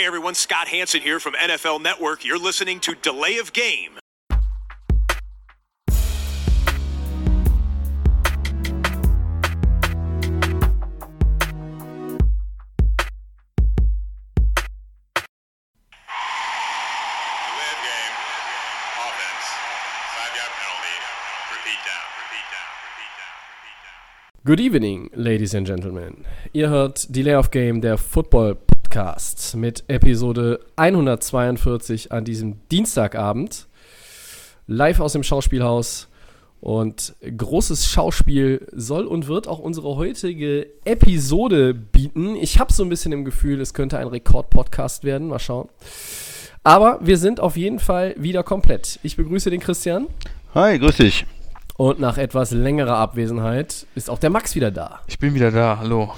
Hey 0.00 0.06
everyone, 0.06 0.32
Scott 0.34 0.68
Hanson 0.68 1.02
here 1.02 1.20
from 1.20 1.34
NFL 1.34 1.82
Network. 1.82 2.24
You're 2.24 2.38
listening 2.38 2.80
to 2.80 2.94
Delay 2.94 3.36
of 3.36 3.52
Game. 3.52 3.98
Delay 3.98 3.98
of 17.68 17.80
game. 17.84 18.14
Offense. 19.04 19.46
Five 20.16 20.32
yard 20.32 20.52
penalty. 20.56 20.96
Repeat 21.52 21.80
down. 21.84 22.04
Repeat 22.24 22.48
down. 22.48 22.68
Repeat 22.88 23.12
down. 23.20 23.36
Repeat 23.52 23.78
down. 23.84 24.00
Good 24.46 24.60
evening, 24.60 25.10
ladies 25.12 25.52
and 25.52 25.66
gentlemen. 25.66 26.24
Ihr 26.54 26.70
hört 26.70 27.06
Delay 27.10 27.34
of 27.34 27.50
Game, 27.50 27.82
der 27.82 27.98
Football 27.98 28.56
Podcast 28.90 29.54
mit 29.54 29.84
Episode 29.86 30.58
142 30.74 32.10
an 32.10 32.24
diesem 32.24 32.56
Dienstagabend. 32.70 33.68
Live 34.66 34.98
aus 34.98 35.12
dem 35.12 35.22
Schauspielhaus. 35.22 36.08
Und 36.60 37.14
großes 37.20 37.86
Schauspiel 37.86 38.66
soll 38.72 39.06
und 39.06 39.28
wird 39.28 39.46
auch 39.46 39.60
unsere 39.60 39.94
heutige 39.94 40.66
Episode 40.84 41.72
bieten. 41.72 42.34
Ich 42.34 42.58
habe 42.58 42.72
so 42.72 42.82
ein 42.82 42.88
bisschen 42.88 43.12
im 43.12 43.24
Gefühl, 43.24 43.60
es 43.60 43.74
könnte 43.74 43.96
ein 43.96 44.08
Rekord-Podcast 44.08 45.04
werden. 45.04 45.28
Mal 45.28 45.38
schauen. 45.38 45.68
Aber 46.64 46.98
wir 47.00 47.16
sind 47.16 47.38
auf 47.38 47.56
jeden 47.56 47.78
Fall 47.78 48.16
wieder 48.18 48.42
komplett. 48.42 48.98
Ich 49.04 49.16
begrüße 49.16 49.50
den 49.50 49.60
Christian. 49.60 50.08
Hi, 50.52 50.80
grüß 50.80 50.96
dich. 50.96 51.26
Und 51.76 52.00
nach 52.00 52.18
etwas 52.18 52.50
längerer 52.50 52.96
Abwesenheit 52.96 53.86
ist 53.94 54.10
auch 54.10 54.18
der 54.18 54.30
Max 54.30 54.56
wieder 54.56 54.72
da. 54.72 54.98
Ich 55.06 55.20
bin 55.20 55.32
wieder 55.34 55.52
da, 55.52 55.78
hallo. 55.78 56.12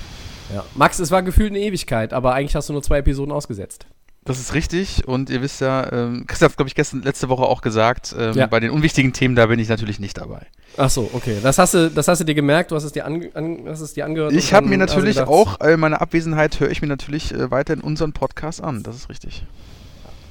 Ja. 0.53 0.65
Max, 0.75 0.99
es 0.99 1.11
war 1.11 1.23
gefühlt 1.23 1.51
eine 1.51 1.61
Ewigkeit, 1.61 2.13
aber 2.13 2.35
eigentlich 2.35 2.55
hast 2.55 2.69
du 2.69 2.73
nur 2.73 2.83
zwei 2.83 2.99
Episoden 2.99 3.33
ausgesetzt. 3.33 3.87
Das 4.25 4.39
ist 4.39 4.55
richtig 4.55 5.09
und 5.09 5.31
ihr 5.31 5.43
wisst 5.43 5.61
ja, 5.61 5.91
ähm, 5.93 6.27
Christian 6.29 6.51
hat 6.51 6.57
glaube 6.57 6.69
ich 6.69 6.77
gestern 6.77 7.03
letzte 7.03 7.29
Woche 7.29 7.43
auch 7.43 7.61
gesagt, 7.61 8.15
ähm, 8.17 8.35
Ja. 8.35 8.47
bei 8.47 8.61
den 8.61 8.71
unwichtigen 8.71 9.13
Themen, 9.13 9.35
da 9.35 9.47
bin 9.47 9.59
ich 9.59 9.69
natürlich 9.69 9.99
nicht 9.99 10.17
dabei. 10.17 10.47
Ach 10.77 10.89
so, 10.91 11.11
okay. 11.13 11.39
Das 11.43 11.59
hast 11.59 11.75
du, 11.75 11.91
das 11.91 12.07
hast 12.07 12.21
du 12.21 12.25
dir 12.25 12.35
gemerkt, 12.37 12.71
du 12.71 12.77
hast 12.77 12.85
es 12.85 12.93
dir, 12.93 13.05
an, 13.05 13.27
an, 13.35 13.65
hast 13.67 13.81
es 13.81 13.95
dir 13.95 14.05
angehört. 14.05 14.33
Ich 14.33 14.55
habe 14.55 14.69
mir 14.69 14.79
natürlich 14.79 15.17
gedacht, 15.17 15.29
auch, 15.29 15.61
äh, 15.61 15.77
meine 15.77 16.01
Abwesenheit 16.01 16.61
höre 16.61 16.71
ich 16.71 16.81
mir 16.83 16.87
natürlich 16.89 17.33
äh, 17.35 17.51
weiterhin 17.51 17.83
unseren 17.83 18.13
Podcast 18.13 18.63
an, 18.63 18.85
das 18.85 18.95
ist 18.95 19.09
richtig. 19.09 19.45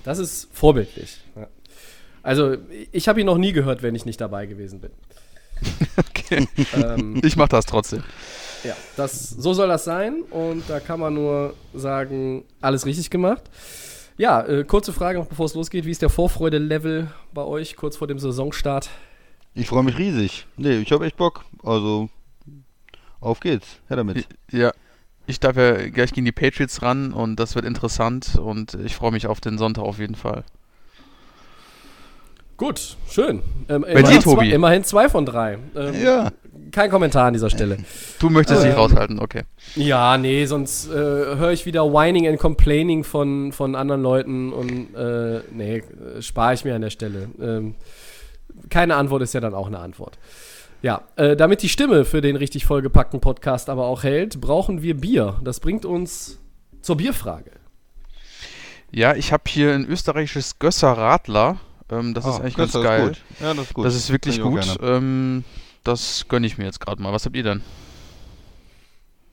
Das 0.06 0.20
ist 0.20 0.48
vorbildlich. 0.54 1.20
Ja. 1.36 1.48
Also, 2.24 2.56
ich 2.94 3.08
habe 3.10 3.20
ihn 3.20 3.26
noch 3.26 3.38
nie 3.38 3.52
gehört, 3.52 3.84
wenn 3.84 3.94
ich 3.94 4.06
nicht 4.06 4.22
dabei 4.22 4.46
gewesen 4.46 4.80
bin. 4.80 4.92
Okay. 5.98 6.48
ähm, 6.76 7.22
Ich 7.26 7.36
mache 7.36 7.50
das 7.50 7.66
trotzdem. 7.66 8.04
Ja, 8.64 8.76
das, 8.98 9.30
so 9.30 9.54
soll 9.54 9.68
das 9.68 9.84
sein 9.84 10.22
und 10.30 10.64
da 10.70 10.80
kann 10.80 11.00
man 11.00 11.14
nur 11.14 11.54
sagen, 11.74 12.44
alles 12.62 12.86
richtig 12.86 13.10
gemacht. 13.10 13.44
Ja, 14.18 14.42
äh, 14.46 14.64
kurze 14.64 14.94
Frage 14.94 15.20
noch, 15.20 15.28
bevor 15.28 15.46
es 15.48 15.56
losgeht. 15.56 15.86
Wie 15.86 15.92
ist 15.92 16.02
der 16.02 16.10
Vorfreude-Level 16.10 17.08
bei 17.34 17.44
euch 17.44 17.76
kurz 17.76 17.98
vor 17.98 18.08
dem 18.08 18.20
Saisonstart? 18.20 18.90
Ich 19.54 19.68
freue 19.68 19.84
mich 19.84 19.98
riesig. 19.98 20.46
Nee, 20.58 20.78
ich 20.78 20.92
habe 20.92 21.06
echt 21.06 21.18
Bock. 21.18 21.44
Also, 21.64 22.10
auf 23.20 23.40
geht's. 23.40 23.68
Her 23.88 23.98
damit. 23.98 24.28
Ja, 24.52 24.72
ich 25.28 25.40
darf 25.40 25.56
ja 25.56 25.88
gleich 25.90 26.14
gegen 26.14 26.26
die 26.26 26.32
Patriots 26.32 26.82
ran 26.82 27.14
und 27.14 27.38
das 27.38 27.56
wird 27.56 27.66
interessant 27.66 28.38
und 28.38 28.76
ich 28.76 28.96
freue 28.96 29.12
mich 29.12 29.28
auf 29.28 29.42
den 29.42 29.58
Sonntag 29.58 29.84
auf 29.84 29.98
jeden 29.98 30.16
Fall. 30.16 30.44
Gut, 32.58 32.96
schön. 33.10 33.42
Ähm, 33.70 33.82
Bei 33.82 33.92
immerhin 33.94 34.18
dir, 34.20 34.24
Tobi? 34.24 34.50
Zwei, 34.50 34.56
immerhin 34.56 34.84
zwei 34.84 35.10
von 35.10 35.26
drei. 35.26 35.58
Ähm, 35.76 35.96
Ja. 36.00 36.32
Kein 36.72 36.90
Kommentar 36.90 37.28
an 37.28 37.34
dieser 37.34 37.50
Stelle. 37.50 37.78
Du 38.20 38.30
möchtest 38.30 38.64
dich 38.64 38.72
Ähm, 38.72 38.78
raushalten, 38.78 39.20
okay. 39.20 39.44
Ja, 39.76 40.18
nee, 40.18 40.46
sonst 40.46 40.88
äh, 40.90 40.94
höre 40.94 41.52
ich 41.52 41.66
wieder 41.66 41.92
Whining 41.92 42.28
and 42.28 42.40
Complaining 42.40 43.04
von, 43.04 43.52
von 43.52 43.76
anderen 43.76 44.02
Leuten 44.02 44.54
und 44.54 44.94
äh, 44.96 45.42
nee, 45.52 45.84
spare 46.20 46.54
ich 46.54 46.64
mir 46.66 46.76
an 46.76 46.82
der 46.82 46.90
Stelle. 46.90 47.30
Ähm, 47.42 47.76
keine 48.70 48.96
Antwort 48.96 49.22
ist 49.22 49.34
ja 49.34 49.40
dann 49.42 49.54
auch 49.54 49.68
eine 49.68 49.80
Antwort. 49.80 50.18
Ja, 50.82 51.02
äh, 51.16 51.36
damit 51.36 51.62
die 51.62 51.70
Stimme 51.70 52.06
für 52.06 52.22
den 52.22 52.36
richtig 52.36 52.66
vollgepackten 52.66 53.20
Podcast 53.22 53.70
aber 53.70 53.86
auch 53.86 54.04
hält, 54.04 54.42
brauchen 54.42 54.82
wir 54.82 54.96
Bier. 54.96 55.40
Das 55.44 55.60
bringt 55.60 55.86
uns 55.86 56.40
zur 56.82 56.98
Bierfrage. 56.98 57.52
Ja, 58.92 59.16
ich 59.16 59.32
habe 59.32 59.44
hier 59.48 59.74
ein 59.74 59.86
österreichisches 59.86 60.60
Gösser 60.60 60.92
Radler, 60.94 61.58
ähm, 61.90 62.14
das 62.14 62.26
ist 62.26 62.32
Ah, 62.32 62.38
eigentlich 62.40 62.56
das 62.56 62.74
ganz 62.74 62.84
geil. 62.84 63.08
Gut. 63.10 63.18
Ja, 63.40 63.54
das 63.54 63.64
ist 63.68 63.74
gut. 63.74 63.86
Das 63.86 63.96
ist 63.96 64.12
wirklich 64.12 64.42
gut. 64.42 64.78
Ähm, 64.82 65.44
das 65.84 66.28
gönne 66.28 66.48
ich 66.48 66.58
mir 66.58 66.66
jetzt 66.66 66.80
gerade 66.80 67.02
mal. 67.02 67.14
Was 67.14 67.26
habt 67.26 67.36
ihr 67.36 67.44
denn? 67.44 67.62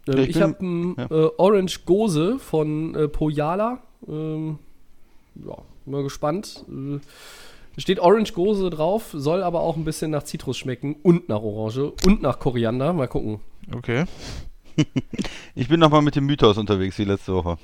Ähm, 0.07 0.19
ich 0.19 0.31
ich 0.31 0.43
habe 0.43 0.57
ein 0.61 0.97
ja. 0.97 1.05
äh, 1.11 1.31
Orange 1.37 1.81
Gose 1.85 2.39
von 2.39 2.95
äh, 2.95 3.09
Pojala. 3.09 3.83
Ähm, 4.07 4.59
ja, 5.35 5.57
mal 5.87 6.03
gespannt. 6.03 6.65
Äh, 6.69 6.99
da 7.75 7.81
steht 7.81 8.01
Orange 8.01 8.33
Gose 8.33 8.71
drauf, 8.71 9.11
soll 9.13 9.43
aber 9.43 9.61
auch 9.61 9.77
ein 9.77 9.85
bisschen 9.85 10.11
nach 10.11 10.25
Zitrus 10.25 10.57
schmecken 10.57 10.97
und 11.03 11.29
nach 11.29 11.43
Orange 11.43 11.93
und 12.07 12.23
nach 12.23 12.39
Koriander. 12.39 12.93
Mal 12.93 13.09
gucken. 13.09 13.41
Okay. 13.75 14.05
Ich 15.57 15.67
bin 15.67 15.81
nochmal 15.81 16.03
mit 16.03 16.15
dem 16.15 16.27
Mythos 16.27 16.57
unterwegs 16.57 16.97
wie 17.01 17.05
letzte 17.05 17.35
Woche. 17.35 17.59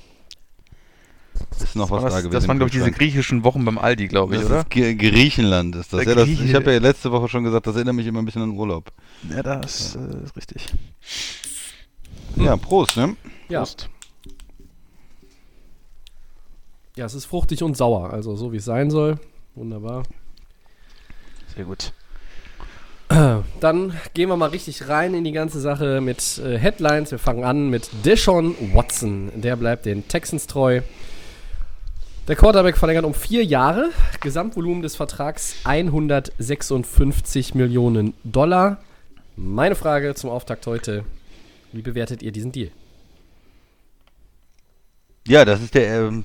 Ist 1.63 1.77
noch 1.77 1.91
was 1.91 2.03
das, 2.03 2.13
da 2.13 2.19
gewesen. 2.21 2.33
das 2.33 2.49
waren, 2.49 2.59
glaube 2.59 2.69
ich, 2.69 2.75
diese 2.75 2.91
griechischen 2.91 3.45
Wochen 3.45 3.65
beim 3.65 3.79
Aldi, 3.79 4.09
glaube 4.09 4.35
ich, 4.35 4.41
das 4.43 4.51
oder? 4.51 4.61
Ist 4.61 4.71
Griechenland 4.71 5.77
ist 5.77 5.93
das. 5.93 6.01
Der 6.05 6.09
Ja, 6.09 6.15
das 6.15 6.29
ich 6.29 6.55
habe 6.55 6.73
ja 6.73 6.79
letzte 6.79 7.13
Woche 7.13 7.29
schon 7.29 7.45
gesagt, 7.45 7.67
das 7.67 7.77
erinnert 7.77 7.95
mich 7.95 8.07
immer 8.07 8.21
ein 8.21 8.25
bisschen 8.25 8.43
an 8.43 8.51
Urlaub. 8.51 8.93
Ja, 9.29 9.43
das 9.43 9.97
äh, 9.97 10.25
ist 10.25 10.37
richtig. 10.37 10.67
Ja, 12.37 12.57
Prost, 12.57 12.97
ne? 12.97 13.17
Ja, 13.49 13.61
Prost. 13.61 13.89
ja, 16.97 17.05
es 17.05 17.15
ist 17.15 17.27
fruchtig 17.27 17.63
und 17.63 17.77
sauer, 17.77 18.11
also 18.11 18.37
so 18.37 18.53
wie 18.53 18.57
es 18.57 18.65
sein 18.65 18.91
soll. 18.91 19.19
Wunderbar. 19.55 20.03
Sehr 21.55 21.65
gut. 21.65 21.93
Dann 23.61 23.93
gehen 24.15 24.29
wir 24.29 24.37
mal 24.37 24.49
richtig 24.49 24.89
rein 24.89 25.15
in 25.15 25.25
die 25.25 25.33
ganze 25.33 25.61
Sache 25.61 26.01
mit 26.01 26.39
äh, 26.39 26.59
Headlines. 26.59 27.11
Wir 27.11 27.19
fangen 27.19 27.45
an 27.45 27.69
mit 27.69 27.91
Deshaun 28.05 28.55
Watson. 28.73 29.31
Der 29.37 29.57
bleibt 29.57 29.87
den 29.87 30.09
Texans 30.09 30.47
treu. 30.47 30.81
Der 32.27 32.37
Quarterback 32.37 32.79
verlängert 32.79 33.05
um 33.05 33.13
vier 33.13 33.45
Jahre. 33.45 33.91
Gesamtvolumen 34.23 34.81
des 34.81 34.97
Vertrags 34.97 35.57
156 35.65 37.55
Millionen 37.55 38.15
Dollar. 38.25 38.79
Meine 39.37 39.75
Frage 39.75 40.15
zum 40.15 40.31
Auftakt 40.31 40.67
heute. 40.67 41.05
Wie 41.73 41.83
bewertet 41.83 42.23
ihr 42.23 42.33
diesen 42.33 42.51
Deal? 42.51 42.71
Ja, 45.29 45.45
das 45.45 45.61
ist 45.61 45.75
der 45.75 46.01
ähm, 46.01 46.25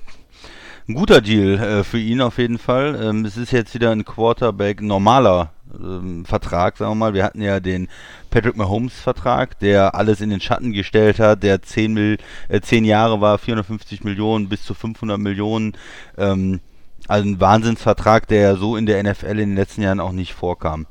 ein 0.87 0.93
guter 0.93 1.19
Deal 1.19 1.59
äh, 1.59 1.83
für 1.83 1.99
ihn 1.99 2.21
auf 2.21 2.37
jeden 2.37 2.59
Fall. 2.59 2.97
Ähm, 3.01 3.25
es 3.25 3.35
ist 3.35 3.51
jetzt 3.51 3.73
wieder 3.73 3.91
ein 3.91 4.05
Quarterback 4.05 4.81
normaler 4.81 5.51
ähm, 5.77 6.23
Vertrag, 6.23 6.77
sagen 6.77 6.91
wir 6.91 6.95
mal. 6.95 7.13
Wir 7.13 7.25
hatten 7.25 7.41
ja 7.41 7.59
den 7.59 7.89
Patrick 8.29 8.55
Mahomes 8.55 8.93
Vertrag, 8.99 9.59
der 9.59 9.95
alles 9.95 10.21
in 10.21 10.29
den 10.29 10.41
Schatten 10.41 10.73
gestellt 10.73 11.19
hat, 11.19 11.43
der 11.43 11.61
10, 11.61 11.93
Mil 11.93 12.17
äh, 12.47 12.61
10 12.61 12.85
Jahre 12.85 13.21
war, 13.21 13.37
450 13.37 14.03
Millionen 14.03 14.49
bis 14.49 14.63
zu 14.63 14.73
500 14.73 15.19
Millionen. 15.19 15.73
Ähm, 16.17 16.59
also 17.07 17.27
ein 17.27 17.39
Wahnsinnsvertrag, 17.39 18.27
der 18.27 18.41
ja 18.41 18.55
so 18.55 18.75
in 18.75 18.85
der 18.85 19.01
NFL 19.03 19.31
in 19.31 19.49
den 19.49 19.55
letzten 19.55 19.81
Jahren 19.81 19.99
auch 19.99 20.11
nicht 20.11 20.33
vorkam. 20.33 20.85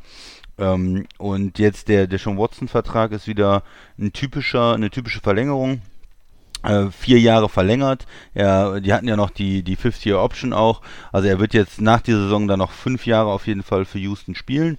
Ähm, 0.58 1.06
und 1.18 1.58
jetzt 1.58 1.88
der, 1.88 2.08
Sean 2.18 2.38
Watson 2.38 2.68
Vertrag 2.68 3.12
ist 3.12 3.28
wieder 3.28 3.62
ein 3.98 4.12
typischer, 4.12 4.74
eine 4.74 4.90
typische 4.90 5.20
Verlängerung 5.20 5.82
äh, 6.62 6.90
vier 6.90 7.20
Jahre 7.20 7.48
verlängert. 7.48 8.06
Ja, 8.34 8.80
die 8.80 8.92
hatten 8.92 9.08
ja 9.08 9.16
noch 9.16 9.30
die, 9.30 9.62
die 9.62 9.76
Fifth-Year-Option 9.76 10.52
auch. 10.52 10.82
Also 11.12 11.28
er 11.28 11.38
wird 11.38 11.54
jetzt 11.54 11.80
nach 11.80 12.00
dieser 12.00 12.22
Saison 12.22 12.48
dann 12.48 12.58
noch 12.58 12.72
fünf 12.72 13.06
Jahre 13.06 13.30
auf 13.30 13.46
jeden 13.46 13.62
Fall 13.62 13.84
für 13.84 13.98
Houston 13.98 14.34
spielen. 14.34 14.78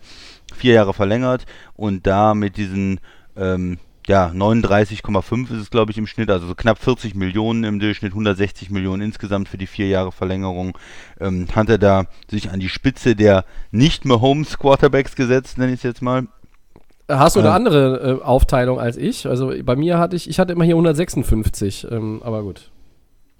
Vier 0.55 0.73
Jahre 0.73 0.93
verlängert 0.93 1.45
und 1.75 2.05
da 2.07 2.33
mit 2.33 2.57
diesen 2.57 2.99
ähm, 3.35 3.77
ja, 4.09 4.31
39,5 4.33 5.51
ist 5.51 5.61
es, 5.61 5.69
glaube 5.69 5.91
ich, 5.91 5.97
im 5.99 6.07
Schnitt, 6.07 6.31
also 6.31 6.47
so 6.47 6.55
knapp 6.55 6.79
40 6.79 7.13
Millionen 7.13 7.63
im 7.63 7.79
Durchschnitt, 7.79 8.13
160 8.13 8.71
Millionen 8.71 9.03
insgesamt 9.03 9.47
für 9.49 9.59
die 9.59 9.67
vier 9.67 9.87
Jahre 9.87 10.11
Verlängerung, 10.11 10.75
ähm, 11.19 11.47
hat 11.53 11.69
er 11.69 11.77
da 11.77 12.05
sich 12.29 12.49
an 12.49 12.59
die 12.59 12.69
Spitze 12.69 13.15
der 13.15 13.45
nicht 13.69 14.05
mehr 14.05 14.19
Homes 14.19 14.57
Quarterbacks 14.57 15.15
gesetzt, 15.15 15.59
nenne 15.59 15.73
ich 15.73 15.79
es 15.79 15.83
jetzt 15.83 16.01
mal. 16.01 16.27
Hast 17.07 17.35
du 17.35 17.39
eine 17.39 17.49
Ja. 17.49 17.55
andere 17.55 18.19
äh, 18.19 18.23
Aufteilung 18.23 18.79
als 18.79 18.97
ich? 18.97 19.27
Also 19.27 19.53
bei 19.63 19.75
mir 19.75 19.99
hatte 19.99 20.15
ich, 20.15 20.27
ich 20.27 20.39
hatte 20.39 20.53
immer 20.53 20.63
hier 20.65 20.75
156, 20.75 21.87
ähm, 21.91 22.21
aber 22.23 22.41
gut. 22.41 22.71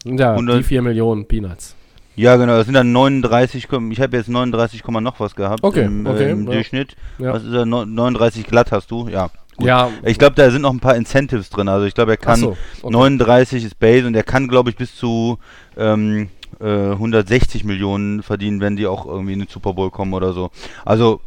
Ja, 0.06 0.32
100 0.32 0.60
die 0.60 0.64
4 0.64 0.82
Millionen 0.84 1.28
Peanuts. 1.28 1.76
Ja, 2.20 2.36
genau, 2.36 2.58
das 2.58 2.66
sind 2.66 2.74
dann 2.74 2.92
39, 2.92 3.68
komm- 3.70 3.92
ich 3.92 4.02
habe 4.02 4.18
jetzt 4.18 4.28
39, 4.30 4.84
Komma 4.84 5.00
noch 5.00 5.20
was 5.20 5.36
gehabt 5.36 5.64
Okay, 5.64 5.86
im, 5.86 6.06
äh, 6.06 6.10
okay, 6.10 6.32
im 6.32 6.46
ja. 6.46 6.52
Durchschnitt. 6.52 6.96
Ja. 7.18 7.34
Was 7.34 7.44
ist? 7.44 7.52
Neun- 7.66 7.94
39 7.94 8.46
glatt 8.46 8.72
hast 8.74 8.92
du? 8.92 9.08
Ja. 9.08 9.30
Gut. 9.56 9.68
Ja, 9.68 9.90
Ich 10.04 10.18
glaube, 10.20 10.36
da 10.36 10.50
sind 10.52 10.62
noch 10.64 10.72
ein 10.74 10.80
paar 10.80 10.96
Incentives 10.96 11.50
drin. 11.50 11.68
Also 11.68 11.86
ich 11.86 11.94
glaube, 11.94 12.12
er 12.12 12.18
kann 12.18 12.40
so, 12.40 12.58
okay. 12.82 12.92
39 12.94 13.64
ist 13.66 13.80
Base 13.80 14.06
und 14.08 14.16
er 14.16 14.24
kann, 14.24 14.48
glaube 14.48 14.70
ich, 14.70 14.76
bis 14.78 14.96
zu 14.96 15.38
ähm, 15.78 16.30
äh, 16.60 16.92
160 16.92 17.64
Millionen 17.64 18.22
verdienen, 18.24 18.60
wenn 18.62 18.76
die 18.76 18.88
auch 18.88 19.06
irgendwie 19.06 19.34
in 19.34 19.40
den 19.40 19.48
Super 19.48 19.74
Bowl 19.74 19.90
kommen 19.92 20.14
oder 20.14 20.34
so. 20.34 20.50
Also 20.86 21.22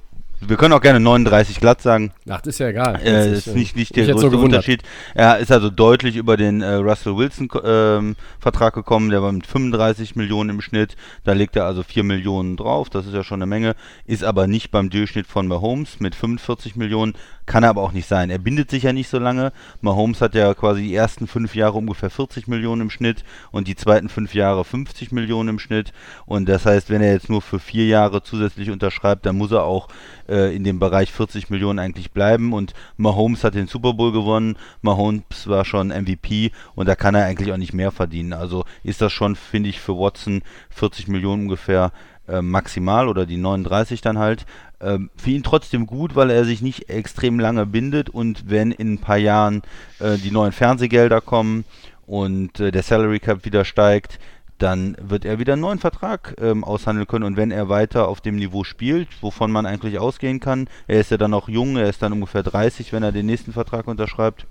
Wir 0.45 0.57
können 0.57 0.73
auch 0.73 0.81
gerne 0.81 0.99
39 0.99 1.61
glatt 1.61 1.81
sagen. 1.81 2.11
Ach, 2.29 2.41
das 2.41 2.55
ist 2.55 2.59
ja 2.59 2.69
egal. 2.69 3.01
Äh, 3.01 3.13
Das 3.13 3.47
ist 3.47 3.55
nicht, 3.55 3.77
nicht 3.77 3.95
der 3.95 4.07
größte 4.07 4.31
so. 4.31 4.39
Unterschied. 4.39 4.83
Er 5.15 5.39
ist 5.39 5.53
also 5.53 5.71
deutlich 5.71 6.17
über 6.17 6.37
den 6.37 6.63
äh, 6.63 6.75
Russell 6.75 7.17
Wilson 7.17 7.49
ähm, 7.65 8.17
Vertrag 8.41 8.75
gekommen, 8.75 9.11
der 9.11 9.23
war 9.23 9.31
mit 9.31 9.47
35 9.47 10.17
Millionen 10.17 10.51
im 10.51 10.61
Schnitt. 10.61 10.97
Da 11.23 11.33
legt 11.33 11.55
er 11.55 11.65
also 11.65 11.85
4 11.85 12.03
Millionen 12.03 12.57
drauf, 12.57 12.91
das 12.91 13.07
ist 13.07 13.15
ja 13.15 13.23
schon 13.23 13.39
eine 13.39 13.47
Menge. 13.47 13.77
Ist 14.05 14.25
aber 14.25 14.49
nicht 14.49 14.73
beim 14.73 14.91
Durchschnitt 14.91 15.29
von 15.29 15.47
Mahomes 15.47 16.01
mit 16.01 16.17
45 16.17 16.75
Millionen. 16.75 17.15
Kann 17.45 17.65
er 17.65 17.71
aber 17.71 17.83
auch 17.83 17.93
nicht 17.93 18.09
sein. 18.09 18.31
Er 18.31 18.39
bindet 18.39 18.71
sich 18.71 18.85
ja 18.85 18.93
nicht 18.93 19.09
so 19.09 19.19
lange. 19.19 19.53
Mahomes 19.81 20.21
hat 20.21 20.35
ja 20.35 20.55
quasi 20.55 20.83
die 20.83 20.95
ersten 20.95 21.27
fünf 21.27 21.55
Jahre 21.55 21.79
ungefähr 21.79 22.09
40 22.11 22.47
Millionen 22.47 22.83
im 22.83 22.91
Schnitt 22.91 23.25
und 23.51 23.67
die 23.67 23.75
zweiten 23.75 24.09
fünf 24.09 24.35
Jahre 24.35 24.65
50 24.65 25.11
Millionen 25.13 25.51
im 25.51 25.59
Schnitt. 25.59 25.93
Und 26.25 26.49
das 26.49 26.67
heißt, 26.67 26.89
wenn 26.89 27.03
er 27.03 27.13
jetzt 27.13 27.29
nur 27.29 27.43
für 27.43 27.59
vier 27.59 27.87
Jahre 27.87 28.23
zusätzlich 28.23 28.71
unterschreibt, 28.71 29.27
dann 29.27 29.37
muss 29.37 29.51
er 29.51 29.65
auch 29.65 29.89
äh, 30.33 30.57
in 30.57 30.65
dem 30.65 30.79
Bereich 30.79 31.13
40 31.13 31.51
Millionen 31.51 31.79
eigentlich 31.79 32.13
bleiben. 32.13 32.53
Und 32.53 32.73
Mahomes 32.97 33.45
hat 33.45 33.55
den 33.55 33.67
Super 33.67 33.93
Bowl 33.93 34.13
gewonnen. 34.13 34.57
Mahomes 34.81 35.47
war 35.47 35.65
schon 35.65 35.89
MVP 35.89 36.51
und 36.75 36.89
da 36.89 36.95
kann 36.95 37.15
er 37.15 37.27
eigentlich 37.27 37.53
auch 37.53 37.59
nicht 37.59 37.75
mehr 37.75 37.93
verdienen. 37.93 38.33
Also 38.33 38.65
ist 38.83 39.03
das 39.03 39.13
schon, 39.13 39.37
finde 39.37 39.69
ich, 39.69 39.81
für 39.81 39.97
Watson 39.97 40.43
40 40.71 41.09
Millionen 41.09 41.43
ungefähr 41.43 41.93
äh, 42.29 42.41
maximal 42.41 43.09
oder 43.09 43.27
die 43.27 43.37
39 43.37 44.01
dann 44.01 44.19
halt. 44.19 44.47
Ähm, 44.81 45.11
für 45.17 45.31
ihn 45.31 45.43
trotzdem 45.43 45.87
gut, 45.87 46.17
weil 46.17 46.31
er 46.31 46.45
sich 46.45 46.63
nicht 46.63 46.89
extrem 46.89 47.39
lange 47.39 47.67
bindet 47.67 48.09
und 48.11 48.49
wenn 48.49 48.73
in 48.73 48.95
ein 48.95 48.99
paar 48.99 49.19
Jahren 49.19 49.63
äh, 50.01 50.17
die 50.17 50.31
neuen 50.31 50.53
Fernsehgelder 50.53 51.21
kommen 51.21 51.65
und 52.07 52.59
äh, 52.59 52.73
der 52.73 52.83
Salary 52.83 53.21
Cap 53.21 53.45
wieder 53.45 53.65
steigt, 53.65 54.19
dann 54.63 54.97
wird 55.01 55.25
er 55.25 55.39
wieder 55.39 55.55
einen 55.55 55.63
neuen 55.63 55.79
Vertrag 55.79 56.35
ähm, 56.41 56.65
aushandeln 56.65 57.07
können. 57.07 57.25
Und 57.25 57.37
wenn 57.37 57.51
er 57.51 57.69
weiter 57.69 58.09
auf 58.09 58.21
dem 58.21 58.37
Niveau 58.37 58.65
spielt, 58.65 59.09
wovon 59.23 59.51
man 59.51 59.67
eigentlich 59.67 59.99
ausgehen 59.99 60.41
kann, 60.41 60.69
er 60.87 61.01
ist 61.01 61.11
ja 61.11 61.17
dann 61.19 61.33
noch 61.33 61.49
jung, 61.49 61.77
er 61.77 61.89
ist 61.89 62.03
dann 62.03 62.13
ungefähr 62.13 62.43
30, 62.43 62.93
wenn 62.93 63.03
er 63.03 63.13
den 63.13 63.27
nächsten 63.27 63.53
Vertrag 63.53 63.89
unterschreibt, 63.89 64.47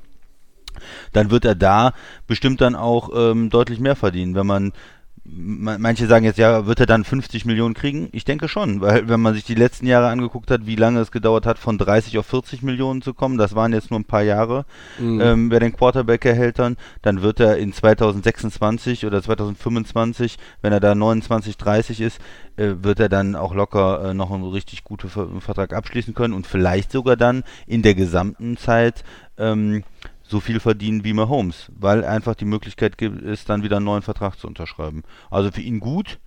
dann 1.13 1.31
wird 1.31 1.45
er 1.45 1.55
da 1.55 1.93
bestimmt 2.27 2.61
dann 2.61 2.75
auch 2.75 3.09
ähm, 3.15 3.49
deutlich 3.49 3.79
mehr 3.79 3.95
verdienen. 3.95 4.35
Wenn 4.35 4.47
man 4.47 4.65
ma- 4.67 4.73
Manche 5.33 6.07
sagen 6.07 6.25
jetzt, 6.25 6.37
ja, 6.37 6.65
wird 6.65 6.81
er 6.81 6.85
dann 6.85 7.05
50 7.05 7.45
Millionen 7.45 7.73
kriegen? 7.73 8.09
Ich 8.11 8.25
denke 8.25 8.49
schon, 8.49 8.81
weil 8.81 9.07
wenn 9.07 9.21
man 9.21 9.33
sich 9.33 9.45
die 9.45 9.55
letzten 9.55 9.85
Jahre 9.85 10.09
angeguckt 10.09 10.51
hat, 10.51 10.65
wie 10.65 10.75
lange 10.75 10.99
es 10.99 11.09
gedauert 11.09 11.45
hat, 11.45 11.57
von 11.57 11.77
30 11.77 12.17
auf 12.17 12.25
40 12.25 12.63
Millionen 12.63 13.01
zu 13.01 13.13
kommen, 13.13 13.37
das 13.37 13.55
waren 13.55 13.71
jetzt 13.71 13.91
nur 13.91 13.99
ein 14.01 14.05
paar 14.05 14.23
Jahre, 14.23 14.65
ähm, 15.21 15.49
wer 15.49 15.61
den 15.61 15.73
Quarterback 15.73 16.25
erhält 16.25 16.59
dann, 16.59 16.75
dann 17.01 17.21
wird 17.21 17.39
er 17.39 17.57
in 17.57 17.71
2026 17.71 19.05
oder 19.05 19.23
2025, 19.23 20.37
wenn 20.61 20.73
er 20.73 20.81
da 20.81 20.95
29, 20.95 21.55
30 21.55 22.01
ist, 22.01 22.19
äh, 22.57 22.73
wird 22.81 22.99
er 22.99 23.07
dann 23.07 23.35
auch 23.35 23.55
locker 23.55 24.09
äh, 24.09 24.13
noch 24.13 24.31
einen 24.31 24.43
richtig 24.43 24.83
guten 24.83 25.07
Ver 25.07 25.29
Vertrag 25.39 25.73
abschließen 25.73 26.13
können 26.13 26.33
und 26.33 26.45
vielleicht 26.45 26.91
sogar 26.91 27.15
dann 27.15 27.43
in 27.67 27.83
der 27.83 27.95
gesamten 27.95 28.57
Zeit 28.57 29.05
ähm, 29.37 29.83
so 30.31 30.39
viel 30.39 30.59
verdienen 30.59 31.03
wie 31.03 31.13
Mahomes, 31.13 31.71
weil 31.77 32.03
einfach 32.03 32.35
die 32.35 32.45
Möglichkeit 32.45 32.97
gibt, 32.97 33.21
ist, 33.21 33.49
dann 33.49 33.63
wieder 33.63 33.77
einen 33.77 33.85
neuen 33.85 34.01
Vertrag 34.01 34.39
zu 34.39 34.47
unterschreiben. 34.47 35.03
Also 35.29 35.51
für 35.51 35.61
ihn 35.61 35.79
gut, 35.79 36.19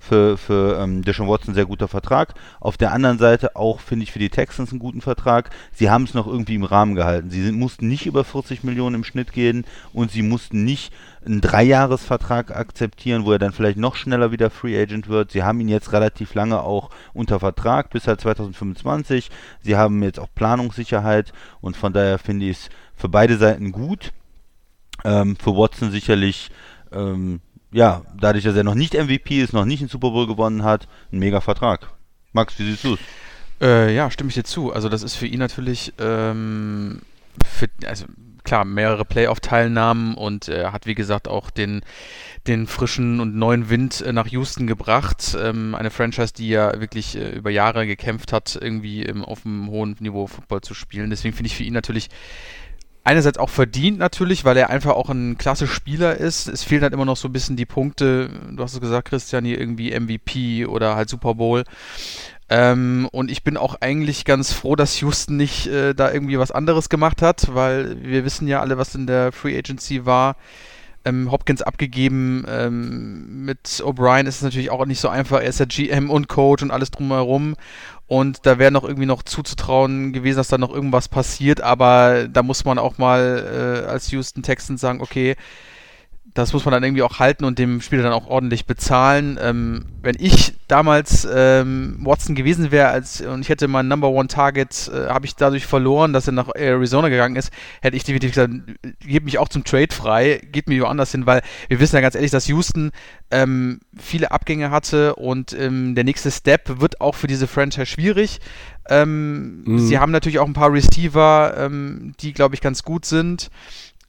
für, 0.00 0.38
für 0.38 0.80
ähm, 0.80 1.02
Deshaun 1.02 1.28
Watson 1.28 1.54
sehr 1.54 1.66
guter 1.66 1.86
Vertrag. 1.86 2.34
Auf 2.58 2.76
der 2.76 2.92
anderen 2.92 3.18
Seite 3.18 3.54
auch, 3.54 3.80
finde 3.80 4.02
ich, 4.02 4.12
für 4.12 4.18
die 4.18 4.30
Texans 4.30 4.70
einen 4.70 4.80
guten 4.80 5.02
Vertrag. 5.02 5.50
Sie 5.72 5.90
haben 5.90 6.04
es 6.04 6.14
noch 6.14 6.26
irgendwie 6.26 6.54
im 6.54 6.64
Rahmen 6.64 6.94
gehalten. 6.94 7.30
Sie 7.30 7.42
sind, 7.42 7.58
mussten 7.58 7.86
nicht 7.86 8.06
über 8.06 8.24
40 8.24 8.64
Millionen 8.64 8.96
im 8.96 9.04
Schnitt 9.04 9.32
gehen 9.32 9.64
und 9.92 10.10
sie 10.10 10.22
mussten 10.22 10.64
nicht 10.64 10.92
einen 11.24 11.42
Dreijahresvertrag 11.42 12.56
akzeptieren, 12.56 13.26
wo 13.26 13.32
er 13.32 13.38
dann 13.38 13.52
vielleicht 13.52 13.76
noch 13.76 13.94
schneller 13.94 14.32
wieder 14.32 14.48
Free 14.48 14.80
Agent 14.80 15.08
wird. 15.08 15.30
Sie 15.30 15.42
haben 15.42 15.60
ihn 15.60 15.68
jetzt 15.68 15.92
relativ 15.92 16.34
lange 16.34 16.62
auch 16.62 16.88
unter 17.12 17.38
Vertrag 17.38 17.90
bis 17.90 18.06
halt 18.06 18.22
2025. 18.22 19.30
Sie 19.60 19.76
haben 19.76 20.02
jetzt 20.02 20.18
auch 20.18 20.28
Planungssicherheit 20.34 21.32
und 21.60 21.76
von 21.76 21.92
daher 21.92 22.18
finde 22.18 22.46
ich 22.46 22.56
es 22.56 22.68
für 22.96 23.10
beide 23.10 23.36
Seiten 23.36 23.70
gut. 23.70 24.12
Ähm, 25.04 25.36
für 25.36 25.56
Watson 25.56 25.90
sicherlich, 25.90 26.50
ähm, 26.92 27.40
ja, 27.72 28.02
dadurch, 28.18 28.44
dass 28.44 28.56
er 28.56 28.64
noch 28.64 28.74
nicht 28.74 28.94
MVP 28.94 29.40
ist, 29.40 29.52
noch 29.52 29.64
nicht 29.64 29.80
einen 29.80 29.88
Super 29.88 30.10
Bowl 30.10 30.26
gewonnen 30.26 30.64
hat, 30.64 30.88
ein 31.12 31.18
mega 31.18 31.40
Vertrag. 31.40 31.92
Max, 32.32 32.58
wie 32.58 32.64
siehst 32.64 32.84
du 32.84 32.94
es? 32.94 33.00
Äh, 33.60 33.94
ja, 33.94 34.10
stimme 34.10 34.28
ich 34.28 34.34
dir 34.34 34.44
zu. 34.44 34.72
Also 34.72 34.88
das 34.88 35.02
ist 35.02 35.14
für 35.14 35.26
ihn 35.26 35.38
natürlich, 35.38 35.92
ähm, 35.98 37.02
für, 37.44 37.68
also 37.86 38.06
klar, 38.44 38.64
mehrere 38.64 39.04
Playoff-Teilnahmen 39.04 40.14
und 40.14 40.48
er 40.48 40.72
hat, 40.72 40.86
wie 40.86 40.94
gesagt, 40.94 41.28
auch 41.28 41.50
den, 41.50 41.82
den 42.46 42.66
frischen 42.66 43.20
und 43.20 43.36
neuen 43.36 43.68
Wind 43.68 44.00
äh, 44.00 44.12
nach 44.12 44.26
Houston 44.28 44.66
gebracht. 44.66 45.36
Ähm, 45.38 45.74
eine 45.74 45.90
Franchise, 45.90 46.32
die 46.32 46.48
ja 46.48 46.80
wirklich 46.80 47.16
äh, 47.16 47.30
über 47.30 47.50
Jahre 47.50 47.86
gekämpft 47.86 48.32
hat, 48.32 48.58
irgendwie 48.60 49.04
ähm, 49.04 49.24
auf 49.24 49.44
einem 49.44 49.68
hohen 49.68 49.96
Niveau 50.00 50.26
Football 50.26 50.62
zu 50.62 50.74
spielen. 50.74 51.10
Deswegen 51.10 51.34
finde 51.34 51.48
ich 51.48 51.56
für 51.56 51.64
ihn 51.64 51.74
natürlich 51.74 52.08
einerseits 53.04 53.38
auch 53.38 53.50
verdient 53.50 53.98
natürlich, 53.98 54.44
weil 54.44 54.56
er 54.56 54.70
einfach 54.70 54.92
auch 54.92 55.08
ein 55.08 55.38
klasse 55.38 55.66
Spieler 55.66 56.16
ist. 56.16 56.48
Es 56.48 56.64
fehlen 56.64 56.82
halt 56.82 56.92
immer 56.92 57.04
noch 57.04 57.16
so 57.16 57.28
ein 57.28 57.32
bisschen 57.32 57.56
die 57.56 57.66
Punkte, 57.66 58.30
du 58.50 58.62
hast 58.62 58.74
es 58.74 58.80
gesagt, 58.80 59.08
Christian, 59.08 59.44
hier 59.44 59.58
irgendwie 59.58 59.98
MVP 59.98 60.66
oder 60.66 60.96
halt 60.96 61.08
Super 61.08 61.34
Bowl. 61.34 61.64
Ähm, 62.48 63.08
und 63.12 63.30
ich 63.30 63.44
bin 63.44 63.56
auch 63.56 63.76
eigentlich 63.80 64.24
ganz 64.24 64.52
froh, 64.52 64.74
dass 64.74 65.00
Houston 65.00 65.36
nicht 65.36 65.68
äh, 65.68 65.94
da 65.94 66.12
irgendwie 66.12 66.38
was 66.38 66.50
anderes 66.50 66.88
gemacht 66.88 67.22
hat, 67.22 67.54
weil 67.54 68.02
wir 68.02 68.24
wissen 68.24 68.48
ja 68.48 68.60
alle, 68.60 68.76
was 68.76 68.94
in 68.96 69.06
der 69.06 69.30
Free 69.30 69.56
Agency 69.56 70.04
war. 70.04 70.36
Ähm, 71.04 71.30
Hopkins 71.30 71.62
abgegeben. 71.62 72.44
Ähm, 72.48 73.44
mit 73.44 73.82
O'Brien 73.84 74.26
ist 74.26 74.36
es 74.36 74.42
natürlich 74.42 74.70
auch 74.70 74.84
nicht 74.86 75.00
so 75.00 75.08
einfach. 75.08 75.40
Er 75.40 75.48
ist 75.48 75.60
ja 75.60 75.66
GM 75.66 76.10
und 76.10 76.28
Coach 76.28 76.62
und 76.62 76.70
alles 76.70 76.90
drumherum. 76.90 77.56
Und 78.06 78.44
da 78.44 78.58
wäre 78.58 78.72
noch 78.72 78.84
irgendwie 78.84 79.06
noch 79.06 79.22
zuzutrauen 79.22 80.12
gewesen, 80.12 80.38
dass 80.38 80.48
da 80.48 80.58
noch 80.58 80.74
irgendwas 80.74 81.08
passiert. 81.08 81.60
Aber 81.60 82.28
da 82.28 82.42
muss 82.42 82.64
man 82.64 82.78
auch 82.78 82.98
mal 82.98 83.84
äh, 83.86 83.88
als 83.88 84.10
Houston 84.10 84.42
Texans 84.42 84.80
sagen, 84.80 85.00
okay, 85.00 85.36
das 86.34 86.52
muss 86.52 86.64
man 86.64 86.72
dann 86.72 86.82
irgendwie 86.84 87.02
auch 87.02 87.18
halten 87.18 87.44
und 87.44 87.58
dem 87.58 87.80
Spieler 87.80 88.02
dann 88.02 88.12
auch 88.12 88.26
ordentlich 88.26 88.66
bezahlen. 88.66 89.38
Ähm, 89.40 89.86
wenn 90.02 90.16
ich 90.18 90.54
damals 90.68 91.26
ähm, 91.32 91.98
Watson 92.00 92.34
gewesen 92.34 92.70
wäre 92.70 92.88
als 92.88 93.20
und 93.20 93.40
ich 93.40 93.48
hätte 93.48 93.68
mein 93.68 93.88
Number 93.88 94.08
One 94.08 94.28
Target, 94.28 94.90
äh, 94.94 95.08
habe 95.08 95.26
ich 95.26 95.36
dadurch 95.36 95.66
verloren, 95.66 96.12
dass 96.12 96.26
er 96.26 96.32
nach 96.32 96.48
Arizona 96.54 97.08
gegangen 97.08 97.36
ist, 97.36 97.52
hätte 97.80 97.96
ich 97.96 98.04
definitiv 98.04 98.30
gesagt, 98.30 98.52
gebt 99.00 99.24
mich 99.24 99.38
auch 99.38 99.48
zum 99.48 99.64
Trade 99.64 99.94
frei, 99.94 100.40
geht 100.50 100.68
mir 100.68 100.82
woanders 100.82 101.12
hin, 101.12 101.26
weil 101.26 101.42
wir 101.68 101.80
wissen 101.80 101.96
ja 101.96 102.00
ganz 102.00 102.14
ehrlich, 102.14 102.30
dass 102.30 102.46
Houston 102.46 102.92
ähm, 103.30 103.80
viele 103.98 104.30
Abgänge 104.30 104.70
hatte 104.70 105.16
und 105.16 105.52
ähm, 105.52 105.94
der 105.94 106.04
nächste 106.04 106.30
Step 106.30 106.80
wird 106.80 107.00
auch 107.00 107.14
für 107.14 107.26
diese 107.26 107.46
Franchise 107.46 107.86
schwierig. 107.86 108.40
Ähm, 108.88 109.50
Mhm. 109.64 109.78
Sie 109.78 109.98
haben 109.98 110.12
natürlich 110.12 110.38
auch 110.38 110.46
ein 110.46 110.52
paar 110.52 110.72
Receiver, 110.72 111.54
ähm, 111.56 112.14
die, 112.20 112.32
glaube 112.32 112.54
ich, 112.54 112.60
ganz 112.60 112.82
gut 112.82 113.04
sind. 113.04 113.50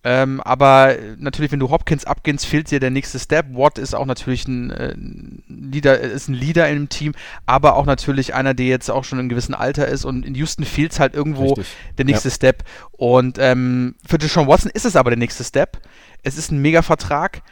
Ähm, 0.03 0.41
aber 0.41 0.95
natürlich, 1.17 1.51
wenn 1.51 1.59
du 1.59 1.69
Hopkins 1.69 2.05
abgehst, 2.05 2.45
fehlt 2.45 2.71
dir 2.71 2.79
der 2.79 2.89
nächste 2.89 3.19
Step. 3.19 3.47
Watt 3.53 3.77
ist 3.77 3.93
auch 3.93 4.05
natürlich 4.05 4.47
ein, 4.47 4.71
äh, 4.71 4.95
Leader, 5.47 5.99
ist 5.99 6.27
ein 6.27 6.33
Leader 6.33 6.67
im 6.69 6.89
Team, 6.89 7.13
aber 7.45 7.75
auch 7.75 7.85
natürlich 7.85 8.33
einer, 8.33 8.53
der 8.55 8.65
jetzt 8.65 8.89
auch 8.89 9.03
schon 9.03 9.19
in 9.19 9.21
einem 9.21 9.29
gewissen 9.29 9.53
Alter 9.53 9.87
ist. 9.87 10.05
Und 10.05 10.25
in 10.25 10.33
Houston 10.35 10.65
fehlt 10.65 10.93
es 10.93 10.99
halt 10.99 11.13
irgendwo 11.13 11.49
Richtig. 11.49 11.67
der 11.97 12.05
nächste 12.05 12.31
Step. 12.31 12.63
Und 12.91 13.37
ähm, 13.39 13.95
für 14.05 14.17
Deshaun 14.17 14.47
Watson 14.47 14.71
ist 14.73 14.85
es 14.85 14.95
aber 14.95 15.11
der 15.11 15.19
nächste 15.19 15.43
Step. 15.43 15.79
Es 16.23 16.37
ist 16.37 16.51
ein 16.51 16.61
Mega-Vertrag. 16.61 17.43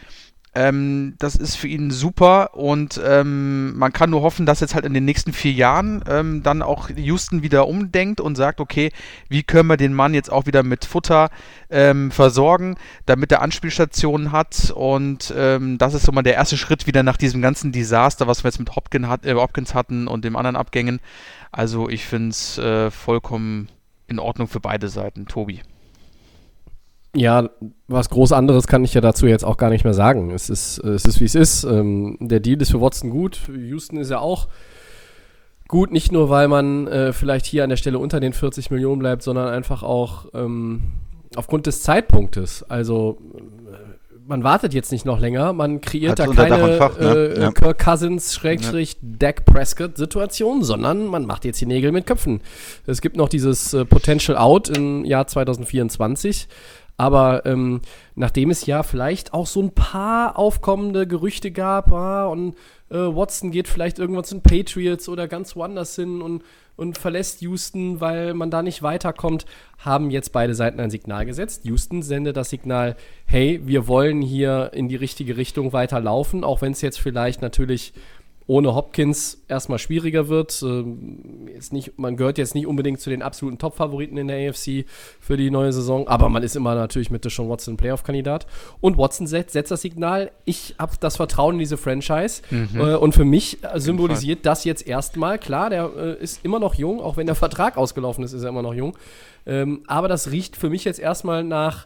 Ähm, 0.55 1.13
das 1.19 1.35
ist 1.35 1.55
für 1.55 1.67
ihn 1.67 1.91
super 1.91 2.55
und 2.55 2.99
ähm, 3.05 3.77
man 3.77 3.93
kann 3.93 4.09
nur 4.09 4.21
hoffen, 4.21 4.47
dass 4.47 4.61
jetzt 4.61 4.73
halt 4.73 4.83
in 4.83 4.95
den 4.95 5.05
nächsten 5.05 5.31
vier 5.31 5.51
Jahren 5.51 6.03
ähm, 6.09 6.41
dann 6.41 6.63
auch 6.63 6.89
Houston 6.89 7.43
wieder 7.43 7.67
umdenkt 7.67 8.19
und 8.19 8.35
sagt, 8.35 8.59
okay, 8.59 8.91
wie 9.27 9.43
können 9.43 9.69
wir 9.69 9.77
den 9.77 9.93
Mann 9.93 10.15
jetzt 10.15 10.31
auch 10.31 10.47
wieder 10.47 10.63
mit 10.63 10.85
Futter 10.85 11.29
ähm, 11.69 12.09
versorgen, 12.09 12.77
damit 13.05 13.31
er 13.31 13.43
Anspielstationen 13.43 14.31
hat 14.31 14.71
und 14.75 15.31
ähm, 15.37 15.77
das 15.77 15.93
ist 15.93 16.05
so 16.05 16.11
mal 16.11 16.23
der 16.23 16.33
erste 16.33 16.57
Schritt 16.57 16.87
wieder 16.87 17.03
nach 17.03 17.17
diesem 17.17 17.43
ganzen 17.43 17.71
Desaster, 17.71 18.25
was 18.25 18.43
wir 18.43 18.49
jetzt 18.49 18.59
mit 18.59 18.75
Hopkins, 18.75 19.07
hat, 19.07 19.25
äh, 19.27 19.35
Hopkins 19.35 19.75
hatten 19.75 20.07
und 20.07 20.25
dem 20.25 20.35
anderen 20.35 20.55
Abgängen. 20.55 20.99
Also 21.51 21.89
ich 21.89 22.05
finde 22.05 22.29
es 22.29 22.57
äh, 22.57 22.89
vollkommen 22.89 23.69
in 24.07 24.17
Ordnung 24.17 24.47
für 24.47 24.59
beide 24.59 24.89
Seiten. 24.89 25.27
Tobi. 25.27 25.61
Ja, 27.15 27.49
was 27.87 28.09
groß 28.09 28.33
anderes 28.33 28.67
kann 28.67 28.83
ich 28.83 28.93
ja 28.93 29.01
dazu 29.01 29.25
jetzt 29.25 29.43
auch 29.43 29.57
gar 29.57 29.69
nicht 29.71 29.83
mehr 29.83 29.95
sagen. 29.95 30.31
Es 30.31 30.49
ist, 30.49 30.77
es 30.79 31.05
ist 31.05 31.19
wie 31.19 31.25
es 31.25 31.35
ist. 31.35 31.63
Ähm, 31.63 32.17
der 32.19 32.39
Deal 32.39 32.61
ist 32.61 32.71
für 32.71 32.81
Watson 32.81 33.09
gut. 33.09 33.35
Für 33.35 33.57
Houston 33.57 33.97
ist 33.97 34.11
ja 34.11 34.19
auch 34.19 34.47
gut, 35.67 35.91
nicht 35.91 36.11
nur, 36.11 36.29
weil 36.29 36.47
man 36.47 36.87
äh, 36.87 37.13
vielleicht 37.13 37.45
hier 37.45 37.63
an 37.63 37.69
der 37.69 37.77
Stelle 37.77 37.97
unter 37.99 38.19
den 38.19 38.33
40 38.33 38.69
Millionen 38.71 38.99
bleibt, 38.99 39.23
sondern 39.23 39.47
einfach 39.47 39.81
auch 39.81 40.25
ähm, 40.33 40.83
aufgrund 41.35 41.65
des 41.67 41.81
Zeitpunktes. 41.81 42.63
Also 42.69 43.17
äh, 43.71 43.75
man 44.27 44.43
wartet 44.43 44.75
jetzt 44.75 44.91
nicht 44.91 45.05
noch 45.05 45.19
länger, 45.19 45.53
man 45.53 45.81
kreiert 45.81 46.19
Hat's 46.19 46.35
da 46.35 46.47
keine 46.47 46.77
Fach, 46.77 46.99
ne? 46.99 47.05
äh, 47.05 47.41
Ja. 47.41 47.51
Kirk 47.51 47.79
Cousins 47.83 48.35
Schrägstrich 48.35 48.97
Dak 49.01 49.45
Prescott 49.45 49.97
Situation, 49.97 50.63
sondern 50.63 51.07
man 51.07 51.25
macht 51.25 51.45
jetzt 51.45 51.59
die 51.61 51.65
Nägel 51.65 51.91
mit 51.91 52.05
Köpfen. 52.05 52.41
Es 52.85 53.01
gibt 53.01 53.17
noch 53.17 53.29
dieses 53.29 53.73
äh, 53.73 53.85
Potential 53.85 54.37
Out 54.37 54.69
im 54.69 55.05
Jahr 55.05 55.25
2024. 55.25 56.47
Aber 56.99 57.45
ähm, 57.45 57.79
nachdem 58.15 58.49
es 58.49 58.65
ja 58.65 58.83
vielleicht 58.83 59.33
auch 59.33 59.47
so 59.47 59.61
ein 59.61 59.71
paar 59.73 60.37
aufkommende 60.37 61.07
Gerüchte 61.07 61.49
gab, 61.49 61.93
ah, 61.93 62.25
und 62.25 62.55
äh, 62.89 62.97
Watson 62.97 63.51
geht 63.51 63.69
vielleicht 63.69 63.99
irgendwann 63.99 64.25
zu 64.25 64.35
den 64.35 64.43
Patriots 64.43 65.07
oder 65.07 65.29
ganz 65.29 65.55
woanders 65.55 65.95
hin 65.95 66.21
und, 66.21 66.43
und 66.75 66.97
verlässt 66.97 67.39
Houston, 67.39 68.01
weil 68.01 68.33
man 68.33 68.51
da 68.51 68.61
nicht 68.61 68.83
weiterkommt, 68.83 69.45
haben 69.77 70.11
jetzt 70.11 70.33
beide 70.33 70.53
Seiten 70.53 70.81
ein 70.81 70.89
Signal 70.89 71.25
gesetzt. 71.25 71.63
Houston 71.63 72.01
sendet 72.01 72.35
das 72.35 72.49
Signal, 72.49 72.97
hey, 73.23 73.61
wir 73.63 73.87
wollen 73.87 74.21
hier 74.21 74.71
in 74.73 74.89
die 74.89 74.97
richtige 74.97 75.37
Richtung 75.37 75.71
weiterlaufen, 75.71 76.43
auch 76.43 76.61
wenn 76.61 76.73
es 76.73 76.81
jetzt 76.81 76.99
vielleicht 76.99 77.41
natürlich 77.41 77.93
ohne 78.49 78.73
Hopkins 78.73 79.43
erstmal 79.47 79.77
schwieriger 79.77 80.27
wird. 80.27 80.63
Ähm, 80.63 81.47
ist 81.55 81.71
nicht, 81.71 81.99
man 81.99 82.17
gehört 82.17 82.39
jetzt 82.39 82.55
nicht 82.55 82.65
unbedingt 82.65 82.99
zu 82.99 83.11
den 83.11 83.21
absoluten 83.21 83.59
Top-Favoriten 83.59 84.17
in 84.17 84.27
der 84.27 84.49
AFC 84.49 84.85
für 85.19 85.37
die 85.37 85.51
neue 85.51 85.71
Saison, 85.71 86.07
aber 86.07 86.29
man 86.29 86.41
ist 86.41 86.55
immer 86.55 86.73
natürlich 86.73 87.11
mit 87.11 87.23
Deshaun 87.23 87.47
Watson 87.47 87.77
Playoff-Kandidat. 87.77 88.47
Und 88.81 88.97
Watson 88.97 89.27
setzt, 89.27 89.53
setzt 89.53 89.69
das 89.69 89.83
Signal, 89.83 90.31
ich 90.45 90.73
habe 90.79 90.93
das 90.99 91.17
Vertrauen 91.17 91.55
in 91.55 91.59
diese 91.59 91.77
Franchise. 91.77 92.41
Mhm. 92.49 92.69
Äh, 92.73 92.95
und 92.95 93.13
für 93.13 93.23
mich 93.23 93.59
symbolisiert 93.75 94.47
das 94.47 94.63
jetzt 94.63 94.87
erstmal, 94.87 95.37
klar, 95.37 95.69
der 95.69 95.91
äh, 95.95 96.23
ist 96.23 96.43
immer 96.43 96.59
noch 96.59 96.73
jung, 96.73 97.01
auch 97.01 97.17
wenn 97.17 97.27
der 97.27 97.35
Vertrag 97.35 97.77
ausgelaufen 97.77 98.23
ist, 98.23 98.33
ist 98.33 98.41
er 98.41 98.49
immer 98.49 98.63
noch 98.63 98.73
jung. 98.73 98.97
Ähm, 99.45 99.83
aber 99.85 100.07
das 100.07 100.31
riecht 100.31 100.55
für 100.55 100.71
mich 100.71 100.85
jetzt 100.85 100.99
erstmal 100.99 101.43
nach, 101.43 101.85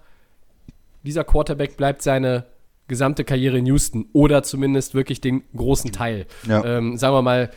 dieser 1.04 1.26
Quarterback 1.26 1.76
bleibt 1.76 2.02
seine 2.02 2.46
gesamte 2.88 3.24
Karriere 3.24 3.58
in 3.58 3.66
Houston 3.66 4.06
oder 4.14 4.44
zumindest 4.44 4.94
wirklich 4.94 5.22
den 5.22 5.44
großen 5.56 5.92
Teil. 5.92 6.26
Ja. 6.48 6.64
Ähm, 6.64 6.98
sagen 6.98 7.16
wir 7.16 7.22
mal, 7.22 7.50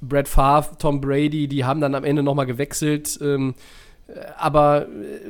Brad 0.00 0.28
Favre, 0.28 0.76
Tom 0.78 1.00
Brady, 1.00 1.48
die 1.48 1.64
haben 1.64 1.80
dann 1.80 1.94
am 1.94 2.04
Ende 2.04 2.22
nochmal 2.22 2.46
gewechselt. 2.46 3.18
Ähm, 3.22 3.54
aber 4.36 4.88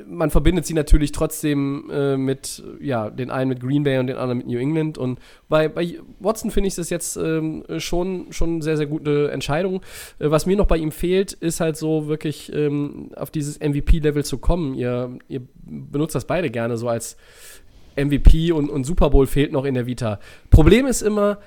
man 0.09 0.31
verbindet 0.31 0.67
sie 0.67 0.75
natürlich 0.75 1.13
trotzdem 1.13 1.91
äh, 1.91 2.17
mit, 2.17 2.63
ja, 2.81 3.11
den 3.11 3.31
einen 3.31 3.51
mit 3.51 3.61
Green 3.61 3.83
Bay 3.83 3.99
und 3.99 4.07
den 4.07 4.17
anderen 4.17 4.39
mit 4.39 4.47
New 4.47 4.59
England. 4.59 4.99
Und 4.99 5.19
bei, 5.49 5.69
bei 5.69 5.99
Watson 6.19 6.51
finde 6.51 6.69
ich 6.69 6.75
das 6.75 6.91
jetzt 6.91 7.17
ähm, 7.17 7.65
schon, 7.79 8.33
schon 8.33 8.63
sehr, 8.63 8.77
sehr 8.77 8.87
gute 8.87 9.31
Entscheidung. 9.31 9.83
Äh, 10.19 10.31
was 10.31 10.47
mir 10.47 10.57
noch 10.57 10.67
bei 10.67 10.79
ihm 10.79 10.93
fehlt, 10.93 11.33
ist 11.33 11.61
halt 11.61 11.77
so 11.77 12.09
wirklich 12.09 12.53
ähm, 12.55 13.11
auf 13.17 13.31
dieses 13.31 13.61
MVP-Level 13.61 14.25
zu 14.25 14.39
kommen. 14.39 14.75
Ihr, 14.75 15.19
ihr 15.29 15.43
benutzt 15.63 16.15
das 16.15 16.25
beide 16.25 16.51
gerne 16.51 16.77
so 16.77 16.89
als 16.89 17.17
MVP 17.97 18.53
und, 18.53 18.71
und 18.71 18.85
Super 18.85 19.11
Bowl 19.11 19.27
fehlt 19.27 19.53
noch 19.53 19.65
in 19.65 19.75
der 19.75 19.87
Vita. 19.87 20.19
Problem 20.51 20.87
ist 20.87 21.03
immer, 21.03 21.39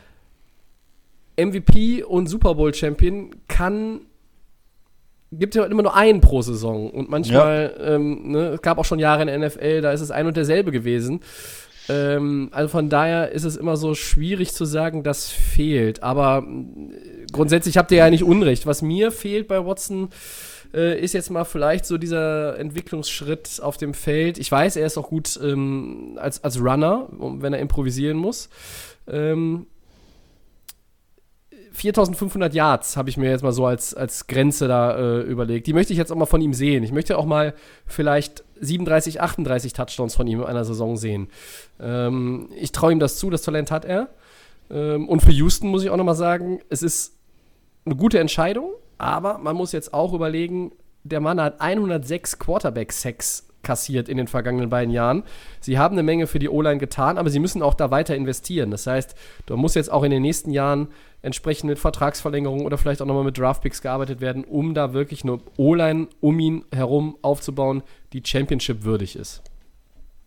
MVP 1.37 2.03
und 2.03 2.27
Super 2.27 2.55
Bowl 2.55 2.73
Champion 2.73 3.31
kann 3.47 4.01
gibt 5.31 5.55
ja 5.55 5.63
immer 5.65 5.81
nur 5.81 5.95
einen 5.95 6.21
pro 6.21 6.43
Saison 6.43 6.91
und 6.91 7.09
manchmal 7.09 7.75
ja. 7.75 7.95
ähm, 7.95 8.31
ne, 8.31 8.39
es 8.49 8.61
gab 8.61 8.77
auch 8.77 8.85
schon 8.85 8.99
Jahre 8.99 9.23
in 9.23 9.27
der 9.27 9.39
NFL, 9.39 9.81
da 9.81 9.91
ist 9.91 10.01
es 10.01 10.11
ein 10.11 10.27
und 10.27 10.37
derselbe 10.37 10.71
gewesen. 10.71 11.21
Ähm, 11.89 12.49
also 12.51 12.69
von 12.69 12.89
daher 12.89 13.31
ist 13.31 13.43
es 13.43 13.57
immer 13.57 13.75
so 13.75 13.93
schwierig 13.93 14.53
zu 14.53 14.65
sagen, 14.65 15.03
das 15.03 15.29
fehlt. 15.29 16.01
Aber 16.03 16.45
äh, 16.47 17.25
grundsätzlich 17.31 17.77
habt 17.77 17.91
ihr 17.91 17.97
ja 17.97 18.09
nicht 18.09 18.23
Unrecht. 18.23 18.65
Was 18.65 18.81
mir 18.81 19.11
fehlt 19.11 19.47
bei 19.47 19.65
Watson 19.65 20.09
äh, 20.73 20.99
ist 20.99 21.13
jetzt 21.13 21.29
mal 21.29 21.43
vielleicht 21.43 21.85
so 21.85 21.97
dieser 21.97 22.57
Entwicklungsschritt 22.57 23.59
auf 23.61 23.77
dem 23.77 23.93
Feld. 23.93 24.37
Ich 24.37 24.51
weiß, 24.51 24.75
er 24.75 24.85
ist 24.85 24.97
auch 24.97 25.09
gut 25.09 25.39
ähm, 25.41 26.17
als, 26.19 26.43
als 26.43 26.59
Runner, 26.59 27.07
wenn 27.11 27.53
er 27.53 27.59
improvisieren 27.59 28.17
muss. 28.17 28.49
Ähm, 29.07 29.67
4500 31.73 32.53
Yards 32.53 32.97
habe 32.97 33.09
ich 33.09 33.17
mir 33.17 33.31
jetzt 33.31 33.41
mal 33.41 33.51
so 33.51 33.65
als, 33.65 33.95
als 33.95 34.27
Grenze 34.27 34.67
da 34.67 34.95
äh, 34.95 35.21
überlegt. 35.21 35.65
Die 35.65 35.73
möchte 35.73 35.91
ich 35.91 35.97
jetzt 35.97 36.11
auch 36.11 36.15
mal 36.15 36.27
von 36.27 36.41
ihm 36.41 36.53
sehen. 36.53 36.83
Ich 36.83 36.91
möchte 36.91 37.17
auch 37.17 37.25
mal 37.25 37.55
vielleicht 37.87 38.43
37, 38.61 39.21
38 39.21 39.73
Touchdowns 39.73 40.15
von 40.15 40.27
ihm 40.27 40.39
in 40.41 40.45
einer 40.45 40.65
Saison 40.65 40.97
sehen. 40.97 41.29
Ähm, 41.79 42.49
ich 42.55 42.71
traue 42.71 42.91
ihm 42.91 42.99
das 42.99 43.17
zu, 43.17 43.29
das 43.31 43.41
Talent 43.41 43.71
hat 43.71 43.85
er. 43.85 44.09
Ähm, 44.69 45.09
und 45.09 45.21
für 45.21 45.31
Houston 45.31 45.69
muss 45.69 45.83
ich 45.83 45.89
auch 45.89 45.97
noch 45.97 46.03
mal 46.03 46.13
sagen, 46.13 46.59
es 46.69 46.83
ist 46.83 47.15
eine 47.85 47.95
gute 47.95 48.19
Entscheidung. 48.19 48.69
Aber 48.97 49.37
man 49.37 49.55
muss 49.55 49.71
jetzt 49.71 49.93
auch 49.93 50.13
überlegen, 50.13 50.71
der 51.03 51.19
Mann 51.19 51.41
hat 51.41 51.59
106 51.59 52.39
Quarterback-Sacks 52.39 53.47
kassiert 53.63 54.09
in 54.09 54.17
den 54.17 54.27
vergangenen 54.27 54.69
beiden 54.69 54.93
Jahren. 54.93 55.23
Sie 55.61 55.77
haben 55.77 55.93
eine 55.93 56.03
Menge 56.03 56.27
für 56.27 56.39
die 56.39 56.49
O-Line 56.49 56.77
getan, 56.77 57.17
aber 57.17 57.29
sie 57.29 57.39
müssen 57.39 57.61
auch 57.61 57.73
da 57.73 57.91
weiter 57.91 58.15
investieren. 58.15 58.71
Das 58.71 58.85
heißt, 58.85 59.15
da 59.45 59.55
muss 59.55 59.73
jetzt 59.73 59.91
auch 59.91 60.03
in 60.03 60.11
den 60.11 60.21
nächsten 60.21 60.51
Jahren 60.51 60.89
entsprechend 61.21 61.69
mit 61.69 61.79
Vertragsverlängerungen 61.79 62.65
oder 62.65 62.77
vielleicht 62.77 63.01
auch 63.01 63.05
nochmal 63.05 63.23
mit 63.23 63.37
Draftpicks 63.37 63.81
gearbeitet 63.81 64.19
werden, 64.19 64.43
um 64.43 64.73
da 64.73 64.93
wirklich 64.93 65.23
eine 65.23 65.39
O-Line 65.57 66.07
um 66.19 66.39
ihn 66.39 66.65
herum 66.73 67.17
aufzubauen, 67.21 67.81
die 68.11 68.21
Championship 68.23 68.83
würdig 68.83 69.15
ist. 69.15 69.41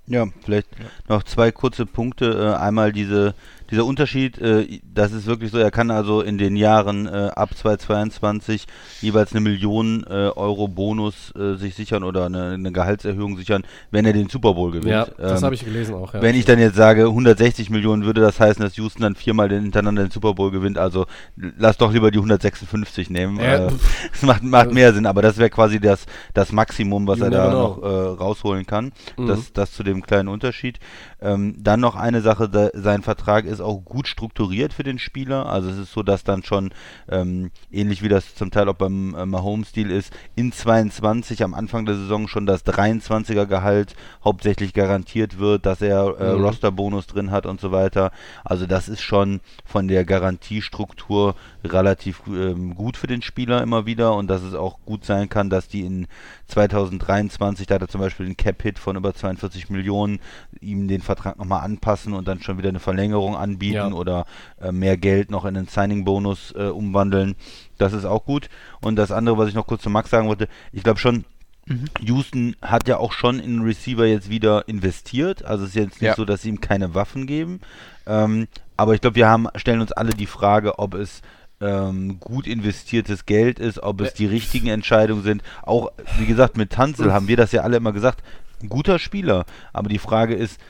Ja, 0.08 0.26
vielleicht 0.44 0.68
noch 1.08 1.22
zwei 1.24 1.50
kurze 1.50 1.84
Punkte. 1.84 2.54
Äh, 2.54 2.60
einmal 2.60 2.92
diese 2.92 3.34
dieser 3.70 3.84
Unterschied, 3.84 4.38
äh, 4.38 4.80
das 4.82 5.12
ist 5.12 5.26
wirklich 5.26 5.50
so, 5.50 5.58
er 5.58 5.70
kann 5.70 5.90
also 5.90 6.20
in 6.20 6.38
den 6.38 6.56
Jahren 6.56 7.06
äh, 7.06 7.30
ab 7.34 7.50
2022 7.54 8.66
jeweils 9.00 9.32
eine 9.32 9.40
Million 9.40 10.04
äh, 10.08 10.30
Euro 10.30 10.68
Bonus 10.68 11.34
äh, 11.36 11.54
sich 11.56 11.74
sichern 11.74 12.04
oder 12.04 12.26
eine, 12.26 12.52
eine, 12.52 12.72
Gehaltserhöhung 12.72 13.36
sichern, 13.36 13.64
wenn 13.90 14.04
er 14.04 14.12
den 14.12 14.28
Super 14.28 14.54
Bowl 14.54 14.70
gewinnt. 14.70 14.90
Ja, 14.90 15.06
das 15.18 15.40
ähm, 15.40 15.46
habe 15.46 15.54
ich 15.54 15.64
gelesen 15.64 15.94
auch. 15.94 16.14
Ja. 16.14 16.22
Wenn 16.22 16.36
ich 16.36 16.44
dann 16.44 16.58
jetzt 16.58 16.76
sage 16.76 17.06
160 17.06 17.70
Millionen, 17.70 18.04
würde 18.04 18.20
das 18.20 18.38
heißen, 18.38 18.62
dass 18.62 18.76
Houston 18.76 19.02
dann 19.02 19.14
viermal 19.14 19.48
hintereinander 19.50 20.04
den 20.04 20.10
Super 20.10 20.34
Bowl 20.34 20.50
gewinnt. 20.50 20.78
Also 20.78 21.06
lass 21.36 21.76
doch 21.76 21.92
lieber 21.92 22.10
die 22.10 22.18
156 22.18 23.10
nehmen. 23.10 23.38
Ja. 23.38 23.66
Äh, 23.66 23.70
das 24.12 24.22
macht, 24.22 24.42
macht 24.42 24.72
mehr 24.72 24.92
Sinn, 24.92 25.06
aber 25.06 25.22
das 25.22 25.38
wäre 25.38 25.50
quasi 25.50 25.80
das, 25.80 26.06
das 26.34 26.52
Maximum, 26.52 27.06
was 27.06 27.20
er 27.20 27.30
da 27.30 27.46
genau. 27.46 27.62
noch 27.62 27.82
äh, 27.82 27.86
rausholen 27.86 28.66
kann. 28.66 28.92
Mhm. 29.16 29.26
Das, 29.26 29.52
das 29.52 29.72
zu 29.72 29.82
dem 29.82 30.02
kleinen 30.02 30.28
Unterschied. 30.28 30.78
Ähm, 31.20 31.56
dann 31.58 31.80
noch 31.80 31.96
eine 31.96 32.20
Sache, 32.20 32.48
da, 32.48 32.70
sein 32.74 33.02
Vertrag 33.02 33.44
ist 33.44 33.55
auch 33.60 33.84
gut 33.84 34.08
strukturiert 34.08 34.72
für 34.72 34.82
den 34.82 34.98
Spieler. 34.98 35.46
Also 35.46 35.70
es 35.70 35.78
ist 35.78 35.92
so, 35.92 36.02
dass 36.02 36.24
dann 36.24 36.42
schon, 36.42 36.70
ähm, 37.08 37.50
ähnlich 37.70 38.02
wie 38.02 38.08
das 38.08 38.34
zum 38.34 38.50
Teil 38.50 38.68
auch 38.68 38.74
beim 38.74 39.14
äh, 39.14 39.26
Mahomes-Stil 39.26 39.90
ist, 39.90 40.12
in 40.34 40.52
22 40.52 41.42
am 41.42 41.54
Anfang 41.54 41.86
der 41.86 41.96
Saison 41.96 42.28
schon 42.28 42.46
das 42.46 42.64
23er 42.64 43.46
Gehalt 43.46 43.94
hauptsächlich 44.24 44.72
garantiert 44.72 45.38
wird, 45.38 45.66
dass 45.66 45.82
er 45.82 46.18
äh, 46.20 46.34
mhm. 46.34 46.44
Roster-Bonus 46.44 47.06
drin 47.06 47.30
hat 47.30 47.46
und 47.46 47.60
so 47.60 47.72
weiter. 47.72 48.12
Also 48.44 48.66
das 48.66 48.88
ist 48.88 49.02
schon 49.02 49.40
von 49.64 49.88
der 49.88 50.04
Garantiestruktur 50.04 51.34
relativ 51.64 52.22
ähm, 52.28 52.74
gut 52.74 52.96
für 52.96 53.06
den 53.06 53.22
Spieler 53.22 53.62
immer 53.62 53.86
wieder 53.86 54.14
und 54.14 54.28
dass 54.28 54.42
es 54.42 54.54
auch 54.54 54.78
gut 54.84 55.04
sein 55.04 55.28
kann, 55.28 55.50
dass 55.50 55.68
die 55.68 55.82
in 55.82 56.06
2023, 56.48 57.66
da 57.66 57.76
hat 57.76 57.82
er 57.82 57.88
zum 57.88 58.00
Beispiel 58.00 58.26
einen 58.26 58.36
Cap-Hit 58.36 58.78
von 58.78 58.96
über 58.96 59.14
42 59.14 59.70
Millionen, 59.70 60.20
ihm 60.60 60.88
den 60.88 61.02
Vertrag 61.02 61.38
nochmal 61.38 61.62
anpassen 61.62 62.12
und 62.12 62.28
dann 62.28 62.42
schon 62.42 62.58
wieder 62.58 62.68
eine 62.68 62.80
Verlängerung 62.80 63.36
anbieten 63.36 63.74
ja. 63.74 63.92
oder 63.92 64.26
äh, 64.60 64.72
mehr 64.72 64.96
Geld 64.96 65.30
noch 65.30 65.44
in 65.44 65.56
einen 65.56 65.68
Signing-Bonus 65.68 66.52
äh, 66.56 66.64
umwandeln. 66.64 67.34
Das 67.78 67.92
ist 67.92 68.04
auch 68.04 68.24
gut. 68.24 68.48
Und 68.80 68.96
das 68.96 69.10
andere, 69.10 69.38
was 69.38 69.48
ich 69.48 69.54
noch 69.54 69.66
kurz 69.66 69.82
zu 69.82 69.90
Max 69.90 70.10
sagen 70.10 70.28
wollte, 70.28 70.48
ich 70.72 70.82
glaube 70.82 71.00
schon, 71.00 71.24
Mhm. 71.68 71.86
Houston 72.00 72.56
hat 72.62 72.86
ja 72.86 72.98
auch 72.98 73.12
schon 73.12 73.40
in 73.40 73.56
den 73.56 73.62
Receiver 73.62 74.06
jetzt 74.06 74.30
wieder 74.30 74.68
investiert. 74.68 75.44
Also 75.44 75.64
es 75.64 75.70
ist 75.70 75.76
jetzt 75.76 76.00
nicht 76.00 76.10
ja. 76.10 76.14
so, 76.14 76.24
dass 76.24 76.42
sie 76.42 76.48
ihm 76.48 76.60
keine 76.60 76.94
Waffen 76.94 77.26
geben. 77.26 77.60
Ähm, 78.06 78.46
aber 78.76 78.94
ich 78.94 79.00
glaube, 79.00 79.16
wir 79.16 79.28
haben, 79.28 79.48
stellen 79.56 79.80
uns 79.80 79.92
alle 79.92 80.12
die 80.12 80.26
Frage, 80.26 80.78
ob 80.78 80.94
es 80.94 81.22
ähm, 81.60 82.20
gut 82.20 82.46
investiertes 82.46 83.26
Geld 83.26 83.58
ist, 83.58 83.82
ob 83.82 84.00
es 84.00 84.14
die 84.14 84.26
richtigen 84.26 84.68
Entscheidungen 84.68 85.22
sind. 85.22 85.42
Auch, 85.62 85.92
wie 86.18 86.26
gesagt, 86.26 86.56
mit 86.56 86.70
Tanzel 86.70 87.12
haben 87.12 87.28
wir 87.28 87.36
das 87.36 87.52
ja 87.52 87.62
alle 87.62 87.76
immer 87.76 87.92
gesagt, 87.92 88.22
ein 88.62 88.68
guter 88.68 88.98
Spieler. 88.98 89.44
Aber 89.72 89.88
die 89.88 89.98
Frage 89.98 90.34
ist, 90.34 90.60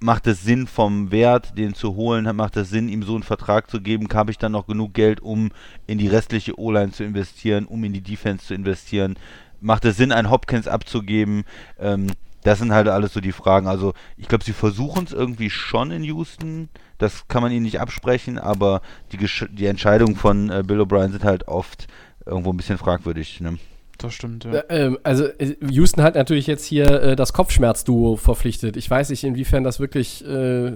macht 0.00 0.26
es 0.26 0.42
Sinn 0.42 0.66
vom 0.66 1.10
Wert, 1.10 1.56
den 1.56 1.74
zu 1.74 1.94
holen, 1.94 2.28
macht 2.36 2.56
es 2.56 2.68
Sinn, 2.68 2.88
ihm 2.88 3.02
so 3.02 3.14
einen 3.14 3.22
Vertrag 3.22 3.70
zu 3.70 3.80
geben, 3.80 4.08
habe 4.12 4.30
ich 4.30 4.38
dann 4.38 4.52
noch 4.52 4.66
genug 4.66 4.92
Geld, 4.92 5.20
um 5.20 5.50
in 5.86 5.98
die 5.98 6.08
restliche 6.08 6.58
O-Line 6.58 6.92
zu 6.92 7.04
investieren, 7.04 7.64
um 7.64 7.82
in 7.84 7.92
die 7.92 8.02
Defense 8.02 8.46
zu 8.46 8.54
investieren, 8.54 9.16
macht 9.60 9.84
es 9.84 9.96
Sinn, 9.96 10.12
einen 10.12 10.30
Hopkins 10.30 10.68
abzugeben, 10.68 11.44
ähm, 11.78 12.08
das 12.44 12.58
sind 12.58 12.72
halt 12.72 12.88
alles 12.88 13.12
so 13.12 13.20
die 13.20 13.32
Fragen. 13.32 13.66
Also 13.66 13.94
ich 14.16 14.28
glaube, 14.28 14.44
sie 14.44 14.52
versuchen 14.52 15.04
es 15.04 15.12
irgendwie 15.12 15.50
schon 15.50 15.90
in 15.90 16.04
Houston. 16.04 16.68
Das 17.04 17.28
kann 17.28 17.42
man 17.42 17.52
ihnen 17.52 17.64
nicht 17.64 17.80
absprechen, 17.80 18.38
aber 18.38 18.80
die, 19.12 19.18
Gesch 19.18 19.46
die 19.52 19.66
Entscheidungen 19.66 20.16
von 20.16 20.50
äh, 20.50 20.62
Bill 20.66 20.80
O'Brien 20.80 21.12
sind 21.12 21.22
halt 21.22 21.48
oft 21.48 21.86
irgendwo 22.24 22.50
ein 22.50 22.56
bisschen 22.56 22.78
fragwürdig. 22.78 23.42
Ne? 23.42 23.58
Das 23.98 24.14
stimmt, 24.14 24.44
ja. 24.44 24.52
Äh, 24.52 24.86
ähm, 24.86 24.98
also 25.02 25.26
äh, 25.26 25.56
Houston 25.68 26.02
hat 26.02 26.14
natürlich 26.14 26.46
jetzt 26.46 26.64
hier 26.64 27.02
äh, 27.02 27.16
das 27.16 27.34
Kopfschmerzduo 27.34 28.16
verpflichtet. 28.16 28.78
Ich 28.78 28.88
weiß 28.90 29.10
nicht, 29.10 29.22
inwiefern 29.22 29.64
das 29.64 29.80
wirklich 29.80 30.24
äh, 30.26 30.72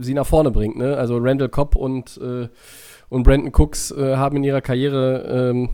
sie 0.00 0.14
nach 0.14 0.26
vorne 0.26 0.52
bringt. 0.52 0.76
Ne? 0.76 0.96
Also 0.96 1.18
Randall 1.18 1.48
Cobb 1.48 1.74
und, 1.74 2.18
äh, 2.22 2.48
und 3.08 3.22
Brandon 3.24 3.52
Cooks 3.52 3.90
äh, 3.90 4.16
haben 4.16 4.36
in 4.36 4.44
ihrer 4.44 4.60
Karriere 4.60 5.50
ähm, 5.50 5.70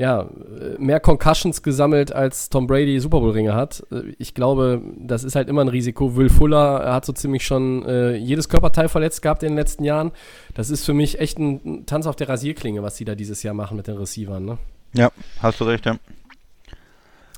ja, 0.00 0.30
mehr 0.78 0.98
Concussions 0.98 1.62
gesammelt, 1.62 2.10
als 2.10 2.48
Tom 2.48 2.66
Brady 2.66 2.98
Super 3.00 3.20
Bowl-Ringe 3.20 3.54
hat. 3.54 3.86
Ich 4.16 4.32
glaube, 4.32 4.80
das 4.96 5.24
ist 5.24 5.36
halt 5.36 5.50
immer 5.50 5.60
ein 5.60 5.68
Risiko. 5.68 6.16
Will 6.16 6.30
Fuller 6.30 6.90
hat 6.90 7.04
so 7.04 7.12
ziemlich 7.12 7.44
schon 7.44 7.84
äh, 7.84 8.16
jedes 8.16 8.48
Körperteil 8.48 8.88
verletzt 8.88 9.20
gehabt 9.20 9.42
in 9.42 9.50
den 9.50 9.58
letzten 9.58 9.84
Jahren. 9.84 10.12
Das 10.54 10.70
ist 10.70 10.86
für 10.86 10.94
mich 10.94 11.20
echt 11.20 11.38
ein 11.38 11.84
Tanz 11.84 12.06
auf 12.06 12.16
der 12.16 12.30
Rasierklinge, 12.30 12.82
was 12.82 12.96
sie 12.96 13.04
da 13.04 13.14
dieses 13.14 13.42
Jahr 13.42 13.52
machen 13.52 13.76
mit 13.76 13.88
den 13.88 13.98
Receivern. 13.98 14.42
Ne? 14.42 14.58
Ja, 14.94 15.10
hast 15.40 15.60
du 15.60 15.64
recht, 15.64 15.84
ja. 15.84 15.98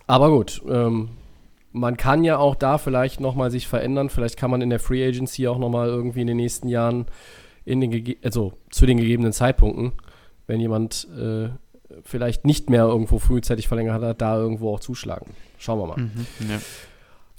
Aber 0.07 0.31
gut, 0.31 0.63
ähm, 0.69 1.09
man 1.73 1.97
kann 1.97 2.23
ja 2.23 2.39
auch 2.39 2.55
da 2.55 2.79
vielleicht 2.79 3.19
nochmal 3.19 3.51
sich 3.51 3.67
verändern. 3.67 4.09
Vielleicht 4.09 4.37
kann 4.37 4.53
man 4.53 4.63
in 4.63 4.71
der 4.71 4.79
Free 4.79 5.05
Agency 5.05 5.49
auch 5.49 5.59
nochmal 5.59 5.89
irgendwie 5.89 6.21
in 6.21 6.29
den 6.29 6.37
nächsten 6.37 6.69
Jahren 6.69 7.07
in 7.65 7.81
den 7.81 8.17
also 8.23 8.53
zu 8.71 8.87
den 8.87 8.99
gegebenen 8.99 9.33
Zeitpunkten, 9.33 9.93
wenn 10.47 10.61
jemand 10.61 11.09
äh, 11.19 11.49
vielleicht 12.05 12.45
nicht 12.45 12.71
mehr 12.71 12.85
irgendwo 12.85 13.19
frühzeitig 13.19 13.69
verlängert 13.69 14.03
hat, 14.03 14.21
da 14.21 14.37
irgendwo 14.37 14.75
auch 14.75 14.81
zuschlagen. 14.81 15.27
Schauen 15.59 15.79
wir 15.79 15.87
mal. 15.87 15.97
Mhm, 15.99 16.27
ja, 16.49 16.59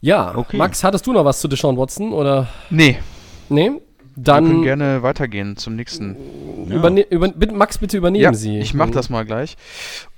ja 0.02 0.36
okay. 0.36 0.58
Max, 0.58 0.84
hattest 0.84 1.06
du 1.08 1.14
noch 1.14 1.26
was 1.26 1.40
zu 1.40 1.48
Deshaun 1.48 1.78
Watson 1.78 2.14
oder? 2.14 2.48
Nee. 2.70 2.98
Nee? 3.50 3.72
Dann 4.16 4.44
Wir 4.44 4.52
können 4.52 4.64
gerne 4.64 5.04
weitergehen 5.04 5.58
zum 5.58 5.76
nächsten. 5.76 6.16
Ja. 6.70 6.76
Überne 6.76 7.02
über, 7.02 7.30
bitte, 7.30 7.54
Max, 7.54 7.80
bitte 7.80 7.98
übernehmen 7.98 8.24
ja, 8.24 8.34
Sie. 8.34 8.60
Ich 8.60 8.74
mache 8.76 8.92
das 8.92 9.10
mal 9.10 9.26
gleich. 9.26 9.58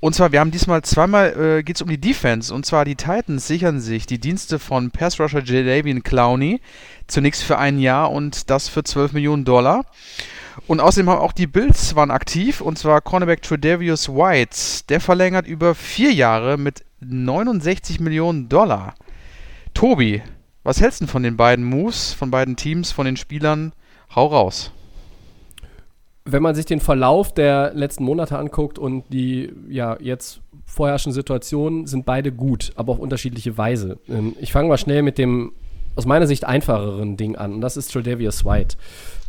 Und 0.02 0.14
zwar, 0.14 0.34
wir 0.34 0.42
haben 0.42 0.52
diesmal 0.52 0.82
zweimal, 0.82 1.60
äh, 1.60 1.64
geht 1.64 1.78
es 1.78 1.82
um 1.82 1.88
die 1.88 1.98
Defense. 1.98 2.54
Und 2.54 2.66
zwar 2.66 2.84
die 2.84 2.96
Titans 2.96 3.48
sichern 3.48 3.80
sich 3.80 4.06
die 4.06 4.20
Dienste 4.20 4.60
von 4.60 4.92
Pass 4.92 5.20
Rusher 5.20 5.42
Jadavian 5.42 6.04
Clowney. 6.04 6.60
Zunächst 7.08 7.44
für 7.44 7.58
ein 7.58 7.80
Jahr 7.80 8.12
und 8.12 8.50
das 8.50 8.68
für 8.68 8.84
12 8.84 9.14
Millionen 9.14 9.46
Dollar. 9.46 9.86
Und 10.68 10.80
außerdem 10.80 11.10
haben 11.10 11.20
auch 11.20 11.34
die 11.34 11.48
Bills 11.48 11.96
waren 11.96 12.12
aktiv. 12.12 12.62
Und 12.62 12.78
zwar 12.78 13.02
Cornerback 13.02 13.42
Tredavious 13.42 14.10
White. 14.10 14.86
Der 14.90 15.00
verlängert 15.00 15.48
über 15.48 15.76
vier 15.76 16.12
Jahre 16.12 16.58
mit 16.58 16.84
69 17.02 18.00
Millionen 18.00 18.50
Dollar. 18.50 18.96
Tobi, 19.74 20.22
was 20.64 20.82
hältst 20.82 21.02
du 21.02 21.08
von 21.08 21.24
den 21.24 21.38
beiden 21.38 21.66
Moves, 21.66 22.14
von 22.14 22.32
beiden 22.32 22.56
Teams, 22.56 22.92
von 22.92 23.06
den 23.06 23.18
Spielern? 23.18 23.74
Hau 24.16 24.28
raus. 24.28 24.72
Wenn 26.24 26.42
man 26.42 26.56
sich 26.56 26.66
den 26.66 26.80
Verlauf 26.80 27.34
der 27.34 27.74
letzten 27.76 28.04
Monate 28.04 28.38
anguckt 28.38 28.80
und 28.80 29.04
die 29.10 29.54
ja 29.70 29.98
jetzt 30.00 30.42
vorherrschenden 30.66 31.14
Situationen, 31.14 31.86
sind 31.86 32.06
beide 32.06 32.32
gut, 32.32 32.72
aber 32.76 32.94
auf 32.94 33.00
unterschiedliche 33.00 33.58
Weise. 33.58 34.00
Ähm, 34.10 34.36
ich 34.40 34.52
fange 34.52 34.70
mal 34.70 34.78
schnell 34.78 35.04
mit 35.04 35.18
dem 35.20 35.52
aus 35.96 36.06
meiner 36.06 36.28
Sicht 36.28 36.46
einfacheren 36.46 37.16
Ding 37.16 37.36
an 37.36 37.54
und 37.54 37.62
das 37.62 37.78
ist 37.78 37.92
Tredavious 37.92 38.44
White. 38.44 38.76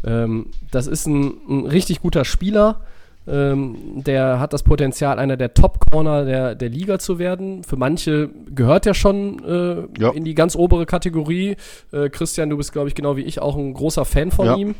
Ähm, 0.05 0.47
das 0.71 0.87
ist 0.87 1.07
ein, 1.07 1.35
ein 1.49 1.67
richtig 1.67 2.00
guter 2.00 2.25
Spieler, 2.25 2.81
ähm, 3.29 4.03
der 4.05 4.38
hat 4.38 4.53
das 4.53 4.62
Potenzial, 4.62 5.19
einer 5.19 5.37
der 5.37 5.53
Top-Corner 5.53 6.25
der, 6.25 6.55
der 6.55 6.69
Liga 6.69 6.99
zu 6.99 7.19
werden. 7.19 7.65
Für 7.65 7.76
manche 7.76 8.31
gehört 8.55 8.87
er 8.87 8.95
schon 8.95 9.43
äh, 9.45 10.00
ja. 10.00 10.11
in 10.11 10.25
die 10.25 10.35
ganz 10.35 10.55
obere 10.55 10.87
Kategorie. 10.87 11.57
Äh, 11.93 12.09
Christian, 12.11 12.50
du 12.50 12.57
bist, 12.57 12.73
glaube 12.73 12.88
ich, 12.88 12.95
genau 12.95 13.17
wie 13.17 13.23
ich 13.23 13.41
auch 13.41 13.57
ein 13.57 13.75
großer 13.75 14.05
Fan 14.05 14.31
von 14.31 14.47
ja. 14.47 14.57
ihm. 14.57 14.75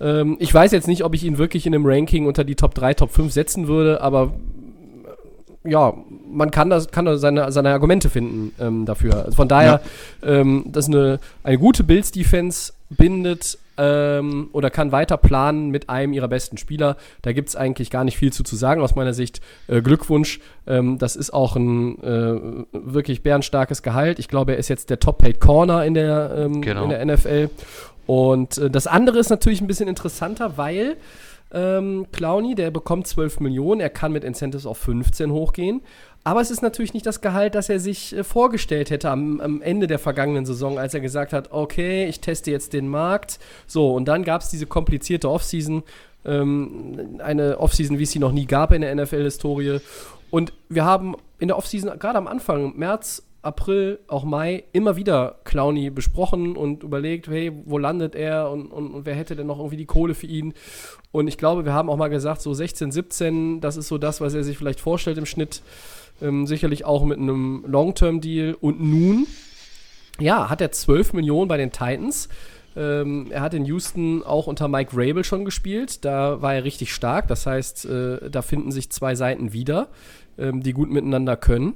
Ähm, 0.00 0.36
ich 0.40 0.52
weiß 0.52 0.72
jetzt 0.72 0.88
nicht, 0.88 1.04
ob 1.04 1.14
ich 1.14 1.24
ihn 1.24 1.36
wirklich 1.36 1.66
in 1.66 1.74
einem 1.74 1.84
Ranking 1.84 2.26
unter 2.26 2.44
die 2.44 2.54
Top 2.54 2.74
3, 2.74 2.94
Top 2.94 3.10
5 3.10 3.32
setzen 3.32 3.68
würde, 3.68 4.00
aber 4.00 4.32
ja, 5.62 5.92
man 6.32 6.50
kann 6.50 6.70
das, 6.70 6.90
kann 6.90 7.04
da 7.04 7.18
seine, 7.18 7.52
seine 7.52 7.68
Argumente 7.68 8.08
finden 8.08 8.52
ähm, 8.58 8.86
dafür. 8.86 9.26
Also 9.26 9.36
von 9.36 9.48
daher, 9.48 9.82
ja. 10.22 10.28
ähm, 10.40 10.64
dass 10.68 10.86
eine, 10.86 11.18
eine 11.42 11.58
gute 11.58 11.84
Bills-Defense 11.84 12.72
bindet 12.88 13.58
ähm, 13.80 14.50
oder 14.52 14.68
kann 14.70 14.92
weiter 14.92 15.16
planen 15.16 15.70
mit 15.70 15.88
einem 15.88 16.12
ihrer 16.12 16.28
besten 16.28 16.58
Spieler. 16.58 16.96
Da 17.22 17.32
gibt 17.32 17.48
es 17.48 17.56
eigentlich 17.56 17.90
gar 17.90 18.04
nicht 18.04 18.18
viel 18.18 18.32
zu, 18.32 18.44
zu 18.44 18.54
sagen 18.54 18.82
aus 18.82 18.94
meiner 18.94 19.14
Sicht. 19.14 19.40
Äh, 19.68 19.80
Glückwunsch, 19.80 20.40
ähm, 20.66 20.98
das 20.98 21.16
ist 21.16 21.32
auch 21.32 21.56
ein 21.56 21.98
äh, 22.02 22.66
wirklich 22.72 23.22
bärenstarkes 23.22 23.82
Gehalt. 23.82 24.18
Ich 24.18 24.28
glaube, 24.28 24.52
er 24.52 24.58
ist 24.58 24.68
jetzt 24.68 24.90
der 24.90 25.00
Top-Paid 25.00 25.40
Corner 25.40 25.84
in 25.86 25.94
der, 25.94 26.34
ähm, 26.36 26.60
genau. 26.60 26.84
in 26.84 26.90
der 26.90 27.04
NFL. 27.04 27.48
Und 28.06 28.58
äh, 28.58 28.70
das 28.70 28.86
andere 28.86 29.18
ist 29.18 29.30
natürlich 29.30 29.62
ein 29.62 29.66
bisschen 29.66 29.88
interessanter, 29.88 30.58
weil 30.58 30.96
ähm, 31.52 32.06
Clowny, 32.12 32.54
der 32.54 32.70
bekommt 32.70 33.06
12 33.06 33.40
Millionen, 33.40 33.80
er 33.80 33.90
kann 33.90 34.12
mit 34.12 34.24
Incentives 34.24 34.66
auf 34.66 34.78
15 34.78 35.32
hochgehen. 35.32 35.82
Aber 36.22 36.40
es 36.40 36.50
ist 36.50 36.60
natürlich 36.62 36.92
nicht 36.92 37.06
das 37.06 37.22
Gehalt, 37.22 37.54
das 37.54 37.68
er 37.68 37.80
sich 37.80 38.14
äh, 38.14 38.24
vorgestellt 38.24 38.90
hätte 38.90 39.10
am, 39.10 39.40
am, 39.40 39.62
Ende 39.62 39.86
der 39.86 39.98
vergangenen 39.98 40.44
Saison, 40.44 40.78
als 40.78 40.94
er 40.94 41.00
gesagt 41.00 41.32
hat, 41.32 41.50
okay, 41.52 42.06
ich 42.06 42.20
teste 42.20 42.50
jetzt 42.50 42.72
den 42.72 42.88
Markt. 42.88 43.38
So, 43.66 43.94
und 43.94 44.06
dann 44.06 44.24
gab 44.24 44.42
es 44.42 44.50
diese 44.50 44.66
komplizierte 44.66 45.30
Offseason, 45.30 45.82
ähm, 46.24 47.18
eine 47.18 47.58
Offseason, 47.58 47.98
wie 47.98 48.02
es 48.02 48.10
sie 48.10 48.18
noch 48.18 48.32
nie 48.32 48.46
gab 48.46 48.72
in 48.72 48.82
der 48.82 48.94
NFL-Historie. 48.94 49.80
Und 50.30 50.52
wir 50.68 50.84
haben 50.84 51.16
in 51.38 51.48
der 51.48 51.56
Offseason, 51.56 51.98
gerade 51.98 52.18
am 52.18 52.26
Anfang, 52.26 52.76
März, 52.76 53.22
April, 53.42 54.00
auch 54.06 54.24
Mai 54.24 54.64
immer 54.72 54.96
wieder 54.96 55.36
Clowny 55.44 55.88
besprochen 55.88 56.56
und 56.56 56.82
überlegt, 56.82 57.28
hey, 57.28 57.50
wo 57.64 57.78
landet 57.78 58.14
er 58.14 58.50
und, 58.50 58.66
und, 58.66 58.92
und, 58.92 59.06
wer 59.06 59.14
hätte 59.14 59.34
denn 59.34 59.46
noch 59.46 59.58
irgendwie 59.58 59.78
die 59.78 59.86
Kohle 59.86 60.14
für 60.14 60.26
ihn? 60.26 60.52
Und 61.10 61.26
ich 61.26 61.38
glaube, 61.38 61.64
wir 61.64 61.72
haben 61.72 61.88
auch 61.88 61.96
mal 61.96 62.08
gesagt, 62.08 62.42
so 62.42 62.52
16, 62.52 62.92
17, 62.92 63.60
das 63.62 63.78
ist 63.78 63.88
so 63.88 63.96
das, 63.96 64.20
was 64.20 64.34
er 64.34 64.44
sich 64.44 64.58
vielleicht 64.58 64.80
vorstellt 64.80 65.16
im 65.16 65.24
Schnitt. 65.24 65.62
Ähm, 66.22 66.46
sicherlich 66.46 66.84
auch 66.84 67.04
mit 67.04 67.18
einem 67.18 67.64
Long-Term-Deal. 67.66 68.56
Und 68.60 68.80
nun, 68.80 69.26
ja, 70.18 70.50
hat 70.50 70.60
er 70.60 70.72
12 70.72 71.12
Millionen 71.12 71.48
bei 71.48 71.56
den 71.56 71.72
Titans. 71.72 72.28
Ähm, 72.76 73.28
er 73.30 73.40
hat 73.40 73.54
in 73.54 73.64
Houston 73.64 74.22
auch 74.22 74.46
unter 74.46 74.68
Mike 74.68 74.92
Rabel 74.94 75.24
schon 75.24 75.44
gespielt. 75.44 76.04
Da 76.04 76.40
war 76.42 76.54
er 76.54 76.64
richtig 76.64 76.92
stark. 76.92 77.28
Das 77.28 77.46
heißt, 77.46 77.86
äh, 77.86 78.30
da 78.30 78.42
finden 78.42 78.70
sich 78.70 78.90
zwei 78.90 79.14
Seiten 79.14 79.52
wieder, 79.52 79.88
ähm, 80.38 80.62
die 80.62 80.72
gut 80.72 80.90
miteinander 80.90 81.36
können. 81.36 81.74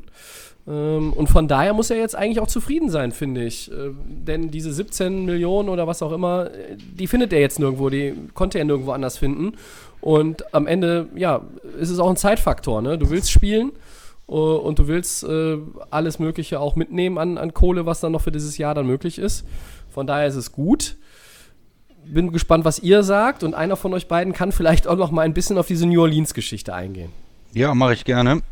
Ähm, 0.67 1.13
und 1.13 1.29
von 1.29 1.49
daher 1.49 1.75
muss 1.75 1.91
er 1.91 1.99
jetzt 1.99 2.17
eigentlich 2.17 2.41
auch 2.41 2.47
zufrieden 2.47 2.91
sein, 2.91 3.13
finde 3.13 3.45
ich. 3.45 3.71
Äh, 3.71 3.91
denn 4.07 4.51
diese 4.51 4.73
17 4.73 5.25
Millionen 5.25 5.69
oder 5.69 5.87
was 5.87 6.03
auch 6.03 6.13
immer, 6.13 6.47
äh, 6.47 6.77
die 6.79 7.07
findet 7.07 7.33
er 7.33 7.41
jetzt 7.41 7.59
nirgendwo, 7.59 7.91
die 7.91 8.15
konnte 8.35 8.59
er 8.59 8.65
nirgendwo 8.65 8.93
anders 8.93 9.19
finden. 9.19 9.55
Und 10.01 10.55
am 10.55 10.67
Ende, 10.67 11.09
ja, 11.15 11.43
ist 11.81 11.91
es 11.91 11.99
auch 11.99 12.11
ein 12.11 12.17
Zeitfaktor. 12.17 12.83
Ne? 12.83 12.99
Du 12.99 13.11
willst 13.11 13.31
spielen 13.31 13.73
und 14.27 14.79
du 14.79 14.89
willst 14.89 15.25
uh, 15.25 15.61
alles 15.91 16.19
Mögliche 16.19 16.61
auch 16.61 16.77
mitnehmen 16.77 17.19
an, 17.19 17.39
an 17.39 17.53
Kohle, 17.53 17.87
was 17.87 18.01
dann 18.01 18.13
noch 18.13 18.23
für 18.23 18.33
dieses 18.33 18.57
Jahr 18.59 18.75
dann 18.75 18.87
möglich 18.87 19.19
ist. 19.19 19.45
Von 19.91 20.07
daher 20.07 20.27
ist 20.27 20.37
es 20.37 20.53
gut. 20.53 20.97
Bin 22.07 22.33
gespannt, 22.33 22.65
was 22.65 22.79
ihr 22.79 23.03
sagt. 23.03 23.43
Und 23.43 23.55
einer 23.55 23.77
von 23.77 23.93
euch 23.95 24.09
beiden 24.09 24.33
kann 24.33 24.53
vielleicht 24.53 24.87
auch 24.87 24.97
noch 24.97 25.11
mal 25.11 25.23
ein 25.23 25.35
bisschen 25.35 25.59
auf 25.59 25.67
diese 25.67 25.87
New 25.87 26.01
Orleans-Geschichte 26.01 26.75
eingehen. 26.75 27.11
Ja, 27.53 27.75
mache 27.75 27.95
ich 27.95 28.05
gerne. 28.05 28.43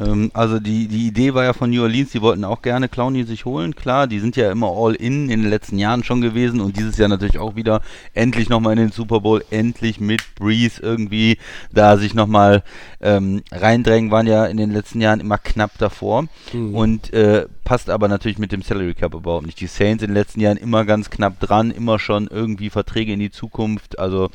Ähm, 0.00 0.30
also 0.34 0.58
die, 0.58 0.88
die 0.88 1.06
Idee 1.06 1.34
war 1.34 1.44
ja 1.44 1.52
von 1.52 1.70
New 1.70 1.82
Orleans, 1.82 2.10
die 2.10 2.22
wollten 2.22 2.44
auch 2.44 2.62
gerne 2.62 2.88
Clowny 2.88 3.24
sich 3.24 3.44
holen, 3.44 3.74
klar, 3.74 4.06
die 4.06 4.18
sind 4.18 4.36
ja 4.36 4.50
immer 4.50 4.68
all 4.68 4.94
in 4.94 5.30
in 5.30 5.42
den 5.42 5.50
letzten 5.50 5.78
Jahren 5.78 6.04
schon 6.04 6.20
gewesen 6.20 6.60
und 6.60 6.76
dieses 6.76 6.96
Jahr 6.96 7.08
natürlich 7.08 7.38
auch 7.38 7.56
wieder 7.56 7.80
endlich 8.14 8.48
nochmal 8.48 8.72
in 8.72 8.78
den 8.78 8.92
Super 8.92 9.20
Bowl, 9.20 9.44
endlich 9.50 10.00
mit 10.00 10.22
Breeze 10.34 10.80
irgendwie 10.82 11.38
da 11.72 11.96
sich 11.96 12.14
nochmal 12.14 12.62
ähm, 13.00 13.42
reindrängen, 13.50 14.10
waren 14.10 14.26
ja 14.26 14.46
in 14.46 14.56
den 14.56 14.70
letzten 14.70 15.00
Jahren 15.00 15.20
immer 15.20 15.38
knapp 15.38 15.72
davor 15.78 16.26
mhm. 16.52 16.74
und 16.74 17.12
äh, 17.12 17.46
passt 17.64 17.90
aber 17.90 18.08
natürlich 18.08 18.38
mit 18.38 18.52
dem 18.52 18.62
Salary 18.62 18.94
Cap 18.94 19.12
überhaupt 19.14 19.44
nicht. 19.44 19.60
Die 19.60 19.66
Saints 19.66 20.02
in 20.02 20.10
den 20.10 20.14
letzten 20.14 20.40
Jahren 20.40 20.56
immer 20.56 20.84
ganz 20.84 21.10
knapp 21.10 21.40
dran, 21.40 21.70
immer 21.70 21.98
schon 21.98 22.28
irgendwie 22.28 22.70
Verträge 22.70 23.12
in 23.12 23.18
die 23.18 23.30
Zukunft, 23.30 23.98
also 23.98 24.30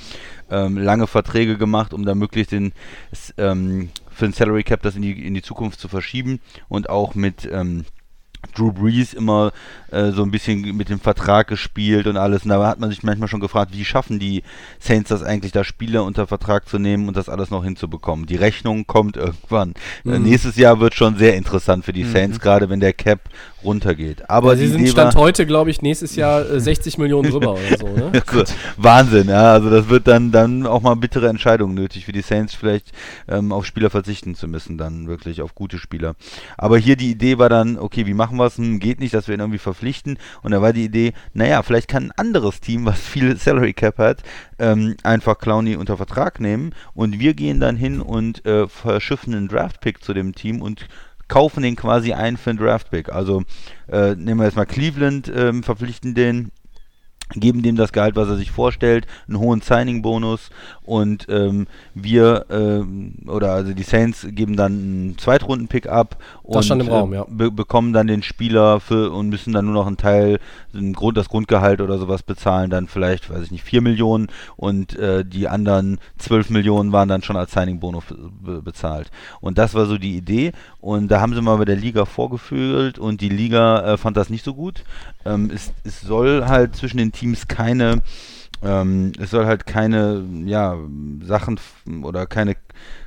ähm, 0.50 0.78
lange 0.78 1.08
Verträge 1.08 1.58
gemacht, 1.58 1.94
um 1.94 2.06
da 2.06 2.14
möglichst 2.14 2.52
den 2.52 2.74
ähm, 3.38 3.90
für 4.12 4.26
den 4.26 4.34
Salary 4.34 4.64
Cap 4.64 4.82
das 4.82 4.96
in 4.96 5.02
die, 5.02 5.26
in 5.26 5.34
die 5.34 5.42
Zukunft 5.42 5.80
zu 5.80 5.88
verschieben 5.88 6.40
und 6.70 6.90
auch 6.90 7.16
mit 7.16 7.50
ähm, 7.52 7.86
Drew 8.56 8.72
Brees 8.72 9.14
immer 9.14 9.52
äh, 9.92 10.12
so 10.12 10.24
ein 10.24 10.32
bisschen 10.32 10.62
mit 10.76 10.90
dem 10.90 11.00
Vertrag 11.00 11.48
gespielt 11.48 12.08
und 12.08 12.18
alles. 12.18 12.44
Und 12.44 12.50
da 12.50 12.68
hat 12.68 12.80
man 12.80 12.90
sich 12.90 13.04
manchmal 13.04 13.30
schon 13.30 13.40
gefragt, 13.40 13.72
wie 13.74 13.86
schaffen 13.86 14.20
die 14.20 14.44
Saints 14.80 15.10
das 15.10 15.24
eigentlich, 15.24 15.52
da 15.52 15.64
Spieler 15.64 16.04
unter 16.04 16.28
Vertrag 16.28 16.68
zu 16.68 16.80
nehmen 16.80 17.08
und 17.08 17.16
das 17.16 17.30
alles 17.30 17.52
noch 17.52 17.64
hinzubekommen. 17.64 18.26
Die 18.26 18.36
Rechnung 18.36 18.88
kommt 18.88 19.16
irgendwann. 19.18 19.74
Äh, 20.06 20.10
mhm. 20.10 20.14
Äh, 20.14 20.20
nächstes 20.20 20.56
Jahr 20.56 20.80
wird 20.80 20.96
schon 20.96 21.18
sehr 21.18 21.36
interessant 21.36 21.86
für 21.86 21.94
die 21.94 22.04
mhm. 22.04 22.12
Saints, 22.12 22.40
gerade 22.40 22.70
wenn 22.70 22.80
der 22.80 22.94
Cap 22.94 23.22
runtergeht. 23.64 24.30
Aber 24.30 24.54
ja, 24.54 24.58
sie 24.58 24.68
sind 24.68 24.90
Stand 24.90 25.16
war, 25.16 25.22
heute, 25.22 25.46
glaube 25.46 25.70
ich, 25.70 25.82
nächstes 25.82 26.16
Jahr 26.16 26.50
äh, 26.50 26.60
60 26.72 26.98
Millionen 26.98 27.32
drüber 27.32 27.54
oder 27.54 27.78
so. 27.80 27.88
Ne? 27.88 28.12
also, 28.28 28.54
Wahnsinn, 28.78 29.30
ja. 29.30 29.54
Also 29.54 29.70
das 29.70 29.90
wird 29.90 30.08
dann, 30.08 30.32
dann 30.32 30.66
auch 30.66 30.82
mal 30.82 30.96
bittere 30.96 31.28
Entscheidungen 31.28 31.74
nötig 31.74 32.06
für 32.06 32.12
die 32.12 32.22
Saints, 32.22 32.54
vielleicht 32.54 32.92
ähm, 33.28 33.52
auf 33.52 33.66
Spieler 33.66 33.90
verzichten 33.90 34.36
zu 34.36 34.48
müssen, 34.48 34.78
dann 34.78 35.08
wirklich 35.08 35.42
auf 35.42 35.56
gute 35.56 35.78
Spieler. 35.78 36.16
Aber 36.58 36.78
hier 36.78 36.96
die 36.96 37.12
Idee 37.12 37.38
war 37.38 37.50
dann, 37.50 37.78
okay, 37.78 38.06
wie 38.06 38.14
machen 38.14 38.38
wir 38.38 38.46
es? 38.46 38.58
Hm, 38.58 38.80
geht 38.80 39.00
nicht, 39.00 39.14
dass 39.14 39.28
wir 39.28 39.36
ihn 39.36 39.42
irgendwie 39.42 39.60
verpflichten. 39.60 40.18
Und 40.44 40.52
da 40.52 40.62
war 40.62 40.74
die 40.74 40.86
Idee, 40.86 41.14
naja, 41.34 41.64
vielleicht 41.64 41.88
kann 41.88 42.06
ein 42.06 42.12
anderes 42.16 42.62
Team, 42.62 42.86
was 42.86 43.00
viel 43.12 43.36
Salary 43.38 43.74
Cap 43.74 43.98
hat, 43.98 44.24
ähm, 44.60 44.96
einfach 45.04 45.38
Clowny 45.40 45.76
unter 45.76 45.98
Vertrag 45.98 46.40
nehmen 46.40 46.74
und 46.94 47.20
wir 47.20 47.34
gehen 47.34 47.60
dann 47.60 47.76
hin 47.76 48.02
und 48.02 48.46
äh, 48.46 48.68
verschiffen 48.68 49.34
einen 49.34 49.48
Draft-Pick 49.48 50.04
zu 50.04 50.14
dem 50.14 50.36
Team 50.36 50.62
und 50.62 50.88
kaufen 51.32 51.64
den 51.64 51.78
quasi 51.78 52.12
ein 52.12 52.36
für 52.36 52.50
einen 52.50 52.60
Draft-Pick. 52.60 53.10
Also 53.10 53.44
äh, 53.88 54.16
nehmen 54.16 54.42
wir 54.42 54.46
jetzt 54.46 54.58
mal 54.58 54.66
Cleveland, 54.66 55.32
ähm, 55.34 55.64
verpflichten 55.64 56.14
den 56.14 56.52
geben 57.36 57.62
dem 57.62 57.76
das 57.76 57.92
Gehalt, 57.92 58.16
was 58.16 58.30
er 58.30 58.38
sich 58.38 58.52
vorstellt, 58.52 59.08
einen 59.28 59.40
hohen 59.40 59.62
Signing-Bonus 59.62 60.50
und 60.84 61.28
ähm, 61.30 61.68
wir 61.94 62.46
ähm, 62.50 63.14
oder 63.28 63.54
also 63.54 63.74
die 63.74 63.84
Saints 63.84 64.28
geben 64.30 64.58
dann 64.58 64.72
einen 64.74 65.18
Zweitrunden-Pick 65.18 65.88
ab 65.88 66.18
und 66.44 66.70
Raum, 66.90 67.14
äh, 67.14 67.18
ja. 67.18 67.26
be 67.30 67.52
bekommen 67.52 67.94
dann 67.94 68.08
den 68.08 68.24
Spieler 68.24 68.80
für 68.80 69.12
und 69.12 69.30
müssen 69.30 69.54
dann 69.54 69.66
nur 69.66 69.74
noch 69.74 69.88
einen 69.88 69.98
Teil, 69.98 70.40
ein 70.74 70.94
Grund, 70.94 71.18
das 71.18 71.30
Grundgehalt 71.30 71.82
oder 71.82 71.98
sowas 71.98 72.24
bezahlen, 72.24 72.70
dann 72.70 72.88
vielleicht, 72.88 73.30
weiß 73.30 73.44
ich 73.44 73.52
nicht, 73.52 73.64
4 73.64 73.82
Millionen 73.82 74.28
und 74.58 74.98
äh, 74.98 75.24
die 75.24 75.48
anderen 75.48 76.00
12 76.18 76.50
Millionen 76.50 76.92
waren 76.92 77.08
dann 77.10 77.24
schon 77.24 77.38
als 77.38 77.52
Signing-Bonus 77.52 78.04
be 78.42 78.62
bezahlt. 78.62 79.12
Und 79.40 79.58
das 79.58 79.74
war 79.74 79.86
so 79.86 79.98
die 79.98 80.18
Idee 80.18 80.52
und 80.80 81.10
da 81.10 81.22
haben 81.22 81.34
sie 81.34 81.42
mal 81.42 81.58
bei 81.58 81.66
der 81.66 81.76
Liga 81.76 82.06
vorgefühlt 82.06 83.00
und 83.00 83.22
die 83.22 83.30
Liga 83.30 83.94
äh, 83.94 83.98
fand 83.98 84.18
das 84.18 84.30
nicht 84.30 84.44
so 84.44 84.54
gut. 84.54 84.84
Ähm, 85.26 85.52
es, 85.54 85.72
es 85.84 86.02
soll 86.02 86.46
halt 86.46 86.76
zwischen 86.76 86.98
den 86.98 87.12
Teams 87.12 87.48
keine 87.48 88.02
ähm, 88.64 89.14
es 89.20 89.32
soll 89.32 89.46
halt 89.46 89.66
keine 89.66 90.24
ja, 90.46 90.78
Sachen 91.24 91.60
oder 92.04 92.28
keine 92.28 92.56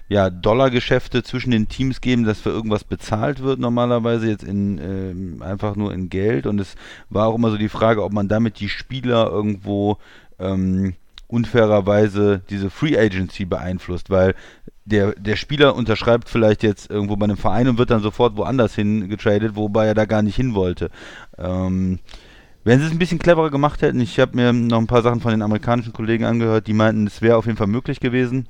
ja, 0.09 0.29
Dollargeschäfte 0.29 1.23
zwischen 1.23 1.51
den 1.51 1.69
Teams 1.69 2.01
geben, 2.01 2.25
dass 2.25 2.41
für 2.41 2.51
irgendwas 2.51 2.85
bezahlt 2.85 3.43
wird 3.43 3.59
normalerweise 3.59 4.29
jetzt 4.29 4.45
in 4.45 4.79
ähm, 4.79 5.43
einfach 5.43 5.77
nur 5.77 5.95
in 5.95 6.11
Geld. 6.11 6.47
Und 6.47 6.61
es 6.61 6.75
war 7.09 7.29
auch 7.29 7.37
immer 7.37 7.51
so 7.51 7.57
die 7.57 7.69
Frage, 7.69 8.03
ob 8.03 8.13
man 8.13 8.29
damit 8.29 8.61
die 8.61 8.69
Spieler 8.69 9.31
irgendwo 9.31 9.99
ähm, 10.39 10.95
unfairerweise 11.29 12.43
diese 12.51 12.69
Free 12.69 12.99
Agency 12.99 13.45
beeinflusst, 13.45 14.11
weil 14.11 14.35
der, 14.85 15.13
der 15.13 15.37
Spieler 15.37 15.75
unterschreibt 15.75 16.29
vielleicht 16.29 16.63
jetzt 16.63 16.91
irgendwo 16.91 17.17
bei 17.17 17.25
einem 17.25 17.37
Verein 17.37 17.69
und 17.69 17.79
wird 17.79 17.91
dann 17.91 18.03
sofort 18.03 18.37
woanders 18.37 18.75
hin 18.75 19.09
getradet, 19.09 19.57
wobei 19.57 19.87
er 19.87 19.95
da 19.95 20.05
gar 20.05 20.23
nicht 20.23 20.37
hin 20.37 20.55
wollte. 20.55 20.91
Ähm, 21.39 21.99
wenn 22.65 22.81
sie 22.81 22.87
es 22.87 22.93
ein 22.93 22.99
bisschen 22.99 23.19
cleverer 23.19 23.51
gemacht 23.51 23.83
hätten, 23.83 24.01
ich 24.01 24.19
habe 24.19 24.37
mir 24.37 24.53
noch 24.53 24.79
ein 24.79 24.87
paar 24.87 25.03
Sachen 25.03 25.21
von 25.21 25.31
den 25.31 25.43
amerikanischen 25.43 25.93
Kollegen 25.93 26.25
angehört, 26.25 26.67
die 26.67 26.73
meinten, 26.73 27.07
es 27.07 27.21
wäre 27.21 27.37
auf 27.37 27.47
jeden 27.47 27.59
Fall 27.59 27.67
möglich 27.67 28.01
gewesen. 28.01 28.47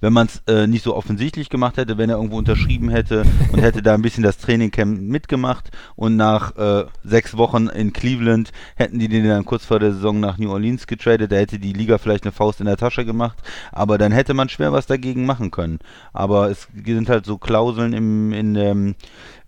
Wenn 0.00 0.12
man 0.12 0.26
es 0.26 0.42
äh, 0.46 0.66
nicht 0.66 0.84
so 0.84 0.94
offensichtlich 0.94 1.48
gemacht 1.48 1.76
hätte, 1.76 1.98
wenn 1.98 2.10
er 2.10 2.16
irgendwo 2.16 2.38
unterschrieben 2.38 2.88
hätte 2.88 3.24
und 3.52 3.60
hätte 3.62 3.82
da 3.82 3.94
ein 3.94 4.02
bisschen 4.02 4.22
das 4.22 4.38
Trainingcamp 4.38 5.00
mitgemacht 5.00 5.70
und 5.96 6.16
nach 6.16 6.56
äh, 6.56 6.84
sechs 7.04 7.36
Wochen 7.36 7.68
in 7.68 7.92
Cleveland 7.92 8.52
hätten 8.76 8.98
die 8.98 9.08
den 9.08 9.26
dann 9.26 9.44
kurz 9.44 9.64
vor 9.64 9.78
der 9.78 9.92
Saison 9.92 10.20
nach 10.20 10.38
New 10.38 10.50
Orleans 10.50 10.86
getradet, 10.86 11.32
da 11.32 11.36
hätte 11.36 11.58
die 11.58 11.72
Liga 11.72 11.98
vielleicht 11.98 12.24
eine 12.24 12.32
Faust 12.32 12.60
in 12.60 12.66
der 12.66 12.76
Tasche 12.76 13.04
gemacht, 13.04 13.38
aber 13.72 13.98
dann 13.98 14.12
hätte 14.12 14.34
man 14.34 14.48
schwer 14.48 14.72
was 14.72 14.86
dagegen 14.86 15.26
machen 15.26 15.50
können. 15.50 15.78
Aber 16.12 16.50
es 16.50 16.68
sind 16.84 17.08
halt 17.08 17.26
so 17.26 17.38
Klauseln 17.38 17.92
im, 17.92 18.32
in 18.32 18.54
dem 18.54 18.94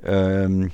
ähm, 0.03 0.71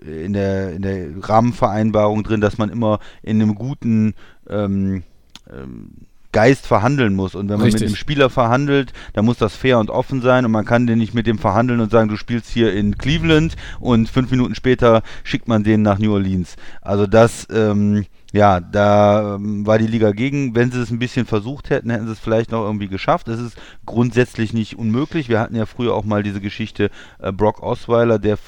in 0.00 0.32
der, 0.32 0.72
in 0.72 0.82
der 0.82 1.28
Rahmenvereinbarung 1.28 2.22
drin, 2.22 2.40
dass 2.40 2.58
man 2.58 2.70
immer 2.70 3.00
in 3.22 3.42
einem 3.42 3.54
guten 3.54 4.14
ähm, 4.48 5.02
ähm, 5.50 6.06
Geist 6.32 6.66
verhandeln 6.66 7.14
muss. 7.14 7.34
Und 7.34 7.48
wenn 7.48 7.56
man 7.56 7.64
Richtig. 7.64 7.82
mit 7.82 7.88
einem 7.88 7.96
Spieler 7.96 8.30
verhandelt, 8.30 8.92
dann 9.14 9.24
muss 9.24 9.38
das 9.38 9.56
fair 9.56 9.78
und 9.78 9.90
offen 9.90 10.22
sein 10.22 10.44
und 10.44 10.52
man 10.52 10.64
kann 10.64 10.86
den 10.86 10.98
nicht 10.98 11.14
mit 11.14 11.26
dem 11.26 11.38
verhandeln 11.38 11.80
und 11.80 11.90
sagen, 11.90 12.08
du 12.08 12.16
spielst 12.16 12.50
hier 12.50 12.72
in 12.72 12.98
Cleveland 12.98 13.56
und 13.80 14.08
fünf 14.08 14.30
Minuten 14.30 14.54
später 14.54 15.02
schickt 15.24 15.48
man 15.48 15.64
den 15.64 15.82
nach 15.82 15.98
New 15.98 16.12
Orleans. 16.12 16.56
Also 16.82 17.06
das, 17.06 17.48
ähm, 17.52 18.06
ja, 18.32 18.60
da 18.60 19.34
ähm, 19.34 19.66
war 19.66 19.78
die 19.78 19.88
Liga 19.88 20.12
gegen. 20.12 20.54
Wenn 20.54 20.70
sie 20.70 20.80
es 20.80 20.90
ein 20.90 21.00
bisschen 21.00 21.26
versucht 21.26 21.70
hätten, 21.70 21.90
hätten 21.90 22.06
sie 22.06 22.12
es 22.12 22.20
vielleicht 22.20 22.52
noch 22.52 22.64
irgendwie 22.64 22.86
geschafft. 22.86 23.26
Es 23.26 23.40
ist 23.40 23.56
grundsätzlich 23.86 24.52
nicht 24.52 24.78
unmöglich. 24.78 25.28
Wir 25.28 25.40
hatten 25.40 25.56
ja 25.56 25.66
früher 25.66 25.94
auch 25.94 26.04
mal 26.04 26.22
diese 26.22 26.40
Geschichte 26.40 26.90
äh, 27.18 27.32
Brock 27.32 27.60
Osweiler, 27.60 28.20
der 28.20 28.38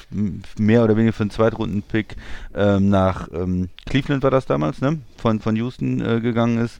mehr 0.57 0.85
oder 0.85 0.95
weniger 0.95 1.11
für 1.13 1.23
einen 1.23 1.31
Zweitrunden-Pick 1.31 2.15
ähm, 2.55 2.89
nach 2.89 3.27
ähm, 3.33 3.69
Cleveland 3.85 4.23
war 4.23 4.31
das 4.31 4.45
damals, 4.45 4.79
ne? 4.79 4.99
Von, 5.17 5.41
von 5.41 5.55
Houston 5.57 5.99
äh, 5.99 6.21
gegangen 6.21 6.59
ist. 6.59 6.79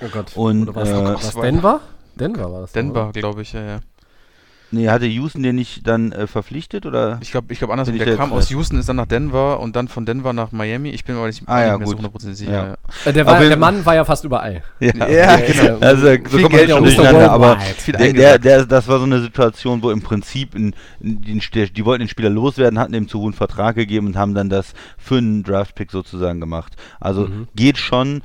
Oh 0.00 0.08
Gott. 0.12 0.32
Und, 0.36 0.68
Oder 0.68 0.74
was, 0.74 0.88
äh, 0.88 1.04
was 1.04 1.34
Denver? 1.34 1.80
Denver 2.16 2.52
war 2.52 2.60
das. 2.62 2.72
Denver, 2.72 3.10
glaube 3.12 3.42
ich, 3.42 3.52
ja, 3.52 3.62
ja. 3.62 3.78
Nee, 4.70 4.90
hatte 4.90 5.06
Houston 5.06 5.42
den 5.42 5.56
nicht 5.56 5.86
dann 5.86 6.12
äh, 6.12 6.26
verpflichtet 6.26 6.84
oder? 6.84 7.18
Ich 7.22 7.30
glaube, 7.30 7.50
ich 7.54 7.58
glaub 7.58 7.70
andersrum. 7.70 7.96
Der 7.96 8.16
kam 8.16 8.34
aus? 8.34 8.50
Houston, 8.50 8.78
ist 8.78 8.86
dann 8.86 8.96
nach 8.96 9.06
Denver 9.06 9.60
und 9.60 9.74
dann 9.76 9.88
von 9.88 10.04
Denver 10.04 10.34
nach 10.34 10.52
Miami. 10.52 10.90
Ich 10.90 11.06
bin 11.06 11.16
aber 11.16 11.26
nicht, 11.26 11.42
Ah, 11.46 11.62
ja, 11.64 11.78
nicht 11.78 11.86
mehr 11.88 11.96
gut. 12.10 12.20
so 12.20 12.28
100% 12.28 12.34
sicher. 12.34 12.52
Ja. 12.52 12.66
Ja. 12.66 12.76
Äh, 13.06 13.12
der, 13.14 13.24
war, 13.24 13.40
der 13.40 13.56
Mann 13.56 13.86
war 13.86 13.94
ja 13.94 14.04
fast 14.04 14.24
überall. 14.26 14.62
Ja, 14.78 15.08
Ja, 15.08 15.36
genau. 15.36 15.78
Also 15.78 16.04
da 16.14 16.28
Viel 16.28 16.48
Geld 16.50 16.68
schon 16.70 16.84
durcheinander, 16.84 17.30
aber 17.30 17.56
der, 17.98 18.38
der, 18.38 18.66
das 18.66 18.86
war 18.88 18.98
so 18.98 19.06
eine 19.06 19.20
Situation, 19.22 19.82
wo 19.82 19.90
im 19.90 20.02
Prinzip 20.02 20.54
ein, 20.54 20.74
ein, 21.02 21.22
die 21.22 21.84
wollten 21.86 22.02
den 22.04 22.08
Spieler 22.10 22.28
loswerden, 22.28 22.78
hatten 22.78 22.92
ihm 22.92 23.08
zu 23.08 23.20
hohen 23.20 23.32
Vertrag 23.32 23.74
gegeben 23.74 24.08
und 24.08 24.16
haben 24.18 24.34
dann 24.34 24.50
das 24.50 24.74
für 24.98 25.16
einen 25.16 25.44
Draftpick 25.44 25.90
sozusagen 25.90 26.40
gemacht. 26.40 26.74
Also 27.00 27.22
Mhm. 27.28 27.48
geht 27.56 27.78
schon. 27.78 28.20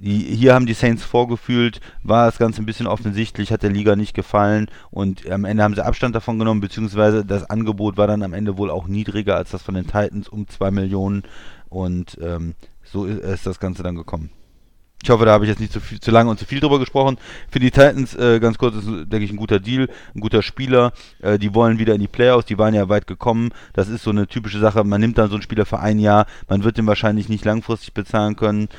Hier 0.00 0.54
haben 0.54 0.66
die 0.66 0.74
Saints 0.74 1.04
vorgefühlt, 1.04 1.80
war 2.02 2.26
das 2.26 2.38
Ganze 2.38 2.60
ein 2.60 2.66
bisschen 2.66 2.88
offensichtlich, 2.88 3.52
hat 3.52 3.62
der 3.62 3.70
Liga 3.70 3.94
nicht 3.94 4.12
gefallen 4.12 4.66
und 4.90 5.30
am 5.30 5.44
Ende 5.44 5.62
haben 5.62 5.74
sie 5.74 5.84
Abstand 5.84 6.16
davon 6.16 6.38
genommen, 6.38 6.60
beziehungsweise 6.60 7.24
das 7.24 7.48
Angebot 7.48 7.96
war 7.96 8.08
dann 8.08 8.24
am 8.24 8.34
Ende 8.34 8.58
wohl 8.58 8.70
auch 8.70 8.88
niedriger 8.88 9.36
als 9.36 9.52
das 9.52 9.62
von 9.62 9.74
den 9.74 9.86
Titans 9.86 10.28
um 10.28 10.48
2 10.48 10.72
Millionen 10.72 11.22
und 11.68 12.18
ähm, 12.20 12.54
so 12.82 13.04
ist, 13.04 13.20
ist 13.20 13.46
das 13.46 13.60
Ganze 13.60 13.84
dann 13.84 13.94
gekommen. 13.94 14.30
Ich 15.04 15.10
hoffe, 15.10 15.26
da 15.26 15.32
habe 15.32 15.44
ich 15.44 15.50
jetzt 15.50 15.60
nicht 15.60 15.72
zu, 15.72 15.80
viel, 15.80 16.00
zu 16.00 16.10
lange 16.10 16.30
und 16.30 16.38
zu 16.38 16.46
viel 16.46 16.60
drüber 16.60 16.78
gesprochen. 16.78 17.18
Für 17.50 17.58
die 17.58 17.70
Titans, 17.70 18.14
äh, 18.14 18.40
ganz 18.40 18.56
kurz, 18.56 18.74
ist, 18.76 18.86
denke 18.86 19.18
ich, 19.18 19.30
ein 19.30 19.36
guter 19.36 19.60
Deal, 19.60 19.90
ein 20.14 20.20
guter 20.20 20.40
Spieler. 20.40 20.92
Äh, 21.20 21.38
die 21.38 21.54
wollen 21.54 21.78
wieder 21.78 21.94
in 21.94 22.00
die 22.00 22.08
Playoffs, 22.08 22.46
die 22.46 22.56
waren 22.56 22.72
ja 22.72 22.88
weit 22.88 23.06
gekommen. 23.06 23.50
Das 23.74 23.90
ist 23.90 24.02
so 24.02 24.08
eine 24.10 24.26
typische 24.26 24.58
Sache. 24.60 24.82
Man 24.82 25.02
nimmt 25.02 25.18
dann 25.18 25.28
so 25.28 25.34
einen 25.34 25.42
Spieler 25.42 25.66
für 25.66 25.78
ein 25.78 25.98
Jahr, 25.98 26.24
man 26.48 26.64
wird 26.64 26.78
den 26.78 26.86
wahrscheinlich 26.86 27.28
nicht 27.28 27.44
langfristig 27.44 27.92
bezahlen 27.92 28.34
können. 28.36 28.70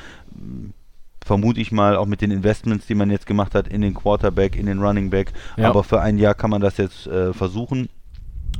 Vermute 1.26 1.60
ich 1.60 1.72
mal, 1.72 1.96
auch 1.96 2.06
mit 2.06 2.20
den 2.20 2.30
Investments, 2.30 2.86
die 2.86 2.94
man 2.94 3.10
jetzt 3.10 3.26
gemacht 3.26 3.56
hat 3.56 3.66
in 3.66 3.80
den 3.80 3.94
Quarterback, 3.94 4.54
in 4.54 4.66
den 4.66 4.80
Running 4.80 5.10
Back. 5.10 5.32
Ja. 5.56 5.68
Aber 5.68 5.82
für 5.82 6.00
ein 6.00 6.18
Jahr 6.18 6.34
kann 6.34 6.50
man 6.50 6.60
das 6.60 6.76
jetzt 6.76 7.08
äh, 7.08 7.32
versuchen. 7.32 7.88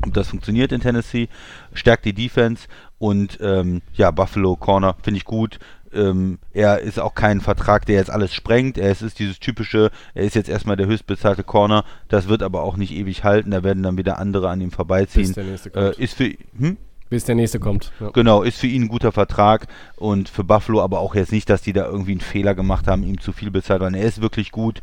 Ob 0.05 0.12
das 0.12 0.29
funktioniert 0.29 0.72
in 0.72 0.81
Tennessee, 0.81 1.29
stärkt 1.72 2.05
die 2.05 2.12
Defense 2.12 2.66
und 2.98 3.38
ähm, 3.40 3.83
ja, 3.94 4.11
Buffalo 4.11 4.57
Corner 4.57 4.96
finde 5.00 5.18
ich 5.18 5.24
gut. 5.24 5.61
Ähm, 5.92 6.40
er 6.52 6.81
ist 6.81 6.98
auch 6.98 7.14
kein 7.14 7.40
Vertrag, 7.40 7.87
der 7.87 7.94
jetzt 7.94 8.11
alles 8.11 8.35
sprengt. 8.35 8.79
Er 8.79 8.90
ist, 8.90 9.00
ist 9.00 9.20
dieses 9.20 9.38
typische, 9.38 9.92
er 10.14 10.24
ist 10.24 10.35
jetzt 10.35 10.48
erstmal 10.48 10.76
der 10.76 10.88
höchstbezahlte 10.88 11.44
Corner. 11.44 11.85
Das 12.09 12.26
wird 12.26 12.42
aber 12.42 12.64
auch 12.64 12.76
nicht 12.76 12.92
ewig 12.92 13.22
halten. 13.22 13.52
Da 13.52 13.62
werden 13.62 13.85
dann 13.85 13.96
wieder 13.96 14.18
andere 14.18 14.50
an 14.50 14.61
ihm 14.61 14.72
vorbeiziehen. 14.72 15.26
Bis 15.26 15.35
der 15.35 15.44
nächste 15.44 15.70
kommt. 15.70 15.98
Äh, 15.98 16.02
ist 16.02 16.14
für, 16.14 16.35
hm? 16.59 16.76
Bis 17.09 17.25
der 17.25 17.37
nächste 17.37 17.61
kommt. 17.61 17.92
Ja. 18.01 18.11
Genau, 18.11 18.42
ist 18.42 18.59
für 18.59 18.66
ihn 18.66 18.83
ein 18.83 18.88
guter 18.88 19.12
Vertrag 19.12 19.69
und 19.97 20.29
für 20.29 20.42
Buffalo 20.42 20.83
aber 20.83 20.99
auch 20.99 21.14
jetzt 21.14 21.33
nicht, 21.33 21.49
dass 21.49 21.62
die 21.62 21.73
da 21.73 21.87
irgendwie 21.87 22.12
einen 22.12 22.21
Fehler 22.21 22.55
gemacht 22.55 22.88
haben, 22.88 23.05
ihm 23.05 23.21
zu 23.21 23.33
viel 23.33 23.51
bezahlt, 23.51 23.81
weil 23.81 23.95
er 23.95 24.05
ist 24.05 24.21
wirklich 24.21 24.51
gut, 24.51 24.81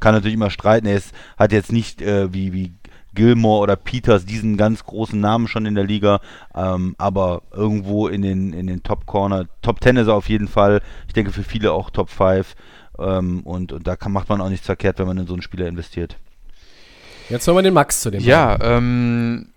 kann 0.00 0.14
natürlich 0.14 0.34
immer 0.34 0.50
streiten, 0.50 0.86
er 0.86 0.96
ist, 0.96 1.14
hat 1.38 1.52
jetzt 1.52 1.70
nicht 1.70 2.02
äh, 2.02 2.32
wie, 2.32 2.52
wie 2.52 2.72
Gilmore 3.14 3.62
oder 3.62 3.76
Peters 3.76 4.24
diesen 4.24 4.56
ganz 4.56 4.84
großen 4.84 5.20
Namen 5.20 5.46
schon 5.46 5.66
in 5.66 5.74
der 5.74 5.84
Liga, 5.84 6.20
ähm, 6.54 6.94
aber 6.98 7.42
irgendwo 7.52 8.08
in 8.08 8.22
den, 8.22 8.52
in 8.52 8.66
den 8.66 8.82
Top 8.82 9.06
Corner, 9.06 9.46
Top 9.62 9.82
10 9.82 9.96
ist 9.96 10.08
er 10.08 10.14
auf 10.14 10.28
jeden 10.28 10.48
Fall, 10.48 10.80
ich 11.06 11.12
denke 11.12 11.32
für 11.32 11.44
viele 11.44 11.72
auch 11.72 11.90
Top 11.90 12.10
5 12.10 12.54
ähm, 12.98 13.40
und, 13.42 13.72
und 13.72 13.86
da 13.86 13.94
kann, 13.94 14.12
macht 14.12 14.28
man 14.28 14.40
auch 14.40 14.48
nichts 14.48 14.66
verkehrt, 14.66 14.98
wenn 14.98 15.06
man 15.06 15.18
in 15.18 15.26
so 15.26 15.34
einen 15.34 15.42
Spieler 15.42 15.66
investiert. 15.66 16.16
Jetzt 17.28 17.46
hören 17.46 17.58
wir 17.58 17.62
den 17.62 17.74
Max 17.74 18.00
zu 18.00 18.10
dem. 18.10 18.22
Ja, 18.22 18.58
ähm, 18.60 19.49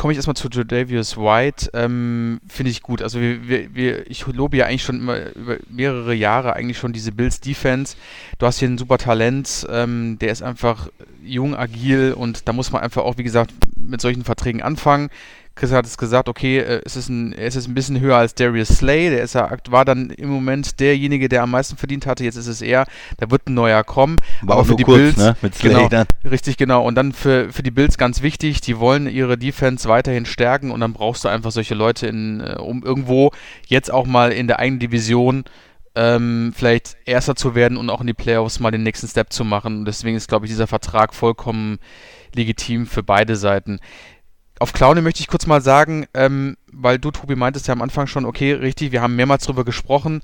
komme 0.00 0.14
ich 0.14 0.16
erstmal 0.16 0.34
zu 0.34 0.48
Jadavius 0.50 1.18
White. 1.18 1.72
Ähm, 1.74 2.40
Finde 2.48 2.70
ich 2.70 2.80
gut. 2.80 3.02
Also 3.02 3.20
wir, 3.20 3.46
wir, 3.46 3.74
wir, 3.74 4.10
ich 4.10 4.26
lobe 4.26 4.56
ja 4.56 4.64
eigentlich 4.64 4.82
schon 4.82 4.96
immer 4.96 5.34
über 5.34 5.58
mehrere 5.68 6.14
Jahre 6.14 6.56
eigentlich 6.56 6.78
schon 6.78 6.94
diese 6.94 7.12
Bills 7.12 7.40
Defense. 7.40 7.96
Du 8.38 8.46
hast 8.46 8.60
hier 8.60 8.68
ein 8.68 8.78
super 8.78 8.96
Talent, 8.96 9.66
ähm, 9.70 10.18
der 10.18 10.32
ist 10.32 10.42
einfach 10.42 10.88
jung, 11.22 11.54
agil 11.54 12.14
und 12.16 12.48
da 12.48 12.54
muss 12.54 12.72
man 12.72 12.80
einfach 12.80 13.02
auch, 13.02 13.18
wie 13.18 13.24
gesagt, 13.24 13.52
mit 13.76 14.00
solchen 14.00 14.24
Verträgen 14.24 14.62
anfangen. 14.62 15.10
Chris 15.60 15.72
hat 15.72 15.84
es 15.84 15.98
gesagt, 15.98 16.30
okay, 16.30 16.58
äh, 16.58 16.80
es 16.86 16.96
ist 16.96 17.10
ein, 17.10 17.34
er 17.34 17.46
ist 17.46 17.68
ein 17.68 17.74
bisschen 17.74 18.00
höher 18.00 18.16
als 18.16 18.34
Darius 18.34 18.68
Slay, 18.68 19.10
der 19.10 19.22
ist 19.22 19.34
war 19.34 19.84
dann 19.84 20.08
im 20.08 20.30
Moment 20.30 20.80
derjenige, 20.80 21.28
der 21.28 21.42
am 21.42 21.50
meisten 21.50 21.76
verdient 21.76 22.06
hatte, 22.06 22.24
jetzt 22.24 22.36
ist 22.36 22.46
es 22.46 22.62
er, 22.62 22.86
da 23.18 23.30
wird 23.30 23.46
ein 23.46 23.54
neuer 23.54 23.84
kommen. 23.84 24.16
War 24.40 24.56
Aber 24.56 24.64
für 24.64 24.76
die 24.76 24.84
kurz, 24.84 24.98
Bills, 24.98 25.16
ne, 25.18 25.36
mit 25.42 25.54
Slay 25.54 25.74
genau, 25.74 25.88
dann. 25.88 26.06
Richtig, 26.24 26.56
genau. 26.56 26.86
Und 26.86 26.94
dann 26.94 27.12
für, 27.12 27.52
für 27.52 27.62
die 27.62 27.70
Bills 27.70 27.98
ganz 27.98 28.22
wichtig, 28.22 28.62
die 28.62 28.78
wollen 28.78 29.06
ihre 29.06 29.36
Defense 29.36 29.86
weiterhin 29.86 30.24
stärken 30.24 30.70
und 30.70 30.80
dann 30.80 30.94
brauchst 30.94 31.24
du 31.24 31.28
einfach 31.28 31.50
solche 31.50 31.74
Leute, 31.74 32.06
in, 32.06 32.40
äh, 32.40 32.56
um 32.58 32.82
irgendwo 32.82 33.30
jetzt 33.66 33.92
auch 33.92 34.06
mal 34.06 34.32
in 34.32 34.46
der 34.46 34.60
eigenen 34.60 34.80
Division 34.80 35.44
ähm, 35.94 36.54
vielleicht 36.56 36.96
Erster 37.04 37.36
zu 37.36 37.54
werden 37.54 37.76
und 37.76 37.90
auch 37.90 38.00
in 38.00 38.06
die 38.06 38.14
Playoffs 38.14 38.60
mal 38.60 38.70
den 38.70 38.82
nächsten 38.82 39.08
Step 39.08 39.30
zu 39.30 39.44
machen. 39.44 39.80
Und 39.80 39.84
deswegen 39.84 40.16
ist, 40.16 40.28
glaube 40.28 40.46
ich, 40.46 40.52
dieser 40.52 40.66
Vertrag 40.66 41.14
vollkommen 41.14 41.78
legitim 42.34 42.86
für 42.86 43.02
beide 43.02 43.36
Seiten. 43.36 43.78
Auf 44.60 44.72
Clowny 44.72 45.00
möchte 45.00 45.20
ich 45.20 45.26
kurz 45.26 45.46
mal 45.46 45.60
sagen, 45.60 46.06
ähm, 46.14 46.56
weil 46.70 46.98
du, 46.98 47.10
Tobi, 47.10 47.34
meintest 47.34 47.66
ja 47.66 47.72
am 47.72 47.82
Anfang 47.82 48.06
schon, 48.06 48.24
okay, 48.24 48.52
richtig, 48.52 48.92
wir 48.92 49.02
haben 49.02 49.16
mehrmals 49.16 49.44
drüber 49.44 49.64
gesprochen, 49.64 50.22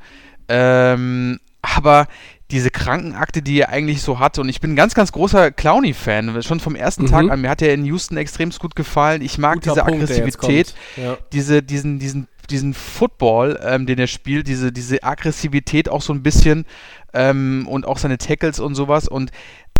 ähm, 0.48 1.40
aber 1.62 2.06
diese 2.50 2.70
Krankenakte, 2.70 3.42
die 3.42 3.58
er 3.60 3.70
eigentlich 3.70 4.02
so 4.02 4.20
hatte, 4.20 4.40
und 4.40 4.48
ich 4.48 4.60
bin 4.60 4.74
ein 4.74 4.76
ganz, 4.76 4.94
ganz 4.94 5.10
großer 5.10 5.50
Clowny-Fan, 5.50 6.42
schon 6.42 6.60
vom 6.60 6.76
ersten 6.76 7.04
Mhm. 7.04 7.08
Tag 7.08 7.30
an, 7.30 7.40
mir 7.40 7.50
hat 7.50 7.62
er 7.62 7.74
in 7.74 7.84
Houston 7.86 8.16
extrem 8.18 8.50
gut 8.50 8.76
gefallen, 8.76 9.22
ich 9.22 9.38
mag 9.38 9.54
Guter 9.54 9.72
diese 9.72 9.84
Punkt, 9.84 10.02
Aggressivität. 10.04 10.74
Ja. 10.96 11.16
diese, 11.32 11.62
diesen, 11.62 11.98
diesen 11.98 12.28
diesen 12.50 12.74
Football, 12.74 13.58
ähm, 13.62 13.86
den 13.86 13.98
er 13.98 14.06
spielt, 14.06 14.46
diese, 14.46 14.70
diese 14.70 15.02
Aggressivität 15.02 15.88
auch 15.88 16.00
so 16.02 16.12
ein 16.12 16.22
bisschen 16.22 16.64
ähm, 17.12 17.66
und 17.68 17.86
auch 17.86 17.98
seine 17.98 18.18
Tackles 18.18 18.60
und 18.60 18.76
sowas. 18.76 19.08
Und 19.08 19.32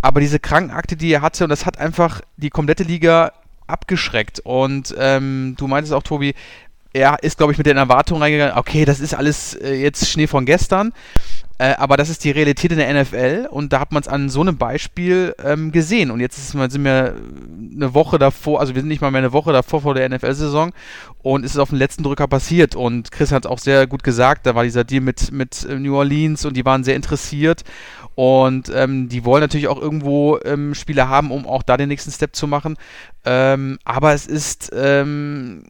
aber 0.03 0.21
diese 0.21 0.39
Krankenakte, 0.39 0.97
die 0.97 1.13
er 1.13 1.23
hatte, 1.23 1.45
und 1.45 1.51
das 1.51 1.65
hat 1.65 1.79
einfach 1.79 2.21
die 2.37 2.51
komplette 2.51 2.83
Liga 2.83 3.33
abgeschreckt. 3.67 4.41
Und 4.41 4.95
ähm, 4.99 5.55
du 5.59 5.67
meintest 5.67 5.93
auch, 5.93 6.03
Tobi, 6.03 6.35
er 6.93 7.23
ist, 7.23 7.37
glaube 7.37 7.53
ich, 7.53 7.59
mit 7.59 7.67
den 7.67 7.77
Erwartungen 7.77 8.23
reingegangen, 8.23 8.57
okay, 8.57 8.85
das 8.85 9.01
ist 9.01 9.15
alles 9.15 9.55
äh, 9.55 9.75
jetzt 9.75 10.09
Schnee 10.09 10.27
von 10.27 10.47
gestern. 10.47 10.93
Äh, 11.59 11.75
aber 11.79 11.97
das 11.97 12.11
ist 12.11 12.23
die 12.25 12.31
Realität 12.31 12.71
in 12.73 12.79
der 12.79 12.93
NFL 13.03 13.49
und 13.51 13.73
da 13.73 13.81
hat 13.81 13.91
man 13.91 14.03
es 14.03 14.09
an 14.09 14.29
so 14.29 14.43
einem 14.43 14.59
Beispiel 14.59 15.35
ähm, 15.43 15.73
gesehen. 15.73 16.11
Und 16.11 16.21
jetzt 16.21 16.37
ist, 16.37 16.51
sind 16.51 16.85
wir 16.85 17.15
eine 17.75 17.95
Woche 17.95 18.19
davor, 18.19 18.61
also 18.61 18.75
wir 18.75 18.83
sind 18.83 18.89
nicht 18.89 19.01
mal 19.01 19.11
mehr 19.11 19.21
eine 19.21 19.33
Woche 19.33 19.53
davor 19.53 19.81
vor 19.81 19.95
der 19.95 20.07
NFL-Saison 20.11 20.73
und 21.23 21.47
es 21.47 21.53
ist 21.53 21.59
auf 21.59 21.71
den 21.71 21.79
letzten 21.79 22.03
Drücker 22.03 22.29
passiert. 22.29 22.77
Und 22.77 23.11
Chris 23.11 23.33
hat 23.33 23.47
es 23.47 23.51
auch 23.51 23.59
sehr 23.59 23.87
gut 23.87 24.03
gesagt, 24.03 24.45
da 24.45 24.55
war 24.55 24.65
dieser 24.65 24.85
Deal 24.85 25.01
mit, 25.01 25.33
mit 25.33 25.65
äh, 25.65 25.79
New 25.79 25.97
Orleans 25.97 26.45
und 26.45 26.59
die 26.59 26.65
waren 26.67 26.85
sehr 26.85 26.97
interessiert. 26.97 27.65
Und 28.17 28.73
ähm, 28.75 29.11
die 29.11 29.25
wollen 29.27 29.43
natürlich 29.43 29.69
auch 29.69 29.81
irgendwo 29.81 30.39
ähm, 30.43 30.75
Spieler 30.75 31.09
haben, 31.09 31.31
um 31.31 31.47
auch 31.47 31.63
da 31.63 31.77
den 31.77 31.89
nächsten 31.89 32.11
Step 32.11 32.35
zu 32.35 32.47
machen. 32.47 32.77
Ähm, 33.27 33.79
aber 33.85 34.15
es 34.15 34.27
ist 34.27 34.73
ähm, 34.75 35.63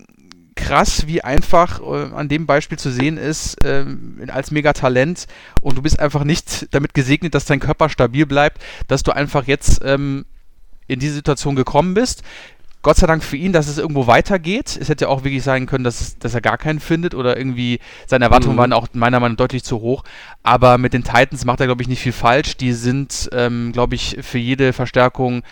krass, 0.54 1.08
wie 1.08 1.22
einfach 1.22 1.80
äh, 1.80 2.14
an 2.14 2.28
dem 2.28 2.46
Beispiel 2.46 2.78
zu 2.78 2.90
sehen 2.90 3.18
ist, 3.18 3.62
äh, 3.64 3.84
als 4.28 4.52
Megatalent 4.52 5.26
und 5.60 5.76
du 5.76 5.82
bist 5.82 5.98
einfach 5.98 6.22
nicht 6.22 6.68
damit 6.72 6.94
gesegnet, 6.94 7.34
dass 7.34 7.46
dein 7.46 7.58
Körper 7.58 7.88
stabil 7.88 8.26
bleibt, 8.26 8.62
dass 8.86 9.02
du 9.02 9.10
einfach 9.10 9.48
jetzt 9.48 9.80
ähm, 9.84 10.24
in 10.86 11.00
diese 11.00 11.14
Situation 11.14 11.56
gekommen 11.56 11.94
bist. 11.94 12.22
Gott 12.86 12.98
sei 12.98 13.08
Dank 13.08 13.24
für 13.24 13.36
ihn, 13.36 13.52
dass 13.52 13.66
es 13.66 13.78
irgendwo 13.78 14.06
weitergeht. 14.06 14.78
Es 14.80 14.88
hätte 14.88 15.06
ja 15.06 15.08
auch 15.08 15.24
wirklich 15.24 15.42
sein 15.42 15.66
können, 15.66 15.82
dass, 15.82 16.00
es, 16.00 16.18
dass 16.20 16.34
er 16.34 16.40
gar 16.40 16.56
keinen 16.56 16.78
findet 16.78 17.16
oder 17.16 17.36
irgendwie 17.36 17.80
seine 18.06 18.26
Erwartungen 18.26 18.54
mhm. 18.54 18.60
waren 18.60 18.72
auch 18.72 18.86
meiner 18.92 19.18
Meinung 19.18 19.32
nach 19.32 19.38
deutlich 19.38 19.64
zu 19.64 19.80
hoch. 19.80 20.04
Aber 20.44 20.78
mit 20.78 20.92
den 20.92 21.02
Titans 21.02 21.44
macht 21.44 21.58
er, 21.58 21.66
glaube 21.66 21.82
ich, 21.82 21.88
nicht 21.88 22.00
viel 22.00 22.12
falsch. 22.12 22.56
Die 22.56 22.72
sind, 22.72 23.28
ähm, 23.32 23.72
glaube 23.72 23.96
ich, 23.96 24.18
für 24.20 24.38
jede 24.38 24.72
Verstärkung 24.72 25.42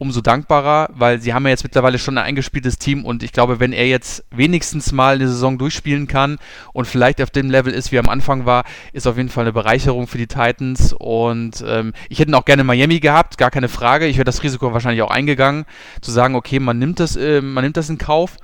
umso 0.00 0.22
dankbarer, 0.22 0.88
weil 0.94 1.20
sie 1.20 1.34
haben 1.34 1.44
ja 1.44 1.50
jetzt 1.50 1.62
mittlerweile 1.62 1.98
schon 1.98 2.16
ein 2.16 2.24
eingespieltes 2.24 2.78
Team 2.78 3.04
und 3.04 3.22
ich 3.22 3.32
glaube, 3.32 3.60
wenn 3.60 3.74
er 3.74 3.86
jetzt 3.86 4.24
wenigstens 4.30 4.92
mal 4.92 5.16
eine 5.16 5.28
Saison 5.28 5.58
durchspielen 5.58 6.06
kann 6.06 6.38
und 6.72 6.86
vielleicht 6.86 7.20
auf 7.20 7.28
dem 7.28 7.50
Level 7.50 7.70
ist, 7.70 7.92
wie 7.92 7.96
er 7.96 8.04
am 8.04 8.08
Anfang 8.08 8.46
war, 8.46 8.64
ist 8.94 9.06
auf 9.06 9.18
jeden 9.18 9.28
Fall 9.28 9.44
eine 9.44 9.52
Bereicherung 9.52 10.06
für 10.06 10.16
die 10.16 10.26
Titans 10.26 10.94
und 10.94 11.62
ähm, 11.66 11.92
ich 12.08 12.18
hätte 12.18 12.30
ihn 12.30 12.34
auch 12.34 12.46
gerne 12.46 12.64
Miami 12.64 12.98
gehabt, 12.98 13.36
gar 13.36 13.50
keine 13.50 13.68
Frage. 13.68 14.06
Ich 14.06 14.16
wäre 14.16 14.24
das 14.24 14.42
Risiko 14.42 14.72
wahrscheinlich 14.72 15.02
auch 15.02 15.10
eingegangen, 15.10 15.66
zu 16.00 16.10
sagen, 16.10 16.34
okay, 16.34 16.60
man 16.60 16.78
nimmt 16.78 16.98
das, 16.98 17.16
äh, 17.16 17.42
man 17.42 17.62
nimmt 17.62 17.76
das 17.76 17.90
in 17.90 17.98
Kauf. 17.98 18.38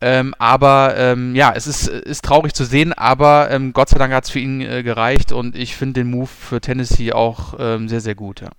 Ähm, 0.00 0.34
aber 0.38 0.94
ähm, 0.96 1.34
ja, 1.34 1.52
es 1.52 1.66
ist, 1.66 1.88
ist 1.88 2.24
traurig 2.24 2.54
zu 2.54 2.64
sehen, 2.64 2.92
aber 2.92 3.50
ähm, 3.50 3.72
Gott 3.72 3.88
sei 3.88 3.98
Dank 3.98 4.12
hat 4.12 4.24
es 4.24 4.30
für 4.30 4.38
ihn 4.38 4.60
äh, 4.60 4.84
gereicht 4.84 5.32
und 5.32 5.56
ich 5.56 5.74
finde 5.74 6.00
den 6.00 6.10
Move 6.10 6.28
für 6.28 6.60
Tennessee 6.60 7.12
auch 7.12 7.54
ähm, 7.58 7.88
sehr, 7.88 8.00
sehr 8.00 8.14
gut. 8.14 8.42
Ja. 8.42 8.50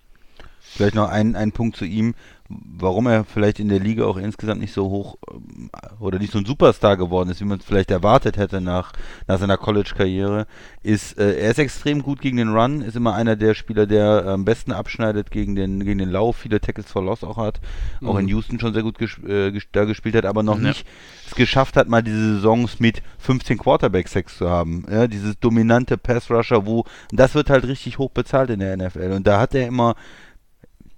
Vielleicht 0.77 0.95
noch 0.95 1.09
ein, 1.09 1.35
ein 1.35 1.51
Punkt 1.51 1.75
zu 1.75 1.85
ihm, 1.85 2.13
warum 2.49 3.07
er 3.07 3.25
vielleicht 3.25 3.59
in 3.59 3.67
der 3.67 3.79
Liga 3.79 4.05
auch 4.05 4.17
insgesamt 4.17 4.61
nicht 4.61 4.73
so 4.73 4.89
hoch 4.89 5.17
ähm, 5.31 5.69
oder 5.99 6.19
nicht 6.19 6.31
so 6.31 6.37
ein 6.37 6.45
Superstar 6.45 6.95
geworden 6.95 7.29
ist, 7.29 7.41
wie 7.41 7.45
man 7.45 7.59
es 7.59 7.65
vielleicht 7.65 7.91
erwartet 7.91 8.37
hätte 8.37 8.61
nach, 8.61 8.93
nach 9.27 9.39
seiner 9.39 9.57
College-Karriere, 9.57 10.47
ist, 10.83 11.17
äh, 11.17 11.39
er 11.39 11.51
ist 11.51 11.59
extrem 11.59 12.01
gut 12.03 12.21
gegen 12.21 12.37
den 12.37 12.55
Run, 12.55 12.81
ist 12.81 12.95
immer 12.95 13.15
einer 13.15 13.35
der 13.35 13.53
Spieler, 13.53 13.85
der 13.85 14.25
am 14.27 14.45
besten 14.45 14.71
abschneidet 14.71 15.31
gegen 15.31 15.55
den, 15.55 15.83
gegen 15.83 15.97
den 15.97 16.09
Lauf, 16.09 16.37
viele 16.37 16.61
Tackles 16.61 16.91
for 16.91 17.03
Loss 17.03 17.23
auch 17.23 17.37
hat, 17.37 17.59
mhm. 17.99 18.07
auch 18.07 18.17
in 18.17 18.25
mhm. 18.25 18.29
Houston 18.29 18.59
schon 18.59 18.73
sehr 18.73 18.83
gut 18.83 18.97
ges 18.97 19.17
äh, 19.27 19.51
da 19.71 19.85
gespielt 19.85 20.15
hat, 20.15 20.25
aber 20.25 20.43
noch 20.43 20.57
ja. 20.57 20.69
nicht 20.69 20.85
es 21.25 21.35
geschafft 21.35 21.75
hat, 21.75 21.89
mal 21.89 22.03
diese 22.03 22.35
Saisons 22.35 22.79
mit 22.79 23.01
15 23.17 23.57
Quarterback-Sacks 23.57 24.37
zu 24.37 24.49
haben. 24.49 24.85
Ja, 24.89 25.07
dieses 25.07 25.37
dominante 25.39 25.97
Pass-Rusher, 25.97 26.65
wo, 26.65 26.85
das 27.11 27.35
wird 27.35 27.49
halt 27.49 27.65
richtig 27.65 27.97
hoch 27.97 28.11
bezahlt 28.11 28.49
in 28.49 28.59
der 28.59 28.77
NFL 28.77 29.11
und 29.11 29.27
da 29.27 29.39
hat 29.39 29.53
er 29.53 29.67
immer 29.67 29.95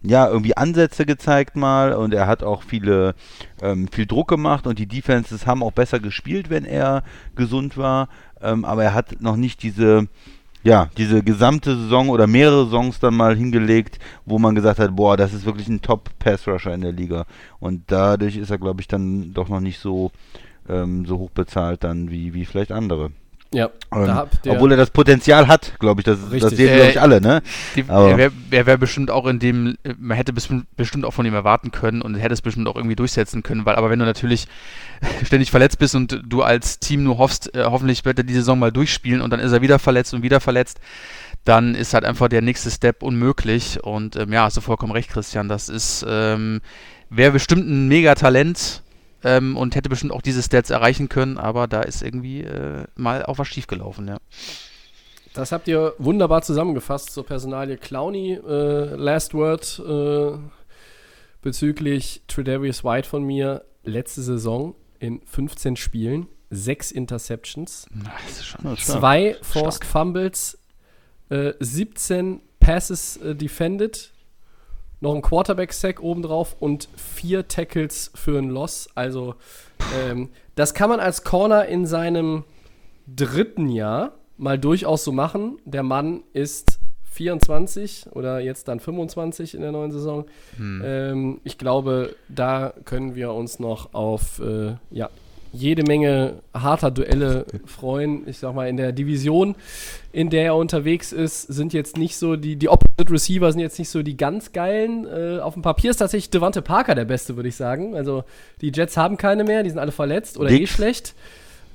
ja, 0.02 0.30
irgendwie 0.30 0.56
Ansätze 0.56 1.06
gezeigt 1.06 1.56
mal 1.56 1.94
und 1.94 2.14
er 2.14 2.28
hat 2.28 2.44
auch 2.44 2.64
viele, 2.64 3.16
ähm, 3.62 3.88
viel 3.90 4.06
Druck 4.06 4.30
gemacht 4.30 4.66
und 4.66 4.80
die 4.80 4.88
Defenses 4.88 5.46
haben 5.46 5.62
auch 5.62 5.74
besser 5.74 6.00
gespielt, 6.00 6.50
wenn 6.50 6.66
er 6.66 7.04
gesund 7.36 7.78
war, 7.78 8.08
ähm, 8.42 8.64
aber 8.64 8.84
er 8.84 8.94
hat 8.94 9.22
noch 9.22 9.36
nicht 9.36 9.62
diese, 9.62 10.08
ja, 10.64 10.90
diese 10.98 11.22
gesamte 11.22 11.76
Saison 11.76 12.10
oder 12.10 12.28
mehrere 12.28 12.66
Saisons 12.66 13.00
dann 13.00 13.16
mal 13.16 13.36
hingelegt, 13.36 14.00
wo 14.26 14.40
man 14.40 14.56
gesagt 14.56 14.80
hat, 14.80 14.96
boah, 14.96 15.18
das 15.18 15.34
ist 15.34 15.46
wirklich 15.46 15.68
ein 15.68 15.82
Top-Pass-Rusher 15.82 16.74
in 16.74 16.82
der 16.82 16.94
Liga 16.94 17.26
und 17.60 17.84
dadurch 17.88 18.38
ist 18.38 18.52
er, 18.52 18.58
glaube 18.58 18.80
ich, 18.82 18.88
dann 18.88 19.34
doch 19.34 19.50
noch 19.50 19.60
nicht 19.60 19.80
so, 19.80 20.12
ähm, 20.70 21.06
so 21.06 21.18
hoch 21.18 21.32
bezahlt 21.32 21.84
dann 21.84 22.10
wie, 22.10 22.34
wie 22.34 22.46
vielleicht 22.46 22.72
andere. 22.72 23.12
Ja, 23.52 23.72
ähm, 23.92 24.28
obwohl 24.48 24.72
er 24.72 24.78
das 24.78 24.92
Potenzial 24.92 25.48
hat, 25.48 25.74
glaube 25.80 26.02
ich, 26.02 26.06
das, 26.06 26.20
das 26.20 26.52
sehen, 26.52 26.76
glaube 26.76 26.92
ich, 26.92 27.02
alle, 27.02 27.20
ne? 27.20 27.42
Die, 27.76 27.84
er 27.88 28.18
wäre 28.18 28.66
wär 28.68 28.78
bestimmt 28.78 29.10
auch 29.10 29.26
in 29.26 29.40
dem, 29.40 29.76
man 29.98 30.16
hätte 30.16 30.34
bestimmt, 30.34 30.68
bestimmt 30.78 31.04
auch 31.04 31.14
von 31.14 31.26
ihm 31.26 31.34
erwarten 31.34 31.72
können 31.72 32.04
und 32.04 32.14
hätte 32.14 32.34
es 32.34 32.44
bestimmt 32.44 32.68
auch 32.68 32.76
irgendwie 32.76 32.96
durchsetzen 32.96 33.42
können, 33.42 33.66
weil, 33.66 33.76
aber 33.76 33.90
wenn 33.90 33.98
du 33.98 34.06
natürlich 34.06 34.48
ständig 35.26 35.50
verletzt 35.50 35.80
bist 35.80 35.96
und 35.96 36.22
du 36.28 36.44
als 36.44 36.78
Team 36.78 37.04
nur 37.04 37.18
hoffst, 37.18 37.56
äh, 37.56 37.64
hoffentlich 37.66 38.06
wird 38.06 38.20
er 38.20 38.24
die 38.24 38.36
Saison 38.36 38.60
mal 38.60 38.72
durchspielen 38.72 39.22
und 39.22 39.32
dann 39.32 39.40
ist 39.40 39.52
er 39.52 39.64
wieder 39.64 39.80
verletzt 39.80 40.14
und 40.14 40.22
wieder 40.22 40.40
verletzt, 40.40 40.80
dann 41.44 41.74
ist 41.74 41.96
halt 41.96 42.06
einfach 42.06 42.28
der 42.28 42.44
nächste 42.44 42.70
Step 42.70 43.02
unmöglich 43.02 43.84
und 43.84 44.16
ähm, 44.16 44.32
ja, 44.32 44.44
hast 44.44 44.58
du 44.58 44.62
vollkommen 44.62 44.92
recht, 44.92 45.10
Christian, 45.10 45.50
das 45.50 45.70
ist, 45.70 46.06
ähm, 46.08 46.62
wäre 47.10 47.32
bestimmt 47.32 47.68
ein 47.68 47.88
Megatalent, 47.88 48.84
ähm, 49.24 49.58
und 49.58 49.76
hätte 49.76 49.90
bestimmt 49.90 50.12
auch 50.12 50.22
diese 50.22 50.42
Stats 50.42 50.70
erreichen 50.70 51.10
können, 51.10 51.38
aber 51.38 51.68
da 51.68 51.82
ist 51.82 52.02
irgendwie 52.02 52.42
äh, 52.42 52.86
mal 52.96 53.26
auch 53.26 53.38
was 53.38 53.48
schiefgelaufen, 53.48 54.08
ja. 54.08 54.18
Das 55.34 55.52
habt 55.52 55.68
ihr 55.68 55.94
wunderbar 56.00 56.42
zusammengefasst 56.42 57.12
zur 57.12 57.26
Personalie 57.26 57.78
Clowny. 57.78 58.34
Äh, 58.34 58.96
last 58.96 59.34
Word 59.34 59.80
äh, 59.88 60.38
bezüglich 61.42 62.24
Tredavious 62.28 62.84
White 62.84 63.08
von 63.08 63.24
mir. 63.24 63.64
Letzte 63.84 64.22
Saison 64.22 64.76
in 65.00 65.22
15 65.26 65.76
Spielen, 65.78 66.28
6 66.50 66.92
Interceptions, 66.92 67.88
schon, 68.42 68.78
zwei 68.78 69.38
Forced 69.42 69.86
Fumbles, 69.86 70.58
äh, 71.30 71.54
17 71.60 72.42
Passes 72.60 73.18
äh, 73.18 73.36
defended, 73.36 74.12
noch 75.02 75.16
ein 75.16 75.22
Quarterback-Sack 75.22 76.02
obendrauf 76.02 76.56
und 76.60 76.90
vier 76.96 77.48
Tackles 77.48 78.12
für 78.16 78.38
ein 78.38 78.50
Loss. 78.50 78.90
Also, 78.96 79.36
ähm, 80.04 80.30
das 80.56 80.74
kann 80.74 80.90
man 80.90 81.00
als 81.00 81.24
Corner 81.24 81.66
in 81.66 81.86
seinem 81.86 82.44
dritten 83.08 83.70
Jahr 83.70 84.14
mal 84.38 84.58
durchaus 84.60 85.04
so 85.04 85.12
machen. 85.12 85.58
Der 85.66 85.84
Mann 85.84 86.24
ist 86.34 86.80
24 87.12 88.08
oder 88.12 88.40
jetzt 88.40 88.68
dann 88.68 88.80
25 88.80 89.56
in 89.56 89.62
der 89.62 89.72
neuen 89.72 89.92
Saison. 89.92 90.26
Hm. 90.58 90.82
Ähm, 90.86 91.42
ich 91.44 91.58
glaube, 91.58 92.16
da 92.30 92.74
können 92.86 93.16
wir 93.16 93.34
uns 93.34 93.60
noch 93.60 93.94
auf 93.94 94.40
äh, 94.40 94.76
ja, 94.92 95.10
jede 95.52 95.84
Menge 95.84 96.36
harter 96.54 96.92
Duelle 96.92 97.46
freuen. 97.66 98.28
Ich 98.28 98.40
sag 98.40 98.54
mal, 98.54 98.68
in 98.68 98.78
der 98.78 98.92
Division, 98.92 99.56
in 100.12 100.30
der 100.30 100.46
er 100.46 100.56
unterwegs 100.56 101.12
ist, 101.12 101.44
sind 101.44 101.74
jetzt 101.74 101.98
nicht 101.98 102.18
so 102.18 102.36
die, 102.36 102.56
die 102.56 102.70
Opposite 102.70 103.12
Receiver 103.12 103.52
sind 103.52 103.62
jetzt 103.62 103.80
nicht 103.80 103.90
so 103.90 104.04
die 104.04 104.18
ganz 104.18 104.52
geilen. 104.52 105.06
Äh, 105.08 105.40
auf 105.40 105.54
dem 105.54 105.64
Papier 105.64 105.92
ist 105.92 105.98
tatsächlich 105.98 106.30
Devante 106.30 106.62
Parker 106.62 106.96
der 106.96 107.06
Beste, 107.06 107.36
würde 107.36 107.50
ich 107.50 107.56
sagen. 107.56 107.96
Also 107.96 108.24
die 108.62 108.72
Jets 108.74 108.98
haben 108.98 109.18
keine 109.18 109.44
mehr, 109.44 109.64
die 109.64 109.70
sind 109.70 109.80
alle 109.80 109.92
verletzt 109.92 110.38
oder 110.38 110.50
Dix. 110.50 110.62
eh 110.62 110.68
schlecht. 110.68 111.16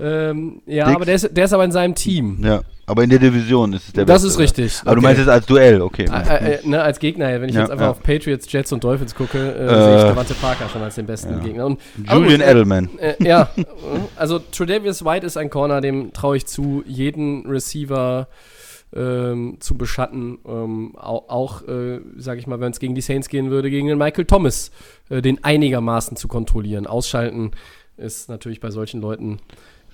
Ähm, 0.00 0.60
ja, 0.66 0.86
Dix. 0.86 0.96
aber 0.96 1.04
der 1.04 1.14
ist, 1.14 1.36
der 1.36 1.44
ist 1.44 1.52
aber 1.52 1.64
in 1.64 1.72
seinem 1.72 1.94
Team. 1.94 2.38
Ja. 2.42 2.62
Aber 2.86 3.02
in 3.02 3.10
der 3.10 3.18
Division 3.18 3.72
ist 3.72 3.86
es 3.86 3.92
der 3.92 4.04
Das 4.04 4.22
Beste, 4.22 4.28
ist 4.28 4.38
richtig. 4.38 4.80
Aber 4.82 4.90
okay. 4.90 5.00
du 5.00 5.02
meinst 5.02 5.22
es 5.22 5.28
als 5.28 5.46
Duell, 5.46 5.80
okay. 5.80 6.04
Äh, 6.04 6.54
äh, 6.54 6.68
ne, 6.68 6.82
als 6.82 6.98
Gegner, 6.98 7.40
wenn 7.40 7.48
ich 7.48 7.54
ja, 7.54 7.62
jetzt 7.62 7.70
einfach 7.70 7.86
ja. 7.86 7.90
auf 7.92 8.02
Patriots, 8.02 8.50
Jets 8.52 8.72
und 8.72 8.84
Dolphins 8.84 9.14
gucke, 9.14 9.38
äh, 9.38 9.64
äh, 9.64 9.68
sehe 9.68 9.96
ich 9.96 10.02
Devante 10.02 10.34
Parker 10.34 10.68
schon 10.68 10.82
als 10.82 10.96
den 10.96 11.06
besten 11.06 11.34
ja. 11.34 11.38
Gegner. 11.38 11.66
Und, 11.66 11.80
Julian 11.96 12.40
gut, 12.40 12.48
Edelman. 12.48 12.90
Äh, 12.98 13.14
ja, 13.24 13.48
also 14.16 14.38
Tredavious 14.38 15.04
White 15.04 15.24
ist 15.24 15.38
ein 15.38 15.48
Corner, 15.48 15.80
dem 15.80 16.12
traue 16.12 16.36
ich 16.36 16.46
zu, 16.46 16.82
jeden 16.86 17.46
Receiver 17.46 18.28
ähm, 18.94 19.56
zu 19.60 19.76
beschatten. 19.76 20.38
Ähm, 20.46 20.94
auch, 20.96 21.28
auch 21.28 21.62
äh, 21.66 22.00
sage 22.18 22.38
ich 22.38 22.46
mal, 22.46 22.60
wenn 22.60 22.72
es 22.72 22.80
gegen 22.80 22.94
die 22.94 23.00
Saints 23.00 23.28
gehen 23.28 23.50
würde, 23.50 23.70
gegen 23.70 23.88
den 23.88 23.96
Michael 23.96 24.26
Thomas, 24.26 24.70
den 25.08 25.42
einigermaßen 25.42 26.16
zu 26.16 26.28
kontrollieren. 26.28 26.86
Ausschalten 26.86 27.52
ist 27.96 28.28
natürlich 28.28 28.60
bei 28.60 28.70
solchen 28.70 29.00
Leuten 29.00 29.38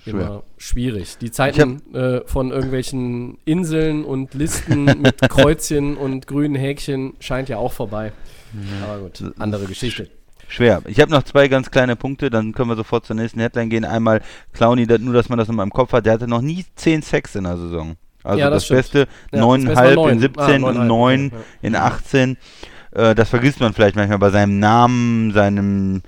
Schwer. 0.03 0.13
immer 0.13 0.43
schwierig. 0.57 1.17
Die 1.19 1.31
Zeiten 1.31 1.81
äh, 1.93 2.21
von 2.25 2.51
irgendwelchen 2.51 3.37
Inseln 3.45 4.03
und 4.03 4.33
Listen 4.33 4.85
mit 4.85 5.21
Kreuzchen 5.29 5.97
und 5.97 6.27
grünen 6.27 6.55
Häkchen 6.55 7.13
scheint 7.19 7.49
ja 7.49 7.57
auch 7.57 7.73
vorbei. 7.73 8.11
Ja. 8.53 8.87
Aber 8.87 9.01
gut, 9.03 9.23
andere 9.37 9.65
Geschichte. 9.65 10.09
Schwer. 10.47 10.81
Ich 10.85 10.99
habe 10.99 11.11
noch 11.11 11.23
zwei 11.23 11.47
ganz 11.47 11.71
kleine 11.71 11.95
Punkte, 11.95 12.29
dann 12.29 12.51
können 12.51 12.69
wir 12.69 12.75
sofort 12.75 13.05
zur 13.05 13.15
nächsten 13.15 13.39
Headline 13.39 13.69
gehen. 13.69 13.85
Einmal 13.85 14.21
Clowny, 14.51 14.85
nur 14.99 15.13
dass 15.13 15.29
man 15.29 15.37
das 15.37 15.47
in 15.47 15.55
meinem 15.55 15.71
Kopf 15.71 15.93
hat, 15.93 16.05
der 16.05 16.13
hatte 16.13 16.27
noch 16.27 16.41
nie 16.41 16.65
10 16.75 17.01
Sex 17.03 17.35
in 17.35 17.45
der 17.45 17.57
Saison. 17.57 17.95
Also 18.23 18.39
ja, 18.39 18.49
das, 18.49 18.67
das 18.67 18.75
Beste, 18.75 19.07
9,5 19.31 19.95
ja, 19.95 20.09
in 20.09 20.19
17 20.19 20.63
ah, 20.63 20.67
und 20.67 20.87
9 20.87 21.31
ja. 21.31 21.37
in 21.61 21.75
18. 21.75 22.37
Äh, 22.91 23.15
das 23.15 23.29
vergisst 23.29 23.59
man 23.61 23.73
vielleicht 23.73 23.95
manchmal 23.95 24.19
bei 24.19 24.29
seinem 24.29 24.59
Namen, 24.59 25.31
seinem 25.31 26.01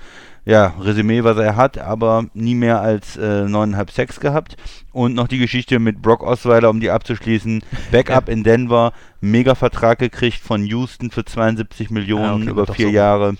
ja, 0.46 0.74
Resümee, 0.80 1.24
was 1.24 1.38
er 1.38 1.56
hat, 1.56 1.78
aber 1.78 2.26
nie 2.34 2.56
mehr 2.56 2.82
als 2.82 3.16
äh, 3.18 3.22
9,5 3.46 3.92
Sex 3.92 4.20
gehabt. 4.20 4.58
Und 4.92 5.14
noch 5.16 5.28
die 5.28 5.38
Geschichte 5.40 5.80
mit 5.80 6.02
Brock 6.02 6.22
Osweiler, 6.22 6.70
um 6.70 6.80
die 6.80 6.92
abzuschließen. 6.92 7.64
Backup 7.92 8.30
in 8.30 8.44
Denver, 8.44 8.92
Mega-Vertrag 9.22 10.00
gekriegt 10.00 10.38
von 10.40 10.66
Houston 10.66 11.12
für 11.12 11.24
72 11.26 11.90
Millionen 11.90 12.26
Ah, 12.26 12.36
okay, 12.36 12.50
über 12.50 12.68
vier 12.68 12.88
so. 12.88 12.94
Jahre 12.94 13.36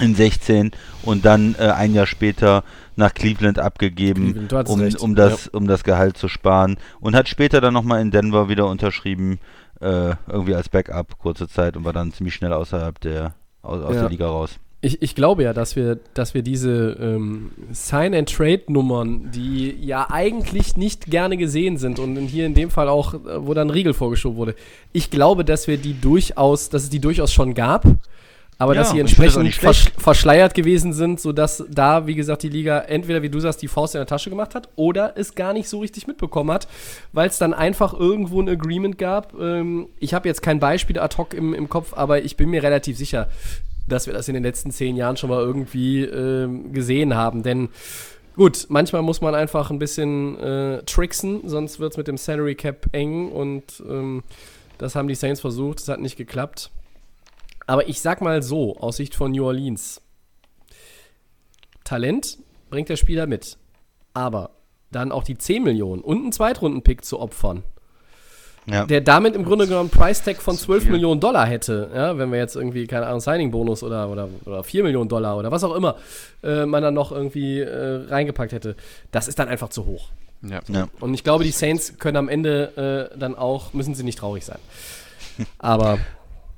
in 0.00 0.14
16 0.14 0.72
und 1.02 1.24
dann 1.24 1.54
äh, 1.58 1.68
ein 1.70 1.94
Jahr 1.94 2.06
später 2.06 2.64
nach 2.96 3.14
Cleveland 3.14 3.58
abgegeben, 3.58 4.32
Cleveland, 4.32 4.68
um, 4.68 4.80
recht, 4.80 5.00
um, 5.00 5.14
das, 5.14 5.46
um 5.48 5.66
das 5.68 5.84
Gehalt 5.84 6.16
zu 6.16 6.28
sparen. 6.28 6.78
Und 7.00 7.14
hat 7.14 7.28
später 7.28 7.60
dann 7.60 7.74
nochmal 7.74 8.00
in 8.00 8.10
Denver 8.10 8.48
wieder 8.48 8.66
unterschrieben, 8.66 9.38
äh, 9.80 10.14
irgendwie 10.26 10.54
als 10.54 10.68
Backup, 10.68 11.18
kurze 11.18 11.48
Zeit, 11.48 11.76
und 11.76 11.84
war 11.84 11.92
dann 11.92 12.12
ziemlich 12.12 12.34
schnell 12.34 12.52
außerhalb 12.52 12.98
der, 13.00 13.34
aus, 13.62 13.82
aus 13.82 13.94
Ja. 13.94 14.00
der 14.02 14.10
Liga 14.10 14.26
raus. 14.26 14.58
Ich, 14.84 15.00
ich 15.00 15.14
glaube 15.14 15.42
ja, 15.44 15.52
dass 15.54 15.76
wir, 15.76 15.98
dass 16.12 16.34
wir 16.34 16.42
diese 16.42 16.96
ähm, 17.00 17.52
Sign-and-Trade-Nummern, 17.72 19.30
die 19.32 19.74
ja 19.80 20.08
eigentlich 20.10 20.76
nicht 20.76 21.06
gerne 21.06 21.36
gesehen 21.36 21.76
sind 21.78 21.98
und 21.98 22.16
in- 22.16 22.26
hier 22.26 22.46
in 22.46 22.54
dem 22.54 22.70
Fall 22.70 22.88
auch, 22.88 23.14
äh, 23.14 23.18
wo 23.46 23.54
dann 23.54 23.70
Riegel 23.70 23.94
vorgeschoben 23.94 24.36
wurde, 24.36 24.54
ich 24.92 25.10
glaube, 25.10 25.44
dass 25.44 25.66
wir 25.68 25.78
die 25.78 25.98
durchaus, 26.00 26.68
dass 26.70 26.82
es 26.84 26.90
die 26.90 27.00
durchaus 27.00 27.32
schon 27.32 27.54
gab, 27.54 27.84
aber 28.58 28.74
Ja, 28.74 28.80
dass 28.82 28.90
sie 28.90 29.00
entsprechend 29.00 29.54
versch 29.54 29.90
verschleiert 29.98 30.54
gewesen 30.54 30.92
sind, 30.92 31.18
sodass 31.20 31.64
da, 31.68 32.06
wie 32.06 32.14
gesagt, 32.14 32.42
die 32.44 32.48
Liga 32.48 32.80
entweder, 32.80 33.22
wie 33.22 33.28
du 33.30 33.40
sagst, 33.40 33.62
die 33.62 33.68
Faust 33.68 33.94
in 33.94 33.98
der 33.98 34.06
Tasche 34.06 34.30
gemacht 34.30 34.54
hat 34.54 34.68
oder 34.76 35.14
es 35.16 35.34
gar 35.34 35.52
nicht 35.52 35.68
so 35.68 35.80
richtig 35.80 36.06
mitbekommen 36.06 36.52
hat, 36.52 36.68
weil 37.12 37.28
es 37.28 37.38
dann 37.38 37.52
einfach 37.52 37.94
irgendwo 37.94 38.40
ein 38.40 38.48
Agreement 38.48 38.96
gab. 38.96 39.34
Ähm, 39.40 39.88
ich 39.98 40.14
habe 40.14 40.28
jetzt 40.28 40.42
kein 40.42 40.60
Beispiel 40.60 40.98
ad 41.00 41.16
hoc 41.18 41.34
im, 41.34 41.52
im 41.52 41.68
Kopf, 41.68 41.94
aber 41.94 42.22
ich 42.22 42.36
bin 42.36 42.50
mir 42.50 42.62
relativ 42.62 42.96
sicher, 42.96 43.28
dass 43.86 44.06
wir 44.06 44.14
das 44.14 44.28
in 44.28 44.34
den 44.34 44.42
letzten 44.42 44.70
zehn 44.70 44.96
Jahren 44.96 45.16
schon 45.16 45.30
mal 45.30 45.40
irgendwie 45.40 46.02
ähm, 46.02 46.72
gesehen 46.72 47.14
haben. 47.14 47.42
Denn 47.42 47.68
gut, 48.36 48.66
manchmal 48.68 49.02
muss 49.02 49.20
man 49.20 49.34
einfach 49.34 49.70
ein 49.70 49.78
bisschen 49.78 50.38
äh, 50.38 50.82
tricksen, 50.84 51.48
sonst 51.48 51.80
wird 51.80 51.92
es 51.92 51.96
mit 51.96 52.08
dem 52.08 52.16
Salary 52.16 52.54
Cap 52.54 52.88
eng 52.92 53.30
und 53.30 53.82
ähm, 53.88 54.22
das 54.78 54.94
haben 54.94 55.08
die 55.08 55.14
Saints 55.14 55.40
versucht, 55.40 55.80
es 55.80 55.88
hat 55.88 56.00
nicht 56.00 56.16
geklappt. 56.16 56.70
Aber 57.66 57.88
ich 57.88 58.00
sag 58.00 58.20
mal 58.20 58.42
so, 58.42 58.76
aus 58.76 58.96
Sicht 58.96 59.14
von 59.14 59.32
New 59.32 59.44
Orleans, 59.44 60.02
Talent 61.84 62.38
bringt 62.70 62.88
der 62.88 62.96
Spieler 62.96 63.26
mit. 63.26 63.58
Aber 64.14 64.50
dann 64.90 65.12
auch 65.12 65.24
die 65.24 65.36
10 65.36 65.62
Millionen 65.62 66.02
und 66.02 66.18
einen 66.18 66.32
Zweitrunden-Pick 66.32 67.04
zu 67.04 67.20
opfern, 67.20 67.62
Ja. 68.66 68.86
der 68.86 69.00
damit 69.02 69.36
im 69.36 69.44
Grunde 69.44 69.66
genommen 69.66 69.90
einen 69.90 70.00
Price-Tag 70.00 70.40
von 70.40 70.56
12 70.56 70.84
viel. 70.84 70.92
Millionen 70.92 71.20
Dollar 71.20 71.46
hätte, 71.46 71.90
ja, 71.94 72.16
wenn 72.16 72.32
wir 72.32 72.38
jetzt 72.38 72.56
irgendwie, 72.56 72.86
keine 72.86 73.06
Ahnung, 73.06 73.20
Signing-Bonus 73.20 73.82
oder, 73.82 74.08
oder, 74.08 74.28
oder 74.46 74.64
4 74.64 74.84
Millionen 74.84 75.08
Dollar 75.08 75.36
oder 75.36 75.50
was 75.50 75.64
auch 75.64 75.74
immer 75.74 75.96
äh, 76.42 76.64
man 76.64 76.82
dann 76.82 76.94
noch 76.94 77.12
irgendwie 77.12 77.60
äh, 77.60 78.06
reingepackt 78.08 78.52
hätte, 78.52 78.76
das 79.10 79.28
ist 79.28 79.38
dann 79.38 79.48
einfach 79.48 79.68
zu 79.68 79.86
hoch. 79.86 80.08
Ja. 80.42 80.60
Ja. 80.68 80.88
Und 81.00 81.14
ich 81.14 81.24
glaube, 81.24 81.44
die 81.44 81.50
Saints 81.50 81.98
können 81.98 82.16
am 82.16 82.28
Ende 82.28 83.10
äh, 83.12 83.18
dann 83.18 83.34
auch, 83.34 83.72
müssen 83.72 83.94
sie 83.94 84.02
nicht 84.02 84.18
traurig 84.18 84.44
sein. 84.44 84.58
Aber 85.58 85.98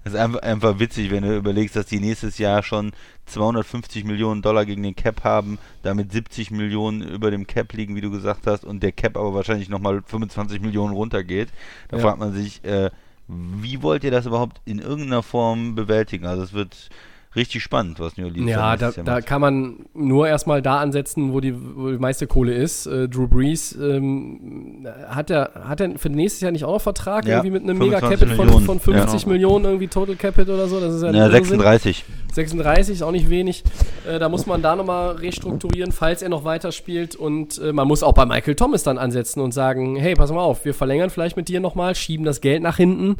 Das 0.07 0.15
ist 0.15 0.21
einfach, 0.21 0.39
einfach 0.43 0.79
witzig, 0.79 1.11
wenn 1.11 1.25
du 1.25 1.37
überlegst, 1.37 1.75
dass 1.75 1.87
die 1.87 1.99
nächstes 1.99 2.39
Jahr 2.39 2.63
schon 2.63 2.93
250 3.25 4.05
Millionen 4.05 4.41
Dollar 4.41 4.65
gegen 4.65 4.85
den 4.85 4.95
Cap 4.95 5.25
haben, 5.25 5.59
damit 5.83 6.13
70 6.13 6.53
Millionen 6.53 7.03
über 7.03 7.33
dem 7.33 7.49
Cap 7.49 7.73
liegen, 7.73 7.97
wie 7.97 8.01
du 8.01 8.13
gesagt 8.13 8.47
hast, 8.47 8.65
und 8.65 8.85
der 8.85 8.93
Cap 8.93 9.17
aber 9.17 9.35
wahrscheinlich 9.35 9.69
nochmal 9.69 10.05
25 10.07 10.61
Millionen 10.61 10.95
runtergeht. 10.95 11.49
Da 11.89 11.97
Ja. 11.97 12.05
fragt 12.05 12.21
man 12.21 12.33
sich, 12.33 12.63
äh, 12.65 12.93
wie 13.27 13.83
wollt 13.83 14.05
ihr 14.05 14.13
das 14.13 14.27
überhaupt 14.27 14.61
in 14.65 14.79
irgendeiner 14.79 15.25
Form 15.25 15.75
bewältigen? 15.75 16.27
Also 16.27 16.45
es 16.45 16.53
wird 16.53 16.89
richtig 17.37 17.63
spannend, 17.63 18.01
was 18.01 18.17
New 18.17 18.25
Orleans 18.25 18.51
Ja, 18.51 18.77
da, 18.77 18.91
da 18.91 19.21
kann 19.21 19.41
man 19.41 19.77
nur 19.95 20.27
erstmal 20.27 20.63
da 20.63 20.81
ansetzen, 20.81 21.33
wo 21.33 21.41
die, 21.41 21.55
wo 21.77 21.91
die 21.91 21.99
meiste 21.99 22.27
Kohle 22.27 22.55
ist. 22.55 22.87
Äh, 22.87 23.09
Drew 23.09 23.29
Brees 23.29 23.73
ähm, 23.73 24.87
hat 25.09 25.31
er 25.31 25.51
hat 25.69 25.81
er 25.81 25.99
für 25.99 26.09
nächstes 26.11 26.41
Jahr 26.41 26.53
nicht 26.53 26.65
auch 26.65 26.73
noch 26.73 26.81
Vertrag 26.81 27.27
Ja, 27.27 27.37
irgendwie 27.37 27.51
mit 27.51 27.63
einem 27.63 27.79
25 27.79 28.29
Mega-Capit 28.29 28.51
von, 28.53 28.63
von 28.65 28.81
50 28.81 29.23
Ja. 29.23 29.29
Millionen 29.29 29.65
irgendwie 29.65 29.89
Total 29.89 30.17
Capit 30.17 30.49
oder 30.49 30.67
so? 30.69 30.81
Das 30.81 30.95
ist 30.95 31.03
ja, 31.03 31.11
Ja, 31.11 31.27
Irrsinn. 31.27 31.59
36. 31.59 32.05
36 32.33 32.95
ist 32.97 33.03
auch 33.03 33.13
nicht 33.13 33.31
wenig. 33.31 33.65
Äh, 34.09 34.19
da 34.19 34.29
muss 34.29 34.47
man 34.47 34.63
da 34.63 34.77
nochmal 34.77 35.17
restrukturieren, 35.17 35.93
falls 35.93 36.23
er 36.23 36.29
noch 36.29 36.45
weiterspielt. 36.45 37.17
Und 37.17 37.59
äh, 37.59 37.73
man 37.73 37.89
muss 37.89 38.03
auch 38.03 38.13
bei 38.13 38.27
Michael 38.27 38.55
Thomas 38.55 38.83
dann 38.83 38.99
ansetzen 38.99 39.41
und 39.41 39.53
sagen, 39.53 39.97
hey, 39.97 40.15
pass 40.15 40.31
mal 40.31 40.41
auf, 40.41 40.65
wir 40.65 40.75
verlängern 40.75 41.11
vielleicht 41.11 41.37
mit 41.37 41.49
dir 41.49 41.61
nochmal, 41.61 41.95
schieben 41.95 42.25
das 42.27 42.41
Geld 42.41 42.63
nach 42.63 42.77
hinten. 42.77 43.17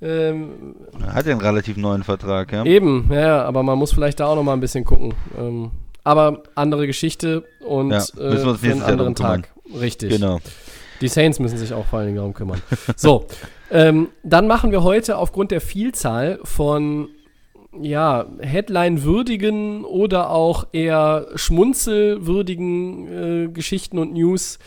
Ähm, 0.00 0.76
Hat 1.06 1.26
ja 1.26 1.32
einen 1.32 1.40
relativ 1.40 1.76
neuen 1.76 2.04
Vertrag, 2.04 2.52
ja? 2.52 2.64
Eben, 2.64 3.08
ja, 3.12 3.44
aber 3.44 3.62
man 3.62 3.78
muss 3.78 3.92
vielleicht 3.92 4.20
da 4.20 4.26
auch 4.26 4.36
noch 4.36 4.44
mal 4.44 4.52
ein 4.52 4.60
bisschen 4.60 4.84
gucken. 4.84 5.14
Ähm, 5.36 5.70
aber 6.04 6.42
andere 6.54 6.86
Geschichte 6.86 7.44
und 7.60 7.90
Ja, 7.90 7.98
äh, 7.98 8.56
für 8.56 8.70
einen 8.70 8.82
anderen. 8.82 9.14
Tag. 9.14 9.52
Richtig. 9.78 10.10
Genau. 10.10 10.38
Die 11.00 11.08
Saints 11.08 11.38
müssen 11.38 11.58
sich 11.58 11.72
auch 11.72 11.86
vor 11.86 11.98
allen 11.98 12.08
Dingen 12.08 12.16
darum 12.16 12.34
kümmern. 12.34 12.60
so, 12.96 13.26
ähm, 13.70 14.08
dann 14.22 14.46
machen 14.46 14.70
wir 14.70 14.82
heute 14.82 15.18
aufgrund 15.18 15.50
der 15.50 15.60
Vielzahl 15.60 16.38
von 16.44 17.08
ja, 17.80 18.26
Headline-würdigen 18.40 19.84
oder 19.84 20.30
auch 20.30 20.66
eher 20.72 21.26
schmunzelwürdigen 21.34 23.46
äh, 23.46 23.48
Geschichten 23.48 23.98
und 23.98 24.12
News 24.12 24.58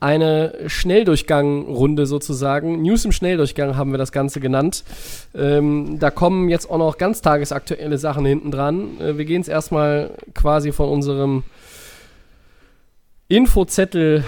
eine 0.00 0.54
Schnelldurchgang-Runde 0.66 2.06
sozusagen. 2.06 2.82
News 2.82 3.04
im 3.04 3.12
Schnelldurchgang 3.12 3.76
haben 3.76 3.90
wir 3.92 3.98
das 3.98 4.12
Ganze 4.12 4.40
genannt. 4.40 4.84
Ähm, 5.34 5.98
da 5.98 6.10
kommen 6.10 6.48
jetzt 6.48 6.68
auch 6.70 6.78
noch 6.78 6.98
ganz 6.98 7.22
tagesaktuelle 7.22 7.96
Sachen 7.98 8.26
hinten 8.26 8.50
dran. 8.50 9.00
Äh, 9.00 9.16
wir 9.16 9.24
gehen 9.24 9.40
es 9.40 9.48
erstmal 9.48 10.10
quasi 10.34 10.72
von 10.72 10.88
unserem 10.88 11.42
Infozettel 13.28 14.24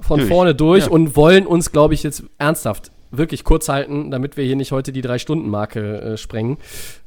von 0.00 0.18
Durch. 0.20 0.28
vorne 0.28 0.54
durch 0.54 0.84
Ja. 0.84 0.90
und 0.90 1.16
wollen 1.16 1.46
uns, 1.46 1.72
glaube 1.72 1.94
ich, 1.94 2.02
jetzt 2.02 2.22
ernsthaft 2.38 2.90
wirklich 3.10 3.44
kurz 3.44 3.68
halten, 3.68 4.10
damit 4.10 4.36
wir 4.36 4.44
hier 4.44 4.56
nicht 4.56 4.72
heute 4.72 4.92
die 4.92 5.00
Drei-Stunden-Marke 5.00 6.00
äh, 6.00 6.16
sprengen. 6.16 6.58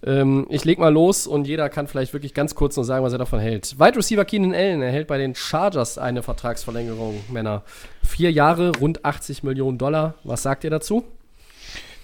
Ähm, 0.06 0.48
ich 0.50 0.66
leg 0.66 0.80
mal 0.80 0.94
los 0.94 1.28
und 1.28 1.48
jeder 1.48 1.70
kann 1.70 1.88
vielleicht 1.88 2.14
wirklich 2.14 2.34
ganz 2.34 2.56
kurz 2.56 2.76
nur 2.76 2.86
sagen, 2.86 3.04
was 3.04 3.14
er 3.14 3.20
davon 3.20 3.40
hält. 3.40 3.80
Wide 3.80 3.98
Receiver 3.98 4.26
Keenan 4.26 4.54
Allen 4.54 4.82
erhält 4.82 5.08
bei 5.08 5.18
den 5.18 5.36
Chargers 5.36 5.98
eine 5.98 6.24
Vertragsverlängerung, 6.24 7.22
Männer. 7.30 7.64
Vier 8.04 8.32
Jahre, 8.32 8.72
rund 8.80 9.06
80 9.06 9.44
Millionen 9.44 9.78
Dollar. 9.78 10.16
Was 10.24 10.44
sagt 10.44 10.64
ihr 10.64 10.70
dazu? 10.70 11.04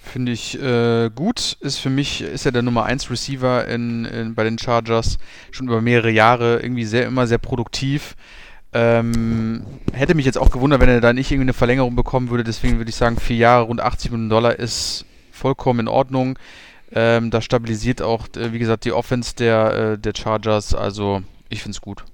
Finde 0.08 0.32
ich 0.32 0.60
äh, 0.60 1.10
gut. 1.14 1.58
Ist 1.60 1.78
für 1.78 1.90
mich, 1.90 2.22
ist 2.22 2.46
er 2.46 2.52
der 2.52 2.62
Nummer 2.62 2.84
1 2.84 3.10
Receiver 3.10 3.66
in, 3.66 4.06
in, 4.06 4.34
bei 4.34 4.44
den 4.44 4.58
Chargers. 4.58 5.18
Schon 5.50 5.68
über 5.68 5.82
mehrere 5.82 6.10
Jahre. 6.10 6.60
Irgendwie 6.62 6.84
sehr, 6.84 7.06
immer 7.06 7.26
sehr 7.26 7.38
produktiv. 7.38 8.16
Ähm, 8.72 9.64
hätte 9.92 10.14
mich 10.14 10.26
jetzt 10.26 10.38
auch 10.38 10.50
gewundert, 10.50 10.80
wenn 10.80 10.88
er 10.88 11.00
da 11.00 11.12
nicht 11.12 11.30
irgendwie 11.30 11.46
eine 11.46 11.52
Verlängerung 11.54 11.96
bekommen 11.96 12.30
würde. 12.30 12.44
Deswegen 12.44 12.78
würde 12.78 12.90
ich 12.90 12.96
sagen, 12.96 13.18
vier 13.18 13.36
Jahre, 13.36 13.64
rund 13.64 13.80
80 13.80 14.10
Millionen 14.10 14.30
Dollar 14.30 14.58
ist 14.58 15.06
vollkommen 15.32 15.80
in 15.80 15.88
Ordnung. 15.88 16.38
Ähm, 16.92 17.30
das 17.30 17.44
stabilisiert 17.44 18.02
auch, 18.02 18.28
äh, 18.36 18.52
wie 18.52 18.58
gesagt, 18.58 18.84
die 18.84 18.92
Offense 18.92 19.34
der, 19.36 19.74
äh, 19.74 19.98
der 19.98 20.12
Chargers. 20.14 20.74
Also, 20.74 21.22
ich 21.48 21.62
finde 21.62 21.76
es 21.76 21.80
gut. 21.80 22.04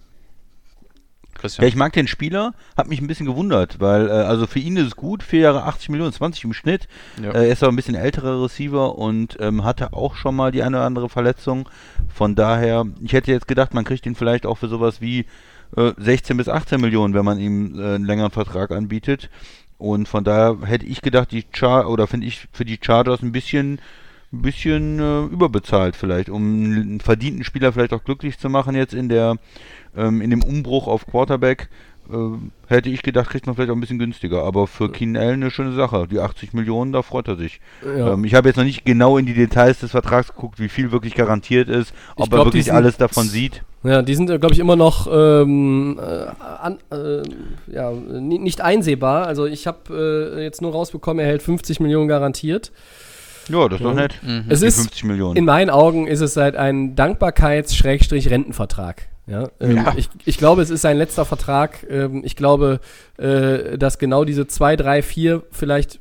Christian. 1.34 1.64
Ja, 1.64 1.68
ich 1.68 1.76
mag 1.76 1.92
den 1.92 2.06
Spieler, 2.06 2.54
hat 2.76 2.88
mich 2.88 3.00
ein 3.00 3.06
bisschen 3.06 3.26
gewundert, 3.26 3.80
weil, 3.80 4.08
äh, 4.08 4.12
also 4.12 4.46
für 4.46 4.60
ihn 4.60 4.76
ist 4.76 4.86
es 4.86 4.96
gut, 4.96 5.22
vier 5.22 5.40
Jahre 5.40 5.64
80 5.64 5.90
Millionen, 5.90 6.12
20 6.12 6.44
im 6.44 6.52
Schnitt. 6.52 6.88
Ja. 7.22 7.30
Äh, 7.30 7.46
er 7.46 7.52
ist 7.52 7.62
aber 7.62 7.72
ein 7.72 7.76
bisschen 7.76 7.96
älterer 7.96 8.42
Receiver 8.42 8.96
und 8.96 9.36
ähm, 9.40 9.64
hatte 9.64 9.92
auch 9.92 10.14
schon 10.14 10.34
mal 10.34 10.52
die 10.52 10.62
eine 10.62 10.78
oder 10.78 10.86
andere 10.86 11.08
Verletzung. 11.08 11.68
Von 12.12 12.34
daher, 12.34 12.86
ich 13.02 13.12
hätte 13.12 13.32
jetzt 13.32 13.48
gedacht, 13.48 13.74
man 13.74 13.84
kriegt 13.84 14.06
ihn 14.06 14.14
vielleicht 14.14 14.46
auch 14.46 14.58
für 14.58 14.68
sowas 14.68 15.00
wie 15.00 15.26
äh, 15.76 15.92
16 15.96 16.36
bis 16.36 16.48
18 16.48 16.80
Millionen, 16.80 17.14
wenn 17.14 17.24
man 17.24 17.38
ihm 17.38 17.78
äh, 17.78 17.94
einen 17.94 18.04
längeren 18.04 18.30
Vertrag 18.30 18.70
anbietet. 18.70 19.30
Und 19.78 20.08
von 20.08 20.24
daher 20.24 20.58
hätte 20.64 20.86
ich 20.86 21.02
gedacht, 21.02 21.32
die 21.32 21.44
Char 21.52 21.90
oder 21.90 22.06
finde 22.06 22.26
ich 22.26 22.46
für 22.52 22.64
die 22.64 22.78
Chargers 22.80 23.22
ein 23.22 23.32
bisschen 23.32 23.80
ein 24.32 24.42
bisschen 24.42 24.98
äh, 24.98 25.24
überbezahlt 25.24 25.94
vielleicht, 25.94 26.28
um 26.28 26.42
einen 26.42 27.00
verdienten 27.00 27.44
Spieler 27.44 27.72
vielleicht 27.72 27.92
auch 27.92 28.02
glücklich 28.02 28.38
zu 28.38 28.48
machen 28.48 28.74
jetzt 28.74 28.92
in 28.92 29.08
der 29.08 29.36
ähm, 29.96 30.20
in 30.20 30.30
dem 30.30 30.42
Umbruch 30.42 30.88
auf 30.88 31.06
Quarterback. 31.06 31.68
Äh, 32.12 32.16
hätte 32.68 32.88
ich 32.90 33.02
gedacht, 33.02 33.30
kriegt 33.30 33.46
man 33.46 33.54
vielleicht 33.56 33.70
auch 33.70 33.74
ein 33.74 33.80
bisschen 33.80 33.98
günstiger. 33.98 34.44
Aber 34.44 34.66
für 34.66 34.90
Keenan 34.90 35.22
Allen 35.22 35.42
eine 35.42 35.50
schöne 35.50 35.72
Sache. 35.72 36.06
Die 36.10 36.20
80 36.20 36.52
Millionen, 36.52 36.92
da 36.92 37.00
freut 37.02 37.28
er 37.28 37.36
sich. 37.36 37.60
Ja. 37.84 38.12
Ähm, 38.12 38.24
ich 38.24 38.34
habe 38.34 38.48
jetzt 38.48 38.56
noch 38.56 38.64
nicht 38.64 38.84
genau 38.84 39.16
in 39.18 39.26
die 39.26 39.34
Details 39.34 39.78
des 39.80 39.90
Vertrags 39.92 40.28
geguckt, 40.34 40.58
wie 40.60 40.68
viel 40.68 40.92
wirklich 40.92 41.14
garantiert 41.14 41.68
ist, 41.68 41.92
ob 42.16 42.28
glaub, 42.30 42.40
er 42.40 42.44
wirklich 42.46 42.64
sind- 42.66 42.74
alles 42.74 42.96
davon 42.96 43.26
sieht. 43.26 43.62
Ja, 43.82 44.00
die 44.02 44.14
sind, 44.14 44.26
glaube 44.28 44.52
ich, 44.52 44.58
immer 44.60 44.76
noch 44.76 45.06
ähm, 45.12 45.98
äh, 46.00 46.26
an, 46.40 46.78
äh, 46.90 47.22
ja, 47.70 47.90
ni- 47.92 48.38
nicht 48.38 48.62
einsehbar. 48.62 49.26
Also 49.26 49.44
ich 49.44 49.66
habe 49.66 50.32
äh, 50.38 50.42
jetzt 50.42 50.62
nur 50.62 50.72
rausbekommen, 50.72 51.20
er 51.22 51.26
hält 51.30 51.42
50 51.42 51.80
Millionen 51.80 52.08
garantiert. 52.08 52.72
Ja, 53.50 53.68
das 53.68 53.78
ist 53.80 53.84
doch 53.84 53.92
nett. 53.92 54.14
Mhm. 54.22 54.44
Es 54.48 54.62
ist 54.62 54.76
50 54.76 55.04
Millionen. 55.04 55.36
In 55.36 55.44
meinen 55.44 55.68
Augen 55.68 56.06
ist 56.06 56.22
es 56.22 56.34
halt 56.38 56.56
ein 56.56 56.96
Dankbarkeits-Rentenvertrag. 56.96 59.08
Ja, 59.26 59.48
ähm, 59.60 59.76
Ja. 59.76 59.94
Ich, 59.96 60.08
ich 60.24 60.38
glaube, 60.38 60.62
es 60.62 60.70
ist 60.70 60.82
sein 60.82 60.98
letzter 60.98 61.24
Vertrag. 61.24 61.86
Ähm, 61.88 62.22
ich 62.24 62.36
glaube, 62.36 62.80
äh, 63.16 63.78
dass 63.78 63.98
genau 63.98 64.24
diese 64.24 64.46
zwei, 64.46 64.76
drei, 64.76 65.02
vier, 65.02 65.42
vielleicht 65.50 66.00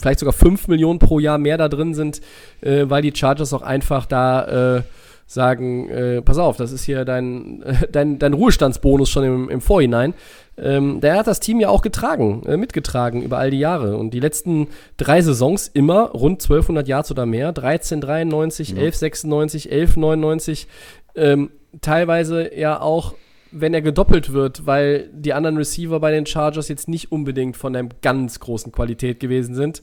vielleicht 0.00 0.20
sogar 0.20 0.32
5 0.32 0.68
Millionen 0.68 0.98
pro 0.98 1.18
Jahr 1.18 1.38
mehr 1.38 1.58
da 1.58 1.68
drin 1.68 1.94
sind, 1.94 2.22
äh, 2.62 2.86
weil 2.88 3.02
die 3.02 3.14
Chargers 3.14 3.52
auch 3.52 3.62
einfach 3.62 4.06
da 4.06 4.78
äh, 4.78 4.82
sagen, 5.26 5.88
äh, 5.90 6.22
pass 6.22 6.38
auf, 6.38 6.56
das 6.56 6.72
ist 6.72 6.82
hier 6.82 7.04
dein, 7.04 7.62
äh, 7.62 7.86
dein, 7.92 8.18
dein 8.18 8.32
Ruhestandsbonus 8.32 9.08
schon 9.08 9.24
im, 9.24 9.48
im 9.48 9.60
Vorhinein. 9.60 10.14
Ähm, 10.58 11.00
der 11.00 11.18
hat 11.18 11.26
das 11.26 11.38
Team 11.40 11.60
ja 11.60 11.68
auch 11.68 11.82
getragen, 11.82 12.42
äh, 12.46 12.56
mitgetragen 12.56 13.22
über 13.22 13.38
all 13.38 13.50
die 13.50 13.60
Jahre. 13.60 13.96
Und 13.96 14.12
die 14.12 14.20
letzten 14.20 14.68
drei 14.96 15.22
Saisons 15.22 15.68
immer 15.68 16.10
rund 16.10 16.42
1200 16.42 16.88
Yards 16.88 17.10
oder 17.10 17.26
mehr. 17.26 17.48
1393, 17.48 18.70
ja. 18.70 18.74
1196, 18.76 19.70
1199. 19.70 20.66
Ähm, 21.14 21.50
teilweise 21.80 22.54
ja 22.56 22.80
auch 22.80 23.14
wenn 23.52 23.74
er 23.74 23.82
gedoppelt 23.82 24.32
wird, 24.32 24.66
weil 24.66 25.10
die 25.12 25.32
anderen 25.32 25.56
Receiver 25.56 25.98
bei 25.98 26.12
den 26.12 26.26
Chargers 26.26 26.68
jetzt 26.68 26.88
nicht 26.88 27.10
unbedingt 27.10 27.56
von 27.56 27.74
einer 27.74 27.88
ganz 28.00 28.38
großen 28.38 28.70
Qualität 28.70 29.18
gewesen 29.18 29.54
sind 29.54 29.82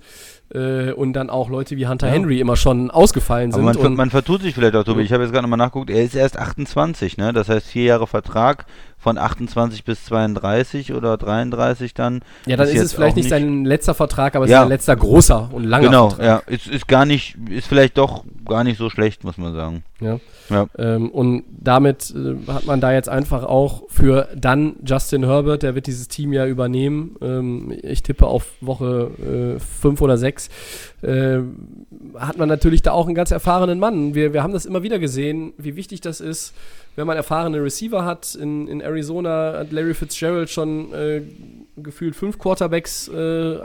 äh, 0.54 0.92
und 0.92 1.14
dann 1.14 1.30
auch 1.30 1.50
Leute 1.50 1.78
wie 1.78 1.88
Hunter 1.88 2.08
ja. 2.08 2.14
Henry 2.14 2.40
immer 2.40 2.56
schon 2.56 2.90
ausgefallen 2.92 3.52
sind. 3.52 3.68
Aber 3.68 3.82
man, 3.84 3.96
man 3.96 4.10
vertut 4.10 4.42
sich 4.42 4.56
vielleicht 4.56 4.76
auch, 4.76 4.84
Tobi. 4.84 5.02
Ich 5.02 5.12
habe 5.12 5.24
jetzt 5.24 5.34
gerade 5.34 5.44
nochmal 5.44 5.58
nachgeguckt, 5.58 5.90
er 5.90 6.04
ist 6.04 6.16
erst 6.16 6.38
28, 6.38 7.18
ne? 7.18 7.34
Das 7.34 7.50
heißt 7.50 7.68
vier 7.68 7.84
Jahre 7.84 8.08
Vertrag 8.08 8.66
von 9.00 9.18
28 9.18 9.84
bis 9.84 10.06
32 10.06 10.94
oder 10.94 11.18
33 11.18 11.94
dann. 11.94 12.22
Ja, 12.46 12.58
dann 12.58 12.68
ist, 12.68 12.76
ist 12.76 12.82
es 12.82 12.94
vielleicht 12.94 13.16
nicht 13.16 13.30
sein 13.30 13.64
letzter 13.64 13.94
Vertrag, 13.94 14.36
aber 14.36 14.46
es 14.46 14.52
ja. 14.52 14.58
ist 14.58 14.64
sein 14.64 14.70
letzter 14.70 14.96
großer 14.96 15.50
und 15.52 15.66
langer 15.66 15.86
genau, 15.86 16.10
Vertrag. 16.10 16.26
Genau, 16.26 16.42
ja. 16.50 16.56
Ist, 16.56 16.68
ist 16.68 16.88
gar 16.88 17.06
nicht, 17.06 17.38
ist 17.50 17.68
vielleicht 17.68 17.98
doch 17.98 18.24
gar 18.46 18.64
nicht 18.64 18.78
so 18.78 18.90
schlecht, 18.90 19.24
muss 19.24 19.38
man 19.38 19.54
sagen. 19.54 19.84
Ja. 20.02 20.20
ja. 20.50 20.66
Ähm, 20.78 21.10
und 21.12 21.44
damit 21.50 22.14
äh, 22.16 22.52
hat 22.52 22.66
man 22.66 22.82
da 22.82 22.92
jetzt 22.92 23.10
einfach 23.10 23.44
auch 23.44 23.84
für 23.90 24.30
dann 24.36 24.78
Justin 24.84 25.26
Herbert, 25.26 25.64
der 25.64 25.76
wird 25.76 25.88
dieses 25.88 26.08
Team 26.08 26.34
ja 26.34 26.46
übernehmen. 26.46 27.16
Ähm, 27.22 27.78
ich 27.84 28.04
tippe 28.04 28.26
auf 28.26 28.48
Woche 28.62 29.60
5 29.82 30.00
äh, 30.00 30.04
oder 30.04 30.18
6. 30.18 30.37
Äh, 31.02 31.40
hat 32.18 32.38
man 32.38 32.50
natürlich 32.50 32.82
da 32.82 32.92
auch 32.92 33.06
einen 33.06 33.16
ganz 33.16 33.32
erfahrenen 33.32 33.80
Mann. 33.80 34.16
Wir, 34.16 34.34
wir 34.34 34.44
haben 34.44 34.54
das 34.54 34.66
immer 34.66 34.84
wieder 34.84 35.00
gesehen, 35.00 35.54
wie 35.58 35.76
wichtig 35.76 36.02
das 36.02 36.22
ist, 36.22 36.54
wenn 36.96 37.08
man 37.08 37.18
erfahrene 37.18 37.62
Receiver 37.62 38.06
hat. 38.06 38.36
In, 38.36 38.68
in 38.68 38.82
Arizona 38.82 39.54
hat 39.60 39.72
Larry 39.72 39.94
Fitzgerald 39.94 40.50
schon 40.50 40.94
äh, 40.94 41.22
gefühlt 41.78 42.16
fünf 42.16 42.40
Quarterbacks 42.40 43.08
äh, 43.08 43.60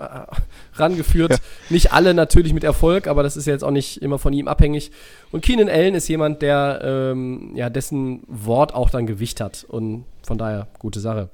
rangeführt. 0.74 1.32
Ja. 1.32 1.38
Nicht 1.70 1.92
alle 1.92 2.14
natürlich 2.14 2.52
mit 2.52 2.64
Erfolg, 2.64 3.06
aber 3.06 3.22
das 3.22 3.36
ist 3.36 3.46
jetzt 3.46 3.64
auch 3.64 3.70
nicht 3.70 4.02
immer 4.02 4.18
von 4.18 4.32
ihm 4.32 4.48
abhängig. 4.48 4.90
Und 5.30 5.42
Keenan 5.42 5.68
Allen 5.68 5.94
ist 5.94 6.08
jemand, 6.08 6.42
der 6.42 6.80
ähm, 6.84 7.52
ja 7.54 7.70
dessen 7.70 8.22
Wort 8.26 8.74
auch 8.74 8.90
dann 8.90 9.06
Gewicht 9.06 9.40
hat. 9.40 9.64
Und 9.68 10.04
von 10.22 10.38
daher 10.38 10.68
gute 10.78 11.00
Sache. 11.00 11.30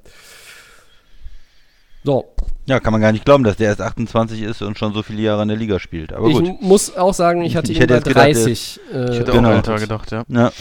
So. 2.03 2.33
Ja, 2.65 2.79
kann 2.79 2.93
man 2.93 3.01
gar 3.01 3.11
nicht 3.11 3.25
glauben, 3.25 3.43
dass 3.43 3.57
der 3.57 3.67
erst 3.67 3.81
28 3.81 4.41
ist 4.41 4.61
und 4.61 4.77
schon 4.77 4.93
so 4.93 5.01
viele 5.01 5.21
Jahre 5.21 5.41
in 5.41 5.47
der 5.47 5.57
Liga 5.57 5.79
spielt. 5.79 6.13
Aber 6.13 6.27
ich 6.27 6.39
gut. 6.39 6.61
muss 6.61 6.95
auch 6.95 7.13
sagen, 7.13 7.41
ich 7.41 7.55
hatte 7.55 7.71
ich, 7.71 7.79
ihn 7.79 7.87
bei 7.87 7.99
30. 7.99 8.79
Gedacht, 8.91 9.09
äh, 9.09 9.11
ich 9.11 9.19
hätte 9.19 9.31
genau. 9.31 9.49
auch 9.49 9.55
älter 9.55 9.75
gedacht, 9.77 10.11
ja. 10.11 10.23
ja. 10.29 10.51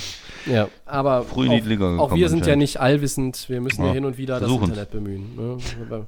Ja, 0.46 0.68
aber 0.86 1.24
Früh 1.24 1.46
in 1.46 1.62
die 1.62 1.68
Liga 1.68 1.90
gekommen, 1.90 2.00
auch 2.00 2.14
wir 2.14 2.28
sind 2.30 2.46
ja 2.46 2.56
nicht 2.56 2.80
allwissend. 2.80 3.48
Wir 3.48 3.60
müssen 3.60 3.82
ja, 3.82 3.88
ja 3.88 3.94
hin 3.94 4.06
und 4.06 4.16
wieder 4.16 4.40
das 4.40 4.50
Internet 4.50 4.90
bemühen. 4.90 5.36
Ne? 5.36 6.06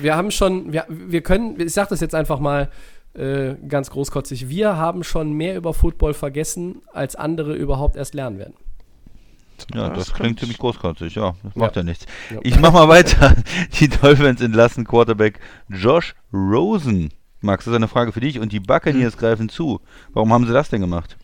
wir 0.00 0.16
haben 0.16 0.30
schon, 0.30 0.72
wir, 0.72 0.86
wir 0.88 1.20
können, 1.20 1.60
ich 1.60 1.74
sage 1.74 1.90
das 1.90 2.00
jetzt 2.00 2.14
einfach 2.14 2.38
mal 2.38 2.70
äh, 3.12 3.54
ganz 3.68 3.90
großkotzig, 3.90 4.48
wir 4.48 4.76
haben 4.76 5.04
schon 5.04 5.32
mehr 5.32 5.56
über 5.56 5.74
Football 5.74 6.14
vergessen, 6.14 6.82
als 6.92 7.16
andere 7.16 7.54
überhaupt 7.54 7.96
erst 7.96 8.14
lernen 8.14 8.38
werden. 8.38 8.54
Ja, 9.74 9.88
das, 9.88 10.06
das 10.08 10.14
klingt 10.14 10.40
ziemlich 10.40 10.58
großkotzig. 10.58 11.14
Ja, 11.14 11.34
das 11.42 11.56
macht 11.56 11.76
ja, 11.76 11.82
ja 11.82 11.84
nichts. 11.84 12.06
Ja. 12.30 12.38
Ich 12.42 12.58
mach 12.58 12.72
mal 12.72 12.88
weiter. 12.88 13.34
Die 13.80 13.88
Dolphins 13.88 14.40
entlassen 14.40 14.84
Quarterback 14.84 15.40
Josh 15.68 16.14
Rosen. 16.32 17.12
Max, 17.40 17.64
das 17.64 17.72
ist 17.72 17.76
eine 17.76 17.88
Frage 17.88 18.12
für 18.12 18.20
dich. 18.20 18.38
Und 18.38 18.52
die 18.52 18.60
Buccaneers 18.60 19.14
hm. 19.14 19.20
greifen 19.20 19.48
zu. 19.48 19.80
Warum 20.12 20.32
haben 20.32 20.46
sie 20.46 20.52
das 20.52 20.70
denn 20.70 20.80
gemacht? 20.80 21.16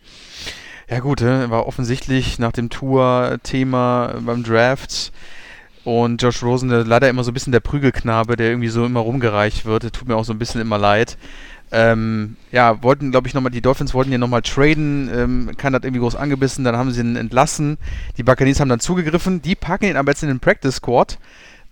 Ja 0.89 0.99
gut, 0.99 1.21
war 1.21 1.67
offensichtlich 1.67 2.37
nach 2.37 2.51
dem 2.51 2.69
Tour-Thema 2.69 4.15
beim 4.19 4.43
Draft 4.43 5.13
und 5.83 6.21
Josh 6.21 6.43
Rosen 6.43 6.69
leider 6.69 7.09
immer 7.09 7.23
so 7.23 7.31
ein 7.31 7.33
bisschen 7.33 7.53
der 7.53 7.59
Prügelknabe, 7.59 8.35
der 8.35 8.49
irgendwie 8.49 8.67
so 8.67 8.85
immer 8.85 8.99
rumgereicht 8.99 9.65
wird. 9.65 9.93
Tut 9.93 10.07
mir 10.07 10.15
auch 10.15 10.25
so 10.25 10.33
ein 10.33 10.39
bisschen 10.39 10.61
immer 10.61 10.77
leid. 10.77 11.17
Ähm, 11.71 12.35
ja, 12.51 12.83
wollten, 12.83 13.11
glaube 13.11 13.27
ich, 13.27 13.33
nochmal, 13.33 13.51
die 13.51 13.61
Dolphins 13.61 13.93
wollten 13.93 14.11
ihn 14.11 14.19
nochmal 14.19 14.41
traden, 14.41 15.09
ähm, 15.13 15.51
kann 15.55 15.71
das 15.71 15.83
irgendwie 15.83 16.01
groß 16.01 16.17
angebissen, 16.17 16.65
dann 16.65 16.75
haben 16.75 16.91
sie 16.91 16.99
ihn 16.99 17.15
entlassen. 17.15 17.77
Die 18.17 18.23
Buccaneers 18.23 18.59
haben 18.59 18.69
dann 18.69 18.81
zugegriffen, 18.81 19.41
die 19.41 19.55
packen 19.55 19.85
ihn 19.85 19.95
aber 19.95 20.11
jetzt 20.11 20.23
in 20.23 20.29
den 20.29 20.41
Practice 20.41 20.75
Squad. 20.75 21.17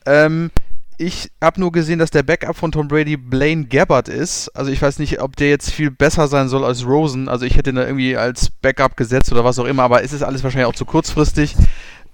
Ähm, 0.06 0.52
ich 0.98 1.32
habe 1.42 1.62
nur 1.62 1.72
gesehen, 1.72 2.00
dass 2.00 2.12
der 2.12 2.24
Backup 2.24 2.58
von 2.58 2.74
Tom 2.74 2.90
Brady 2.90 3.16
Blaine 3.16 3.66
Gabbard 3.66 4.10
ist. 4.10 4.50
Also 4.50 4.70
ich 4.70 4.82
weiß 4.82 5.00
nicht, 5.00 5.22
ob 5.22 5.36
der 5.38 5.50
jetzt 5.50 5.72
viel 5.72 5.92
besser 5.92 6.28
sein 6.28 6.50
soll 6.50 6.66
als 6.66 6.86
Rosen. 6.86 7.30
Also 7.30 7.46
ich 7.46 7.56
hätte 7.56 7.70
ihn 7.70 7.78
da 7.78 7.86
irgendwie 7.86 8.18
als 8.18 8.50
Backup 8.50 8.98
gesetzt 8.98 9.32
oder 9.32 9.46
was 9.46 9.60
auch 9.60 9.66
immer, 9.66 9.84
aber 9.84 10.04
es 10.04 10.12
ist 10.12 10.24
alles 10.24 10.44
wahrscheinlich 10.44 10.68
auch 10.68 10.76
zu 10.76 10.84
kurzfristig. 10.86 11.56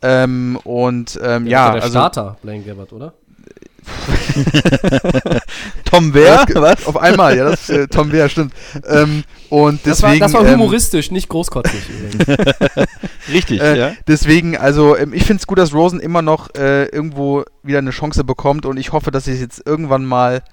Ähm, 0.04 0.60
und 0.64 1.20
ähm, 1.24 1.48
ja, 1.48 1.72
der 1.72 1.82
also 1.82 1.94
Starter 1.94 2.38
Blaine 2.44 2.64
Gabbard, 2.64 2.94
oder? 2.94 3.14
Tom 5.86 6.14
Wehr? 6.14 6.46
Ja, 6.48 6.62
was? 6.62 6.86
Auf 6.86 6.98
einmal, 6.98 7.38
ja, 7.38 7.50
das 7.50 7.70
äh, 7.70 7.88
Tom 7.88 8.12
Wehr, 8.12 8.30
stimmt. 8.30 8.54
Ähm, 8.88 9.24
und 9.50 9.86
das 9.86 10.00
deswegen, 10.00 10.22
war, 10.22 10.28
das 10.28 10.34
war 10.34 10.46
ähm, 10.46 10.54
humoristisch, 10.54 11.10
ähm, 11.10 11.14
nicht 11.14 11.30
großkotzig 11.30 11.82
Richtig, 13.32 13.62
äh, 13.62 13.78
ja. 13.78 13.92
Deswegen, 14.08 14.58
also 14.58 14.98
ähm, 14.98 15.14
ich 15.14 15.24
finde 15.24 15.42
es 15.42 15.48
gut, 15.48 15.58
dass 15.58 15.74
Rosen 15.74 16.00
immer 16.00 16.22
noch 16.22 16.54
äh, 16.56 16.86
irgendwo 16.86 17.44
wieder 17.64 17.80
eine 17.80 17.92
Chance 17.92 18.24
bekommt 18.24 18.66
und 18.66 18.78
ich 18.78 18.92
hoffe, 18.92 19.12
dass 19.12 19.28
es 19.28 19.40
jetzt 19.40 19.62
irgendwann 19.66 20.06
mal 20.06 20.44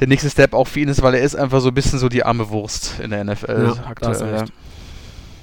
der 0.00 0.08
nächste 0.08 0.30
Step 0.30 0.54
auch 0.54 0.66
für 0.66 0.80
ihn 0.80 0.88
ist, 0.88 1.02
weil 1.02 1.14
er 1.14 1.22
ist 1.22 1.36
einfach 1.36 1.60
so 1.60 1.68
ein 1.68 1.74
bisschen 1.74 1.98
so 1.98 2.08
die 2.08 2.24
arme 2.24 2.50
Wurst 2.50 2.94
in 3.02 3.10
der 3.10 3.24
NFL 3.24 3.74
ja, 3.76 3.84
aktuell. 3.86 4.44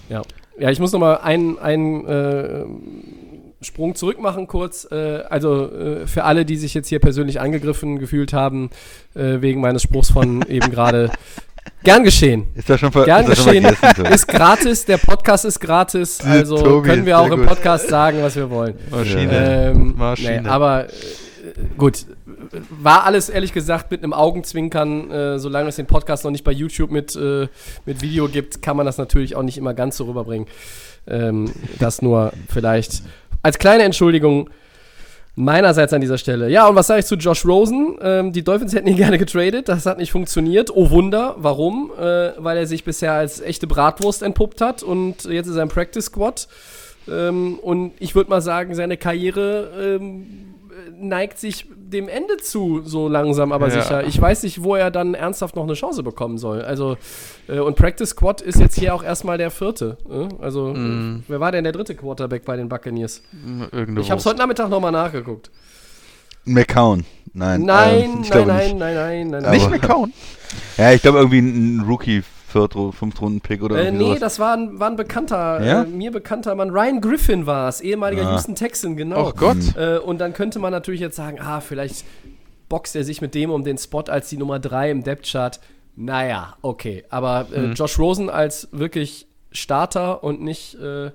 Ja. 0.10 0.22
ja, 0.58 0.70
ich 0.70 0.80
muss 0.80 0.92
noch 0.92 1.00
mal 1.00 1.18
ein, 1.18 1.60
ein 1.60 2.06
äh, 2.08 2.66
Sprung 3.68 3.96
zurück 3.96 4.20
machen 4.20 4.48
kurz. 4.48 4.88
Äh, 4.92 5.24
also 5.30 5.72
äh, 5.72 6.08
für 6.08 6.24
alle, 6.24 6.46
die 6.46 6.58
sich 6.58 6.74
jetzt 6.74 6.88
hier 6.88 7.00
persönlich 7.00 7.40
angegriffen 7.40 8.00
gefühlt 8.00 8.34
haben, 8.34 8.70
äh, 9.14 9.42
wegen 9.42 9.62
meines 9.62 9.84
Spruchs 9.84 10.10
von 10.10 10.42
eben 10.50 10.72
gerade. 10.72 11.12
Gern 11.84 12.04
geschehen. 12.04 12.48
Ist 12.56 12.70
das 12.70 12.80
schon 12.80 12.92
ver 12.94 13.04
Gern 13.04 13.30
ist 13.30 13.46
geschehen. 13.46 13.66
ist 14.12 14.28
gratis, 14.28 14.86
der 14.86 14.98
Podcast 14.98 15.44
ist 15.44 15.60
gratis, 15.60 16.22
also 16.26 16.58
Tobi 16.58 16.88
können 16.88 17.06
wir 17.06 17.20
auch 17.20 17.30
im 17.30 17.46
Podcast 17.46 17.90
sagen, 17.90 18.20
was 18.22 18.38
wir 18.38 18.50
wollen. 18.50 18.76
Maschine. 18.90 19.72
Ähm, 19.72 19.94
Maschine. 19.98 20.44
Nee, 20.44 20.48
aber 20.48 20.86
äh, 20.86 20.90
gut, 21.78 22.06
war 22.70 23.04
alles 23.04 23.30
ehrlich 23.30 23.54
gesagt 23.54 23.92
mit 23.92 24.04
einem 24.04 24.14
Augenzwinkern, 24.14 25.12
äh, 25.12 25.40
solange 25.40 25.70
es 25.70 25.76
den 25.76 25.88
Podcast 25.88 26.24
noch 26.24 26.32
nicht 26.32 26.44
bei 26.44 26.52
YouTube 26.52 26.92
mit, 26.92 27.16
äh, 27.16 27.48
mit 27.86 28.02
Video 28.02 28.28
gibt, 28.28 28.62
kann 28.62 28.78
man 28.78 28.86
das 28.86 28.98
natürlich 28.98 29.36
auch 29.36 29.44
nicht 29.44 29.58
immer 29.58 29.74
ganz 29.74 29.98
so 29.98 30.06
rüberbringen. 30.06 30.48
Ähm, 31.08 31.52
das 31.80 32.02
nur 32.02 32.34
vielleicht 32.50 33.04
als 33.42 33.58
kleine 33.58 33.84
Entschuldigung 33.84 34.50
meinerseits 35.36 35.94
an 35.94 36.02
dieser 36.02 36.18
Stelle. 36.18 36.50
Ja, 36.50 36.68
und 36.68 36.76
was 36.76 36.88
sage 36.88 37.02
ich 37.02 37.06
zu 37.06 37.16
Josh 37.16 37.46
Rosen? 37.46 37.96
Ähm, 38.02 38.34
die 38.34 38.44
Dolphins 38.44 38.74
hätten 38.74 38.88
ihn 38.88 38.98
gerne 38.98 39.18
getradet. 39.18 39.70
Das 39.70 39.86
hat 39.86 40.00
nicht 40.00 40.12
funktioniert. 40.12 40.72
Oh 40.76 40.90
Wunder. 40.90 41.36
Warum? 41.38 41.92
Äh, 41.98 42.32
weil 42.38 42.58
er 42.58 42.66
sich 42.66 42.84
bisher 42.84 43.14
als 43.14 43.40
echte 43.40 43.68
Bratwurst 43.68 44.24
entpuppt 44.24 44.62
hat 44.62 44.84
und 44.84 45.26
jetzt 45.26 45.48
ist 45.48 45.56
er 45.56 45.64
im 45.64 45.70
Practice 45.70 46.06
Squad. 46.06 46.48
Ähm, 47.08 47.60
und 47.60 47.94
ich 48.00 48.16
würde 48.16 48.30
mal 48.30 48.42
sagen, 48.42 48.74
seine 48.74 48.98
Karriere 48.98 50.00
ähm, 50.00 50.56
neigt 51.00 51.38
sich 51.38 51.68
dem 51.90 52.08
Ende 52.10 52.38
zu, 52.38 52.82
so 52.84 53.08
langsam 53.08 53.52
aber 53.52 53.70
ja. 53.70 53.82
sicher. 53.82 54.06
Ich 54.06 54.20
weiß 54.20 54.44
nicht, 54.44 54.64
wo 54.64 54.76
er 54.76 54.92
dann 54.92 55.14
ernsthaft 55.14 55.56
noch 55.56 55.64
eine 55.64 55.74
Chance 55.74 56.04
bekommen 56.04 56.38
soll. 56.38 56.62
Also, 56.62 56.98
äh, 57.48 57.60
und 57.60 57.76
Practice 57.76 58.10
Squad 58.10 58.42
ist 58.42 58.60
jetzt 58.60 58.78
hier 58.78 58.94
auch 58.94 59.04
erstmal 59.04 59.38
der 59.38 59.52
vierte. 59.52 59.98
Äh? 60.10 60.28
Also, 60.44 60.74
mm. 60.74 61.24
wer 61.28 61.40
war 61.40 61.52
denn 61.52 61.64
der 61.64 61.74
dritte 61.74 61.96
Quarterback 61.96 62.46
bei 62.46 62.58
den 62.58 62.70
Buccaneers? 62.70 63.22
Irgendwo. 63.72 64.02
Ich 64.02 64.12
habe 64.12 64.20
es 64.20 64.26
heute 64.26 64.40
Nachmittag 64.40 64.70
nochmal 64.70 64.92
nachgeguckt. 64.92 65.50
McCown. 66.46 67.06
Nein. 67.34 67.64
Nein, 67.64 68.04
ähm, 68.04 68.26
nein, 68.30 68.48
nein, 68.48 68.48
nein, 68.48 68.78
nein, 68.78 69.30
nein, 69.30 69.44
nein, 69.44 69.52
Nicht 69.52 69.70
McCown? 69.70 70.14
Ja, 70.78 70.92
ich 70.92 71.02
glaube 71.02 71.20
irgendwie 71.20 71.40
ein 71.40 71.86
Rookie 71.88 72.24
Viert- 72.58 72.94
Fünftrunden-Pick 72.96 73.62
oder 73.64 73.78
äh, 73.78 73.92
Nee, 73.92 74.00
sowas. 74.06 74.20
das 74.20 74.40
war 74.40 74.54
ein, 74.56 74.80
war 74.80 74.90
ein 74.90 74.96
bekannter, 74.96 75.64
ja? 75.64 75.84
äh, 75.84 75.86
mir 75.86 76.12
bekannter 76.12 76.56
Mann. 76.56 76.70
Ryan 76.70 77.02
Griffin 77.02 77.46
war 77.46 77.70
es, 77.70 77.82
ehemaliger 77.82 78.28
ah. 78.28 78.32
Houston 78.34 78.56
Texan, 78.56 78.98
genau. 78.98 79.28
Oh 79.30 79.34
Gott. 79.36 79.58
Äh, 79.78 79.98
und 80.00 80.20
dann 80.20 80.34
könnte 80.34 80.60
man 80.60 80.72
natürlich 80.72 81.02
jetzt 81.02 81.16
sagen, 81.16 81.40
ah, 81.40 81.62
vielleicht 81.62 82.06
boxt 82.70 82.96
er 82.96 83.04
sich 83.04 83.22
mit 83.22 83.34
dem 83.36 83.50
um 83.50 83.64
den 83.64 83.78
Spot 83.78 84.04
als 84.08 84.30
die 84.30 84.38
Nummer 84.38 84.60
3 84.60 84.92
im 84.92 85.04
Depth-Chart. 85.04 85.60
Naja, 85.96 86.56
okay. 86.62 87.06
Aber 87.10 87.48
äh, 87.54 87.60
mhm. 87.60 87.74
Josh 87.74 87.98
Rosen 87.98 88.30
als 88.30 88.70
wirklich 88.72 89.28
Starter 89.52 90.24
und 90.24 90.42
nicht 90.42 90.76
äh, 90.76 91.12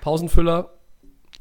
Pausenfüller 0.00 0.70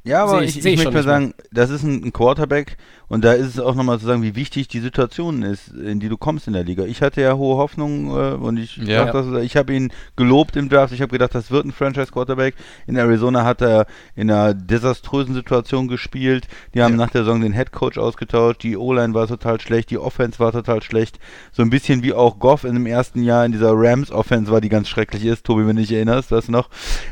Ja, 0.10 0.24
aber 0.24 0.39
Seh 0.39 0.45
ich, 0.45 0.57
ich, 0.57 0.64
seh 0.64 0.76
möchte 0.76 0.91
mal 0.91 1.03
sagen, 1.03 1.34
das 1.51 1.70
ist 1.70 1.84
ein, 1.84 2.03
ein 2.03 2.12
Quarterback 2.14 2.78
und 3.10 3.24
da 3.24 3.34
ist 3.34 3.47
es 3.47 3.60
auch 3.60 3.76
nochmal 3.76 3.99
zu 3.99 4.05
sagen, 4.05 4.22
wie 4.24 4.36
wichtig 4.36 4.68
die 4.68 4.80
Situation 4.80 5.41
ist, 5.43 5.70
in 5.70 5.99
die 5.99 6.10
du 6.10 6.18
kommst 6.18 6.47
in 6.47 6.53
der 6.53 6.64
Liga. 6.64 6.84
Ich 6.86 7.01
hatte 7.01 7.22
ja 7.22 7.36
hohe 7.36 7.57
Hoffnungen 7.57 8.07
äh, 8.10 8.36
und 8.36 8.57
ich, 8.57 8.78
Ja. 8.78 9.12
das, 9.12 9.26
ich 9.43 9.55
habe 9.55 9.74
ihn 9.74 9.91
gelobt 10.16 10.55
im 10.55 10.70
Draft. 10.70 10.93
Ich 10.93 11.01
habe 11.01 11.12
gedacht, 11.12 11.34
das 11.34 11.51
wird 11.51 11.66
ein 11.66 11.72
Franchise-Quarterback. 11.72 12.55
In 12.88 12.95
Arizona 12.97 13.43
hat 13.45 13.62
er 13.62 13.88
in 14.16 14.30
einer 14.30 14.53
desaströsen 14.53 15.34
Situation 15.34 15.88
gespielt. 15.88 16.47
Die 16.74 16.82
haben 16.82 16.91
Ja. 16.93 16.97
nach 17.05 17.10
der 17.12 17.24
Saison 17.24 17.41
den 17.41 17.53
Headcoach 17.53 17.97
ausgetauscht. 17.97 18.64
Die 18.64 18.78
O-Line 18.78 19.14
war 19.14 19.28
total 19.28 19.60
schlecht, 19.62 19.89
die 19.91 19.97
Offense 19.97 20.39
war 20.39 20.51
total 20.51 20.82
schlecht. 20.84 21.20
So 21.51 21.62
ein 21.62 21.70
bisschen 21.70 22.03
wie 22.03 22.14
auch 22.14 22.39
Goff 22.39 22.64
in 22.64 22.74
dem 22.74 22.86
ersten 22.86 23.24
Jahr 23.24 23.45
in 23.45 23.51
dieser 23.51 23.74
Rams-Offense 23.74 24.51
war, 24.51 24.62
die 24.62 24.70
ganz 24.70 24.88
schrecklich 24.88 25.26
ist. 25.26 25.45
Tobi, 25.45 25.68
wenn 25.68 25.76
du 25.76 25.82
dich 25.82 25.91
erinnerst, 25.91 26.32
du 26.32 26.39
noch? 26.51 26.70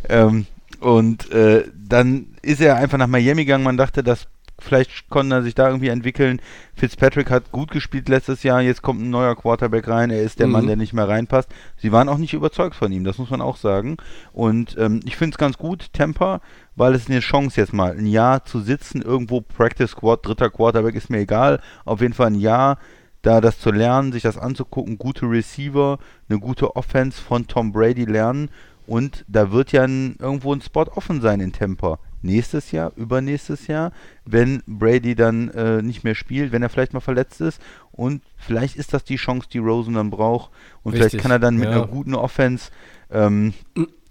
Ähm, 0.10 0.46
und 0.80 1.32
äh, 1.32 1.66
dann 1.76 2.36
ist 2.42 2.62
er 2.62 2.76
einfach 2.78 2.98
nach 2.98 3.08
Miami 3.08 3.46
gegangen. 3.46 3.64
Man 3.64 3.78
dachte, 3.78 4.04
dass 4.04 4.28
vielleicht 4.60 5.10
konnte 5.10 5.36
er 5.36 5.44
sich 5.44 5.56
da 5.56 5.68
irgendwie 5.68 5.90
entwickeln. 5.90 6.42
Fitzpatrick 6.76 7.30
hat 7.30 7.52
gut 7.52 7.72
gespielt 7.72 8.10
letztes 8.10 8.44
Jahr. 8.44 8.62
Jetzt 8.62 8.82
kommt 8.82 9.02
ein 9.02 9.10
neuer 9.10 9.36
Quarterback 9.36 9.88
rein. 9.88 10.10
Er 10.10 10.22
ist 10.24 10.40
der 10.40 10.48
Mhm. 10.48 10.54
Mann, 10.54 10.68
der 10.68 10.76
nicht 10.76 10.94
mehr 10.94 11.08
reinpasst. 11.08 11.50
Sie 11.78 11.92
waren 11.92 12.10
auch 12.10 12.18
nicht 12.18 12.34
überzeugt 12.34 12.76
von 12.76 12.92
ihm, 12.92 13.04
das 13.04 13.18
muss 13.18 13.30
man 13.30 13.42
auch 13.42 13.58
sagen. 13.58 13.98
Und 14.34 14.76
ähm, 14.80 15.02
ich 15.06 15.16
finde 15.16 15.36
es 15.36 15.38
ganz 15.38 15.58
gut, 15.58 15.94
Temper, 15.94 16.42
weil 16.76 16.96
es 16.96 17.10
eine 17.10 17.20
Chance 17.20 17.60
jetzt 17.60 17.74
mal, 17.74 17.92
ein 17.98 18.08
Jahr 18.08 18.46
zu 18.46 18.60
sitzen, 18.60 19.02
irgendwo 19.02 19.42
Practice 19.42 19.92
Squad, 19.92 20.26
dritter 20.26 20.50
Quarterback, 20.50 20.96
ist 20.96 21.10
mir 21.10 21.20
egal. 21.20 21.62
Auf 21.86 22.02
jeden 22.02 22.14
Fall 22.14 22.28
ein 22.28 22.36
Jahr 22.36 22.78
da 23.24 23.42
das 23.42 23.60
zu 23.60 23.72
lernen, 23.72 24.12
sich 24.12 24.24
das 24.24 24.38
anzugucken, 24.38 24.98
gute 24.98 25.26
Receiver, 25.30 25.98
eine 26.30 26.40
gute 26.40 26.76
Offense 26.76 27.22
von 27.22 27.48
Tom 27.48 27.74
Brady 27.74 28.06
lernen 28.06 28.50
und 28.88 29.26
da 29.28 29.52
wird 29.52 29.74
ja 29.74 29.84
ein, 29.84 30.16
irgendwo 30.18 30.54
ein 30.54 30.62
Spot 30.62 30.86
offen 30.96 31.22
sein 31.22 31.42
in 31.42 31.52
Tampa. 31.52 32.00
Nächstes 32.22 32.72
Jahr, 32.72 32.94
übernächstes 32.96 33.68
Jahr, 33.68 33.92
wenn 34.26 34.64
Brady 34.66 35.14
dann 35.14 35.50
äh, 35.50 35.82
nicht 35.84 36.04
mehr 36.04 36.16
spielt, 36.16 36.52
wenn 36.52 36.64
er 36.64 36.70
vielleicht 36.70 36.94
mal 36.94 37.00
verletzt 37.00 37.42
ist 37.42 37.62
und 37.92 38.24
vielleicht 38.38 38.76
ist 38.76 38.94
das 38.94 39.04
die 39.04 39.18
Chance, 39.18 39.48
die 39.52 39.60
Rosen 39.60 39.94
dann 39.94 40.10
braucht 40.10 40.50
und 40.82 40.94
vielleicht 40.94 41.14
Richtig, 41.14 41.22
kann 41.22 41.32
er 41.32 41.40
dann 41.40 41.58
mit 41.58 41.70
ja. 41.70 41.76
einer 41.76 41.88
guten 41.88 42.16
Offense 42.16 42.72
ähm, 43.12 43.54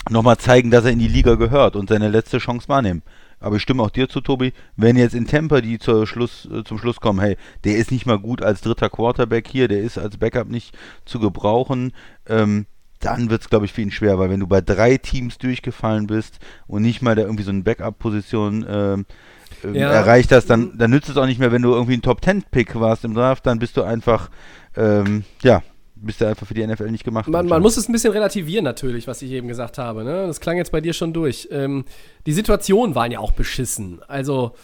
nochmal 0.09 0.37
zeigen, 0.37 0.71
dass 0.71 0.85
er 0.85 0.93
in 0.93 1.01
die 1.01 1.09
Liga 1.09 1.35
gehört 1.35 1.75
und 1.75 1.89
seine 1.89 2.09
letzte 2.09 2.39
Chance 2.39 2.69
wahrnehmen. 2.69 3.03
Aber 3.41 3.57
ich 3.57 3.63
stimme 3.63 3.83
auch 3.83 3.91
dir 3.91 4.09
zu, 4.09 4.21
Tobi, 4.21 4.53
wenn 4.77 4.97
jetzt 4.97 5.15
in 5.15 5.27
Tampa 5.27 5.61
die 5.61 5.79
Schluss, 5.81 6.49
äh, 6.51 6.65
zum 6.65 6.79
Schluss 6.79 7.01
kommen, 7.01 7.21
hey, 7.21 7.37
der 7.65 7.77
ist 7.77 7.91
nicht 7.91 8.07
mal 8.07 8.19
gut 8.19 8.43
als 8.43 8.61
dritter 8.61 8.89
Quarterback 8.89 9.49
hier, 9.49 9.69
der 9.69 9.81
ist 9.81 9.99
als 9.99 10.17
Backup 10.17 10.49
nicht 10.49 10.77
zu 11.05 11.19
gebrauchen, 11.19 11.93
ähm, 12.29 12.67
dann 13.01 13.31
wird 13.31 13.43
es, 13.43 13.51
glaube 13.51 13.67
ich, 13.67 13.73
für 13.73 13.83
ihn 13.83 13.91
schwer, 13.91 14.19
weil 14.19 14.31
wenn 14.31 14.41
du 14.41 14.47
bei 14.47 14.61
drei 14.61 14.97
Teams 14.97 15.39
durchgefallen 15.39 16.07
bist 16.07 16.39
und 16.67 16.83
nicht 16.83 17.03
mal 17.03 17.15
da 17.15 17.23
irgendwie 17.23 17.45
so 17.45 17.51
eine 17.51 17.63
Backup-Position 17.63 18.65
ähm, 18.69 19.07
Ja. 19.75 19.91
erreicht 19.91 20.33
hast, 20.33 20.47
dann, 20.51 20.77
dann 20.79 20.91
nützt 20.91 21.09
es 21.09 21.17
auch 21.17 21.27
nicht 21.27 21.39
mehr, 21.39 21.53
wenn 21.53 21.63
du 21.63 21.73
irgendwie 21.73 21.95
ein 21.95 22.03
Top-10-Pick 22.03 22.79
warst 22.81 23.05
im 23.05 23.15
Draft, 23.15 23.47
dann 23.47 23.59
bist 23.59 23.77
du 23.77 23.83
einfach, 23.83 24.31
ähm, 24.77 25.25
ja, 25.43 25.63
bist 25.95 26.21
du 26.21 26.27
einfach 26.27 26.47
für 26.47 26.55
die 26.55 26.67
NFL 26.67 26.91
nicht 26.91 27.05
gemacht. 27.05 27.27
Man, 27.29 27.47
man 27.47 27.63
muss 27.63 27.77
es 27.77 27.89
ein 27.89 27.93
bisschen 27.93 28.13
relativieren 28.13 28.65
natürlich, 28.65 29.07
was 29.07 29.23
ich 29.23 29.31
eben 29.31 29.49
gesagt 29.49 29.79
habe. 29.79 30.05
Ne? 30.05 30.27
Das 30.27 30.41
klang 30.41 30.57
jetzt 30.59 30.71
bei 30.73 30.81
dir 30.83 30.93
schon 30.93 31.13
durch. 31.15 31.49
Ähm, 31.51 31.85
die 32.27 32.33
Situationen 32.33 32.95
waren 32.95 33.11
ja 33.13 33.19
auch 33.19 33.33
beschissen. 33.33 34.01
Also 34.07 34.55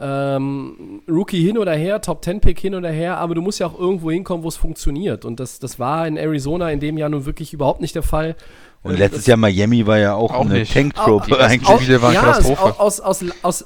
ähm, 0.00 1.02
Rookie 1.08 1.42
hin 1.44 1.58
oder 1.58 1.74
her, 1.74 2.00
Top 2.00 2.24
10 2.24 2.40
Pick 2.40 2.58
hin 2.58 2.74
oder 2.74 2.90
her, 2.90 3.18
aber 3.18 3.34
du 3.34 3.42
musst 3.42 3.60
ja 3.60 3.66
auch 3.66 3.78
irgendwo 3.78 4.10
hinkommen, 4.10 4.42
wo 4.44 4.48
es 4.48 4.56
funktioniert. 4.56 5.24
Und 5.24 5.38
das, 5.40 5.58
das 5.58 5.78
war 5.78 6.06
in 6.06 6.16
Arizona 6.16 6.70
in 6.70 6.80
dem 6.80 6.96
Jahr 6.98 7.08
nun 7.08 7.26
wirklich 7.26 7.52
überhaupt 7.52 7.80
nicht 7.80 7.94
der 7.94 8.02
Fall. 8.02 8.36
Und 8.82 8.94
Äh, 8.94 8.98
letztes 8.98 9.26
Jahr 9.26 9.36
Miami 9.36 9.86
war 9.86 9.98
ja 9.98 10.14
auch, 10.14 10.32
Auch 10.32 10.46
eine 10.46 10.60
ersten 10.60 10.92
eigentlich. 11.40 11.80
Spiele 11.80 12.02
waren 12.02 12.14
ja, 12.14 12.20
Katastrophe. 12.20 12.80
Aus, 12.80 13.00
aus, 13.00 13.22
aus, 13.22 13.30
aus 13.42 13.64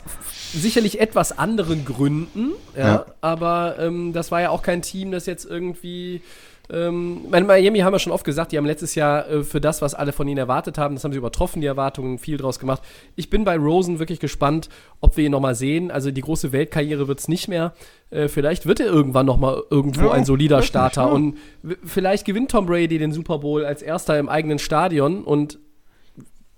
sicherlich 0.52 1.00
etwas 1.00 1.36
anderen 1.38 1.84
Gründen, 1.84 2.50
ja, 2.76 2.86
Ja. 2.86 3.06
aber 3.20 3.76
ähm, 3.78 4.12
das 4.12 4.30
war 4.30 4.40
ja 4.40 4.50
auch 4.50 4.62
kein 4.62 4.82
Team, 4.82 5.12
das 5.12 5.26
jetzt 5.26 5.44
irgendwie. 5.44 6.22
Ähm, 6.68 7.22
bei 7.30 7.40
Miami 7.42 7.78
haben 7.78 7.92
wir 7.92 7.98
schon 8.00 8.12
oft 8.12 8.24
gesagt, 8.24 8.50
die 8.52 8.58
haben 8.58 8.66
letztes 8.66 8.94
Jahr 8.96 9.28
äh, 9.30 9.44
für 9.44 9.60
das, 9.60 9.82
was 9.82 9.94
alle 9.94 10.12
von 10.12 10.26
ihnen 10.26 10.38
erwartet 10.38 10.78
haben, 10.78 10.94
das 10.96 11.04
haben 11.04 11.12
sie 11.12 11.18
übertroffen, 11.18 11.60
die 11.60 11.66
Erwartungen, 11.66 12.18
viel 12.18 12.36
draus 12.38 12.58
gemacht. 12.58 12.82
Ich 13.14 13.30
bin 13.30 13.44
bei 13.44 13.56
Rosen 13.56 13.98
wirklich 13.98 14.18
gespannt, 14.20 14.68
ob 15.00 15.16
wir 15.16 15.24
ihn 15.26 15.32
nochmal 15.32 15.54
sehen. 15.54 15.90
Also 15.90 16.10
die 16.10 16.20
große 16.22 16.50
Weltkarriere 16.52 17.06
wird 17.08 17.20
es 17.20 17.28
nicht 17.28 17.46
mehr. 17.48 17.72
Äh, 18.10 18.28
vielleicht 18.28 18.66
wird 18.66 18.80
er 18.80 18.86
irgendwann 18.86 19.26
nochmal 19.26 19.62
irgendwo 19.70 20.06
Ja, 20.06 20.10
ein 20.12 20.24
solider 20.24 20.62
Starter. 20.62 21.02
ja. 21.02 21.08
Und 21.08 21.36
vielleicht 21.84 22.24
gewinnt 22.24 22.50
Tom 22.50 22.66
Brady 22.66 22.98
den 22.98 23.12
Super 23.12 23.38
Bowl 23.38 23.64
als 23.64 23.80
erster 23.82 24.18
im 24.18 24.28
eigenen 24.28 24.58
Stadion 24.58 25.22
und 25.24 25.58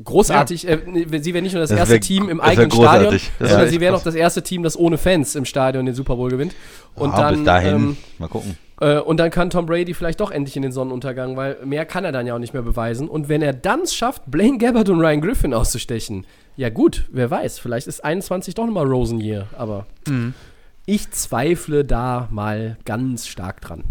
großartig. 0.03 0.67
Äh, 0.69 0.79
sie 1.21 1.35
wären 1.35 1.45
nicht 1.45 1.53
nur 1.53 1.61
das, 1.61 1.71
Das 1.71 1.79
erste 1.79 1.95
wär- 1.95 2.01
Team 2.01 2.29
im 2.29 2.41
eigenen 2.41 2.71
Stadion, 2.71 3.19
sondern 3.39 3.69
sie 3.69 3.81
wären 3.81 3.93
krass. 3.93 4.01
auch 4.03 4.05
das 4.05 4.15
erste 4.15 4.43
Team, 4.43 4.63
das 4.63 4.79
ohne 4.79 4.97
Fans 4.99 5.35
im 5.35 5.45
Stadion 5.45 5.87
den 5.87 5.95
Super 5.95 6.17
Bowl 6.17 6.31
gewinnt. 6.31 6.55
Und 6.95 7.13
Ah, 7.13 7.21
dann, 7.23 7.35
bis 7.37 7.45
dahin, 7.45 7.75
ähm, 7.75 7.97
mal 8.19 8.29
gucken. 8.29 8.57
Äh, 8.81 8.99
und 8.99 9.19
dann 9.19 9.31
kann 9.31 9.51
Tom 9.51 9.67
Brady 9.67 9.95
vielleicht 9.95 10.21
doch 10.21 10.31
endlich 10.31 10.57
in 10.57 10.63
den 10.63 10.73
Sonnenuntergang, 10.73 11.37
weil 11.37 11.59
mehr 11.65 11.85
kann 11.87 12.05
er 12.05 12.13
dann 12.13 12.27
ja 12.27 12.35
auch 12.35 12.39
nicht 12.39 12.53
mehr 12.55 12.63
beweisen. 12.63 13.09
Und 13.09 13.29
wenn 13.29 13.43
er 13.43 13.53
dann 13.53 13.81
es 13.83 13.95
schafft, 13.95 14.23
Blaine 14.27 14.59
Gabbard 14.59 14.89
und 14.89 15.01
Ryan 15.01 15.21
Griffin 15.21 15.55
auszustechen, 15.55 16.27
ja 16.57 16.71
gut, 16.71 17.05
wer 17.13 17.31
weiß, 17.31 17.59
vielleicht 17.59 17.87
ist 17.87 18.05
21 18.05 18.55
doch 18.55 18.67
nochmal 18.67 18.87
Rosen 18.87 19.21
Year, 19.21 19.47
aber 19.57 19.87
Mhm. 20.09 20.35
ich 20.87 21.11
zweifle 21.11 21.85
da 21.85 22.29
mal 22.31 22.77
ganz 22.85 23.27
stark 23.27 23.61
dran. 23.61 23.85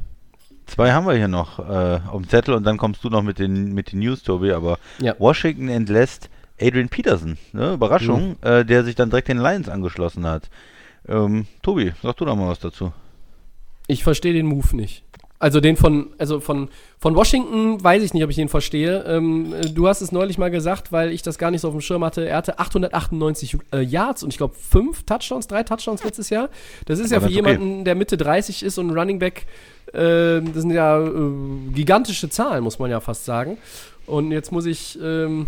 Zwei 0.65 0.91
haben 0.91 1.07
wir 1.07 1.15
hier 1.15 1.29
noch 1.29 1.59
äh, 1.59 1.99
auf 2.11 2.21
dem 2.21 2.27
Zettel 2.27 2.53
und 2.53 2.65
dann 2.65 2.77
kommst 2.77 3.01
du 3.03 3.09
noch 3.09 3.23
mit 3.23 3.39
den, 3.39 3.73
mit 3.73 3.93
den 3.93 3.99
News, 3.99 4.21
Tobi. 4.23 4.51
Aber 4.51 4.79
Ja. 4.99 5.15
Washington 5.17 5.69
entlässt 5.69 6.29
Adrian 6.59 6.89
Peterson, 6.89 7.37
ne? 7.53 7.73
Überraschung, 7.75 8.31
Mhm. 8.31 8.35
äh, 8.47 8.65
der 8.65 8.83
sich 8.83 8.95
dann 8.95 9.09
direkt 9.09 9.29
den 9.29 9.37
Lions 9.37 9.69
angeschlossen 9.69 10.25
hat. 10.25 10.49
Ähm, 11.07 11.45
Tobi, 11.61 11.93
sag 12.03 12.17
du 12.17 12.25
doch 12.25 12.35
mal 12.35 12.49
was 12.49 12.59
dazu. 12.59 12.91
Ich 13.87 14.03
verstehe 14.03 14.33
den 14.33 14.45
Move 14.45 14.75
nicht. 14.75 15.03
Also 15.39 15.59
den 15.59 15.77
von, 15.77 16.07
also 16.17 16.39
von, 16.39 16.69
von 16.97 17.15
Washington 17.15 17.83
weiß 17.83 18.01
ich 18.01 18.13
nicht, 18.13 18.23
ob 18.23 18.31
ich 18.31 18.37
den 18.37 18.49
verstehe. 18.49 19.03
Ähm, 19.07 19.53
äh, 19.53 19.69
du 19.69 19.87
hast 19.87 20.01
es 20.01 20.11
neulich 20.11 20.39
mal 20.39 20.49
gesagt, 20.49 20.91
weil 20.91 21.11
ich 21.11 21.21
das 21.21 21.37
gar 21.37 21.51
nicht 21.51 21.61
so 21.61 21.67
auf 21.67 21.75
dem 21.75 21.81
Schirm 21.81 22.03
hatte. 22.03 22.27
Er 22.27 22.37
hatte 22.37 22.57
898 22.57 23.57
äh, 23.71 23.81
Yards 23.81 24.23
und 24.23 24.31
ich 24.31 24.37
glaube 24.37 24.55
fünf 24.55 25.03
Touchdowns, 25.03 25.45
drei 25.45 25.61
Touchdowns 25.61 26.03
letztes 26.03 26.31
Jahr. 26.31 26.49
Das 26.85 26.97
ist 26.97 27.11
ja 27.11 27.17
Aber 27.17 27.27
für 27.27 27.33
ist 27.33 27.39
okay. 27.39 27.51
jemanden, 27.51 27.85
der 27.85 27.93
Mitte 27.93 28.17
30 28.17 28.63
ist 28.63 28.79
und 28.79 28.89
ein 28.89 28.97
Running 28.97 29.19
Back, 29.19 29.45
äh, 29.93 30.41
das 30.41 30.61
sind 30.61 30.71
ja 30.71 31.05
äh, 31.05 31.11
gigantische 31.71 32.29
Zahlen, 32.29 32.63
muss 32.63 32.79
man 32.79 32.89
ja 32.89 32.99
fast 32.99 33.25
sagen. 33.25 33.59
Und 34.07 34.31
jetzt 34.31 34.51
muss 34.51 34.65
ich, 34.65 34.97
ähm, 35.03 35.47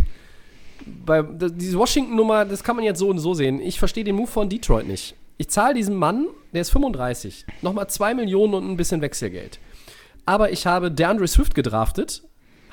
bei, 0.85 1.23
diese 1.23 1.79
Washington-Nummer, 1.79 2.45
das 2.45 2.63
kann 2.63 2.75
man 2.75 2.85
jetzt 2.85 2.99
so 2.99 3.09
und 3.09 3.17
so 3.17 3.33
sehen. 3.33 3.59
Ich 3.59 3.79
verstehe 3.79 4.03
den 4.03 4.15
Move 4.15 4.27
von 4.27 4.49
Detroit 4.49 4.87
nicht. 4.87 5.15
Ich 5.37 5.49
zahle 5.49 5.73
diesem 5.73 5.95
Mann, 5.95 6.27
der 6.53 6.61
ist 6.61 6.71
35, 6.71 7.45
nochmal 7.61 7.87
2 7.87 8.13
Millionen 8.13 8.53
und 8.53 8.69
ein 8.69 8.77
bisschen 8.77 9.01
Wechselgeld. 9.01 9.59
Aber 10.25 10.51
ich 10.51 10.65
habe 10.65 10.91
DeAndre 10.91 11.27
Swift 11.27 11.55
gedraftet. 11.55 12.23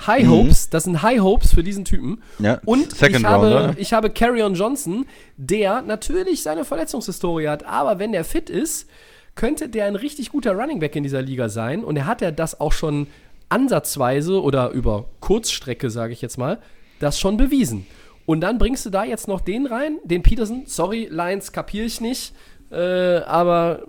High 0.06 0.24
Mhm. 0.24 0.30
Hopes, 0.30 0.68
das 0.68 0.84
sind 0.84 1.02
High 1.02 1.20
Hopes 1.20 1.54
für 1.54 1.62
diesen 1.62 1.84
Typen. 1.86 2.22
Ja, 2.38 2.60
Und 2.66 2.94
Second 2.94 3.20
ich 3.20 3.24
habe, 3.24 3.74
ich 3.78 3.92
habe 3.94 4.10
Carrion 4.10 4.54
Johnson, 4.54 5.06
der 5.38 5.80
natürlich 5.80 6.42
seine 6.42 6.64
Verletzungshistorie 6.64 7.48
hat, 7.48 7.64
aber 7.64 7.98
wenn 7.98 8.12
der 8.12 8.24
fit 8.24 8.50
ist, 8.50 8.88
könnte 9.34 9.68
der 9.68 9.86
ein 9.86 9.96
richtig 9.96 10.30
guter 10.30 10.52
Running 10.52 10.80
Back 10.80 10.96
in 10.96 11.02
dieser 11.02 11.22
Liga 11.22 11.48
sein. 11.48 11.84
Und 11.84 11.96
er 11.96 12.06
hat 12.06 12.20
ja 12.20 12.30
das 12.30 12.60
auch 12.60 12.72
schon 12.72 13.06
ansatzweise 13.48 14.42
oder 14.42 14.70
über 14.70 15.06
Kurzstrecke, 15.20 15.88
sage 15.90 16.12
ich 16.12 16.20
jetzt 16.20 16.36
mal, 16.36 16.58
das 16.98 17.18
schon 17.18 17.36
bewiesen. 17.36 17.86
Und 18.24 18.40
dann 18.40 18.58
bringst 18.58 18.84
du 18.84 18.90
da 18.90 19.04
jetzt 19.04 19.28
noch 19.28 19.40
den 19.40 19.66
rein, 19.66 19.98
den 20.04 20.22
Peterson. 20.22 20.64
Sorry, 20.66 21.08
Lions 21.10 21.52
kapiere 21.52 21.86
ich 21.86 22.00
nicht. 22.00 22.34
Äh, 22.70 23.18
aber 23.18 23.82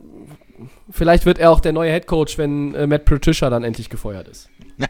vielleicht 0.90 1.26
wird 1.26 1.40
er 1.40 1.52
auch 1.52 1.60
der 1.60 1.74
neue 1.74 1.92
Head 1.92 2.08
Coach, 2.08 2.38
wenn 2.38 2.74
äh, 2.76 2.88
Matt 2.88 3.06
Patricia 3.06 3.50
dann 3.50 3.64
endlich 3.64 3.90
gefeuert 3.90 4.28
ist. 4.28 4.50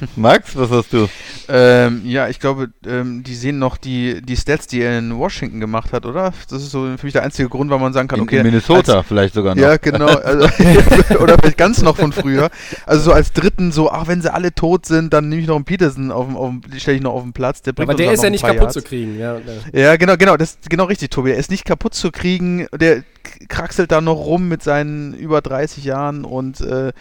Max, 0.16 0.56
was 0.56 0.70
hast 0.70 0.92
du? 0.92 1.08
Ähm, 1.48 2.02
ja, 2.04 2.28
ich 2.28 2.38
glaube, 2.40 2.70
ähm, 2.86 3.22
die 3.24 3.34
sehen 3.34 3.58
noch 3.58 3.76
die, 3.76 4.20
die 4.22 4.36
Stats, 4.36 4.66
die 4.66 4.80
er 4.82 4.98
in 4.98 5.16
Washington 5.18 5.60
gemacht 5.60 5.92
hat, 5.92 6.04
oder? 6.06 6.32
Das 6.50 6.62
ist 6.62 6.70
so 6.70 6.84
für 6.96 7.06
mich 7.06 7.12
der 7.12 7.22
einzige 7.22 7.48
Grund, 7.48 7.70
warum 7.70 7.82
man 7.82 7.92
sagen 7.92 8.08
kann, 8.08 8.18
In, 8.18 8.24
okay. 8.24 8.36
in 8.38 8.42
Minnesota 8.44 8.98
als- 8.98 9.06
vielleicht 9.06 9.34
sogar 9.34 9.54
noch. 9.54 9.62
Ja, 9.62 9.76
genau. 9.76 10.06
Also, 10.06 10.48
oder 11.20 11.36
vielleicht 11.38 11.56
ganz 11.58 11.82
noch 11.82 11.96
von 11.96 12.12
früher. 12.12 12.50
Also 12.86 13.02
so 13.04 13.12
als 13.12 13.32
dritten, 13.32 13.72
so, 13.72 13.90
ach, 13.90 14.06
wenn 14.08 14.20
sie 14.22 14.32
alle 14.32 14.54
tot 14.54 14.86
sind, 14.86 15.12
dann 15.12 15.28
nehme 15.28 15.40
ich 15.42 15.48
noch 15.48 15.56
einen 15.56 15.64
Peterson 15.64 16.10
auf 16.12 16.26
dem, 16.26 16.36
auf 16.36 16.52
stelle 16.76 16.96
ich 16.98 17.02
noch 17.02 17.14
auf 17.14 17.22
den 17.22 17.32
Platz. 17.32 17.62
Der 17.62 17.72
bringt 17.72 17.88
Aber 17.90 17.96
der 17.96 18.12
ist 18.12 18.22
ja 18.22 18.30
nicht 18.30 18.42
kaputt 18.44 18.60
Yards. 18.60 18.74
zu 18.74 18.82
kriegen. 18.82 19.18
Ja, 19.18 19.38
der- 19.72 19.80
Ja, 19.82 19.96
genau, 19.96 20.16
genau, 20.16 20.36
das 20.36 20.50
ist 20.52 20.70
genau 20.70 20.84
richtig, 20.84 21.10
Tobi. 21.10 21.30
Er 21.30 21.38
ist 21.38 21.50
nicht 21.50 21.64
kaputt 21.64 21.94
zu 21.94 22.10
kriegen. 22.10 22.66
Der 22.74 23.02
kraxelt 23.48 23.90
da 23.92 24.00
noch 24.00 24.14
rum 24.16 24.48
mit 24.48 24.62
seinen 24.62 25.14
über 25.14 25.40
30 25.42 25.84
Jahren 25.84 26.24
und 26.24 26.60
äh, 26.60 26.92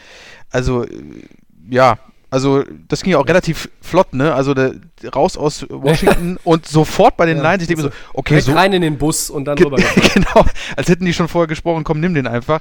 also 0.52 0.86
ja, 1.70 1.98
Also 2.30 2.66
das 2.90 3.04
ging 3.04 3.14
ja 3.14 3.20
auch 3.20 3.28
relativ 3.28 3.70
flott, 3.82 4.14
ne? 4.14 4.34
Also 4.34 4.54
der, 4.54 4.74
raus 5.16 5.38
aus 5.38 5.66
Washington 5.70 6.38
und 6.44 6.68
sofort 6.68 7.16
bei 7.16 7.26
den 7.26 7.38
Ja, 7.38 7.44
Lions. 7.52 7.62
Ich 7.64 7.68
denke 7.70 7.84
mir 7.84 7.90
so, 7.90 7.96
okay, 8.14 8.34
Direkt 8.34 8.46
so 8.48 8.52
rein 8.54 8.74
in 8.74 8.82
den 8.82 8.98
Bus 8.98 9.30
und 9.30 9.46
dann 9.46 9.58
rüber. 9.58 9.78
genau, 10.14 10.46
als 10.76 10.90
hätten 10.90 11.06
die 11.06 11.14
schon 11.14 11.30
vorher 11.30 11.48
gesprochen, 11.48 11.86
komm, 11.86 12.02
nimm 12.02 12.14
den 12.14 12.28
einfach. 12.28 12.60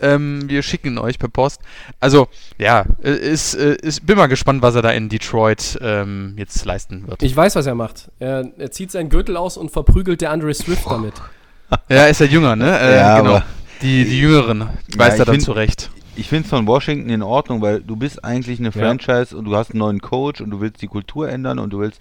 Ähm, 0.00 0.42
wir 0.48 0.62
schicken 0.62 0.88
ihn 0.88 0.98
euch 0.98 1.20
per 1.20 1.28
Post. 1.28 1.60
Also, 2.00 2.26
ja, 2.58 2.86
ist, 3.02 3.54
äh, 3.54 3.76
ist, 3.76 4.04
bin 4.04 4.16
mal 4.16 4.26
gespannt, 4.26 4.62
was 4.62 4.74
er 4.74 4.82
da 4.82 4.90
in 4.90 5.08
Detroit 5.08 5.78
ähm, 5.80 6.34
jetzt 6.36 6.64
leisten 6.64 7.06
wird. 7.06 7.22
Ich 7.22 7.36
weiß, 7.36 7.54
was 7.54 7.66
er 7.66 7.76
macht. 7.76 8.10
Er, 8.18 8.48
er 8.58 8.72
zieht 8.72 8.90
seinen 8.90 9.10
Gürtel 9.10 9.36
aus 9.36 9.56
und 9.56 9.70
verprügelt 9.70 10.22
der 10.22 10.32
Andre 10.32 10.52
Swift 10.54 10.90
damit. 10.90 11.14
ja, 11.88 12.06
ist 12.06 12.18
ja 12.20 12.26
jünger, 12.26 12.56
ne? 12.56 12.78
Äh, 12.80 12.96
Ja, 12.96 13.18
genau. 13.20 13.30
aber- 13.36 13.44
Die, 13.80 14.04
die 14.04 14.18
Jüngeren 14.18 14.68
weiß 14.96 15.14
ich 15.14 15.20
er 15.20 15.24
dann 15.24 15.34
find- 15.36 15.44
zurecht. 15.44 15.90
Ich 16.16 16.28
finde 16.28 16.44
es 16.44 16.50
von 16.50 16.66
Washington 16.66 17.10
in 17.10 17.22
Ordnung, 17.22 17.60
weil 17.60 17.80
du 17.80 17.96
bist 17.96 18.24
eigentlich 18.24 18.60
eine 18.60 18.68
Ja. 18.68 18.72
Franchise 18.72 19.36
und 19.36 19.46
du 19.46 19.56
hast 19.56 19.70
einen 19.72 19.80
neuen 19.80 20.00
Coach 20.00 20.40
und 20.40 20.50
du 20.50 20.60
willst 20.60 20.80
die 20.80 20.86
Kultur 20.86 21.28
ändern 21.28 21.58
und 21.58 21.72
du 21.72 21.80
willst 21.80 22.00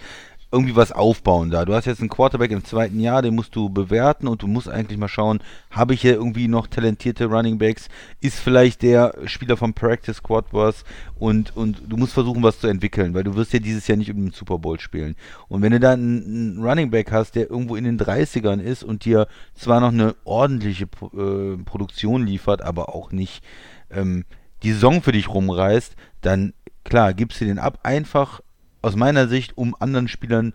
irgendwie 0.51 0.76
was 0.76 0.91
aufbauen 0.91 1.49
da. 1.49 1.66
Du 1.66 1.74
hast 1.74 1.86
jetzt 1.86 1.99
einen 1.99 2.11
Quarterback 2.11 2.51
im 2.51 2.64
zweiten 2.64 2.99
Jahr, 2.99 3.24
den 3.24 3.34
musst 3.34 3.55
du 3.55 3.70
bewerten 3.70 4.28
und 4.28 4.43
du 4.43 4.47
musst 4.47 4.70
eigentlich 4.70 4.99
mal 4.99 5.07
schauen, 5.07 5.39
habe 5.72 5.95
ich 5.95 6.01
hier 6.01 6.14
irgendwie 6.14 6.47
noch 6.47 6.68
talentierte 6.68 7.26
Running 7.26 7.57
Backs? 7.57 7.88
Ist 8.22 8.39
vielleicht 8.39 8.84
der 8.84 9.16
Spieler 9.26 9.57
vom 9.57 9.74
Practice 9.74 10.18
Squad 10.18 10.45
was? 10.51 10.86
Und, 11.18 11.57
und 11.57 11.82
du 11.89 11.97
musst 11.97 12.14
versuchen, 12.14 12.43
was 12.43 12.59
zu 12.59 12.68
entwickeln, 12.68 13.16
weil 13.16 13.24
du 13.24 13.36
wirst 13.36 13.51
ja 13.51 13.57
dieses 13.57 13.88
Jahr 13.88 13.97
nicht 13.97 14.11
um 14.11 14.18
den 14.18 14.32
Super 14.32 14.59
Bowl 14.59 14.80
spielen. 14.80 15.16
Und 15.47 15.64
wenn 15.64 15.72
du 15.72 15.80
da 15.80 15.93
einen, 15.93 16.24
einen 16.24 16.64
Running 16.64 16.91
Back 16.91 17.11
hast, 17.11 17.34
der 17.34 17.49
irgendwo 17.49 17.76
in 17.76 17.86
den 17.86 17.99
30ern 17.99 18.59
ist 18.61 18.84
und 18.84 19.05
dir 19.05 19.28
zwar 19.55 19.80
noch 19.80 19.91
eine 19.91 20.14
ordentliche 20.24 20.84
äh, 20.86 21.57
Produktion 21.66 22.28
liefert, 22.28 22.61
aber 22.61 22.93
auch 22.93 23.11
nicht 23.11 23.43
ähm, 23.96 24.26
die 24.64 24.72
Saison 24.72 25.02
für 25.02 25.12
dich 25.12 25.30
rumreißt, 25.30 25.96
dann 26.22 26.54
klar, 26.84 27.14
gibst 27.14 27.41
du 27.41 27.46
den 27.46 27.60
ab, 27.60 27.80
einfach 27.84 28.41
aus 28.82 28.96
meiner 28.96 29.28
Sicht, 29.28 29.58
um 29.58 29.76
anderen 29.80 30.08
Spielern 30.08 30.54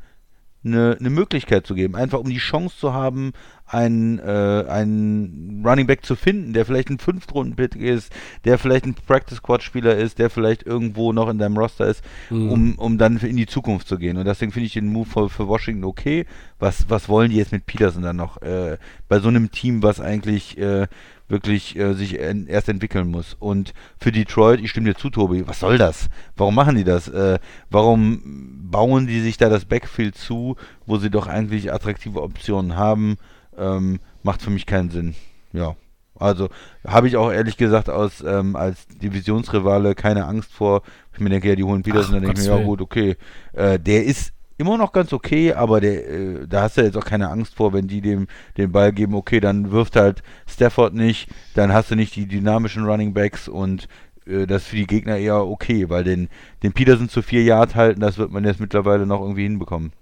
eine, 0.64 0.96
eine 0.98 1.10
Möglichkeit 1.10 1.66
zu 1.66 1.74
geben. 1.74 1.94
Einfach 1.94 2.18
um 2.18 2.28
die 2.28 2.38
Chance 2.38 2.76
zu 2.76 2.92
haben, 2.92 3.32
einen, 3.64 4.18
äh, 4.18 4.64
einen 4.68 5.62
Running 5.64 5.86
Back 5.86 6.04
zu 6.04 6.16
finden, 6.16 6.52
der 6.52 6.66
vielleicht 6.66 6.90
ein 6.90 6.98
Fünftrunden-Pick 6.98 7.76
ist, 7.76 8.12
der 8.44 8.58
vielleicht 8.58 8.84
ein 8.84 8.94
Practice-Squad-Spieler 8.94 9.96
ist, 9.96 10.18
der 10.18 10.30
vielleicht 10.30 10.64
irgendwo 10.64 11.12
noch 11.12 11.28
in 11.28 11.38
deinem 11.38 11.56
Roster 11.56 11.86
ist, 11.86 12.02
Mhm. 12.30 12.50
um, 12.50 12.74
um 12.76 12.98
dann 12.98 13.18
in 13.18 13.36
die 13.36 13.46
Zukunft 13.46 13.86
zu 13.88 13.98
gehen. 13.98 14.16
Und 14.16 14.24
deswegen 14.24 14.52
finde 14.52 14.66
ich 14.66 14.72
den 14.72 14.92
Move 14.92 15.08
für, 15.08 15.28
für 15.30 15.48
Washington 15.48 15.84
okay. 15.84 16.26
Was, 16.58 16.90
was 16.90 17.08
wollen 17.08 17.30
die 17.30 17.36
jetzt 17.36 17.52
mit 17.52 17.66
Peterson 17.66 18.02
dann 18.02 18.16
noch? 18.16 18.42
Äh, 18.42 18.78
bei 19.08 19.20
so 19.20 19.28
einem 19.28 19.50
Team, 19.52 19.82
was 19.82 20.00
eigentlich 20.00 20.58
äh, 20.58 20.88
wirklich 21.28 21.76
äh, 21.76 21.94
sich 21.94 22.20
en 22.20 22.46
erst 22.46 22.68
entwickeln 22.68 23.08
muss. 23.08 23.36
Und 23.38 23.74
für 23.98 24.12
Detroit, 24.12 24.60
ich 24.60 24.70
stimme 24.70 24.88
dir 24.88 24.96
zu, 24.96 25.10
Tobi, 25.10 25.46
was 25.46 25.60
soll 25.60 25.78
das? 25.78 26.08
Warum 26.36 26.54
machen 26.54 26.76
die 26.76 26.84
das? 26.84 27.08
Äh, 27.08 27.38
warum 27.70 28.58
bauen 28.70 29.06
die 29.06 29.20
sich 29.20 29.36
da 29.36 29.48
das 29.48 29.64
Backfield 29.64 30.16
zu, 30.16 30.56
wo 30.86 30.96
sie 30.98 31.10
doch 31.10 31.26
eigentlich 31.26 31.72
attraktive 31.72 32.22
Optionen 32.22 32.76
haben? 32.76 33.16
Ähm, 33.56 34.00
macht 34.22 34.42
für 34.42 34.50
mich 34.50 34.66
keinen 34.66 34.90
Sinn. 34.90 35.14
Ja. 35.52 35.76
Also 36.14 36.48
habe 36.86 37.06
ich 37.06 37.16
auch 37.16 37.30
ehrlich 37.30 37.56
gesagt 37.56 37.88
aus 37.88 38.22
ähm, 38.26 38.56
als 38.56 38.86
Divisionsrivale 38.88 39.94
keine 39.94 40.26
Angst 40.26 40.52
vor. 40.52 40.82
Ich 41.14 41.20
mir 41.20 41.30
denke, 41.30 41.48
ja, 41.48 41.54
die 41.54 41.64
holen 41.64 41.82
Peterson, 41.82 42.10
Ach, 42.10 42.14
dann 42.14 42.24
denke 42.24 42.40
ich 42.40 42.48
mir, 42.48 42.58
ja 42.58 42.64
gut, 42.64 42.80
okay. 42.80 43.16
Äh, 43.52 43.78
der 43.78 44.04
ist 44.04 44.32
immer 44.58 44.76
noch 44.76 44.92
ganz 44.92 45.12
okay, 45.12 45.54
aber 45.54 45.80
der, 45.80 46.08
äh, 46.08 46.46
da 46.46 46.62
hast 46.62 46.76
du 46.76 46.82
jetzt 46.82 46.96
auch 46.96 47.04
keine 47.04 47.30
Angst 47.30 47.54
vor, 47.54 47.72
wenn 47.72 47.88
die 47.88 48.00
dem 48.00 48.26
den 48.56 48.72
Ball 48.72 48.92
geben, 48.92 49.14
okay, 49.14 49.40
dann 49.40 49.70
wirft 49.70 49.96
halt 49.96 50.22
Stafford 50.46 50.94
nicht, 50.94 51.30
dann 51.54 51.72
hast 51.72 51.90
du 51.90 51.94
nicht 51.94 52.14
die 52.16 52.26
dynamischen 52.26 52.84
Running 52.84 53.14
Backs 53.14 53.48
und 53.48 53.88
äh, 54.26 54.46
das 54.46 54.62
ist 54.62 54.68
für 54.68 54.76
die 54.76 54.86
Gegner 54.86 55.16
eher 55.16 55.46
okay, 55.46 55.88
weil 55.88 56.04
den, 56.04 56.28
den 56.62 56.72
Peterson 56.72 57.08
zu 57.08 57.22
vier 57.22 57.42
Yard 57.42 57.74
halten, 57.74 58.00
das 58.00 58.18
wird 58.18 58.30
man 58.30 58.44
jetzt 58.44 58.60
mittlerweile 58.60 59.06
noch 59.06 59.20
irgendwie 59.20 59.44
hinbekommen. 59.44 59.92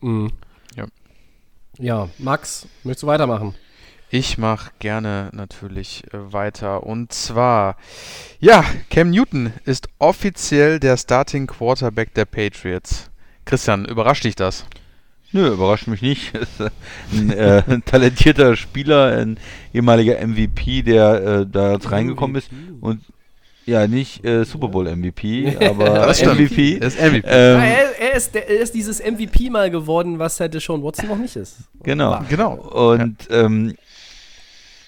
Mhm. 0.00 0.30
Ja. 0.74 0.86
Ja, 1.78 2.08
Max, 2.18 2.66
möchtest 2.84 3.04
du 3.04 3.06
weitermachen? 3.06 3.54
Ich 4.08 4.38
mache 4.38 4.70
gerne 4.78 5.30
natürlich 5.32 6.04
äh, 6.12 6.32
weiter. 6.32 6.84
Und 6.84 7.12
zwar, 7.12 7.76
ja, 8.38 8.64
Cam 8.88 9.10
Newton 9.10 9.52
ist 9.64 9.88
offiziell 9.98 10.78
der 10.78 10.96
Starting 10.96 11.46
Quarterback 11.46 12.14
der 12.14 12.24
Patriots. 12.24 13.10
Christian, 13.46 13.86
überrascht 13.86 14.24
dich 14.24 14.34
das? 14.34 14.66
Nö, 15.32 15.48
überrascht 15.48 15.86
mich 15.86 16.02
nicht. 16.02 16.34
Ist 16.34 16.60
ein, 17.12 17.30
äh, 17.30 17.62
ein 17.66 17.84
talentierter 17.84 18.56
Spieler, 18.56 19.16
ein 19.16 19.38
ehemaliger 19.72 20.24
MVP, 20.24 20.82
der 20.82 21.22
äh, 21.22 21.46
da 21.50 21.72
jetzt 21.72 21.90
reingekommen 21.90 22.36
ist. 22.36 22.50
Und 22.80 23.00
ja, 23.66 23.88
nicht 23.88 24.24
äh, 24.24 24.44
Super 24.44 24.68
Bowl 24.68 24.84
MVP, 24.94 25.56
aber. 25.60 26.06
MVP. 26.06 26.78
Das 26.78 26.94
ist 26.94 27.02
MVP. 27.02 27.26
Ähm, 27.26 27.58
Ah, 27.58 27.64
er, 27.64 28.00
er, 28.00 28.14
ist 28.14 28.34
der, 28.34 28.48
er 28.48 28.60
ist 28.60 28.74
dieses 28.74 29.02
MVP 29.02 29.50
mal 29.50 29.70
geworden, 29.70 30.20
was 30.20 30.38
halt 30.38 30.54
Deshaun 30.54 30.84
Watson 30.84 31.08
noch 31.08 31.18
nicht 31.18 31.34
ist. 31.34 31.56
Genau. 31.82 32.10
War. 32.10 32.26
Genau. 32.28 32.52
Und 32.54 33.26
ähm, 33.30 33.74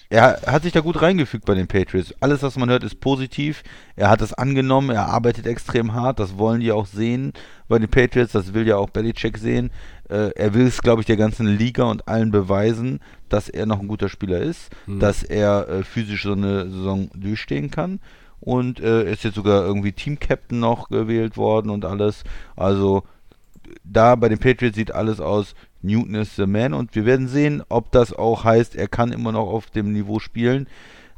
er 0.09 0.41
hat 0.47 0.63
sich 0.63 0.73
da 0.73 0.79
gut 0.79 1.01
reingefügt 1.01 1.45
bei 1.45 1.53
den 1.53 1.67
Patriots. 1.67 2.15
Alles, 2.19 2.41
was 2.41 2.57
man 2.57 2.69
hört, 2.69 2.83
ist 2.83 2.99
positiv. 2.99 3.63
Er 3.95 4.09
hat 4.09 4.21
es 4.21 4.33
angenommen, 4.33 4.89
er 4.89 5.05
arbeitet 5.05 5.45
extrem 5.45 5.93
hart. 5.93 6.19
Das 6.19 6.37
wollen 6.39 6.61
die 6.61 6.71
auch 6.71 6.87
sehen 6.87 7.31
bei 7.67 7.77
den 7.77 7.89
Patriots. 7.89 8.31
Das 8.31 8.55
will 8.55 8.67
ja 8.67 8.77
auch 8.77 8.89
Belichick 8.89 9.37
sehen. 9.37 9.69
Äh, 10.09 10.31
er 10.35 10.55
will 10.55 10.65
es, 10.65 10.81
glaube 10.81 11.01
ich, 11.01 11.05
der 11.05 11.17
ganzen 11.17 11.45
Liga 11.45 11.83
und 11.83 12.07
allen 12.07 12.31
beweisen, 12.31 13.01
dass 13.29 13.49
er 13.49 13.67
noch 13.67 13.79
ein 13.79 13.87
guter 13.87 14.09
Spieler 14.09 14.39
ist, 14.39 14.71
dass 14.87 15.21
er 15.21 15.69
äh, 15.69 15.83
physisch 15.83 16.23
so 16.23 16.31
eine 16.31 16.67
Saison 16.69 17.11
durchstehen 17.13 17.69
kann. 17.69 17.99
Und 18.39 18.79
äh, 18.79 19.03
er 19.03 19.11
ist 19.11 19.23
jetzt 19.23 19.35
sogar 19.35 19.63
irgendwie 19.63 19.91
Team-Captain 19.91 20.59
noch 20.59 20.89
gewählt 20.89 21.37
worden 21.37 21.69
und 21.69 21.85
alles. 21.85 22.23
Also 22.55 23.03
da 23.83 24.15
bei 24.15 24.29
den 24.29 24.39
Patriots 24.39 24.75
sieht 24.75 24.91
alles 24.91 25.19
aus, 25.19 25.53
Newton 25.81 26.15
ist 26.15 26.35
the 26.35 26.45
man 26.45 26.73
und 26.73 26.95
wir 26.95 27.05
werden 27.05 27.27
sehen, 27.27 27.63
ob 27.69 27.91
das 27.91 28.13
auch 28.13 28.43
heißt, 28.43 28.75
er 28.75 28.87
kann 28.87 29.11
immer 29.11 29.31
noch 29.31 29.47
auf 29.47 29.69
dem 29.69 29.93
Niveau 29.93 30.19
spielen. 30.19 30.67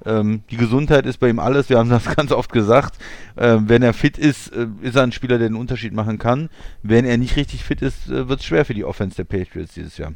Ähm, 0.05 0.41
die 0.49 0.57
Gesundheit 0.57 1.05
ist 1.05 1.17
bei 1.17 1.29
ihm 1.29 1.39
alles, 1.39 1.69
wir 1.69 1.77
haben 1.77 1.89
das 1.89 2.05
ganz 2.15 2.31
oft 2.31 2.51
gesagt. 2.51 2.97
Ähm, 3.37 3.69
wenn 3.69 3.83
er 3.83 3.93
fit 3.93 4.17
ist, 4.17 4.49
äh, 4.49 4.67
ist 4.81 4.95
er 4.95 5.03
ein 5.03 5.11
Spieler, 5.11 5.37
der 5.37 5.49
den 5.49 5.57
Unterschied 5.57 5.93
machen 5.93 6.17
kann. 6.17 6.49
Wenn 6.83 7.05
er 7.05 7.17
nicht 7.17 7.35
richtig 7.35 7.63
fit 7.63 7.81
ist, 7.81 8.09
äh, 8.09 8.27
wird 8.27 8.39
es 8.39 8.45
schwer 8.45 8.65
für 8.65 8.73
die 8.73 8.85
Offense 8.85 9.15
der 9.15 9.25
Patriots 9.25 9.73
dieses 9.73 9.97
Jahr. 9.97 10.13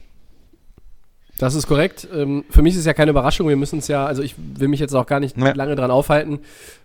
Das 1.38 1.54
ist 1.54 1.68
korrekt. 1.68 2.08
Ähm, 2.16 2.46
für 2.50 2.62
mich 2.62 2.74
ist 2.76 2.80
es 2.80 2.86
ja 2.86 2.94
keine 2.94 3.12
Überraschung. 3.12 3.50
Wir 3.50 3.58
müssen 3.58 3.80
es 3.80 3.90
ja, 3.90 4.06
also 4.06 4.22
ich 4.24 4.36
will 4.38 4.70
mich 4.70 4.80
jetzt 4.80 4.94
auch 4.96 5.06
gar 5.06 5.20
nicht 5.20 5.38
Ja. 5.38 5.52
lange 5.54 5.76
dran 5.76 5.92
aufhalten. 5.92 6.40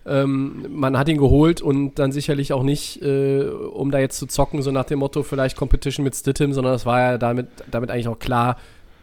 Ähm, 0.05 0.65
man 0.69 0.97
hat 0.97 1.07
ihn 1.07 1.17
geholt 1.17 1.61
und 1.61 1.95
dann 1.95 2.11
sicherlich 2.11 2.51
auch 2.51 2.63
nicht, 2.63 3.01
äh, 3.01 3.43
um 3.43 3.91
da 3.91 3.99
jetzt 3.99 4.17
zu 4.19 4.25
zocken, 4.27 4.61
so 4.61 4.71
nach 4.71 4.83
dem 4.85 4.99
Motto 4.99 5.23
vielleicht 5.23 5.55
Competition 5.55 6.03
mit 6.03 6.15
Stidham, 6.15 6.51
sondern 6.51 6.73
es 6.73 6.85
war 6.85 6.99
ja 6.99 7.17
damit, 7.17 7.47
damit 7.71 7.91
eigentlich 7.91 8.09
auch 8.09 8.19
klar, 8.19 8.57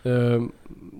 ähm, 0.05 0.53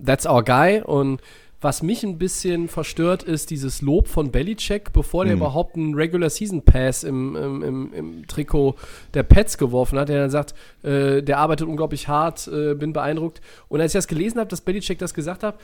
that's 0.05 0.27
our 0.27 0.43
guy. 0.43 0.81
Und 0.83 1.21
was 1.61 1.83
mich 1.83 2.05
ein 2.05 2.19
bisschen 2.19 2.69
verstört, 2.69 3.25
ist 3.25 3.51
dieses 3.51 3.83
Lob 3.83 4.07
von 4.07 4.31
Belichick, 4.31 4.93
bevor 4.93 5.25
der 5.25 5.35
Mhm. 5.35 5.43
überhaupt 5.43 5.77
einen 5.77 5.95
Regular 5.95 6.31
Season 6.31 6.63
Pass 6.63 7.03
im, 7.03 7.35
im, 7.35 7.63
im, 7.63 7.93
im 7.93 8.27
Trikot 8.29 8.77
der 9.15 9.25
Pets 9.25 9.59
geworfen 9.59 9.99
hat, 9.99 10.09
der 10.09 10.21
dann 10.21 10.31
sagt, 10.31 10.55
äh, 10.85 11.21
der 11.21 11.39
arbeitet 11.39 11.67
unglaublich 11.67 12.07
hart, 12.07 12.47
äh, 12.49 12.75
bin 12.75 12.93
beeindruckt. 12.93 13.41
Und 13.69 13.81
als 13.81 13.93
ich 13.93 13.99
das 13.99 14.07
gelesen 14.07 14.39
habe, 14.39 14.49
dass 14.49 14.61
Belichick 14.61 14.99
das 14.99 15.15
gesagt 15.15 15.43
hat, 15.43 15.57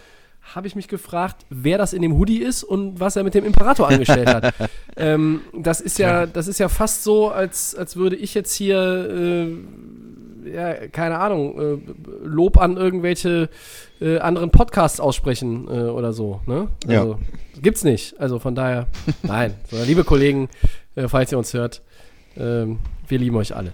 habe 0.55 0.67
ich 0.67 0.77
mich 0.77 0.89
gefragt, 0.89 1.47
wer 1.49 1.79
das 1.79 1.93
in 1.95 2.03
dem 2.03 2.19
Hoodie 2.19 2.43
ist 2.43 2.65
und 2.65 3.01
was 3.01 3.17
er 3.17 3.23
mit 3.25 3.35
dem 3.35 3.47
Imperator 3.47 3.89
angestellt 3.89 4.29
hat. 4.29 4.53
ähm, 4.97 5.41
das 5.57 5.81
ist 5.81 5.99
ja, 5.99 6.27
das 6.27 6.49
ist 6.49 6.59
ja 6.59 6.69
fast 6.69 7.03
so, 7.05 7.31
als, 7.31 7.75
als 7.75 7.97
würde 7.97 8.17
ich 8.17 8.35
jetzt 8.35 8.53
hier, 8.55 8.77
äh, 8.77 9.47
ja, 10.45 10.89
keine 10.89 11.19
Ahnung, 11.19 11.61
äh, 11.61 12.27
Lob 12.27 12.59
an 12.59 12.77
irgendwelche 12.77 13.49
äh, 14.01 14.19
anderen 14.19 14.51
Podcasts 14.51 15.01
aussprechen 15.01 15.67
äh, 15.69 15.89
oder 15.89 16.13
so. 16.13 16.41
Ne? 16.47 16.69
Ja. 16.87 17.01
Also, 17.01 17.19
Gibt's 17.61 17.85
nicht. 17.85 18.19
Also 18.21 18.39
von 18.39 18.55
daher, 18.55 18.87
nein. 19.23 19.55
Sondern 19.71 19.89
liebe 19.89 20.05
Kollegen, 20.05 20.49
äh, 20.97 21.09
falls 21.09 21.33
ihr 21.33 21.39
uns 21.39 21.55
hört, 21.55 21.83
ähm, 22.37 22.79
wir 23.09 23.19
lieben 23.19 23.37
euch 23.37 23.55
alle. 23.55 23.73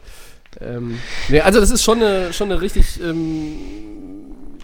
Ähm, 0.60 0.98
nee, 1.28 1.40
also 1.40 1.60
das 1.60 1.70
ist 1.70 1.82
schon 1.82 2.02
eine, 2.02 2.32
schon 2.32 2.50
eine 2.50 2.60
richtig 2.60 3.00
ähm, 3.02 3.56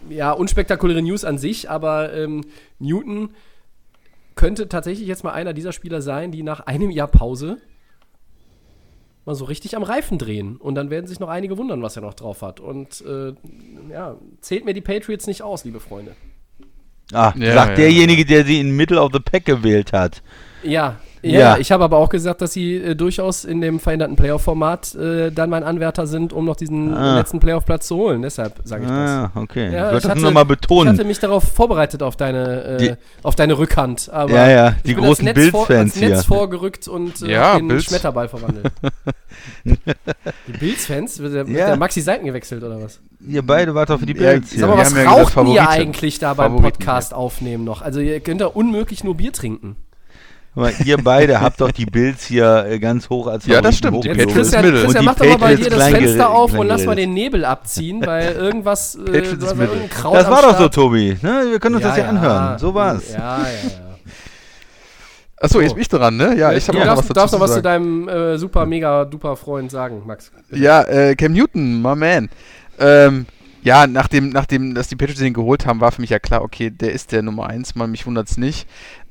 ja, 0.08 0.32
unspektakuläre 0.32 1.02
News 1.02 1.24
an 1.24 1.38
sich, 1.38 1.70
aber 1.70 2.12
ähm, 2.12 2.42
Newton 2.78 3.30
könnte 4.34 4.68
tatsächlich 4.68 5.08
jetzt 5.08 5.24
mal 5.24 5.32
einer 5.32 5.54
dieser 5.54 5.72
Spieler 5.72 6.02
sein, 6.02 6.30
die 6.30 6.42
nach 6.42 6.60
einem 6.60 6.90
Jahr 6.90 7.08
Pause 7.08 7.58
mal 9.26 9.34
so 9.34 9.44
richtig 9.44 9.76
am 9.76 9.82
Reifen 9.82 10.16
drehen. 10.18 10.56
Und 10.56 10.76
dann 10.76 10.88
werden 10.88 11.06
sich 11.06 11.20
noch 11.20 11.28
einige 11.28 11.58
wundern, 11.58 11.82
was 11.82 11.96
er 11.96 12.02
noch 12.02 12.14
drauf 12.14 12.40
hat. 12.42 12.60
Und 12.60 13.04
äh, 13.06 13.34
ja, 13.92 14.16
zählt 14.40 14.64
mir 14.64 14.72
die 14.72 14.80
Patriots 14.80 15.26
nicht 15.26 15.42
aus, 15.42 15.64
liebe 15.64 15.80
Freunde. 15.80 16.12
Ah, 17.12 17.32
Ja, 17.36 17.52
sagt 17.54 17.70
ja. 17.70 17.74
derjenige, 17.76 18.24
der 18.24 18.44
sie 18.44 18.58
in 18.60 18.70
Middle 18.74 19.00
of 19.00 19.10
the 19.12 19.20
Pack 19.20 19.44
gewählt 19.44 19.92
hat. 19.92 20.22
Ja, 20.62 20.98
Ja, 21.32 21.40
Ja. 21.40 21.58
ich 21.58 21.72
habe 21.72 21.84
aber 21.84 21.96
auch 21.98 22.08
gesagt, 22.08 22.40
dass 22.40 22.52
sie 22.52 22.76
äh, 22.76 22.94
durchaus 22.94 23.44
in 23.44 23.60
dem 23.60 23.80
veränderten 23.80 24.16
Playoff-Format 24.16 24.94
äh, 24.94 25.30
dann 25.32 25.50
mein 25.50 25.62
Anwärter 25.64 26.06
sind, 26.06 26.32
um 26.32 26.44
noch 26.44 26.56
diesen 26.56 26.94
Ah. 26.94 27.16
letzten 27.18 27.40
Playoff-Platz 27.40 27.86
zu 27.88 27.96
holen. 27.96 28.22
Deshalb 28.22 28.54
sage 28.64 28.84
ich 28.84 28.88
das. 28.88 29.10
Ah, 29.10 29.30
okay. 29.34 29.64
Ja, 29.64 29.68
ich 29.68 29.74
wollte 29.84 29.96
ich 29.96 30.02
das 30.02 30.10
hatte- 30.12 30.20
nur 30.22 30.30
mal 30.32 30.42
Ich 30.42 30.48
betonen. 30.48 30.88
hatte 30.92 31.04
mich 31.04 31.18
darauf 31.18 31.44
vorbereitet 31.44 32.02
auf 32.02 32.16
deine, 32.16 32.64
äh, 32.64 32.76
Die- 32.78 32.94
auf 33.22 33.34
deine 33.36 33.58
Rückhand. 33.58 34.08
Aber 34.12 34.32
Ja, 34.32 34.48
ja, 34.50 34.70
die 34.84 34.90
ich 34.90 34.96
bin 34.96 35.04
großen 35.04 35.26
als 35.28 35.36
Netz 35.36 35.50
vor- 35.50 35.66
Bills-Fans 35.66 35.92
als 35.94 36.00
Netz 36.00 36.10
hier. 36.12 36.22
vorgerückt 36.24 36.88
und 36.88 37.22
äh, 37.22 37.32
Ja, 37.32 37.56
den 37.56 37.68
Bills. 37.68 37.84
Schmetterball 37.84 38.28
verwandelt. 38.28 38.70
die 39.64 40.52
Bills-Fans? 40.58 41.18
Wird 41.18 41.34
der, 41.34 41.46
Ja. 41.48 41.66
der 41.68 41.76
Maxi 41.76 42.00
Seiten 42.00 42.24
gewechselt 42.26 42.62
oder 42.62 42.80
was? 42.82 43.00
Ihr 43.26 43.42
beide 43.42 43.74
wart 43.74 43.90
doch 43.90 43.98
für 43.98 44.06
die 44.06 44.14
Ja, 44.14 44.32
Bills 44.32 44.50
Sag 44.50 44.60
mal, 44.60 44.66
hier. 44.66 44.68
wir 44.68 44.78
was 44.78 44.90
haben 44.90 44.96
ja 44.96 45.02
gesagt, 45.20 45.36
raucht 45.36 45.48
ihr 45.54 45.68
eigentlich 45.68 46.18
da 46.18 46.34
beim 46.34 46.56
Podcast 46.60 47.14
aufnehmen 47.14 47.64
noch? 47.64 47.82
Also 47.82 48.00
ihr 48.00 48.20
könnt 48.20 48.40
da 48.40 48.46
unmöglich 48.46 49.04
nur 49.04 49.16
Bier 49.16 49.32
trinken. 49.32 49.76
Aber 50.56 50.72
ihr 50.84 50.96
beide 50.96 51.42
habt 51.42 51.60
doch 51.60 51.70
die 51.70 51.84
Bills 51.84 52.24
hier 52.24 52.64
äh, 52.66 52.78
ganz 52.78 53.10
hoch 53.10 53.26
als 53.26 53.44
Ja, 53.46 53.60
das 53.60 53.76
stimmt, 53.76 54.06
Jetzt, 54.06 54.32
Christian. 54.32 54.64
Christian 54.64 54.96
Und 54.96 55.04
mach 55.04 55.14
doch 55.14 55.26
mal 55.26 55.36
bei 55.36 55.54
dir 55.54 55.68
das 55.68 55.88
Fenster 55.88 56.30
auf 56.30 56.54
und 56.54 56.66
lass 56.66 56.86
mal 56.86 56.96
den 56.96 57.12
Nebel 57.12 57.44
abziehen, 57.44 58.04
weil 58.04 58.32
irgendwas. 58.36 58.94
Äh, 58.94 59.22
Das 59.22 60.30
war 60.30 60.42
doch 60.42 60.58
so. 60.58 60.68
Tobi. 60.68 61.18
Ne? 61.22 61.44
Wir 61.50 61.60
können 61.60 61.74
uns 61.74 61.84
das 61.84 61.98
ja 61.98 62.08
anhören. 62.08 62.58
So 62.58 62.74
war's. 62.74 63.12
Ja, 63.12 63.18
ja, 63.18 63.44
ja. 63.44 63.86
Achso, 65.38 65.60
jetzt 65.60 65.74
bin 65.74 65.82
ich 65.82 65.88
dran, 65.88 66.16
ne? 66.16 66.34
Ja, 66.36 66.52
ich 66.52 66.66
habe 66.66 66.78
du 66.78 66.82
auch 66.82 66.86
noch 66.86 66.94
darfst, 66.96 67.10
was 67.10 67.14
dazu 67.14 67.14
darfst 67.14 67.34
noch 67.34 67.40
was 67.40 67.54
zu 67.54 67.62
deinem 67.62 68.08
äh, 68.08 68.38
super, 68.38 68.64
mega, 68.64 69.04
duper 69.04 69.36
Freund 69.36 69.70
sagen, 69.70 70.02
Max. 70.06 70.32
Ja, 70.50 70.82
äh, 70.84 71.14
Cam 71.14 71.32
Newton, 71.32 71.82
my 71.82 71.94
man. 71.94 72.30
Ähm, 72.78 73.26
ja, 73.62 73.86
nachdem, 73.86 74.30
nachdem, 74.30 74.74
dass 74.74 74.88
die 74.88 74.96
Patriots 74.96 75.20
den 75.20 75.34
geholt 75.34 75.66
haben, 75.66 75.80
war 75.80 75.92
für 75.92 76.00
mich 76.00 76.10
ja 76.10 76.18
klar, 76.18 76.42
okay, 76.42 76.70
der 76.70 76.92
ist 76.92 77.12
der 77.12 77.22
Nummer 77.22 77.48
1, 77.48 77.74
man, 77.74 77.90
mich 77.90 78.06
wundert's 78.06 78.38
nicht. 78.38 78.66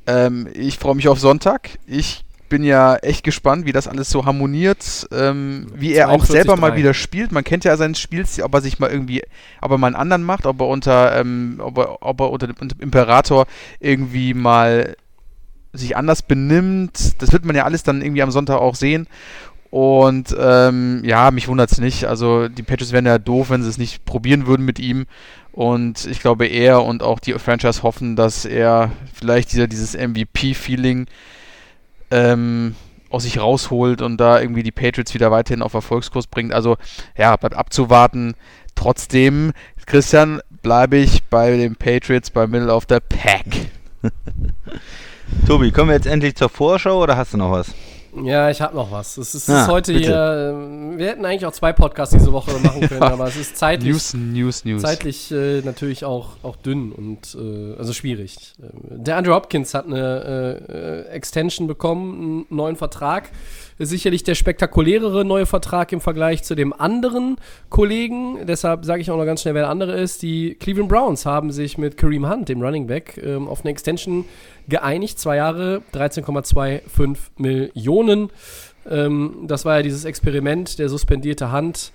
Ähm, 0.07 0.47
ich 0.53 0.77
freue 0.77 0.95
mich 0.95 1.07
auf 1.07 1.19
Sonntag. 1.19 1.69
Ich 1.87 2.25
bin 2.49 2.63
ja 2.63 2.95
echt 2.97 3.23
gespannt, 3.23 3.65
wie 3.65 3.71
das 3.71 3.87
alles 3.87 4.09
so 4.09 4.25
harmoniert, 4.25 5.07
ähm, 5.11 5.67
wie 5.73 5.93
er 5.93 6.09
auch 6.09 6.23
42-3. 6.23 6.31
selber 6.31 6.57
mal 6.57 6.75
wieder 6.75 6.93
spielt. 6.93 7.31
Man 7.31 7.43
kennt 7.43 7.65
ja 7.65 7.75
seinen 7.75 7.95
Spielstil, 7.95 8.43
ob 8.43 8.53
er 8.53 8.61
sich 8.61 8.79
mal 8.79 8.91
irgendwie, 8.91 9.23
ob 9.61 9.71
er 9.71 9.77
mal 9.77 9.87
einen 9.87 9.95
anderen 9.95 10.23
macht, 10.23 10.45
ob 10.45 10.61
er 10.61 10.67
unter, 10.67 11.19
ähm, 11.19 11.59
ob 11.59 11.77
er, 11.77 12.03
ob 12.03 12.21
er 12.21 12.31
unter 12.31 12.47
dem 12.47 12.55
unter 12.59 12.75
dem 12.75 12.81
Imperator 12.81 13.47
irgendwie 13.79 14.33
mal 14.33 14.95
sich 15.73 15.97
anders 15.97 16.21
benimmt. 16.21 17.21
Das 17.21 17.31
wird 17.31 17.45
man 17.45 17.55
ja 17.55 17.65
alles 17.65 17.83
dann 17.83 18.01
irgendwie 18.01 18.21
am 18.21 18.31
Sonntag 18.31 18.59
auch 18.59 18.75
sehen. 18.75 19.07
Und 19.71 20.33
ähm, 20.39 21.01
ja, 21.03 21.31
mich 21.31 21.47
wundert 21.47 21.71
es 21.71 21.79
nicht. 21.79 22.05
Also 22.05 22.47
die 22.47 22.63
Patriots 22.63 22.93
wären 22.93 23.05
ja 23.05 23.17
doof, 23.17 23.49
wenn 23.49 23.61
sie 23.61 23.69
es 23.69 23.77
nicht 23.77 24.05
probieren 24.05 24.47
würden 24.47 24.65
mit 24.65 24.79
ihm. 24.79 25.05
Und 25.55 26.05
ich 26.07 26.19
glaube, 26.19 26.47
er 26.47 26.83
und 26.83 27.01
auch 27.01 27.17
die 27.17 27.31
Franchise 27.31 27.81
hoffen, 27.81 28.17
dass 28.17 28.43
er 28.43 28.91
vielleicht 29.13 29.53
dieser, 29.53 29.67
dieses 29.67 29.93
MVP-Feeling 29.93 31.05
ähm, 32.11 32.75
aus 33.09 33.23
sich 33.23 33.39
rausholt 33.39 34.01
und 34.01 34.17
da 34.17 34.41
irgendwie 34.41 34.63
die 34.63 34.73
Patriots 34.73 35.13
wieder 35.13 35.31
weiterhin 35.31 35.61
auf 35.61 35.73
Erfolgskurs 35.73 36.27
bringt. 36.27 36.51
Also 36.51 36.75
ja, 37.17 37.33
bleibt 37.37 37.55
abzuwarten. 37.55 38.33
Trotzdem, 38.75 39.53
Christian, 39.85 40.41
bleibe 40.61 40.97
ich 40.97 41.23
bei 41.23 41.55
den 41.55 41.77
Patriots 41.77 42.31
bei 42.31 42.47
Middle 42.47 42.73
of 42.73 42.83
the 42.89 42.97
Pack. 42.99 43.45
Tobi, 45.47 45.71
kommen 45.71 45.87
wir 45.87 45.95
jetzt 45.95 46.07
endlich 46.07 46.35
zur 46.35 46.49
Vorschau 46.49 47.01
oder 47.01 47.15
hast 47.15 47.31
du 47.31 47.37
noch 47.37 47.51
was? 47.51 47.73
Ja, 48.23 48.49
ich 48.49 48.61
habe 48.61 48.75
noch 48.75 48.91
was. 48.91 49.17
Es 49.17 49.35
ist, 49.35 49.49
Ah, 49.49 49.63
ist 49.63 49.67
heute 49.67 49.93
bitte. 49.93 50.05
hier. 50.07 50.51
ähm, 50.53 50.97
Wir 50.97 51.07
hätten 51.07 51.25
eigentlich 51.25 51.45
auch 51.45 51.51
zwei 51.51 51.73
Podcasts 51.73 52.13
diese 52.15 52.31
Woche 52.31 52.51
machen 52.63 52.81
können, 52.87 53.03
aber 53.03 53.27
es 53.27 53.35
ist 53.35 53.57
zeitlich, 53.57 53.91
News, 53.91 54.13
News, 54.13 54.65
News. 54.65 54.81
zeitlich 54.81 55.31
äh, 55.31 55.61
natürlich 55.61 56.05
auch, 56.05 56.37
auch 56.43 56.55
dünn 56.55 56.91
und 56.91 57.35
äh, 57.39 57.75
also 57.77 57.91
schwierig. 57.93 58.53
Ähm, 58.61 59.03
Der 59.03 59.17
Andrew 59.17 59.33
Hopkins 59.33 59.73
hat 59.73 59.85
eine 59.87 60.61
äh, 60.69 60.73
äh, 60.73 61.07
Extension 61.09 61.67
bekommen, 61.67 62.45
einen 62.49 62.57
neuen 62.57 62.75
Vertrag. 62.77 63.29
Sicherlich 63.77 64.23
der 64.23 64.35
spektakulärere 64.35 65.25
neue 65.25 65.45
Vertrag 65.45 65.91
im 65.91 65.99
Vergleich 65.99 66.43
zu 66.43 66.55
dem 66.55 66.71
anderen 66.71 67.35
Kollegen. 67.69 68.45
Deshalb 68.45 68.85
sage 68.85 69.01
ich 69.01 69.11
auch 69.11 69.17
noch 69.17 69.25
ganz 69.25 69.41
schnell, 69.41 69.53
wer 69.53 69.63
der 69.63 69.69
andere 69.69 69.99
ist. 69.99 70.21
Die 70.21 70.55
Cleveland 70.55 70.87
Browns 70.87 71.25
haben 71.25 71.51
sich 71.51 71.77
mit 71.77 71.97
Kareem 71.97 72.29
Hunt, 72.29 72.47
dem 72.47 72.61
Running 72.61 72.87
Back, 72.87 73.19
ähm, 73.21 73.49
auf 73.49 73.61
eine 73.61 73.71
Extension 73.71 74.23
geeinigt. 74.69 75.19
Zwei 75.19 75.35
Jahre, 75.35 75.81
13,25 75.93 77.17
Millionen. 77.37 78.29
Ähm, 78.89 79.43
das 79.45 79.65
war 79.65 79.75
ja 79.75 79.81
dieses 79.81 80.05
Experiment, 80.05 80.79
der 80.79 80.87
suspendierte 80.87 81.51
Hand, 81.51 81.91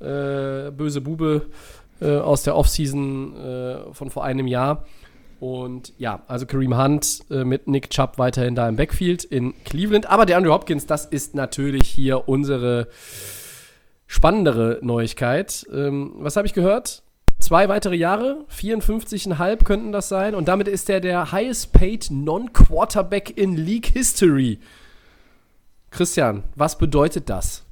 äh, 0.00 0.70
böse 0.70 1.02
Bube 1.02 1.46
äh, 2.00 2.16
aus 2.16 2.42
der 2.42 2.56
Offseason 2.56 3.36
äh, 3.36 3.76
von 3.92 4.08
vor 4.08 4.24
einem 4.24 4.46
Jahr. 4.46 4.86
Und 5.40 5.92
ja, 5.98 6.22
also 6.26 6.46
Kareem 6.46 6.76
Hunt 6.76 7.20
äh, 7.30 7.44
mit 7.44 7.68
Nick 7.68 7.90
Chubb 7.90 8.18
weiterhin 8.18 8.54
da 8.54 8.68
im 8.68 8.76
Backfield 8.76 9.24
in 9.24 9.54
Cleveland. 9.64 10.06
Aber 10.06 10.26
der 10.26 10.36
Andrew 10.36 10.52
Hopkins, 10.52 10.86
das 10.86 11.04
ist 11.06 11.34
natürlich 11.34 11.88
hier 11.88 12.28
unsere 12.28 12.88
spannendere 14.06 14.78
Neuigkeit. 14.82 15.66
Ähm, 15.72 16.14
was 16.18 16.36
habe 16.36 16.46
ich 16.46 16.54
gehört? 16.54 17.02
Zwei 17.38 17.68
weitere 17.68 17.94
Jahre, 17.94 18.44
54,5 18.52 19.62
könnten 19.62 19.92
das 19.92 20.08
sein. 20.08 20.34
Und 20.34 20.48
damit 20.48 20.66
ist 20.66 20.90
er 20.90 21.00
der 21.00 21.30
highest 21.30 21.72
paid 21.72 22.08
Non-Quarterback 22.10 23.36
in 23.36 23.56
League 23.56 23.86
History. 23.86 24.58
Christian, 25.90 26.42
was 26.56 26.78
bedeutet 26.78 27.30
das? 27.30 27.64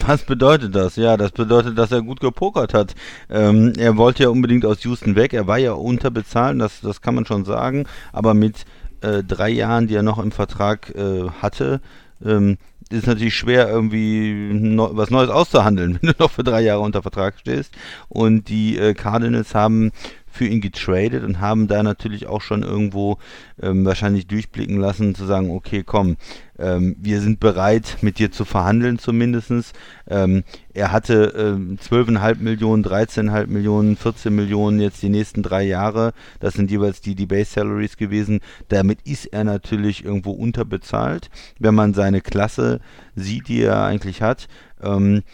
Was 0.00 0.24
bedeutet 0.24 0.74
das? 0.74 0.96
Ja, 0.96 1.16
das 1.16 1.32
bedeutet, 1.32 1.76
dass 1.76 1.92
er 1.92 2.02
gut 2.02 2.20
gepokert 2.20 2.74
hat. 2.74 2.94
Ähm, 3.28 3.72
er 3.76 3.96
wollte 3.96 4.22
ja 4.22 4.30
unbedingt 4.30 4.64
aus 4.64 4.82
Houston 4.84 5.16
weg. 5.16 5.32
Er 5.34 5.46
war 5.46 5.58
ja 5.58 5.72
unterbezahlt, 5.72 6.60
das, 6.60 6.80
das 6.80 7.02
kann 7.02 7.14
man 7.14 7.26
schon 7.26 7.44
sagen. 7.44 7.86
Aber 8.12 8.34
mit 8.34 8.64
äh, 9.02 9.22
drei 9.22 9.50
Jahren, 9.50 9.86
die 9.86 9.94
er 9.94 10.02
noch 10.02 10.18
im 10.18 10.32
Vertrag 10.32 10.94
äh, 10.94 11.28
hatte, 11.40 11.80
ähm, 12.24 12.56
ist 12.90 13.06
natürlich 13.06 13.34
schwer, 13.34 13.68
irgendwie 13.68 14.50
neu, 14.52 14.90
was 14.92 15.10
Neues 15.10 15.30
auszuhandeln, 15.30 15.98
wenn 16.00 16.10
du 16.10 16.14
noch 16.18 16.30
für 16.30 16.44
drei 16.44 16.62
Jahre 16.62 16.80
unter 16.80 17.02
Vertrag 17.02 17.38
stehst. 17.38 17.74
Und 18.08 18.48
die 18.48 18.78
äh, 18.78 18.94
Cardinals 18.94 19.54
haben 19.54 19.92
für 20.32 20.46
ihn 20.46 20.62
getradet 20.62 21.24
und 21.24 21.40
haben 21.40 21.68
da 21.68 21.82
natürlich 21.82 22.26
auch 22.26 22.40
schon 22.40 22.62
irgendwo 22.62 23.18
ähm, 23.60 23.84
wahrscheinlich 23.84 24.26
durchblicken 24.26 24.78
lassen, 24.78 25.14
zu 25.14 25.26
sagen, 25.26 25.50
okay, 25.50 25.82
komm, 25.84 26.16
ähm, 26.62 26.96
wir 27.00 27.20
sind 27.20 27.40
bereit, 27.40 27.98
mit 28.02 28.18
dir 28.18 28.30
zu 28.30 28.44
verhandeln 28.44 28.98
zumindestens. 28.98 29.72
Ähm, 30.08 30.44
er 30.72 30.92
hatte 30.92 31.34
ähm, 31.36 31.76
12,5 31.76 32.36
Millionen, 32.38 32.84
13,5 32.84 33.48
Millionen, 33.48 33.96
14 33.96 34.34
Millionen 34.34 34.80
jetzt 34.80 35.02
die 35.02 35.08
nächsten 35.08 35.42
drei 35.42 35.64
Jahre. 35.64 36.12
Das 36.38 36.54
sind 36.54 36.70
jeweils 36.70 37.00
die, 37.00 37.16
die 37.16 37.26
Base 37.26 37.50
Salaries 37.50 37.96
gewesen. 37.96 38.40
Damit 38.68 39.00
ist 39.02 39.26
er 39.26 39.42
natürlich 39.42 40.04
irgendwo 40.04 40.30
unterbezahlt, 40.30 41.30
wenn 41.58 41.74
man 41.74 41.94
seine 41.94 42.20
Klasse 42.20 42.80
sieht, 43.16 43.48
die 43.48 43.62
er 43.62 43.82
eigentlich 43.84 44.22
hat. 44.22 44.46
Ähm, 44.80 45.24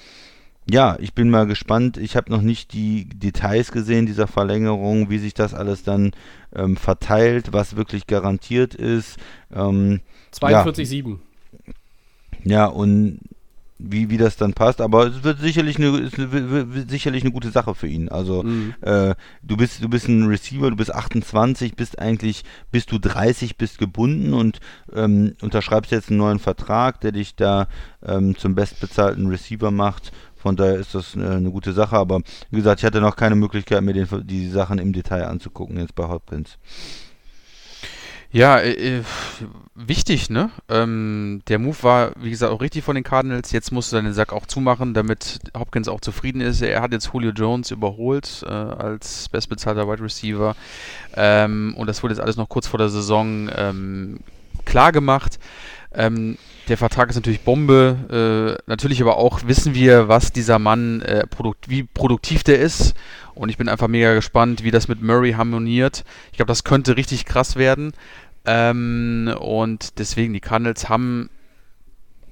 ja, 0.71 0.97
ich 1.01 1.15
bin 1.15 1.31
mal 1.31 1.47
gespannt. 1.47 1.97
Ich 1.97 2.17
habe 2.17 2.31
noch 2.31 2.43
nicht 2.43 2.73
die 2.73 3.09
Details 3.09 3.73
gesehen 3.73 4.07
dieser 4.07 4.27
Verlängerung, 4.27 5.09
wie 5.11 5.19
sich 5.19 5.35
das 5.35 5.55
alles 5.55 5.83
dann 5.83 6.13
ähm, 6.55 6.77
verteilt, 6.77 7.53
was 7.53 7.77
wirklich 7.77 8.07
garantiert 8.07 8.75
ist. 8.75 9.17
Ähm, 9.55 10.01
42,7. 10.35 11.17
ja, 12.45 12.67
und 12.67 13.19
wie, 13.81 14.11
wie 14.11 14.17
das 14.17 14.37
dann 14.37 14.55
passt, 14.55 14.81
aber 14.81 15.07
es 15.07 15.23
wird 15.23 15.39
sicherlich 15.39 15.77
eine, 15.79 15.97
es 15.99 16.19
wird, 16.19 16.33
wird 16.33 16.91
sicherlich 16.91 17.23
eine 17.23 17.31
gute 17.31 17.51
Sache 17.51 17.77
für 17.77 17.87
ihn. 17.87 18.09
Also 18.09 18.43
Mhm. 18.43 18.75
äh, 18.81 19.15
du 19.43 19.57
bist 19.57 19.83
du 19.83 19.89
bist 19.89 20.09
ein 20.09 20.27
Receiver, 20.27 20.69
du 20.71 20.75
bist 20.77 20.93
28, 20.93 21.77
bist 21.77 21.99
eigentlich 22.01 22.43
bis 22.73 22.87
du 22.87 22.99
30 22.99 23.57
bist 23.57 23.79
gebunden 23.79 24.35
und 24.35 24.59
ähm, 24.93 25.35
unterschreibst 25.43 25.93
jetzt 25.93 26.09
einen 26.11 26.19
neuen 26.19 26.41
Vertrag, 26.41 27.01
der 27.03 27.13
dich 27.13 27.37
da 27.37 27.69
ähm, 28.05 28.37
zum 28.37 28.57
bestbezahlten 28.57 29.29
Receiver 29.29 29.71
macht. 29.71 30.11
Von 30.49 30.57
daher 30.57 30.77
ist 30.77 30.95
das 30.95 31.15
äh, 31.15 31.19
eine 31.19 31.51
gute 31.51 31.75
Sache, 31.75 31.95
aber 31.95 32.23
wie 32.51 32.57
gesagt, 32.57 32.81
ich 32.81 32.87
hatte 32.87 33.03
noch 33.03 33.17
keine 33.17 33.35
Möglichkeit, 33.35 33.83
mir 33.83 33.93
den, 33.93 34.09
die 34.27 34.49
Sachen 34.49 34.79
im 34.79 34.95
Detail 34.95 35.27
anzugucken 35.27 35.79
jetzt 35.79 35.95
bei 35.95 36.09
Hopkins. 36.09 36.57
Ja, 38.33 38.57
äh, 38.57 39.01
äh, 39.01 39.03
wichtig, 39.75 40.31
ne? 40.31 40.51
Ähm, 40.71 41.43
der 41.49 41.59
Move 41.59 41.77
war, 41.83 42.13
wie 42.19 42.31
gesagt, 42.31 42.51
auch 42.51 42.63
richtig 42.63 42.83
von 42.83 42.95
den 42.95 43.05
Cardinals. 43.05 43.53
Jetzt 43.53 43.73
musst 43.73 43.93
du 43.93 44.01
den 44.01 44.15
Sack 44.15 44.33
auch 44.33 44.47
zumachen, 44.47 44.95
damit 44.95 45.39
Hopkins 45.55 45.87
auch 45.87 46.01
zufrieden 46.01 46.41
ist. 46.41 46.63
Er 46.63 46.81
hat 46.81 46.93
jetzt 46.93 47.11
Julio 47.13 47.33
Jones 47.33 47.71
überholt 47.71 48.43
äh, 48.47 48.51
als 48.51 49.29
bestbezahlter 49.29 49.87
Wide 49.87 50.03
Receiver. 50.03 50.57
Ähm, 51.15 51.75
und 51.77 51.89
das 51.89 52.03
wurde 52.03 52.15
jetzt 52.15 52.23
alles 52.23 52.39
noch 52.39 52.49
kurz 52.49 52.67
vor 52.67 52.79
der 52.79 52.89
Saison 52.89 53.51
ähm, 53.55 54.21
klar 54.65 54.93
gemacht. 54.93 55.39
Ähm, 55.93 56.39
der 56.69 56.77
Vertrag 56.77 57.09
ist 57.11 57.17
natürlich 57.17 57.41
Bombe. 57.41 58.59
Äh, 58.59 58.63
natürlich 58.71 59.01
aber 59.01 59.17
auch 59.17 59.41
wissen 59.47 59.75
wir, 59.75 60.09
was 60.09 60.33
dieser 60.33 60.59
Mann, 60.59 61.03
äh, 61.03 61.27
produkt 61.27 61.69
wie 61.69 61.83
produktiv 61.83 62.43
der 62.45 62.59
ist. 62.61 62.95
Und 63.35 63.49
ich 63.49 63.57
bin 63.57 63.69
einfach 63.69 63.89
mega 63.89 64.15
gespannt, 64.15 64.65
wie 64.65 64.71
das 64.71 64.89
mit 64.89 65.03
Murray 65.03 65.33
harmoniert. 65.33 66.05
Ich 66.31 66.37
glaube, 66.37 66.49
das 66.49 66.65
könnte 66.65 66.97
richtig 66.97 67.25
krass 67.25 67.57
werden. 67.57 67.93
Ähm, 68.45 69.35
und 69.41 69.99
deswegen, 69.99 70.33
die 70.33 70.41
Cardinals 70.41 70.89
haben 70.89 71.31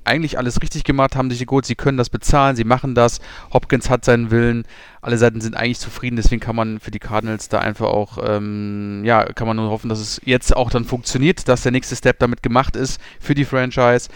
eigentlich 0.06 0.38
alles 0.38 0.62
richtig 0.62 0.84
gemacht, 0.84 1.16
haben 1.16 1.30
sich 1.30 1.44
geholt, 1.46 1.66
sie 1.66 1.74
können 1.74 1.98
das 1.98 2.10
bezahlen, 2.10 2.56
sie 2.56 2.64
machen 2.64 2.94
das. 2.94 3.20
Hopkins 3.52 3.90
hat 3.90 4.04
seinen 4.04 4.30
Willen, 4.30 4.64
alle 5.00 5.18
Seiten 5.18 5.40
sind 5.40 5.56
eigentlich 5.56 5.78
zufrieden, 5.78 6.16
deswegen 6.16 6.40
kann 6.40 6.56
man 6.56 6.80
für 6.80 6.90
die 6.90 6.98
Cardinals 6.98 7.48
da 7.48 7.58
einfach 7.58 7.86
auch, 7.86 8.18
ähm, 8.22 9.02
ja, 9.04 9.24
kann 9.24 9.46
man 9.46 9.56
nur 9.56 9.70
hoffen, 9.70 9.88
dass 9.88 10.00
es 10.00 10.20
jetzt 10.24 10.56
auch 10.56 10.70
dann 10.70 10.84
funktioniert, 10.84 11.48
dass 11.48 11.62
der 11.62 11.72
nächste 11.72 11.96
Step 11.96 12.18
damit 12.18 12.42
gemacht 12.42 12.76
ist 12.76 13.00
für 13.20 13.34
die 13.34 13.44
Franchise. 13.44 14.08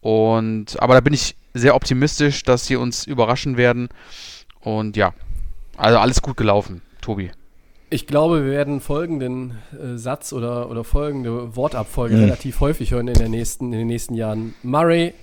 Und, 0.00 0.80
aber 0.80 0.94
da 0.94 1.00
bin 1.00 1.14
ich 1.14 1.36
sehr 1.54 1.74
optimistisch, 1.74 2.42
dass 2.42 2.66
sie 2.66 2.76
uns 2.76 3.06
überraschen 3.06 3.56
werden. 3.56 3.88
Und 4.60 4.96
ja, 4.96 5.14
also 5.76 5.98
alles 5.98 6.22
gut 6.22 6.36
gelaufen, 6.36 6.82
Tobi. 7.00 7.30
Ich 7.88 8.08
glaube, 8.08 8.44
wir 8.44 8.50
werden 8.50 8.80
folgenden 8.80 9.58
äh, 9.72 9.96
Satz 9.96 10.32
oder, 10.32 10.68
oder 10.70 10.82
folgende 10.82 11.54
Wortabfolge 11.54 12.16
Mhm. 12.16 12.24
relativ 12.24 12.60
häufig 12.60 12.90
hören 12.90 13.06
in, 13.08 13.14
der 13.14 13.28
nächsten, 13.28 13.72
in 13.72 13.78
den 13.78 13.86
nächsten 13.86 14.14
Jahren. 14.14 14.54
Murray 14.64 15.14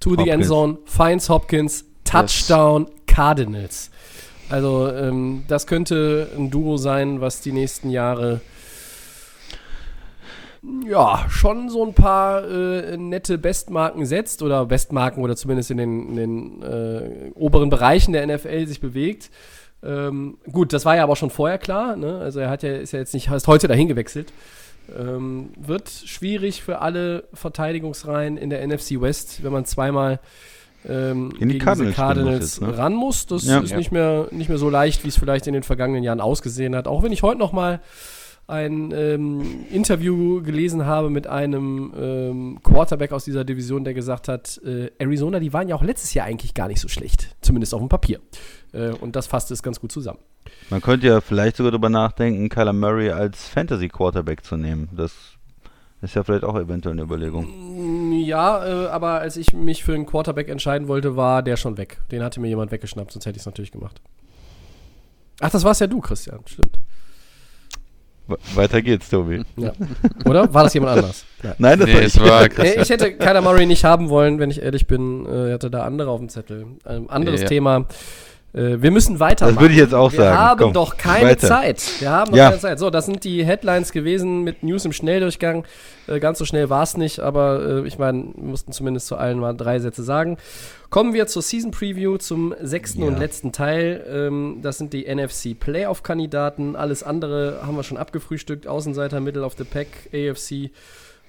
to 0.00 0.10
the 0.10 0.16
Hopkins. 0.18 0.46
Endzone, 0.46 0.78
finds 0.84 1.28
Hopkins, 1.28 1.84
Touchdown, 2.04 2.86
Cardinals. 3.06 3.90
Also 4.48 4.90
ähm, 4.90 5.44
das 5.48 5.66
könnte 5.66 6.30
ein 6.36 6.50
Duo 6.50 6.76
sein, 6.76 7.20
was 7.20 7.40
die 7.40 7.52
nächsten 7.52 7.90
Jahre 7.90 8.40
ja 10.86 11.26
schon 11.28 11.68
so 11.68 11.84
ein 11.84 11.94
paar 11.94 12.48
äh, 12.48 12.96
nette 12.96 13.38
Bestmarken 13.38 14.06
setzt 14.06 14.42
oder 14.42 14.66
Bestmarken 14.66 15.22
oder 15.22 15.36
zumindest 15.36 15.70
in 15.70 15.76
den, 15.76 16.08
in 16.08 16.16
den 16.16 16.62
äh, 16.62 17.30
oberen 17.34 17.70
Bereichen 17.70 18.12
der 18.12 18.26
NFL 18.26 18.66
sich 18.66 18.80
bewegt. 18.80 19.30
Ähm, 19.82 20.38
gut, 20.50 20.72
das 20.72 20.84
war 20.84 20.96
ja 20.96 21.04
aber 21.04 21.16
schon 21.16 21.30
vorher 21.30 21.58
klar. 21.58 21.96
Ne? 21.96 22.18
Also 22.18 22.40
er 22.40 22.50
hat 22.50 22.62
ja, 22.62 22.76
ist 22.76 22.92
ja 22.92 22.98
jetzt 22.98 23.14
nicht, 23.14 23.30
ist 23.30 23.46
heute 23.46 23.68
dahin 23.68 23.88
gewechselt. 23.88 24.32
Ähm, 24.96 25.50
wird 25.58 25.88
schwierig 25.90 26.62
für 26.62 26.80
alle 26.80 27.24
Verteidigungsreihen 27.34 28.36
in 28.36 28.50
der 28.50 28.66
NFC 28.66 29.00
West, 29.00 29.42
wenn 29.42 29.52
man 29.52 29.64
zweimal 29.64 30.20
ähm, 30.88 31.32
In 31.40 31.48
die 31.48 31.54
gegen 31.54 31.64
Cardinals 31.64 31.96
Cardinals 31.96 32.40
muss 32.40 32.40
jetzt, 32.40 32.60
ne? 32.62 32.78
ran 32.78 32.94
muss. 32.94 33.26
Das 33.26 33.44
Ja. 33.44 33.58
ist 33.60 33.70
Ja. 33.72 33.76
nicht 33.76 33.90
mehr 33.92 34.28
nicht 34.30 34.48
mehr 34.48 34.58
so 34.58 34.70
leicht, 34.70 35.04
wie 35.04 35.08
es 35.08 35.18
vielleicht 35.18 35.46
in 35.46 35.52
den 35.54 35.62
vergangenen 35.64 36.04
Jahren 36.04 36.20
ausgesehen 36.20 36.74
hat. 36.76 36.86
Auch 36.86 37.02
wenn 37.02 37.12
ich 37.12 37.22
heute 37.22 37.38
noch 37.38 37.52
mal 37.52 37.80
ein 38.46 38.92
ähm, 38.96 39.66
Interview 39.70 40.40
gelesen 40.42 40.86
habe 40.86 41.10
mit 41.10 41.26
einem 41.26 41.92
ähm, 42.00 42.58
Quarterback 42.62 43.12
aus 43.12 43.24
dieser 43.26 43.44
Division, 43.44 43.84
der 43.84 43.92
gesagt 43.92 44.26
hat, 44.28 44.58
äh, 44.64 44.90
Arizona, 44.98 45.38
die 45.38 45.52
waren 45.52 45.68
ja 45.68 45.74
auch 45.76 45.82
letztes 45.82 46.14
Jahr 46.14 46.24
eigentlich 46.26 46.54
gar 46.54 46.68
nicht 46.68 46.80
so 46.80 46.88
schlecht, 46.88 47.36
zumindest 47.42 47.74
auf 47.74 47.80
dem 47.80 47.90
Papier. 47.90 48.20
Äh, 48.72 48.90
und 48.90 49.16
das 49.16 49.26
fasst 49.26 49.50
es 49.50 49.62
ganz 49.62 49.80
gut 49.80 49.92
zusammen. 49.92 50.18
Man 50.70 50.80
könnte 50.80 51.06
ja 51.06 51.20
vielleicht 51.20 51.56
sogar 51.56 51.72
darüber 51.72 51.88
nachdenken, 51.90 52.48
Kyler 52.48 52.72
Murray 52.72 53.10
als 53.10 53.48
Fantasy 53.48 53.88
Quarterback 53.88 54.44
zu 54.44 54.56
nehmen. 54.56 54.88
Das 54.96 55.12
ist 56.00 56.14
ja 56.14 56.22
vielleicht 56.24 56.44
auch 56.44 56.56
eventuell 56.56 56.92
eine 56.94 57.02
Überlegung. 57.02 57.46
Mm, 57.46 58.12
Ja, 58.20 58.64
äh, 58.66 58.86
aber 58.88 59.20
als 59.20 59.36
ich 59.36 59.52
mich 59.52 59.84
für 59.84 59.94
einen 59.94 60.06
Quarterback 60.06 60.48
entscheiden 60.48 60.88
wollte, 60.88 61.16
war 61.16 61.42
der 61.42 61.56
schon 61.56 61.76
weg. 61.76 61.98
Den 62.10 62.22
hatte 62.22 62.40
mir 62.40 62.48
jemand 62.48 62.70
weggeschnappt, 62.70 63.12
sonst 63.12 63.26
hätte 63.26 63.36
ich 63.36 63.42
es 63.42 63.46
natürlich 63.46 63.72
gemacht. 63.72 64.00
Ach, 65.40 65.50
das 65.50 65.64
warst 65.64 65.80
ja 65.80 65.86
du, 65.86 66.00
Christian, 66.00 66.40
stimmt. 66.46 66.78
We- 68.26 68.38
Weiter 68.54 68.82
geht's, 68.82 69.08
Tobi. 69.08 69.42
Ja. 69.56 69.72
Oder? 70.26 70.52
War 70.52 70.64
das 70.64 70.74
jemand 70.74 70.98
anders? 70.98 71.24
Nein. 71.42 71.54
Nein, 71.58 71.78
das 71.78 71.88
Nee, 71.88 71.94
war 71.94 72.02
ich. 72.02 72.20
war 72.20 72.48
Christian. 72.48 72.82
ich 72.82 72.90
hätte 72.90 73.12
Kyler 73.14 73.40
Murray 73.40 73.64
nicht 73.66 73.84
haben 73.84 74.08
wollen, 74.10 74.38
wenn 74.38 74.50
ich 74.50 74.60
ehrlich 74.62 74.86
bin. 74.86 75.24
Äh, 75.26 75.48
Er 75.48 75.54
hatte 75.54 75.70
da 75.70 75.84
andere 75.84 76.10
auf 76.10 76.20
dem 76.20 76.28
Zettel. 76.28 76.66
Ein 76.84 77.08
anderes 77.08 77.42
Ja. 77.42 77.48
Thema. 77.48 77.86
Äh, 78.54 78.80
wir 78.80 78.90
müssen 78.90 79.20
weitermachen. 79.20 79.56
Das 79.56 79.62
würde 79.62 79.74
ich 79.74 79.80
jetzt 79.80 79.94
auch 79.94 80.10
wir 80.12 80.18
sagen. 80.20 80.34
Wir 80.34 80.38
haben 80.40 80.58
Komm, 80.60 80.72
doch 80.72 80.96
keine 80.96 81.30
weiter. 81.30 81.46
Zeit. 81.48 81.82
Wir 82.00 82.10
haben 82.10 82.30
doch 82.30 82.38
Ja. 82.38 82.48
keine 82.48 82.60
Zeit. 82.60 82.78
So, 82.78 82.88
das 82.88 83.04
sind 83.06 83.22
die 83.24 83.44
Headlines 83.44 83.92
gewesen 83.92 84.42
mit 84.42 84.62
News 84.62 84.84
im 84.86 84.92
Schnelldurchgang. 84.92 85.64
Äh, 86.06 86.18
ganz 86.18 86.38
so 86.38 86.44
schnell 86.46 86.70
war 86.70 86.82
es 86.82 86.96
nicht, 86.96 87.20
aber 87.20 87.82
äh, 87.84 87.86
ich 87.86 87.98
meine, 87.98 88.24
wir 88.34 88.44
mussten 88.50 88.72
zumindest 88.72 89.06
zu 89.06 89.16
allen 89.16 89.38
mal 89.38 89.52
drei 89.54 89.78
Sätze 89.80 90.02
sagen. 90.02 90.38
Kommen 90.88 91.12
wir 91.12 91.26
zur 91.26 91.42
Season 91.42 91.70
Preview, 91.72 92.16
zum 92.16 92.54
sechsten 92.62 93.02
Ja. 93.02 93.08
und 93.08 93.18
letzten 93.18 93.52
Teil. 93.52 94.02
Ähm, 94.10 94.60
das 94.62 94.78
sind 94.78 94.94
die 94.94 95.04
NFC 95.06 95.52
Playoff-Kandidaten. 95.58 96.74
Alles 96.74 97.02
andere 97.02 97.60
haben 97.66 97.76
wir 97.76 97.82
schon 97.82 97.98
abgefrühstückt. 97.98 98.66
Außenseiter, 98.66 99.20
Middle 99.20 99.44
of 99.44 99.56
the 99.58 99.64
Pack, 99.64 99.88
AFC 100.14 100.70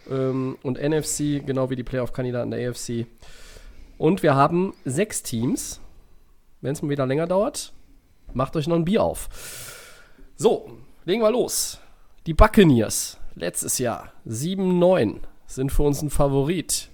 ähm, 0.10 0.58
und 0.64 0.80
NFC, 0.82 1.46
genau 1.46 1.70
wie 1.70 1.76
die 1.76 1.84
Playoff-Kandidaten 1.84 2.52
der 2.52 2.70
AFC. 2.70 3.06
Und 3.98 4.24
wir 4.24 4.36
haben 4.36 4.74
sechs 4.86 5.22
Teams. 5.22 5.82
Wenn 6.62 6.74
es 6.74 6.82
mal 6.82 6.90
wieder 6.90 7.06
länger 7.06 7.26
dauert, 7.26 7.72
macht 8.34 8.56
euch 8.56 8.68
noch 8.68 8.76
ein 8.76 8.86
Bier 8.86 9.04
auf. 9.04 9.30
So, 10.36 10.78
legen 11.06 11.22
wir 11.22 11.32
los. 11.32 11.80
Die 12.26 12.34
Buccaneers, 12.34 13.18
letztes 13.36 13.78
Jahr 13.78 14.12
7-9, 14.28 15.20
sind 15.48 15.72
für 15.72 15.84
uns 15.84 16.02
ein 16.02 16.10
Favorit, 16.10 16.90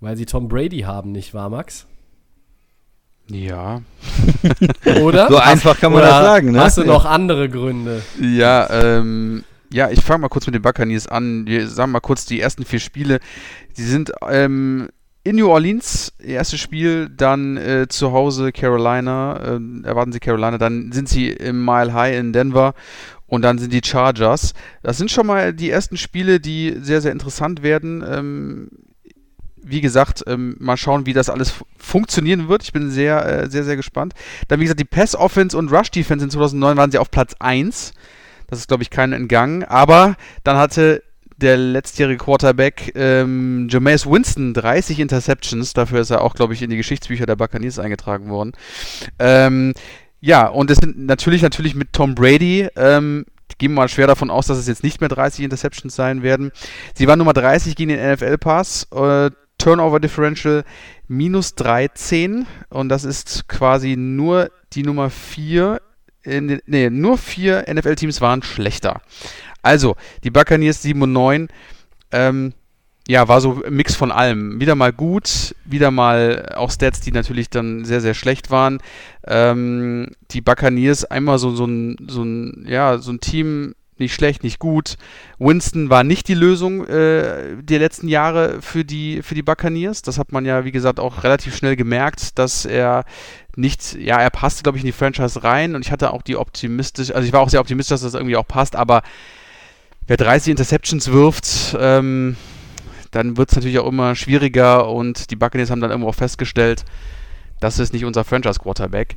weil 0.00 0.16
sie 0.16 0.26
Tom 0.26 0.48
Brady 0.48 0.80
haben, 0.80 1.12
nicht 1.12 1.34
wahr, 1.34 1.50
Max? 1.50 1.86
Ja. 3.30 3.82
Oder? 5.02 5.28
So 5.28 5.36
einfach 5.36 5.78
kann 5.78 5.92
man 5.92 6.02
Oder 6.02 6.10
das 6.10 6.24
sagen, 6.24 6.52
ne? 6.52 6.60
Hast 6.60 6.78
du 6.78 6.84
noch 6.84 7.04
andere 7.04 7.50
Gründe? 7.50 8.02
Ja, 8.18 8.68
ähm, 8.70 9.44
ja, 9.72 9.90
ich 9.90 10.00
fange 10.02 10.22
mal 10.22 10.28
kurz 10.28 10.46
mit 10.46 10.54
den 10.54 10.62
Buccaneers 10.62 11.06
an. 11.06 11.46
Wir 11.46 11.68
sagen 11.68 11.92
mal 11.92 12.00
kurz 12.00 12.24
die 12.24 12.40
ersten 12.40 12.64
vier 12.64 12.80
Spiele. 12.80 13.20
Die 13.76 13.84
sind 13.84 14.12
ähm, 14.28 14.88
in 15.24 15.36
New 15.36 15.48
Orleans, 15.48 16.12
erstes 16.18 16.60
Spiel, 16.60 17.08
dann 17.08 17.56
äh, 17.56 17.86
zu 17.88 18.12
Hause 18.12 18.50
Carolina, 18.52 19.36
äh, 19.36 19.86
erwarten 19.86 20.12
sie 20.12 20.18
Carolina, 20.20 20.58
dann 20.58 20.90
sind 20.92 21.08
sie 21.08 21.28
im 21.30 21.64
Mile 21.64 21.92
High 21.92 22.18
in 22.18 22.32
Denver 22.32 22.74
und 23.26 23.42
dann 23.42 23.58
sind 23.58 23.72
die 23.72 23.82
Chargers. 23.84 24.52
Das 24.82 24.98
sind 24.98 25.10
schon 25.10 25.26
mal 25.26 25.52
die 25.52 25.70
ersten 25.70 25.96
Spiele, 25.96 26.40
die 26.40 26.76
sehr, 26.80 27.00
sehr 27.00 27.12
interessant 27.12 27.62
werden. 27.62 28.04
Ähm, 28.06 28.68
wie 29.64 29.80
gesagt, 29.80 30.24
ähm, 30.26 30.56
mal 30.58 30.76
schauen, 30.76 31.06
wie 31.06 31.12
das 31.12 31.30
alles 31.30 31.50
fu- 31.50 31.64
funktionieren 31.78 32.48
wird. 32.48 32.64
Ich 32.64 32.72
bin 32.72 32.90
sehr, 32.90 33.24
äh, 33.44 33.48
sehr, 33.48 33.62
sehr 33.62 33.76
gespannt. 33.76 34.12
Dann, 34.48 34.58
wie 34.58 34.64
gesagt, 34.64 34.80
die 34.80 34.84
Pass-Offense 34.84 35.56
und 35.56 35.70
Rush-Defense 35.70 36.24
in 36.24 36.30
2009 36.32 36.76
waren 36.76 36.90
sie 36.90 36.98
auf 36.98 37.12
Platz 37.12 37.34
1. 37.38 37.92
Das 38.48 38.58
ist, 38.58 38.66
glaube 38.66 38.82
ich, 38.82 38.90
kein 38.90 39.12
Entgang. 39.12 39.62
Aber 39.62 40.16
dann 40.42 40.56
hatte 40.56 41.04
der 41.42 41.56
letztjährige 41.56 42.18
Quarterback 42.18 42.92
ähm, 42.94 43.68
Jameis 43.70 44.06
Winston 44.06 44.54
30 44.54 45.00
Interceptions. 45.00 45.72
Dafür 45.72 46.00
ist 46.00 46.10
er 46.10 46.22
auch, 46.22 46.34
glaube 46.34 46.54
ich, 46.54 46.62
in 46.62 46.70
die 46.70 46.76
Geschichtsbücher 46.76 47.26
der 47.26 47.36
Buccaneers 47.36 47.78
eingetragen 47.78 48.30
worden. 48.30 48.52
Ähm, 49.18 49.74
ja, 50.20 50.46
und 50.46 50.70
es 50.70 50.78
sind 50.78 50.98
natürlich, 50.98 51.42
natürlich 51.42 51.74
mit 51.74 51.92
Tom 51.92 52.14
Brady. 52.14 52.68
Ähm, 52.76 53.26
gehen 53.58 53.72
wir 53.72 53.82
mal 53.82 53.88
schwer 53.88 54.06
davon 54.06 54.30
aus, 54.30 54.46
dass 54.46 54.58
es 54.58 54.68
jetzt 54.68 54.84
nicht 54.84 55.00
mehr 55.00 55.08
30 55.08 55.44
Interceptions 55.44 55.94
sein 55.94 56.22
werden. 56.22 56.52
Sie 56.94 57.06
waren 57.06 57.18
Nummer 57.18 57.32
30 57.32 57.76
gegen 57.76 57.90
den 57.90 58.12
NFL-Pass. 58.12 58.88
Äh, 58.92 59.30
Turnover 59.58 60.00
Differential 60.00 60.64
minus 61.06 61.54
13 61.54 62.46
und 62.70 62.88
das 62.88 63.04
ist 63.04 63.46
quasi 63.48 63.96
nur 63.96 64.50
die 64.72 64.82
Nummer 64.82 65.10
4 65.10 65.80
in 66.24 66.48
den, 66.48 66.60
nee, 66.66 66.90
nur 66.90 67.18
vier 67.18 67.64
NFL-Teams 67.68 68.20
waren 68.20 68.42
schlechter. 68.42 69.02
Also, 69.62 69.96
die 70.24 70.30
Buccaneers 70.30 70.82
7 70.82 71.00
und 71.00 71.12
9, 71.12 71.48
ähm, 72.10 72.52
ja, 73.08 73.26
war 73.26 73.40
so 73.40 73.62
ein 73.64 73.74
Mix 73.74 73.94
von 73.94 74.12
allem. 74.12 74.60
Wieder 74.60 74.74
mal 74.74 74.92
gut, 74.92 75.54
wieder 75.64 75.90
mal 75.90 76.52
auch 76.54 76.70
Stats, 76.70 77.00
die 77.00 77.12
natürlich 77.12 77.50
dann 77.50 77.84
sehr, 77.84 78.00
sehr 78.00 78.14
schlecht 78.14 78.50
waren. 78.50 78.78
Ähm, 79.26 80.10
die 80.30 80.40
Buccaneers 80.40 81.04
einmal 81.04 81.38
so, 81.38 81.54
so, 81.54 81.64
ein, 81.64 81.96
so, 82.06 82.22
ein, 82.22 82.64
ja, 82.68 82.98
so 82.98 83.12
ein 83.12 83.20
Team, 83.20 83.74
nicht 83.98 84.14
schlecht, 84.14 84.44
nicht 84.44 84.58
gut. 84.58 84.96
Winston 85.38 85.90
war 85.90 86.04
nicht 86.04 86.28
die 86.28 86.34
Lösung 86.34 86.86
äh, 86.86 87.56
der 87.60 87.78
letzten 87.78 88.08
Jahre 88.08 88.62
für 88.62 88.84
die, 88.84 89.22
für 89.22 89.34
die 89.34 89.42
Buccaneers. 89.42 90.02
Das 90.02 90.18
hat 90.18 90.32
man 90.32 90.44
ja, 90.44 90.64
wie 90.64 90.72
gesagt, 90.72 91.00
auch 91.00 91.24
relativ 91.24 91.56
schnell 91.56 91.76
gemerkt, 91.76 92.38
dass 92.38 92.64
er 92.64 93.04
nicht, 93.56 93.94
ja, 93.94 94.18
er 94.18 94.30
passte, 94.30 94.62
glaube 94.62 94.78
ich, 94.78 94.84
in 94.84 94.88
die 94.88 94.92
Franchise 94.92 95.42
rein 95.42 95.74
und 95.74 95.84
ich 95.84 95.92
hatte 95.92 96.12
auch 96.12 96.22
die 96.22 96.36
optimistisch, 96.36 97.10
also 97.12 97.26
ich 97.26 97.32
war 97.32 97.40
auch 97.40 97.50
sehr 97.50 97.60
optimistisch, 97.60 97.90
dass 97.90 98.02
das 98.02 98.14
irgendwie 98.14 98.36
auch 98.36 98.46
passt, 98.46 98.76
aber 98.76 99.02
wer 100.12 100.18
30 100.18 100.50
Interceptions 100.50 101.10
wirft, 101.10 101.74
ähm, 101.80 102.36
dann 103.12 103.38
wird 103.38 103.48
es 103.48 103.56
natürlich 103.56 103.78
auch 103.78 103.88
immer 103.88 104.14
schwieriger 104.14 104.86
und 104.90 105.30
die 105.30 105.36
Buccaneers 105.36 105.70
haben 105.70 105.80
dann 105.80 105.90
irgendwo 105.90 106.10
auch 106.10 106.14
festgestellt, 106.14 106.84
das 107.60 107.78
ist 107.78 107.94
nicht 107.94 108.04
unser 108.04 108.22
Franchise-Quarterback. 108.22 109.16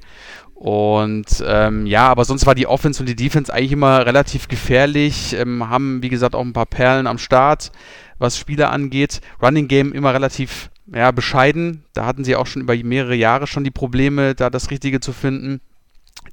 Und 0.54 1.44
ähm, 1.46 1.86
ja, 1.86 2.08
aber 2.08 2.24
sonst 2.24 2.46
war 2.46 2.56
die 2.56 2.66
Offense 2.66 3.02
und 3.02 3.10
die 3.10 3.16
Defense 3.18 3.54
eigentlich 3.54 3.74
immer 3.74 4.06
relativ 4.06 4.48
gefährlich, 4.48 5.36
ähm, 5.38 5.68
haben 5.68 6.02
wie 6.02 6.08
gesagt 6.08 6.34
auch 6.34 6.46
ein 6.46 6.54
paar 6.54 6.66
Perlen 6.66 7.08
am 7.08 7.18
Start, 7.18 7.74
was 8.18 8.38
Spieler 8.38 8.72
angeht. 8.72 9.20
Running 9.42 9.68
Game 9.68 9.92
immer 9.92 10.14
relativ 10.14 10.70
ja, 10.94 11.12
bescheiden. 11.12 11.84
Da 11.94 12.06
hatten 12.06 12.24
sie 12.24 12.38
auch 12.38 12.48
schon 12.48 12.62
über 12.62 12.74
mehrere 12.74 13.16
Jahre 13.16 13.48
schon 13.48 13.66
die 13.66 13.72
Probleme, 13.72 14.34
da 14.34 14.50
das 14.50 14.72
Richtige 14.72 15.02
zu 15.02 15.12
finden. 15.12 15.60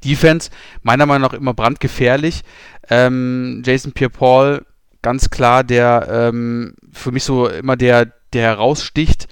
Defense, 0.05 0.51
meiner 0.83 1.07
Meinung 1.07 1.31
nach 1.31 1.39
immer 1.39 1.55
brandgefährlich. 1.55 2.43
Ähm, 2.89 3.63
Jason 3.65 3.93
Pierre-Paul, 3.93 4.65
ganz 5.03 5.31
klar, 5.31 5.65
der 5.65 6.09
ähm, 6.11 6.75
für 6.93 7.13
mich 7.13 7.25
so 7.25 7.49
immer 7.49 7.77
der, 7.77 8.13
der 8.33 8.43
heraussticht. 8.43 9.29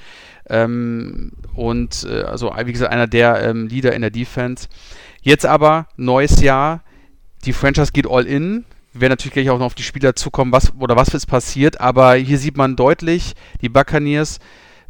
Ähm, 0.48 1.32
und 1.55 2.07
äh, 2.09 2.22
also, 2.22 2.53
wie 2.64 2.72
gesagt, 2.72 2.92
einer 2.92 3.07
der 3.07 3.42
ähm, 3.42 3.68
Leader 3.68 3.92
in 3.94 4.03
der 4.03 4.11
Defense. 4.11 4.68
Jetzt 5.22 5.46
aber, 5.46 5.86
neues 5.96 6.40
Jahr, 6.40 6.82
die 7.44 7.53
Franchise 7.53 7.92
geht 7.92 8.09
all 8.09 8.26
in. 8.26 8.64
Wir 8.92 9.03
werden 9.03 9.12
natürlich 9.12 9.34
gleich 9.34 9.51
auch 9.51 9.59
noch 9.59 9.66
auf 9.66 9.74
die 9.74 9.84
Spieler 9.84 10.16
zukommen, 10.16 10.53
was 10.53 10.72
oder 10.78 10.96
was 10.96 11.14
ist 11.14 11.26
passiert, 11.26 11.80
aber 11.80 12.14
hier 12.14 12.38
sieht 12.38 12.57
man 12.57 12.74
deutlich, 12.74 13.34
die 13.61 13.68
Buccaneers 13.68 14.40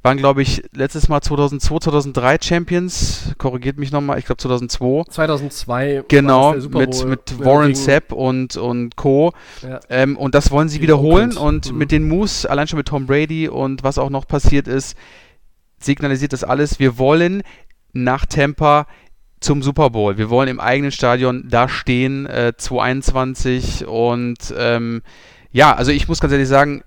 waren, 0.03 0.17
glaube 0.17 0.43
ich, 0.43 0.63
letztes 0.73 1.09
Mal 1.09 1.21
2002, 1.21 1.79
2003 1.81 2.39
Champions. 2.41 3.35
Korrigiert 3.39 3.79
mich 3.79 3.93
nochmal, 3.93 4.19
ich 4.19 4.25
glaube 4.25 4.41
2002. 4.41 5.05
2002. 5.11 6.05
Genau, 6.09 6.55
mit, 6.55 7.05
mit 7.05 7.45
Warren 7.45 7.75
Sapp 7.75 8.13
und, 8.13 8.57
und 8.57 8.97
Co. 8.97 9.33
Ja. 9.63 9.81
Ähm, 9.91 10.17
und 10.17 10.35
das 10.35 10.51
wollen 10.51 10.69
sie 10.69 10.79
Gegen 10.79 10.85
wiederholen. 10.85 11.31
Oakland. 11.33 11.67
Und 11.67 11.73
mhm. 11.73 11.79
mit 11.79 11.93
den 11.93 12.09
Moves, 12.09 12.47
allein 12.47 12.67
schon 12.67 12.79
mit 12.79 12.89
Tom 12.89 13.07
Brady 13.07 13.49
und 13.49 13.83
was 13.83 13.99
auch 13.99 14.11
noch 14.11 14.27
passiert 14.27 14.69
ist, 14.69 14.97
signalisiert 15.79 16.33
das 16.33 16.45
alles. 16.45 16.79
Wir 16.79 16.97
wollen 16.99 17.43
nach 17.93 18.25
Tampa 18.25 18.87
zum 19.41 19.63
Super 19.63 19.91
Bowl. 19.91 20.19
Wir 20.19 20.31
wollen 20.31 20.49
im 20.49 20.61
eigenen 20.61 20.93
Stadion 20.93 21.47
da 21.49 21.69
stehen, 21.69 22.27
äh, 22.27 22.53
2021 22.57 23.87
und 23.87 24.55
ähm, 24.57 25.03
ja, 25.51 25.75
also 25.75 25.91
ich 25.91 26.09
muss 26.09 26.21
ganz 26.21 26.33
ehrlich 26.33 26.49
sagen, 26.49 26.83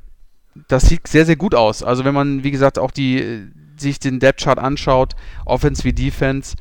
das 0.67 0.83
sieht 0.83 1.07
sehr, 1.07 1.25
sehr 1.25 1.35
gut 1.35 1.55
aus. 1.55 1.83
Also 1.83 2.05
wenn 2.05 2.13
man, 2.13 2.43
wie 2.43 2.51
gesagt, 2.51 2.79
auch 2.79 2.91
die 2.91 3.47
sich 3.77 3.99
den 3.99 4.19
Depth 4.19 4.41
Chart 4.41 4.59
anschaut, 4.59 5.15
Offense 5.45 5.83
wie 5.83 5.93
Defense, 5.93 6.55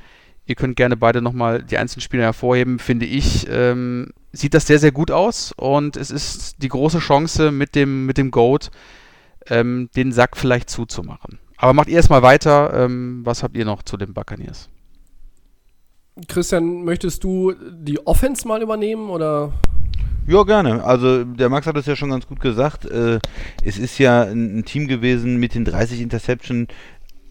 ihr 0.46 0.54
könnt 0.54 0.76
gerne 0.76 0.96
beide 0.96 1.22
nochmal 1.22 1.62
die 1.62 1.78
einzelnen 1.78 2.02
Spieler 2.02 2.24
hervorheben, 2.24 2.78
finde 2.78 3.06
ich, 3.06 3.46
ähm, 3.48 4.12
sieht 4.32 4.54
das 4.54 4.66
sehr, 4.66 4.78
sehr 4.78 4.92
gut 4.92 5.10
aus 5.10 5.52
und 5.56 5.96
es 5.96 6.10
ist 6.10 6.62
die 6.62 6.68
große 6.68 6.98
Chance 6.98 7.52
mit 7.52 7.74
dem, 7.74 8.06
mit 8.06 8.18
dem 8.18 8.30
Goat, 8.30 8.70
ähm, 9.48 9.90
den 9.94 10.12
Sack 10.12 10.36
vielleicht 10.36 10.70
zuzumachen. 10.70 11.38
Aber 11.58 11.74
macht 11.74 11.88
ihr 11.88 11.94
erstmal 11.94 12.22
weiter. 12.22 12.72
Ähm, 12.74 13.20
was 13.24 13.42
habt 13.42 13.56
ihr 13.56 13.64
noch 13.64 13.82
zu 13.82 13.96
den 13.96 14.14
Buccaneers? 14.14 14.68
Christian, 16.28 16.84
möchtest 16.84 17.22
du 17.24 17.52
die 17.52 18.04
Offense 18.06 18.46
mal 18.48 18.62
übernehmen 18.62 19.10
oder? 19.10 19.52
Ja, 20.26 20.42
gerne. 20.44 20.84
Also 20.84 21.24
der 21.24 21.48
Max 21.48 21.66
hat 21.66 21.76
es 21.76 21.86
ja 21.86 21.96
schon 21.96 22.10
ganz 22.10 22.26
gut 22.26 22.40
gesagt. 22.40 22.84
Äh, 22.84 23.18
es 23.64 23.78
ist 23.78 23.98
ja 23.98 24.22
ein, 24.22 24.58
ein, 24.58 24.64
Team 24.64 24.88
gewesen 24.88 25.36
mit 25.38 25.54
den 25.54 25.64
30 25.64 26.00
Interception. 26.00 26.68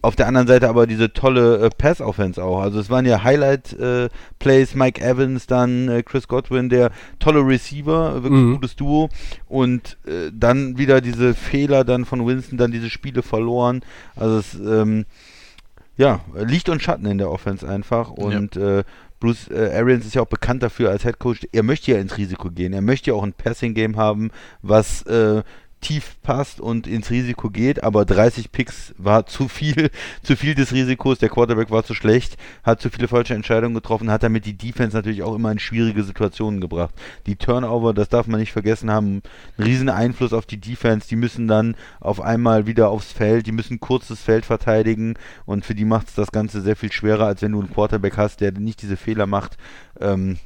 Auf 0.02 0.16
der 0.16 0.26
anderen 0.26 0.48
Seite 0.48 0.68
aber 0.68 0.86
diese 0.86 1.12
tolle 1.12 1.58
äh, 1.58 1.70
Pass-Offense 1.70 2.42
auch. 2.42 2.60
Also 2.60 2.80
es 2.80 2.90
waren 2.90 3.06
ja 3.06 3.22
Highlight-Plays, 3.22 4.74
äh, 4.74 4.76
Mike 4.76 5.00
Evans, 5.00 5.46
dann 5.46 5.88
äh, 5.88 6.02
Chris 6.02 6.26
Godwin, 6.28 6.68
der 6.68 6.90
tolle 7.18 7.46
Receiver, 7.46 8.22
wirklich 8.22 8.42
mhm. 8.42 8.54
gutes 8.54 8.76
Duo. 8.76 9.08
Und 9.48 9.96
äh, 10.06 10.30
dann 10.32 10.76
wieder 10.76 11.00
diese 11.00 11.34
Fehler 11.34 11.84
dann 11.84 12.04
von 12.04 12.26
Winston, 12.26 12.58
dann 12.58 12.72
diese 12.72 12.90
Spiele 12.90 13.22
verloren. 13.22 13.82
Also 14.16 14.38
es 14.38 14.54
ähm, 14.54 15.06
ja, 15.96 16.20
Licht 16.34 16.68
und 16.68 16.82
Schatten 16.82 17.06
in 17.06 17.18
der 17.18 17.30
Offense 17.30 17.68
einfach. 17.68 18.10
Und 18.10 18.56
ja. 18.56 18.78
äh, 18.78 18.84
Bruce 19.22 19.48
äh, 19.52 19.70
Arians 19.76 20.04
ist 20.04 20.14
ja 20.16 20.22
auch 20.22 20.26
bekannt 20.26 20.64
dafür 20.64 20.90
als 20.90 21.04
Head 21.04 21.20
Coach. 21.20 21.46
Er 21.52 21.62
möchte 21.62 21.92
ja 21.92 21.98
ins 21.98 22.18
Risiko 22.18 22.50
gehen. 22.50 22.72
Er 22.72 22.82
möchte 22.82 23.12
ja 23.12 23.14
auch 23.14 23.22
ein 23.22 23.32
Passing-Game 23.32 23.96
haben, 23.96 24.32
was 24.62 25.02
äh, 25.02 25.44
tief 25.82 26.16
passt 26.22 26.60
und 26.60 26.86
ins 26.86 27.10
Risiko 27.10 27.50
geht, 27.50 27.82
aber 27.82 28.06
30 28.06 28.52
Picks 28.52 28.94
war 28.96 29.26
zu 29.26 29.48
viel, 29.48 29.90
zu 30.22 30.36
viel 30.36 30.54
des 30.54 30.72
Risikos, 30.72 31.18
der 31.18 31.28
Quarterback 31.28 31.70
war 31.70 31.84
zu 31.84 31.92
schlecht, 31.92 32.38
hat 32.62 32.80
zu 32.80 32.88
viele 32.88 33.08
falsche 33.08 33.34
Entscheidungen 33.34 33.74
getroffen, 33.74 34.10
hat 34.10 34.22
damit 34.22 34.46
die 34.46 34.56
Defense 34.56 34.96
natürlich 34.96 35.22
auch 35.22 35.34
immer 35.34 35.52
in 35.52 35.58
schwierige 35.58 36.02
Situationen 36.04 36.60
gebracht. 36.60 36.94
Die 37.26 37.36
Turnover, 37.36 37.92
das 37.92 38.08
darf 38.08 38.26
man 38.26 38.40
nicht 38.40 38.52
vergessen, 38.52 38.90
haben 38.90 39.22
einen 39.58 39.66
riesen 39.66 39.88
Einfluss 39.90 40.32
auf 40.32 40.46
die 40.46 40.60
Defense, 40.60 41.08
die 41.08 41.16
müssen 41.16 41.48
dann 41.48 41.74
auf 42.00 42.20
einmal 42.20 42.66
wieder 42.66 42.88
aufs 42.88 43.12
Feld, 43.12 43.46
die 43.46 43.52
müssen 43.52 43.80
kurzes 43.80 44.22
Feld 44.22 44.46
verteidigen 44.46 45.14
und 45.44 45.66
für 45.66 45.74
die 45.74 45.84
macht 45.84 46.08
es 46.08 46.14
das 46.14 46.32
Ganze 46.32 46.62
sehr 46.62 46.76
viel 46.76 46.92
schwerer, 46.92 47.26
als 47.26 47.42
wenn 47.42 47.52
du 47.52 47.60
einen 47.60 47.72
Quarterback 47.72 48.16
hast, 48.16 48.40
der 48.40 48.52
nicht 48.52 48.80
diese 48.82 48.96
Fehler 48.96 49.26
macht. 49.26 49.56
Ähm, 50.00 50.38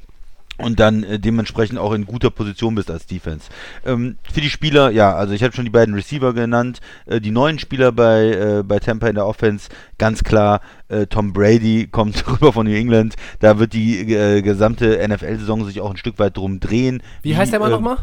und 0.58 0.80
dann 0.80 1.02
äh, 1.04 1.18
dementsprechend 1.18 1.78
auch 1.78 1.92
in 1.92 2.06
guter 2.06 2.30
Position 2.30 2.74
bist 2.74 2.90
als 2.90 3.06
Defense. 3.06 3.48
Ähm, 3.84 4.18
für 4.32 4.40
die 4.40 4.50
Spieler, 4.50 4.90
ja, 4.90 5.14
also 5.14 5.34
ich 5.34 5.42
habe 5.42 5.54
schon 5.54 5.64
die 5.64 5.70
beiden 5.70 5.94
Receiver 5.94 6.32
genannt. 6.32 6.80
Äh, 7.06 7.20
die 7.20 7.30
neuen 7.30 7.58
Spieler 7.58 7.92
bei, 7.92 8.30
äh, 8.30 8.62
bei 8.62 8.78
Tampa 8.78 9.08
in 9.08 9.14
der 9.14 9.26
Offense, 9.26 9.68
ganz 9.98 10.24
klar, 10.24 10.60
äh, 10.88 11.06
Tom 11.06 11.32
Brady 11.32 11.86
kommt 11.90 12.26
rüber 12.26 12.52
von 12.52 12.66
New 12.66 12.74
England. 12.74 13.16
Da 13.40 13.58
wird 13.58 13.72
die 13.72 14.12
äh, 14.12 14.42
gesamte 14.42 15.06
NFL-Saison 15.06 15.64
sich 15.64 15.80
auch 15.80 15.90
ein 15.90 15.96
Stück 15.96 16.18
weit 16.18 16.36
drum 16.36 16.60
drehen. 16.60 17.02
Wie, 17.22 17.30
Wie 17.30 17.36
heißt 17.36 17.52
der 17.52 17.60
mal 17.60 17.70
nochmal? 17.70 17.98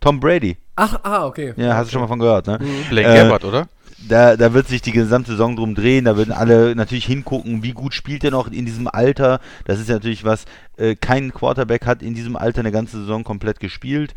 Tom 0.00 0.18
Brady. 0.18 0.56
Ach, 0.74 0.98
ah, 1.04 1.26
okay. 1.26 1.54
Ja, 1.56 1.76
hast 1.76 1.88
du 1.88 1.92
schon 1.92 2.00
mal 2.00 2.08
von 2.08 2.18
gehört, 2.18 2.46
ne? 2.46 2.58
Mhm. 2.60 2.88
Blake 2.90 3.08
äh, 3.08 3.16
Gabbard, 3.18 3.44
oder? 3.44 3.68
Da, 4.08 4.36
da 4.36 4.54
wird 4.54 4.68
sich 4.68 4.82
die 4.82 4.92
gesamte 4.92 5.32
Saison 5.32 5.56
drum 5.56 5.74
drehen, 5.74 6.04
da 6.04 6.16
würden 6.16 6.32
alle 6.32 6.74
natürlich 6.74 7.06
hingucken, 7.06 7.62
wie 7.62 7.72
gut 7.72 7.94
spielt 7.94 8.24
er 8.24 8.30
noch 8.30 8.50
in 8.50 8.66
diesem 8.66 8.88
Alter. 8.88 9.40
Das 9.64 9.80
ist 9.80 9.88
natürlich 9.88 10.24
was, 10.24 10.44
äh, 10.76 10.94
kein 10.94 11.32
Quarterback 11.32 11.86
hat 11.86 12.02
in 12.02 12.14
diesem 12.14 12.36
Alter 12.36 12.60
eine 12.60 12.72
ganze 12.72 13.00
Saison 13.00 13.24
komplett 13.24 13.60
gespielt. 13.60 14.14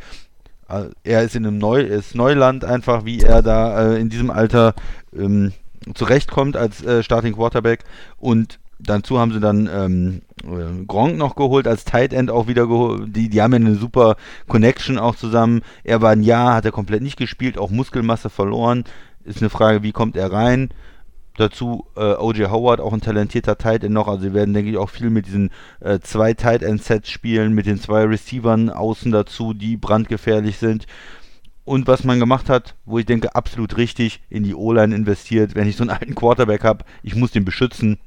Äh, 0.70 0.86
er 1.04 1.24
ist 1.24 1.36
in 1.36 1.46
einem 1.46 1.58
Neu 1.58 1.82
ist 1.82 2.16
Neuland 2.16 2.66
einfach, 2.66 3.06
wie 3.06 3.22
er 3.22 3.42
da 3.42 3.94
äh, 3.94 4.00
in 4.00 4.10
diesem 4.10 4.32
Alter 4.32 4.74
ähm, 5.16 5.54
zurechtkommt 5.94 6.58
als 6.58 6.84
äh, 6.84 7.04
Starting 7.04 7.34
Quarterback 7.34 7.84
und 8.18 8.60
dazu 8.80 9.20
haben 9.20 9.32
sie 9.32 9.40
dann 9.40 9.70
ähm, 9.72 10.22
äh, 10.44 10.86
Gronk 10.86 11.18
noch 11.18 11.36
geholt, 11.36 11.68
als 11.68 11.86
Tight 11.86 12.14
End 12.14 12.30
auch 12.30 12.48
wieder 12.48 12.68
geholt. 12.68 13.16
Die, 13.16 13.30
die 13.30 13.42
haben 13.42 13.54
ja 13.54 13.60
eine 13.60 13.76
super 13.76 14.18
Connection 14.48 14.98
auch 14.98 15.16
zusammen. 15.16 15.62
Er 15.84 16.02
war 16.02 16.12
ein 16.12 16.24
Jahr, 16.24 16.56
hat 16.56 16.66
er 16.66 16.72
komplett 16.72 17.02
nicht 17.02 17.18
gespielt, 17.18 17.58
auch 17.58 17.70
Muskelmasse 17.70 18.30
verloren 18.30 18.84
ist 19.26 19.42
eine 19.42 19.50
Frage, 19.50 19.84
wie 19.84 19.92
kommt 19.92 20.16
er 20.16 20.32
rein? 20.32 20.70
Dazu 21.38 21.86
äh, 21.98 22.14
O.J. 22.14 22.50
Howard, 22.50 22.80
auch 22.80 22.94
ein 22.94 23.02
talentierter 23.02 23.58
Tight 23.58 23.84
End 23.84 23.94
noch. 23.94 24.08
Also 24.08 24.24
sie 24.24 24.34
werden, 24.34 24.54
denke 24.54 24.72
ich, 24.72 24.78
auch 24.78 24.90
viel 24.90 25.10
mit 25.10 25.28
diesen 25.28 25.52
äh, 25.82 26.00
zwei 26.00 26.34
Tight 26.34 26.64
End 26.64 26.82
Sets 26.82 27.10
spielen, 27.10 27.54
mit 27.54 27.66
den 27.66 27.80
zwei 27.80 28.06
Receivern 28.06 28.70
außen 28.70 29.12
dazu, 29.12 29.54
die 29.54 29.76
brandgefährlich 29.76 30.58
sind. 30.58 30.86
Und 31.66 31.88
was 31.88 32.04
man 32.04 32.20
gemacht 32.20 32.48
hat, 32.48 32.76
wo 32.86 33.00
ich 33.00 33.06
denke, 33.06 33.36
absolut 33.36 33.76
richtig, 33.76 34.22
in 34.30 34.44
die 34.44 34.56
O-Line 34.56 34.96
investiert. 34.96 35.56
Wenn 35.56 35.68
ich 35.68 35.76
so 35.76 35.84
einen 35.84 35.90
alten 35.90 36.16
Quarterback 36.16 36.64
habe, 36.64 36.86
ich 37.04 37.16
muss 37.16 37.32
den 37.32 37.44
beschützen 37.44 37.98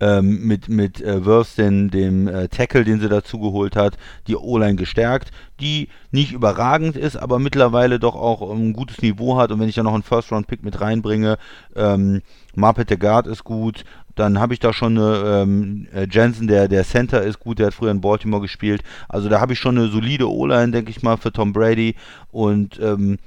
ähm, 0.00 0.46
mit, 0.46 0.68
mit 0.68 1.00
äh, 1.00 1.24
Würsten, 1.24 1.90
dem 1.90 2.28
äh, 2.28 2.48
Tackle, 2.48 2.84
den 2.84 3.00
sie 3.00 3.08
dazu 3.08 3.38
geholt 3.38 3.76
hat, 3.76 3.96
die 4.26 4.36
O-Line 4.36 4.76
gestärkt, 4.76 5.30
die 5.60 5.88
nicht 6.10 6.32
überragend 6.32 6.96
ist, 6.96 7.16
aber 7.16 7.38
mittlerweile 7.38 7.98
doch 7.98 8.16
auch 8.16 8.50
ein 8.50 8.72
gutes 8.72 9.00
Niveau 9.02 9.36
hat. 9.36 9.52
Und 9.52 9.60
wenn 9.60 9.68
ich 9.68 9.74
da 9.74 9.82
noch 9.82 9.94
einen 9.94 10.02
First-Round-Pick 10.02 10.62
mit 10.62 10.80
reinbringe, 10.80 11.38
ähm, 11.76 12.22
Marpet 12.54 12.90
der 12.90 12.98
Guard 12.98 13.26
ist 13.26 13.44
gut, 13.44 13.84
dann 14.14 14.38
habe 14.38 14.52
ich 14.52 14.60
da 14.60 14.72
schon 14.72 14.98
eine 14.98 15.42
ähm, 15.42 15.86
äh, 15.94 16.06
Jensen, 16.10 16.46
der, 16.46 16.68
der 16.68 16.84
Center 16.84 17.22
ist 17.22 17.40
gut, 17.40 17.58
der 17.58 17.68
hat 17.68 17.74
früher 17.74 17.90
in 17.90 18.00
Baltimore 18.00 18.42
gespielt. 18.42 18.82
Also 19.08 19.28
da 19.28 19.40
habe 19.40 19.54
ich 19.54 19.58
schon 19.58 19.78
eine 19.78 19.88
solide 19.88 20.30
O-Line, 20.30 20.72
denke 20.72 20.90
ich 20.90 21.02
mal, 21.02 21.16
für 21.16 21.32
Tom 21.32 21.52
Brady. 21.52 21.94
Und 22.30 22.78
ähm, 22.80 23.18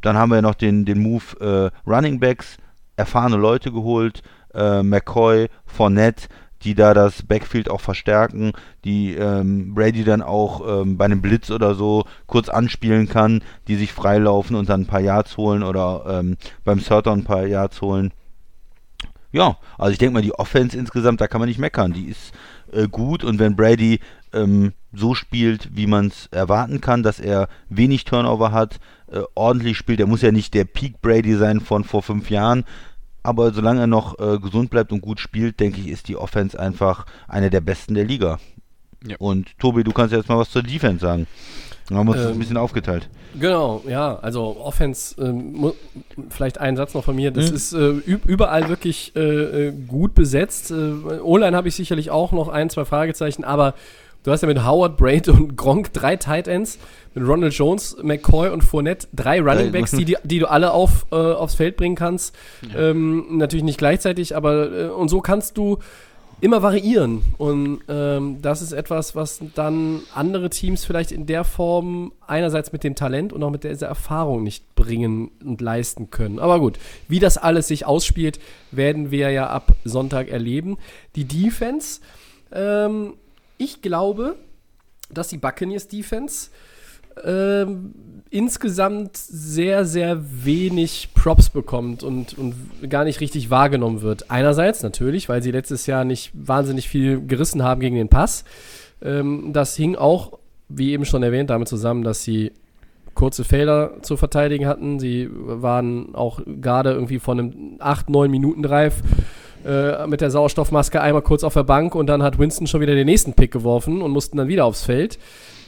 dann 0.00 0.16
haben 0.16 0.30
wir 0.30 0.42
noch 0.42 0.54
den, 0.54 0.84
den 0.84 1.00
Move 1.00 1.72
äh, 1.84 1.88
Running 1.88 2.18
Backs, 2.18 2.56
erfahrene 2.96 3.36
Leute 3.36 3.70
geholt, 3.70 4.22
äh, 4.54 4.82
McCoy, 4.82 5.48
Fournette, 5.66 6.28
die 6.62 6.74
da 6.74 6.92
das 6.92 7.22
Backfield 7.22 7.70
auch 7.70 7.80
verstärken, 7.80 8.52
die 8.84 9.14
ähm, 9.14 9.74
Brady 9.74 10.04
dann 10.04 10.22
auch 10.22 10.82
ähm, 10.82 10.96
bei 10.98 11.06
einem 11.06 11.22
Blitz 11.22 11.50
oder 11.50 11.74
so 11.74 12.04
kurz 12.26 12.48
anspielen 12.48 13.08
kann, 13.08 13.42
die 13.66 13.76
sich 13.76 13.92
freilaufen 13.92 14.56
und 14.56 14.68
dann 14.68 14.82
ein 14.82 14.86
paar 14.86 15.00
Yards 15.00 15.36
holen 15.36 15.62
oder 15.62 16.04
ähm, 16.06 16.36
beim 16.64 16.82
Third 16.82 17.08
ein 17.08 17.24
paar 17.24 17.46
Yards 17.46 17.80
holen. 17.80 18.12
Ja, 19.32 19.58
also 19.78 19.92
ich 19.92 19.98
denke 19.98 20.14
mal, 20.14 20.22
die 20.22 20.34
Offense 20.34 20.76
insgesamt, 20.76 21.20
da 21.20 21.28
kann 21.28 21.40
man 21.40 21.48
nicht 21.48 21.60
meckern. 21.60 21.92
Die 21.92 22.06
ist 22.06 22.32
äh, 22.72 22.88
gut 22.88 23.24
und 23.24 23.38
wenn 23.38 23.56
Brady 23.56 24.00
ähm, 24.32 24.72
so 24.92 25.14
spielt, 25.14 25.76
wie 25.76 25.86
man 25.86 26.08
es 26.08 26.28
erwarten 26.32 26.80
kann, 26.80 27.02
dass 27.02 27.20
er 27.20 27.48
wenig 27.68 28.04
Turnover 28.04 28.52
hat, 28.52 28.80
äh, 29.10 29.20
ordentlich 29.34 29.76
spielt, 29.76 30.00
er 30.00 30.06
muss 30.06 30.22
ja 30.22 30.32
nicht 30.32 30.52
der 30.54 30.64
Peak 30.64 31.00
Brady 31.00 31.36
sein 31.36 31.60
von 31.60 31.84
vor 31.84 32.02
fünf 32.02 32.28
Jahren, 32.28 32.64
aber 33.22 33.52
solange 33.52 33.80
er 33.80 33.86
noch 33.86 34.18
äh, 34.18 34.38
gesund 34.38 34.70
bleibt 34.70 34.92
und 34.92 35.00
gut 35.00 35.20
spielt, 35.20 35.60
denke 35.60 35.80
ich, 35.80 35.88
ist 35.88 36.08
die 36.08 36.16
Offense 36.16 36.58
einfach 36.58 37.06
eine 37.28 37.50
der 37.50 37.60
besten 37.60 37.94
der 37.94 38.04
Liga. 38.04 38.38
Ja. 39.06 39.16
Und 39.18 39.58
Tobi, 39.58 39.82
du 39.82 39.92
kannst 39.92 40.12
jetzt 40.12 40.28
mal 40.28 40.38
was 40.38 40.50
zur 40.50 40.62
Defense 40.62 41.00
sagen. 41.00 41.26
Wir 41.88 41.96
haben 41.96 42.08
uns 42.08 42.18
ähm, 42.18 42.22
das 42.24 42.32
ein 42.32 42.38
bisschen 42.38 42.56
aufgeteilt. 42.56 43.08
Genau, 43.38 43.82
ja, 43.88 44.18
also 44.20 44.56
Offense, 44.60 45.20
ähm, 45.20 45.72
vielleicht 46.30 46.58
ein 46.58 46.76
Satz 46.76 46.94
noch 46.94 47.04
von 47.04 47.16
mir, 47.16 47.30
das 47.30 47.50
mhm. 47.50 47.56
ist 47.56 47.72
äh, 47.72 47.88
überall 48.26 48.68
wirklich 48.68 49.14
äh, 49.16 49.68
äh, 49.68 49.72
gut 49.72 50.14
besetzt. 50.14 50.70
Äh, 50.70 51.20
O-Line 51.22 51.56
habe 51.56 51.68
ich 51.68 51.74
sicherlich 51.74 52.10
auch 52.10 52.32
noch 52.32 52.48
ein, 52.48 52.70
zwei 52.70 52.84
Fragezeichen, 52.84 53.44
aber 53.44 53.74
Du 54.22 54.30
hast 54.30 54.42
ja 54.42 54.48
mit 54.48 54.64
Howard, 54.66 54.98
Braid 54.98 55.28
und 55.28 55.56
Gronk 55.56 55.94
drei 55.94 56.16
Tight 56.16 56.46
Ends, 56.46 56.78
mit 57.14 57.26
Ronald 57.26 57.54
Jones, 57.54 57.96
McCoy 58.02 58.50
und 58.50 58.62
Fournette 58.62 59.08
drei 59.14 59.40
Running 59.40 59.72
Backs, 59.72 59.92
die, 59.92 60.16
die 60.22 60.38
du 60.38 60.50
alle 60.50 60.72
auf, 60.72 61.06
äh, 61.10 61.14
aufs 61.14 61.54
Feld 61.54 61.76
bringen 61.76 61.96
kannst. 61.96 62.34
Ja. 62.72 62.90
Ähm, 62.90 63.38
natürlich 63.38 63.64
nicht 63.64 63.78
gleichzeitig, 63.78 64.36
aber 64.36 64.72
äh, 64.72 64.88
und 64.88 65.08
so 65.08 65.22
kannst 65.22 65.56
du 65.56 65.78
immer 66.42 66.62
variieren. 66.62 67.22
Und 67.38 67.80
ähm, 67.88 68.42
das 68.42 68.60
ist 68.60 68.72
etwas, 68.72 69.16
was 69.16 69.40
dann 69.54 70.00
andere 70.14 70.50
Teams 70.50 70.84
vielleicht 70.84 71.12
in 71.12 71.24
der 71.24 71.44
Form 71.44 72.12
einerseits 72.26 72.72
mit 72.72 72.84
dem 72.84 72.94
Talent 72.94 73.32
und 73.32 73.42
auch 73.42 73.50
mit 73.50 73.64
dieser 73.64 73.88
Erfahrung 73.88 74.42
nicht 74.42 74.74
bringen 74.74 75.30
und 75.42 75.62
leisten 75.62 76.10
können. 76.10 76.38
Aber 76.38 76.60
gut, 76.60 76.78
wie 77.08 77.20
das 77.20 77.38
alles 77.38 77.68
sich 77.68 77.86
ausspielt, 77.86 78.38
werden 78.70 79.10
wir 79.10 79.30
ja 79.30 79.48
ab 79.48 79.72
Sonntag 79.84 80.28
erleben. 80.28 80.76
Die 81.16 81.24
Defense. 81.24 82.00
Ähm, 82.52 83.14
ich 83.60 83.82
glaube, 83.82 84.36
dass 85.12 85.28
die 85.28 85.36
Buccaneers 85.36 85.86
Defense 85.86 86.50
ähm, 87.24 87.92
insgesamt 88.30 89.16
sehr, 89.16 89.84
sehr 89.84 90.18
wenig 90.44 91.10
Props 91.14 91.50
bekommt 91.50 92.02
und, 92.02 92.38
und 92.38 92.54
gar 92.88 93.04
nicht 93.04 93.20
richtig 93.20 93.50
wahrgenommen 93.50 94.00
wird. 94.00 94.30
Einerseits 94.30 94.82
natürlich, 94.82 95.28
weil 95.28 95.42
sie 95.42 95.50
letztes 95.50 95.86
Jahr 95.86 96.04
nicht 96.04 96.30
wahnsinnig 96.32 96.88
viel 96.88 97.26
gerissen 97.26 97.62
haben 97.62 97.80
gegen 97.80 97.96
den 97.96 98.08
Pass. 98.08 98.44
Ähm, 99.02 99.52
das 99.52 99.76
hing 99.76 99.94
auch, 99.94 100.38
wie 100.68 100.92
eben 100.92 101.04
schon 101.04 101.22
erwähnt, 101.22 101.50
damit 101.50 101.68
zusammen, 101.68 102.02
dass 102.02 102.24
sie 102.24 102.52
kurze 103.14 103.44
Felder 103.44 104.02
zu 104.02 104.16
verteidigen 104.16 104.66
hatten. 104.66 105.00
Sie 105.00 105.28
waren 105.30 106.14
auch 106.14 106.40
gerade 106.46 106.92
irgendwie 106.92 107.18
von 107.18 107.38
einem 107.38 107.76
8, 107.80 108.08
9 108.08 108.30
Minuten 108.30 108.62
Drive 108.62 109.02
äh, 109.64 110.06
mit 110.06 110.20
der 110.20 110.30
Sauerstoffmaske 110.30 111.00
einmal 111.00 111.22
kurz 111.22 111.44
auf 111.44 111.54
der 111.54 111.64
Bank 111.64 111.94
und 111.94 112.06
dann 112.06 112.22
hat 112.22 112.38
Winston 112.38 112.66
schon 112.66 112.80
wieder 112.80 112.94
den 112.94 113.06
nächsten 113.06 113.34
Pick 113.34 113.50
geworfen 113.50 114.02
und 114.02 114.10
mussten 114.10 114.36
dann 114.36 114.48
wieder 114.48 114.64
aufs 114.64 114.84
Feld. 114.84 115.18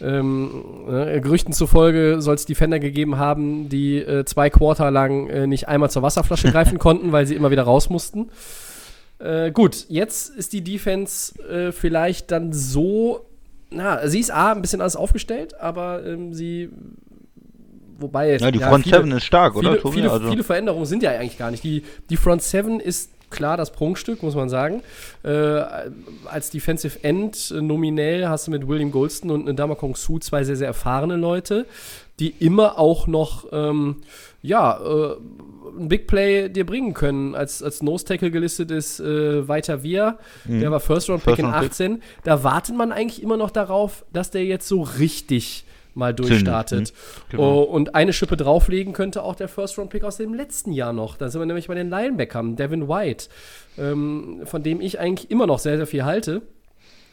Ähm, 0.02 0.50
äh, 0.88 1.20
Gerüchten 1.20 1.52
zufolge 1.52 2.20
soll 2.20 2.34
es 2.34 2.44
Defender 2.44 2.80
gegeben 2.80 3.18
haben, 3.18 3.68
die 3.68 3.98
äh, 3.98 4.24
zwei 4.24 4.50
Quarter 4.50 4.90
lang 4.90 5.28
äh, 5.28 5.46
nicht 5.46 5.68
einmal 5.68 5.90
zur 5.90 6.02
Wasserflasche 6.02 6.50
greifen 6.52 6.78
konnten, 6.78 7.12
weil 7.12 7.26
sie 7.26 7.34
immer 7.34 7.50
wieder 7.50 7.62
raus 7.62 7.88
mussten. 7.90 8.30
Äh, 9.18 9.52
gut, 9.52 9.86
jetzt 9.88 10.34
ist 10.34 10.52
die 10.52 10.64
Defense 10.64 11.38
äh, 11.48 11.70
vielleicht 11.70 12.32
dann 12.32 12.52
so, 12.52 13.20
na, 13.70 14.06
sie 14.08 14.18
ist 14.18 14.32
A, 14.32 14.52
ein 14.52 14.62
bisschen 14.62 14.80
alles 14.80 14.96
aufgestellt, 14.96 15.60
aber 15.60 16.04
ähm, 16.04 16.34
sie 16.34 16.70
wobei 18.02 18.36
ja, 18.36 18.50
die 18.50 18.58
Front 18.58 18.84
viele, 18.84 18.96
7 18.98 19.12
ist 19.12 19.24
stark, 19.24 19.54
viele, 19.54 19.70
oder? 19.70 19.80
Tobi? 19.80 19.94
Viele, 19.94 20.10
also. 20.10 20.28
viele 20.28 20.42
Veränderungen 20.42 20.86
sind 20.86 21.04
ja 21.04 21.10
eigentlich 21.12 21.38
gar 21.38 21.52
nicht. 21.52 21.62
Die, 21.62 21.84
die 22.10 22.16
Front 22.16 22.42
7 22.42 22.80
ist 22.80 23.10
klar 23.32 23.56
das 23.56 23.72
Prunkstück, 23.72 24.22
muss 24.22 24.34
man 24.36 24.48
sagen. 24.48 24.82
Äh, 25.24 25.30
als 26.26 26.50
Defensive 26.50 27.02
End 27.02 27.50
äh, 27.56 27.60
nominell 27.60 28.28
hast 28.28 28.46
du 28.46 28.50
mit 28.52 28.68
William 28.68 28.90
Golston 28.92 29.30
und 29.30 29.46
Ndama 29.46 29.74
Kong 29.74 29.96
Su 29.96 30.18
zwei 30.18 30.44
sehr, 30.44 30.56
sehr 30.56 30.68
erfahrene 30.68 31.16
Leute, 31.16 31.66
die 32.20 32.28
immer 32.38 32.78
auch 32.78 33.06
noch, 33.06 33.46
ähm, 33.52 33.96
ja, 34.42 34.78
äh, 34.78 35.16
ein 35.78 35.88
Big 35.88 36.06
Play 36.06 36.48
dir 36.50 36.66
bringen 36.66 36.92
können. 36.92 37.34
Als, 37.34 37.62
als 37.62 37.82
Nose 37.82 38.04
Tackle 38.04 38.30
gelistet 38.30 38.70
ist 38.70 39.00
äh, 39.00 39.48
Weiter 39.48 39.82
Wir, 39.82 40.18
Mhm. 40.44 40.60
der 40.60 40.70
war 40.70 40.80
First 40.80 41.08
Round 41.08 41.20
Pick 41.24 41.36
First 41.36 41.38
in 41.40 41.46
Round 41.46 41.60
Pick. 41.60 41.70
18. 41.72 42.02
Da 42.24 42.44
wartet 42.44 42.76
man 42.76 42.92
eigentlich 42.92 43.22
immer 43.22 43.36
noch 43.38 43.50
darauf, 43.50 44.04
dass 44.12 44.30
der 44.30 44.44
jetzt 44.44 44.68
so 44.68 44.82
richtig 44.82 45.64
mal 45.94 46.14
durchstartet. 46.14 46.92
Mhm. 46.92 47.30
Genau. 47.30 47.60
Oh, 47.60 47.62
und 47.62 47.94
eine 47.94 48.12
Schippe 48.12 48.36
drauflegen 48.36 48.92
könnte 48.92 49.22
auch 49.22 49.34
der 49.34 49.48
First-Round-Pick 49.48 50.04
aus 50.04 50.16
dem 50.16 50.34
letzten 50.34 50.72
Jahr 50.72 50.92
noch. 50.92 51.16
Da 51.16 51.28
sind 51.28 51.40
wir 51.40 51.46
nämlich 51.46 51.68
bei 51.68 51.74
den 51.74 51.90
Linebackern, 51.90 52.56
Devin 52.56 52.88
White, 52.88 53.26
ähm, 53.78 54.42
von 54.44 54.62
dem 54.62 54.80
ich 54.80 54.98
eigentlich 55.00 55.30
immer 55.30 55.46
noch 55.46 55.58
sehr, 55.58 55.76
sehr 55.76 55.86
viel 55.86 56.04
halte. 56.04 56.42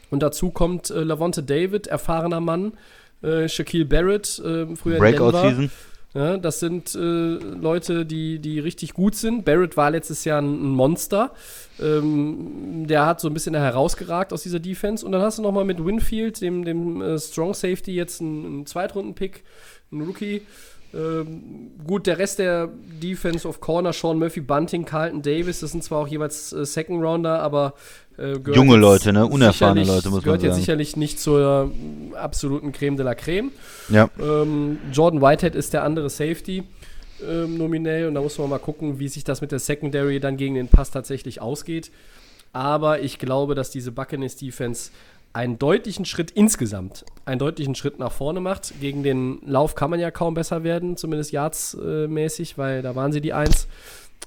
Und 0.10 0.24
dazu 0.24 0.50
kommt 0.50 0.90
äh, 0.90 1.04
Lavonte 1.04 1.44
David, 1.44 1.88
erfahrener 1.88 2.40
Mann, 2.40 2.74
äh, 3.22 3.48
Shaquille 3.48 3.86
Barrett, 3.86 4.40
äh, 4.40 4.76
früher. 4.76 4.98
Breakout-Season. 4.98 5.70
Ja, 6.16 6.38
das 6.38 6.60
sind 6.60 6.96
äh, 6.96 7.00
Leute, 7.00 8.04
die, 8.04 8.40
die 8.40 8.60
richtig 8.60 8.94
gut 8.94 9.14
sind. 9.14 9.46
Barrett 9.46 9.78
war 9.78 9.92
letztes 9.92 10.26
Jahr 10.26 10.42
ein, 10.42 10.60
Monster. 10.60 11.32
Ähm, 11.80 12.88
der 12.88 13.06
hat 13.06 13.22
so 13.22 13.28
ein 13.28 13.34
bisschen 13.34 13.54
herausgeragt 13.54 14.34
aus 14.34 14.42
dieser 14.42 14.60
Defense. 14.60 15.06
Und 15.06 15.12
dann 15.12 15.22
hast 15.22 15.38
du 15.38 15.44
noch 15.44 15.52
mal 15.52 15.66
mit 15.66 15.86
Winfield, 15.86 16.42
dem, 16.42 16.66
dem 16.66 17.02
äh, 17.02 17.20
Strong 17.20 17.54
Safety, 17.54 17.94
jetzt 17.94 18.22
einen, 18.22 18.46
einen 18.46 18.66
Zweitrunden-Pick, 18.66 19.44
einen 19.92 20.02
Rookie. 20.02 20.42
Ähm, 20.94 21.72
gut, 21.86 22.08
der 22.08 22.18
Rest 22.18 22.40
der 22.40 22.70
Defense 23.02 23.48
of 23.48 23.60
Corner, 23.62 23.94
Sean 23.94 24.18
Murphy, 24.18 24.42
Bunting, 24.42 24.86
Carlton 24.86 25.22
Davis, 25.22 25.60
das 25.60 25.72
sind 25.72 25.84
zwar 25.84 26.00
auch 26.00 26.08
jeweils 26.08 26.52
äh, 26.52 26.66
Second 26.66 27.04
Rounder, 27.04 27.40
aber 27.42 27.76
äh, 28.18 28.40
gehört 28.40 28.56
Junge 28.56 28.74
jetzt 28.74 28.82
Leute, 28.82 29.14
ne? 29.14 29.26
Unerfahrene 29.28 29.84
Leute, 29.84 30.10
muss 30.10 30.18
man 30.18 30.24
Gehört 30.24 30.42
jetzt 30.42 30.54
sagen. 30.54 30.62
sicherlich 30.62 30.96
nicht 30.96 31.20
zur 31.20 31.72
äh, 32.14 32.16
absoluten 32.18 32.72
Creme 32.72 32.98
de 32.98 33.06
la 33.06 33.14
Creme. 33.14 33.52
Ja. 33.90 34.10
Ähm, 34.20 34.80
Jordan 34.92 35.22
Whitehead 35.22 35.56
ist 35.56 35.74
der 35.74 35.84
andere 35.84 36.10
Safety 36.10 36.64
ähm, 37.28 37.58
nominell 37.58 38.08
und 38.08 38.16
da 38.16 38.22
muss 38.22 38.38
man 38.38 38.50
mal 38.50 38.60
gucken, 38.60 39.00
wie 39.00 39.08
sich 39.10 39.24
das 39.24 39.42
mit 39.42 39.52
der 39.52 39.60
Secondary 39.60 40.20
dann 40.20 40.38
gegen 40.38 40.56
den 40.56 40.68
Pass 40.70 40.92
tatsächlich 40.92 41.40
ausgeht. 41.42 41.92
Aber 42.52 43.02
ich 43.02 43.20
glaube, 43.20 43.54
dass 43.54 43.70
diese 43.70 43.92
Buccaneers 43.92 44.36
Defense 44.36 44.90
einen 45.34 45.60
deutlichen 45.60 46.06
Schritt 46.06 46.32
insgesamt, 46.32 47.06
einen 47.26 47.40
deutlichen 47.40 47.76
Schritt 47.76 48.00
nach 48.00 48.12
vorne 48.12 48.40
macht. 48.40 48.74
Gegen 48.82 49.04
den 49.04 49.40
Lauf 49.46 49.76
kann 49.76 49.90
man 49.90 50.00
ja 50.00 50.12
kaum 50.12 50.34
besser 50.34 50.64
werden, 50.64 50.98
zumindest 50.98 51.32
Yards-mäßig, 51.32 52.58
weil 52.58 52.82
da 52.82 52.96
waren 52.96 53.12
sie 53.12 53.22
die 53.22 53.34
Eins. 53.34 53.68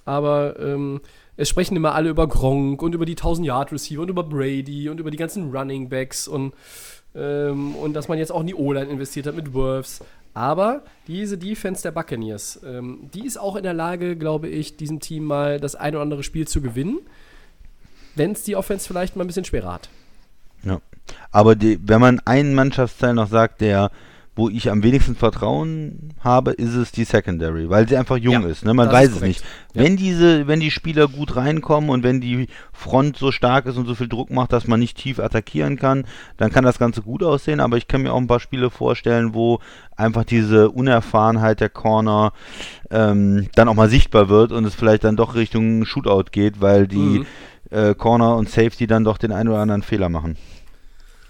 Aber 0.04 0.58
ähm, 0.58 1.00
es 1.36 1.48
sprechen 1.48 1.76
immer 1.76 1.94
alle 1.94 2.10
über 2.10 2.28
Gronk 2.28 2.82
und 2.82 2.94
über 2.94 3.06
die 3.06 3.16
1000-Yard-Receiver 3.16 4.02
und 4.02 4.10
über 4.10 4.22
Brady 4.22 4.88
und 4.88 5.00
über 5.00 5.10
die 5.10 5.16
ganzen 5.16 5.50
Running 5.50 5.88
Backs 5.88 6.28
und, 6.28 6.54
ähm, 7.14 7.74
und 7.74 7.94
dass 7.94 8.08
man 8.08 8.18
jetzt 8.18 8.30
auch 8.30 8.40
in 8.40 8.46
die 8.48 8.54
O-Line 8.54 8.90
investiert 8.90 9.26
hat 9.26 9.34
mit 9.34 9.54
Worths. 9.54 10.00
Aber 10.34 10.82
diese 11.08 11.36
Defense 11.36 11.82
der 11.82 11.90
Buccaneers, 11.90 12.60
ähm, 12.64 13.10
die 13.12 13.26
ist 13.26 13.38
auch 13.38 13.56
in 13.56 13.64
der 13.64 13.74
Lage, 13.74 14.16
glaube 14.16 14.48
ich, 14.48 14.76
diesem 14.76 15.00
Team 15.00 15.24
mal 15.24 15.60
das 15.60 15.74
ein 15.74 15.94
oder 15.94 16.02
andere 16.02 16.22
Spiel 16.22 16.48
zu 16.48 16.62
gewinnen, 16.62 17.00
wenn 18.14 18.32
es 18.32 18.42
die 18.42 18.56
Offense 18.56 18.86
vielleicht 18.86 19.16
mal 19.16 19.24
ein 19.24 19.26
bisschen 19.26 19.44
schwerer 19.44 19.74
hat. 19.74 19.88
Ja. 20.64 20.80
Aber 21.30 21.54
die, 21.56 21.78
wenn 21.82 22.00
man 22.00 22.20
einen 22.24 22.54
Mannschaftsteil 22.54 23.14
noch 23.14 23.28
sagt, 23.28 23.60
der, 23.60 23.90
wo 24.34 24.48
ich 24.48 24.70
am 24.70 24.82
wenigsten 24.82 25.14
Vertrauen 25.14 26.14
habe, 26.20 26.52
ist 26.52 26.74
es 26.74 26.90
die 26.90 27.04
Secondary, 27.04 27.68
weil 27.68 27.86
sie 27.86 27.98
einfach 27.98 28.16
jung 28.16 28.42
Ja, 28.44 28.48
ist. 28.48 28.64
Ne? 28.64 28.72
Man 28.72 28.90
weiß 28.90 29.16
es 29.16 29.20
nicht. 29.20 29.44
Ja. 29.74 29.82
Wenn 29.82 29.98
diese, 29.98 30.46
wenn 30.46 30.58
die 30.58 30.70
Spieler 30.70 31.06
gut 31.06 31.36
reinkommen 31.36 31.90
und 31.90 32.02
wenn 32.02 32.22
die 32.22 32.46
Front 32.72 33.18
so 33.18 33.30
stark 33.30 33.66
ist 33.66 33.76
und 33.76 33.84
so 33.86 33.94
viel 33.94 34.08
Druck 34.08 34.30
macht, 34.30 34.54
dass 34.54 34.66
man 34.66 34.80
nicht 34.80 34.96
tief 34.96 35.18
attackieren 35.20 35.76
kann, 35.76 36.06
dann 36.38 36.50
kann 36.50 36.64
das 36.64 36.78
Ganze 36.78 37.02
gut 37.02 37.22
aussehen. 37.22 37.60
Aber 37.60 37.76
ich 37.76 37.88
kann 37.88 38.00
mir 38.02 38.12
auch 38.14 38.18
ein 38.20 38.26
paar 38.26 38.40
Spiele 38.40 38.70
vorstellen, 38.70 39.34
wo 39.34 39.58
einfach 39.96 40.24
diese 40.24 40.70
Unerfahrenheit 40.70 41.60
der 41.60 41.68
Corner 41.68 42.32
ähm, 42.90 43.48
dann 43.54 43.68
auch 43.68 43.74
mal 43.74 43.90
sichtbar 43.90 44.30
wird 44.30 44.50
und 44.52 44.64
es 44.64 44.74
vielleicht 44.74 45.04
dann 45.04 45.16
doch 45.16 45.34
Richtung 45.34 45.84
Shootout 45.84 46.30
geht, 46.32 46.62
weil 46.62 46.86
die 46.86 46.96
Mhm. 47.20 47.26
äh, 47.70 47.94
Corner 47.94 48.36
und 48.36 48.48
Safety 48.48 48.86
dann 48.86 49.04
doch 49.04 49.18
den 49.18 49.32
einen 49.32 49.50
oder 49.50 49.58
anderen 49.58 49.82
Fehler 49.82 50.08
machen. 50.08 50.36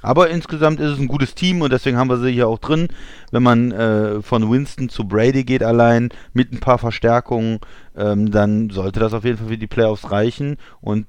Aber 0.02 0.28
insgesamt 0.30 0.80
ist 0.80 0.90
es 0.90 0.98
ein 0.98 1.08
gutes 1.08 1.34
Team 1.34 1.62
und 1.62 1.72
deswegen 1.72 1.96
haben 1.96 2.10
wir 2.10 2.18
sie 2.18 2.32
hier 2.32 2.48
auch 2.48 2.58
drin. 2.58 2.88
Wenn 3.30 3.42
man 3.42 3.72
äh, 3.72 4.20
von 4.20 4.50
Winston 4.50 4.88
zu 4.88 5.06
Brady 5.06 5.44
geht 5.44 5.62
allein 5.62 6.10
mit 6.32 6.52
ein 6.52 6.60
paar 6.60 6.78
Verstärkungen, 6.78 7.60
ähm, 7.96 8.30
dann 8.30 8.70
sollte 8.70 9.00
das 9.00 9.14
auf 9.14 9.24
jeden 9.24 9.38
Fall 9.38 9.48
für 9.48 9.58
die 9.58 9.66
Playoffs 9.66 10.10
reichen. 10.10 10.56
Und 10.80 11.06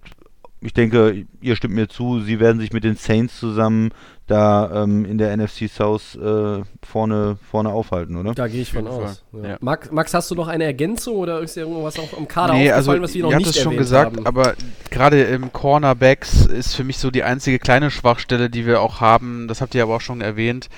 ich 0.62 0.74
denke, 0.74 1.26
ihr 1.42 1.56
stimmt 1.56 1.76
mir 1.76 1.90
zu, 1.90 2.22
sie 2.22 2.40
werden 2.40 2.60
sich 2.60 2.72
mit 2.72 2.84
den 2.84 2.96
Saints 2.96 3.38
zusammen 3.40 3.90
da 4.28 4.84
ähm, 4.84 5.04
in 5.04 5.18
der 5.18 5.36
NFC 5.36 5.70
South 5.70 6.16
äh, 6.16 6.62
vorne, 6.82 7.38
vorne 7.52 7.70
aufhalten, 7.70 8.16
oder? 8.16 8.34
Da 8.34 8.48
gehe 8.48 8.62
ich 8.62 8.72
von 8.72 8.88
aus. 8.88 9.24
Ja. 9.34 9.50
ja. 9.50 9.58
Max, 9.60 9.92
Max, 9.92 10.14
hast 10.14 10.32
du 10.32 10.36
noch 10.36 10.48
eine 10.48 10.64
Ergänzung 10.64 11.18
oder 11.18 11.42
ist 11.42 11.58
dir 11.58 11.62
irgendwas 11.62 12.00
auch 12.00 12.18
im 12.18 12.28
Kader 12.28 12.54
Nee, 12.54 12.72
also 12.72 13.00
was 13.02 13.14
wir 13.14 13.24
noch 13.24 13.36
nicht 13.36 13.50
es 13.50 13.60
schon 13.60 13.76
gesagt, 13.76 14.16
haben? 14.16 14.26
aber 14.26 14.54
gerade 14.90 15.24
im 15.24 15.52
Cornerbacks 15.52 16.46
ist 16.46 16.74
für 16.76 16.86
mich 16.86 17.00
so 17.00 17.12
die 17.12 17.24
einzige 17.24 17.60
kleine 17.60 17.92
Schwachstelle, 17.92 18.50
die 18.50 18.66
wir 18.66 18.82
auch 18.82 19.02
haben. 19.02 19.48
Das 19.50 19.60
habt 19.60 19.76
ihr 19.76 19.84
aber 19.84 19.98
auch 19.98 20.02
schon 20.02 20.22
erwähnt. 20.22 20.70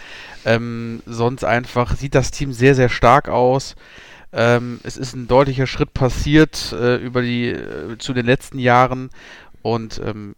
Ähm, 0.44 1.04
sonst 1.06 1.44
einfach 1.44 1.96
sieht 1.96 2.16
das 2.16 2.32
Team 2.32 2.52
sehr, 2.52 2.74
sehr 2.74 2.90
stark 2.90 3.30
aus. 3.30 3.76
Ähm, 4.34 4.80
es 4.84 4.98
ist 4.98 5.16
ein 5.16 5.28
deutlicher 5.28 5.68
Schritt 5.68 5.94
passiert 5.94 6.74
äh, 6.74 6.96
über 6.98 7.22
die 7.22 7.50
äh, 7.50 7.98
zu 8.00 8.14
den 8.14 8.26
letzten 8.26 8.60
Jahren 8.60 9.10
und 9.62 10.02
ähm, 10.04 10.34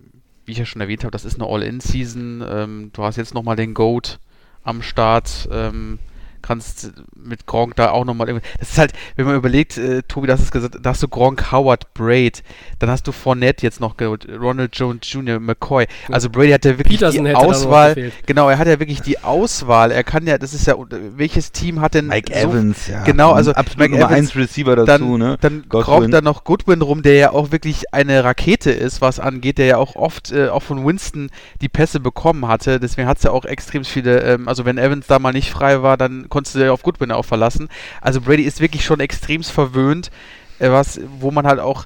wie 0.47 0.53
ich 0.53 0.57
ja 0.57 0.65
schon 0.65 0.81
erwähnt 0.81 1.03
habe, 1.03 1.11
das 1.11 1.25
ist 1.25 1.39
eine 1.39 1.49
All-In-Season. 1.49 2.43
Ähm, 2.47 2.89
du 2.93 3.03
hast 3.03 3.17
jetzt 3.17 3.33
nochmal 3.33 3.57
den 3.57 3.73
Goat 3.73 4.19
am 4.63 4.81
Start. 4.81 5.47
Ähm, 5.51 5.99
kannst 6.47 6.91
mit 7.15 7.45
Gronk 7.45 7.75
da 7.75 7.91
auch 7.91 8.05
nochmal. 8.05 8.41
Das 8.59 8.69
ist 8.69 8.77
halt, 8.77 8.93
wenn 9.15 9.25
man 9.25 9.35
überlegt, 9.35 9.77
äh, 9.77 10.01
Tobi, 10.07 10.27
das 10.27 10.41
ist 10.41 10.51
gesagt, 10.51 10.77
da 10.81 10.89
hast 10.91 11.03
du 11.03 11.07
Gronk, 11.07 11.51
Howard, 11.51 11.93
Braid, 11.93 12.43
dann 12.79 12.89
hast 12.89 13.07
du 13.07 13.11
Fournette 13.11 13.63
jetzt 13.63 13.79
noch 13.79 13.97
geholt, 13.97 14.27
Ronald 14.29 14.75
Jones 14.75 15.01
Jr., 15.03 15.39
McCoy. 15.39 15.87
Also 16.09 16.29
Brady 16.29 16.51
hat 16.51 16.65
ja 16.65 16.77
wirklich 16.77 16.99
Peterson 16.99 17.25
die 17.25 17.35
Auswahl. 17.35 18.11
Genau, 18.25 18.49
er 18.49 18.57
hat 18.57 18.67
ja 18.67 18.79
wirklich 18.79 19.01
die 19.01 19.19
Auswahl. 19.19 19.91
Er 19.91 20.03
kann 20.03 20.25
ja, 20.25 20.37
das 20.37 20.53
ist 20.53 20.67
ja, 20.67 20.75
welches 21.15 21.51
Team 21.51 21.81
hat 21.81 21.93
denn 21.93 22.07
Mike 22.07 22.31
so 22.33 22.49
Evans, 22.49 22.87
ja. 22.87 23.03
Genau, 23.03 23.31
also 23.31 23.51
absolut 23.51 23.79
Mike 23.79 23.91
Nummer 23.91 24.11
Evans, 24.11 24.35
1 24.35 24.35
Receiver 24.35 24.75
dazu, 24.75 24.85
dann, 24.85 25.17
ne? 25.17 25.37
dann 25.41 25.65
Godwin. 25.67 26.11
da 26.11 26.21
noch 26.21 26.43
Goodwin 26.43 26.81
rum, 26.81 27.01
der 27.01 27.15
ja 27.15 27.31
auch 27.31 27.51
wirklich 27.51 27.93
eine 27.93 28.23
Rakete 28.23 28.71
ist, 28.71 29.01
was 29.01 29.19
angeht, 29.19 29.57
der 29.57 29.65
ja 29.65 29.77
auch 29.77 29.95
oft 29.95 30.31
äh, 30.31 30.49
auch 30.49 30.63
von 30.63 30.85
Winston 30.85 31.29
die 31.61 31.69
Pässe 31.69 31.99
bekommen 31.99 32.47
hatte. 32.47 32.79
Deswegen 32.79 33.07
hat 33.07 33.17
es 33.17 33.23
ja 33.23 33.31
auch 33.31 33.45
extrem 33.45 33.83
viele, 33.83 34.21
ähm, 34.21 34.47
also 34.47 34.65
wenn 34.65 34.77
Evans 34.77 35.07
da 35.07 35.19
mal 35.19 35.33
nicht 35.33 35.51
frei 35.51 35.81
war, 35.81 35.97
dann 35.97 36.29
konntest 36.37 36.55
du 36.55 36.59
ja 36.59 36.71
auf 36.71 36.83
Goodwin 36.83 37.11
auch 37.11 37.25
verlassen. 37.25 37.67
Also 37.99 38.21
Brady 38.21 38.43
ist 38.43 38.61
wirklich 38.61 38.85
schon 38.85 38.99
extremst 38.99 39.49
verwöhnt, 39.49 40.11
äh, 40.59 40.69
was, 40.69 40.99
wo 41.19 41.31
man 41.31 41.47
halt 41.47 41.59
auch 41.59 41.85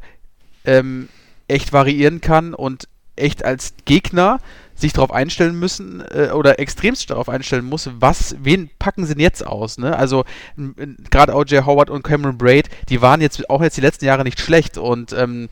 ähm, 0.66 1.08
echt 1.48 1.72
variieren 1.72 2.20
kann 2.20 2.54
und 2.54 2.90
echt 3.16 3.46
als 3.46 3.76
Gegner 3.86 4.42
sich 4.76 4.92
darauf 4.92 5.14
einstellen 5.14 5.58
müssen 5.58 6.04
äh, 6.12 6.32
oder 6.34 6.60
extremst 6.60 7.10
darauf 7.10 7.30
einstellen 7.30 7.64
muss, 7.64 7.90
was, 8.00 8.36
wen 8.42 8.70
packen 8.78 9.06
sie 9.06 9.14
denn 9.14 9.22
jetzt 9.22 9.48
aus? 9.48 9.78
Ne? 9.78 9.96
Also 9.96 10.26
gerade 11.10 11.34
O.J. 11.34 11.66
Howard 11.66 11.90
und 11.90 12.04
Cameron 12.04 12.38
Braid, 12.38 12.68
die 12.90 13.02
waren 13.02 13.22
jetzt 13.22 13.50
auch 13.50 13.62
jetzt 13.62 13.78
die 13.78 13.82
letzten 13.82 14.04
Jahre 14.04 14.26
nicht 14.26 14.42
schlecht 14.42 14.78
und 14.78 15.14
ähm, 15.14 15.48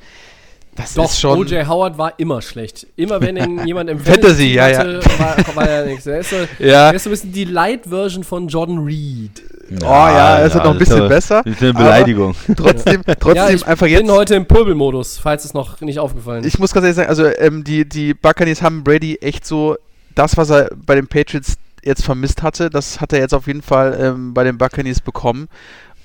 Das 0.79 0.93
Doch, 0.93 1.05
ist 1.05 1.19
schon. 1.19 1.39
O.J. 1.39 1.67
Howard 1.67 1.97
war 1.97 2.13
immer 2.17 2.41
schlecht. 2.41 2.87
Immer 2.95 3.19
wenn 3.21 3.37
ihn 3.37 3.63
jemand 3.67 3.89
im 3.89 3.99
Fantasy, 3.99 4.53
ja, 4.53 4.65
hatte, 4.77 5.01
War, 5.17 5.55
war 5.55 5.67
er 5.67 5.85
nichts. 5.85 6.05
Er 6.07 6.19
ist, 6.19 6.29
so, 6.29 6.35
Ja. 6.59 6.89
er 6.89 6.93
ist 6.93 7.03
so 7.03 7.09
ein 7.09 7.11
bisschen 7.11 7.31
die 7.33 7.45
Light-Version 7.45 8.23
von 8.23 8.47
Jordan 8.47 8.79
Reed. 8.79 9.41
Oh 9.81 9.85
ja, 9.85 10.37
er 10.39 10.45
ist 10.47 10.55
halt 10.55 10.63
noch 10.63 10.71
ein 10.71 10.79
bisschen 10.79 10.97
aber- 10.99 11.09
besser, 11.09 11.41
Das 11.43 11.53
ist 11.53 11.61
eine 11.61 11.73
Beleidigung. 11.73 12.33
Trotzdem, 12.55 13.03
trotzdem 13.19 13.35
ja, 13.35 13.49
ich 13.51 13.67
einfach 13.67 13.85
bin 13.85 13.95
jetzt. 14.05 14.11
heute 14.11 14.35
im 14.35 14.45
Pulbel-Modus, 14.47 15.19
falls 15.19 15.45
es 15.45 15.53
noch 15.53 15.79
nicht 15.81 15.99
aufgefallen 15.99 16.43
ist. 16.43 16.53
Ich 16.53 16.59
muss 16.59 16.73
ganz 16.73 16.85
ehrlich 16.85 16.95
sagen, 16.95 17.09
also 17.09 17.25
ähm, 17.25 17.63
die, 17.63 17.87
die 17.87 18.13
Buccaneers 18.13 18.61
haben 18.61 18.83
Brady 18.83 19.17
echt 19.21 19.45
so 19.45 19.75
das, 20.15 20.37
was 20.37 20.49
er 20.49 20.71
bei 20.85 20.95
den 20.95 21.07
Patriots 21.07 21.55
jetzt 21.83 22.03
vermisst 22.03 22.41
hatte, 22.41 22.69
das 22.69 22.99
hat 22.99 23.13
er 23.13 23.19
jetzt 23.19 23.33
auf 23.33 23.47
jeden 23.47 23.61
Fall 23.61 23.97
ähm, 24.01 24.33
bei 24.33 24.43
den 24.43 24.57
Buccaneers 24.57 25.01
bekommen. 25.01 25.47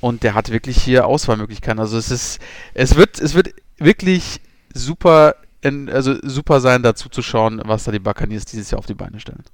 Und 0.01 0.23
der 0.23 0.35
hat 0.35 0.51
wirklich 0.53 0.83
hier 0.83 1.07
Auswahlmöglichkeiten. 1.07 1.81
Also 1.81 1.97
es 1.97 2.11
ist, 2.11 2.39
es 2.75 2.97
wird, 2.97 3.19
es 3.19 3.35
wird 3.35 3.49
wirklich 3.79 4.41
super, 4.75 5.37
in, 5.63 5.89
also 5.89 6.17
super 6.23 6.61
sein, 6.61 6.83
dazu 6.83 7.09
zu 7.09 7.23
schauen, 7.23 7.63
was 7.65 7.85
da 7.85 7.93
die 7.93 7.99
Buccaneers 7.99 8.45
dieses 8.45 8.71
Jahr 8.71 8.79
auf 8.79 8.87
die 8.87 8.95
Beine 8.95 9.21
stellen. 9.21 9.45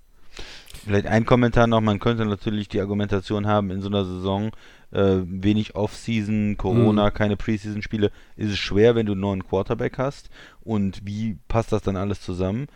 Vielleicht 0.84 1.06
ein 1.06 1.26
Kommentar 1.26 1.66
noch, 1.66 1.80
man 1.80 1.98
könnte 1.98 2.24
natürlich 2.24 2.68
die 2.68 2.80
Argumentation 2.80 3.46
haben, 3.46 3.70
in 3.70 3.82
so 3.82 3.88
einer 3.88 4.04
Saison 4.04 4.50
äh, 4.92 5.18
wenig 5.24 5.74
Off-Season, 5.74 6.56
Corona, 6.56 7.10
keine 7.10 7.36
Preseason-Spiele, 7.36 8.10
ist 8.36 8.52
es 8.52 8.58
schwer, 8.58 8.94
wenn 8.94 9.06
du 9.06 9.12
einen 9.12 9.20
neuen 9.20 9.46
Quarterback 9.46 9.98
hast 9.98 10.30
und 10.62 11.04
wie 11.04 11.36
passt 11.48 11.72
das 11.72 11.82
dann 11.82 11.96
alles 11.96 12.22
zusammen? 12.22 12.66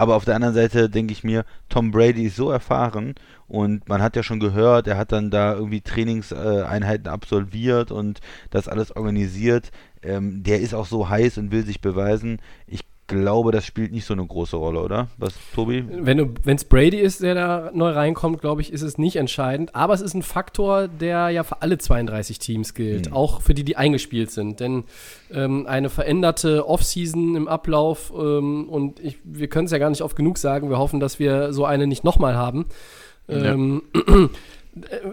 Aber 0.00 0.14
auf 0.14 0.24
der 0.24 0.36
anderen 0.36 0.54
Seite 0.54 0.88
denke 0.88 1.12
ich 1.12 1.24
mir, 1.24 1.44
Tom 1.68 1.90
Brady 1.90 2.26
ist 2.26 2.36
so 2.36 2.50
erfahren 2.50 3.16
und 3.48 3.88
man 3.88 4.00
hat 4.00 4.14
ja 4.14 4.22
schon 4.22 4.38
gehört, 4.38 4.86
er 4.86 4.96
hat 4.96 5.10
dann 5.10 5.28
da 5.30 5.54
irgendwie 5.54 5.80
Trainingseinheiten 5.80 7.08
absolviert 7.08 7.90
und 7.90 8.20
das 8.50 8.68
alles 8.68 8.94
organisiert. 8.94 9.72
Ähm, 10.02 10.42
der 10.42 10.60
ist 10.60 10.74
auch 10.74 10.86
so 10.86 11.08
heiß 11.08 11.38
und 11.38 11.50
will 11.50 11.64
sich 11.64 11.80
beweisen. 11.80 12.38
Ich 12.66 12.80
glaube, 13.08 13.52
das 13.52 13.64
spielt 13.64 13.90
nicht 13.90 14.04
so 14.04 14.12
eine 14.12 14.26
große 14.26 14.54
Rolle, 14.54 14.82
oder? 14.82 15.08
Was, 15.16 15.32
Tobi? 15.54 15.82
Wenn 15.88 16.38
es 16.44 16.64
Brady 16.64 16.98
ist, 16.98 17.22
der 17.22 17.34
da 17.34 17.70
neu 17.72 17.88
reinkommt, 17.92 18.42
glaube 18.42 18.60
ich, 18.60 18.70
ist 18.70 18.82
es 18.82 18.98
nicht 18.98 19.16
entscheidend. 19.16 19.74
Aber 19.74 19.94
es 19.94 20.02
ist 20.02 20.12
ein 20.12 20.22
Faktor, 20.22 20.88
der 20.88 21.30
ja 21.30 21.42
für 21.42 21.62
alle 21.62 21.78
32 21.78 22.38
Teams 22.38 22.74
gilt, 22.74 23.06
Mhm. 23.06 23.12
auch 23.14 23.40
für 23.40 23.54
die, 23.54 23.64
die 23.64 23.76
eingespielt 23.78 24.30
sind. 24.30 24.60
Denn 24.60 24.84
ähm, 25.32 25.66
eine 25.66 25.88
veränderte 25.88 26.68
Offseason 26.68 27.34
im 27.34 27.48
Ablauf, 27.48 28.12
ähm, 28.14 28.68
und 28.68 29.00
ich, 29.00 29.16
wir 29.24 29.48
können 29.48 29.64
es 29.64 29.72
ja 29.72 29.78
gar 29.78 29.88
nicht 29.88 30.02
oft 30.02 30.14
genug 30.14 30.36
sagen, 30.36 30.68
wir 30.68 30.76
hoffen, 30.78 31.00
dass 31.00 31.18
wir 31.18 31.54
so 31.54 31.64
eine 31.64 31.86
nicht 31.86 32.04
nochmal 32.04 32.36
haben, 32.36 32.66
ähm, 33.30 33.82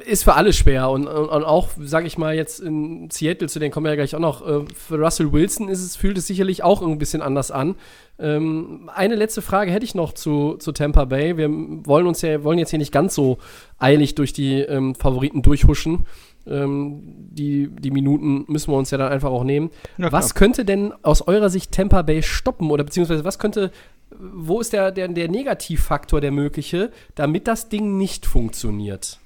ist 0.06 0.24
für 0.24 0.34
alle 0.34 0.54
schwer. 0.54 0.90
Und, 0.90 1.08
und, 1.08 1.30
und 1.30 1.44
auch, 1.44 1.70
sage 1.80 2.08
ich 2.08 2.18
mal, 2.18 2.36
jetzt 2.36 2.60
in 2.60 3.10
Seattle, 3.12 3.48
zu 3.48 3.60
denen 3.60 3.72
kommen 3.72 3.86
wir 3.86 3.92
ja 3.92 3.96
gleich 3.96 4.16
auch 4.16 4.20
noch, 4.20 4.48
äh, 4.48 4.66
für 4.74 4.98
Russell 4.98 5.32
Wilson 5.32 5.70
ist 5.70 5.84
es, 5.84 5.96
fühlt 5.96 6.18
es 6.18 6.28
sicherlich 6.28 6.64
auch 6.64 6.82
ein 6.82 6.98
bisschen 6.98 7.22
anders 7.22 7.52
an. 7.52 7.76
Ähm, 8.18 8.90
eine 8.94 9.16
letzte 9.16 9.42
Frage 9.42 9.72
hätte 9.72 9.86
ich 9.86 9.96
noch 9.96 10.14
zu, 10.14 10.56
zu 10.58 10.72
Tampa 10.72 11.06
Bay. 11.06 11.38
Wir 11.38 11.50
wollen 11.50 12.08
uns 12.08 12.22
ja, 12.22 12.44
wollen 12.44 12.60
jetzt 12.60 12.70
hier 12.70 12.80
nicht 12.80 12.92
ganz 12.92 13.14
so 13.16 13.38
eilig 13.78 14.16
durch 14.16 14.34
die 14.34 14.60
ähm, 14.62 14.96
Favoriten 14.96 15.42
durchhuschen. 15.42 16.06
Ähm, 16.48 17.02
die, 17.32 17.70
die 17.70 17.92
Minuten 17.92 18.46
müssen 18.48 18.72
wir 18.72 18.78
uns 18.78 18.92
ja 18.92 18.98
dann 18.98 19.12
einfach 19.12 19.32
auch 19.32 19.44
nehmen. 19.44 19.72
Was 19.98 20.36
könnte 20.36 20.64
denn 20.64 20.94
aus 21.02 21.28
eurer 21.28 21.50
Sicht 21.50 21.72
Tampa 21.72 22.04
Bay 22.04 22.22
stoppen? 22.24 22.72
Oder 22.72 22.84
beziehungsweise 22.84 23.26
was 23.26 23.40
könnte, 23.40 23.72
wo 24.12 24.62
ist 24.62 24.72
der, 24.72 24.92
der, 24.92 25.08
der 25.08 25.28
Negativfaktor 25.28 26.22
der 26.22 26.32
mögliche, 26.32 26.92
damit 27.16 27.48
das 27.48 27.70
Ding 27.70 27.98
nicht 27.98 28.26
funktioniert? 28.26 29.20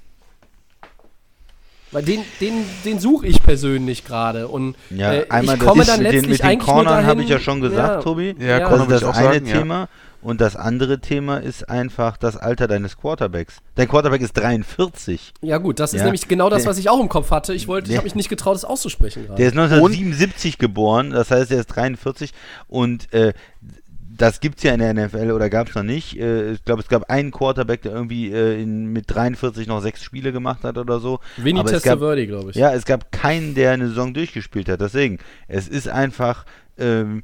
Weil 1.92 2.04
den, 2.04 2.22
den, 2.40 2.54
den 2.86 3.00
suche 3.00 3.26
ich 3.28 3.42
persönlich 3.42 4.06
gerade. 4.06 4.48
Und 4.48 4.76
Ja, 4.90 5.14
äh, 5.14 5.26
einmal 5.30 5.56
ich 5.56 5.62
komme 5.62 5.80
das 5.80 5.88
dann 5.88 6.04
mit 6.04 6.08
den, 6.14 6.26
letztlich 6.26 6.44
mit 6.44 6.52
den 6.52 6.60
Cornern 6.60 7.06
habe 7.06 7.24
ich 7.24 7.30
ja 7.30 7.40
schon 7.40 7.62
gesagt, 7.62 7.96
ja, 7.96 8.02
Tobi. 8.02 8.36
Ja, 8.40 8.60
Ja. 8.60 8.68
Corner 8.68 8.86
Das 8.86 9.02
ist 9.02 9.02
das 9.02 9.02
ich 9.02 9.08
auch 9.08 9.16
eine 9.30 9.34
sagen, 9.40 9.46
ja. 9.48 9.58
Thema. 9.58 9.90
Und 10.22 10.42
das 10.42 10.58
andere 10.58 11.00
Thema 11.00 11.38
ist 11.38 11.70
einfach 11.70 12.18
das 12.18 12.36
Alter 12.36 12.68
deines 12.68 12.98
Quarterbacks. 12.98 13.60
Dein 13.76 13.88
Quarterback 13.88 14.20
ist 14.22 14.34
43. 14.34 15.34
Ja 15.42 15.58
gut, 15.60 15.80
das 15.80 15.94
ist 15.94 16.00
Ja. 16.00 16.04
nämlich 16.06 16.28
genau 16.28 16.50
das, 16.50 16.66
was 16.66 16.78
ich 16.78 16.90
auch 16.90 17.00
im 17.00 17.08
Kopf 17.08 17.32
hatte. 17.32 17.54
Ich 17.54 17.70
wollte, 17.70 17.90
ich 17.90 17.96
habe 17.96 18.04
mich 18.04 18.16
nicht 18.16 18.28
getraut, 18.30 18.58
es 18.58 18.66
auszusprechen 18.66 19.26
gerade. 19.26 19.38
Der 19.38 19.48
ist 19.48 19.54
1977 19.54 20.58
geboren, 20.58 21.12
das 21.12 21.32
heißt, 21.32 21.52
er 21.52 21.62
ist 21.62 21.68
43. 21.68 22.34
Und 22.68 23.12
äh, 23.14 23.34
das 24.20 24.40
gibt 24.40 24.58
es 24.58 24.64
ja 24.64 24.74
in 24.74 24.80
der 24.80 24.94
NFL 24.94 25.32
oder 25.32 25.50
gab 25.50 25.70
es 25.70 25.76
noch 25.76 25.84
nicht. 25.84 26.18
Äh, 26.20 26.52
ich 26.52 26.64
glaube, 26.64 26.82
es 26.82 26.88
gab 26.88 27.10
einen 27.10 27.32
Quarterback, 27.32 27.82
der 27.82 27.94
irgendwie 27.94 28.32
äh, 28.32 28.62
in, 28.62 28.88
mit 28.88 29.06
43 29.14 29.66
noch 29.68 29.82
sechs 29.82 30.04
Spiele 30.04 30.32
gemacht 30.32 30.64
hat 30.64 30.78
oder 30.78 31.00
so. 31.00 31.20
Vinny 31.38 31.60
Testaverde, 31.72 32.28
glaube 32.28 32.52
ich. 32.52 32.58
Ja, 32.58 32.74
es 32.74 32.86
gab 32.86 33.12
keinen, 33.12 33.56
der 33.56 33.72
eine 33.72 33.88
Saison 33.88 34.14
durchgespielt 34.14 34.70
hat. 34.70 34.82
Deswegen, 34.82 35.18
es 35.48 35.68
ist 35.68 35.88
einfach, 35.88 36.46
ähm, 36.78 37.24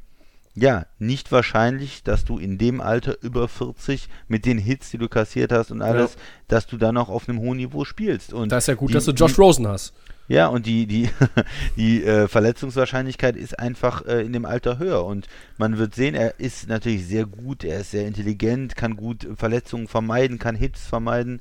ja, 0.58 0.86
nicht 0.98 1.30
wahrscheinlich, 1.32 2.02
dass 2.02 2.24
du 2.24 2.38
in 2.38 2.56
dem 2.56 2.80
Alter 2.80 3.16
über 3.22 3.46
40 3.46 4.08
mit 4.26 4.46
den 4.46 4.56
Hits, 4.56 4.90
die 4.90 4.96
du 4.96 5.06
kassiert 5.08 5.52
hast 5.52 5.70
und 5.70 5.82
alles, 5.82 6.16
dass 6.48 6.66
du 6.66 6.78
dann 6.78 6.94
noch 6.94 7.10
auf 7.10 7.28
einem 7.28 7.40
hohen 7.40 7.58
Niveau 7.58 7.84
spielst. 7.84 8.32
Und 8.32 8.50
Da 8.52 8.56
ist 8.58 8.68
ja 8.68 8.74
gut, 8.74 8.88
die- 8.88 8.94
dass 8.94 9.04
du 9.04 9.12
Josh 9.12 9.38
Rosen 9.38 9.68
hast. 9.68 9.92
Ja, 10.28 10.48
und 10.48 10.66
die, 10.66 10.86
die, 10.86 11.08
die 11.76 12.02
äh, 12.04 12.26
Verletzungswahrscheinlichkeit 12.28 13.36
ist 13.36 13.58
einfach 13.58 14.04
äh, 14.06 14.22
in 14.22 14.32
dem 14.32 14.44
Alter 14.44 14.78
höher. 14.78 15.04
Und 15.04 15.26
man 15.58 15.78
wird 15.78 15.94
sehen, 15.94 16.14
er 16.14 16.40
ist 16.40 16.68
natürlich 16.68 17.06
sehr 17.06 17.26
gut, 17.26 17.62
er 17.64 17.80
ist 17.80 17.92
sehr 17.92 18.06
intelligent, 18.06 18.74
kann 18.76 18.96
gut 18.96 19.26
Verletzungen 19.36 19.86
vermeiden, 19.88 20.38
kann 20.38 20.56
Hits 20.56 20.86
vermeiden. 20.86 21.40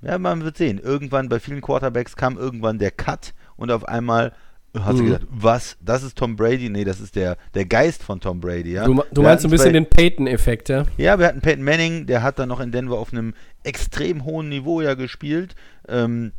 Ja, 0.00 0.18
man 0.18 0.42
wird 0.42 0.56
sehen. 0.56 0.80
Irgendwann 0.82 1.28
bei 1.28 1.38
vielen 1.38 1.60
Quarterbacks 1.60 2.16
kam 2.16 2.36
irgendwann 2.36 2.78
der 2.78 2.90
Cut 2.90 3.34
und 3.56 3.70
auf 3.70 3.86
einmal 3.86 4.32
hast 4.74 4.98
du 4.98 5.02
Mhm. 5.02 5.06
gesagt, 5.06 5.26
was? 5.30 5.76
Das 5.80 6.02
ist 6.02 6.16
Tom 6.18 6.34
Brady? 6.34 6.70
Nee, 6.70 6.82
das 6.84 6.98
ist 6.98 7.14
der, 7.14 7.36
der 7.54 7.66
Geist 7.66 8.02
von 8.02 8.20
Tom 8.20 8.40
Brady, 8.40 8.72
ja. 8.72 8.86
Du, 8.86 9.00
du 9.12 9.22
meinst 9.22 9.42
so 9.42 9.48
ein 9.48 9.50
bisschen 9.52 9.66
bei- 9.68 9.72
den 9.74 9.86
Peyton-Effekt, 9.88 10.70
ja? 10.70 10.84
ja, 10.96 11.18
wir 11.20 11.26
hatten 11.26 11.40
Peyton 11.42 11.62
Manning, 11.62 12.06
der 12.06 12.22
hat 12.22 12.38
dann 12.38 12.48
noch 12.48 12.58
in 12.58 12.72
Denver 12.72 12.98
auf 12.98 13.12
einem 13.12 13.34
extrem 13.62 14.24
hohen 14.24 14.48
Niveau 14.48 14.80
ja 14.80 14.94
gespielt. 14.94 15.54
Ähm, 15.88 16.32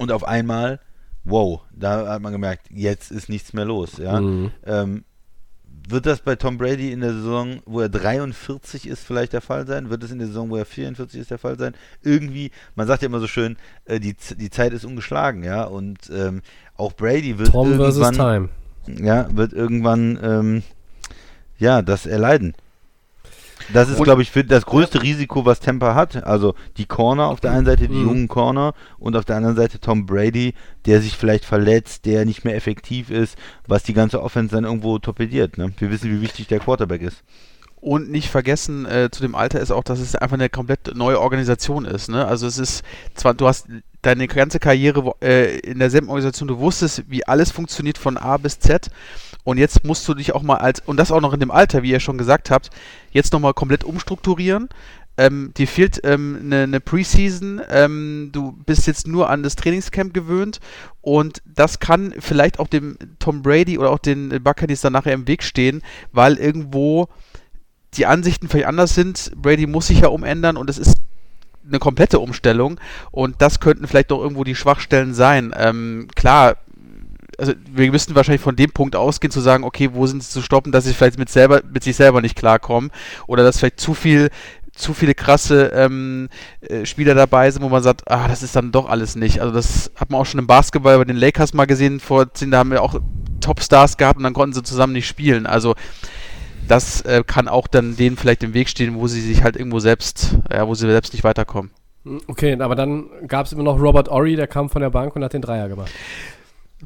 und 0.00 0.12
auf 0.12 0.24
einmal, 0.24 0.80
wow, 1.24 1.60
da 1.72 2.08
hat 2.08 2.22
man 2.22 2.32
gemerkt, 2.32 2.68
jetzt 2.70 3.10
ist 3.10 3.28
nichts 3.28 3.52
mehr 3.52 3.66
los. 3.66 3.98
Ja? 3.98 4.18
Mhm. 4.18 4.50
Ähm, 4.64 5.04
wird 5.88 6.06
das 6.06 6.20
bei 6.20 6.36
Tom 6.36 6.56
Brady 6.56 6.90
in 6.90 7.00
der 7.00 7.12
Saison, 7.12 7.60
wo 7.66 7.80
er 7.80 7.90
43 7.90 8.86
ist, 8.86 9.04
vielleicht 9.04 9.34
der 9.34 9.42
Fall 9.42 9.66
sein? 9.66 9.90
Wird 9.90 10.02
es 10.02 10.10
in 10.10 10.18
der 10.18 10.28
Saison, 10.28 10.48
wo 10.48 10.56
er 10.56 10.64
44 10.64 11.20
ist, 11.20 11.30
der 11.30 11.38
Fall 11.38 11.58
sein? 11.58 11.74
Irgendwie, 12.02 12.50
man 12.76 12.86
sagt 12.86 13.02
ja 13.02 13.06
immer 13.06 13.20
so 13.20 13.26
schön, 13.26 13.56
äh, 13.84 14.00
die, 14.00 14.16
die 14.38 14.48
Zeit 14.50 14.72
ist 14.72 14.86
ungeschlagen, 14.86 15.44
ja. 15.44 15.64
Und 15.64 16.10
ähm, 16.10 16.40
auch 16.76 16.94
Brady 16.94 17.38
wird 17.38 17.50
Tom 17.50 17.78
irgendwann 17.78 18.14
Time. 18.14 18.48
ja, 18.86 19.28
wird 19.36 19.52
irgendwann 19.52 20.18
ähm, 20.22 20.62
ja, 21.58 21.82
das 21.82 22.06
erleiden. 22.06 22.54
Das 23.72 23.88
ist, 23.88 24.02
glaube 24.02 24.22
ich, 24.22 24.30
für 24.30 24.44
das 24.44 24.66
größte 24.66 25.02
Risiko, 25.02 25.44
was 25.44 25.60
Tampa 25.60 25.94
hat. 25.94 26.24
Also 26.24 26.54
die 26.76 26.86
Corner 26.86 27.26
auf 27.28 27.40
der 27.40 27.52
einen 27.52 27.66
Seite, 27.66 27.88
die 27.88 27.94
Mhm. 27.94 28.02
jungen 28.06 28.28
Corner 28.28 28.74
und 28.98 29.16
auf 29.16 29.24
der 29.24 29.36
anderen 29.36 29.56
Seite 29.56 29.78
Tom 29.80 30.06
Brady, 30.06 30.54
der 30.86 31.00
sich 31.02 31.16
vielleicht 31.16 31.44
verletzt, 31.44 32.06
der 32.06 32.24
nicht 32.24 32.44
mehr 32.44 32.56
effektiv 32.56 33.10
ist, 33.10 33.36
was 33.66 33.82
die 33.82 33.94
ganze 33.94 34.22
Offense 34.22 34.54
dann 34.54 34.64
irgendwo 34.64 34.98
torpediert. 34.98 35.58
Ne? 35.58 35.72
Wir 35.78 35.90
wissen, 35.90 36.10
wie 36.10 36.20
wichtig 36.20 36.48
der 36.48 36.60
Quarterback 36.60 37.02
ist. 37.02 37.22
Und 37.82 38.10
nicht 38.10 38.28
vergessen, 38.28 38.84
äh, 38.84 39.08
zu 39.10 39.22
dem 39.22 39.34
Alter 39.34 39.58
ist 39.58 39.70
auch, 39.70 39.82
dass 39.84 40.00
es 40.00 40.14
einfach 40.14 40.34
eine 40.34 40.50
komplett 40.50 40.94
neue 40.94 41.18
Organisation 41.18 41.86
ist. 41.86 42.10
Ne? 42.10 42.26
Also 42.26 42.46
es 42.46 42.58
ist 42.58 42.82
zwar, 43.14 43.32
du 43.32 43.46
hast 43.46 43.68
deine 44.02 44.28
ganze 44.28 44.58
Karriere 44.58 45.14
äh, 45.22 45.58
in 45.60 45.78
derselben 45.78 46.08
Organisation, 46.08 46.48
du 46.48 46.58
wusstest, 46.58 47.04
wie 47.08 47.26
alles 47.26 47.50
funktioniert 47.50 47.96
von 47.96 48.18
A 48.18 48.36
bis 48.36 48.58
Z. 48.58 48.90
Und 49.44 49.58
jetzt 49.58 49.84
musst 49.84 50.06
du 50.06 50.14
dich 50.14 50.34
auch 50.34 50.42
mal 50.42 50.56
als, 50.56 50.80
und 50.80 50.96
das 50.96 51.12
auch 51.12 51.20
noch 51.20 51.32
in 51.32 51.40
dem 51.40 51.50
Alter, 51.50 51.82
wie 51.82 51.90
ihr 51.90 52.00
schon 52.00 52.18
gesagt 52.18 52.50
habt, 52.50 52.70
jetzt 53.10 53.32
nochmal 53.32 53.54
komplett 53.54 53.84
umstrukturieren. 53.84 54.68
Ähm, 55.16 55.52
dir 55.56 55.66
fehlt 55.66 56.00
ähm, 56.04 56.38
eine, 56.40 56.62
eine 56.62 56.80
Preseason, 56.80 57.60
ähm, 57.68 58.30
du 58.32 58.52
bist 58.52 58.86
jetzt 58.86 59.06
nur 59.06 59.28
an 59.28 59.42
das 59.42 59.56
Trainingscamp 59.56 60.14
gewöhnt 60.14 60.60
und 61.02 61.42
das 61.44 61.78
kann 61.78 62.14
vielleicht 62.18 62.58
auch 62.58 62.68
dem 62.68 62.96
Tom 63.18 63.42
Brady 63.42 63.76
oder 63.76 63.90
auch 63.90 63.98
den 63.98 64.42
Buccaneers 64.42 64.80
dann 64.80 64.94
nachher 64.94 65.12
im 65.12 65.28
Weg 65.28 65.42
stehen, 65.42 65.82
weil 66.12 66.36
irgendwo 66.36 67.08
die 67.94 68.06
Ansichten 68.06 68.48
vielleicht 68.48 68.68
anders 68.68 68.94
sind. 68.94 69.32
Brady 69.36 69.66
muss 69.66 69.88
sich 69.88 70.00
ja 70.00 70.08
umändern 70.08 70.56
und 70.56 70.70
es 70.70 70.78
ist 70.78 70.96
eine 71.66 71.80
komplette 71.80 72.18
Umstellung 72.18 72.80
und 73.10 73.42
das 73.42 73.60
könnten 73.60 73.86
vielleicht 73.86 74.12
doch 74.12 74.20
irgendwo 74.20 74.44
die 74.44 74.54
Schwachstellen 74.54 75.12
sein. 75.12 75.52
Ähm, 75.56 76.08
klar, 76.14 76.56
also 77.40 77.54
wir 77.72 77.90
müssten 77.90 78.14
wahrscheinlich 78.14 78.42
von 78.42 78.54
dem 78.54 78.70
Punkt 78.70 78.94
ausgehen, 78.94 79.30
zu 79.30 79.40
sagen, 79.40 79.64
okay, 79.64 79.90
wo 79.92 80.06
sind 80.06 80.22
sie 80.22 80.30
zu 80.30 80.42
stoppen, 80.42 80.72
dass 80.72 80.84
sie 80.84 80.92
vielleicht 80.92 81.18
mit, 81.18 81.30
selber, 81.30 81.62
mit 81.72 81.82
sich 81.82 81.96
selber 81.96 82.20
nicht 82.20 82.36
klarkommen 82.36 82.90
oder 83.26 83.42
dass 83.42 83.58
vielleicht 83.58 83.80
zu 83.80 83.94
viel 83.94 84.30
zu 84.72 84.94
viele 84.94 85.14
krasse 85.14 85.72
ähm, 85.74 86.28
äh, 86.60 86.86
Spieler 86.86 87.14
dabei 87.14 87.50
sind, 87.50 87.62
wo 87.62 87.68
man 87.68 87.82
sagt, 87.82 88.10
ah, 88.10 88.28
das 88.28 88.42
ist 88.42 88.56
dann 88.56 88.72
doch 88.72 88.88
alles 88.88 89.14
nicht. 89.16 89.40
Also 89.40 89.52
das 89.52 89.90
hat 89.96 90.10
man 90.10 90.20
auch 90.20 90.26
schon 90.26 90.40
im 90.40 90.46
Basketball 90.46 90.96
bei 90.96 91.04
den 91.04 91.16
Lakers 91.16 91.52
mal 91.52 91.66
gesehen, 91.66 92.00
vor 92.00 92.32
zehn, 92.32 92.50
da 92.50 92.58
haben 92.58 92.70
wir 92.70 92.82
auch 92.82 92.98
Topstars 93.40 93.96
gehabt 93.96 94.18
und 94.18 94.22
dann 94.22 94.32
konnten 94.32 94.54
sie 94.54 94.62
zusammen 94.62 94.92
nicht 94.92 95.06
spielen. 95.06 95.46
Also 95.46 95.74
das 96.66 97.02
äh, 97.02 97.24
kann 97.26 97.48
auch 97.48 97.66
dann 97.66 97.96
denen 97.96 98.16
vielleicht 98.16 98.42
im 98.42 98.54
Weg 98.54 98.68
stehen, 98.68 98.94
wo 98.94 99.06
sie 99.06 99.20
sich 99.20 99.42
halt 99.42 99.56
irgendwo 99.56 99.80
selbst, 99.80 100.38
ja, 100.50 100.66
wo 100.66 100.74
sie 100.74 100.86
selbst 100.86 101.12
nicht 101.12 101.24
weiterkommen. 101.24 101.72
Okay, 102.28 102.58
aber 102.58 102.74
dann 102.74 103.10
gab 103.26 103.46
es 103.46 103.52
immer 103.52 103.64
noch 103.64 103.78
Robert 103.78 104.08
Ory, 104.08 104.36
der 104.36 104.46
kam 104.46 104.70
von 104.70 104.80
der 104.80 104.90
Bank 104.90 105.14
und 105.16 105.22
hat 105.22 105.34
den 105.34 105.42
Dreier 105.42 105.68
gemacht. 105.68 105.90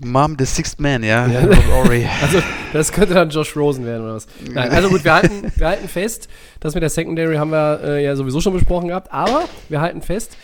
Mom, 0.01 0.37
the 0.39 0.45
Sixth 0.45 0.81
Man, 0.81 1.03
ja. 1.03 1.27
Ja. 1.27 1.49
Also, 2.23 2.43
das 2.73 2.91
könnte 2.91 3.15
dann 3.15 3.31
Josh 3.31 3.55
Rosen 3.57 3.87
werden 3.87 4.05
oder 4.05 4.15
was. 4.15 4.27
Nein, 4.53 4.71
also 4.71 4.89
gut, 4.89 5.05
wir 5.05 5.15
halten, 5.15 5.53
wir 5.55 5.67
halten 5.67 5.89
fest, 5.89 6.29
das 6.61 6.75
mit 6.75 6.83
der 6.83 6.91
Secondary 6.91 7.37
haben 7.37 7.51
wir 7.51 7.81
äh, 7.85 8.05
ja 8.05 8.17
sowieso 8.17 8.41
schon 8.41 8.53
besprochen 8.53 8.89
gehabt, 8.89 9.13
aber 9.13 9.45
wir 9.69 9.81
halten 9.81 10.03
fest, 10.03 10.37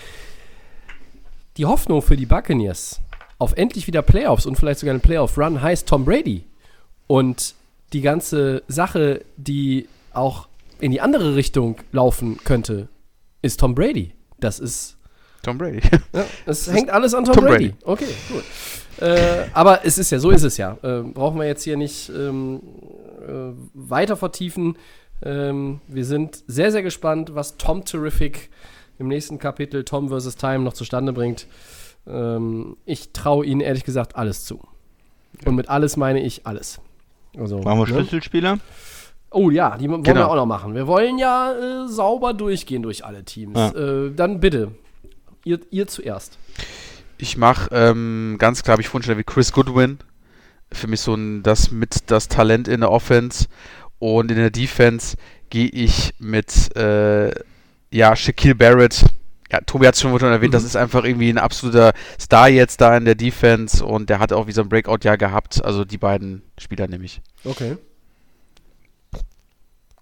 die 1.56 1.66
Hoffnung 1.66 2.02
für 2.02 2.16
die 2.16 2.26
Buccaneers 2.26 3.00
auf 3.40 3.54
endlich 3.56 3.86
wieder 3.86 4.02
Playoffs 4.02 4.46
und 4.46 4.56
vielleicht 4.56 4.80
sogar 4.80 4.92
einen 4.92 5.00
Playoff-Run 5.00 5.62
heißt 5.62 5.88
Tom 5.88 6.04
Brady. 6.04 6.44
Und 7.06 7.54
die 7.92 8.02
ganze 8.02 8.62
Sache, 8.68 9.24
die 9.36 9.88
auch 10.12 10.46
in 10.78 10.92
die 10.92 11.00
andere 11.00 11.34
Richtung 11.34 11.76
laufen 11.90 12.38
könnte, 12.44 12.88
ist 13.42 13.58
Tom 13.58 13.74
Brady. 13.74 14.12
Das 14.38 14.58
ist 14.60 14.96
Tom 15.42 15.58
Brady. 15.58 15.80
ja, 16.14 16.24
es 16.46 16.70
hängt 16.70 16.90
alles 16.90 17.14
an 17.14 17.24
Tom, 17.24 17.34
Tom 17.34 17.44
Brady. 17.44 17.70
Brady. 17.70 17.84
Okay, 17.84 18.14
gut. 18.30 18.44
Äh, 19.00 19.46
aber 19.54 19.84
es 19.84 19.98
ist 19.98 20.10
ja, 20.10 20.18
so 20.18 20.30
ist 20.30 20.42
es 20.42 20.56
ja. 20.56 20.76
Äh, 20.82 21.02
brauchen 21.02 21.38
wir 21.38 21.46
jetzt 21.46 21.62
hier 21.64 21.76
nicht 21.76 22.10
ähm, 22.10 22.60
äh, 23.26 23.52
weiter 23.74 24.16
vertiefen. 24.16 24.76
Ähm, 25.22 25.80
wir 25.88 26.04
sind 26.04 26.42
sehr, 26.46 26.72
sehr 26.72 26.82
gespannt, 26.82 27.34
was 27.34 27.56
Tom 27.56 27.84
Terrific 27.84 28.50
im 28.98 29.08
nächsten 29.08 29.38
Kapitel 29.38 29.84
Tom 29.84 30.08
vs. 30.08 30.36
Time 30.36 30.60
noch 30.60 30.72
zustande 30.74 31.12
bringt. 31.12 31.46
Ähm, 32.06 32.76
ich 32.84 33.12
traue 33.12 33.44
ihnen 33.46 33.60
ehrlich 33.60 33.84
gesagt 33.84 34.16
alles 34.16 34.44
zu. 34.44 34.60
Und 35.44 35.54
mit 35.54 35.68
alles 35.68 35.96
meine 35.96 36.20
ich 36.22 36.46
alles. 36.46 36.80
Also, 37.38 37.58
Machen 37.58 37.78
wir 37.78 37.86
ne? 37.86 37.86
Schlüsselspieler? 37.86 38.58
Oh 39.30 39.50
ja, 39.50 39.76
die 39.78 39.88
wollen 39.88 40.04
wir 40.04 40.12
Genau. 40.12 40.26
auch 40.28 40.34
noch 40.34 40.46
machen. 40.46 40.74
Wir 40.74 40.86
wollen 40.86 41.18
ja 41.18 41.52
äh, 41.52 41.88
sauber 41.88 42.34
durchgehen 42.34 42.82
durch 42.82 43.04
alle 43.04 43.24
Teams. 43.24 43.56
Ja. 43.56 43.70
Äh, 43.70 44.12
dann 44.14 44.40
bitte, 44.40 44.72
ihr, 45.44 45.60
ihr 45.70 45.86
zuerst. 45.86 46.36
Ich 47.20 47.36
mache 47.36 47.68
ähm, 47.72 48.36
ganz 48.38 48.62
klar, 48.62 48.74
hab 48.74 48.80
ich 48.80 48.88
vorhin 48.88 49.06
schon 49.06 49.18
wie 49.18 49.24
Chris 49.24 49.52
Goodwin. 49.52 49.98
Für 50.72 50.86
mich 50.86 51.00
so 51.00 51.14
ein, 51.14 51.42
das 51.42 51.70
mit 51.70 52.10
das 52.10 52.28
Talent 52.28 52.66
in 52.68 52.80
der 52.80 52.90
Offense 52.90 53.46
und 53.98 54.30
in 54.30 54.38
der 54.38 54.50
Defense 54.50 55.16
gehe 55.50 55.68
ich 55.68 56.14
mit 56.18 56.74
äh, 56.76 57.30
ja, 57.90 58.16
Shaquille 58.16 58.54
Barrett. 58.54 59.04
Ja, 59.52 59.60
Tobi 59.60 59.86
hat 59.86 59.94
es 59.96 60.00
schon 60.00 60.16
erwähnt, 60.20 60.54
das 60.54 60.62
Mhm. 60.62 60.66
ist 60.68 60.76
einfach 60.76 61.04
irgendwie 61.04 61.28
ein 61.28 61.38
absoluter 61.38 61.92
Star 62.20 62.48
jetzt 62.48 62.80
da 62.80 62.96
in 62.96 63.04
der 63.04 63.16
Defense 63.16 63.84
und 63.84 64.08
der 64.08 64.20
hat 64.20 64.32
auch 64.32 64.46
wie 64.46 64.52
so 64.52 64.62
ein 64.62 64.68
Breakout-Jahr 64.68 65.18
gehabt. 65.18 65.62
Also 65.64 65.84
die 65.84 65.98
beiden 65.98 66.42
Spieler 66.56 66.86
nehme 66.86 67.04
ich. 67.04 67.20
Okay. 67.44 67.76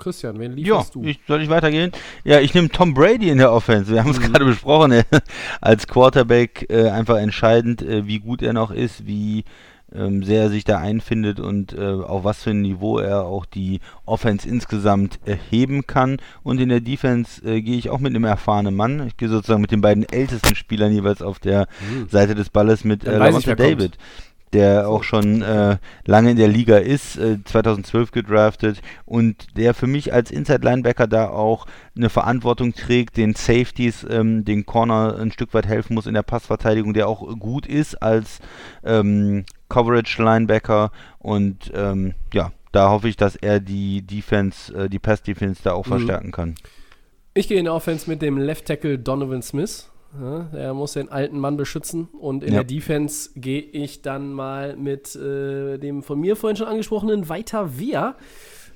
Christian, 0.08 0.38
wen 0.38 0.52
Ja, 0.52 0.76
lieferst 0.76 0.94
du? 0.94 1.02
ich, 1.04 1.20
soll 1.28 1.42
ich 1.42 1.50
weitergehen? 1.50 1.92
Ja, 2.24 2.40
ich 2.40 2.54
nehme 2.54 2.70
Tom 2.70 2.94
Brady 2.94 3.28
in 3.28 3.36
der 3.38 3.52
Offense. 3.52 3.92
Wir 3.92 4.02
haben 4.02 4.10
es 4.10 4.18
Mhm. 4.18 4.32
gerade 4.32 4.44
besprochen. 4.46 5.02
Als 5.60 5.86
Quarterback 5.86 6.66
äh, 6.70 6.88
einfach 6.88 7.18
entscheidend, 7.18 7.82
äh, 7.82 8.06
wie 8.06 8.18
gut 8.20 8.40
er 8.40 8.54
noch 8.54 8.70
ist, 8.70 9.06
wie 9.06 9.44
ähm, 9.94 10.22
sehr 10.22 10.42
er 10.42 10.50
sich 10.50 10.64
da 10.64 10.78
einfindet 10.78 11.40
und 11.40 11.72
äh, 11.72 11.80
auf 11.82 12.22
was 12.24 12.42
für 12.42 12.50
ein 12.50 12.60
Niveau 12.60 12.98
er 12.98 13.24
auch 13.24 13.46
die 13.46 13.80
Offense 14.04 14.46
insgesamt 14.48 15.18
erheben 15.24 15.86
kann. 15.86 16.18
Und 16.42 16.60
in 16.60 16.68
der 16.68 16.80
Defense 16.80 17.42
äh, 17.42 17.62
gehe 17.62 17.76
ich 17.78 17.88
auch 17.88 17.98
mit 17.98 18.14
einem 18.14 18.24
erfahrenen 18.24 18.76
Mann. 18.76 19.06
Ich 19.06 19.16
gehe 19.16 19.28
sozusagen 19.30 19.62
mit 19.62 19.72
den 19.72 19.80
beiden 19.80 20.04
ältesten 20.06 20.54
Spielern 20.54 20.92
jeweils 20.92 21.22
auf 21.22 21.38
der 21.38 21.68
Hm. 21.90 22.08
Seite 22.10 22.34
des 22.34 22.50
Balles 22.50 22.84
mit 22.84 23.04
äh, 23.04 23.18
wer 23.18 23.32
kommt. 23.76 23.98
Der 24.52 24.88
auch 24.88 25.02
schon 25.02 25.42
äh, 25.42 25.76
lange 26.06 26.30
in 26.30 26.36
der 26.36 26.48
Liga 26.48 26.78
ist, 26.78 27.18
äh, 27.18 27.38
2012 27.44 28.10
gedraftet 28.12 28.80
und 29.04 29.56
der 29.56 29.74
für 29.74 29.86
mich 29.86 30.12
als 30.12 30.30
Inside 30.30 30.64
Linebacker 30.64 31.06
da 31.06 31.28
auch 31.28 31.66
eine 31.96 32.08
Verantwortung 32.08 32.72
trägt, 32.72 33.16
den 33.16 33.34
Safeties, 33.34 34.06
ähm, 34.08 34.44
den 34.44 34.64
Corner 34.64 35.16
ein 35.18 35.32
Stück 35.32 35.52
weit 35.54 35.66
helfen 35.66 35.94
muss 35.94 36.06
in 36.06 36.14
der 36.14 36.22
Passverteidigung, 36.22 36.94
der 36.94 37.08
auch 37.08 37.38
gut 37.38 37.66
ist 37.66 37.96
als 38.02 38.38
ähm, 38.84 39.44
Coverage 39.68 40.22
Linebacker 40.22 40.92
und 41.18 41.70
ähm, 41.74 42.14
ja, 42.32 42.52
da 42.72 42.90
hoffe 42.90 43.08
ich, 43.08 43.16
dass 43.16 43.36
er 43.36 43.60
die 43.60 44.02
Defense, 44.02 44.74
äh, 44.74 44.88
die 44.88 44.98
Pass 44.98 45.22
Defense 45.22 45.60
da 45.62 45.72
auch 45.72 45.84
Mhm. 45.86 45.90
verstärken 45.90 46.32
kann. 46.32 46.54
Ich 47.34 47.48
gehe 47.48 47.60
in 47.60 47.68
Offense 47.68 48.08
mit 48.08 48.22
dem 48.22 48.38
Left 48.38 48.64
Tackle 48.66 48.98
Donovan 48.98 49.42
Smith. 49.42 49.90
Ja, 50.20 50.38
der 50.52 50.74
muss 50.74 50.92
den 50.94 51.10
alten 51.10 51.38
Mann 51.38 51.56
beschützen. 51.56 52.08
Und 52.18 52.42
in 52.42 52.54
Ja. 52.54 52.60
der 52.62 52.64
Defense 52.64 53.30
gehe 53.36 53.60
ich 53.60 54.00
dann 54.02 54.32
mal 54.32 54.76
mit 54.76 55.14
äh, 55.16 55.76
dem 55.78 56.02
von 56.02 56.18
mir 56.18 56.34
vorhin 56.36 56.56
schon 56.56 56.66
angesprochenen 56.66 57.28
Weiter 57.28 57.78
Via. 57.78 58.14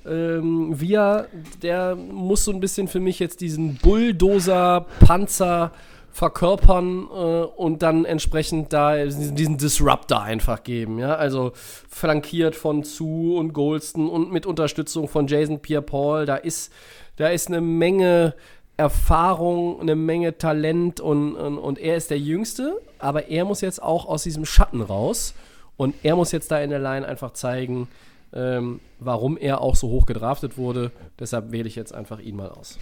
Ähm, 0.05 0.79
Via, 0.79 1.25
der 1.61 1.95
muss 1.95 2.43
so 2.45 2.51
ein 2.51 2.59
bisschen 2.59 2.87
für 2.87 2.99
mich 2.99 3.19
jetzt 3.19 3.41
diesen 3.41 3.77
Bulldozer, 3.77 4.85
Panzer 4.99 5.71
verkörpern 6.11 7.07
äh, 7.11 7.43
und 7.55 7.81
dann 7.81 8.05
entsprechend 8.05 8.71
da 8.71 9.03
diesen, 9.03 9.35
diesen 9.35 9.57
Disruptor 9.57 10.21
einfach 10.21 10.63
geben. 10.63 10.99
Ja? 10.99 11.15
Also 11.15 11.53
flankiert 11.55 12.55
von 12.55 12.83
Zu 12.83 13.35
und 13.37 13.53
Golston 13.53 14.07
und 14.09 14.31
mit 14.31 14.45
Unterstützung 14.45 15.07
von 15.07 15.25
Jason 15.27 15.59
Pierre-Paul. 15.59 16.25
Da 16.27 16.35
ist, 16.35 16.71
da 17.15 17.29
ist 17.29 17.47
eine 17.47 17.61
Menge 17.61 18.35
Erfahrung, 18.77 19.79
eine 19.79 19.95
Menge 19.95 20.37
Talent 20.37 20.99
und, 20.99 21.35
und, 21.35 21.57
und 21.57 21.79
er 21.79 21.95
ist 21.95 22.09
der 22.09 22.19
Jüngste, 22.19 22.81
aber 22.99 23.27
er 23.27 23.45
muss 23.45 23.61
jetzt 23.61 23.81
auch 23.81 24.05
aus 24.05 24.23
diesem 24.23 24.45
Schatten 24.45 24.81
raus 24.81 25.35
und 25.77 25.95
er 26.03 26.15
muss 26.15 26.31
jetzt 26.31 26.49
da 26.51 26.59
in 26.59 26.69
der 26.69 26.79
Line 26.79 27.07
einfach 27.07 27.33
zeigen, 27.33 27.87
ähm, 28.33 28.79
warum 28.99 29.37
er 29.37 29.61
auch 29.61 29.75
so 29.75 29.89
hoch 29.89 30.05
gedraftet 30.05 30.57
wurde. 30.57 30.91
Deshalb 31.19 31.51
wähle 31.51 31.67
ich 31.67 31.75
jetzt 31.75 31.93
einfach 31.93 32.19
ihn 32.19 32.35
mal 32.35 32.49
aus. 32.49 32.79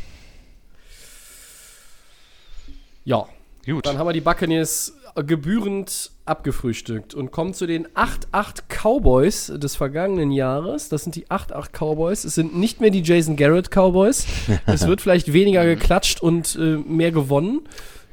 Ja, 3.04 3.28
Gut. 3.66 3.86
dann 3.86 3.98
haben 3.98 4.08
wir 4.08 4.14
die 4.14 4.22
Buccaneers 4.22 4.94
gebührend 5.16 6.12
abgefrühstückt 6.26 7.14
und 7.14 7.32
kommen 7.32 7.54
zu 7.54 7.66
den 7.66 7.88
8-8 7.88 8.64
Cowboys 8.70 9.48
des 9.56 9.76
vergangenen 9.76 10.32
Jahres. 10.32 10.90
Das 10.90 11.04
sind 11.04 11.16
die 11.16 11.28
8-8 11.28 11.70
Cowboys. 11.72 12.24
Es 12.24 12.36
sind 12.36 12.56
nicht 12.56 12.82
mehr 12.82 12.90
die 12.92 13.02
Jason 13.02 13.36
Garrett 13.36 13.70
Cowboys. 13.72 14.26
Es 14.66 14.88
wird 14.88 15.02
vielleicht 15.02 15.34
weniger 15.34 15.66
geklatscht 15.66 16.22
und 16.22 16.56
äh, 16.56 16.78
mehr 16.78 17.12
gewonnen. 17.12 17.62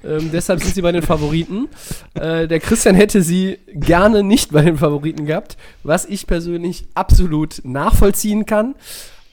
Ähm, 0.04 0.30
deshalb 0.32 0.60
sind 0.62 0.74
sie 0.74 0.82
bei 0.82 0.92
den 0.92 1.02
Favoriten. 1.02 1.68
Äh, 2.14 2.46
der 2.46 2.60
Christian 2.60 2.94
hätte 2.94 3.22
sie 3.22 3.58
gerne 3.66 4.22
nicht 4.22 4.52
bei 4.52 4.62
den 4.62 4.78
Favoriten 4.78 5.26
gehabt, 5.26 5.56
was 5.82 6.04
ich 6.04 6.26
persönlich 6.26 6.86
absolut 6.94 7.60
nachvollziehen 7.64 8.46
kann. 8.46 8.74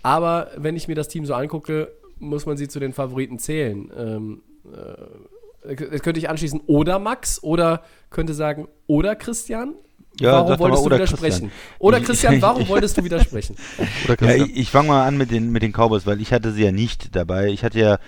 Aber 0.01 0.51
wenn 0.57 0.75
ich 0.75 0.87
mir 0.87 0.95
das 0.95 1.07
Team 1.07 1.25
so 1.25 1.33
angucke, 1.33 1.91
muss 2.19 2.45
man 2.45 2.57
sie 2.57 2.67
zu 2.67 2.79
den 2.79 2.93
Favoriten 2.93 3.39
zählen. 3.39 3.91
Ähm, 3.97 4.41
äh, 4.65 5.34
könnte 5.75 6.19
ich 6.19 6.29
anschließen, 6.29 6.61
oder 6.67 6.99
Max, 6.99 7.41
oder 7.43 7.81
könnte 8.09 8.33
sagen, 8.33 8.67
oder 8.87 9.15
Christian. 9.15 9.73
Ja, 10.19 10.31
warum 10.47 10.59
wolltest 10.59 10.81
du 10.81 10.85
oder 10.85 10.95
widersprechen? 10.97 11.21
Christian. 11.49 11.51
Oder 11.79 11.97
Ich- 11.99 12.05
Christian, 12.05 12.41
warum 12.41 12.61
ich- 12.61 12.69
wolltest 12.69 12.97
du 12.97 13.03
widersprechen? 13.03 13.57
Oder 13.77 13.87
Ja, 14.09 14.15
Christian? 14.15 14.49
ich, 14.49 14.57
ich 14.57 14.69
fange 14.71 14.87
mal 14.89 15.05
an 15.05 15.17
mit 15.17 15.29
den, 15.31 15.51
mit 15.51 15.61
den 15.61 15.73
Cowboys, 15.73 16.05
weil 16.05 16.21
ich 16.21 16.31
hatte 16.31 16.51
sie 16.53 16.63
ja 16.63 16.71
nicht 16.71 17.15
dabei. 17.15 17.47
Ich 17.49 17.63
hatte 17.65 17.79
ja, 17.79 17.99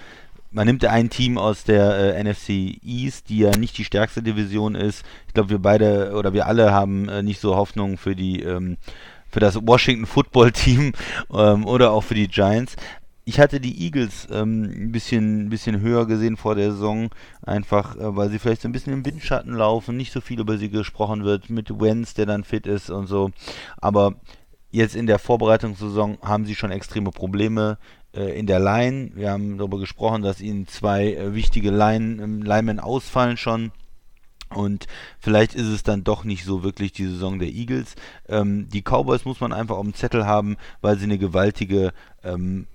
man 0.52 0.66
nimmt 0.68 0.84
ja 0.84 0.92
ein 0.92 1.10
Team 1.10 1.38
aus 1.38 1.66
der 1.66 2.16
äh, 2.16 2.24
NFC 2.24 2.80
East, 2.82 3.28
die 3.30 3.40
ja 3.40 3.52
nicht 3.58 3.78
die 3.78 3.84
stärkste 3.84 4.24
Division 4.24 4.76
ist. 4.76 5.04
Ich 5.28 5.34
glaube, 5.34 5.50
wir 5.50 5.60
beide 5.60 6.14
oder 6.14 6.32
wir 6.32 6.48
alle 6.48 6.72
haben 6.72 7.10
äh, 7.10 7.22
nicht 7.24 7.42
so 7.42 7.56
Hoffnung 7.58 7.98
für 7.98 8.16
die 8.16 8.42
ähm, 8.42 8.78
für 9.30 9.42
das 9.42 9.60
Washington 9.62 10.06
Football 10.06 10.54
Team 10.54 10.94
ähm, 11.34 11.66
oder 11.66 11.92
auch 11.92 12.06
für 12.06 12.16
die 12.16 12.30
Giants. 12.30 12.78
Ich 13.30 13.42
hatte 13.42 13.60
die 13.60 13.84
Eagles 13.84 14.26
ähm, 14.32 14.64
ein 14.64 14.92
bisschen, 14.94 15.50
bisschen 15.50 15.82
höher 15.82 16.08
gesehen 16.08 16.38
vor 16.38 16.56
der 16.56 16.72
Saison, 16.72 17.10
einfach 17.42 17.98
äh, 17.98 18.16
weil 18.16 18.30
sie 18.30 18.40
vielleicht 18.40 18.62
so 18.62 18.70
ein 18.70 18.72
bisschen 18.72 18.94
im 18.94 19.06
Windschatten 19.06 19.54
laufen, 19.54 19.98
nicht 19.98 20.14
so 20.14 20.22
viel 20.22 20.40
über 20.40 20.58
sie 20.58 20.70
gesprochen 20.70 21.26
wird, 21.26 21.50
mit 21.50 21.70
Wenz, 21.78 22.14
der 22.14 22.26
dann 22.26 22.46
fit 22.46 22.66
ist 22.66 22.90
und 22.90 23.08
so. 23.08 23.32
Aber 23.82 24.16
jetzt 24.72 24.96
in 24.96 25.08
der 25.08 25.20
Vorbereitungssaison 25.20 26.20
haben 26.22 26.46
sie 26.46 26.56
schon 26.56 26.72
extreme 26.72 27.12
Probleme 27.12 27.78
äh, 28.14 28.40
in 28.40 28.48
der 28.48 28.62
Line. 28.62 29.12
Wir 29.16 29.32
haben 29.32 29.58
darüber 29.58 29.78
gesprochen, 29.78 30.22
dass 30.22 30.40
ihnen 30.40 30.66
zwei 30.66 31.14
äh, 31.14 31.34
wichtige 31.36 31.72
Line, 31.72 32.24
ähm, 32.24 32.44
Linemen 32.44 32.80
ausfallen 32.80 33.36
schon. 33.36 33.74
Und 34.56 34.88
vielleicht 35.20 35.54
ist 35.54 35.68
es 35.68 35.84
dann 35.84 36.06
doch 36.06 36.24
nicht 36.24 36.46
so 36.46 36.64
wirklich 36.64 36.94
die 36.94 37.08
Saison 37.08 37.40
der 37.40 37.50
Eagles. 37.50 37.96
Ähm, 38.30 38.70
die 38.70 38.84
Cowboys 38.84 39.26
muss 39.26 39.42
man 39.42 39.52
einfach 39.52 39.76
auf 39.76 39.84
dem 39.84 39.96
Zettel 39.96 40.26
haben, 40.26 40.56
weil 40.80 40.98
sie 40.98 41.04
eine 41.04 41.18
gewaltige 41.18 41.92
ähm, 42.24 42.68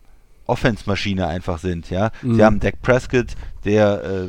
Offense-Maschine 0.47 1.27
einfach 1.27 1.59
sind. 1.59 1.91
Ja, 1.91 2.11
Mhm. 2.23 2.35
sie 2.35 2.45
haben 2.45 2.61
Dak 2.61 2.81
Prescott, 2.83 3.35
der 3.65 4.03
äh, 4.05 4.29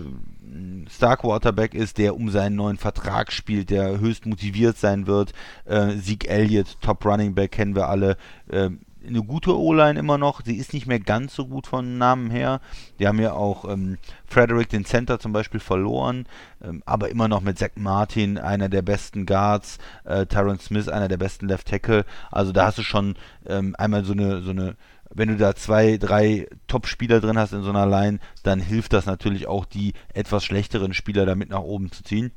Star 0.90 1.18
Quarterback 1.18 1.74
ist, 1.74 1.98
der 1.98 2.16
um 2.16 2.30
seinen 2.30 2.56
neuen 2.56 2.78
Vertrag 2.78 3.32
spielt, 3.32 3.70
der 3.70 4.00
höchst 4.00 4.26
motiviert 4.26 4.78
sein 4.78 5.08
wird. 5.08 5.34
Äh, 5.66 5.98
Zeke 5.98 6.28
Elliott, 6.28 6.78
Top 6.82 7.06
Running 7.06 7.34
Back, 7.34 7.52
kennen 7.54 7.76
wir 7.76 7.88
alle. 7.90 8.18
Äh, 8.50 8.70
eine 9.06 9.22
gute 9.22 9.58
O-Line 9.60 10.00
immer 10.00 10.18
noch. 10.18 10.42
Sie 10.46 10.56
ist 10.56 10.72
nicht 10.72 10.88
mehr 10.88 11.00
ganz 11.00 11.36
so 11.36 11.46
gut 11.48 11.68
von 11.68 11.98
Namen 11.98 12.30
her. 12.30 12.62
Die 13.00 13.08
haben 13.08 13.20
ja 13.20 13.34
auch 13.34 13.68
ähm, 13.70 13.98
Frederick, 14.26 14.70
den 14.70 14.86
Center 14.86 15.20
zum 15.20 15.34
Beispiel, 15.34 15.60
verloren. 15.60 16.26
Ähm, 16.64 16.82
aber 16.86 17.10
immer 17.10 17.28
noch 17.28 17.42
mit 17.42 17.60
Zach 17.60 17.72
Martin, 17.76 18.38
einer 18.38 18.70
der 18.70 18.82
besten 18.82 19.26
Guards. 19.26 19.78
Äh, 20.06 20.26
Tyron 20.28 20.60
Smith, 20.60 20.88
einer 20.88 21.10
der 21.10 21.18
besten 21.18 21.50
Left 21.50 21.68
Tackle. 21.68 22.06
Also 22.32 22.54
da 22.54 22.68
hast 22.68 22.78
du 22.78 22.84
schon 22.84 23.16
ähm, 23.46 23.76
einmal 23.78 24.06
so 24.06 24.14
eine, 24.14 24.42
so 24.42 24.52
eine 24.52 24.76
wenn 25.14 25.30
du 25.30 25.38
da 25.38 25.56
zwei, 25.56 25.98
drei 25.98 26.48
Top-Spieler 26.68 27.20
drin 27.22 27.38
hast 27.38 27.54
in 27.54 27.64
so 27.64 27.70
einer 27.70 27.86
Line, 27.86 28.20
dann 28.44 28.60
hilft 28.60 28.94
das 28.94 29.06
natürlich 29.06 29.48
auch, 29.48 29.66
die 29.66 29.94
etwas 30.14 30.44
schlechteren 30.44 30.94
Spieler 30.94 31.26
damit 31.26 31.50
nach 31.50 31.62
oben 31.62 31.92
zu 31.92 32.04
ziehen. 32.04 32.32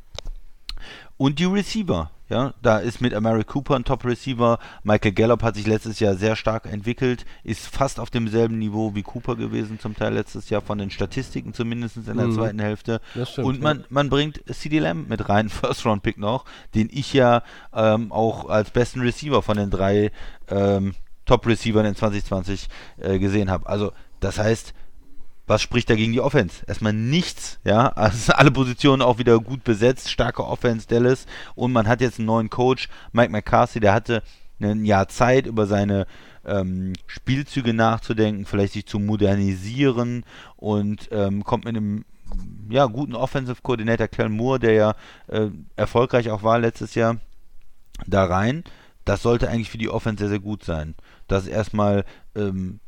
Und 1.16 1.38
die 1.38 1.44
Receiver. 1.46 2.10
Ja, 2.28 2.54
da 2.60 2.78
ist 2.78 3.00
mit 3.00 3.14
Amari 3.14 3.44
Cooper 3.44 3.76
ein 3.76 3.84
Top-Receiver. 3.84 4.58
Michael 4.82 5.12
Gallup 5.12 5.44
hat 5.44 5.54
sich 5.54 5.64
letztes 5.68 6.00
Jahr 6.00 6.16
sehr 6.16 6.34
stark 6.34 6.66
entwickelt, 6.66 7.24
ist 7.44 7.68
fast 7.68 8.00
auf 8.00 8.10
demselben 8.10 8.58
Niveau 8.58 8.96
wie 8.96 9.04
Cooper 9.04 9.36
gewesen, 9.36 9.78
zum 9.78 9.94
Teil 9.94 10.12
letztes 10.14 10.50
Jahr 10.50 10.60
von 10.60 10.76
den 10.78 10.90
Statistiken 10.90 11.54
zumindest 11.54 11.98
in 11.98 12.04
der 12.04 12.26
Mhm. 12.26 12.32
zweiten 12.32 12.58
Hälfte. 12.58 13.00
Stimmt, 13.24 13.46
Und 13.46 13.62
man, 13.62 13.84
man 13.90 14.10
bringt 14.10 14.42
CD 14.52 14.80
Lamb 14.80 15.08
mit 15.08 15.28
rein, 15.28 15.48
First-Round-Pick 15.50 16.18
noch, 16.18 16.44
den 16.74 16.88
ich 16.92 17.12
ja 17.12 17.44
ähm, 17.72 18.10
auch 18.10 18.48
als 18.48 18.70
besten 18.72 19.02
Receiver 19.02 19.40
von 19.40 19.56
den 19.56 19.70
drei 19.70 20.10
ähm, 20.48 20.96
Top-Receivern 21.26 21.86
in 21.86 21.94
2020 21.94 22.68
äh, 22.98 23.18
gesehen 23.18 23.50
habe. 23.50 23.68
Also, 23.68 23.92
das 24.20 24.38
heißt, 24.38 24.72
was 25.46 25.62
spricht 25.62 25.88
dagegen 25.90 26.12
die 26.12 26.20
Offense? 26.20 26.64
Erstmal 26.66 26.92
nichts, 26.92 27.60
ja. 27.64 27.88
Also 27.96 28.32
alle 28.32 28.50
Positionen 28.50 29.02
auch 29.02 29.18
wieder 29.18 29.38
gut 29.38 29.64
besetzt, 29.64 30.10
starke 30.10 30.44
Offense 30.44 30.88
Dallas 30.88 31.26
und 31.54 31.72
man 31.72 31.86
hat 31.86 32.00
jetzt 32.00 32.18
einen 32.18 32.26
neuen 32.26 32.50
Coach, 32.50 32.88
Mike 33.12 33.30
McCarthy, 33.30 33.80
der 33.80 33.92
hatte 33.92 34.22
ein 34.60 34.84
Jahr 34.84 35.08
Zeit, 35.08 35.46
über 35.46 35.66
seine 35.66 36.06
ähm, 36.44 36.94
Spielzüge 37.06 37.74
nachzudenken, 37.74 38.46
vielleicht 38.46 38.72
sich 38.72 38.86
zu 38.86 38.98
modernisieren 38.98 40.24
und 40.56 41.08
ähm, 41.12 41.44
kommt 41.44 41.64
mit 41.64 41.76
einem 41.76 42.04
ja, 42.68 42.86
guten 42.86 43.14
Offensive 43.14 43.62
Coordinator 43.62 44.08
Cal 44.08 44.28
Moore, 44.28 44.58
der 44.58 44.72
ja 44.72 44.94
äh, 45.28 45.48
erfolgreich 45.76 46.30
auch 46.30 46.42
war 46.42 46.58
letztes 46.58 46.94
Jahr, 46.94 47.18
da 48.06 48.24
rein. 48.24 48.64
Das 49.04 49.22
sollte 49.22 49.48
eigentlich 49.48 49.70
für 49.70 49.78
die 49.78 49.88
Offense 49.88 50.24
sehr, 50.24 50.30
sehr 50.30 50.40
gut 50.40 50.64
sein. 50.64 50.94
Das 51.28 51.44
ist 51.44 51.50
erstmal 51.50 52.04
ähm, 52.34 52.80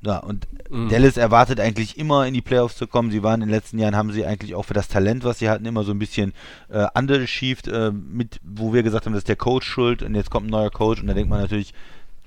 ja, 0.00 0.18
und 0.18 0.46
Mhm. 0.70 0.90
Dallas 0.90 1.16
erwartet 1.16 1.60
eigentlich 1.60 1.98
immer 1.98 2.26
in 2.26 2.34
die 2.34 2.42
Playoffs 2.42 2.76
zu 2.76 2.86
kommen. 2.86 3.10
Sie 3.10 3.22
waren 3.22 3.40
in 3.40 3.48
den 3.48 3.54
letzten 3.54 3.78
Jahren, 3.78 3.96
haben 3.96 4.12
sie 4.12 4.26
eigentlich 4.26 4.54
auch 4.54 4.64
für 4.64 4.74
das 4.74 4.88
Talent, 4.88 5.24
was 5.24 5.38
sie 5.38 5.48
hatten, 5.48 5.64
immer 5.64 5.82
so 5.82 5.92
ein 5.92 5.98
bisschen 5.98 6.34
äh, 6.68 6.86
underachieved, 6.94 7.68
äh, 7.68 7.90
mit, 7.90 8.38
wo 8.42 8.72
wir 8.72 8.82
gesagt 8.82 9.06
haben, 9.06 9.12
das 9.12 9.20
ist 9.20 9.28
der 9.28 9.36
Coach 9.36 9.66
schuld 9.66 10.02
und 10.02 10.14
jetzt 10.14 10.30
kommt 10.30 10.46
ein 10.46 10.50
neuer 10.50 10.70
Coach 10.70 11.00
und 11.00 11.06
da 11.06 11.14
denkt 11.14 11.30
man 11.30 11.40
natürlich, 11.40 11.72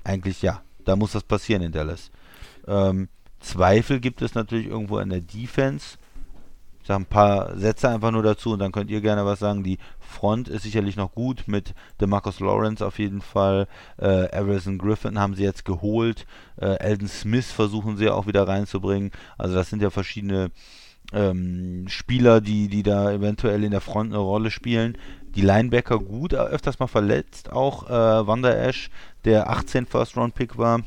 eigentlich 0.04 0.42
ja, 0.42 0.60
da 0.84 0.96
muss 0.96 1.12
das 1.12 1.22
passieren 1.22 1.62
in 1.62 1.72
Dallas. 1.72 2.10
Ähm, 2.66 3.08
Zweifel 3.40 4.00
gibt 4.00 4.22
es 4.22 4.34
natürlich 4.34 4.66
irgendwo 4.66 4.98
in 4.98 5.10
der 5.10 5.20
Defense. 5.20 5.98
Ich 6.80 6.88
sage 6.88 7.02
ein 7.02 7.06
paar 7.06 7.56
Sätze 7.56 7.88
einfach 7.88 8.10
nur 8.10 8.24
dazu 8.24 8.52
und 8.52 8.58
dann 8.58 8.72
könnt 8.72 8.90
ihr 8.90 9.00
gerne 9.00 9.24
was 9.24 9.38
sagen. 9.38 9.62
Die 9.62 9.78
Front 10.12 10.48
ist 10.48 10.62
sicherlich 10.62 10.96
noch 10.96 11.12
gut 11.12 11.44
mit 11.46 11.74
DeMarcus 12.00 12.38
Lawrence 12.38 12.86
auf 12.86 12.98
jeden 12.98 13.20
Fall. 13.20 13.66
Äh, 13.96 14.28
Harrison 14.32 14.78
Griffin 14.78 15.18
haben 15.18 15.34
sie 15.34 15.42
jetzt 15.42 15.64
geholt. 15.64 16.26
Äh, 16.60 16.76
Eldon 16.76 17.08
Smith 17.08 17.50
versuchen 17.50 17.96
sie 17.96 18.08
auch 18.08 18.26
wieder 18.28 18.46
reinzubringen. 18.46 19.10
Also 19.38 19.54
das 19.56 19.70
sind 19.70 19.82
ja 19.82 19.90
verschiedene 19.90 20.50
ähm, 21.12 21.86
Spieler, 21.88 22.40
die, 22.40 22.68
die 22.68 22.82
da 22.82 23.12
eventuell 23.12 23.64
in 23.64 23.70
der 23.70 23.80
Front 23.80 24.12
eine 24.12 24.18
Rolle 24.18 24.50
spielen. 24.50 24.96
Die 25.34 25.42
Linebacker 25.42 25.98
gut, 25.98 26.32
äh, 26.32 26.36
öfters 26.36 26.78
mal 26.78 26.86
verletzt. 26.86 27.50
Auch 27.50 27.88
äh, 27.88 28.26
Wanda 28.26 28.50
Ash, 28.50 28.90
der 29.24 29.50
18 29.50 29.86
First-Round-Pick 29.86 30.58
war, 30.58 30.82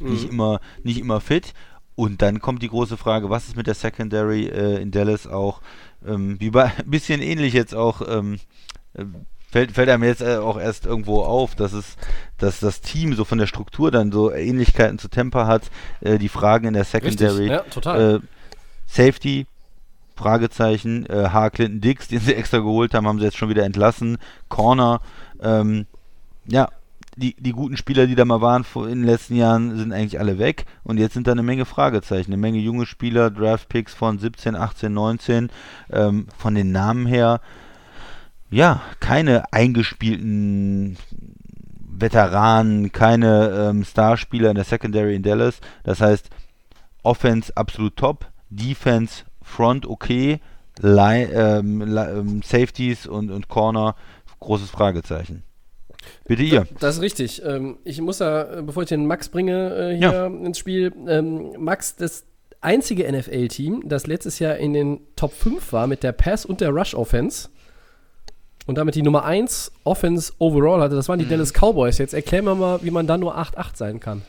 nicht, 0.00 0.28
immer, 0.28 0.60
nicht 0.82 0.98
immer 0.98 1.20
fit. 1.20 1.54
Und 1.94 2.22
dann 2.22 2.40
kommt 2.40 2.62
die 2.62 2.68
große 2.68 2.96
Frage, 2.96 3.30
was 3.30 3.48
ist 3.48 3.56
mit 3.56 3.66
der 3.66 3.74
Secondary 3.74 4.46
äh, 4.46 4.80
in 4.80 4.90
Dallas 4.90 5.26
auch, 5.26 5.60
ähm, 6.06 6.40
wie 6.40 6.50
bei, 6.50 6.64
ein 6.78 6.90
bisschen 6.90 7.22
ähnlich 7.22 7.54
jetzt 7.54 7.74
auch, 7.74 8.02
ähm, 8.06 8.38
äh, 8.94 9.04
fällt, 9.50 9.72
fällt 9.72 9.88
einem 9.88 10.04
jetzt 10.04 10.22
äh, 10.22 10.36
auch 10.36 10.58
erst 10.58 10.86
irgendwo 10.86 11.22
auf, 11.22 11.54
dass 11.54 11.72
es, 11.72 11.96
dass 12.38 12.60
das 12.60 12.80
Team 12.80 13.14
so 13.14 13.24
von 13.24 13.38
der 13.38 13.46
Struktur 13.46 13.90
dann 13.90 14.10
so 14.10 14.32
Ähnlichkeiten 14.32 14.98
zu 14.98 15.08
Temper 15.08 15.46
hat, 15.46 15.70
äh, 16.00 16.18
die 16.18 16.28
Fragen 16.28 16.66
in 16.66 16.74
der 16.74 16.84
Secondary. 16.84 17.48
ja, 17.48 17.60
total. 17.60 18.16
Äh, 18.16 18.20
Safety, 18.86 19.46
Fragezeichen, 20.16 21.06
äh, 21.06 21.28
H. 21.30 21.50
Clinton 21.50 21.80
Dix, 21.80 22.08
den 22.08 22.20
sie 22.20 22.34
extra 22.36 22.58
geholt 22.58 22.94
haben, 22.94 23.06
haben 23.06 23.18
sie 23.18 23.26
jetzt 23.26 23.36
schon 23.36 23.48
wieder 23.48 23.64
entlassen. 23.64 24.18
Corner, 24.48 25.00
ähm, 25.40 25.86
ja, 26.46 26.68
die, 27.16 27.34
die 27.36 27.52
guten 27.52 27.76
Spieler, 27.76 28.06
die 28.06 28.14
da 28.14 28.24
mal 28.24 28.40
waren 28.40 28.64
vor, 28.64 28.88
in 28.88 29.00
den 29.00 29.06
letzten 29.06 29.36
Jahren, 29.36 29.76
sind 29.76 29.92
eigentlich 29.92 30.18
alle 30.18 30.38
weg. 30.38 30.64
Und 30.82 30.98
jetzt 30.98 31.14
sind 31.14 31.26
da 31.26 31.32
eine 31.32 31.42
Menge 31.42 31.64
Fragezeichen, 31.64 32.32
eine 32.32 32.40
Menge 32.40 32.58
junge 32.58 32.86
Spieler, 32.86 33.30
Draftpicks 33.30 33.94
von 33.94 34.18
17, 34.18 34.56
18, 34.56 34.92
19. 34.92 35.50
Ähm, 35.90 36.26
von 36.36 36.54
den 36.54 36.72
Namen 36.72 37.06
her, 37.06 37.40
ja, 38.50 38.80
keine 39.00 39.52
eingespielten 39.52 40.96
Veteranen, 41.80 42.92
keine 42.92 43.68
ähm, 43.70 43.84
Starspieler 43.84 44.50
in 44.50 44.56
der 44.56 44.64
Secondary 44.64 45.14
in 45.14 45.22
Dallas. 45.22 45.60
Das 45.84 46.00
heißt, 46.00 46.30
Offense 47.02 47.56
absolut 47.56 47.96
top, 47.96 48.26
Defense 48.50 49.24
Front 49.42 49.86
okay, 49.86 50.40
Line, 50.80 51.30
ähm, 51.32 51.82
Li- 51.82 52.18
ähm, 52.18 52.42
Safeties 52.42 53.06
und, 53.06 53.30
und 53.30 53.48
Corner 53.48 53.94
großes 54.40 54.70
Fragezeichen. 54.70 55.44
Bitte 56.26 56.42
ihr. 56.42 56.66
Das 56.80 56.96
ist 56.96 57.02
richtig. 57.02 57.42
Ähm, 57.44 57.78
ich 57.84 58.00
muss 58.00 58.18
ja, 58.20 58.58
äh, 58.58 58.62
bevor 58.62 58.82
ich 58.82 58.88
den 58.88 59.06
Max 59.06 59.28
bringe 59.28 59.74
äh, 59.92 59.96
hier 59.96 60.12
Ja. 60.12 60.26
ins 60.26 60.58
Spiel, 60.58 60.92
ähm, 61.08 61.52
Max, 61.58 61.96
das 61.96 62.24
einzige 62.60 63.10
NFL-Team, 63.10 63.82
das 63.88 64.06
letztes 64.06 64.38
Jahr 64.38 64.56
in 64.56 64.72
den 64.72 65.00
Top 65.16 65.32
5 65.32 65.72
war 65.72 65.86
mit 65.86 66.02
der 66.02 66.12
Pass- 66.12 66.46
und 66.46 66.60
der 66.60 66.70
Rush-Offense 66.70 67.48
und 68.66 68.78
damit 68.78 68.94
die 68.94 69.02
Nummer 69.02 69.24
1 69.24 69.72
Offense 69.84 70.32
overall 70.38 70.80
hatte, 70.80 70.94
das 70.94 71.08
waren 71.08 71.18
Mhm. 71.18 71.24
die 71.24 71.28
Dallas 71.30 71.52
Cowboys. 71.52 71.98
Jetzt 71.98 72.14
erklär 72.14 72.42
mir 72.42 72.54
mal, 72.54 72.78
wie 72.82 72.90
man 72.92 73.06
da 73.06 73.18
nur 73.18 73.36
8-8 73.36 73.76
sein 73.76 73.98
kann. 74.00 74.22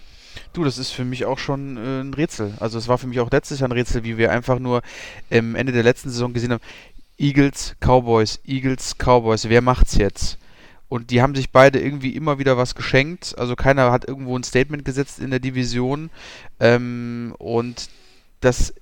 Du, 0.54 0.64
das 0.64 0.80
ist 0.80 0.90
für 0.90 1.06
mich 1.06 1.26
auch 1.26 1.38
schon 1.38 1.78
äh, 1.78 2.02
ein 2.02 2.14
Rätsel. 2.14 2.54
Also 2.60 2.80
es 2.80 2.88
war 2.88 2.98
für 2.98 3.06
mich 3.08 3.20
auch 3.20 3.30
letztes 3.30 3.60
Jahr 3.60 3.70
ein 3.70 3.74
Rätsel, 3.74 4.04
wie 4.04 4.18
wir 4.18 4.32
einfach 4.32 4.58
nur 4.58 4.82
am 5.32 5.54
Ende 5.54 5.72
der 5.72 5.84
letzten 5.84 6.10
Saison 6.10 6.34
gesehen 6.34 6.52
haben, 6.52 6.62
Eagles, 7.20 7.76
Cowboys, 7.80 8.40
Eagles, 8.46 8.96
Cowboys, 8.98 9.48
wer 9.48 9.62
macht's 9.62 9.96
jetzt? 9.98 10.40
Und 10.94 11.10
die 11.10 11.24
haben 11.24 11.34
sich 11.34 11.50
beide 11.50 11.80
irgendwie 11.80 12.12
immer 12.12 12.38
wieder 12.38 12.56
was 12.56 12.76
geschenkt. 12.76 13.34
Also 13.40 13.56
keiner 13.56 13.92
hat 13.92 14.08
irgendwo 14.08 14.38
ein 14.38 14.44
Statement 14.44 14.86
gesetzt 14.86 15.18
in 15.18 15.32
der 15.32 15.40
Division. 15.40 16.12
Ähm, 16.60 17.34
und 17.40 17.90
das 18.42 18.76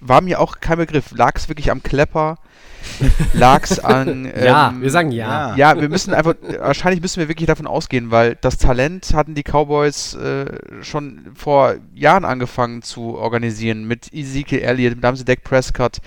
war 0.00 0.22
mir 0.22 0.40
auch 0.40 0.60
kein 0.60 0.78
Begriff. 0.78 1.10
Lag 1.10 1.32
es 1.36 1.50
wirklich 1.50 1.70
am 1.70 1.82
Klepper? 1.82 2.38
Lag 3.34 3.64
es 3.64 3.80
an... 3.80 4.24
ja, 4.34 4.70
ähm, 4.70 4.80
wir 4.80 4.90
sagen 4.90 5.12
ja. 5.12 5.54
ja, 5.56 5.78
wir 5.78 5.90
müssen 5.90 6.14
einfach, 6.14 6.36
wahrscheinlich 6.58 7.02
müssen 7.02 7.20
wir 7.20 7.28
wirklich 7.28 7.48
davon 7.48 7.66
ausgehen, 7.66 8.10
weil 8.10 8.36
das 8.36 8.56
Talent 8.56 9.12
hatten 9.12 9.34
die 9.34 9.42
Cowboys 9.42 10.14
äh, 10.14 10.46
schon 10.80 11.32
vor 11.34 11.74
Jahren 11.94 12.24
angefangen 12.24 12.80
zu 12.80 13.18
organisieren 13.18 13.86
mit 13.86 14.10
Ezekiel 14.14 14.60
Elliott, 14.60 14.96
mit 14.96 15.04
haben 15.04 15.16
sie 15.16 15.24
Dak 15.26 15.44
Prescott. 15.44 15.98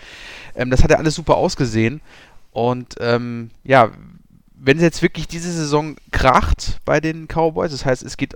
Ähm, 0.56 0.72
das 0.72 0.82
hat 0.82 0.90
ja 0.90 0.98
alles 0.98 1.14
super 1.14 1.36
ausgesehen. 1.36 2.02
Und 2.52 2.96
ähm, 3.00 3.52
ja, 3.64 3.92
wenn 4.64 4.78
es 4.78 4.84
jetzt 4.84 5.02
wirklich 5.02 5.28
diese 5.28 5.52
Saison 5.52 5.96
kracht 6.12 6.80
bei 6.86 7.00
den 7.00 7.28
Cowboys, 7.28 7.72
das 7.72 7.86
heißt, 7.86 8.04
es 8.04 8.16
geht 8.16 8.36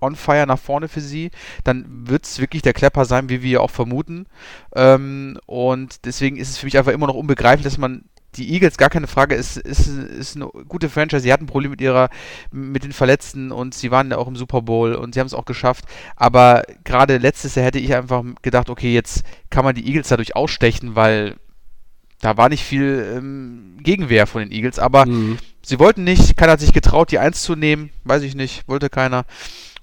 on 0.00 0.16
fire 0.16 0.46
nach 0.46 0.58
vorne 0.58 0.88
für 0.88 1.00
sie, 1.00 1.30
dann 1.62 1.84
wird 2.08 2.24
es 2.24 2.40
wirklich 2.40 2.62
der 2.62 2.72
Klepper 2.72 3.04
sein, 3.04 3.28
wie 3.28 3.42
wir 3.42 3.62
auch 3.62 3.70
vermuten. 3.70 4.26
Ähm, 4.74 5.38
und 5.46 6.04
deswegen 6.04 6.36
ist 6.36 6.50
es 6.50 6.58
für 6.58 6.66
mich 6.66 6.76
einfach 6.76 6.92
immer 6.92 7.06
noch 7.06 7.14
unbegreiflich, 7.14 7.64
dass 7.64 7.78
man 7.78 8.04
die 8.34 8.52
Eagles, 8.54 8.78
gar 8.78 8.88
keine 8.88 9.06
Frage, 9.06 9.34
ist, 9.34 9.58
ist, 9.58 9.86
ist 9.86 10.36
eine 10.36 10.46
gute 10.46 10.88
Franchise. 10.88 11.20
Sie 11.22 11.32
hatten 11.32 11.46
Probleme 11.46 11.72
mit 11.72 11.80
ihrer, 11.82 12.08
mit 12.50 12.82
den 12.82 12.92
Verletzten 12.92 13.52
und 13.52 13.74
sie 13.74 13.90
waren 13.90 14.10
ja 14.10 14.16
auch 14.16 14.26
im 14.26 14.36
Super 14.36 14.62
Bowl 14.62 14.94
und 14.94 15.14
sie 15.14 15.20
haben 15.20 15.26
es 15.26 15.34
auch 15.34 15.44
geschafft. 15.44 15.84
Aber 16.16 16.62
gerade 16.82 17.18
letztes 17.18 17.54
Jahr 17.54 17.66
hätte 17.66 17.78
ich 17.78 17.94
einfach 17.94 18.24
gedacht, 18.40 18.70
okay, 18.70 18.92
jetzt 18.92 19.22
kann 19.50 19.64
man 19.64 19.74
die 19.74 19.86
Eagles 19.86 20.08
dadurch 20.08 20.34
ausstechen, 20.34 20.96
weil 20.96 21.36
da 22.20 22.36
war 22.36 22.48
nicht 22.48 22.64
viel 22.64 23.14
ähm, 23.16 23.76
Gegenwehr 23.80 24.26
von 24.26 24.40
den 24.40 24.50
Eagles. 24.50 24.78
Aber 24.78 25.06
Mhm. 25.06 25.38
Sie 25.64 25.78
wollten 25.78 26.04
nicht, 26.04 26.36
keiner 26.36 26.52
hat 26.52 26.60
sich 26.60 26.72
getraut, 26.72 27.10
die 27.10 27.18
Eins 27.18 27.42
zu 27.42 27.56
nehmen, 27.56 27.90
weiß 28.04 28.22
ich 28.22 28.34
nicht, 28.34 28.66
wollte 28.68 28.90
keiner. 28.90 29.24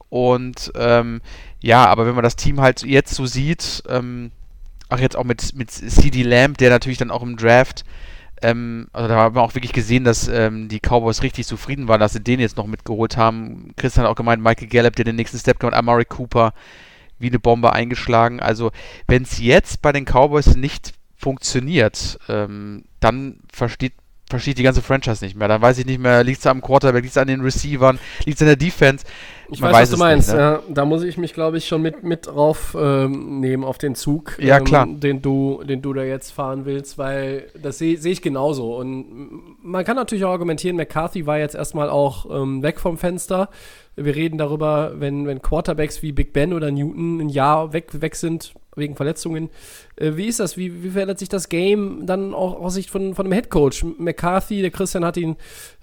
Und 0.09 0.71
ähm, 0.75 1.21
ja, 1.61 1.85
aber 1.85 2.05
wenn 2.05 2.15
man 2.15 2.23
das 2.23 2.35
Team 2.35 2.61
halt 2.61 2.83
jetzt 2.83 3.13
so 3.13 3.25
sieht, 3.25 3.83
ähm, 3.87 4.31
ach 4.89 4.99
jetzt 4.99 5.15
auch 5.15 5.23
mit, 5.23 5.55
mit 5.55 5.71
CD 5.71 6.23
Lamb, 6.23 6.57
der 6.57 6.69
natürlich 6.69 6.97
dann 6.97 7.11
auch 7.11 7.21
im 7.21 7.37
Draft, 7.37 7.85
ähm, 8.41 8.87
also 8.93 9.07
da 9.07 9.15
haben 9.15 9.35
wir 9.35 9.41
auch 9.41 9.55
wirklich 9.55 9.73
gesehen, 9.73 10.03
dass 10.03 10.27
ähm, 10.27 10.69
die 10.69 10.79
Cowboys 10.79 11.21
richtig 11.21 11.45
zufrieden 11.45 11.87
waren, 11.87 11.99
dass 11.99 12.13
sie 12.13 12.23
den 12.23 12.39
jetzt 12.39 12.57
noch 12.57 12.67
mitgeholt 12.67 13.17
haben. 13.17 13.73
Christian 13.75 14.05
hat 14.05 14.11
auch 14.11 14.15
gemeint, 14.15 14.41
Michael 14.41 14.67
Gallup, 14.67 14.95
der 14.95 15.05
den 15.05 15.15
nächsten 15.15 15.37
Step 15.37 15.59
gemacht, 15.59 15.75
Amari 15.75 16.05
Cooper 16.05 16.53
wie 17.19 17.27
eine 17.27 17.39
Bombe 17.39 17.73
eingeschlagen. 17.73 18.39
Also 18.39 18.71
wenn 19.07 19.23
es 19.23 19.39
jetzt 19.39 19.81
bei 19.81 19.91
den 19.91 20.05
Cowboys 20.05 20.55
nicht 20.55 20.93
funktioniert, 21.17 22.17
ähm, 22.29 22.85
dann 23.01 23.41
versteht 23.51 23.93
versteht 24.29 24.57
die 24.59 24.63
ganze 24.63 24.81
Franchise 24.81 25.25
nicht 25.25 25.35
mehr. 25.35 25.47
Dann 25.47 25.61
weiß 25.61 25.79
ich 25.79 25.85
nicht 25.85 25.99
mehr, 25.99 26.23
liegt 26.23 26.39
es 26.39 26.47
am 26.47 26.61
Quarterback, 26.61 27.01
liegt 27.01 27.11
es 27.15 27.17
an 27.17 27.27
den 27.27 27.41
Receivern, 27.41 27.99
liegt 28.25 28.37
es 28.37 28.41
an 28.41 28.47
der 28.47 28.55
Defense. 28.55 29.05
Ich 29.51 29.59
Man 29.59 29.71
weiß, 29.71 29.73
was 29.73 29.81
weiß 29.81 29.89
du 29.89 29.95
es 29.95 29.99
meinst. 29.99 30.27
nicht, 30.29 30.37
ne? 30.37 30.41
ja, 30.41 30.61
da 30.69 30.85
muss 30.85 31.03
ich 31.03 31.17
mich, 31.17 31.33
glaube 31.33 31.57
ich, 31.57 31.67
schon 31.67 31.81
mit, 31.81 32.03
mit 32.03 32.27
drauf 32.27 32.77
ähm, 32.79 33.39
nehmen 33.39 33.63
auf 33.63 33.79
den 33.79 33.95
Zug, 33.95 34.37
Ja, 34.39 34.59
ähm, 34.59 34.63
klar. 34.63 34.87
Den, 34.87 35.23
du, 35.23 35.63
den 35.63 35.81
du 35.81 35.93
da 35.93 36.03
jetzt 36.03 36.31
fahren 36.31 36.65
willst, 36.65 36.99
weil 36.99 37.47
das 37.59 37.79
sehe 37.79 37.97
seh 37.97 38.11
ich 38.11 38.21
genauso. 38.21 38.75
Und 38.77 39.57
man 39.63 39.83
kann 39.83 39.95
natürlich 39.95 40.23
auch 40.25 40.31
argumentieren, 40.31 40.77
McCarthy 40.77 41.25
war 41.25 41.39
jetzt 41.39 41.55
erstmal 41.55 41.89
auch 41.89 42.27
ähm, 42.29 42.61
weg 42.61 42.79
vom 42.79 42.99
Fenster. 42.99 43.49
Wir 43.95 44.15
reden 44.15 44.37
darüber, 44.37 44.93
wenn, 44.95 45.25
wenn 45.25 45.41
Quarterbacks 45.41 46.03
wie 46.03 46.11
Big 46.11 46.31
Ben 46.31 46.53
oder 46.53 46.69
Newton 46.69 47.19
ein 47.19 47.29
Jahr 47.29 47.73
weg, 47.73 47.87
weg 48.01 48.15
sind 48.15 48.53
wegen 48.75 48.95
Verletzungen, 48.95 49.49
wie 49.99 50.27
ist 50.27 50.39
das? 50.39 50.57
Wie, 50.57 50.83
wie 50.83 50.89
verändert 50.89 51.19
sich 51.19 51.29
das 51.29 51.49
Game 51.49 52.05
dann 52.05 52.33
auch 52.33 52.59
aus 52.61 52.73
Sicht 52.73 52.89
von, 52.89 53.15
von 53.15 53.25
dem 53.25 53.33
Headcoach? 53.33 53.83
McCarthy, 53.97 54.61
der 54.61 54.71
Christian 54.71 55.03
hat 55.03 55.17
ihn 55.17 55.35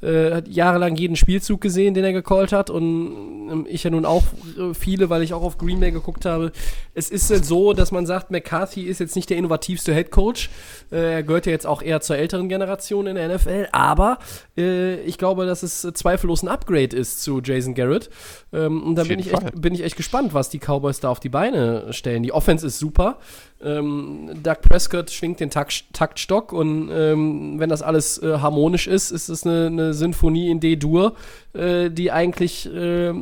äh, 0.02 0.34
hat 0.34 0.48
jahrelang 0.48 0.94
jeden 0.96 1.16
Spielzug 1.16 1.60
gesehen, 1.60 1.94
den 1.94 2.04
er 2.04 2.12
gecallt 2.12 2.52
hat 2.52 2.68
und 2.68 3.48
ähm, 3.50 3.66
ich 3.68 3.84
ja 3.84 3.90
nun 3.90 4.04
auch 4.04 4.24
äh, 4.58 4.74
viele, 4.74 5.08
weil 5.08 5.22
ich 5.22 5.32
auch 5.32 5.42
auf 5.42 5.56
Green 5.56 5.80
Bay 5.80 5.90
geguckt 5.90 6.26
habe. 6.26 6.52
Es 6.94 7.08
ist 7.08 7.30
halt 7.30 7.46
so, 7.46 7.72
dass 7.72 7.92
man 7.92 8.04
sagt, 8.04 8.30
McCarthy 8.30 8.82
ist 8.82 9.00
jetzt 9.00 9.16
nicht 9.16 9.30
der 9.30 9.38
innovativste 9.38 9.94
Headcoach. 9.94 10.50
Äh, 10.92 11.14
er 11.14 11.22
gehört 11.22 11.46
ja 11.46 11.52
jetzt 11.52 11.66
auch 11.66 11.80
eher 11.80 12.00
zur 12.02 12.16
älteren 12.16 12.48
Generation 12.48 13.06
in 13.06 13.16
der 13.16 13.34
NFL, 13.34 13.68
aber 13.72 14.18
ich 14.58 15.18
glaube, 15.18 15.44
dass 15.44 15.62
es 15.62 15.82
zweifellos 15.82 16.42
ein 16.42 16.48
Upgrade 16.48 16.96
ist 16.96 17.22
zu 17.22 17.42
Jason 17.42 17.74
Garrett. 17.74 18.08
Ähm, 18.52 18.82
und 18.82 18.94
da 18.94 19.04
bin 19.04 19.18
ich, 19.18 19.32
echt, 19.32 19.60
bin 19.60 19.74
ich 19.74 19.82
echt 19.82 19.96
gespannt, 19.96 20.32
was 20.32 20.48
die 20.48 20.58
Cowboys 20.58 21.00
da 21.00 21.10
auf 21.10 21.20
die 21.20 21.28
Beine 21.28 21.92
stellen. 21.92 22.22
Die 22.22 22.32
Offense 22.32 22.66
ist 22.66 22.78
super. 22.78 23.18
Ähm, 23.62 24.30
Doug 24.42 24.60
Prescott 24.62 25.10
schwingt 25.10 25.40
den 25.40 25.50
Takt, 25.50 25.92
Taktstock 25.92 26.52
und 26.52 26.90
ähm, 26.92 27.58
wenn 27.58 27.70
das 27.70 27.80
alles 27.80 28.22
äh, 28.22 28.38
harmonisch 28.38 28.86
ist, 28.86 29.10
ist 29.10 29.28
es 29.28 29.44
eine, 29.46 29.66
eine 29.66 29.85
Sinfonie 29.92 30.50
in 30.50 30.60
D-Dur, 30.60 31.14
äh, 31.52 31.90
die 31.90 32.12
eigentlich 32.12 32.66
äh, 32.66 33.12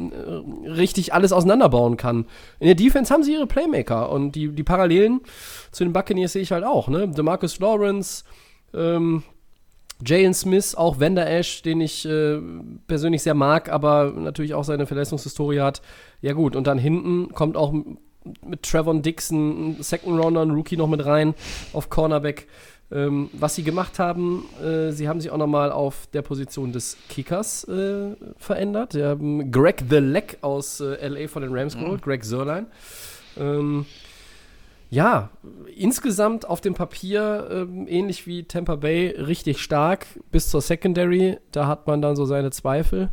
richtig 0.66 1.14
alles 1.14 1.32
auseinanderbauen 1.32 1.96
kann. 1.96 2.26
In 2.60 2.66
der 2.66 2.74
Defense 2.74 3.12
haben 3.12 3.22
sie 3.22 3.32
ihre 3.32 3.46
Playmaker 3.46 4.10
und 4.10 4.32
die, 4.32 4.48
die 4.48 4.62
Parallelen 4.62 5.20
zu 5.70 5.84
den 5.84 5.92
Buccaneers 5.92 6.32
sehe 6.32 6.42
ich 6.42 6.52
halt 6.52 6.64
auch. 6.64 6.88
Ne? 6.88 7.08
DeMarcus 7.08 7.58
Lawrence, 7.60 8.24
ähm, 8.72 9.22
Jalen 10.04 10.34
Smith, 10.34 10.74
auch 10.74 11.00
Vander 11.00 11.28
Ash, 11.28 11.62
den 11.62 11.80
ich 11.80 12.04
äh, 12.04 12.38
persönlich 12.86 13.22
sehr 13.22 13.34
mag, 13.34 13.70
aber 13.70 14.12
natürlich 14.16 14.54
auch 14.54 14.64
seine 14.64 14.86
Verletzungshistorie 14.86 15.60
hat. 15.60 15.82
Ja 16.20 16.32
gut, 16.32 16.56
und 16.56 16.66
dann 16.66 16.78
hinten 16.78 17.32
kommt 17.32 17.56
auch 17.56 17.72
mit 18.44 18.62
Trevor 18.62 18.94
Dixon, 18.94 19.76
Second 19.80 20.18
Rounder, 20.18 20.42
ein 20.42 20.50
Rookie 20.50 20.76
noch 20.76 20.88
mit 20.88 21.04
rein 21.04 21.34
auf 21.72 21.90
Cornerback. 21.90 22.46
Ähm, 22.92 23.30
was 23.32 23.54
sie 23.54 23.64
gemacht 23.64 23.98
haben, 23.98 24.44
äh, 24.62 24.92
sie 24.92 25.08
haben 25.08 25.20
sich 25.20 25.30
auch 25.30 25.38
nochmal 25.38 25.72
auf 25.72 26.06
der 26.12 26.22
Position 26.22 26.72
des 26.72 26.96
Kickers 27.08 27.64
äh, 27.64 28.14
verändert. 28.36 28.92
Sie 28.92 29.02
haben 29.02 29.50
Greg 29.50 29.84
the 29.88 29.96
Leg 29.96 30.38
aus 30.42 30.80
äh, 30.80 31.06
LA 31.06 31.28
von 31.28 31.42
den 31.42 31.56
Rams 31.56 31.74
geholt, 31.74 32.00
mhm. 32.00 32.04
Greg 32.04 32.24
Sörlein. 32.24 32.66
Ähm, 33.38 33.86
ja, 34.90 35.30
insgesamt 35.74 36.46
auf 36.46 36.60
dem 36.60 36.74
Papier 36.74 37.48
ähm, 37.50 37.88
ähnlich 37.88 38.26
wie 38.26 38.44
Tampa 38.44 38.76
Bay 38.76 39.08
richtig 39.08 39.60
stark 39.60 40.06
bis 40.30 40.50
zur 40.50 40.60
Secondary. 40.60 41.38
Da 41.50 41.66
hat 41.66 41.86
man 41.86 42.00
dann 42.00 42.14
so 42.16 42.26
seine 42.26 42.50
Zweifel. 42.50 43.10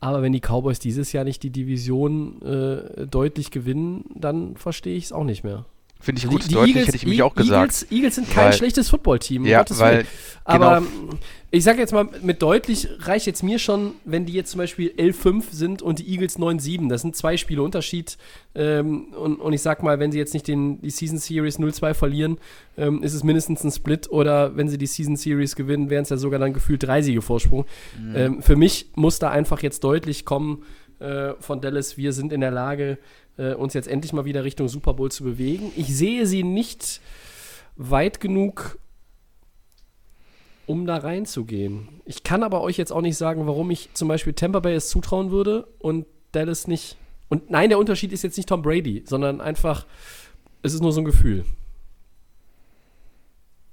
Aber 0.00 0.20
wenn 0.20 0.32
die 0.34 0.40
Cowboys 0.40 0.80
dieses 0.80 1.12
Jahr 1.12 1.24
nicht 1.24 1.42
die 1.42 1.50
Division 1.50 2.42
äh, 2.42 3.06
deutlich 3.06 3.50
gewinnen, 3.50 4.04
dann 4.14 4.56
verstehe 4.56 4.96
ich 4.96 5.04
es 5.04 5.12
auch 5.12 5.24
nicht 5.24 5.44
mehr. 5.44 5.64
Finde 6.04 6.20
ich 6.20 6.28
gut, 6.28 6.44
die, 6.44 6.48
die 6.48 6.54
deutlich 6.54 6.76
Eagles, 6.76 6.88
hätte 6.88 6.96
ich 6.98 7.06
mich 7.06 7.22
auch 7.22 7.34
gesagt. 7.34 7.62
Eagles, 7.62 7.86
Eagles 7.90 8.14
sind 8.16 8.30
kein 8.30 8.44
weil, 8.46 8.52
schlechtes 8.52 8.90
Footballteam. 8.90 9.46
Ja, 9.46 9.64
weil, 9.70 10.04
Aber 10.44 10.82
genau. 10.82 11.14
ich 11.50 11.64
sage 11.64 11.78
jetzt 11.78 11.94
mal, 11.94 12.06
mit 12.20 12.42
deutlich 12.42 12.88
reicht 13.00 13.24
jetzt 13.24 13.42
mir 13.42 13.58
schon, 13.58 13.94
wenn 14.04 14.26
die 14.26 14.34
jetzt 14.34 14.50
zum 14.50 14.58
Beispiel 14.58 14.92
L5 14.98 15.44
sind 15.50 15.80
und 15.80 16.00
die 16.00 16.08
Eagles 16.12 16.38
9-7. 16.38 16.90
Das 16.90 17.00
sind 17.00 17.16
zwei 17.16 17.38
Spiele 17.38 17.62
Unterschied. 17.62 18.18
Ähm, 18.54 19.14
und, 19.14 19.36
und 19.36 19.54
ich 19.54 19.62
sag 19.62 19.82
mal, 19.82 19.98
wenn 19.98 20.12
sie 20.12 20.18
jetzt 20.18 20.34
nicht 20.34 20.46
den, 20.46 20.82
die 20.82 20.90
Season 20.90 21.16
Series 21.16 21.58
0-2 21.58 21.94
verlieren, 21.94 22.36
ähm, 22.76 23.02
ist 23.02 23.14
es 23.14 23.24
mindestens 23.24 23.64
ein 23.64 23.70
Split. 23.70 24.10
Oder 24.10 24.58
wenn 24.58 24.68
sie 24.68 24.76
die 24.76 24.86
Season 24.86 25.16
Series 25.16 25.56
gewinnen, 25.56 25.88
wären 25.88 26.02
es 26.02 26.10
ja 26.10 26.18
sogar 26.18 26.38
dann 26.38 26.52
gefühlt 26.52 26.82
drei 26.82 27.00
Siege 27.00 27.22
Vorsprung. 27.22 27.64
Mhm. 27.98 28.14
Ähm, 28.14 28.42
für 28.42 28.56
mich 28.56 28.90
muss 28.94 29.18
da 29.18 29.30
einfach 29.30 29.62
jetzt 29.62 29.82
deutlich 29.84 30.26
kommen 30.26 30.64
äh, 30.98 31.32
von 31.40 31.60
Dallas, 31.60 31.96
wir 31.96 32.12
sind 32.12 32.32
in 32.32 32.40
der 32.40 32.50
Lage, 32.50 32.98
äh, 33.36 33.54
uns 33.54 33.74
jetzt 33.74 33.88
endlich 33.88 34.12
mal 34.12 34.24
wieder 34.24 34.44
Richtung 34.44 34.68
Super 34.68 34.94
Bowl 34.94 35.10
zu 35.10 35.24
bewegen. 35.24 35.72
Ich 35.76 35.94
sehe 35.96 36.26
sie 36.26 36.42
nicht 36.42 37.00
weit 37.76 38.20
genug, 38.20 38.78
um 40.66 40.86
da 40.86 40.96
reinzugehen. 40.96 41.88
Ich 42.04 42.22
kann 42.22 42.42
aber 42.42 42.62
euch 42.62 42.76
jetzt 42.76 42.92
auch 42.92 43.00
nicht 43.00 43.16
sagen, 43.16 43.46
warum 43.46 43.70
ich 43.70 43.90
zum 43.94 44.08
Beispiel 44.08 44.32
Tampa 44.32 44.60
Bay 44.60 44.74
es 44.74 44.88
zutrauen 44.88 45.30
würde 45.30 45.66
und 45.78 46.06
Dallas 46.32 46.66
nicht. 46.66 46.96
Und 47.28 47.50
nein, 47.50 47.68
der 47.68 47.78
Unterschied 47.78 48.12
ist 48.12 48.22
jetzt 48.22 48.36
nicht 48.36 48.48
Tom 48.48 48.62
Brady, 48.62 49.02
sondern 49.06 49.40
einfach, 49.40 49.86
es 50.62 50.72
ist 50.74 50.80
nur 50.80 50.92
so 50.92 51.00
ein 51.00 51.04
Gefühl. 51.04 51.44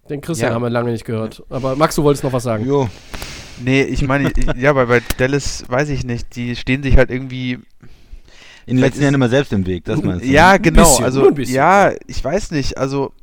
Den 0.10 0.22
Christian 0.22 0.50
ja. 0.50 0.56
haben 0.56 0.64
wir 0.64 0.70
lange 0.70 0.92
nicht 0.92 1.06
gehört. 1.06 1.44
Aber 1.50 1.76
Max, 1.76 1.96
du 1.96 2.04
wolltest 2.04 2.24
noch 2.24 2.34
was 2.34 2.44
sagen. 2.44 2.66
Jo. 2.66 2.90
Nee, 3.64 3.84
ich 3.84 4.02
meine, 4.08 4.32
ja, 4.58 4.76
weil 4.76 4.88
bei 4.88 5.02
Dallas 5.18 5.64
weiß 5.68 5.90
ich 5.90 6.04
nicht, 6.04 6.36
die 6.36 6.56
stehen 6.56 6.84
sich 6.84 6.98
halt 6.98 7.12
irgendwie 7.12 7.60
in 8.66 8.78
den 8.78 8.82
letzten 8.82 9.04
Jahren 9.04 9.14
immer 9.14 9.30
selbst 9.30 9.54
im 9.54 9.66
Weg, 9.66 9.86
das 9.86 10.02
meinst 10.02 10.26
du? 10.26 10.30
Ja, 10.30 10.58
genau. 10.58 10.84
Bisschen, 10.84 11.06
also, 11.06 11.32
ja, 11.32 11.92
ich 12.08 12.24
weiß 12.24 12.52
nicht. 12.52 12.78
Also, 12.78 13.14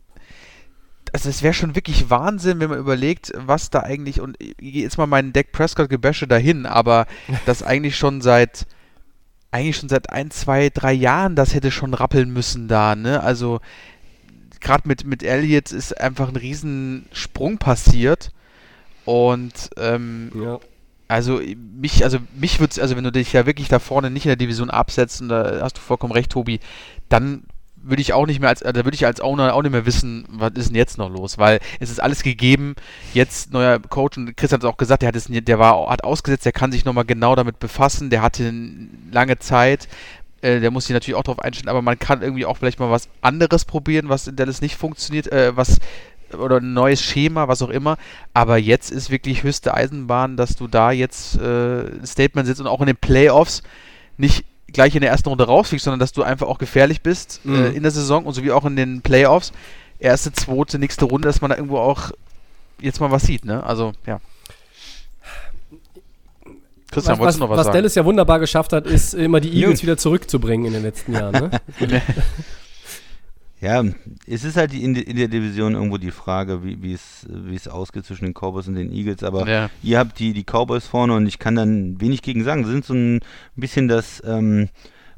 also 1.13 1.29
es 1.29 1.43
wäre 1.43 1.55
schon 1.55 1.75
wirklich 1.75 2.11
Wahnsinn, 2.11 2.61
wenn 2.61 2.71
man 2.71 2.79
überlegt, 2.79 3.33
was 3.35 3.71
da 3.71 3.81
eigentlich, 3.81 4.21
und 4.21 4.37
jetzt 4.61 4.99
mal 4.99 5.07
meinen 5.07 5.33
Deck 5.33 5.53
Prescott-Gebäsche 5.53 6.27
dahin, 6.27 6.67
aber 6.67 7.07
das 7.47 7.63
eigentlich 7.63 7.97
schon 7.97 8.21
seit, 8.21 8.67
eigentlich 9.51 9.77
schon 9.77 9.89
seit 9.89 10.11
ein, 10.11 10.31
zwei, 10.31 10.71
drei 10.71 10.93
Jahren 10.93 11.35
das 11.35 11.55
hätte 11.55 11.71
schon 11.71 11.95
rappeln 11.95 12.33
müssen 12.33 12.69
da, 12.69 12.97
ne? 12.97 13.23
Also, 13.23 13.61
gerade 14.61 14.89
mit, 14.89 15.05
mit 15.05 15.23
Elliott 15.23 15.73
ist 15.73 15.99
einfach 16.01 16.29
ein 16.29 16.37
Riesensprung 16.37 17.59
passiert 17.59 18.33
und, 19.05 19.71
ähm, 19.79 20.31
ja. 20.35 20.59
Also 21.09 21.41
mich, 21.81 22.05
also 22.05 22.19
mich 22.39 22.61
würde 22.61 22.81
also 22.83 22.97
wenn 22.97 23.05
du 23.05 23.13
dich 23.13 23.33
ja 23.33 23.47
wirklich 23.47 23.69
da 23.69 23.79
vorne 23.79 24.11
nicht 24.11 24.27
in 24.27 24.31
der 24.31 24.37
Division 24.37 24.71
absetzt, 24.71 25.23
und 25.23 25.31
da 25.31 25.61
hast 25.63 25.79
du 25.79 25.81
vollkommen 25.81 26.13
recht, 26.13 26.31
Tobi, 26.31 26.61
dann 27.09 27.45
würde 27.83 28.03
ich 28.03 28.13
auch 28.13 28.27
nicht 28.27 28.41
mehr 28.41 28.51
als, 28.51 28.61
da 28.61 28.75
würde 28.75 28.95
ich 28.95 29.07
als 29.07 29.21
Owner 29.21 29.55
auch 29.55 29.63
nicht 29.63 29.73
mehr 29.73 29.87
wissen, 29.87 30.27
was 30.29 30.53
ist 30.55 30.69
denn 30.69 30.77
jetzt 30.77 30.99
noch 30.99 31.09
los, 31.09 31.39
weil 31.39 31.61
es 31.81 31.91
ist 31.91 32.01
alles 32.01 32.23
gegeben, 32.23 32.75
jetzt 33.15 33.53
neuer 33.53 33.79
Coach 33.79 34.19
und 34.19 34.37
Chris 34.37 34.53
hat 34.53 34.61
es 34.63 34.69
auch 34.69 34.77
gesagt, 34.77 35.03
der 35.03 35.09
hat 35.09 35.17
es, 35.17 35.27
der 35.29 35.59
war, 35.59 35.89
hat 35.89 36.05
ausgesetzt, 36.05 36.45
der 36.45 36.53
kann 36.53 36.73
sich 36.73 36.85
nochmal 36.85 37.05
genau 37.05 37.35
damit 37.35 37.59
befassen, 37.59 38.11
der 38.11 38.21
hatte 38.21 38.53
lange 39.11 39.39
Zeit, 39.39 39.89
äh, 40.43 40.61
der 40.61 40.71
muss 40.71 40.87
sich 40.87 40.95
natürlich 40.95 41.17
auch 41.17 41.23
darauf 41.23 41.41
einstellen, 41.41 41.69
aber 41.69 41.83
man 41.83 41.99
kann 41.99 42.23
irgendwie 42.23 42.47
auch 42.47 42.57
vielleicht 42.57 42.81
mal 42.81 42.91
was 42.91 43.09
anderes 43.23 43.65
probieren, 43.65 44.09
was 44.09 44.27
in 44.27 44.37
Dallas 44.37 44.61
nicht 44.61 44.77
funktioniert, 44.77 45.31
äh, 45.33 45.57
was 45.57 45.79
oder 46.37 46.59
ein 46.59 46.73
neues 46.73 47.03
Schema, 47.03 47.49
was 47.49 47.63
auch 47.63 47.71
immer. 47.71 47.97
Aber 48.35 48.59
jetzt 48.59 48.91
ist 48.91 49.11
wirklich 49.11 49.43
höchste 49.43 49.75
Eisenbahn, 49.75 50.37
dass 50.37 50.57
du 50.57 50.67
da 50.67 50.91
jetzt 50.91 51.37
äh, 51.39 51.81
ein 51.81 52.07
Statement 52.07 52.47
sitzt 52.47 52.61
und 52.61 52.67
auch 52.67 52.81
in 52.81 52.87
den 52.87 52.97
Playoffs 52.97 53.63
nicht 54.17 54.45
gleich 54.73 54.95
in 54.95 55.01
der 55.01 55.11
ersten 55.11 55.29
Runde 55.29 55.45
rausfliegst, 55.45 55.85
sondern 55.85 56.01
dass 56.01 56.13
du 56.13 56.23
einfach 56.23 56.47
auch 56.47 56.59
gefährlich 56.59 57.03
bist 57.03 57.41
äh, 57.45 57.49
mhm. 57.49 57.65
äh, 57.65 57.69
in 57.71 57.83
der 57.83 57.93
Saison 57.93 58.25
und 58.25 58.35
so 58.35 58.43
wie 58.43 58.53
auch 58.53 58.65
in 58.65 58.77
den 58.77 59.01
Playoffs. 59.01 59.53
Erste, 59.99 60.33
zweite, 60.33 60.79
nächste 60.79 61.07
Runde, 61.07 61.27
dass 61.27 61.41
man 61.41 61.51
da 61.51 61.57
irgendwo 61.57 61.79
auch 61.79 62.13
jetzt 62.81 63.01
mal 63.01 63.11
was 63.11 63.23
sieht, 63.25 63.45
ne? 63.45 63.65
Also, 63.65 63.93
ja. 64.07 64.21
Christian, 66.91 67.15
was, 67.15 67.19
wolltest 67.19 67.39
du 67.39 67.43
noch 67.43 67.51
was, 67.51 67.59
was 67.59 67.65
sagen? 67.67 67.75
Was 67.75 67.79
Dallas 67.79 67.95
ja 67.97 68.05
wunderbar 68.05 68.39
geschafft 68.39 68.73
hat, 68.73 68.87
ist 68.87 69.15
immer 69.15 69.41
die 69.41 69.53
Eagles 69.53 69.83
wieder 69.83 69.97
zurückzubringen 69.97 70.67
in 70.67 70.73
den 70.75 70.83
letzten 70.83 71.13
Jahren, 71.13 71.33
ne? 71.33 71.51
Ja, 73.61 73.83
es 74.27 74.45
ist 74.45 74.57
halt 74.57 74.73
in, 74.73 74.95
in, 74.95 75.17
der 75.17 75.27
Division 75.27 75.75
irgendwo 75.75 75.99
die 75.99 76.13
Frage, 76.13 76.63
wie 76.63 76.93
es 76.93 77.27
wie 77.29 77.57
es 77.57 77.67
ausgeht 77.67 78.05
zwischen 78.05 78.25
den 78.25 78.35
Cowboys 78.35 78.69
und 78.69 78.77
den 78.77 78.93
Eagles. 78.93 79.25
Aber 79.25 79.49
ja. 79.49 79.71
ihr 79.83 79.99
habt 79.99 80.19
die, 80.21 80.33
die 80.33 80.45
Cowboys 80.45 80.87
vorne 80.87 81.15
und 81.15 81.27
ich 81.27 81.41
kann 81.41 81.57
dann 81.57 82.01
wenig 82.01 82.23
gegen 82.23 82.45
sagen. 82.45 82.65
Sie 82.65 82.71
sind 82.71 82.85
so 82.85 82.95
ein 82.95 83.21
bisschen 83.57 83.89
das 83.89 84.23
ähm, 84.25 84.69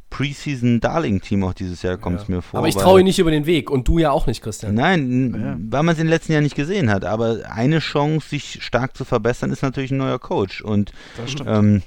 Preseason-Darling-Team 0.08 1.44
auch 1.44 1.54
dieses 1.54 1.82
Jahr, 1.82 1.96
kommt 1.96 2.20
es 2.20 2.28
ja. 2.28 2.36
mir 2.36 2.42
vor. 2.42 2.58
Aber 2.58 2.68
ich 2.68 2.76
traue 2.76 3.02
nicht 3.02 3.18
über 3.18 3.30
den 3.30 3.46
Weg 3.46 3.70
und 3.70 3.86
du 3.86 3.98
ja 3.98 4.10
auch 4.10 4.26
nicht, 4.26 4.42
Christian. 4.42 4.74
Nein, 4.74 5.34
ja. 5.34 5.56
weil 5.70 5.82
man 5.82 5.94
es 5.94 6.00
in 6.00 6.06
den 6.06 6.10
letzten 6.10 6.32
Jahren 6.32 6.44
nicht 6.44 6.56
gesehen 6.56 6.90
hat. 6.90 7.04
Aber 7.04 7.40
eine 7.48 7.78
Chance, 7.78 8.28
sich 8.28 8.62
stark 8.62 8.96
zu 8.96 9.04
verbessern, 9.04 9.50
ist 9.50 9.62
natürlich 9.62 9.92
ein 9.92 9.98
neuer 9.98 10.18
Coach. 10.18 10.62
Und 10.62 10.92
ähm, 11.46 11.82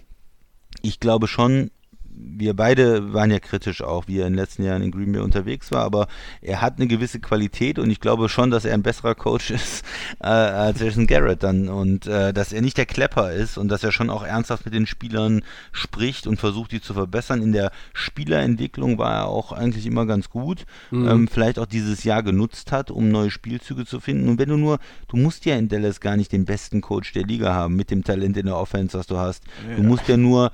ich 0.81 0.99
glaube 0.99 1.27
schon, 1.27 1.71
wir 2.15 2.53
beide 2.53 3.13
waren 3.13 3.31
ja 3.31 3.39
kritisch 3.39 3.81
auch, 3.81 4.07
wie 4.07 4.19
er 4.19 4.27
in 4.27 4.33
den 4.33 4.39
letzten 4.39 4.63
Jahren 4.63 4.81
in 4.81 4.91
Green 4.91 5.11
Bay 5.11 5.21
unterwegs 5.21 5.71
war, 5.71 5.83
aber 5.83 6.07
er 6.41 6.61
hat 6.61 6.77
eine 6.77 6.87
gewisse 6.87 7.19
Qualität 7.19 7.79
und 7.79 7.89
ich 7.89 7.99
glaube 7.99 8.29
schon, 8.29 8.51
dass 8.51 8.65
er 8.65 8.73
ein 8.73 8.83
besserer 8.83 9.15
Coach 9.15 9.51
ist 9.51 9.85
äh, 10.19 10.27
als 10.27 10.79
Jason 10.79 11.07
Garrett 11.07 11.43
dann 11.43 11.69
und 11.69 12.07
äh, 12.07 12.33
dass 12.33 12.53
er 12.53 12.61
nicht 12.61 12.77
der 12.77 12.85
Klepper 12.85 13.31
ist 13.31 13.57
und 13.57 13.69
dass 13.69 13.83
er 13.83 13.91
schon 13.91 14.09
auch 14.09 14.23
ernsthaft 14.23 14.65
mit 14.65 14.73
den 14.73 14.87
Spielern 14.87 15.43
spricht 15.71 16.27
und 16.27 16.39
versucht, 16.39 16.71
die 16.71 16.81
zu 16.81 16.93
verbessern. 16.93 17.41
In 17.41 17.51
der 17.51 17.71
Spielerentwicklung 17.93 18.97
war 18.97 19.13
er 19.13 19.27
auch 19.27 19.51
eigentlich 19.51 19.85
immer 19.85 20.05
ganz 20.05 20.29
gut, 20.29 20.65
mhm. 20.91 21.07
ähm, 21.07 21.27
vielleicht 21.27 21.59
auch 21.59 21.65
dieses 21.65 22.03
Jahr 22.03 22.23
genutzt 22.23 22.71
hat, 22.71 22.91
um 22.91 23.09
neue 23.09 23.31
Spielzüge 23.31 23.85
zu 23.85 23.99
finden. 23.99 24.29
Und 24.29 24.39
wenn 24.39 24.49
du 24.49 24.57
nur, 24.57 24.79
du 25.07 25.17
musst 25.17 25.45
ja 25.45 25.55
in 25.55 25.67
Dallas 25.67 25.99
gar 25.99 26.17
nicht 26.17 26.31
den 26.31 26.45
besten 26.45 26.81
Coach 26.81 27.13
der 27.13 27.23
Liga 27.23 27.53
haben 27.53 27.75
mit 27.75 27.91
dem 27.91 28.03
Talent 28.03 28.37
in 28.37 28.47
der 28.47 28.57
Offense, 28.57 28.97
was 28.97 29.07
du 29.07 29.17
hast. 29.17 29.43
Ja. 29.69 29.75
Du 29.75 29.83
musst 29.83 30.07
ja 30.07 30.17
nur 30.17 30.51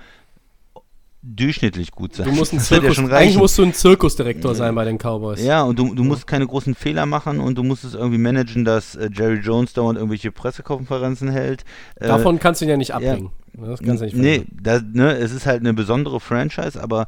durchschnittlich 1.21 1.91
gut 1.91 2.15
sein. 2.15 2.27
Du 2.27 2.31
musst 2.33 2.53
ein 2.53 2.59
Zirkus, 2.59 2.97
ja 2.97 3.07
eigentlich 3.07 3.37
musst 3.37 3.57
du 3.57 3.63
ein 3.63 3.73
Zirkusdirektor 3.73 4.55
sein 4.55 4.73
bei 4.73 4.85
den 4.85 4.97
Cowboys. 4.97 5.43
Ja, 5.43 5.63
und 5.63 5.77
du, 5.77 5.93
du 5.93 6.03
musst 6.03 6.27
keine 6.27 6.47
großen 6.47 6.75
Fehler 6.75 7.05
machen 7.05 7.39
und 7.39 7.55
du 7.55 7.63
musst 7.63 7.83
es 7.83 7.93
irgendwie 7.93 8.17
managen, 8.17 8.63
dass 8.63 8.95
äh, 8.95 9.09
Jerry 9.13 9.39
Jones 9.39 9.73
dauernd 9.73 9.97
irgendwelche 9.97 10.31
Pressekonferenzen 10.31 11.29
hält. 11.29 11.65
Äh, 11.95 12.07
Davon 12.07 12.39
kannst 12.39 12.61
du 12.61 12.65
ihn 12.65 12.69
ja 12.69 12.77
nicht 12.77 12.93
abbringen. 12.93 13.31
Ja, 13.57 13.67
das 13.67 13.79
kannst 13.81 14.01
du 14.01 14.05
nicht 14.05 14.15
Nee, 14.15 14.45
das, 14.61 14.83
ne, 14.93 15.11
es 15.17 15.31
ist 15.33 15.45
halt 15.45 15.59
eine 15.59 15.73
besondere 15.73 16.19
Franchise, 16.21 16.81
aber 16.81 17.07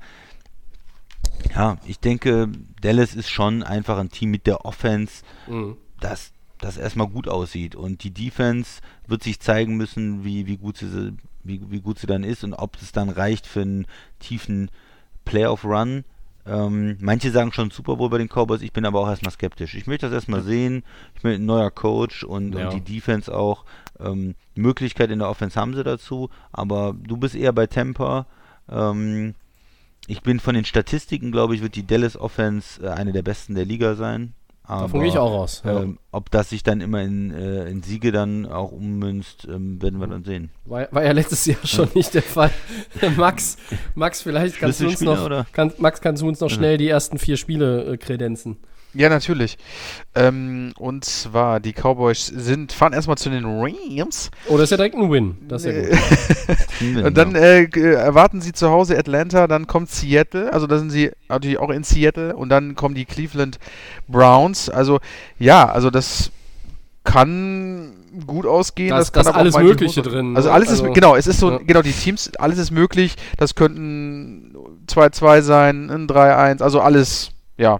ja, 1.49 1.55
Ja, 1.55 1.77
ich 1.85 1.99
denke, 1.99 2.49
Dallas 2.81 3.15
ist 3.15 3.29
schon 3.29 3.63
einfach 3.63 3.97
ein 3.97 4.09
Team 4.09 4.31
mit 4.31 4.45
der 4.47 4.65
Offense, 4.65 5.23
Mhm. 5.47 5.77
das, 5.99 6.31
das 6.59 6.77
erstmal 6.77 7.07
gut 7.07 7.27
aussieht. 7.27 7.75
Und 7.75 8.03
die 8.03 8.11
Defense 8.13 8.81
wird 9.07 9.23
sich 9.23 9.39
zeigen 9.39 9.77
müssen, 9.77 10.23
wie, 10.23 10.45
wie, 10.47 10.57
gut, 10.57 10.77
sie, 10.77 11.13
wie, 11.43 11.61
wie 11.69 11.81
gut 11.81 11.99
sie 11.99 12.07
dann 12.07 12.23
ist 12.23 12.43
und 12.43 12.53
ob 12.53 12.75
es 12.81 12.91
dann 12.91 13.09
reicht 13.09 13.47
für 13.47 13.61
einen 13.61 13.87
tiefen 14.19 14.69
Playoff-Run. 15.25 16.03
Ähm, 16.45 16.97
manche 16.99 17.29
sagen 17.31 17.51
schon 17.53 17.69
Super 17.69 17.97
Bowl 17.97 18.09
bei 18.09 18.17
den 18.17 18.27
Cowboys, 18.27 18.61
ich 18.61 18.73
bin 18.73 18.85
aber 18.85 18.99
auch 18.99 19.07
erstmal 19.07 19.31
skeptisch. 19.31 19.75
Ich 19.75 19.85
möchte 19.85 20.07
das 20.07 20.13
erstmal 20.13 20.41
sehen. 20.41 20.83
Ich 21.15 21.21
bin 21.21 21.33
ein 21.33 21.45
neuer 21.45 21.69
Coach 21.69 22.23
und, 22.23 22.55
Ja. 22.55 22.69
und 22.69 22.73
die 22.73 22.93
Defense 22.95 23.33
auch. 23.33 23.63
Ähm, 23.99 24.33
Möglichkeit 24.55 25.11
in 25.11 25.19
der 25.19 25.29
Offense 25.29 25.59
haben 25.59 25.75
sie 25.75 25.83
dazu, 25.83 26.29
aber 26.51 26.95
du 26.97 27.17
bist 27.17 27.35
eher 27.35 27.53
bei 27.53 27.67
Temper. 27.67 28.25
Ähm, 28.67 29.35
ich 30.07 30.23
bin 30.23 30.39
von 30.39 30.55
den 30.55 30.65
Statistiken, 30.65 31.31
glaube 31.31 31.53
ich, 31.53 31.61
wird 31.61 31.75
die 31.75 31.85
Dallas 31.85 32.17
Offense 32.17 32.83
äh, 32.83 32.89
eine 32.89 33.11
der 33.13 33.21
besten 33.21 33.53
der 33.53 33.65
Liga 33.65 33.95
sein. 33.95 34.33
Aber, 34.63 34.83
Davon 34.83 34.99
gehe 35.01 35.09
ich 35.09 35.17
auch 35.17 35.31
raus. 35.31 35.63
Ja. 35.65 35.81
Ähm, 35.81 35.97
ob 36.11 36.29
das 36.31 36.49
sich 36.49 36.63
dann 36.63 36.81
immer 36.81 37.01
in, 37.01 37.31
äh, 37.31 37.65
in 37.65 37.81
Siege 37.81 38.11
dann 38.11 38.45
auch 38.45 38.71
ummünzt, 38.71 39.47
ähm, 39.49 39.81
werden 39.81 39.99
wir 39.99 40.07
dann 40.07 40.23
sehen. 40.23 40.51
War, 40.65 40.87
war 40.91 41.03
ja 41.03 41.11
letztes 41.11 41.45
Jahr 41.45 41.57
schon 41.65 41.89
nicht 41.93 42.13
der 42.13 42.21
Fall. 42.21 42.51
Max, 43.17 43.57
Max, 43.95 44.21
vielleicht 44.21 44.59
kannst 44.59 44.79
du 44.79 44.87
uns 44.87 45.01
noch, 45.01 45.45
kann, 45.51 45.73
Max, 45.77 45.99
kannst 45.99 46.21
du 46.21 46.27
uns 46.27 46.39
noch 46.39 46.49
schnell 46.49 46.77
die 46.77 46.87
ersten 46.87 47.17
vier 47.17 47.37
Spiele 47.37 47.93
äh, 47.93 47.97
kredenzen? 47.97 48.57
Ja, 48.93 49.07
natürlich. 49.07 49.57
Ähm, 50.15 50.73
und 50.77 51.05
zwar, 51.05 51.59
die 51.61 51.71
Cowboys 51.71 52.25
sind, 52.27 52.73
fahren 52.73 52.91
erstmal 52.91 53.17
zu 53.17 53.29
den 53.29 53.45
Rams. 53.45 54.29
Oh, 54.49 54.55
das 54.57 54.65
ist 54.65 54.71
ja 54.71 54.77
direkt 54.77 54.95
ein 54.95 55.09
Win. 55.09 55.37
Das 55.47 55.63
ist 55.63 55.73
ja 55.73 55.81
gut. 55.81 57.05
Und 57.05 57.15
dann 57.17 57.33
genau. 57.33 57.45
äh, 57.45 57.67
g- 57.67 57.93
erwarten 57.93 58.41
sie 58.41 58.51
zu 58.51 58.69
Hause 58.69 58.97
Atlanta, 58.97 59.47
dann 59.47 59.65
kommt 59.67 59.89
Seattle, 59.91 60.51
also 60.51 60.67
da 60.67 60.77
sind 60.77 60.89
sie 60.89 61.11
natürlich 61.29 61.57
auch 61.59 61.69
in 61.69 61.83
Seattle 61.83 62.35
und 62.35 62.49
dann 62.49 62.75
kommen 62.75 62.95
die 62.95 63.05
Cleveland 63.05 63.59
Browns. 64.07 64.69
Also 64.69 64.99
ja, 65.39 65.69
also 65.69 65.89
das 65.89 66.31
kann 67.03 67.93
gut 68.27 68.45
ausgehen. 68.45 68.89
Da 68.89 68.97
das 68.97 69.07
ist- 69.07 69.13
kann 69.13 69.23
da 69.23 69.29
ist 69.29 69.35
aber 69.35 69.37
auch 69.37 69.41
alles 69.41 69.57
Mögliche 69.57 70.01
drin, 70.01 70.35
Also 70.35 70.49
ne? 70.49 70.53
alles 70.55 70.69
Also- 70.69 70.85
ist, 70.87 70.93
genau, 70.93 71.15
es 71.15 71.27
ist 71.27 71.39
so, 71.39 71.51
Ja. 71.51 71.59
genau, 71.65 71.81
die 71.81 71.91
Teams, 71.93 72.31
alles 72.37 72.57
ist 72.57 72.71
möglich. 72.71 73.15
Das 73.37 73.55
könnten 73.55 74.55
2-2 74.87 75.41
sein, 75.41 75.89
ein 75.89 76.07
3-1, 76.07 76.61
also 76.61 76.81
alles, 76.81 77.31
ja, 77.57 77.79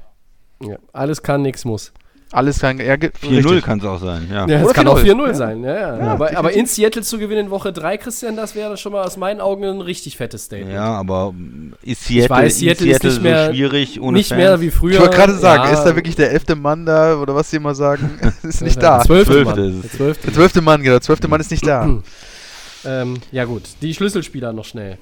Ja, 0.68 0.78
alles 0.94 1.22
kann, 1.24 1.42
nichts 1.42 1.66
muss. 1.66 1.92
alles 2.34 2.60
kann, 2.60 2.78
ja, 2.80 2.96
ge- 2.96 3.10
4-0 3.22 3.36
richtig. 3.36 3.64
kann 3.66 3.80
es 3.80 3.86
auch 3.86 4.00
sein, 4.00 4.28
ja. 4.32 4.48
Ja, 4.48 4.62
es 4.62 4.74
kann 4.74 4.88
auch 4.88 4.98
4-0. 5.00 5.04
4-0 5.04 5.28
Ja. 5.28 5.34
sein. 5.34 5.64
Ja, 5.64 5.74
ja. 5.76 5.98
Ja, 5.98 6.08
aber, 6.14 6.38
aber 6.38 6.54
in 6.54 6.66
Seattle 6.66 7.02
zu 7.02 7.18
gewinnen 7.20 7.48
in 7.48 7.52
Woche 7.52 7.74
3, 7.74 7.98
Christian, 7.98 8.38
das 8.38 8.56
wäre 8.56 8.78
schon 8.78 8.94
mal 8.94 9.04
aus 9.04 9.18
meinen 9.18 9.42
Augen 9.42 9.66
ein 9.66 9.82
richtig 9.82 10.16
fettes 10.16 10.46
Statement. 10.46 10.72
Ja, 10.74 10.94
aber 10.94 11.34
mm, 11.34 11.74
ist 11.82 12.06
Seattle, 12.06 12.30
weiß, 12.30 12.60
Seattle 12.60 12.88
ist 12.88 12.96
ist 12.98 13.04
nicht 13.04 13.16
so 13.16 13.22
mehr- 13.22 13.50
schwierig 13.50 14.00
ohne 14.02 14.18
Nicht 14.18 14.30
Fans? 14.30 14.38
mehr 14.40 14.62
wie 14.62 14.72
früher. 14.72 14.94
Ich 14.94 15.00
wollte 15.02 15.18
gerade 15.18 15.34
sagen, 15.34 15.64
Ja, 15.66 15.72
ist 15.74 15.84
da 15.84 15.94
wirklich 15.96 16.16
der 16.16 16.32
elfte 16.32 16.56
Mann 16.56 16.86
da 16.86 17.16
oder 17.18 17.36
was 17.36 17.50
sie 17.50 17.58
immer 17.58 17.76
sagen? 17.76 18.18
ist 18.44 18.62
nicht 18.62 18.82
der 18.82 19.00
da. 19.00 19.04
Zwölfte 19.04 19.34
Zwölfte 19.34 19.62
Mann. 19.62 19.82
Der 19.82 19.90
zwölfte. 19.92 20.24
Der 20.28 20.34
zwölfte 20.34 20.62
Mann, 20.62 20.82
genau, 20.84 20.94
der 20.96 21.02
zwölfte 21.02 21.28
Mann 21.28 21.42
ist 21.42 21.52
nicht 21.52 21.68
da. 21.68 21.86
Ähm, 22.84 23.18
ja 23.32 23.46
gut, 23.46 23.62
die 23.84 23.94
Schlüsselspieler 23.94 24.54
noch 24.54 24.66
schnell. 24.66 24.98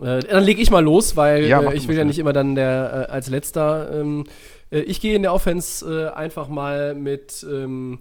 Äh, 0.00 0.20
dann 0.20 0.44
lege 0.44 0.60
ich 0.60 0.70
mal 0.70 0.82
los, 0.82 1.16
weil 1.16 1.44
Ja, 1.46 1.60
äh, 1.60 1.76
ich 1.76 1.88
will 1.88 1.96
ja 1.96 2.04
nicht 2.04 2.18
immer 2.18 2.32
dann 2.32 2.54
der 2.54 3.06
äh, 3.08 3.12
als 3.12 3.28
letzter. 3.28 3.90
Ähm, 3.92 4.24
äh, 4.70 4.80
ich 4.80 5.00
gehe 5.00 5.14
in 5.14 5.22
der 5.22 5.32
Offense 5.32 6.10
äh, 6.12 6.14
einfach 6.14 6.48
mal 6.48 6.94
mit 6.94 7.46
ähm, 7.48 8.00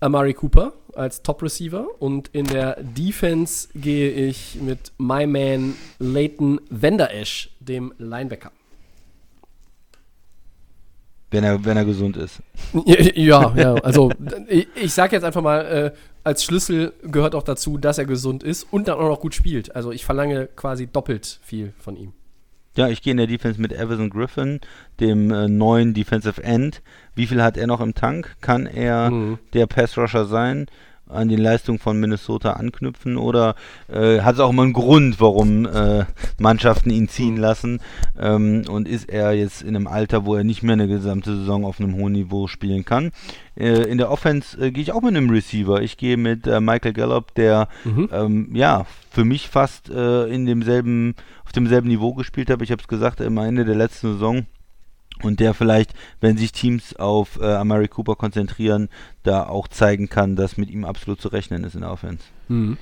Amari 0.00 0.34
Cooper 0.34 0.72
als 0.94 1.22
Top 1.22 1.42
Receiver 1.42 1.86
und 2.00 2.28
in 2.32 2.46
der 2.46 2.76
Defense 2.82 3.68
gehe 3.74 4.10
ich 4.10 4.58
mit 4.60 4.92
my 4.98 5.26
man 5.26 5.74
Leighton 5.98 6.60
Vander 6.70 7.14
Esch, 7.14 7.50
dem 7.60 7.94
Linebacker. 7.98 8.50
Wenn 11.30 11.44
er, 11.44 11.64
wenn 11.64 11.78
er 11.78 11.86
gesund 11.86 12.18
ist. 12.18 12.40
Ja, 13.14 13.54
ja, 13.56 13.74
also 13.76 14.10
ich, 14.48 14.68
ich 14.74 14.92
sage 14.92 15.16
jetzt 15.16 15.24
einfach 15.24 15.40
mal, 15.40 15.60
äh, 15.60 15.92
als 16.24 16.44
Schlüssel 16.44 16.92
gehört 17.02 17.34
auch 17.34 17.42
dazu, 17.42 17.78
dass 17.78 17.98
er 17.98 18.04
gesund 18.04 18.42
ist 18.42 18.64
und 18.72 18.88
dann 18.88 18.98
auch 18.98 19.08
noch 19.08 19.20
gut 19.20 19.34
spielt. 19.34 19.74
Also 19.74 19.90
ich 19.92 20.04
verlange 20.04 20.46
quasi 20.54 20.86
doppelt 20.86 21.40
viel 21.42 21.72
von 21.78 21.96
ihm. 21.96 22.12
Ja, 22.74 22.88
ich 22.88 23.02
gehe 23.02 23.10
in 23.10 23.18
der 23.18 23.26
Defense 23.26 23.60
mit 23.60 23.70
Everson 23.72 24.08
Griffin, 24.08 24.60
dem 24.98 25.30
äh, 25.30 25.46
neuen 25.46 25.92
Defensive 25.92 26.42
End. 26.42 26.80
Wie 27.14 27.26
viel 27.26 27.42
hat 27.42 27.58
er 27.58 27.66
noch 27.66 27.80
im 27.82 27.94
Tank? 27.94 28.36
Kann 28.40 28.66
er 28.66 29.10
Mhm. 29.10 29.38
der 29.52 29.66
Pass-Rusher 29.66 30.24
sein? 30.24 30.66
An 31.12 31.28
die 31.28 31.36
Leistung 31.36 31.78
von 31.78 31.98
Minnesota 32.00 32.52
anknüpfen? 32.54 33.16
Oder 33.16 33.54
äh, 33.88 34.20
hat 34.20 34.34
es 34.34 34.40
auch 34.40 34.50
immer 34.50 34.62
einen 34.62 34.72
Grund, 34.72 35.20
warum 35.20 35.66
äh, 35.66 36.04
Mannschaften 36.38 36.90
ihn 36.90 37.08
ziehen 37.08 37.36
lassen? 37.36 37.80
Ähm, 38.18 38.64
und 38.68 38.88
ist 38.88 39.08
er 39.08 39.32
jetzt 39.32 39.62
in 39.62 39.76
einem 39.76 39.86
Alter, 39.86 40.24
wo 40.26 40.34
er 40.34 40.44
nicht 40.44 40.62
mehr 40.62 40.74
eine 40.74 40.88
gesamte 40.88 41.36
Saison 41.36 41.64
auf 41.64 41.80
einem 41.80 41.94
hohen 41.96 42.12
Niveau 42.12 42.46
spielen 42.46 42.84
kann? 42.84 43.12
Äh, 43.56 43.82
in 43.84 43.98
der 43.98 44.10
Offense 44.10 44.58
äh, 44.58 44.70
gehe 44.70 44.82
ich 44.82 44.92
auch 44.92 45.02
mit 45.02 45.16
einem 45.16 45.30
Receiver. 45.30 45.82
Ich 45.82 45.96
gehe 45.96 46.16
mit 46.16 46.46
äh, 46.46 46.60
Michael 46.60 46.92
Gallup, 46.92 47.34
der 47.34 47.68
Mhm. 47.84 48.08
ähm, 48.12 48.48
ja, 48.54 48.86
für 49.10 49.24
mich 49.24 49.48
fast 49.48 49.90
äh, 49.90 50.24
in 50.26 50.46
demselben, 50.46 51.14
auf 51.44 51.52
demselben 51.52 51.88
Niveau 51.88 52.14
gespielt 52.14 52.50
habe. 52.50 52.64
Ich 52.64 52.70
habe 52.70 52.80
es 52.80 52.88
gesagt, 52.88 53.20
am 53.20 53.36
Ende 53.38 53.64
der 53.64 53.74
letzten 53.74 54.12
Saison. 54.14 54.46
Und 55.22 55.40
der 55.40 55.54
vielleicht, 55.54 55.92
wenn 56.20 56.36
sich 56.36 56.52
Teams 56.52 56.96
auf 56.96 57.38
äh, 57.40 57.44
Amari 57.44 57.88
Cooper 57.88 58.16
konzentrieren, 58.16 58.88
da 59.22 59.46
auch 59.46 59.68
zeigen 59.68 60.08
kann, 60.08 60.36
dass 60.36 60.56
mit 60.56 60.70
ihm 60.70 60.84
absolut 60.84 61.20
zu 61.20 61.28
rechnen 61.28 61.64
ist 61.64 61.74
in 61.74 61.80
der 61.82 61.90
Offense. 61.92 62.24
Mhm. 62.48 62.76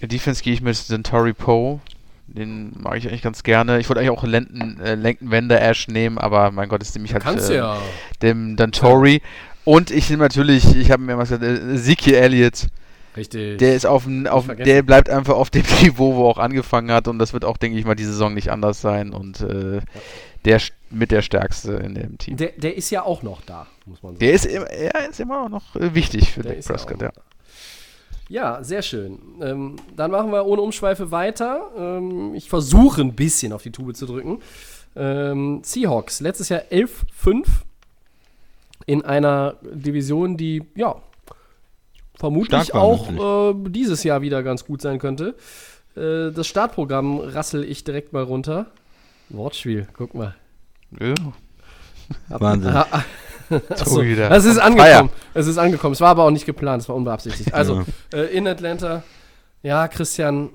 In 0.00 0.08
Defense 0.08 0.42
gehe 0.42 0.52
ich 0.54 0.62
mit 0.62 0.76
Centauri 0.76 1.32
Poe. 1.32 1.80
Den 2.28 2.72
mag 2.80 2.96
ich 2.96 3.08
eigentlich 3.08 3.22
ganz 3.22 3.42
gerne. 3.44 3.78
Ich 3.78 3.88
wollte 3.88 4.00
eigentlich 4.00 4.18
auch 4.18 4.24
Lenton, 4.24 4.80
äh, 4.80 4.94
Lenken 4.96 5.30
Wender 5.30 5.60
Ash 5.62 5.86
nehmen, 5.88 6.18
aber 6.18 6.50
mein 6.50 6.68
Gott, 6.68 6.82
ist 6.82 6.94
nämlich 6.94 7.12
halt 7.12 7.22
Kannst 7.22 7.50
äh, 7.50 7.56
ja. 7.58 7.78
dem 8.20 8.56
Dantori. 8.56 9.22
Und 9.64 9.90
ich 9.90 10.10
nehme 10.10 10.22
natürlich, 10.24 10.74
ich 10.76 10.90
habe 10.90 11.02
mir 11.02 11.16
was 11.18 11.28
gesagt, 11.28 11.44
äh, 11.44 11.74
Ezekiel 11.74 12.14
Elliott. 12.14 12.66
Richtig. 13.16 13.58
Der 13.58 13.74
ist 13.74 13.86
auf, 13.86 14.04
dem- 14.04 14.26
auf 14.26 14.46
der 14.48 14.82
bleibt 14.82 15.08
einfach 15.08 15.34
auf 15.34 15.50
dem 15.50 15.62
Niveau, 15.82 16.16
wo 16.16 16.24
er 16.26 16.30
auch 16.30 16.38
angefangen 16.38 16.90
hat 16.90 17.08
und 17.08 17.18
das 17.18 17.32
wird 17.32 17.44
auch, 17.44 17.56
denke 17.56 17.78
ich 17.78 17.86
mal, 17.86 17.94
die 17.94 18.04
Saison 18.04 18.34
nicht 18.34 18.50
anders 18.50 18.80
sein 18.80 19.12
und 19.12 19.40
äh, 19.40 19.80
der 20.46 20.60
mit 20.90 21.10
der 21.10 21.20
stärkste 21.22 21.72
in 21.74 21.94
dem 21.94 22.16
Team. 22.18 22.36
der, 22.36 22.52
der 22.56 22.76
ist 22.76 22.88
ja 22.90 23.02
auch 23.02 23.22
noch 23.22 23.42
da, 23.42 23.66
muss 23.84 24.02
man 24.02 24.12
sagen. 24.12 24.20
Der 24.20 24.32
ist, 24.32 24.46
immer- 24.46 24.66
er 24.70 25.08
ist 25.10 25.20
immer 25.20 25.48
noch 25.48 25.76
äh, 25.76 25.94
wichtig 25.94 26.32
für 26.32 26.42
Der 26.42 26.54
Dak 26.54 26.64
Prescott, 26.64 26.96
auch 26.96 27.02
ja. 27.02 27.12
Ja, 28.28 28.64
sehr 28.64 28.82
schön. 28.82 29.18
Ähm, 29.40 29.76
dann 29.94 30.10
machen 30.10 30.32
wir 30.32 30.46
ohne 30.46 30.60
Umschweife 30.62 31.10
weiter. 31.12 31.70
Ähm, 31.76 32.34
ich 32.34 32.48
versuche 32.48 33.00
ein 33.00 33.14
bisschen 33.14 33.52
auf 33.52 33.62
die 33.62 33.70
Tube 33.70 33.94
zu 33.94 34.06
drücken. 34.06 34.40
Ähm, 34.96 35.60
Seahawks, 35.62 36.20
letztes 36.20 36.48
Jahr 36.48 36.62
11-5 36.72 37.46
in 38.86 39.04
einer 39.04 39.56
Division, 39.62 40.36
die, 40.36 40.64
ja, 40.74 40.96
vermutlich 42.16 42.72
war 42.72 42.82
auch 42.82 43.52
äh, 43.52 43.54
dieses 43.68 44.02
Jahr 44.04 44.22
wieder 44.22 44.42
ganz 44.42 44.64
gut 44.64 44.80
sein 44.80 44.98
könnte. 44.98 45.34
Äh, 45.96 46.32
das 46.32 46.46
Startprogramm 46.46 47.20
rassel 47.20 47.62
ich 47.64 47.84
direkt 47.84 48.12
mal 48.12 48.22
runter. 48.24 48.66
Wortspiel, 49.28 49.86
guck 49.92 50.14
mal. 50.14 50.34
Ja. 51.00 51.14
Wahnsinn. 52.28 52.70
Ah, 52.70 52.86
ah. 52.90 53.04
Achso, 53.68 54.00
es 54.02 54.44
ist 54.44 54.58
angekommen. 54.58 55.10
Es 55.34 55.46
ist 55.46 55.58
angekommen. 55.58 55.92
Es 55.92 56.00
war 56.00 56.10
aber 56.10 56.24
auch 56.24 56.30
nicht 56.30 56.46
geplant, 56.46 56.82
es 56.82 56.88
war 56.88 56.96
unbeabsichtigt. 56.96 57.54
Also, 57.54 57.84
Ja. 58.12 58.18
äh, 58.18 58.36
in 58.36 58.48
Atlanta. 58.48 59.04
Ja, 59.62 59.86
Christian, 59.88 60.50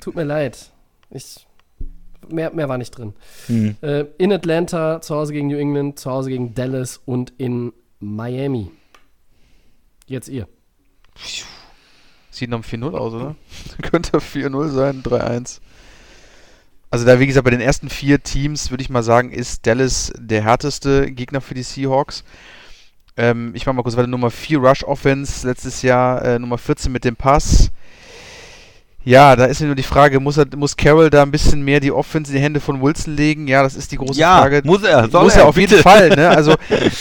tut 0.00 0.14
mir 0.16 0.24
leid. 0.24 0.70
Ich, 1.10 1.46
mehr, 2.28 2.52
mehr 2.52 2.68
war 2.68 2.78
nicht 2.78 2.90
drin. 2.90 3.14
Hm. 3.46 3.76
Äh, 3.80 4.06
in 4.18 4.32
Atlanta, 4.32 5.00
zu 5.00 5.14
Hause 5.14 5.32
gegen 5.32 5.48
New 5.48 5.56
England, 5.58 5.98
zu 5.98 6.10
Hause 6.10 6.30
gegen 6.30 6.54
Dallas 6.54 7.00
und 7.04 7.32
in 7.38 7.72
Miami. 8.00 8.70
Jetzt 10.06 10.28
ihr. 10.28 10.48
Sieht 12.30 12.50
noch 12.50 12.62
4-0 12.64 12.94
aus, 12.94 13.12
oder? 13.14 13.36
Könnte 13.82 14.18
4-0 14.18 14.68
sein, 14.68 15.02
3-1. 15.02 15.60
Also 16.90 17.04
da, 17.04 17.20
wie 17.20 17.26
gesagt, 17.26 17.44
bei 17.44 17.50
den 17.50 17.60
ersten 17.60 17.90
vier 17.90 18.22
Teams 18.22 18.70
würde 18.70 18.82
ich 18.82 18.88
mal 18.90 19.02
sagen, 19.02 19.30
ist 19.30 19.66
Dallas 19.66 20.12
der 20.18 20.42
härteste 20.42 21.10
Gegner 21.12 21.40
für 21.40 21.54
die 21.54 21.62
Seahawks. 21.62 22.24
Ähm, 23.16 23.50
ich 23.54 23.66
mache 23.66 23.74
mal 23.76 23.82
kurz 23.82 23.96
weiter. 23.96 24.06
Nummer 24.06 24.30
4 24.30 24.58
Rush 24.58 24.84
Offense, 24.84 25.46
letztes 25.46 25.82
Jahr 25.82 26.24
äh, 26.24 26.38
Nummer 26.38 26.56
14 26.56 26.90
mit 26.90 27.04
dem 27.04 27.16
Pass. 27.16 27.70
Ja, 29.04 29.36
da 29.36 29.46
ist 29.46 29.60
mir 29.60 29.68
nur 29.68 29.76
die 29.76 29.82
Frage, 29.82 30.20
muss, 30.20 30.36
er, 30.36 30.46
muss 30.56 30.76
Carroll 30.76 31.08
da 31.08 31.22
ein 31.22 31.30
bisschen 31.30 31.62
mehr 31.62 31.80
die 31.80 31.92
Offense 31.92 32.30
in 32.30 32.36
die 32.38 32.42
Hände 32.42 32.60
von 32.60 32.82
Wilson 32.82 33.16
legen? 33.16 33.48
Ja, 33.48 33.62
das 33.62 33.74
ist 33.74 33.90
die 33.92 33.96
große 33.96 34.18
Ja, 34.20 34.40
Frage. 34.40 34.60
muss 34.64 34.82
er, 34.82 35.08
soll 35.08 35.24
muss 35.24 35.34
er, 35.34 35.42
er 35.42 35.48
auf 35.48 35.54
bitte. 35.54 35.76
jeden 35.76 35.82
Fall. 35.82 36.08
Ne? 36.10 36.28
Also 36.36 36.52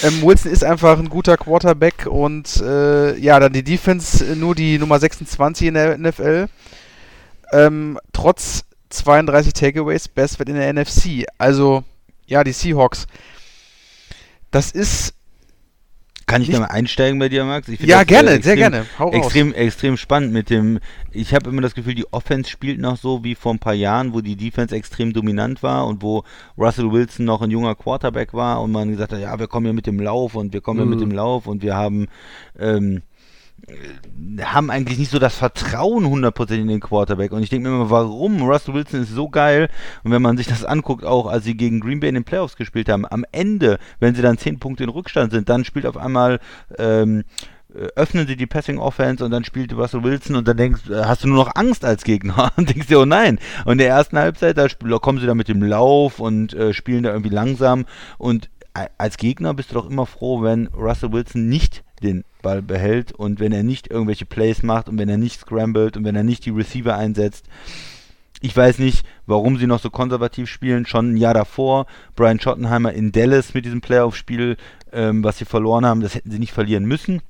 ähm, 0.03 0.21
Wilson 0.21 0.51
ist 0.51 0.63
einfach 0.63 0.97
ein 0.97 1.09
guter 1.09 1.35
Quarterback 1.37 2.05
und 2.09 2.61
äh, 2.61 3.17
ja, 3.17 3.39
dann 3.39 3.51
die 3.51 3.63
Defense 3.63 4.25
äh, 4.25 4.35
nur 4.35 4.55
die 4.55 4.77
Nummer 4.79 4.99
26 4.99 5.67
in 5.67 5.73
der 5.73 5.97
NFL. 5.97 6.47
Ähm, 7.51 7.99
trotz 8.13 8.63
32 8.89 9.53
Takeaways, 9.53 10.07
Bestwert 10.07 10.49
in 10.49 10.55
der 10.55 10.71
NFC. 10.73 11.25
Also 11.37 11.83
ja, 12.25 12.43
die 12.43 12.51
Seahawks. 12.51 13.07
Das 14.51 14.71
ist 14.71 15.13
Kann 16.25 16.41
ich 16.41 16.49
da 16.51 16.59
mal 16.59 16.65
einsteigen 16.65 17.19
bei 17.19 17.29
dir, 17.29 17.45
Max? 17.45 17.67
Ja, 17.79 17.99
das, 17.99 18.07
gerne, 18.07 18.29
äh, 18.31 18.41
sehr 18.41 18.53
extrem- 18.53 18.57
gerne. 18.57 18.85
Hau 18.99 19.05
raus. 19.09 19.15
extrem, 19.15 19.53
extrem 19.53 19.95
spannend 19.97 20.33
mit 20.33 20.49
dem. 20.49 20.79
Ich 21.11 21.33
habe 21.33 21.49
immer 21.49 21.61
das 21.61 21.73
Gefühl, 21.73 21.95
die 21.95 22.11
Offense 22.11 22.49
spielt 22.49 22.79
noch 22.79 22.97
so 22.97 23.23
wie 23.23 23.35
vor 23.35 23.53
ein 23.53 23.59
paar 23.59 23.73
Jahren, 23.73 24.13
wo 24.13 24.19
die 24.21 24.35
Defense 24.35 24.75
extrem 24.75 25.13
dominant 25.13 25.63
war 25.63 25.87
und 25.87 26.01
wo 26.01 26.23
Russell 26.57 26.91
Wilson 26.91 27.25
noch 27.25 27.41
ein 27.41 27.51
junger 27.51 27.75
Quarterback 27.75 28.33
war 28.33 28.61
und 28.61 28.71
man 28.71 28.89
gesagt 28.89 29.13
hat, 29.13 29.19
ja, 29.21 29.37
wir 29.39 29.47
kommen 29.47 29.67
ja 29.67 29.73
mit 29.73 29.85
dem 29.87 29.99
Lauf 30.01 30.35
und 30.35 30.51
wir 30.53 30.59
kommen 30.61 30.79
ja 30.81 30.85
mit 30.85 30.97
Mhm. 30.99 31.09
dem 31.09 31.11
Lauf 31.11 31.47
und 31.47 31.61
wir 31.61 31.75
haben 31.75 32.07
ähm, 32.59 32.97
äh, 32.97 33.01
haben 34.41 34.69
eigentlich 34.71 34.97
nicht 34.97 35.11
so 35.11 35.19
das 35.19 35.35
Vertrauen 35.35 36.05
100% 36.05 36.53
in 36.55 36.67
den 36.67 36.79
Quarterback. 36.79 37.31
Und 37.31 37.43
ich 37.43 37.49
denke 37.49 37.69
mir 37.69 37.75
immer, 37.75 37.89
warum? 37.89 38.41
Russell 38.43 38.73
Wilson 38.73 39.01
ist 39.01 39.11
so 39.13 39.29
geil. 39.29 39.69
Und 40.03 40.11
wenn 40.11 40.21
man 40.21 40.37
sich 40.37 40.47
das 40.47 40.63
anguckt, 40.63 41.03
auch 41.05 41.25
als 41.27 41.43
sie 41.43 41.57
gegen 41.57 41.79
Green 41.79 41.99
Bay 41.99 42.09
in 42.09 42.15
den 42.15 42.23
Playoffs 42.23 42.55
gespielt 42.55 42.89
haben, 42.89 43.05
am 43.05 43.25
Ende, 43.31 43.79
wenn 43.99 44.15
sie 44.15 44.21
dann 44.21 44.37
10 44.37 44.59
Punkte 44.59 44.83
in 44.83 44.89
Rückstand 44.89 45.31
sind, 45.31 45.49
dann 45.49 45.65
spielt 45.65 45.85
auf 45.85 45.97
einmal, 45.97 46.39
ähm, 46.77 47.23
äh, 47.75 47.87
öffnen 47.95 48.25
sie 48.27 48.37
die 48.37 48.47
Passing 48.47 48.77
Offense 48.79 49.23
und 49.25 49.31
dann 49.31 49.43
spielt 49.43 49.73
Russell 49.75 50.03
Wilson 50.03 50.35
und 50.37 50.47
dann 50.47 50.57
denkst, 50.57 50.89
äh, 50.89 51.03
hast 51.03 51.23
du 51.23 51.27
nur 51.27 51.43
noch 51.43 51.55
Angst 51.55 51.83
als 51.83 52.03
Gegner 52.03 52.51
und 52.57 52.69
denkst 52.69 52.87
dir, 52.87 52.99
oh 53.01 53.05
nein. 53.05 53.39
Und 53.65 53.73
in 53.73 53.77
der 53.79 53.89
ersten 53.89 54.17
Halbzeit, 54.17 54.57
da 54.57 54.67
kommen 54.99 55.19
sie 55.19 55.27
da 55.27 55.35
mit 55.35 55.49
dem 55.49 55.61
Lauf 55.61 56.19
und 56.19 56.53
äh, 56.53 56.73
spielen 56.73 57.03
da 57.03 57.09
irgendwie 57.11 57.33
langsam 57.35 57.85
und 58.17 58.49
a- 58.73 58.87
als 58.97 59.17
Gegner 59.17 59.53
bist 59.53 59.71
du 59.71 59.75
doch 59.75 59.89
immer 59.89 60.05
froh, 60.05 60.41
wenn 60.41 60.67
Russell 60.67 61.11
Wilson 61.11 61.49
nicht 61.49 61.83
den 62.03 62.23
Ball 62.41 62.61
behält 62.61 63.11
und 63.11 63.39
wenn 63.39 63.51
er 63.51 63.63
nicht 63.63 63.89
irgendwelche 63.89 64.25
Plays 64.25 64.63
macht 64.63 64.89
und 64.89 64.97
wenn 64.97 65.09
er 65.09 65.17
nicht 65.17 65.39
scrambled 65.39 65.97
und 65.97 66.03
wenn 66.03 66.15
er 66.15 66.23
nicht 66.23 66.45
die 66.45 66.51
Receiver 66.51 66.95
einsetzt. 66.95 67.45
Ich 68.39 68.55
weiß 68.55 68.77
nicht, 68.79 69.03
warum 69.25 69.57
sie 69.57 69.65
noch 69.65 69.79
so 69.81 69.89
konservativ 69.89 70.47
spielen. 70.47 70.85
Schon 70.85 71.13
ein 71.13 71.17
Jahr 71.17 71.33
davor, 71.33 71.87
Brian 72.15 72.39
Schottenheimer 72.39 72.93
in 72.93 73.11
Dallas 73.11 73.55
mit 73.55 73.65
diesem 73.65 73.81
Playoff-Spiel, 73.81 74.57
ähm, 74.93 75.23
was 75.23 75.39
sie 75.39 75.45
verloren 75.45 75.85
haben, 75.85 76.01
das 76.01 76.13
hätten 76.13 76.29
sie 76.29 76.39
nicht 76.39 76.53
verlieren 76.53 76.85
müssen. 76.85 77.21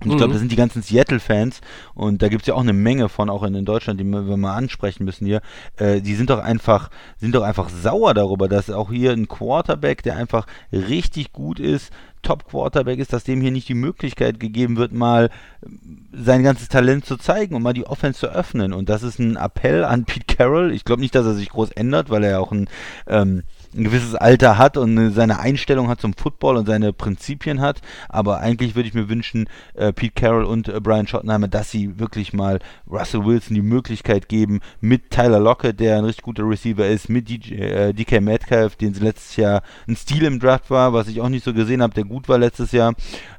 Und 0.00 0.10
ich 0.12 0.16
glaube, 0.16 0.28
Mhm. 0.28 0.32
das 0.34 0.40
sind 0.40 0.52
die 0.52 0.56
ganzen 0.56 0.80
Seattle-Fans 0.80 1.60
und 1.94 2.22
da 2.22 2.28
gibt 2.28 2.42
es 2.42 2.46
ja 2.46 2.54
auch 2.54 2.60
eine 2.60 2.72
Menge 2.72 3.08
von, 3.08 3.28
auch 3.28 3.42
in, 3.42 3.54
in 3.56 3.64
Deutschland, 3.64 3.98
die 3.98 4.04
wir 4.04 4.36
mal 4.36 4.54
ansprechen 4.54 5.04
müssen 5.04 5.26
hier. 5.26 5.42
Äh, 5.76 6.00
die 6.00 6.14
sind 6.14 6.30
doch 6.30 6.38
einfach, 6.38 6.90
sind 7.18 7.34
doch 7.34 7.42
einfach 7.42 7.68
sauer 7.68 8.14
darüber, 8.14 8.48
dass 8.48 8.70
auch 8.70 8.90
hier 8.92 9.10
ein 9.12 9.26
Quarterback, 9.26 10.04
der 10.04 10.16
einfach 10.16 10.46
richtig 10.72 11.32
gut 11.32 11.58
ist, 11.58 11.92
Top-Quarterback 12.28 12.98
ist, 12.98 13.14
dass 13.14 13.24
dem 13.24 13.40
hier 13.40 13.50
nicht 13.50 13.68
die 13.70 13.74
Möglichkeit 13.74 14.38
gegeben 14.38 14.76
wird, 14.76 14.92
mal 14.92 15.30
ähm, 15.64 16.08
sein 16.12 16.42
ganzes 16.42 16.68
Talent 16.68 17.06
zu 17.06 17.16
zeigen 17.16 17.54
und 17.54 17.62
mal 17.62 17.72
die 17.72 17.86
Offense 17.86 18.20
zu 18.20 18.26
öffnen. 18.26 18.74
Und 18.74 18.90
das 18.90 19.02
ist 19.02 19.18
ein 19.18 19.36
Appell 19.36 19.82
an 19.84 20.04
Pete 20.04 20.36
Carroll. 20.36 20.72
Ich 20.72 20.84
glaube 20.84 21.00
nicht, 21.00 21.14
dass 21.14 21.24
er 21.24 21.34
sich 21.34 21.48
groß 21.48 21.70
ändert, 21.70 22.10
weil 22.10 22.24
er 22.24 22.30
ja 22.32 22.38
auch 22.38 22.52
ein, 22.52 22.68
ähm, 23.06 23.44
ein 23.74 23.84
gewisses 23.84 24.14
Alter 24.14 24.58
hat 24.58 24.76
und 24.76 24.90
eine- 24.98 25.10
seine 25.10 25.38
Einstellung 25.40 25.88
hat 25.88 26.00
zum 26.00 26.12
Football 26.14 26.56
und 26.56 26.66
seine 26.66 26.92
Prinzipien 26.92 27.60
hat. 27.60 27.80
Aber 28.08 28.40
eigentlich 28.40 28.74
würde 28.74 28.88
ich 28.88 28.94
mir 28.94 29.08
wünschen, 29.08 29.48
äh, 29.74 29.92
Pete 29.92 30.12
Carroll 30.14 30.44
und 30.44 30.68
äh, 30.68 30.80
Brian 30.80 31.06
Schottenheimer, 31.06 31.48
dass 31.48 31.70
sie 31.70 31.98
wirklich 31.98 32.32
mal 32.34 32.58
Russell 32.90 33.24
Wilson 33.24 33.54
die 33.54 33.62
Möglichkeit 33.62 34.28
geben, 34.28 34.60
mit 34.80 35.10
Tyler 35.10 35.40
Lockett, 35.40 35.80
der 35.80 35.96
ein 35.98 36.04
richtig 36.04 36.24
guter 36.24 36.48
Receiver 36.48 36.86
ist, 36.86 37.08
mit 37.08 37.28
DJ, 37.28 37.54
äh, 37.54 37.92
DK 37.94 38.20
Metcalf, 38.20 38.76
den 38.76 38.92
sie 38.94 39.02
letztes 39.02 39.36
Jahr 39.36 39.62
ein 39.86 39.96
Stil 39.96 40.24
im 40.24 40.40
Draft 40.40 40.70
war, 40.70 40.92
was 40.92 41.08
ich 41.08 41.20
auch 41.20 41.28
nicht 41.28 41.44
so 41.44 41.52
gesehen 41.54 41.82
habe, 41.82 41.94
der 41.94 42.04
gut 42.04 42.17
war 42.26 42.38
letztes 42.38 42.72
Jahr, 42.72 42.94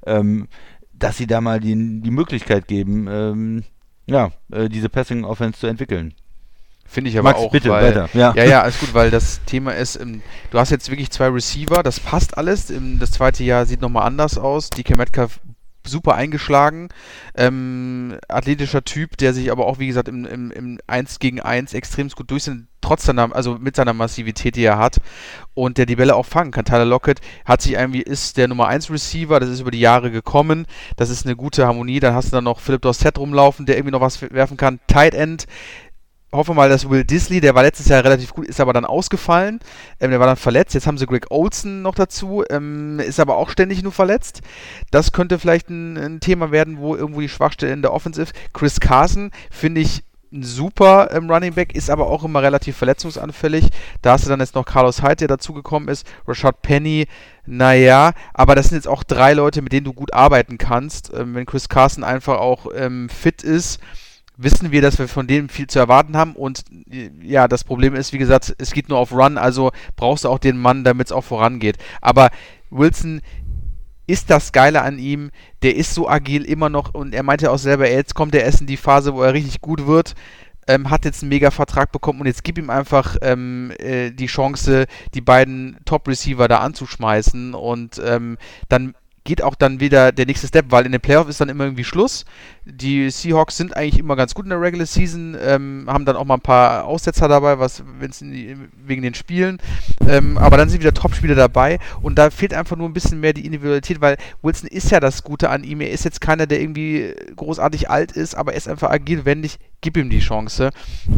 ähm, 0.05 0.47
dass 0.93 1.17
sie 1.17 1.25
da 1.25 1.41
mal 1.41 1.59
die, 1.59 1.73
die 2.01 2.11
Möglichkeit 2.11 2.67
geben, 2.67 3.07
ähm, 3.09 3.63
ja, 4.05 4.31
äh, 4.51 4.69
diese 4.69 4.89
Passing 4.89 5.23
Offense 5.23 5.59
zu 5.59 5.67
entwickeln. 5.67 6.13
Finde 6.85 7.11
ich 7.11 7.19
aber 7.19 7.29
Max, 7.29 7.39
auch, 7.39 7.51
bitte, 7.51 7.69
weil, 7.69 7.89
weiter. 7.89 8.09
Ja. 8.13 8.33
ja, 8.35 8.43
ja, 8.45 8.61
alles 8.63 8.79
gut, 8.79 8.95
weil 8.95 9.11
das 9.11 9.41
Thema 9.45 9.73
ist, 9.73 9.95
ähm, 9.95 10.23
du 10.49 10.57
hast 10.57 10.71
jetzt 10.71 10.89
wirklich 10.89 11.11
zwei 11.11 11.27
Receiver, 11.27 11.83
das 11.83 11.99
passt 11.99 12.35
alles. 12.35 12.71
Ähm, 12.71 12.97
das 12.99 13.11
zweite 13.11 13.43
Jahr 13.43 13.67
sieht 13.67 13.81
nochmal 13.81 14.07
anders 14.07 14.39
aus. 14.39 14.71
DK 14.71 14.97
Metcalf 14.97 15.39
super 15.89 16.15
eingeschlagen, 16.15 16.89
ähm, 17.35 18.17
athletischer 18.27 18.83
Typ, 18.83 19.17
der 19.17 19.33
sich 19.33 19.51
aber 19.51 19.65
auch, 19.65 19.79
wie 19.79 19.87
gesagt, 19.87 20.07
im, 20.07 20.25
im, 20.25 20.51
im 20.51 20.79
1 20.87 21.19
gegen 21.19 21.41
1 21.41 21.73
extrem 21.73 22.09
gut 22.09 22.31
durchsetzt, 22.31 22.61
trotz 22.81 23.03
seiner, 23.03 23.35
also 23.35 23.57
mit 23.59 23.75
seiner 23.75 23.93
Massivität, 23.93 24.55
die 24.55 24.63
er 24.63 24.77
hat 24.77 24.97
und 25.53 25.77
der 25.77 25.85
die 25.85 25.95
Bälle 25.95 26.15
auch 26.15 26.25
fangen 26.25 26.51
kann. 26.51 26.65
Tyler 26.65 26.85
Lockett 26.85 27.19
hat 27.45 27.61
sich 27.61 27.73
irgendwie, 27.73 28.01
ist 28.01 28.37
der 28.37 28.47
Nummer 28.47 28.67
1 28.67 28.89
Receiver, 28.89 29.39
das 29.39 29.49
ist 29.49 29.59
über 29.59 29.71
die 29.71 29.79
Jahre 29.79 30.11
gekommen, 30.11 30.65
das 30.95 31.09
ist 31.09 31.25
eine 31.25 31.35
gute 31.35 31.67
Harmonie, 31.67 31.99
dann 31.99 32.13
hast 32.13 32.29
du 32.29 32.37
dann 32.37 32.45
noch 32.45 32.59
Philip 32.59 32.81
Dorsett 32.81 33.17
rumlaufen, 33.17 33.65
der 33.65 33.77
irgendwie 33.77 33.91
noch 33.91 34.01
was 34.01 34.21
werfen 34.21 34.57
kann, 34.57 34.79
Tight 34.87 35.13
End, 35.13 35.45
hoffe 36.31 36.53
mal, 36.53 36.69
dass 36.69 36.89
Will 36.89 37.03
Disley, 37.03 37.41
der 37.41 37.55
war 37.55 37.63
letztes 37.63 37.87
Jahr 37.87 38.03
relativ 38.03 38.33
gut, 38.33 38.45
ist 38.45 38.59
aber 38.59 38.73
dann 38.73 38.85
ausgefallen. 38.85 39.59
Ähm, 39.99 40.11
der 40.11 40.19
war 40.19 40.27
dann 40.27 40.35
verletzt. 40.35 40.73
Jetzt 40.73 40.87
haben 40.87 40.97
sie 40.97 41.07
Greg 41.07 41.27
Olson 41.29 41.81
noch 41.81 41.95
dazu, 41.95 42.43
ähm, 42.49 42.99
ist 42.99 43.19
aber 43.19 43.37
auch 43.37 43.49
ständig 43.49 43.83
nur 43.83 43.91
verletzt. 43.91 44.41
Das 44.91 45.11
könnte 45.11 45.39
vielleicht 45.39 45.69
ein, 45.69 45.97
ein 45.97 46.19
Thema 46.19 46.51
werden, 46.51 46.77
wo 46.77 46.95
irgendwo 46.95 47.21
die 47.21 47.29
Schwachstelle 47.29 47.73
in 47.73 47.81
der 47.81 47.93
Offense 47.93 48.21
ist. 48.21 48.33
Chris 48.53 48.79
Carson 48.79 49.31
finde 49.49 49.81
ich 49.81 50.03
ein 50.31 50.43
super 50.43 51.09
ähm, 51.11 51.29
Running 51.29 51.55
Back, 51.55 51.75
ist 51.75 51.89
aber 51.89 52.07
auch 52.07 52.23
immer 52.23 52.43
relativ 52.43 52.77
verletzungsanfällig. 52.77 53.69
Da 54.01 54.11
hast 54.11 54.25
du 54.25 54.29
dann 54.29 54.39
jetzt 54.39 54.55
noch 54.55 54.65
Carlos 54.65 55.01
Hyde, 55.01 55.15
der 55.15 55.27
dazugekommen 55.29 55.89
ist, 55.89 56.05
Rashad 56.27 56.61
Penny, 56.61 57.07
naja, 57.47 58.13
aber 58.35 58.53
das 58.53 58.69
sind 58.69 58.77
jetzt 58.77 58.87
auch 58.87 59.03
drei 59.03 59.33
Leute, 59.33 59.63
mit 59.63 59.73
denen 59.73 59.85
du 59.85 59.93
gut 59.93 60.13
arbeiten 60.13 60.59
kannst. 60.59 61.11
Ähm, 61.15 61.33
wenn 61.33 61.47
Chris 61.47 61.67
Carson 61.67 62.03
einfach 62.03 62.37
auch 62.37 62.67
ähm, 62.75 63.09
fit 63.09 63.41
ist, 63.41 63.79
wissen 64.41 64.71
wir, 64.71 64.81
dass 64.81 64.97
wir 64.97 65.09
von 65.09 65.27
dem 65.27 65.49
viel 65.49 65.67
zu 65.67 65.79
erwarten 65.79 66.15
haben. 66.15 66.33
Und 66.33 66.63
ja, 67.21 67.47
das 67.47 67.65
Problem 67.65 67.93
ist, 67.93 68.13
wie 68.13 68.17
gesagt, 68.17 68.55
es 68.57 68.71
geht 68.71 68.87
nur 68.87 68.97
auf 68.97 69.11
Run, 69.11 69.37
also 69.37 69.71
brauchst 69.97 70.23
du 70.23 70.29
auch 70.29 70.39
den 70.39 70.57
Mann, 70.57 70.83
damit 70.83 71.07
es 71.07 71.11
auch 71.11 71.25
vorangeht. 71.25 71.77
Aber 72.01 72.29
Wilson 72.69 73.21
ist 74.07 74.29
das 74.29 74.53
Geile 74.53 74.81
an 74.81 74.97
ihm, 74.97 75.29
der 75.61 75.75
ist 75.75 75.93
so 75.93 76.09
agil 76.09 76.43
immer 76.43 76.69
noch 76.69 76.93
und 76.93 77.13
er 77.13 77.21
meinte 77.21 77.51
auch 77.51 77.59
selber, 77.59 77.91
jetzt 77.91 78.15
kommt 78.15 78.33
er 78.33 78.43
erst 78.43 78.61
in 78.61 78.67
die 78.67 78.77
Phase, 78.77 79.13
wo 79.13 79.21
er 79.21 79.33
richtig 79.33 79.61
gut 79.61 79.85
wird. 79.85 80.15
Ähm, 80.67 80.89
hat 80.89 81.03
jetzt 81.03 81.23
einen 81.23 81.29
mega 81.29 81.51
Vertrag 81.51 81.91
bekommen 81.91 82.21
und 82.21 82.27
jetzt 82.27 82.43
gib 82.43 82.57
ihm 82.57 82.69
einfach 82.69 83.17
ähm, 83.21 83.71
äh, 83.79 84.11
die 84.11 84.27
Chance, 84.27 84.85
die 85.15 85.21
beiden 85.21 85.77
Top-Receiver 85.85 86.47
da 86.47 86.59
anzuschmeißen 86.59 87.55
und 87.55 87.99
ähm, 88.05 88.37
dann 88.67 88.93
geht 89.29 89.43
auch 89.43 89.53
dann 89.53 89.79
wieder 89.79 90.11
der 90.11 90.25
nächste 90.25 90.47
Step, 90.47 90.65
weil 90.69 90.87
in 90.87 90.91
den 90.91 91.01
Playoffs 91.01 91.29
ist 91.29 91.39
dann 91.39 91.49
immer 91.49 91.65
irgendwie 91.65 91.83
Schluss. 91.83 92.25
Die 92.65 93.11
Seahawks 93.11 93.57
sind 93.57 93.77
eigentlich 93.77 93.99
immer 93.99 94.15
ganz 94.15 94.33
gut 94.33 94.45
in 94.45 94.49
der 94.49 94.59
Regular 94.59 94.87
Season, 94.87 95.37
ähm, 95.39 95.85
haben 95.87 96.03
dann 96.03 96.15
auch 96.15 96.25
mal 96.25 96.33
ein 96.33 96.41
paar 96.41 96.85
Aussetzer 96.85 97.27
dabei, 97.27 97.59
was 97.59 97.83
wenn's 97.99 98.19
die, 98.19 98.57
wegen 98.83 99.03
den 99.03 99.13
Spielen. 99.13 99.59
Ähm, 100.07 100.39
aber 100.39 100.57
dann 100.57 100.67
sind 100.67 100.81
wieder 100.81 100.95
Top-Spieler 100.95 101.35
dabei 101.35 101.77
und 102.01 102.17
da 102.17 102.31
fehlt 102.31 102.55
einfach 102.55 102.75
nur 102.75 102.89
ein 102.89 102.93
bisschen 102.93 103.19
mehr 103.19 103.33
die 103.33 103.45
Individualität, 103.45 104.01
weil 104.01 104.17
Wilson 104.41 104.67
ist 104.67 104.89
ja 104.89 104.99
das 104.99 105.23
Gute 105.23 105.51
an 105.51 105.63
ihm. 105.63 105.81
Er 105.81 105.91
ist 105.91 106.05
jetzt 106.05 106.21
keiner, 106.21 106.47
der 106.47 106.59
irgendwie 106.59 107.13
großartig 107.35 107.87
alt 107.87 108.11
ist, 108.13 108.33
aber 108.33 108.53
er 108.53 108.57
ist 108.57 108.67
einfach 108.67 108.89
agil, 108.89 109.25
wendig. 109.25 109.59
Gib 109.81 109.95
ihm 109.95 110.09
die 110.09 110.21
Chance. 110.21 110.71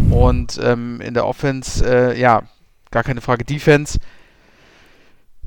Und 0.09 0.59
ähm, 0.61 0.99
in 0.99 1.13
der 1.13 1.25
Offense, 1.25 1.85
äh, 1.85 2.19
ja, 2.19 2.43
gar 2.91 3.03
keine 3.03 3.21
Frage. 3.21 3.45
Defense. 3.45 3.99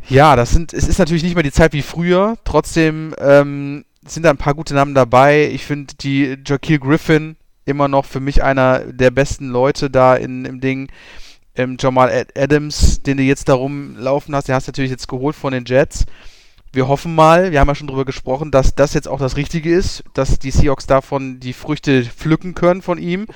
Ja, 0.09 0.37
das 0.37 0.51
sind, 0.51 0.75
es 0.75 0.87
ist 0.87 0.99
natürlich 0.99 1.23
nicht 1.23 1.35
mehr 1.35 1.43
die 1.43 1.53
Zeit 1.53 1.73
wie 1.73 1.83
früher. 1.83 2.37
Trotzdem 2.45 3.15
ähm, 3.19 3.85
sind 4.07 4.25
da 4.25 4.31
ein 4.31 4.37
paar 4.37 4.55
gute 4.55 4.75
Namen 4.75 4.95
dabei. 4.95 5.49
Ich 5.51 5.65
finde 5.65 5.95
die 5.95 6.37
Jaquil 6.45 6.79
Griffin 6.79 7.37
immer 7.65 7.89
noch 7.89 8.05
für 8.05 8.21
mich 8.21 8.43
einer 8.43 8.81
der 8.81 9.11
besten 9.11 9.49
Leute 9.49 9.91
da 9.91 10.15
in, 10.15 10.45
im 10.45 10.61
Ding. 10.61 10.91
Ähm, 11.57 11.77
Jamal 11.81 12.11
Ad 12.11 12.39
Adams, 12.39 13.03
den 13.03 13.17
du 13.17 13.23
jetzt 13.23 13.49
da 13.49 13.55
rumlaufen 13.55 14.35
hast, 14.35 14.49
den 14.49 14.55
hast 14.55 14.67
du 14.67 14.73
natürlich 14.73 14.91
jetzt 14.91 15.09
geholt 15.09 15.37
von 15.37 15.53
den 15.53 15.65
Jets. 15.65 16.05
Wir 16.73 16.89
hoffen 16.89 17.15
mal, 17.15 17.53
wir 17.53 17.61
haben 17.61 17.69
ja 17.69 17.77
schon 17.77 17.87
drüber 17.87 18.05
gesprochen, 18.05 18.51
dass 18.51 18.75
das 18.75 18.95
jetzt 18.95 19.07
auch 19.07 19.21
das 19.21 19.37
Richtige 19.37 19.73
ist, 19.73 20.03
dass 20.13 20.41
die 20.41 20.51
Seahawks 20.51 20.87
davon 20.87 21.39
die 21.39 21.53
Früchte 21.53 22.03
pflücken 22.03 22.55
können 22.55 22.83
von 22.83 22.99
ihm, 22.99 23.27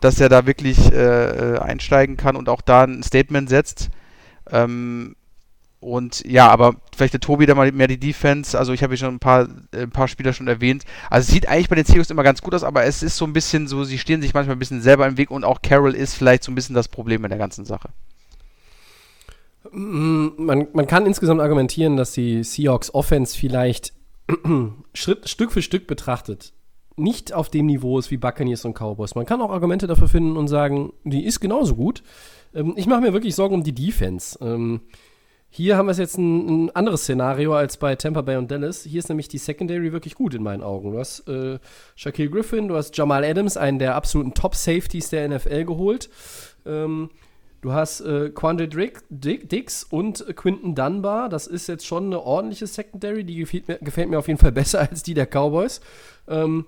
dass 0.00 0.18
er 0.18 0.30
da 0.30 0.46
wirklich 0.46 0.90
äh, 0.92 1.58
einsteigen 1.58 2.16
kann 2.16 2.36
und 2.36 2.48
auch 2.48 2.62
da 2.62 2.84
ein 2.84 3.02
Statement 3.02 3.50
setzt. 3.50 3.90
Ähm, 4.50 5.14
und 5.86 6.24
ja, 6.26 6.48
aber 6.48 6.74
vielleicht 6.96 7.12
der 7.12 7.20
Tobi 7.20 7.46
da 7.46 7.54
mal 7.54 7.70
mehr 7.70 7.86
die 7.86 8.00
Defense. 8.00 8.58
Also 8.58 8.72
ich 8.72 8.82
habe 8.82 8.92
hier 8.92 8.98
schon 8.98 9.14
ein 9.14 9.18
paar, 9.20 9.48
äh, 9.72 9.82
ein 9.82 9.90
paar 9.90 10.08
Spieler 10.08 10.32
schon 10.32 10.48
erwähnt. 10.48 10.84
Also 11.10 11.28
es 11.28 11.32
sieht 11.32 11.48
eigentlich 11.48 11.68
bei 11.68 11.76
den 11.76 11.84
Seahawks 11.84 12.10
immer 12.10 12.24
ganz 12.24 12.42
gut 12.42 12.54
aus, 12.54 12.64
aber 12.64 12.84
es 12.84 13.04
ist 13.04 13.16
so 13.16 13.24
ein 13.24 13.32
bisschen 13.32 13.68
so, 13.68 13.84
sie 13.84 13.98
stehen 13.98 14.20
sich 14.20 14.34
manchmal 14.34 14.56
ein 14.56 14.58
bisschen 14.58 14.82
selber 14.82 15.06
im 15.06 15.16
Weg 15.16 15.30
und 15.30 15.44
auch 15.44 15.62
Carroll 15.62 15.94
ist 15.94 16.14
vielleicht 16.14 16.42
so 16.42 16.50
ein 16.50 16.56
bisschen 16.56 16.74
das 16.74 16.88
Problem 16.88 17.24
in 17.24 17.30
der 17.30 17.38
ganzen 17.38 17.64
Sache. 17.64 17.90
Mm, 19.70 20.30
Man, 20.38 20.66
man 20.72 20.86
kann 20.88 21.06
insgesamt 21.06 21.40
argumentieren, 21.40 21.96
dass 21.96 22.10
die 22.12 22.42
Seahawks 22.42 22.92
Offense 22.92 23.38
vielleicht 23.38 23.92
Schritt, 24.92 25.28
Stück 25.28 25.52
für 25.52 25.62
Stück 25.62 25.86
betrachtet 25.86 26.52
nicht 26.96 27.34
auf 27.34 27.50
dem 27.50 27.66
Niveau 27.66 27.98
ist 27.98 28.10
wie 28.10 28.16
Buccaneers 28.16 28.64
und 28.64 28.74
Cowboys. 28.74 29.14
Man 29.14 29.26
kann 29.26 29.42
auch 29.42 29.50
Argumente 29.50 29.86
dafür 29.86 30.08
finden 30.08 30.36
und 30.36 30.48
sagen, 30.48 30.94
die 31.04 31.26
ist 31.26 31.40
genauso 31.40 31.76
gut. 31.76 32.02
Ähm, 32.54 32.72
ich 32.76 32.86
mache 32.86 33.02
mir 33.02 33.12
wirklich 33.12 33.34
Sorgen 33.34 33.54
um 33.54 33.62
die 33.62 33.74
Defense. 33.74 34.38
Hier 35.56 35.78
haben 35.78 35.86
wir 35.86 35.94
jetzt 35.94 36.18
ein, 36.18 36.66
ein, 36.66 36.76
anderes 36.76 37.04
Szenario 37.04 37.54
als 37.54 37.78
bei 37.78 37.96
Tampa 37.96 38.20
Bay 38.20 38.36
und 38.36 38.50
Dallas. 38.50 38.82
Hier 38.82 38.98
ist 38.98 39.08
nämlich 39.08 39.28
die 39.28 39.38
Secondary 39.38 39.90
wirklich 39.90 40.14
gut 40.14 40.34
in 40.34 40.42
meinen 40.42 40.62
Augen. 40.62 40.92
Du 40.92 40.98
hast 40.98 41.26
äh, 41.28 41.58
Shaquille 41.94 42.28
Griffin, 42.28 42.68
du 42.68 42.76
hast 42.76 42.94
Jamal 42.94 43.24
Adams, 43.24 43.56
einen 43.56 43.78
der 43.78 43.94
absoluten 43.94 44.34
Top-Safeties 44.34 45.08
der 45.08 45.26
NFL 45.30 45.64
geholt. 45.64 46.10
Ähm, 46.66 47.08
Du 47.62 47.72
hast 47.72 48.00
äh, 48.02 48.30
Quandre 48.30 48.68
Dick, 48.68 49.02
Dix 49.08 49.82
und 49.82 50.24
Quinton 50.36 50.74
Dunbar. 50.74 51.30
Das 51.30 51.46
ist 51.48 51.66
jetzt 51.68 51.86
schon 51.86 52.04
eine 52.04 52.20
ordentliche 52.20 52.66
Secondary. 52.66 53.24
Die 53.24 53.36
gefällt 53.36 53.66
mir, 53.66 53.78
gefällt 53.78 54.10
mir 54.10 54.18
auf 54.18 54.28
jeden 54.28 54.38
Fall 54.38 54.52
besser 54.52 54.80
als 54.80 55.02
die 55.02 55.14
der 55.14 55.26
Cowboys. 55.26 55.80
Ähm, 56.28 56.66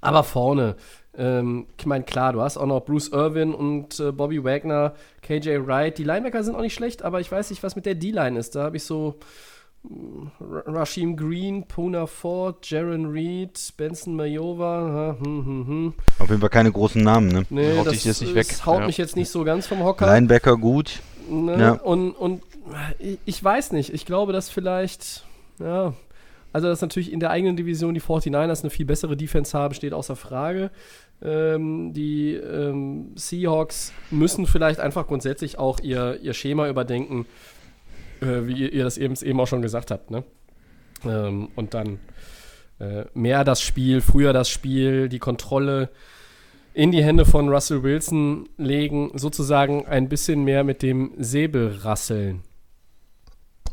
aber 0.00 0.24
vorne, 0.24 0.76
ähm, 1.16 1.66
ich 1.78 1.86
meine, 1.86 2.04
klar, 2.04 2.32
du 2.32 2.40
hast 2.40 2.56
auch 2.56 2.66
noch 2.66 2.80
Bruce 2.84 3.08
Irvin 3.08 3.52
und 3.54 3.98
äh, 4.00 4.12
Bobby 4.12 4.42
Wagner, 4.44 4.94
KJ 5.22 5.66
Wright. 5.66 5.98
Die 5.98 6.04
Linebacker 6.04 6.42
sind 6.44 6.54
auch 6.54 6.60
nicht 6.60 6.74
schlecht, 6.74 7.02
aber 7.02 7.20
ich 7.20 7.30
weiß 7.30 7.50
nicht, 7.50 7.62
was 7.62 7.76
mit 7.76 7.86
der 7.86 7.94
D-Line 7.96 8.38
ist. 8.38 8.54
Da 8.56 8.62
habe 8.64 8.76
ich 8.76 8.84
so 8.84 9.16
Rashim 10.40 11.16
Green, 11.16 11.64
Puna 11.66 12.06
Ford, 12.06 12.68
Jaron 12.68 13.06
Reed, 13.06 13.58
Benson 13.76 14.14
Majova. 14.14 15.16
Hm, 15.18 15.44
hm, 15.46 15.66
hm. 15.66 15.94
Auf 16.18 16.28
jeden 16.28 16.40
Fall 16.40 16.50
keine 16.50 16.70
großen 16.72 17.02
Namen, 17.02 17.28
ne? 17.28 17.44
Nee, 17.50 17.78
Haut 17.78 17.86
das, 17.86 17.94
dich 17.94 18.04
jetzt 18.04 18.20
nicht 18.20 18.36
das 18.36 18.48
weg. 18.60 18.66
haut 18.66 18.80
Ja. 18.80 18.86
mich 18.86 18.98
jetzt 18.98 19.16
nicht 19.16 19.30
so 19.30 19.42
ganz 19.44 19.66
vom 19.66 19.82
Hocker. 19.82 20.06
Linebacker 20.06 20.56
gut. 20.56 21.00
Ne? 21.28 21.58
Ja. 21.58 21.72
Und, 21.72 22.10
und 22.12 22.42
ich- 22.98 23.18
ich 23.24 23.42
weiß 23.42 23.72
nicht. 23.72 23.92
Ich 23.94 24.04
glaube, 24.06 24.32
dass 24.32 24.50
vielleicht, 24.50 25.24
ja, 25.58 25.94
also 26.52 26.68
dass 26.68 26.80
natürlich 26.80 27.12
in 27.12 27.20
der 27.20 27.30
eigenen 27.30 27.56
Division 27.56 27.94
die 27.94 28.00
49ers 28.00 28.62
eine 28.62 28.70
viel 28.70 28.86
bessere 28.86 29.16
Defense 29.16 29.56
haben, 29.56 29.74
steht 29.74 29.92
außer 29.92 30.16
Frage. 30.16 30.70
Ähm, 31.22 31.92
die 31.92 32.34
ähm, 32.34 33.12
Seahawks 33.14 33.92
müssen 34.10 34.46
vielleicht 34.46 34.80
einfach 34.80 35.06
grundsätzlich 35.06 35.58
auch 35.58 35.80
ihr, 35.80 36.18
ihr 36.22 36.32
Schema 36.32 36.68
überdenken, 36.68 37.26
äh, 38.20 38.46
wie 38.46 38.68
ihr, 38.68 38.84
das 38.84 38.98
eben, 38.98 39.14
eben 39.22 39.38
auch 39.38 39.46
schon 39.46 39.62
gesagt 39.62 39.90
habt. 39.90 40.10
Ne? 40.10 40.24
Ähm, 41.04 41.48
und 41.54 41.74
dann 41.74 41.98
äh, 42.78 43.04
mehr 43.14 43.44
das 43.44 43.60
Spiel, 43.60 44.00
früher 44.00 44.32
das 44.32 44.48
Spiel, 44.48 45.08
die 45.08 45.18
Kontrolle 45.18 45.90
in 46.72 46.92
die 46.92 47.02
Hände 47.02 47.26
von 47.26 47.48
Russell 47.48 47.82
Wilson 47.82 48.48
legen, 48.56 49.10
sozusagen 49.14 49.86
ein 49.86 50.08
bisschen 50.08 50.44
mehr 50.44 50.64
mit 50.64 50.82
dem 50.82 51.12
Säbel 51.18 51.78
rasseln. 51.82 52.42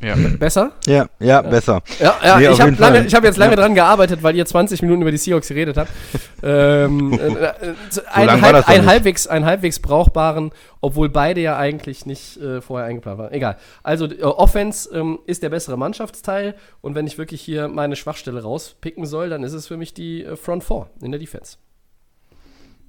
Ja. 0.02 0.16
Besser? 0.38 0.74
Ja, 0.86 1.08
ja, 1.20 1.42
besser. 1.42 1.82
Ja, 2.00 2.16
ja 2.24 2.38
Nee, 2.38 2.48
ich 2.50 2.62
habe 2.62 2.76
hab 2.78 3.24
jetzt 3.24 3.38
lange 3.38 3.52
Ja. 3.52 3.62
dran 3.62 3.76
gearbeitet, 3.76 4.22
weil 4.22 4.36
ihr 4.36 4.46
20 4.46 4.82
Minuten 4.82 5.02
über 5.02 5.12
die 5.12 5.18
Seahawks 5.18 5.48
geredet 5.48 5.78
habt. 5.78 5.92
ähm, 6.44 7.14
äh, 7.14 7.26
äh, 7.26 7.74
so 7.90 8.02
ein, 8.12 8.42
halb, 8.42 8.70
ein, 8.70 8.86
halbwegs, 8.86 9.28
ein 9.28 9.46
halbwegs 9.46 9.80
brauchbaren, 9.80 10.52
obwohl 10.82 11.10
beide 11.10 11.42
ja 11.42 11.58
eigentlich 11.58 12.06
nicht 12.06 12.38
äh, 12.38 12.62
vorher 12.62 12.88
eingeplant 12.88 13.18
waren. 13.18 13.34
Egal. 13.34 13.58
Also 13.84 14.06
äh, 14.06 14.22
Offense 14.22 14.90
ähm, 14.94 15.20
ist 15.26 15.42
der 15.42 15.50
bessere 15.50 15.78
Mannschaftsteil 15.78 16.56
und 16.82 16.96
wenn 16.96 17.08
ich 17.08 17.18
wirklich 17.18 17.42
hier 17.42 17.68
meine 17.68 17.96
Schwachstelle 17.96 18.44
rauspicken 18.44 19.06
soll, 19.06 19.30
dann 19.30 19.44
ist 19.44 19.54
es 19.54 19.68
für 19.68 19.78
mich 19.78 19.94
die 19.94 20.24
äh, 20.24 20.36
Front 20.36 20.64
Four 20.64 20.90
in 21.02 21.12
der 21.12 21.20
Defense. 21.20 21.58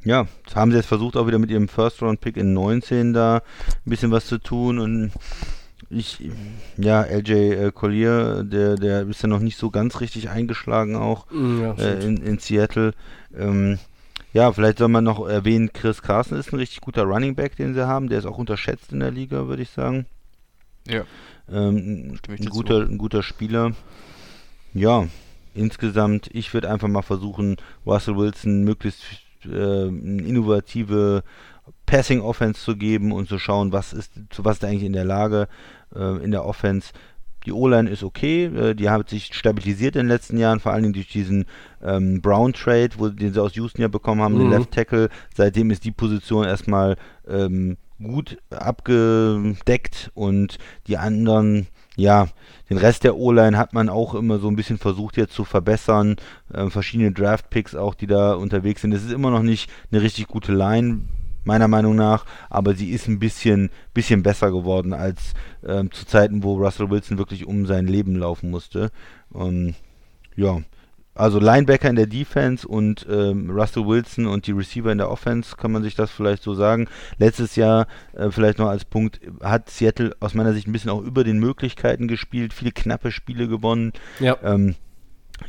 Ja, 0.04 0.26
das 0.44 0.54
haben 0.54 0.70
sie 0.70 0.76
jetzt 0.76 0.86
versucht, 0.86 1.16
auch 1.16 1.26
wieder 1.26 1.38
mit 1.38 1.50
ihrem 1.50 1.68
First-Round-Pick 1.68 2.36
in 2.36 2.52
19 2.52 3.12
da 3.12 3.36
ein 3.36 3.90
bisschen 3.90 4.12
was 4.12 4.26
zu 4.26 4.38
tun 4.38 4.78
und 4.78 5.10
ich, 5.90 6.30
ja, 6.76 7.02
LJ 7.02 7.32
äh, 7.32 7.72
Collier, 7.72 8.44
der, 8.44 8.76
der 8.76 9.08
ist 9.08 9.22
ja 9.22 9.28
noch 9.28 9.40
nicht 9.40 9.56
so 9.56 9.70
ganz 9.70 10.00
richtig 10.00 10.28
eingeschlagen 10.28 10.96
auch 10.96 11.30
Mm, 11.30 11.62
ja, 11.62 11.72
äh, 11.74 12.04
in, 12.04 12.18
in 12.18 12.38
Seattle. 12.38 12.92
Ähm, 13.34 13.78
ja, 14.32 14.52
vielleicht 14.52 14.78
soll 14.78 14.88
man 14.88 15.04
noch 15.04 15.26
erwähnen, 15.26 15.72
Chris 15.72 16.02
Carson 16.02 16.38
ist 16.38 16.52
ein 16.52 16.58
richtig 16.58 16.80
guter 16.80 17.04
Running 17.04 17.34
Back, 17.34 17.56
den 17.56 17.74
sie 17.74 17.86
haben. 17.86 18.08
Der 18.08 18.18
ist 18.18 18.26
auch 18.26 18.38
unterschätzt 18.38 18.92
in 18.92 19.00
der 19.00 19.10
Liga, 19.10 19.46
würde 19.46 19.62
ich 19.62 19.70
sagen. 19.70 20.06
Ja. 20.86 21.04
Ähm, 21.50 22.18
ein, 22.28 22.46
guter, 22.46 22.82
ein 22.82 22.98
guter 22.98 23.22
Spieler. 23.22 23.72
Ja, 24.74 25.06
insgesamt, 25.54 26.28
ich 26.32 26.52
würde 26.52 26.70
einfach 26.70 26.88
mal 26.88 27.02
versuchen, 27.02 27.56
Russell 27.86 28.16
Wilson 28.16 28.64
möglichst 28.64 29.02
äh, 29.44 29.48
eine 29.48 30.22
innovative 30.22 31.22
Passing 31.86 32.20
Offense 32.20 32.60
zu 32.60 32.76
geben 32.76 33.12
und 33.12 33.28
zu 33.28 33.38
schauen, 33.38 33.72
was 33.72 33.92
ist, 33.92 34.12
zu 34.30 34.44
was 34.44 34.56
ist 34.56 34.62
er 34.62 34.68
eigentlich 34.68 34.84
in 34.84 34.92
der 34.92 35.04
Lage 35.04 35.48
äh, 35.94 36.22
in 36.22 36.30
der 36.30 36.44
Offense. 36.44 36.92
Die 37.46 37.52
O-Line 37.52 37.88
ist 37.88 38.02
okay, 38.02 38.46
äh, 38.46 38.74
die 38.74 38.90
hat 38.90 39.08
sich 39.08 39.32
stabilisiert 39.32 39.96
in 39.96 40.02
den 40.02 40.08
letzten 40.08 40.38
Jahren, 40.38 40.60
vor 40.60 40.72
allen 40.72 40.82
Dingen 40.82 40.94
durch 40.94 41.08
diesen 41.08 41.46
ähm, 41.82 42.20
Brown-Trade, 42.20 42.90
wo, 42.98 43.08
den 43.08 43.32
sie 43.32 43.40
aus 43.42 43.54
Houston 43.54 43.80
ja 43.80 43.88
bekommen 43.88 44.20
haben, 44.20 44.36
den 44.36 44.46
Mhm. 44.48 44.52
Left 44.52 44.72
Tackle. 44.72 45.08
Seitdem 45.34 45.70
ist 45.70 45.84
die 45.84 45.92
Position 45.92 46.44
erstmal 46.44 46.96
ähm, 47.28 47.76
gut 48.02 48.38
abgedeckt 48.50 50.10
und 50.14 50.58
die 50.86 50.98
anderen, 50.98 51.66
ja, 51.96 52.28
den 52.70 52.78
Rest 52.78 53.04
der 53.04 53.16
O-Line 53.16 53.56
hat 53.56 53.72
man 53.72 53.88
auch 53.88 54.14
immer 54.14 54.38
so 54.38 54.48
ein 54.48 54.56
bisschen 54.56 54.78
versucht 54.78 55.16
jetzt 55.16 55.34
zu 55.34 55.44
verbessern. 55.44 56.16
Ähm, 56.54 56.70
verschiedene 56.70 57.12
Draft-Picks 57.12 57.74
auch, 57.74 57.94
die 57.94 58.06
da 58.06 58.34
unterwegs 58.34 58.82
sind. 58.82 58.92
Es 58.92 59.04
ist 59.04 59.12
immer 59.12 59.30
noch 59.30 59.42
nicht 59.42 59.70
eine 59.90 60.02
richtig 60.02 60.28
gute 60.28 60.52
Line, 60.52 61.00
meiner 61.48 61.66
Meinung 61.66 61.96
nach, 61.96 62.24
aber 62.50 62.74
sie 62.74 62.90
ist 62.90 63.08
ein 63.08 63.18
bisschen, 63.18 63.70
bisschen 63.94 64.22
besser 64.22 64.52
geworden 64.52 64.92
als 64.92 65.34
ähm, 65.66 65.90
zu 65.90 66.06
Zeiten, 66.06 66.44
wo 66.44 66.54
Russell 66.54 66.90
Wilson 66.90 67.18
wirklich 67.18 67.46
um 67.46 67.66
sein 67.66 67.86
Leben 67.86 68.14
laufen 68.14 68.50
musste. 68.50 68.90
Ähm, 69.34 69.74
ja, 70.36 70.60
also 71.14 71.40
Linebacker 71.40 71.90
in 71.90 71.96
der 71.96 72.06
Defense 72.06 72.68
und 72.68 73.04
ähm, 73.10 73.50
Russell 73.50 73.86
Wilson 73.86 74.26
und 74.26 74.46
die 74.46 74.52
Receiver 74.52 74.92
in 74.92 74.98
der 74.98 75.10
Offense, 75.10 75.56
kann 75.56 75.72
man 75.72 75.82
sich 75.82 75.96
das 75.96 76.12
vielleicht 76.12 76.44
so 76.44 76.54
sagen. 76.54 76.86
Letztes 77.18 77.56
Jahr, 77.56 77.88
äh, 78.12 78.30
vielleicht 78.30 78.58
noch 78.58 78.68
als 78.68 78.84
Punkt, 78.84 79.20
hat 79.42 79.68
Seattle 79.68 80.14
aus 80.20 80.34
meiner 80.34 80.52
Sicht 80.52 80.68
ein 80.68 80.72
bisschen 80.72 80.90
auch 80.90 81.02
über 81.02 81.24
den 81.24 81.40
Möglichkeiten 81.40 82.06
gespielt, 82.06 82.52
viele 82.52 82.70
knappe 82.70 83.10
Spiele 83.10 83.48
gewonnen. 83.48 83.92
Ja. 84.20 84.36
Ähm, 84.44 84.76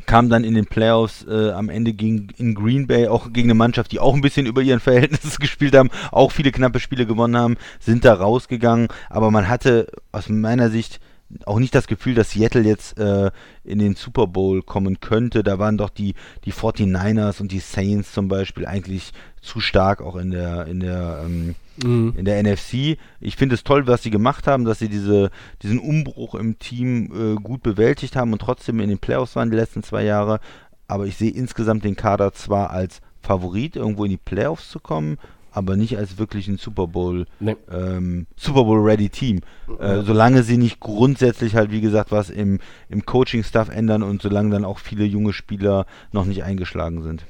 kam 0.06 0.30
dann 0.30 0.44
in 0.44 0.56
den 0.56 0.66
Playoffs 0.66 1.26
äh, 1.28 1.52
am 1.52 1.70
Ende 1.70 1.94
gegen, 1.94 2.30
in 2.38 2.56
Green 2.56 2.88
Bay, 2.88 3.08
auch 3.08 3.32
gegen 3.32 3.48
eine 3.48 3.56
Mannschaft, 3.56 3.92
die 3.92 4.00
auch 4.00 4.14
ein 4.14 4.22
bisschen 4.22 4.46
über 4.46 4.62
ihren 4.62 4.80
Verhältnissen 4.80 5.38
gespielt 5.40 5.76
haben, 5.76 5.90
auch 6.12 6.32
viele 6.32 6.52
knappe 6.52 6.80
Spiele 6.80 7.06
gewonnen 7.06 7.38
haben, 7.38 7.58
sind 7.80 8.06
da 8.06 8.14
rausgegangen, 8.14 8.88
aber 9.10 9.32
man 9.32 9.48
hatte 9.48 9.88
aus 10.12 10.30
meiner 10.30 10.70
Sicht 10.70 11.00
auch 11.46 11.60
nicht 11.60 11.76
das 11.76 11.88
Gefühl, 11.88 12.16
dass 12.16 12.32
Seattle 12.32 12.64
jetzt 12.64 12.98
äh, 12.98 13.32
in 13.64 13.80
den 13.80 13.96
Super 13.96 14.28
Bowl 14.28 14.62
kommen 14.64 15.00
könnte. 15.00 15.44
Da 15.44 15.60
waren 15.60 15.78
doch 15.78 15.90
die, 15.90 16.16
die 16.46 16.54
49ers 16.54 17.40
und 17.42 17.52
die 17.52 17.60
Saints 17.60 18.14
zum 18.14 18.28
Beispiel 18.28 18.66
eigentlich 18.66 19.12
zu 19.42 19.60
stark 19.60 20.02
auch 20.02 20.16
in 20.16 20.32
der, 20.32 20.66
in 20.66 20.80
der 20.80 21.22
ähm, 21.26 21.56
Mhm. 21.84 22.14
in 22.18 22.26
der 22.26 22.42
NFC. 22.44 22.98
Ich 23.20 23.36
finde 23.36 23.56
es 23.56 23.64
toll, 23.64 23.88
was 23.88 24.04
sie 24.04 24.10
gemacht 24.10 24.48
haben, 24.48 24.66
dass 24.66 24.80
sie 24.80 24.90
diese, 24.90 25.32
diesen 25.62 25.80
Umbruch 25.80 26.36
im 26.36 26.60
Team 26.60 27.10
äh, 27.14 27.36
gut 27.36 27.64
bewältigt 27.64 28.16
haben 28.16 28.34
und 28.34 28.40
trotzdem 28.42 28.80
in 28.80 28.90
den 28.90 29.00
Playoffs 29.00 29.36
waren 29.36 29.50
die 29.52 29.58
letzten 29.58 29.84
zwei 29.84 30.04
Jahre. 30.04 30.40
Aber 30.88 31.06
ich 31.06 31.18
sehe 31.18 31.32
insgesamt 31.32 31.84
den 31.84 31.96
Kader 31.96 32.34
zwar 32.34 32.72
als 32.72 33.02
Favorit, 33.22 33.76
irgendwo 33.76 34.06
in 34.06 34.12
die 34.12 34.18
Playoffs 34.18 34.70
zu 34.70 34.80
kommen, 34.80 35.18
aber 35.52 35.76
nicht 35.76 35.98
als 35.98 36.18
wirklich 36.18 36.48
ein 36.48 36.58
Super 36.58 36.88
Bowl, 36.88 37.26
Nee. 37.40 37.56
ähm, 37.72 38.28
Super 38.36 38.64
Bowl 38.64 38.80
Ready 38.82 39.10
Team. 39.10 39.42
Äh, 39.80 40.02
solange 40.02 40.44
sie 40.44 40.58
nicht 40.58 40.80
grundsätzlich 40.80 41.56
halt, 41.56 41.72
wie 41.72 41.82
gesagt, 41.82 42.12
was 42.12 42.30
im, 42.30 42.60
im 42.90 43.06
Coaching-Stuff 43.06 43.70
ändern 43.70 44.04
und 44.04 44.22
solange 44.22 44.50
dann 44.52 44.66
auch 44.66 44.80
viele 44.80 45.06
junge 45.06 45.34
Spieler 45.34 45.86
noch 46.12 46.26
nicht 46.26 46.44
eingeschlagen 46.44 47.02
sind. 47.04 47.26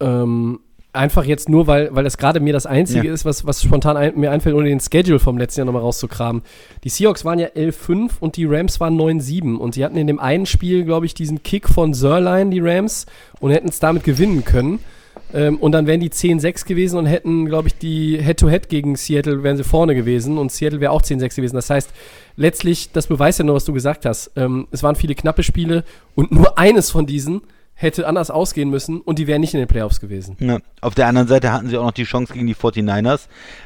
Ähm, 0.00 0.60
einfach 0.92 1.24
jetzt 1.24 1.48
nur, 1.48 1.66
weil, 1.66 1.94
weil 1.94 2.04
das 2.04 2.18
gerade 2.18 2.40
mir 2.40 2.52
das 2.52 2.66
Einzige 2.66 3.08
Ja. 3.08 3.12
ist, 3.12 3.24
was, 3.24 3.46
was 3.46 3.62
spontan 3.62 3.96
ein, 3.96 4.18
mir 4.18 4.30
einfällt, 4.30 4.54
ohne 4.54 4.68
den 4.68 4.80
Schedule 4.80 5.18
vom 5.18 5.38
letzten 5.38 5.60
Jahr 5.60 5.66
nochmal 5.66 5.82
rauszukramen. 5.82 6.42
Die 6.84 6.88
Seahawks 6.88 7.24
waren 7.24 7.38
ja 7.38 7.48
11-5 7.48 8.12
und 8.20 8.36
die 8.36 8.44
Rams 8.44 8.80
waren 8.80 8.96
9-7 8.98 9.56
und 9.56 9.74
sie 9.74 9.84
hatten 9.84 9.96
in 9.96 10.06
dem 10.06 10.18
einen 10.18 10.46
Spiel, 10.46 10.84
glaube 10.84 11.06
ich, 11.06 11.14
diesen 11.14 11.42
Kick 11.42 11.68
von 11.68 11.94
Sörlein, 11.94 12.50
die 12.50 12.60
Rams, 12.60 13.06
und 13.40 13.50
hätten 13.52 13.68
es 13.68 13.78
damit 13.80 14.04
gewinnen 14.04 14.44
können. 14.44 14.80
Ähm, 15.32 15.58
und 15.58 15.72
dann 15.72 15.86
wären 15.86 16.00
die 16.00 16.10
10-6 16.10 16.66
gewesen 16.66 16.98
und 16.98 17.06
hätten, 17.06 17.46
glaube 17.46 17.68
ich, 17.68 17.76
die 17.78 18.18
Head-to-Head 18.20 18.68
gegen 18.68 18.96
Seattle, 18.96 19.42
wären 19.44 19.56
sie 19.56 19.64
vorne 19.64 19.94
gewesen 19.94 20.38
und 20.38 20.50
Seattle 20.50 20.80
wäre 20.80 20.90
auch 20.92 21.02
10-6 21.02 21.36
gewesen. 21.36 21.54
Das 21.56 21.70
heißt, 21.70 21.90
letztlich, 22.36 22.90
das 22.92 23.06
beweist 23.06 23.38
ja 23.38 23.44
nur, 23.44 23.54
was 23.54 23.64
du 23.64 23.72
gesagt 23.72 24.06
hast. 24.06 24.32
Ähm, 24.36 24.66
es 24.72 24.82
waren 24.82 24.96
viele 24.96 25.14
knappe 25.14 25.42
Spiele 25.42 25.84
und 26.16 26.32
nur 26.32 26.58
eines 26.58 26.90
von 26.90 27.06
diesen 27.06 27.42
hätte 27.74 28.06
anders 28.06 28.30
ausgehen 28.30 28.68
müssen 28.68 29.00
und 29.00 29.18
die 29.18 29.26
wären 29.26 29.40
nicht 29.40 29.54
in 29.54 29.60
den 29.60 29.68
Playoffs 29.68 30.00
gewesen. 30.00 30.36
Ja. 30.38 30.58
Auf 30.82 30.94
der 30.94 31.06
anderen 31.06 31.28
Seite 31.28 31.50
hatten 31.50 31.70
sie 31.70 31.78
auch 31.78 31.84
noch 31.84 31.92
die 31.92 32.02
Chance 32.04 32.34
gegen 32.34 32.46
die 32.46 32.54
49ers, 32.54 33.20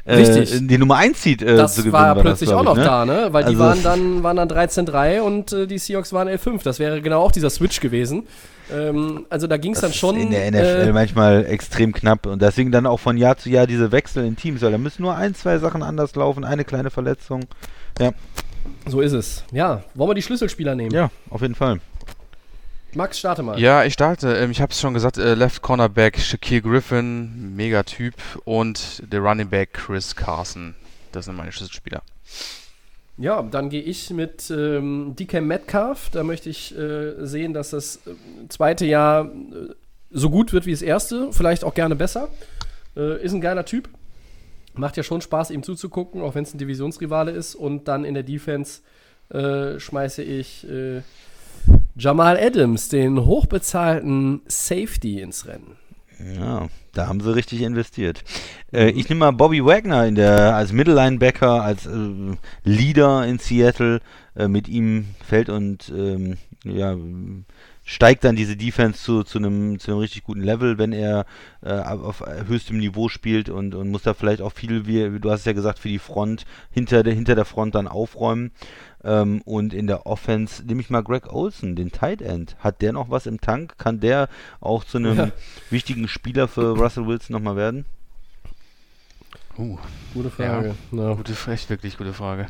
äh, 0.05 0.15
Richtig. 0.15 0.67
die 0.67 0.77
Nummer 0.77 0.95
1 0.95 1.21
Seed 1.21 1.41
äh, 1.41 1.57
das 1.57 1.73
zu 1.75 1.81
gewinnen. 1.81 1.93
war 1.93 2.13
das, 2.15 2.21
plötzlich 2.23 2.49
glaub 2.49 2.61
auch 2.61 2.63
noch 2.63 2.77
ne? 2.77 2.83
da, 2.85 3.05
ne? 3.05 3.27
Weil 3.31 3.43
die 3.43 3.47
Also 3.49 3.59
waren 3.59 3.77
es- 3.77 3.83
dann, 3.83 4.23
waren 4.23 4.37
dann 4.37 4.47
13-3 4.47 5.19
und 5.19 5.51
äh, 5.51 5.67
die 5.67 5.77
Seahawks 5.79 6.13
waren 6.13 6.29
11-5. 6.29 6.63
Das 6.63 6.79
wäre 6.79 7.01
genau 7.01 7.23
auch 7.23 7.31
dieser 7.33 7.49
Switch 7.49 7.81
gewesen. 7.81 8.23
Ähm, 8.73 9.25
also 9.29 9.47
da 9.47 9.57
ging 9.57 9.73
es 9.73 9.81
dann 9.81 9.93
schon. 9.93 10.17
in 10.17 10.31
der 10.31 10.49
NFL 10.51 10.89
äh, 10.89 10.91
manchmal 10.91 11.45
extrem 11.45 11.93
knapp 11.93 12.25
und 12.25 12.41
deswegen 12.41 12.71
dann 12.71 12.85
auch 12.85 12.99
von 12.99 13.17
Jahr 13.17 13.37
zu 13.37 13.49
Jahr 13.49 13.67
diese 13.67 13.91
Wechsel 13.91 14.25
in 14.25 14.35
Teams, 14.35 14.61
weil 14.61 14.71
da 14.71 14.77
müssen 14.77 15.03
nur 15.03 15.15
ein, 15.15 15.35
zwei 15.35 15.57
Sachen 15.57 15.83
anders 15.83 16.15
laufen, 16.15 16.43
eine 16.43 16.65
kleine 16.65 16.89
Verletzung. 16.89 17.45
so 18.87 19.01
ist 19.01 19.13
es. 19.13 19.43
Ja, 19.51 19.83
wollen 19.93 20.09
wir 20.09 20.15
die 20.15 20.21
Schlüsselspieler 20.21 20.75
nehmen? 20.75 20.91
Ja, 20.91 21.11
auf 21.29 21.41
jeden 21.41 21.55
Fall. 21.55 21.79
Max, 22.95 23.19
starte 23.19 23.43
mal. 23.43 23.59
Ja, 23.59 23.83
ich 23.83 23.93
starte. 23.93 24.35
Ähm, 24.35 24.51
ich 24.51 24.61
habe 24.61 24.71
es 24.71 24.79
schon 24.79 24.93
gesagt, 24.93 25.17
äh, 25.17 25.33
Left 25.33 25.61
Cornerback 25.61 26.17
Shaquille 26.17 26.61
Griffin, 26.61 27.55
mega 27.55 27.83
Typ. 27.83 28.15
Und 28.45 29.03
der 29.11 29.19
Running 29.19 29.49
Back 29.49 29.73
Chris 29.73 30.15
Carson. 30.15 30.75
Das 31.11 31.25
sind 31.25 31.35
meine 31.35 31.51
Schlüsselspieler. 31.51 32.01
Ja, 33.17 33.41
dann 33.41 33.69
gehe 33.69 33.81
ich 33.81 34.09
mit 34.09 34.51
ähm, 34.51 35.13
DK 35.17 35.41
Metcalf. 35.41 36.09
Da 36.11 36.23
möchte 36.23 36.49
ich 36.49 36.77
äh, 36.77 37.25
sehen, 37.25 37.53
dass 37.53 37.69
das 37.69 37.97
äh, 38.07 38.11
zweite 38.49 38.85
Jahr 38.85 39.25
äh, 39.25 39.73
so 40.11 40.29
gut 40.29 40.51
wird 40.51 40.65
wie 40.65 40.71
das 40.71 40.81
erste. 40.81 41.31
Vielleicht 41.31 41.63
auch 41.63 41.73
gerne 41.73 41.95
besser. 41.95 42.29
Äh, 42.97 43.23
ist 43.23 43.33
ein 43.33 43.41
geiler 43.41 43.65
Typ. 43.65 43.89
Macht 44.73 44.97
ja 44.97 45.03
schon 45.03 45.21
Spaß, 45.21 45.51
ihm 45.51 45.63
zuzugucken, 45.63 46.21
auch 46.21 46.35
wenn 46.35 46.43
es 46.43 46.53
ein 46.53 46.57
Divisionsrivale 46.57 47.31
ist. 47.31 47.55
Und 47.55 47.87
dann 47.87 48.03
in 48.03 48.13
der 48.15 48.23
Defense 48.23 48.81
äh, 49.29 49.79
schmeiße 49.79 50.21
ich 50.21 50.69
äh, 50.69 51.01
Jamal 51.97 52.37
Adams, 52.37 52.89
den 52.89 53.25
hochbezahlten 53.25 54.41
Safety, 54.47 55.21
ins 55.21 55.47
Rennen. 55.47 55.77
Ja, 56.19 56.67
da 56.93 57.07
haben 57.07 57.19
sie 57.19 57.35
richtig 57.35 57.61
investiert. 57.61 58.23
Äh, 58.71 58.89
ich 58.91 59.09
nehme 59.09 59.19
mal 59.19 59.31
Bobby 59.31 59.65
Wagner 59.65 60.09
der, 60.11 60.55
als 60.55 60.71
Mittellinebacker, 60.71 61.61
als 61.61 61.85
äh, 61.85 62.35
Leader 62.63 63.25
in 63.25 63.39
Seattle. 63.39 64.01
Äh, 64.35 64.49
mit 64.49 64.67
ihm 64.67 65.05
fällt 65.25 65.49
und 65.49 65.91
ähm, 65.95 66.37
ja, 66.65 66.95
steigt 67.87 68.23
dann 68.23 68.35
diese 68.35 68.57
Defense 68.57 69.01
zu, 69.01 69.23
zu, 69.23 69.37
einem, 69.37 69.79
zu 69.79 69.91
einem 69.91 69.99
richtig 69.99 70.23
guten 70.23 70.41
Level, 70.41 70.79
wenn 70.79 70.91
er 70.91 71.25
äh, 71.61 71.71
auf 71.71 72.23
höchstem 72.47 72.79
Niveau 72.79 73.09
spielt 73.09 73.47
und, 73.47 73.75
und 73.75 73.89
muss 73.89 74.01
da 74.01 74.15
vielleicht 74.15 74.41
auch 74.41 74.51
viel, 74.51 74.87
wie, 74.87 75.19
du 75.19 75.31
hast 75.31 75.41
es 75.41 75.45
ja 75.45 75.53
gesagt, 75.53 75.77
für 75.77 75.87
die 75.87 75.99
Front, 75.99 76.45
hinter 76.71 77.03
der, 77.03 77.13
hinter 77.13 77.35
der 77.35 77.45
Front 77.45 77.75
dann 77.75 77.87
aufräumen. 77.87 78.51
Ähm, 79.03 79.43
und 79.45 79.71
in 79.71 79.85
der 79.85 80.07
Offense 80.07 80.65
nehme 80.65 80.81
ich 80.81 80.89
mal 80.89 81.03
Greg 81.03 81.31
Olson, 81.31 81.75
den 81.75 81.91
Tight 81.91 82.23
End. 82.23 82.55
Hat 82.59 82.81
der 82.81 82.91
noch 82.91 83.11
was 83.11 83.27
im 83.27 83.39
Tank? 83.39 83.77
Kann 83.77 83.99
der 83.99 84.29
auch 84.59 84.83
zu 84.83 84.97
einem 84.97 85.17
ja. 85.17 85.31
wichtigen 85.69 86.07
Spieler 86.07 86.47
für 86.47 86.75
Russell 86.75 87.05
Wilson 87.05 87.35
nochmal 87.35 87.55
werden? 87.55 87.85
Uh, 89.59 89.77
gute 90.13 90.31
Frage. 90.31 90.75
Ja, 90.91 91.09
ja. 91.09 91.13
Gute, 91.13 91.33
echt 91.51 91.69
wirklich 91.69 91.97
gute 91.97 92.13
Frage. 92.13 92.47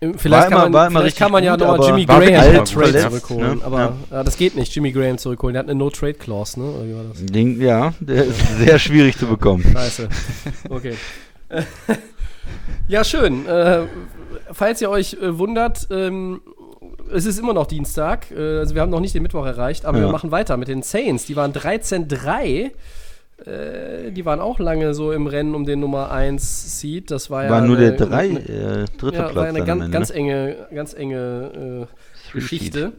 Vielleicht, 0.00 0.50
kann, 0.50 0.68
immer, 0.68 0.68
man, 0.68 0.92
vielleicht 0.92 1.18
kann 1.18 1.32
man, 1.32 1.42
ja 1.42 1.56
noch 1.56 1.84
Jimmy 1.84 2.06
Graham 2.06 2.58
als 2.60 2.70
Trade 2.70 2.98
zurückholen. 3.00 3.58
Ne? 3.58 3.64
Aber 3.64 3.96
ja. 4.10 4.22
das 4.22 4.36
geht 4.36 4.54
nicht, 4.54 4.72
Jimmy 4.72 4.92
Graham 4.92 5.18
zurückholen. 5.18 5.54
Der 5.54 5.60
hat 5.64 5.68
eine 5.68 5.76
No-Trade-Clause, 5.76 6.60
ne? 6.60 7.12
Ding, 7.18 7.60
ja, 7.60 7.92
der 7.98 8.26
ist 8.26 8.58
sehr 8.58 8.78
schwierig 8.78 9.18
zu 9.18 9.26
bekommen. 9.26 9.64
Scheiße. 9.72 10.08
Okay. 10.68 10.94
ja, 12.88 13.02
schön. 13.02 13.46
Äh, 13.46 13.86
falls 14.52 14.80
ihr 14.80 14.90
euch 14.90 15.14
äh, 15.14 15.36
wundert, 15.36 15.88
ähm, 15.90 16.42
es 17.12 17.26
ist 17.26 17.40
immer 17.40 17.52
noch 17.52 17.66
Dienstag. 17.66 18.30
Äh, 18.30 18.58
also 18.58 18.76
wir 18.76 18.82
haben 18.82 18.90
noch 18.90 19.00
nicht 19.00 19.14
den 19.14 19.22
Mittwoch 19.24 19.46
erreicht, 19.46 19.84
aber 19.84 19.98
ja. 19.98 20.04
wir 20.04 20.12
machen 20.12 20.30
weiter 20.30 20.56
mit 20.56 20.68
den 20.68 20.82
Saints. 20.82 21.26
Die 21.26 21.34
waren 21.34 21.52
13-3 21.52 22.70
äh, 23.46 24.10
die 24.10 24.24
waren 24.24 24.40
auch 24.40 24.58
lange 24.58 24.94
so 24.94 25.12
im 25.12 25.26
Rennen 25.26 25.54
um 25.54 25.64
den 25.64 25.80
Nummer 25.80 26.10
1 26.10 26.80
Seed. 26.80 27.10
Das 27.10 27.30
war, 27.30 27.48
war 27.48 27.60
ja. 27.60 27.66
nur 27.66 27.76
eine, 27.76 27.92
der 27.92 28.06
drei, 28.06 28.26
äh, 28.28 28.84
dritte 28.98 29.16
ja, 29.16 29.28
Platz. 29.28 29.34
War 29.36 29.44
eine 29.44 29.64
ganz, 29.64 29.80
Ende, 29.82 29.90
ganz, 29.90 30.10
enge, 30.10 30.56
ganz 30.74 30.94
enge 30.94 31.86
äh, 31.88 32.32
Geschichte. 32.32 32.92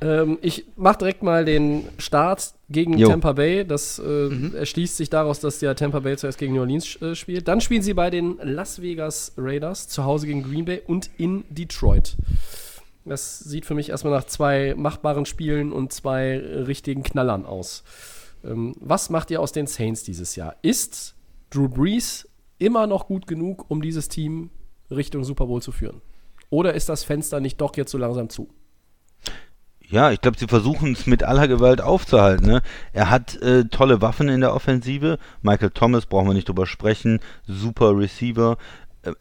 Ähm, 0.00 0.38
ich 0.42 0.66
mache 0.76 0.98
direkt 0.98 1.22
mal 1.22 1.44
den 1.44 1.88
Start 1.98 2.52
gegen 2.68 2.98
jo. 2.98 3.08
Tampa 3.08 3.32
Bay. 3.32 3.64
Das 3.64 3.98
äh, 3.98 4.02
mhm. 4.02 4.54
erschließt 4.54 4.96
sich 4.96 5.08
daraus, 5.08 5.40
dass 5.40 5.60
ja 5.60 5.74
Tampa 5.74 6.00
Bay 6.00 6.16
zuerst 6.16 6.38
gegen 6.38 6.54
New 6.54 6.60
Orleans 6.60 7.00
äh, 7.00 7.14
spielt. 7.14 7.48
Dann 7.48 7.60
spielen 7.60 7.82
sie 7.82 7.94
bei 7.94 8.10
den 8.10 8.38
Las 8.42 8.82
Vegas 8.82 9.32
Raiders 9.36 9.88
zu 9.88 10.04
Hause 10.04 10.26
gegen 10.26 10.42
Green 10.42 10.64
Bay 10.64 10.82
und 10.86 11.10
in 11.16 11.44
Detroit. 11.48 12.16
Das 13.04 13.38
sieht 13.40 13.66
für 13.66 13.74
mich 13.74 13.90
erstmal 13.90 14.14
nach 14.14 14.24
zwei 14.24 14.74
machbaren 14.76 15.26
Spielen 15.26 15.72
und 15.72 15.92
zwei 15.92 16.38
richtigen 16.38 17.02
Knallern 17.02 17.44
aus. 17.44 17.84
Ähm, 18.44 18.74
was 18.80 19.10
macht 19.10 19.30
ihr 19.30 19.40
aus 19.40 19.52
den 19.52 19.66
Saints 19.66 20.02
dieses 20.02 20.36
Jahr? 20.36 20.56
Ist 20.62 21.14
Drew 21.50 21.68
Brees 21.68 22.28
immer 22.58 22.86
noch 22.86 23.06
gut 23.06 23.26
genug, 23.26 23.66
um 23.68 23.82
dieses 23.82 24.08
Team 24.08 24.50
Richtung 24.90 25.24
Super 25.24 25.46
Bowl 25.46 25.62
zu 25.62 25.72
führen? 25.72 26.00
Oder 26.50 26.74
ist 26.74 26.88
das 26.88 27.04
Fenster 27.04 27.40
nicht 27.40 27.60
doch 27.60 27.76
jetzt 27.76 27.90
so 27.90 27.98
langsam 27.98 28.28
zu? 28.28 28.48
Ja, 29.86 30.10
ich 30.10 30.20
glaube, 30.20 30.38
sie 30.38 30.46
versuchen 30.46 30.92
es 30.92 31.06
mit 31.06 31.22
aller 31.22 31.46
Gewalt 31.46 31.80
aufzuhalten. 31.80 32.46
Ne? 32.46 32.62
Er 32.92 33.10
hat 33.10 33.36
äh, 33.42 33.64
tolle 33.66 34.00
Waffen 34.00 34.28
in 34.28 34.40
der 34.40 34.54
Offensive. 34.54 35.18
Michael 35.42 35.70
Thomas 35.70 36.06
brauchen 36.06 36.28
wir 36.28 36.34
nicht 36.34 36.48
drüber 36.48 36.66
sprechen. 36.66 37.20
Super 37.46 37.96
Receiver. 37.96 38.56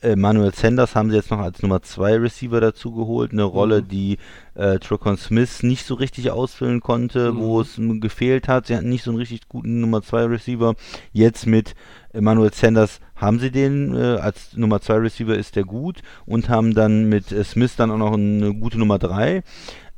Äh, 0.02 0.16
Manuel 0.16 0.54
Sanders 0.54 0.96
haben 0.96 1.10
sie 1.10 1.18
jetzt 1.18 1.32
noch 1.32 1.40
als 1.40 1.62
Nummer 1.62 1.82
2 1.82 2.18
Receiver 2.18 2.62
dazu 2.62 2.92
geholt. 2.94 3.32
Eine 3.32 3.44
Rolle, 3.44 3.82
mhm. 3.82 3.88
die 3.88 4.18
äh, 4.56 4.80
Tricon 4.80 5.18
Smith 5.18 5.64
nicht 5.64 5.86
so 5.86 5.96
richtig 5.96 6.32
ausfüllen 6.32 6.82
konnte, 6.82 7.32
mhm. 7.32 7.40
wo 7.40 7.62
es 7.62 7.80
gefehlt 8.00 8.48
hat. 8.48 8.68
Sie 8.68 8.76
hatten 8.76 8.90
nicht 8.90 9.04
so 9.04 9.12
einen 9.12 9.20
richtig 9.20 9.48
guten 9.50 9.80
Nummer 9.82 10.02
2 10.02 10.26
Receiver. 10.26 10.76
Jetzt 11.12 11.46
mit 11.48 11.76
Manuel 12.14 12.54
Sanders 12.54 13.00
haben 13.16 13.40
sie 13.40 13.52
den 13.52 13.96
äh, 13.96 14.18
als 14.18 14.56
Nummer 14.56 14.82
2 14.82 14.96
Receiver 14.96 15.36
ist 15.36 15.56
der 15.56 15.64
gut 15.64 16.02
und 16.26 16.50
haben 16.50 16.76
dann 16.76 17.10
mit 17.10 17.32
äh, 17.32 17.44
Smith 17.44 17.76
dann 17.76 17.92
auch 17.92 17.98
noch 17.98 18.14
eine 18.14 18.54
gute 18.54 18.78
Nummer 18.78 19.00
3. 19.00 19.44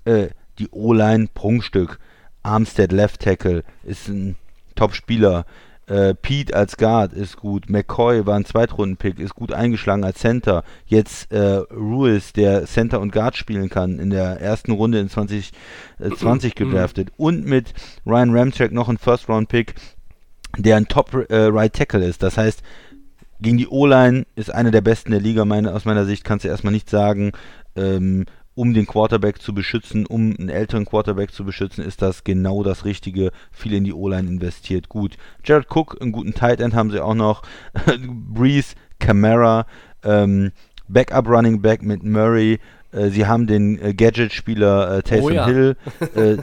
Äh, 0.05 0.27
die 0.59 0.69
O-Line 0.69 1.27
Prunkstück. 1.33 1.99
Armstead 2.43 2.91
Left 2.91 3.21
Tackle 3.21 3.63
ist 3.83 4.07
ein 4.07 4.35
Top-Spieler. 4.75 5.45
Äh, 5.87 6.15
Pete 6.15 6.55
als 6.55 6.77
Guard 6.77 7.13
ist 7.13 7.37
gut. 7.37 7.69
McCoy 7.69 8.25
war 8.25 8.35
ein 8.35 8.45
Zweitrunden-Pick, 8.45 9.19
ist 9.19 9.35
gut 9.35 9.53
eingeschlagen 9.53 10.03
als 10.03 10.19
Center. 10.19 10.63
Jetzt 10.85 11.31
äh, 11.31 11.63
Ruiz, 11.71 12.33
der 12.33 12.65
Center 12.65 12.99
und 12.99 13.11
Guard 13.11 13.37
spielen 13.37 13.69
kann, 13.69 13.99
in 13.99 14.09
der 14.09 14.41
ersten 14.41 14.71
Runde 14.71 14.99
in 14.99 15.09
2020 15.09 16.51
äh, 16.51 16.55
gedraftet. 16.55 17.11
Und 17.17 17.45
mit 17.45 17.73
Ryan 18.05 18.35
Ramchek 18.35 18.71
noch 18.71 18.89
ein 18.89 18.97
First-Round-Pick, 18.97 19.75
der 20.57 20.77
ein 20.77 20.87
Top-Right 20.87 21.75
äh, 21.75 21.77
Tackle 21.77 22.05
ist. 22.05 22.23
Das 22.23 22.37
heißt, 22.37 22.63
gegen 23.39 23.57
die 23.57 23.67
O-Line 23.67 24.25
ist 24.35 24.51
einer 24.51 24.71
der 24.71 24.81
besten 24.81 25.11
der 25.11 25.21
Liga, 25.21 25.45
meine, 25.45 25.73
aus 25.73 25.85
meiner 25.85 26.05
Sicht 26.05 26.23
kannst 26.23 26.45
du 26.45 26.49
erstmal 26.49 26.73
nicht 26.73 26.89
sagen. 26.89 27.33
Ähm, 27.75 28.25
um 28.55 28.73
den 28.73 28.87
Quarterback 28.87 29.41
zu 29.41 29.53
beschützen, 29.53 30.05
um 30.05 30.33
einen 30.39 30.49
älteren 30.49 30.85
Quarterback 30.85 31.31
zu 31.31 31.43
beschützen, 31.43 31.83
ist 31.83 32.01
das 32.01 32.23
genau 32.23 32.63
das 32.63 32.85
Richtige. 32.85 33.31
Viel 33.51 33.73
in 33.73 33.83
die 33.83 33.93
O-Line 33.93 34.29
investiert. 34.29 34.87
Gut. 34.89 35.17
Jared 35.43 35.67
Cook, 35.69 35.97
einen 36.01 36.13
guten 36.13 36.33
Tight 36.33 36.61
End 36.61 36.73
haben 36.73 36.89
sie 36.89 37.03
auch 37.03 37.15
noch. 37.15 37.43
Breeze, 38.33 38.75
Camara, 38.99 39.67
ähm, 40.03 40.53
Backup 40.87 41.27
Running 41.27 41.61
Back 41.61 41.83
mit 41.83 42.03
Murray. 42.03 42.59
Äh, 42.91 43.09
sie 43.09 43.25
haben 43.27 43.45
den 43.45 43.77
äh, 43.79 43.93
Gadget-Spieler 43.93 44.97
äh, 44.97 45.03
Taysom 45.03 45.25
oh, 45.25 45.29
ja. 45.29 45.45
Hill. 45.45 45.75
Äh, 46.15 46.37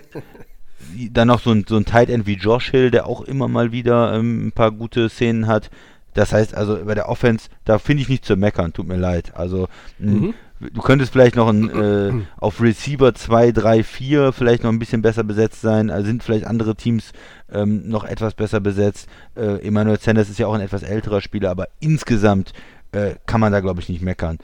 dann 1.10 1.28
noch 1.28 1.40
so 1.40 1.52
ein, 1.52 1.64
so 1.66 1.76
ein 1.76 1.86
Tight 1.86 2.10
End 2.10 2.26
wie 2.26 2.34
Josh 2.34 2.70
Hill, 2.70 2.90
der 2.90 3.06
auch 3.06 3.22
immer 3.22 3.48
mal 3.48 3.72
wieder 3.72 4.12
ähm, 4.14 4.48
ein 4.48 4.52
paar 4.52 4.70
gute 4.70 5.08
Szenen 5.08 5.46
hat. 5.46 5.70
Das 6.12 6.34
heißt 6.34 6.54
also, 6.54 6.84
bei 6.84 6.94
der 6.94 7.08
Offense, 7.08 7.48
da 7.64 7.78
finde 7.78 8.02
ich 8.02 8.10
nicht 8.10 8.26
zu 8.26 8.36
meckern, 8.36 8.74
tut 8.74 8.86
mir 8.86 8.98
leid. 8.98 9.32
Also, 9.34 9.68
mhm 9.98 10.34
du 10.72 10.80
könntest 10.80 11.12
vielleicht 11.12 11.36
noch 11.36 11.48
ein, 11.48 11.70
äh, 11.70 12.12
auf 12.38 12.60
Receiver 12.60 13.14
2, 13.14 13.52
3, 13.52 13.82
4 13.82 14.32
vielleicht 14.32 14.62
noch 14.62 14.70
ein 14.70 14.78
bisschen 14.78 15.02
besser 15.02 15.24
besetzt 15.24 15.60
sein. 15.60 15.90
Also 15.90 16.06
sind 16.06 16.22
vielleicht 16.22 16.46
andere 16.46 16.74
Teams 16.76 17.12
ähm, 17.52 17.88
noch 17.88 18.04
etwas 18.04 18.34
besser 18.34 18.60
besetzt. 18.60 19.08
Äh, 19.34 19.66
Emmanuel 19.66 19.98
Sanders 19.98 20.30
ist 20.30 20.38
ja 20.38 20.46
auch 20.46 20.54
ein 20.54 20.60
etwas 20.60 20.82
älterer 20.82 21.20
Spieler, 21.20 21.50
aber 21.50 21.68
insgesamt 21.80 22.52
äh, 22.92 23.14
kann 23.26 23.40
man 23.40 23.52
da, 23.52 23.60
glaube 23.60 23.80
ich, 23.80 23.88
nicht 23.88 24.02
meckern. 24.02 24.38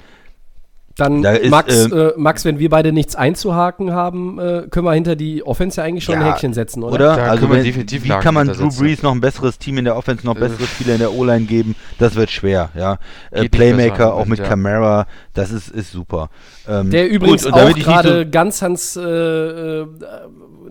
Dann, 0.98 1.22
da 1.22 1.30
ist, 1.30 1.50
Max, 1.50 1.84
ähm, 1.84 1.92
äh, 1.92 2.12
Max, 2.16 2.44
wenn 2.44 2.58
wir 2.58 2.70
beide 2.70 2.90
nichts 2.90 3.14
einzuhaken 3.14 3.92
haben, 3.92 4.40
äh, 4.40 4.66
können 4.68 4.84
wir 4.84 4.94
hinter 4.94 5.14
die 5.14 5.46
Offense 5.46 5.80
ja 5.80 5.86
eigentlich 5.86 6.02
schon 6.02 6.16
ja, 6.16 6.26
ein 6.26 6.32
Häkchen 6.32 6.52
setzen, 6.52 6.82
oder? 6.82 6.94
Oder? 6.94 7.16
Da 7.16 7.26
also 7.30 7.48
wenn, 7.48 7.62
definitiv 7.62 8.02
wie 8.02 8.08
kann 8.08 8.34
man 8.34 8.48
Drew 8.48 8.68
Brees 8.76 9.04
noch 9.04 9.12
ein 9.12 9.20
besseres 9.20 9.60
Team 9.60 9.78
in 9.78 9.84
der 9.84 9.96
Offense, 9.96 10.26
noch 10.26 10.34
bessere 10.34 10.64
Spieler 10.64 10.94
in 10.94 10.98
der 10.98 11.14
O-Line 11.14 11.46
geben? 11.46 11.76
Das 12.00 12.16
wird 12.16 12.32
schwer, 12.32 12.70
ja. 12.74 12.98
Äh, 13.30 13.48
Playmaker 13.48 14.12
auch 14.12 14.26
mit 14.26 14.40
ja. 14.40 14.46
Camara, 14.46 15.06
das 15.34 15.52
ist, 15.52 15.68
ist 15.68 15.92
super. 15.92 16.30
Ähm, 16.66 16.90
der 16.90 17.08
übrigens 17.08 17.44
gut, 17.44 17.52
auch 17.52 17.72
gerade 17.74 18.24
so 18.24 18.30
ganz, 18.32 18.58
ganz 18.58 18.96
äh, 18.96 19.00
äh, 19.00 19.86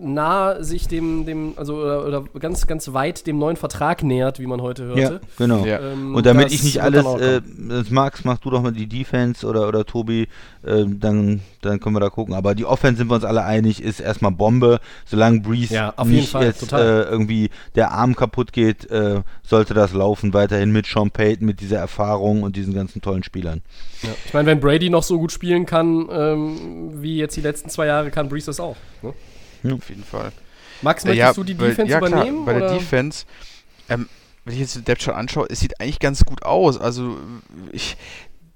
nah 0.00 0.62
sich 0.62 0.88
dem, 0.88 1.26
dem 1.26 1.54
also 1.56 1.76
oder, 1.76 2.06
oder, 2.06 2.24
ganz, 2.40 2.66
ganz 2.66 2.92
weit 2.92 3.26
dem 3.26 3.38
neuen 3.38 3.56
Vertrag 3.56 4.02
nähert, 4.02 4.40
wie 4.40 4.46
man 4.46 4.62
heute 4.62 4.84
hörte. 4.84 5.00
Ja, 5.00 5.20
genau. 5.36 5.64
Ja. 5.64 5.80
Ähm, 5.80 6.14
und 6.14 6.26
damit 6.26 6.52
ich 6.52 6.62
nicht 6.62 6.82
alles, 6.82 7.04
äh, 7.04 7.40
Max, 7.90 8.24
mach 8.24 8.38
du 8.38 8.50
doch 8.50 8.62
mal 8.62 8.72
die 8.72 8.86
Defense 8.86 9.46
oder, 9.46 9.68
oder 9.68 9.84
Tobi, 9.84 10.28
äh, 10.64 10.84
dann, 10.86 11.40
dann 11.62 11.80
können 11.80 11.96
wir 11.96 12.00
da 12.00 12.10
gucken. 12.10 12.34
Aber 12.34 12.54
die 12.54 12.64
Offense 12.64 12.98
sind 12.98 13.08
wir 13.08 13.14
uns 13.14 13.24
alle 13.24 13.44
einig, 13.44 13.82
ist 13.82 14.00
erstmal 14.00 14.32
Bombe. 14.32 14.80
Solange 15.04 15.40
Breeze 15.40 15.74
ja, 15.74 15.94
nicht 16.04 16.34
jetzt 16.34 16.72
äh, 16.72 17.02
irgendwie 17.02 17.50
der 17.74 17.92
Arm 17.92 18.16
kaputt 18.16 18.52
geht, 18.52 18.90
äh, 18.90 19.22
sollte 19.42 19.74
das 19.74 19.92
laufen 19.92 20.34
weiterhin 20.34 20.70
mit 20.70 20.86
Sean 20.86 21.10
Payton, 21.10 21.46
mit 21.46 21.60
dieser 21.60 21.78
Erfahrung 21.78 22.42
und 22.42 22.56
diesen 22.56 22.74
ganzen 22.74 23.02
tollen 23.02 23.22
Spielern. 23.22 23.62
Ja. 24.02 24.10
Ich 24.24 24.34
meine, 24.34 24.46
wenn 24.46 24.60
Brady 24.60 24.90
noch 24.90 25.02
so 25.02 25.18
gut 25.18 25.32
spielen 25.32 25.66
kann, 25.66 26.08
ähm, 26.10 27.02
wie 27.02 27.16
jetzt 27.16 27.36
die 27.36 27.40
letzten 27.40 27.68
zwei 27.68 27.86
Jahre, 27.86 28.10
kann 28.10 28.28
Breeze 28.28 28.46
das 28.46 28.60
auch. 28.60 28.76
Ne? 29.02 29.14
Ja. 29.62 29.74
Auf 29.74 29.88
jeden 29.88 30.04
Fall. 30.04 30.32
Max, 30.82 31.04
möchtest 31.04 31.18
ja, 31.18 31.32
du 31.32 31.44
die 31.44 31.54
Defense 31.54 31.90
ja, 31.90 31.98
übernehmen? 31.98 32.44
Klar, 32.44 32.54
bei 32.54 32.60
der 32.60 32.74
Defense, 32.74 33.26
ähm, 33.88 34.08
wenn 34.44 34.54
ich 34.54 34.60
jetzt 34.60 34.76
den 34.76 34.84
Depth 34.84 35.02
Chart 35.02 35.16
anschaue, 35.16 35.46
es 35.50 35.60
sieht 35.60 35.80
eigentlich 35.80 35.98
ganz 35.98 36.24
gut 36.24 36.42
aus. 36.44 36.78
Also, 36.78 37.18
ich, 37.72 37.96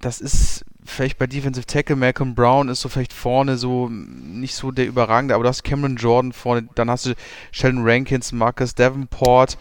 das 0.00 0.20
ist 0.20 0.64
vielleicht 0.84 1.18
bei 1.18 1.26
Defensive 1.26 1.66
Tackle, 1.66 1.96
Malcolm 1.96 2.34
Brown 2.34 2.68
ist 2.68 2.80
so 2.80 2.88
vielleicht 2.88 3.12
vorne 3.12 3.56
so 3.56 3.88
nicht 3.88 4.54
so 4.54 4.70
der 4.72 4.86
überragende, 4.86 5.34
aber 5.34 5.44
du 5.44 5.48
hast 5.48 5.62
Cameron 5.62 5.96
Jordan 5.96 6.32
vorne, 6.32 6.68
dann 6.74 6.90
hast 6.90 7.06
du 7.06 7.14
Sheldon 7.52 7.82
Rankins, 7.84 8.32
Marcus 8.32 8.74
Davenport, 8.74 9.58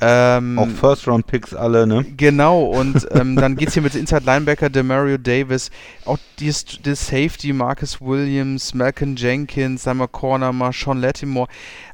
ähm, 0.00 0.58
auch 0.58 0.68
First-Round-Picks 0.68 1.54
alle, 1.54 1.86
ne? 1.86 2.04
Genau, 2.16 2.62
und 2.64 3.06
ähm, 3.14 3.36
dann 3.36 3.56
geht 3.56 3.68
es 3.68 3.74
hier 3.74 3.82
mit 3.82 3.94
Inside 3.94 4.24
Linebacker, 4.24 4.70
Demario 4.70 5.18
Davis, 5.18 5.70
auch 6.04 6.18
die, 6.38 6.52
die 6.84 6.94
Safety, 6.94 7.52
Marcus 7.52 8.00
Williams, 8.00 8.74
Malcolm 8.74 9.16
Jenkins, 9.16 9.82
Summer 9.84 10.08
Corner, 10.08 10.52
Marshawn 10.52 11.00
Lattimore. 11.00 11.48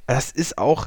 Das 0.06 0.30
ist 0.30 0.58
auch 0.58 0.86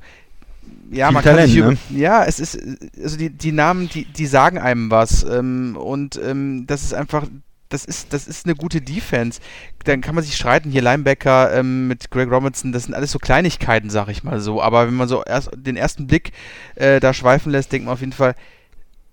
ja, 0.92 1.08
Viel 1.08 1.14
man 1.14 1.24
Talent, 1.24 1.40
kann 1.40 1.48
sich 1.48 1.58
über, 1.58 1.72
ne? 1.72 1.78
ja, 1.90 2.24
es 2.24 2.40
ist, 2.40 2.58
also 3.02 3.18
die, 3.18 3.30
die 3.30 3.52
Namen, 3.52 3.90
die, 3.90 4.06
die 4.06 4.26
sagen 4.26 4.58
einem 4.58 4.90
was 4.92 5.24
ähm, 5.24 5.78
und 5.78 6.20
ähm, 6.24 6.66
das 6.68 6.84
ist 6.84 6.94
einfach, 6.94 7.26
das 7.70 7.86
ist, 7.86 8.14
das 8.14 8.28
ist 8.28 8.46
eine 8.46 8.56
gute 8.56 8.82
Defense. 8.82 9.40
Dann 9.84 10.02
kann 10.02 10.16
man 10.16 10.24
sich 10.24 10.36
streiten, 10.36 10.72
hier 10.72 10.82
Linebacker 10.82 11.54
ähm, 11.54 11.88
mit 11.88 12.12
Greg 12.12 12.32
Robinson, 12.32 12.72
das 12.72 12.84
sind 12.84 12.94
alles 12.94 13.12
so 13.12 13.20
Kleinigkeiten, 13.20 13.90
sag 13.90 14.08
ich 14.10 14.24
mal 14.24 14.40
so, 14.40 14.62
aber 14.62 14.88
wenn 14.88 14.96
man 14.96 15.08
so 15.08 15.24
erst 15.24 15.50
den 15.56 15.78
ersten 15.78 16.08
Blick 16.08 16.32
äh, 16.76 17.00
da 17.00 17.14
schweifen 17.14 17.52
lässt, 17.52 17.72
denkt 17.72 17.86
man 17.86 17.94
auf 17.94 18.02
jeden 18.02 18.14
Fall, 18.14 18.36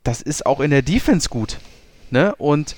das 0.02 0.22
ist 0.22 0.46
auch 0.46 0.60
in 0.60 0.70
der 0.70 0.82
Defense 0.82 1.28
gut, 1.28 1.58
ne, 2.10 2.34
und 2.36 2.76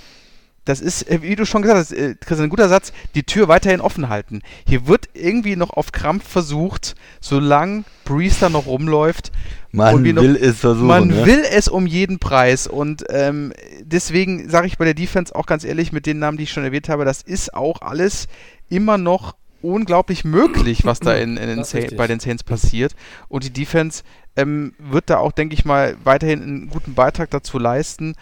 das 0.66 0.80
ist, 0.80 1.08
äh, 1.08 1.22
wie 1.22 1.36
du 1.36 1.46
schon 1.46 1.62
gesagt 1.62 1.78
hast, 1.78 1.92
äh, 1.92 2.16
Christian, 2.16 2.48
ein 2.48 2.50
guter 2.50 2.68
Satz, 2.68 2.92
die 3.14 3.22
Tür 3.22 3.48
weiterhin 3.48 3.80
offen 3.80 4.08
halten. 4.08 4.42
Hier 4.66 4.86
wird 4.86 5.08
irgendwie 5.14 5.56
noch 5.56 5.70
auf 5.70 5.92
Krampf 5.92 6.28
versucht, 6.28 6.96
solange 7.20 7.84
Breeze 8.04 8.38
da 8.40 8.48
noch 8.50 8.66
rumläuft. 8.66 9.30
Man 9.76 9.94
und 9.94 10.04
wir 10.04 10.14
noch- 10.14 10.22
will 10.22 10.36
es 10.36 10.58
versuchen. 10.58 10.86
Man 10.86 11.08
ne? 11.08 11.26
will 11.26 11.44
es 11.50 11.68
um 11.68 11.86
jeden 11.86 12.18
Preis 12.18 12.66
und 12.66 13.04
ähm, 13.10 13.52
deswegen 13.82 14.48
sage 14.48 14.66
ich 14.66 14.78
bei 14.78 14.84
der 14.84 14.94
Defense 14.94 15.34
auch 15.34 15.46
ganz 15.46 15.64
ehrlich 15.64 15.92
mit 15.92 16.06
den 16.06 16.18
Namen, 16.18 16.38
die 16.38 16.44
ich 16.44 16.52
schon 16.52 16.64
erwähnt 16.64 16.88
habe, 16.88 17.04
das 17.04 17.22
ist 17.22 17.54
auch 17.54 17.82
alles 17.82 18.26
immer 18.68 18.98
noch 18.98 19.36
unglaublich 19.62 20.24
möglich, 20.24 20.84
was 20.84 21.00
da 21.00 21.14
in, 21.14 21.36
in 21.36 21.48
den 21.48 21.96
bei 21.96 22.06
den 22.06 22.20
Saints 22.20 22.44
passiert. 22.44 22.94
Und 23.28 23.44
die 23.44 23.52
Defense 23.52 24.02
ähm, 24.36 24.74
wird 24.78 25.10
da 25.10 25.18
auch, 25.18 25.32
denke 25.32 25.54
ich 25.54 25.64
mal, 25.64 25.96
weiterhin 26.04 26.42
einen 26.42 26.70
guten 26.70 26.94
Beitrag 26.94 27.30
dazu 27.30 27.58
leisten. 27.58 28.14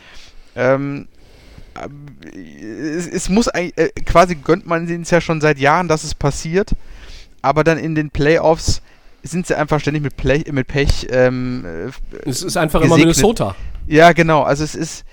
Ähm, 0.56 1.08
es, 2.32 3.06
es 3.08 3.28
muss 3.28 3.48
eigentlich, 3.48 3.76
äh, 3.76 3.90
quasi 4.04 4.36
gönnt 4.36 4.66
man 4.66 4.88
es 4.88 5.10
ja 5.10 5.20
schon 5.20 5.40
seit 5.40 5.58
Jahren, 5.58 5.88
dass 5.88 6.04
es 6.04 6.14
passiert, 6.14 6.74
aber 7.42 7.64
dann 7.64 7.78
in 7.78 7.94
den 7.94 8.10
Playoffs 8.10 8.80
sind 9.30 9.46
sie 9.46 9.56
einfach 9.56 9.80
ständig 9.80 10.02
mit, 10.02 10.16
Play, 10.16 10.44
mit 10.52 10.66
Pech. 10.68 11.06
Ähm, 11.10 11.64
äh, 11.64 12.28
Es 12.28 12.42
ist 12.42 12.56
einfach 12.56 12.80
immer 12.80 12.96
gesegnet. 12.96 13.16
Minnesota. 13.16 13.54
Ja, 13.86 14.12
genau. 14.12 14.42
Also 14.42 14.64
es 14.64 14.74
ist, 14.74 15.04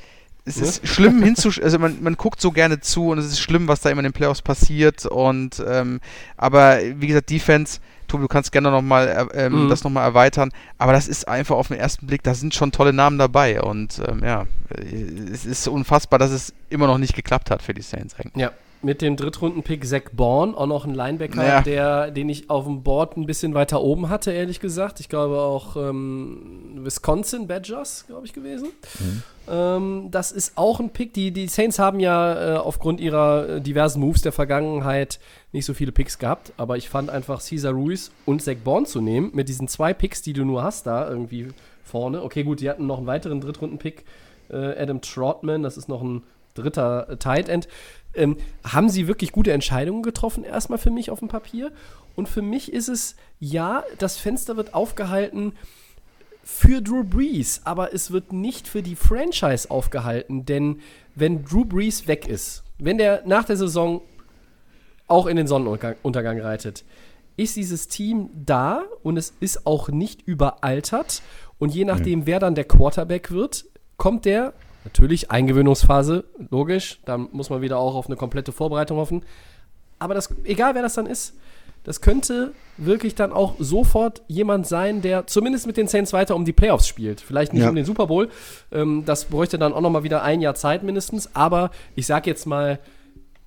es 0.45 0.57
Ne? 0.57 0.63
ist 0.67 0.87
schlimm 0.87 1.21
hinzusch... 1.23 1.59
Also 1.61 1.79
man, 1.79 1.97
man 2.01 2.15
guckt 2.15 2.41
so 2.41 2.51
gerne 2.51 2.79
zu 2.79 3.09
und 3.09 3.17
es 3.19 3.25
ist 3.25 3.39
schlimm, 3.39 3.67
was 3.67 3.81
da 3.81 3.89
immer 3.89 3.99
in 3.99 4.05
den 4.05 4.13
Playoffs 4.13 4.41
passiert. 4.41 5.05
Und 5.05 5.63
ähm, 5.67 5.99
aber 6.37 6.79
wie 6.95 7.07
gesagt, 7.07 7.29
Defense, 7.29 7.79
Tobi, 8.07 8.23
du 8.23 8.27
kannst 8.27 8.51
gerne 8.51 8.71
nochmal 8.71 9.07
äh, 9.33 9.45
ähm, 9.45 9.65
Mhm. 9.65 9.69
das 9.69 9.83
nochmal 9.83 10.03
erweitern. 10.03 10.51
Aber 10.77 10.91
das 10.93 11.07
ist 11.07 11.27
einfach 11.27 11.55
auf 11.55 11.69
den 11.69 11.77
ersten 11.77 12.07
Blick, 12.07 12.23
da 12.23 12.33
sind 12.33 12.53
schon 12.53 12.71
tolle 12.71 12.91
Namen 12.91 13.17
dabei. 13.17 13.61
Und 13.61 14.01
ähm, 14.07 14.21
ja, 14.23 14.45
äh, 14.75 15.31
es 15.31 15.45
ist 15.45 15.67
unfassbar, 15.67 16.19
dass 16.19 16.31
es 16.31 16.53
immer 16.69 16.87
noch 16.87 16.97
nicht 16.97 17.15
geklappt 17.15 17.51
hat 17.51 17.61
für 17.61 17.73
die 17.73 17.81
Saints 17.81 18.15
eigentlich. 18.15 18.35
Ja, 18.41 18.51
mit 18.83 19.01
dem 19.01 19.15
Drittrunden-Pick 19.15 19.85
Zach 19.85 20.09
Bourne, 20.13 20.57
auch 20.57 20.65
noch 20.65 20.85
ein 20.85 20.93
Linebacker, 20.95 21.45
Ja. 21.47 21.61
der, 21.61 22.11
den 22.11 22.29
ich 22.29 22.49
auf 22.49 22.65
dem 22.65 22.81
Board 22.83 23.15
ein 23.15 23.25
bisschen 23.27 23.53
weiter 23.53 23.81
oben 23.81 24.09
hatte, 24.09 24.31
ehrlich 24.31 24.59
gesagt. 24.59 24.99
Ich 24.99 25.07
glaube 25.09 25.39
auch 25.39 25.75
ähm, 25.75 26.79
Wisconsin 26.83 27.47
Badgers, 27.47 28.05
glaube 28.07 28.25
ich, 28.25 28.33
gewesen. 28.33 28.69
Ähm, 29.49 30.07
das 30.11 30.31
ist 30.31 30.57
auch 30.57 30.79
ein 30.79 30.89
Pick. 30.91 31.13
Die, 31.13 31.31
die 31.31 31.47
Saints 31.47 31.79
haben 31.79 31.99
ja 31.99 32.55
äh, 32.55 32.57
aufgrund 32.57 32.99
ihrer 32.99 33.49
äh, 33.49 33.61
diversen 33.61 33.99
Moves 33.99 34.21
der 34.21 34.31
Vergangenheit 34.31 35.19
nicht 35.51 35.65
so 35.65 35.73
viele 35.73 35.91
Picks 35.91 36.17
gehabt, 36.19 36.53
aber 36.57 36.77
ich 36.77 36.89
fand 36.89 37.09
einfach 37.09 37.41
Cesar 37.41 37.73
Ruiz 37.73 38.11
und 38.25 38.41
Zach 38.41 38.55
Bourne 38.63 38.85
zu 38.85 39.01
nehmen, 39.01 39.31
mit 39.33 39.49
diesen 39.49 39.67
zwei 39.67 39.93
Picks, 39.93 40.21
die 40.21 40.33
du 40.33 40.45
nur 40.45 40.63
hast 40.63 40.87
da 40.87 41.09
irgendwie 41.09 41.49
vorne. 41.83 42.23
Okay, 42.23 42.43
gut, 42.43 42.61
die 42.61 42.69
hatten 42.69 42.87
noch 42.87 42.97
einen 42.97 43.07
weiteren 43.07 43.41
Drittrunden-Pick, 43.41 44.05
äh, 44.49 44.55
Adam 44.81 45.01
Trotman, 45.01 45.63
das 45.63 45.77
ist 45.77 45.89
noch 45.89 46.01
ein 46.01 46.23
dritter 46.53 47.09
äh, 47.09 47.17
Tight 47.17 47.49
End. 47.49 47.67
Ähm, 48.13 48.37
haben 48.63 48.89
sie 48.89 49.07
wirklich 49.07 49.31
gute 49.31 49.53
Entscheidungen 49.53 50.03
getroffen, 50.03 50.43
erstmal 50.43 50.79
für 50.79 50.91
mich 50.91 51.11
auf 51.11 51.19
dem 51.19 51.29
Papier. 51.29 51.71
Und 52.15 52.27
für 52.27 52.41
mich 52.41 52.73
ist 52.73 52.89
es, 52.89 53.15
ja, 53.39 53.83
das 53.99 54.17
Fenster 54.17 54.57
wird 54.57 54.73
aufgehalten 54.73 55.53
für 56.43 56.81
Drew 56.81 57.03
Brees, 57.03 57.61
aber 57.63 57.93
es 57.93 58.11
wird 58.11 58.33
nicht 58.33 58.67
für 58.67 58.81
die 58.81 58.95
Franchise 58.95 59.69
aufgehalten, 59.69 60.45
denn 60.45 60.79
wenn 61.15 61.45
Drew 61.45 61.65
Brees 61.65 62.07
weg 62.07 62.27
ist, 62.27 62.63
wenn 62.79 62.97
der 62.97 63.23
nach 63.25 63.45
der 63.45 63.57
Saison 63.57 64.01
auch 65.07 65.27
in 65.27 65.37
den 65.37 65.47
Sonnenuntergang 65.47 65.95
Untergang 66.01 66.39
reitet, 66.39 66.83
ist 67.37 67.55
dieses 67.55 67.87
Team 67.87 68.29
da 68.33 68.83
und 69.03 69.17
es 69.17 69.33
ist 69.39 69.65
auch 69.65 69.89
nicht 69.89 70.21
überaltert. 70.23 71.21
Und 71.59 71.73
je 71.73 71.85
nachdem, 71.85 72.25
wer 72.25 72.39
dann 72.39 72.55
der 72.55 72.65
Quarterback 72.65 73.31
wird, 73.31 73.65
kommt 73.97 74.25
der, 74.25 74.53
natürlich 74.83 75.31
Eingewöhnungsphase, 75.31 76.23
logisch, 76.49 76.99
da 77.05 77.17
muss 77.17 77.49
man 77.49 77.61
wieder 77.61 77.77
auch 77.77 77.95
auf 77.95 78.07
eine 78.07 78.15
komplette 78.15 78.51
Vorbereitung 78.51 78.97
hoffen. 78.97 79.23
Aber 79.99 80.13
das, 80.13 80.33
egal 80.43 80.73
wer 80.75 80.81
das 80.81 80.95
dann 80.95 81.05
ist, 81.05 81.35
das 81.83 82.01
könnte 82.01 82.53
wirklich 82.77 83.15
dann 83.15 83.31
auch 83.33 83.55
sofort 83.57 84.21
jemand 84.27 84.67
sein, 84.67 85.01
der 85.01 85.25
zumindest 85.25 85.65
mit 85.65 85.77
den 85.77 85.87
Saints 85.87 86.13
weiter 86.13 86.35
um 86.35 86.45
die 86.45 86.53
Playoffs 86.53 86.87
spielt. 86.87 87.21
Vielleicht 87.21 87.53
nicht 87.53 87.63
Ja. 87.63 87.69
um 87.69 87.75
den 87.75 87.85
Super 87.85 88.05
Bowl. 88.07 88.29
Ähm, 88.71 89.03
das 89.05 89.25
bräuchte 89.25 89.57
dann 89.57 89.73
auch 89.73 89.81
noch 89.81 89.89
mal 89.89 90.03
wieder 90.03 90.21
ein 90.21 90.41
Jahr 90.41 90.53
Zeit 90.55 90.83
mindestens. 90.83 91.35
Aber 91.35 91.71
ich 91.95 92.05
sag 92.05 92.27
jetzt 92.27 92.45
mal, 92.45 92.79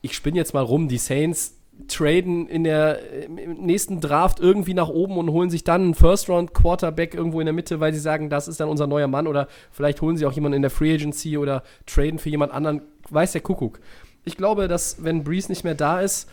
ich 0.02 0.14
spinne 0.14 0.36
jetzt 0.36 0.52
mal 0.52 0.64
rum, 0.64 0.88
die 0.88 0.98
Saints 0.98 1.54
traden 1.88 2.48
in 2.48 2.64
der 2.64 3.00
im 3.26 3.66
nächsten 3.66 4.00
Draft 4.00 4.40
irgendwie 4.40 4.74
nach 4.74 4.88
oben 4.88 5.18
und 5.18 5.30
holen 5.30 5.50
sich 5.50 5.64
dann 5.64 5.82
einen 5.82 5.94
First 5.94 6.28
Round 6.28 6.54
Quarterback 6.54 7.14
irgendwo 7.14 7.40
in 7.40 7.46
der 7.46 7.52
Mitte, 7.52 7.80
weil 7.80 7.92
sie 7.92 8.00
sagen, 8.00 8.30
das 8.30 8.48
ist 8.48 8.60
dann 8.60 8.68
unser 8.68 8.86
neuer 8.86 9.08
Mann 9.08 9.26
oder 9.26 9.48
vielleicht 9.70 10.00
holen 10.00 10.16
sie 10.16 10.26
auch 10.26 10.32
jemanden 10.32 10.56
in 10.56 10.62
der 10.62 10.70
Free 10.70 10.94
Agency 10.94 11.36
oder 11.36 11.62
traden 11.86 12.18
für 12.18 12.30
jemand 12.30 12.52
anderen, 12.52 12.82
weiß 13.10 13.32
der 13.32 13.40
Kuckuck. 13.40 13.80
Ich 14.24 14.36
glaube, 14.36 14.68
dass 14.68 15.02
wenn 15.04 15.24
Breeze 15.24 15.50
nicht 15.50 15.64
mehr 15.64 15.74
da 15.74 16.00
ist, 16.00 16.28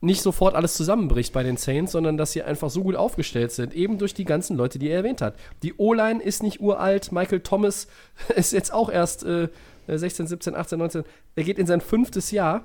nicht 0.00 0.22
sofort 0.22 0.54
alles 0.54 0.74
zusammenbricht 0.74 1.32
bei 1.32 1.42
den 1.42 1.56
Saints, 1.56 1.92
sondern 1.92 2.16
dass 2.16 2.32
sie 2.32 2.42
einfach 2.42 2.70
so 2.70 2.82
gut 2.82 2.96
aufgestellt 2.96 3.52
sind, 3.52 3.74
eben 3.74 3.98
durch 3.98 4.14
die 4.14 4.24
ganzen 4.24 4.56
Leute, 4.56 4.78
die 4.78 4.88
er 4.88 4.98
erwähnt 4.98 5.22
hat. 5.22 5.34
Die 5.62 5.74
O-Line 5.76 6.22
ist 6.22 6.42
nicht 6.42 6.60
uralt, 6.60 7.12
Michael 7.12 7.40
Thomas 7.40 7.88
ist 8.36 8.52
jetzt 8.52 8.72
auch 8.72 8.90
erst 8.90 9.24
äh, 9.24 9.48
16, 9.88 10.26
17, 10.26 10.54
18, 10.54 10.78
19, 10.78 11.04
er 11.34 11.44
geht 11.44 11.58
in 11.58 11.66
sein 11.66 11.80
fünftes 11.80 12.30
Jahr. 12.30 12.64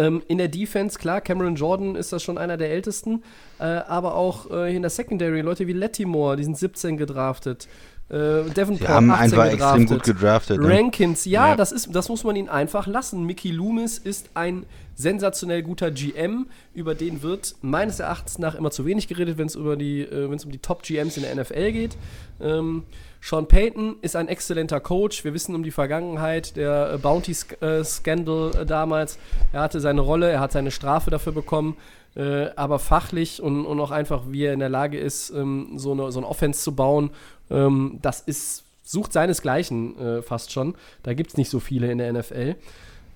Ähm, 0.00 0.22
in 0.28 0.38
der 0.38 0.48
Defense, 0.48 0.98
klar, 0.98 1.20
Cameron 1.20 1.56
Jordan 1.56 1.94
ist 1.94 2.10
das 2.10 2.22
schon 2.22 2.38
einer 2.38 2.56
der 2.56 2.70
ältesten, 2.70 3.22
äh, 3.58 3.64
aber 3.64 4.14
auch 4.14 4.50
äh, 4.50 4.74
in 4.74 4.80
der 4.80 4.90
Secondary, 4.90 5.42
Leute 5.42 5.66
wie 5.66 5.74
Lettimore, 5.74 6.36
die 6.36 6.44
sind 6.44 6.56
17 6.56 6.96
gedraftet. 6.96 7.68
Äh, 8.08 8.48
Davenport, 8.54 8.78
Sie 8.78 8.88
haben 8.88 9.10
18 9.10 9.38
einfach 9.38 9.52
extrem 9.52 9.86
gut 9.86 10.02
gedraftet. 10.02 10.60
Ne? 10.60 10.68
Rankins, 10.68 11.26
ja, 11.26 11.50
Ja. 11.50 11.56
Das, 11.56 11.70
ist, 11.70 11.94
das 11.94 12.08
muss 12.08 12.24
man 12.24 12.34
ihnen 12.34 12.48
einfach 12.48 12.86
lassen. 12.86 13.24
Mickey 13.26 13.50
Loomis 13.50 13.98
ist 13.98 14.30
ein 14.32 14.64
sensationell 14.94 15.62
guter 15.62 15.90
GM, 15.90 16.46
über 16.74 16.94
den 16.94 17.22
wird 17.22 17.56
meines 17.60 18.00
Erachtens 18.00 18.38
nach 18.38 18.54
immer 18.54 18.70
zu 18.70 18.86
wenig 18.86 19.06
geredet, 19.06 19.36
wenn 19.36 19.48
es 19.48 19.54
über 19.54 19.76
die, 19.76 20.00
äh, 20.00 20.30
wenn 20.30 20.36
es 20.36 20.46
um 20.46 20.50
die 20.50 20.58
Top 20.58 20.82
GMs 20.82 21.18
in 21.18 21.24
der 21.24 21.34
NFL 21.34 21.72
geht. 21.72 21.98
Ähm, 22.40 22.84
Sean 23.20 23.46
Payton 23.46 23.96
ist 24.00 24.16
ein 24.16 24.28
exzellenter 24.28 24.80
Coach. 24.80 25.24
Wir 25.24 25.34
wissen 25.34 25.54
um 25.54 25.62
die 25.62 25.70
Vergangenheit, 25.70 26.56
der 26.56 26.94
äh, 26.94 26.98
Bounty-Scandal 26.98 28.52
äh, 28.56 28.66
damals. 28.66 29.18
Er 29.52 29.60
hatte 29.60 29.80
seine 29.80 30.00
Rolle, 30.00 30.30
er 30.30 30.40
hat 30.40 30.52
seine 30.52 30.70
Strafe 30.70 31.10
dafür 31.10 31.32
bekommen. 31.32 31.76
Äh, 32.16 32.48
aber 32.56 32.78
fachlich 32.78 33.40
und, 33.40 33.64
und 33.64 33.78
auch 33.78 33.92
einfach, 33.92 34.22
wie 34.28 34.44
er 34.44 34.52
in 34.52 34.58
der 34.58 34.68
Lage 34.68 34.98
ist, 34.98 35.30
ähm, 35.30 35.72
so, 35.76 35.92
eine, 35.92 36.10
so 36.10 36.18
eine 36.18 36.28
Offense 36.28 36.60
zu 36.60 36.74
bauen, 36.74 37.10
ähm, 37.50 37.98
das 38.02 38.20
ist, 38.20 38.64
sucht 38.82 39.12
seinesgleichen 39.12 39.98
äh, 39.98 40.22
fast 40.22 40.50
schon. 40.50 40.74
Da 41.04 41.14
gibt 41.14 41.30
es 41.30 41.36
nicht 41.36 41.50
so 41.50 41.60
viele 41.60 41.90
in 41.92 41.98
der 41.98 42.12
NFL. 42.12 42.56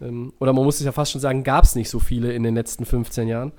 Ähm, 0.01 0.33
oder 0.39 0.53
man 0.53 0.65
muss 0.65 0.79
es 0.79 0.85
ja 0.85 0.93
fast 0.93 1.11
schon 1.11 1.21
sagen, 1.21 1.43
gab 1.43 1.65
es 1.65 1.75
nicht 1.75 1.91
so 1.91 1.99
viele 1.99 2.33
in 2.33 2.45
den 2.45 2.55
letzten 2.55 2.85
15 2.85 3.27
Jahren. 3.27 3.53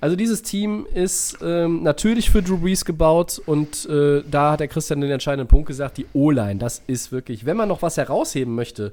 Also 0.00 0.14
dieses 0.14 0.42
Team 0.42 0.86
ist 0.94 1.38
ähm, 1.42 1.82
natürlich 1.82 2.30
für 2.30 2.40
Drew 2.40 2.58
Brees 2.58 2.84
gebaut 2.84 3.42
und 3.44 3.84
äh, 3.86 4.22
da 4.30 4.52
hat 4.52 4.60
der 4.60 4.68
Christian 4.68 5.00
den 5.00 5.10
entscheidenden 5.10 5.48
Punkt 5.48 5.66
gesagt, 5.66 5.96
die 5.96 6.06
O-Line, 6.12 6.56
das 6.60 6.82
ist 6.86 7.10
wirklich, 7.10 7.46
wenn 7.46 7.56
man 7.56 7.68
noch 7.68 7.82
was 7.82 7.96
herausheben 7.96 8.54
möchte, 8.54 8.92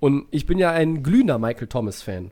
und 0.00 0.26
ich 0.30 0.46
bin 0.46 0.58
ja 0.58 0.70
ein 0.70 1.02
glühender 1.02 1.38
Michael 1.38 1.66
Thomas-Fan, 1.66 2.30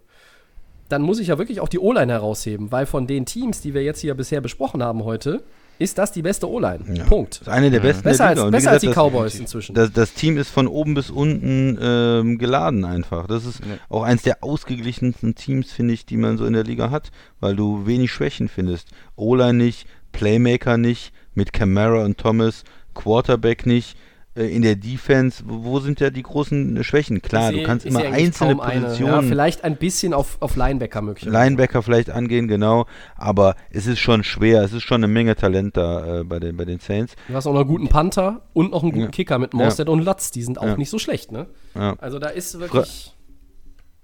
dann 0.89 1.03
muss 1.03 1.19
ich 1.19 1.29
ja 1.29 1.39
wirklich 1.39 1.61
auch 1.61 1.69
die 1.69 1.81
O-Line 1.81 2.13
herausheben, 2.13 2.73
weil 2.73 2.87
von 2.87 3.07
den 3.07 3.27
Teams, 3.27 3.61
die 3.61 3.75
wir 3.75 3.83
jetzt 3.83 4.01
hier 4.01 4.15
bisher 4.15 4.41
besprochen 4.41 4.83
haben 4.83 5.05
heute, 5.05 5.43
ist 5.79 5.99
das 5.99 6.13
die 6.13 6.23
beste 6.23 6.49
O-Line. 6.49 6.85
Ja. 6.95 7.05
Punkt. 7.05 7.35
Das 7.41 7.43
ist 7.43 7.49
eine 7.49 7.71
der 7.71 7.81
besten 7.81 8.03
Besser 8.05 8.35
der 8.35 8.43
als, 8.45 8.51
besser 8.51 8.71
als 8.71 8.81
die 8.81 8.87
gesagt, 8.89 8.97
das- 8.97 9.13
Cowboys 9.13 9.35
inzwischen. 9.41 9.75
Das, 9.75 9.93
das 9.93 10.15
Team 10.15 10.37
ist 10.39 10.49
von 10.51 10.67
oben 10.69 10.95
bis 10.95 11.11
unten 11.11 11.79
ähm, 11.81 12.39
geladen 12.39 12.85
einfach. 12.85 13.27
Das 13.27 13.45
ist 13.45 13.61
Ja. 13.61 13.77
auch 13.89 14.03
eins 14.03 14.23
der 14.23 14.43
ausgeglichensten 14.43 15.35
Teams, 15.35 15.73
finde 15.73 15.95
ich, 15.95 16.07
die 16.07 16.17
man 16.17 16.39
so 16.39 16.47
in 16.47 16.53
der 16.55 16.65
Liga 16.65 16.91
hat, 16.91 17.11
weil 17.41 17.55
du 17.57 17.87
wenig 17.87 18.11
Schwächen 18.13 18.49
findest. 18.49 18.89
O-Line 19.17 19.55
nicht, 19.55 19.87
Playmaker 20.13 20.79
nicht, 20.79 21.13
mit 21.35 21.53
Camara 21.53 22.05
und 22.05 22.19
Thomas, 22.19 22.65
Quarterback 22.95 23.67
nicht. 23.67 23.97
Äh, 24.37 24.55
In 24.55 24.63
der 24.63 24.77
Defense, 24.77 25.43
wo 25.47 25.81
sind 25.81 26.01
ja 26.01 26.11
die 26.11 26.23
großen 26.23 26.83
Schwächen? 26.85 27.23
Klar, 27.23 27.45
Ich 27.51 27.51
du 27.51 27.57
sehe- 27.59 27.67
kannst 27.67 27.87
immer 27.87 28.01
sehe 28.01 28.13
einzelne 28.13 28.63
eine. 28.63 28.75
Ja, 28.75 28.89
Positionen 28.89 29.29
vielleicht 29.29 29.65
ein 29.65 29.77
bisschen 29.77 30.13
auf, 30.15 30.37
auf 30.41 30.57
Linebacker 30.57 31.03
möglicherweise. 31.03 31.45
Linebacker 31.45 31.83
vielleicht 31.83 32.11
angehen, 32.11 32.49
genau. 32.49 32.87
Aber 33.17 33.57
es 33.71 33.87
ist 33.87 33.99
schon 33.99 34.23
schwer. 34.25 34.63
Es 34.63 34.73
ist 34.73 34.83
schon 34.83 35.03
eine 35.03 35.09
Menge 35.13 35.35
Talent 35.37 35.77
da 35.77 36.21
äh, 36.21 36.25
bei, 36.25 36.39
den, 36.39 36.57
bei 36.57 36.65
den 36.65 36.79
Saints. 36.81 37.15
Du 37.29 37.35
hast 37.35 37.47
auch 37.47 37.53
noch 37.53 37.61
einen 37.61 37.69
guten 37.69 37.89
Panther 37.89 38.43
und 38.53 38.73
noch 38.73 38.83
einen 38.83 38.93
guten 38.93 39.05
Ja. 39.05 39.11
Kicker 39.11 39.39
mit 39.39 39.55
Morstead 39.55 39.89
und 39.89 40.05
Lutz. 40.05 40.31
Die 40.31 40.43
sind 40.43 40.59
auch 40.59 40.67
Ja. 40.67 40.77
nicht 40.77 40.91
so 40.91 40.99
schlecht, 40.99 41.33
ne? 41.33 41.47
Ja. 41.75 41.95
Also 41.99 42.19
da 42.19 42.29
ist 42.29 42.59
wirklich. 42.61 43.13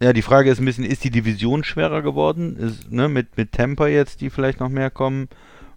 Ja, 0.00 0.12
die 0.12 0.22
Frage 0.22 0.50
ist 0.50 0.58
ein 0.58 0.64
bisschen, 0.64 0.84
ist 0.84 1.04
die 1.04 1.10
Division 1.10 1.62
schwerer 1.62 2.02
geworden? 2.02 2.56
Ist, 2.56 2.90
ne, 2.90 3.08
mit, 3.08 3.36
mit 3.36 3.52
Tampa 3.52 3.86
jetzt, 3.86 4.20
die 4.20 4.30
vielleicht 4.30 4.58
noch 4.58 4.68
mehr 4.68 4.90
kommen. 4.90 5.28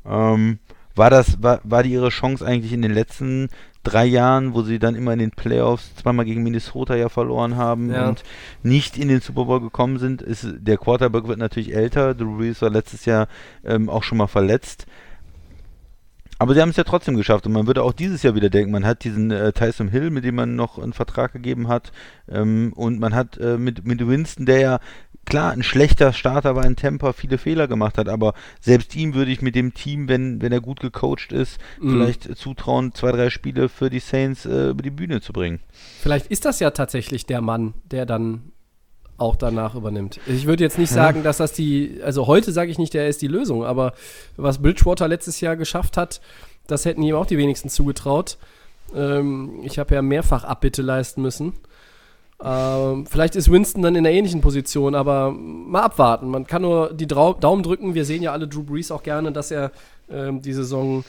Ähm, 0.03 0.57
war 0.95 1.09
das, 1.09 1.41
war, 1.43 1.59
war 1.63 1.83
die 1.83 1.91
ihre 1.91 2.09
Chance 2.09 2.45
eigentlich 2.45 2.73
in 2.73 2.81
den 2.81 2.93
letzten 2.93 3.49
drei 3.83 4.05
Jahren, 4.05 4.53
wo 4.53 4.63
sie 4.63 4.79
dann 4.79 4.95
immer 4.95 5.13
in 5.13 5.19
den 5.19 5.31
Playoffs 5.31 5.95
zweimal 5.95 6.25
gegen 6.25 6.41
Minnesota 6.41 6.95
ja 6.95 7.07
verloren 7.09 7.55
haben 7.55 7.91
Ja. 7.91 8.09
und 8.09 8.23
nicht 8.63 8.97
in 8.97 9.07
den 9.09 9.21
Super 9.21 9.45
Bowl 9.45 9.61
gekommen 9.61 9.99
sind, 9.99 10.21
ist 10.21 10.47
der 10.57 10.77
Quarterback 10.77 11.27
wird 11.27 11.37
natürlich 11.37 11.75
älter. 11.75 12.15
Drew 12.15 12.37
Brees 12.37 12.61
war 12.61 12.69
letztes 12.71 13.05
Jahr 13.05 13.27
ähm, 13.63 13.89
auch 13.89 14.03
schon 14.03 14.17
mal 14.17 14.27
verletzt. 14.27 14.87
Aber 16.37 16.53
sie 16.53 16.61
haben 16.61 16.69
es 16.69 16.75
ja 16.75 16.83
trotzdem 16.83 17.15
geschafft 17.15 17.45
und 17.47 17.53
man 17.53 17.65
würde 17.65 17.81
auch 17.81 17.93
dieses 17.93 18.21
Jahr 18.21 18.35
wieder 18.35 18.49
denken, 18.49 18.71
man 18.71 18.85
hat 18.85 19.05
diesen 19.05 19.31
äh, 19.31 19.53
Tyson 19.53 19.87
Hill, 19.87 20.09
mit 20.09 20.25
dem 20.25 20.35
man 20.35 20.57
noch 20.57 20.77
einen 20.77 20.91
Vertrag 20.91 21.31
gegeben 21.31 21.69
hat 21.69 21.93
ähm, 22.27 22.73
und 22.75 22.99
man 22.99 23.15
hat 23.15 23.37
äh, 23.37 23.57
mit, 23.57 23.85
mit 23.85 24.05
Winston, 24.05 24.45
der 24.45 24.59
ja 24.59 24.79
klar 25.25 25.51
ein 25.51 25.63
schlechter 25.63 26.13
Starter 26.13 26.55
war 26.55 26.65
in 26.65 26.75
Tampa, 26.75 27.13
viele 27.13 27.37
Fehler 27.37 27.67
gemacht 27.67 27.97
hat, 27.97 28.07
aber 28.09 28.33
selbst 28.61 28.95
ihm 28.95 29.13
würde 29.13 29.31
ich 29.31 29.41
mit 29.41 29.55
dem 29.55 29.73
Team, 29.73 30.07
wenn, 30.07 30.41
wenn 30.41 30.51
er 30.51 30.61
gut 30.61 30.79
gecoacht 30.79 31.31
ist, 31.31 31.57
Mhm. 31.79 31.91
vielleicht 31.91 32.37
zutrauen, 32.37 32.93
zwei, 32.93 33.11
drei 33.11 33.29
Spiele 33.29 33.69
für 33.69 33.89
die 33.89 33.99
Saints 33.99 34.45
äh, 34.45 34.69
über 34.69 34.83
die 34.83 34.89
Bühne 34.91 35.21
zu 35.21 35.33
bringen. 35.33 35.59
Vielleicht 36.01 36.27
ist 36.27 36.45
das 36.45 36.59
ja 36.59 36.71
tatsächlich 36.71 37.25
der 37.25 37.41
Mann, 37.41 37.73
der 37.91 38.05
dann 38.05 38.51
auch 39.17 39.37
danach 39.37 39.75
übernimmt. 39.75 40.19
Ich 40.27 40.45
würde 40.45 40.63
jetzt 40.63 40.77
nicht 40.77 40.89
sagen, 40.91 41.23
dass 41.23 41.37
das 41.37 41.53
die, 41.53 42.01
also 42.03 42.27
heute 42.27 42.51
sage 42.51 42.69
ich 42.69 42.77
nicht, 42.77 42.93
der 42.93 43.07
ist 43.07 43.21
die 43.21 43.27
Lösung, 43.29 43.63
aber 43.63 43.93
was 44.35 44.61
Bridgewater 44.61 45.07
letztes 45.07 45.39
Jahr 45.39 45.55
geschafft 45.55 45.95
hat, 45.95 46.19
das 46.67 46.83
hätten 46.83 47.01
ihm 47.01 47.15
auch 47.15 47.25
die 47.25 47.37
wenigsten 47.37 47.69
zugetraut. 47.69 48.37
Ähm, 48.93 49.61
ich 49.63 49.79
habe 49.79 49.95
ja 49.95 50.01
mehrfach 50.01 50.43
Abbitte 50.43 50.81
leisten 50.81 51.21
müssen. 51.21 51.53
Ähm, 52.43 53.05
vielleicht 53.05 53.35
ist 53.35 53.49
Winston 53.49 53.81
dann 53.81 53.95
in 53.95 54.05
einer 54.05 54.15
ähnlichen 54.15 54.41
Position, 54.41 54.93
aber 54.93 55.31
mal 55.31 55.83
abwarten. 55.83 56.29
Man 56.29 56.45
kann 56.45 56.63
nur 56.63 56.93
die 56.93 57.07
Drau 57.07 57.33
Daumen 57.33 57.63
drücken. 57.63 57.95
Wir 57.95 58.05
sehen 58.05 58.21
ja 58.21 58.33
alle 58.33 58.47
Drew 58.47 58.63
Brees 58.63 58.91
auch 58.91 59.03
gerne, 59.03 59.31
dass 59.31 59.51
er 59.51 59.71
ähm, 60.09 60.41
die 60.41 60.53
Saison 60.53 61.03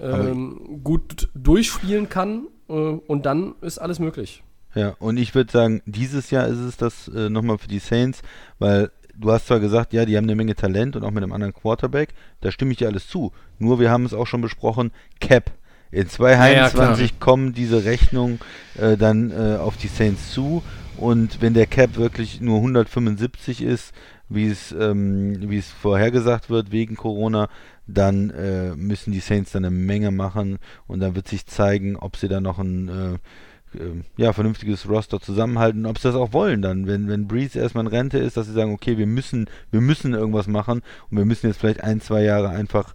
ähm, 0.00 0.80
gut 0.84 1.28
durchspielen 1.34 2.08
kann 2.08 2.46
äh, 2.68 2.72
und 2.72 3.26
dann 3.26 3.54
ist 3.60 3.78
alles 3.78 3.98
möglich. 3.98 4.42
Ja, 4.74 4.94
und 4.98 5.16
ich 5.16 5.34
würde 5.34 5.50
sagen, 5.50 5.82
dieses 5.86 6.30
Jahr 6.30 6.46
ist 6.46 6.58
es 6.58 6.76
das 6.76 7.08
äh, 7.08 7.28
nochmal 7.28 7.58
für 7.58 7.68
die 7.68 7.80
Saints, 7.80 8.22
weil 8.58 8.90
du 9.16 9.32
hast 9.32 9.46
zwar 9.46 9.60
gesagt, 9.60 9.92
ja, 9.92 10.04
die 10.04 10.16
haben 10.16 10.24
eine 10.24 10.36
Menge 10.36 10.54
Talent 10.54 10.94
und 10.94 11.04
auch 11.04 11.10
mit 11.10 11.22
einem 11.22 11.32
anderen 11.32 11.54
Quarterback, 11.54 12.10
da 12.40 12.50
stimme 12.52 12.72
ich 12.72 12.78
dir 12.78 12.88
alles 12.88 13.08
zu. 13.08 13.32
Nur 13.58 13.80
wir 13.80 13.90
haben 13.90 14.04
es 14.04 14.14
auch 14.14 14.26
schon 14.26 14.40
besprochen, 14.40 14.92
Cap. 15.20 15.50
In 15.90 16.02
ja, 16.02 16.08
2021 16.08 17.20
kommen 17.20 17.52
diese 17.52 17.84
Rechnungen 17.84 18.40
äh, 18.76 18.96
dann 18.96 19.30
äh, 19.30 19.56
auf 19.56 19.76
die 19.76 19.88
Saints 19.88 20.32
zu. 20.32 20.62
Und 20.96 21.40
wenn 21.40 21.54
der 21.54 21.66
Cap 21.66 21.96
wirklich 21.96 22.40
nur 22.40 22.56
175 22.56 23.62
ist, 23.62 23.92
wie 24.28 24.48
es, 24.48 24.72
ähm, 24.72 25.48
wie 25.48 25.58
es 25.58 25.70
vorhergesagt 25.70 26.50
wird 26.50 26.72
wegen 26.72 26.96
Corona, 26.96 27.48
dann 27.86 28.30
äh, 28.30 28.74
müssen 28.74 29.12
die 29.12 29.20
Saints 29.20 29.52
dann 29.52 29.64
eine 29.64 29.74
Menge 29.74 30.10
machen. 30.10 30.58
Und 30.86 31.00
dann 31.00 31.14
wird 31.14 31.28
sich 31.28 31.46
zeigen, 31.46 31.96
ob 31.96 32.16
sie 32.16 32.28
da 32.28 32.40
noch 32.40 32.58
ein 32.58 32.88
äh, 32.88 33.78
äh, 33.78 34.02
ja, 34.16 34.32
vernünftiges 34.32 34.88
Roster 34.88 35.20
zusammenhalten, 35.20 35.86
ob 35.86 35.98
sie 35.98 36.08
das 36.08 36.16
auch 36.16 36.32
wollen 36.32 36.62
dann, 36.62 36.86
wenn, 36.86 37.08
wenn 37.08 37.28
Breeze 37.28 37.58
erstmal 37.58 37.84
in 37.84 37.90
Rente 37.90 38.18
ist, 38.18 38.36
dass 38.36 38.46
sie 38.46 38.52
sagen, 38.52 38.72
okay, 38.72 38.98
wir 38.98 39.06
müssen, 39.06 39.48
wir 39.70 39.80
müssen 39.80 40.14
irgendwas 40.14 40.46
machen. 40.46 40.82
Und 41.10 41.16
wir 41.16 41.24
müssen 41.24 41.46
jetzt 41.46 41.60
vielleicht 41.60 41.82
ein, 41.82 42.00
zwei 42.00 42.22
Jahre 42.22 42.50
einfach 42.50 42.94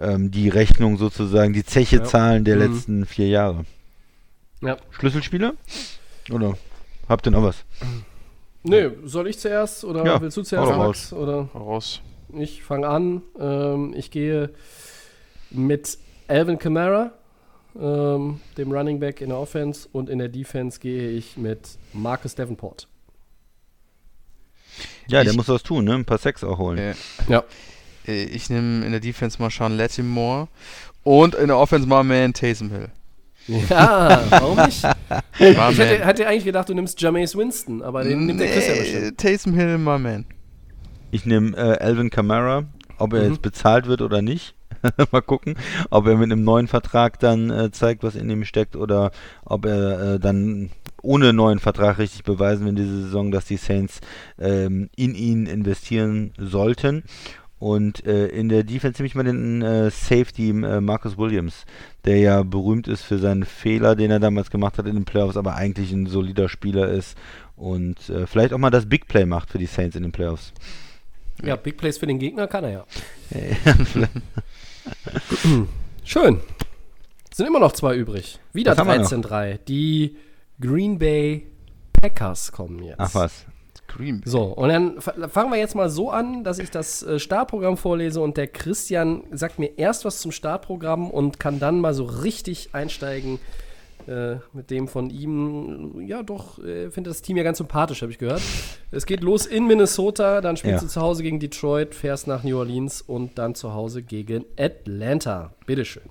ähm, 0.00 0.30
die 0.30 0.48
Rechnung 0.48 0.96
sozusagen, 0.96 1.52
die 1.52 1.64
Zeche 1.64 1.96
Ja. 1.96 2.04
zahlen 2.04 2.44
der 2.44 2.56
Mhm. 2.56 2.62
letzten 2.72 3.06
vier 3.06 3.28
Jahre. 3.28 3.64
Ja. 4.60 4.76
Schlüsselspieler? 4.90 5.54
Oder 6.30 6.56
habt 7.08 7.26
ihr 7.26 7.30
noch 7.30 7.42
was? 7.42 7.64
Nö, 8.64 8.92
soll 9.04 9.28
ich 9.28 9.38
zuerst 9.38 9.84
oder 9.84 10.04
Ja, 10.04 10.20
willst 10.20 10.36
du 10.36 10.42
zuerst, 10.42 10.72
Max? 10.76 11.12
Oder 11.12 11.48
Raus. 11.54 12.00
ich 12.36 12.62
fange 12.62 12.88
an. 12.88 13.22
Ähm, 13.38 13.94
ich 13.96 14.10
gehe 14.10 14.50
mit 15.50 15.96
Alvin 16.26 16.58
Kamara, 16.58 17.12
ähm, 17.80 18.40
dem 18.58 18.72
Running 18.72 18.98
Back 19.00 19.20
in 19.20 19.28
der 19.28 19.38
Offense, 19.38 19.88
und 19.92 20.10
in 20.10 20.18
der 20.18 20.28
Defense 20.28 20.78
gehe 20.80 21.10
ich 21.10 21.36
mit 21.36 21.78
Marcus 21.92 22.34
Davenport. 22.34 22.88
Ja, 25.06 25.22
der 25.22 25.32
Ich- 25.32 25.36
muss 25.36 25.48
was 25.48 25.62
tun, 25.62 25.84
ne? 25.84 25.94
Ein 25.94 26.04
paar 26.04 26.18
Sex 26.18 26.44
auch 26.44 26.58
holen. 26.58 26.78
Äh, 26.78 26.94
Ja. 27.28 27.44
Äh, 28.08 28.24
ich 28.24 28.50
nehme 28.50 28.84
in 28.84 28.90
der 28.92 29.00
Defense 29.00 29.40
mal 29.40 29.50
Sean 29.50 29.76
Lattimore 29.76 30.48
und 31.04 31.34
in 31.34 31.48
der 31.48 31.58
Offense 31.58 31.86
mal 31.88 32.02
Man 32.04 32.32
Taysom 32.32 32.70
Hill. 32.70 32.88
Ja, 33.46 34.22
warum 34.30 34.58
nicht? 34.66 34.82
Ich 35.40 35.56
hätte, 35.78 36.04
hätte 36.04 36.26
eigentlich 36.28 36.44
gedacht, 36.44 36.68
du 36.68 36.74
nimmst 36.74 37.00
Jameis 37.00 37.34
Winston, 37.36 37.80
aber 37.80 38.04
den 38.04 38.26
nimmt 38.26 38.40
der 38.40 38.48
Chris 38.48 38.66
ja 38.68 38.74
bestimmt. 38.74 39.18
Taysom 39.18 39.54
Hill, 39.54 39.78
my 39.78 39.98
man. 39.98 40.26
Ich 41.12 41.24
nehme 41.24 41.56
äh, 41.56 41.78
Alvin 41.78 42.10
Kamara, 42.10 42.64
ob 42.98 43.12
er 43.14 43.22
Mhm. 43.22 43.28
jetzt 43.30 43.42
bezahlt 43.42 43.86
wird 43.86 44.02
oder 44.02 44.20
nicht. 44.20 44.54
Mal 45.12 45.22
gucken, 45.22 45.54
ob 45.90 46.06
er 46.06 46.16
mit 46.16 46.30
einem 46.30 46.44
neuen 46.44 46.68
Vertrag 46.68 47.18
dann 47.20 47.50
äh, 47.50 47.70
zeigt, 47.70 48.02
was 48.02 48.14
in 48.16 48.28
ihm 48.28 48.44
steckt, 48.44 48.76
oder 48.76 49.12
ob 49.44 49.64
er 49.64 50.14
äh, 50.14 50.18
dann 50.20 50.70
ohne 51.00 51.32
neuen 51.32 51.58
Vertrag 51.58 51.98
richtig 51.98 52.24
beweisen 52.24 52.62
will 52.62 52.70
in 52.70 52.76
dieser 52.76 53.02
Saison, 53.02 53.30
dass 53.30 53.46
die 53.46 53.56
Saints 53.56 54.00
ähm, 54.38 54.90
in 54.96 55.14
ihn 55.14 55.46
investieren 55.46 56.32
sollten. 56.38 57.04
Und 57.58 58.06
äh, 58.06 58.28
in 58.28 58.48
der 58.48 58.62
Defense 58.62 59.00
nehme 59.02 59.08
ich 59.08 59.14
mal 59.16 59.24
den 59.24 59.62
äh, 59.62 59.90
Safety 59.90 60.50
äh, 60.50 60.80
Marcus 60.80 61.18
Williams, 61.18 61.64
der 62.04 62.18
ja 62.18 62.42
berühmt 62.44 62.86
ist 62.86 63.02
für 63.02 63.18
seinen 63.18 63.44
Fehler, 63.44 63.96
den 63.96 64.10
er 64.12 64.20
damals 64.20 64.50
gemacht 64.50 64.78
hat 64.78 64.86
in 64.86 64.94
den 64.94 65.04
Playoffs, 65.04 65.36
aber 65.36 65.56
eigentlich 65.56 65.92
ein 65.92 66.06
solider 66.06 66.48
Spieler 66.48 66.88
ist 66.88 67.18
und 67.56 68.08
äh, 68.10 68.26
vielleicht 68.26 68.52
auch 68.52 68.58
mal 68.58 68.70
das 68.70 68.88
Big 68.88 69.08
Play 69.08 69.26
macht 69.26 69.50
für 69.50 69.58
die 69.58 69.66
Saints 69.66 69.96
in 69.96 70.04
den 70.04 70.12
Playoffs. 70.12 70.52
Ja, 71.42 71.56
Big 71.56 71.76
Plays 71.76 71.98
für 71.98 72.06
den 72.06 72.18
Gegner 72.18 72.46
kann 72.46 72.64
er 72.64 72.70
ja. 72.70 72.84
Schön. 76.04 76.40
Es 77.30 77.36
sind 77.36 77.46
immer 77.46 77.60
noch 77.60 77.72
zwei 77.72 77.94
übrig. 77.94 78.38
Wieder 78.52 78.72
Was 78.72 78.78
haben 78.78 78.88
wir 78.88 78.98
noch? 78.98 79.10
13-3. 79.10 79.58
Die 79.68 80.16
Green 80.60 80.98
Bay 80.98 81.46
Packers 82.00 82.50
kommen 82.52 82.82
jetzt. 82.82 82.98
Ach 82.98 83.14
was. 83.14 83.46
Bay. 83.98 84.20
So, 84.24 84.42
und 84.44 84.68
dann 84.68 85.00
fangen 85.00 85.50
wir 85.52 85.58
jetzt 85.58 85.74
mal 85.74 85.90
so 85.90 86.10
an, 86.10 86.44
dass 86.44 86.58
ich 86.58 86.70
das 86.70 87.02
äh, 87.02 87.18
Startprogramm 87.18 87.76
vorlese 87.76 88.20
und 88.20 88.36
der 88.36 88.46
Christian 88.46 89.24
sagt 89.32 89.58
mir 89.58 89.76
erst 89.78 90.04
was 90.04 90.20
zum 90.20 90.32
Startprogramm 90.32 91.10
und 91.10 91.38
kann 91.38 91.58
dann 91.60 91.80
mal 91.80 91.92
so 91.94 92.04
richtig 92.04 92.70
einsteigen 92.72 93.38
äh, 94.06 94.36
mit 94.54 94.70
dem 94.70 94.88
von 94.88 95.10
ihm. 95.10 96.00
Ja, 96.06 96.22
doch, 96.22 96.58
äh, 96.64 96.90
finde 96.90 97.10
das 97.10 97.20
Team 97.20 97.36
ja 97.36 97.42
ganz 97.42 97.58
sympathisch, 97.58 98.00
habe 98.02 98.10
ich 98.12 98.18
gehört. 98.18 98.40
Es 98.90 99.04
geht 99.04 99.22
los 99.22 99.44
in 99.44 99.66
Minnesota, 99.66 100.40
dann 100.40 100.56
spielst 100.56 100.82
Ja. 100.82 100.86
du 100.86 100.92
zu 100.92 101.00
Hause 101.02 101.22
gegen 101.22 101.40
Detroit, 101.40 101.94
fährst 101.94 102.26
nach 102.26 102.42
New 102.44 102.56
Orleans 102.56 103.02
und 103.02 103.36
dann 103.38 103.54
zu 103.54 103.74
Hause 103.74 104.02
gegen 104.02 104.44
Atlanta. 104.58 105.52
Bitteschön. 105.66 106.02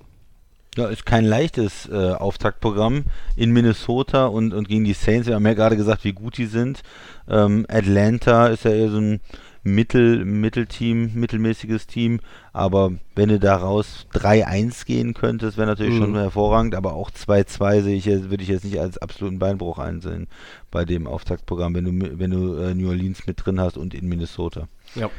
Ja, 0.78 0.86
ist 0.86 1.04
kein 1.04 1.24
leichtes 1.24 1.88
äh, 1.88 2.12
Auftaktprogramm 2.12 3.02
in 3.34 3.50
Minnesota 3.50 4.26
und, 4.26 4.54
und 4.54 4.68
gegen 4.68 4.84
die 4.84 4.92
Saints. 4.92 5.26
Wir 5.26 5.34
haben 5.34 5.44
ja 5.44 5.54
gerade 5.54 5.76
gesagt, 5.76 6.04
wie 6.04 6.12
gut 6.12 6.38
die 6.38 6.46
sind. 6.46 6.82
Ähm, 7.28 7.66
Atlanta 7.68 8.46
ist 8.46 8.62
ja 8.64 8.70
eher 8.70 8.88
so 8.88 8.98
ein 8.98 9.20
Mittel, 9.64 10.24
Mittelteam, 10.24 11.10
mittelmäßiges 11.14 11.88
Team. 11.88 12.20
Aber 12.52 12.92
wenn 13.16 13.28
du 13.28 13.40
daraus 13.40 14.06
3-1 14.14 14.86
gehen 14.86 15.14
könntest, 15.14 15.56
wäre 15.58 15.66
natürlich 15.66 15.94
Mhm. 15.94 15.98
schon 15.98 16.14
hervorragend. 16.14 16.76
Aber 16.76 16.92
auch 16.94 17.10
2-2 17.10 17.82
sehe 17.82 17.96
ich 17.96 18.04
jetzt, 18.04 18.30
würde 18.30 18.44
ich 18.44 18.48
jetzt 18.48 18.64
nicht 18.64 18.78
als 18.78 18.98
absoluten 18.98 19.40
Beinbruch 19.40 19.80
einsehen 19.80 20.28
bei 20.70 20.84
dem 20.84 21.08
Auftaktprogramm, 21.08 21.74
wenn 21.74 21.86
du, 21.86 22.18
wenn 22.20 22.30
du 22.30 22.54
äh, 22.54 22.72
New 22.76 22.88
Orleans 22.88 23.26
mit 23.26 23.44
drin 23.44 23.60
hast 23.60 23.76
und 23.76 23.94
in 23.94 24.08
Minnesota. 24.08 24.68
Ja. 24.94 25.10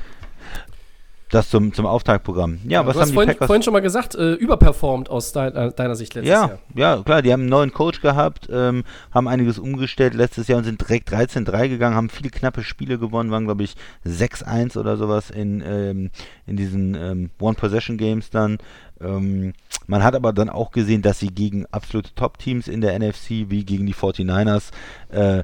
Das 1.32 1.50
zum, 1.50 1.74
zum 1.74 1.86
Auftaktprogramm. 1.86 2.60
Ja, 2.68 2.86
was 2.88 2.94
du 2.94 3.00
haben 3.00 3.02
hast 3.02 3.10
die 3.10 3.14
vorhin, 3.14 3.30
Packers? 3.34 3.46
vorhin 3.48 3.64
schon 3.64 3.74
mal 3.74 3.82
gesagt, 3.82 4.16
äh, 4.16 4.34
überperformt 4.34 5.10
aus 5.12 5.32
dein, 5.32 5.56
äh, 5.56 5.72
deiner 5.72 5.96
Sicht 5.96 6.16
letztes 6.16 6.30
Ja, 6.32 6.48
Jahr. 6.48 6.60
ja, 6.76 7.04
klar, 7.04 7.22
die 7.22 7.32
haben 7.32 7.42
einen 7.42 7.50
neuen 7.50 7.72
Coach 7.72 8.02
gehabt, 8.02 8.48
ähm, 8.52 8.84
haben 9.14 9.28
einiges 9.28 9.60
umgestellt 9.60 10.16
letztes 10.16 10.48
Jahr 10.48 10.58
und 10.58 10.64
sind 10.64 10.82
direkt 10.82 11.12
13-3 11.12 11.70
gegangen, 11.70 11.96
haben 11.96 12.10
viele 12.10 12.32
knappe 12.32 12.64
Spiele 12.64 12.98
gewonnen, 12.98 13.30
waren 13.30 13.46
glaube 13.46 13.64
ich 13.64 13.76
6-1 14.06 14.76
oder 14.78 14.98
sowas 14.98 15.30
in, 15.30 15.62
ähm, 15.64 16.10
in 16.48 16.58
diesen 16.58 16.96
ähm, 16.96 17.30
One-Possession-Games 17.40 18.32
dann. 18.32 18.58
Ähm, 19.00 19.54
man 19.86 20.04
hat 20.04 20.16
aber 20.16 20.34
dann 20.34 20.50
auch 20.50 20.72
gesehen, 20.72 21.04
dass 21.04 21.20
sie 21.20 21.28
gegen 21.30 21.68
absolute 21.68 22.14
Top-Teams 22.16 22.68
in 22.68 22.82
der 22.82 22.98
NFC, 22.98 23.50
wie 23.50 23.66
gegen 23.66 23.86
die 23.86 23.94
49ers, 23.94 24.72
äh, 25.10 25.44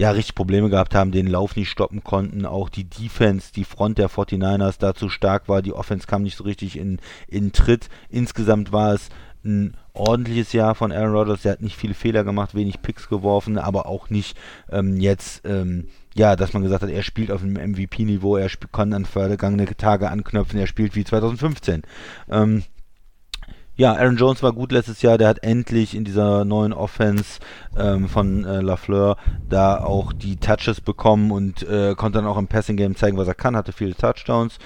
ja, 0.00 0.12
richtig 0.12 0.34
Probleme 0.34 0.70
gehabt 0.70 0.94
haben, 0.94 1.12
den 1.12 1.26
Lauf 1.26 1.56
nicht 1.56 1.68
stoppen 1.68 2.02
konnten. 2.02 2.46
Auch 2.46 2.70
die 2.70 2.84
Defense, 2.84 3.52
die 3.52 3.64
Front 3.64 3.98
der 3.98 4.08
49ers 4.08 4.76
dazu 4.78 5.10
stark 5.10 5.46
war. 5.46 5.60
Die 5.60 5.74
Offense 5.74 6.06
kam 6.06 6.22
nicht 6.22 6.38
so 6.38 6.44
richtig 6.44 6.78
in, 6.78 7.00
in 7.28 7.52
Tritt. 7.52 7.90
Insgesamt 8.08 8.72
war 8.72 8.94
es 8.94 9.10
ein 9.44 9.76
ordentliches 9.92 10.54
Jahr 10.54 10.74
von 10.74 10.90
Aaron 10.90 11.12
Rodgers. 11.12 11.42
Der 11.42 11.52
hat 11.52 11.60
nicht 11.60 11.76
viele 11.76 11.92
Fehler 11.92 12.24
gemacht, 12.24 12.54
wenig 12.54 12.80
Picks 12.80 13.10
geworfen, 13.10 13.58
aber 13.58 13.84
auch 13.84 14.08
nicht 14.08 14.38
ähm, 14.70 14.98
jetzt, 14.98 15.42
ähm, 15.44 15.88
ja, 16.14 16.34
dass 16.34 16.54
man 16.54 16.62
gesagt 16.62 16.82
hat, 16.82 16.88
er 16.88 17.02
spielt 17.02 17.30
auf 17.30 17.42
einem 17.42 17.72
MVP-Niveau, 17.72 18.38
er 18.38 18.48
kann 18.72 18.94
an 18.94 19.04
vergangene 19.04 19.66
Tage 19.76 20.08
anknüpfen, 20.08 20.58
er 20.58 20.66
spielt 20.66 20.96
wie 20.96 21.04
2015. 21.04 21.82
Ähm, 22.30 22.62
ja, 23.80 23.94
Aaron 23.94 24.18
Jones 24.18 24.42
war 24.42 24.52
gut 24.52 24.72
letztes 24.72 25.00
Jahr. 25.00 25.16
Der 25.16 25.26
hat 25.26 25.42
endlich 25.42 25.94
in 25.94 26.04
dieser 26.04 26.44
neuen 26.44 26.74
Offense 26.74 27.40
ähm, 27.78 28.10
von 28.10 28.44
äh, 28.44 28.60
Lafleur 28.60 29.16
da 29.48 29.78
auch 29.78 30.12
die 30.12 30.36
Touches 30.36 30.82
bekommen 30.82 31.30
und 31.30 31.62
äh, 31.62 31.94
konnte 31.94 32.18
dann 32.18 32.26
auch 32.26 32.36
im 32.36 32.46
Passing 32.46 32.76
Game 32.76 32.94
zeigen, 32.94 33.16
was 33.16 33.26
er 33.26 33.32
kann. 33.32 33.56
Hatte 33.56 33.72
viele 33.72 33.94
Touchdowns. 33.94 34.58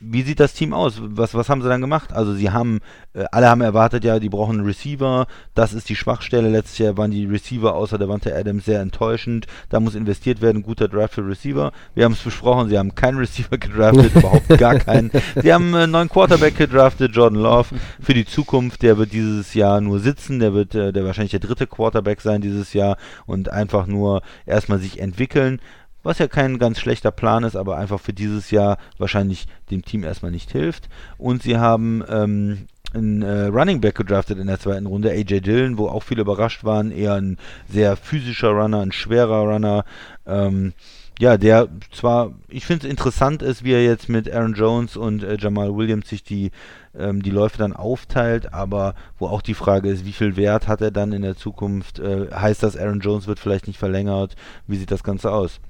Wie 0.00 0.22
sieht 0.22 0.38
das 0.38 0.54
Team 0.54 0.72
aus? 0.72 1.00
Was, 1.02 1.34
was 1.34 1.48
haben 1.48 1.60
sie 1.60 1.68
dann 1.68 1.80
gemacht? 1.80 2.12
Also 2.12 2.32
sie 2.32 2.50
haben, 2.50 2.80
äh, 3.14 3.24
alle 3.32 3.48
haben 3.48 3.60
erwartet, 3.60 4.04
ja, 4.04 4.20
die 4.20 4.28
brauchen 4.28 4.58
einen 4.58 4.66
Receiver. 4.66 5.26
Das 5.54 5.72
ist 5.72 5.88
die 5.88 5.96
Schwachstelle. 5.96 6.48
Letztes 6.48 6.78
Jahr 6.78 6.96
waren 6.96 7.10
die 7.10 7.26
Receiver 7.26 7.74
außer 7.74 7.98
der 7.98 8.08
Wante 8.08 8.34
Adams 8.34 8.64
sehr 8.64 8.80
enttäuschend. 8.80 9.46
Da 9.70 9.80
muss 9.80 9.96
investiert 9.96 10.40
werden, 10.40 10.62
guter 10.62 10.86
Draft 10.86 11.14
für 11.14 11.26
Receiver. 11.26 11.72
Wir 11.94 12.04
haben 12.04 12.12
es 12.12 12.22
besprochen, 12.22 12.68
sie 12.68 12.78
haben 12.78 12.94
keinen 12.94 13.18
Receiver 13.18 13.58
gedraftet, 13.58 14.14
überhaupt 14.14 14.48
gar 14.56 14.76
keinen. 14.76 15.10
Sie 15.42 15.52
haben 15.52 15.74
einen 15.74 15.90
neuen 15.90 16.08
Quarterback 16.08 16.56
gedraftet, 16.56 17.16
Jordan 17.16 17.40
Love, 17.40 17.74
für 18.00 18.14
die 18.14 18.24
Zukunft. 18.24 18.82
Der 18.82 18.98
wird 18.98 19.12
dieses 19.12 19.54
Jahr 19.54 19.80
nur 19.80 19.98
sitzen. 19.98 20.38
Der 20.38 20.54
wird 20.54 20.76
äh, 20.76 20.92
der 20.92 21.04
wahrscheinlich 21.04 21.32
der 21.32 21.40
dritte 21.40 21.66
Quarterback 21.66 22.20
sein 22.20 22.40
dieses 22.40 22.72
Jahr 22.72 22.96
und 23.26 23.50
einfach 23.50 23.86
nur 23.86 24.22
erstmal 24.46 24.78
sich 24.78 25.00
entwickeln 25.00 25.60
was 26.08 26.18
ja 26.18 26.26
kein 26.26 26.58
ganz 26.58 26.80
schlechter 26.80 27.10
Plan 27.10 27.44
ist, 27.44 27.54
aber 27.54 27.76
einfach 27.76 28.00
für 28.00 28.14
dieses 28.14 28.50
Jahr 28.50 28.78
wahrscheinlich 28.96 29.46
dem 29.70 29.84
Team 29.84 30.04
erstmal 30.04 30.30
nicht 30.30 30.50
hilft. 30.50 30.88
Und 31.18 31.42
sie 31.42 31.58
haben 31.58 32.02
ähm, 32.08 32.66
einen 32.94 33.20
äh, 33.20 33.44
Running 33.48 33.82
Back 33.82 33.96
gedraftet 33.96 34.38
in 34.38 34.46
der 34.46 34.58
zweiten 34.58 34.86
Runde, 34.86 35.10
AJ 35.10 35.42
Dillon, 35.42 35.76
wo 35.76 35.86
auch 35.88 36.02
viele 36.02 36.22
überrascht 36.22 36.64
waren, 36.64 36.92
eher 36.92 37.12
ein 37.12 37.36
sehr 37.68 37.94
physischer 37.94 38.52
Runner, 38.52 38.80
ein 38.80 38.92
schwerer 38.92 39.42
Runner. 39.42 39.84
Ähm, 40.26 40.72
ja, 41.20 41.36
der 41.36 41.68
zwar, 41.92 42.32
ich 42.48 42.64
finde 42.64 42.86
es 42.86 42.90
interessant 42.90 43.42
ist, 43.42 43.62
wie 43.62 43.72
er 43.72 43.84
jetzt 43.84 44.08
mit 44.08 44.32
Aaron 44.32 44.54
Jones 44.54 44.96
und 44.96 45.22
äh, 45.22 45.36
Jamal 45.38 45.76
Williams 45.76 46.08
sich 46.08 46.22
die, 46.22 46.52
ähm, 46.98 47.22
die 47.22 47.30
Läufe 47.30 47.58
dann 47.58 47.74
aufteilt, 47.74 48.54
aber 48.54 48.94
wo 49.18 49.26
auch 49.26 49.42
die 49.42 49.54
Frage 49.54 49.90
ist, 49.90 50.06
wie 50.06 50.12
viel 50.12 50.36
Wert 50.36 50.68
hat 50.68 50.80
er 50.80 50.90
dann 50.90 51.12
in 51.12 51.20
der 51.20 51.36
Zukunft? 51.36 51.98
Äh, 51.98 52.28
heißt 52.32 52.62
das, 52.62 52.78
Aaron 52.78 53.00
Jones 53.00 53.26
wird 53.26 53.40
vielleicht 53.40 53.66
nicht 53.66 53.78
verlängert? 53.78 54.36
Wie 54.66 54.76
sieht 54.76 54.90
das 54.90 55.02
Ganze 55.02 55.32
aus? 55.32 55.60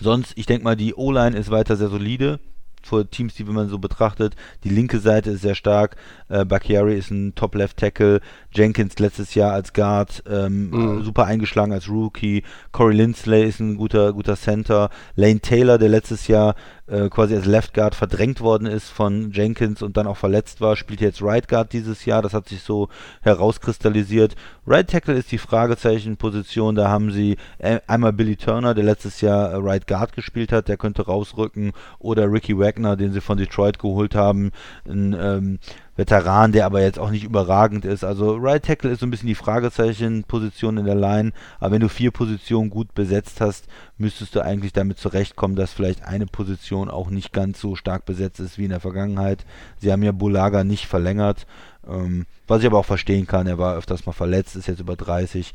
Sonst, 0.00 0.32
ich 0.36 0.46
denke 0.46 0.64
mal, 0.64 0.76
die 0.76 0.94
O-Line 0.94 1.36
ist 1.36 1.50
weiter 1.50 1.76
sehr 1.76 1.88
solide 1.88 2.40
vor 2.86 3.08
Teams, 3.10 3.34
die 3.34 3.46
wenn 3.46 3.54
man 3.54 3.68
so 3.68 3.78
betrachtet. 3.78 4.34
Die 4.64 4.68
linke 4.68 5.00
Seite 5.00 5.30
ist 5.30 5.42
sehr 5.42 5.54
stark. 5.54 5.96
Äh, 6.28 6.44
Bakiari 6.44 6.96
ist 6.96 7.10
ein 7.10 7.34
Top-Left-Tackle. 7.34 8.20
Jenkins 8.52 8.98
letztes 8.98 9.34
Jahr 9.34 9.52
als 9.52 9.72
Guard 9.72 10.22
ähm, 10.28 10.70
mhm. 10.70 11.02
super 11.02 11.26
eingeschlagen 11.26 11.72
als 11.72 11.88
Rookie. 11.88 12.44
Corey 12.72 12.96
Lindsley 12.96 13.46
ist 13.46 13.60
ein 13.60 13.76
guter, 13.76 14.12
guter 14.12 14.36
Center. 14.36 14.90
Lane 15.16 15.40
Taylor, 15.40 15.78
der 15.78 15.88
letztes 15.88 16.28
Jahr 16.28 16.54
äh, 16.86 17.08
quasi 17.08 17.34
als 17.34 17.46
Left 17.46 17.74
Guard 17.74 17.94
verdrängt 17.94 18.40
worden 18.40 18.66
ist 18.66 18.88
von 18.90 19.30
Jenkins 19.32 19.82
und 19.82 19.96
dann 19.96 20.06
auch 20.06 20.16
verletzt 20.16 20.60
war, 20.60 20.76
spielt 20.76 21.00
jetzt 21.00 21.22
Right 21.22 21.48
Guard 21.48 21.72
dieses 21.72 22.04
Jahr. 22.04 22.22
Das 22.22 22.34
hat 22.34 22.48
sich 22.48 22.62
so 22.62 22.88
herauskristallisiert. 23.22 24.36
Right 24.66 24.88
Tackle 24.88 25.14
ist 25.14 25.32
die 25.32 25.38
Fragezeichen-Position. 25.38 26.74
Da 26.74 26.88
haben 26.88 27.10
sie 27.10 27.36
äh, 27.58 27.80
einmal 27.86 28.12
Billy 28.12 28.36
Turner, 28.36 28.74
der 28.74 28.84
letztes 28.84 29.20
Jahr 29.20 29.50
äh, 29.50 29.56
Right 29.56 29.86
Guard 29.86 30.12
gespielt 30.12 30.52
hat, 30.52 30.68
der 30.68 30.76
könnte 30.76 31.06
rausrücken. 31.06 31.72
Oder 31.98 32.30
Ricky 32.30 32.58
Wagner, 32.58 32.96
den 32.96 33.12
sie 33.12 33.20
von 33.20 33.38
Detroit 33.38 33.78
geholt 33.78 34.14
haben. 34.14 34.52
Ein 34.88 35.16
ähm, 35.18 35.58
Veteran, 35.96 36.52
der 36.52 36.66
aber 36.66 36.82
jetzt 36.82 36.98
auch 36.98 37.10
nicht 37.10 37.24
überragend 37.24 37.84
ist. 37.84 38.04
Also 38.04 38.36
Right 38.36 38.62
Tackle 38.62 38.90
ist 38.90 39.00
so 39.00 39.06
ein 39.06 39.10
bisschen 39.10 39.28
die 39.28 39.34
Fragezeichen-Position 39.34 40.76
in 40.76 40.84
der 40.84 40.94
Line. 40.94 41.32
Aber 41.58 41.72
wenn 41.72 41.80
du 41.80 41.88
vier 41.88 42.10
Positionen 42.10 42.68
gut 42.68 42.94
besetzt 42.94 43.40
hast, 43.40 43.66
müsstest 43.96 44.34
du 44.34 44.40
eigentlich 44.40 44.74
damit 44.74 44.98
zurechtkommen, 44.98 45.56
dass 45.56 45.72
vielleicht 45.72 46.04
eine 46.04 46.26
Position 46.26 46.90
auch 46.90 47.08
nicht 47.08 47.32
ganz 47.32 47.60
so 47.60 47.74
stark 47.76 48.04
besetzt 48.04 48.40
ist 48.40 48.58
wie 48.58 48.64
in 48.64 48.70
der 48.70 48.80
Vergangenheit. 48.80 49.46
Sie 49.78 49.90
haben 49.90 50.02
ja 50.02 50.12
Bulaga 50.12 50.64
nicht 50.64 50.86
verlängert, 50.86 51.46
ähm, 51.88 52.26
was 52.46 52.60
ich 52.60 52.66
aber 52.66 52.78
auch 52.78 52.84
verstehen 52.84 53.26
kann. 53.26 53.46
Er 53.46 53.58
war 53.58 53.76
öfters 53.76 54.04
mal 54.04 54.12
verletzt, 54.12 54.54
ist 54.54 54.68
jetzt 54.68 54.80
über 54.80 54.96
30. 54.96 55.54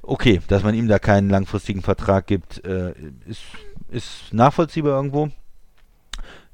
Okay, 0.00 0.40
dass 0.48 0.62
man 0.62 0.74
ihm 0.74 0.88
da 0.88 0.98
keinen 0.98 1.28
langfristigen 1.28 1.82
Vertrag 1.82 2.26
gibt, 2.26 2.64
äh, 2.64 2.94
ist, 3.26 3.42
ist 3.90 4.32
nachvollziehbar 4.32 4.96
irgendwo 4.96 5.30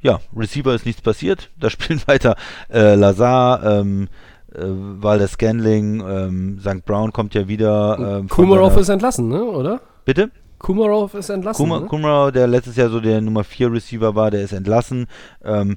ja, 0.03 0.21
Receiver 0.35 0.75
ist 0.75 0.87
nichts 0.87 1.03
passiert. 1.03 1.51
Da 1.59 1.71
spielen 1.71 2.01
weiter 2.07 2.37
äh, 2.73 2.95
Lazar, 2.95 3.65
ähm, 3.65 4.09
äh, 4.55 4.61
Waldes 4.63 5.33
Scanling, 5.33 6.01
ähm, 6.01 6.61
St. 6.61 6.85
Brown 6.85 7.13
kommt 7.13 7.35
ja 7.35 7.49
wieder. 7.49 8.19
Ähm, 8.21 8.29
Kumarov 8.29 8.77
ist 8.77 8.89
entlassen, 8.89 9.29
ne? 9.29 9.43
oder? 9.43 9.81
Bitte? 10.05 10.31
Kumarov 10.59 11.15
ist 11.15 11.31
entlassen. 11.31 11.65
Kuma, 11.65 11.81
ne? 11.81 11.87
Kumarov, 11.87 12.33
der 12.33 12.47
letztes 12.47 12.77
Jahr 12.77 12.91
so 12.91 13.01
der 13.01 13.21
Nummer 13.21 13.45
4 13.45 13.73
Receiver 13.73 14.15
war, 14.15 14.31
der 14.31 14.43
ist 14.43 14.53
entlassen. 14.53 15.07
Ähm, 15.43 15.77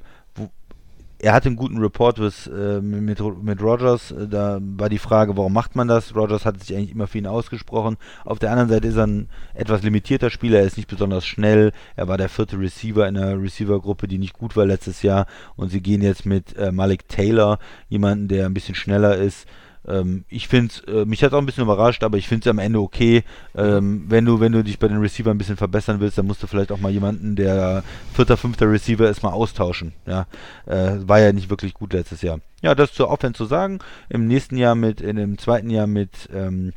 er 1.18 1.32
hatte 1.32 1.48
einen 1.48 1.56
guten 1.56 1.78
Report 1.78 2.18
with, 2.18 2.46
äh, 2.46 2.80
mit, 2.80 3.20
mit 3.42 3.62
Rogers. 3.62 4.10
Äh, 4.10 4.28
da 4.28 4.58
war 4.60 4.88
die 4.88 4.98
Frage, 4.98 5.36
warum 5.36 5.52
macht 5.52 5.76
man 5.76 5.88
das? 5.88 6.14
Rogers 6.14 6.44
hat 6.44 6.62
sich 6.62 6.76
eigentlich 6.76 6.92
immer 6.92 7.06
für 7.06 7.18
ihn 7.18 7.26
ausgesprochen. 7.26 7.96
Auf 8.24 8.38
der 8.38 8.50
anderen 8.50 8.68
Seite 8.68 8.88
ist 8.88 8.96
er 8.96 9.06
ein 9.06 9.28
etwas 9.54 9.82
limitierter 9.82 10.30
Spieler. 10.30 10.58
Er 10.58 10.66
ist 10.66 10.76
nicht 10.76 10.88
besonders 10.88 11.24
schnell. 11.24 11.72
Er 11.96 12.08
war 12.08 12.18
der 12.18 12.28
vierte 12.28 12.58
Receiver 12.58 13.06
in 13.08 13.16
einer 13.16 13.40
Receiver-Gruppe, 13.40 14.08
die 14.08 14.18
nicht 14.18 14.34
gut 14.34 14.56
war 14.56 14.66
letztes 14.66 15.02
Jahr. 15.02 15.26
Und 15.56 15.70
sie 15.70 15.80
gehen 15.80 16.02
jetzt 16.02 16.26
mit 16.26 16.56
äh, 16.56 16.72
Malik 16.72 17.08
Taylor, 17.08 17.58
jemanden, 17.88 18.28
der 18.28 18.46
ein 18.46 18.54
bisschen 18.54 18.74
schneller 18.74 19.16
ist. 19.16 19.46
Ähm, 19.86 20.24
ich 20.28 20.48
finde 20.48 20.74
äh, 20.86 21.04
mich 21.04 21.22
hat 21.22 21.32
auch 21.32 21.38
ein 21.38 21.46
bisschen 21.46 21.64
überrascht, 21.64 22.02
aber 22.04 22.16
ich 22.18 22.28
finde 22.28 22.48
es 22.48 22.50
am 22.50 22.58
Ende 22.58 22.80
okay. 22.80 23.24
Ähm, 23.54 24.04
wenn 24.08 24.24
du, 24.24 24.40
wenn 24.40 24.52
du 24.52 24.62
dich 24.62 24.78
bei 24.78 24.88
den 24.88 24.98
Receiver 24.98 25.30
ein 25.30 25.38
bisschen 25.38 25.56
verbessern 25.56 26.00
willst, 26.00 26.18
dann 26.18 26.26
musst 26.26 26.42
du 26.42 26.46
vielleicht 26.46 26.72
auch 26.72 26.80
mal 26.80 26.92
jemanden, 26.92 27.36
der 27.36 27.82
vierter, 28.12 28.36
fünfter 28.36 28.70
Receiver 28.70 29.08
ist, 29.08 29.22
mal 29.22 29.32
austauschen. 29.32 29.92
Ja, 30.06 30.26
äh, 30.66 30.96
war 31.06 31.20
ja 31.20 31.32
nicht 31.32 31.50
wirklich 31.50 31.74
gut 31.74 31.92
letztes 31.92 32.22
Jahr. 32.22 32.40
Ja, 32.62 32.74
das 32.74 32.94
zur 32.94 33.10
Offense 33.10 33.36
zu 33.36 33.44
sagen. 33.44 33.80
Im 34.08 34.26
nächsten 34.26 34.56
Jahr 34.56 34.74
mit, 34.74 35.00
in 35.00 35.16
dem 35.16 35.36
zweiten 35.38 35.68
Jahr 35.68 35.86
mit 35.86 36.30
ähm, 36.34 36.72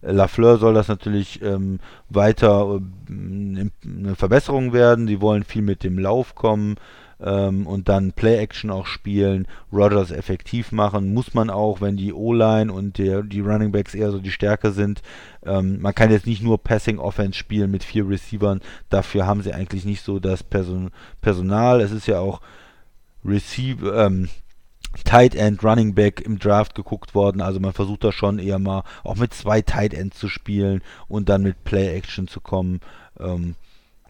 Lafleur 0.00 0.58
soll 0.58 0.74
das 0.74 0.88
natürlich 0.88 1.42
ähm, 1.42 1.80
weiter 2.08 2.80
äh, 3.08 3.10
eine 3.10 4.14
Verbesserung 4.14 4.72
werden. 4.72 5.08
Sie 5.08 5.20
wollen 5.20 5.42
viel 5.42 5.62
mit 5.62 5.82
dem 5.82 5.98
Lauf 5.98 6.34
kommen 6.34 6.76
ähm, 7.20 7.66
und 7.66 7.88
dann 7.88 8.12
Play-Action 8.12 8.70
auch 8.70 8.86
spielen, 8.86 9.46
Rogers 9.72 10.10
effektiv 10.10 10.72
machen, 10.72 11.14
muss 11.14 11.34
man 11.34 11.50
auch, 11.50 11.80
wenn 11.80 11.96
die 11.96 12.12
O-Line 12.12 12.72
und 12.72 12.98
der, 12.98 13.22
die 13.22 13.40
Running 13.40 13.72
Backs 13.72 13.94
eher 13.94 14.10
so 14.10 14.18
die 14.18 14.30
Stärke 14.30 14.72
sind. 14.72 15.02
Ähm, 15.44 15.80
man 15.80 15.94
kann 15.94 16.10
jetzt 16.10 16.26
nicht 16.26 16.42
nur 16.42 16.62
Passing 16.62 16.98
Offense 16.98 17.38
spielen 17.38 17.70
mit 17.70 17.84
vier 17.84 18.08
Receivern, 18.08 18.60
dafür 18.90 19.26
haben 19.26 19.42
sie 19.42 19.52
eigentlich 19.52 19.84
nicht 19.84 20.02
so 20.02 20.18
das 20.18 20.42
Person 20.42 20.90
Personal. 21.20 21.80
Es 21.80 21.92
ist 21.92 22.06
ja 22.06 22.18
auch 22.18 22.40
Receiver, 23.24 24.06
ähm, 24.06 24.28
Tight 25.04 25.34
End, 25.34 25.64
Running 25.64 25.94
Back 25.94 26.20
im 26.20 26.38
Draft 26.38 26.74
geguckt 26.74 27.14
worden. 27.14 27.40
Also 27.40 27.58
man 27.58 27.72
versucht 27.72 28.04
da 28.04 28.12
schon 28.12 28.38
eher 28.38 28.58
mal 28.58 28.84
auch 29.02 29.16
mit 29.16 29.34
zwei 29.34 29.60
Tight 29.60 29.92
Ends 29.92 30.18
zu 30.18 30.28
spielen 30.28 30.82
und 31.08 31.28
dann 31.28 31.42
mit 31.42 31.64
Play 31.64 31.96
Action 31.96 32.28
zu 32.28 32.40
kommen. 32.40 32.80
Ähm, 33.18 33.56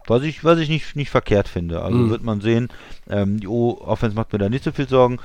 was 0.07 0.23
ich, 0.23 0.43
was 0.43 0.59
ich 0.59 0.69
nicht, 0.69 0.95
nicht 0.95 1.09
verkehrt 1.09 1.47
finde. 1.47 1.81
Also 1.81 1.97
mhm. 1.97 2.09
wird 2.09 2.23
man 2.23 2.41
sehen. 2.41 2.69
Ähm, 3.09 3.39
die 3.39 3.47
O-Offense 3.47 4.15
macht 4.15 4.33
mir 4.33 4.39
da 4.39 4.49
nicht 4.49 4.63
so 4.63 4.71
viel 4.71 4.87
Sorgen. 4.87 5.19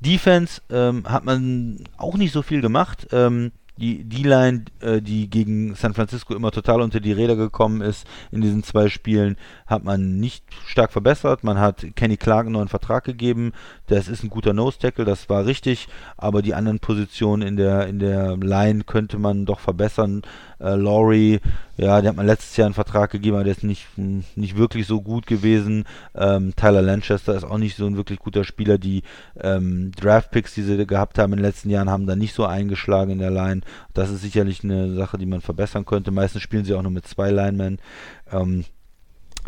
Defense 0.00 0.60
ähm, 0.70 1.04
hat 1.06 1.24
man 1.24 1.84
auch 1.96 2.16
nicht 2.16 2.32
so 2.32 2.42
viel 2.42 2.60
gemacht. 2.60 3.08
Ähm, 3.12 3.52
die 3.78 4.04
D-Line, 4.04 4.64
äh, 4.80 5.02
die 5.02 5.28
gegen 5.28 5.74
San 5.74 5.92
Francisco 5.92 6.34
immer 6.34 6.50
total 6.50 6.80
unter 6.80 7.00
die 7.00 7.12
Räder 7.12 7.36
gekommen 7.36 7.82
ist 7.82 8.06
in 8.32 8.40
diesen 8.40 8.62
zwei 8.62 8.88
Spielen, 8.88 9.36
hat 9.66 9.84
man 9.84 10.18
nicht 10.18 10.44
stark 10.66 10.92
verbessert. 10.92 11.44
Man 11.44 11.58
hat 11.58 11.84
Kenny 11.94 12.16
Clark 12.16 12.46
einen 12.46 12.54
neuen 12.54 12.68
Vertrag 12.68 13.04
gegeben. 13.04 13.52
Das 13.86 14.08
ist 14.08 14.22
ein 14.22 14.30
guter 14.30 14.54
Nose-Tackle, 14.54 15.04
das 15.04 15.28
war 15.28 15.44
richtig. 15.44 15.88
Aber 16.16 16.40
die 16.40 16.54
anderen 16.54 16.80
Positionen 16.80 17.46
in 17.46 17.56
der, 17.56 17.86
in 17.86 17.98
der 17.98 18.36
Line 18.38 18.84
könnte 18.84 19.18
man 19.18 19.44
doch 19.44 19.60
verbessern. 19.60 20.22
Äh, 20.58 20.74
Laurie, 20.74 21.40
ja, 21.76 22.00
der 22.00 22.10
hat 22.10 22.16
man 22.16 22.26
letztes 22.26 22.56
Jahr 22.56 22.66
einen 22.66 22.74
Vertrag 22.74 23.10
gegeben, 23.10 23.36
aber 23.36 23.44
der 23.44 23.52
ist 23.52 23.64
nicht, 23.64 23.86
nicht 23.96 24.56
wirklich 24.56 24.86
so 24.86 25.02
gut 25.02 25.26
gewesen. 25.26 25.84
Ähm, 26.14 26.54
Tyler 26.56 26.82
Lanchester 26.82 27.34
ist 27.34 27.44
auch 27.44 27.58
nicht 27.58 27.76
so 27.76 27.86
ein 27.86 27.96
wirklich 27.96 28.18
guter 28.18 28.44
Spieler. 28.44 28.78
Die 28.78 29.02
ähm, 29.40 29.92
Draft-Picks, 29.92 30.54
die 30.54 30.62
sie 30.62 30.86
gehabt 30.86 31.18
haben 31.18 31.32
in 31.32 31.38
den 31.38 31.44
letzten 31.44 31.70
Jahren, 31.70 31.90
haben 31.90 32.06
da 32.06 32.16
nicht 32.16 32.34
so 32.34 32.46
eingeschlagen 32.46 33.12
in 33.12 33.18
der 33.18 33.30
Line. 33.30 33.60
Das 33.92 34.10
ist 34.10 34.22
sicherlich 34.22 34.64
eine 34.64 34.94
Sache, 34.94 35.18
die 35.18 35.26
man 35.26 35.40
verbessern 35.40 35.84
könnte. 35.84 36.10
Meistens 36.10 36.42
spielen 36.42 36.64
sie 36.64 36.74
auch 36.74 36.82
nur 36.82 36.92
mit 36.92 37.06
zwei 37.06 37.30
Linemen. 37.30 37.78
Ähm, 38.32 38.64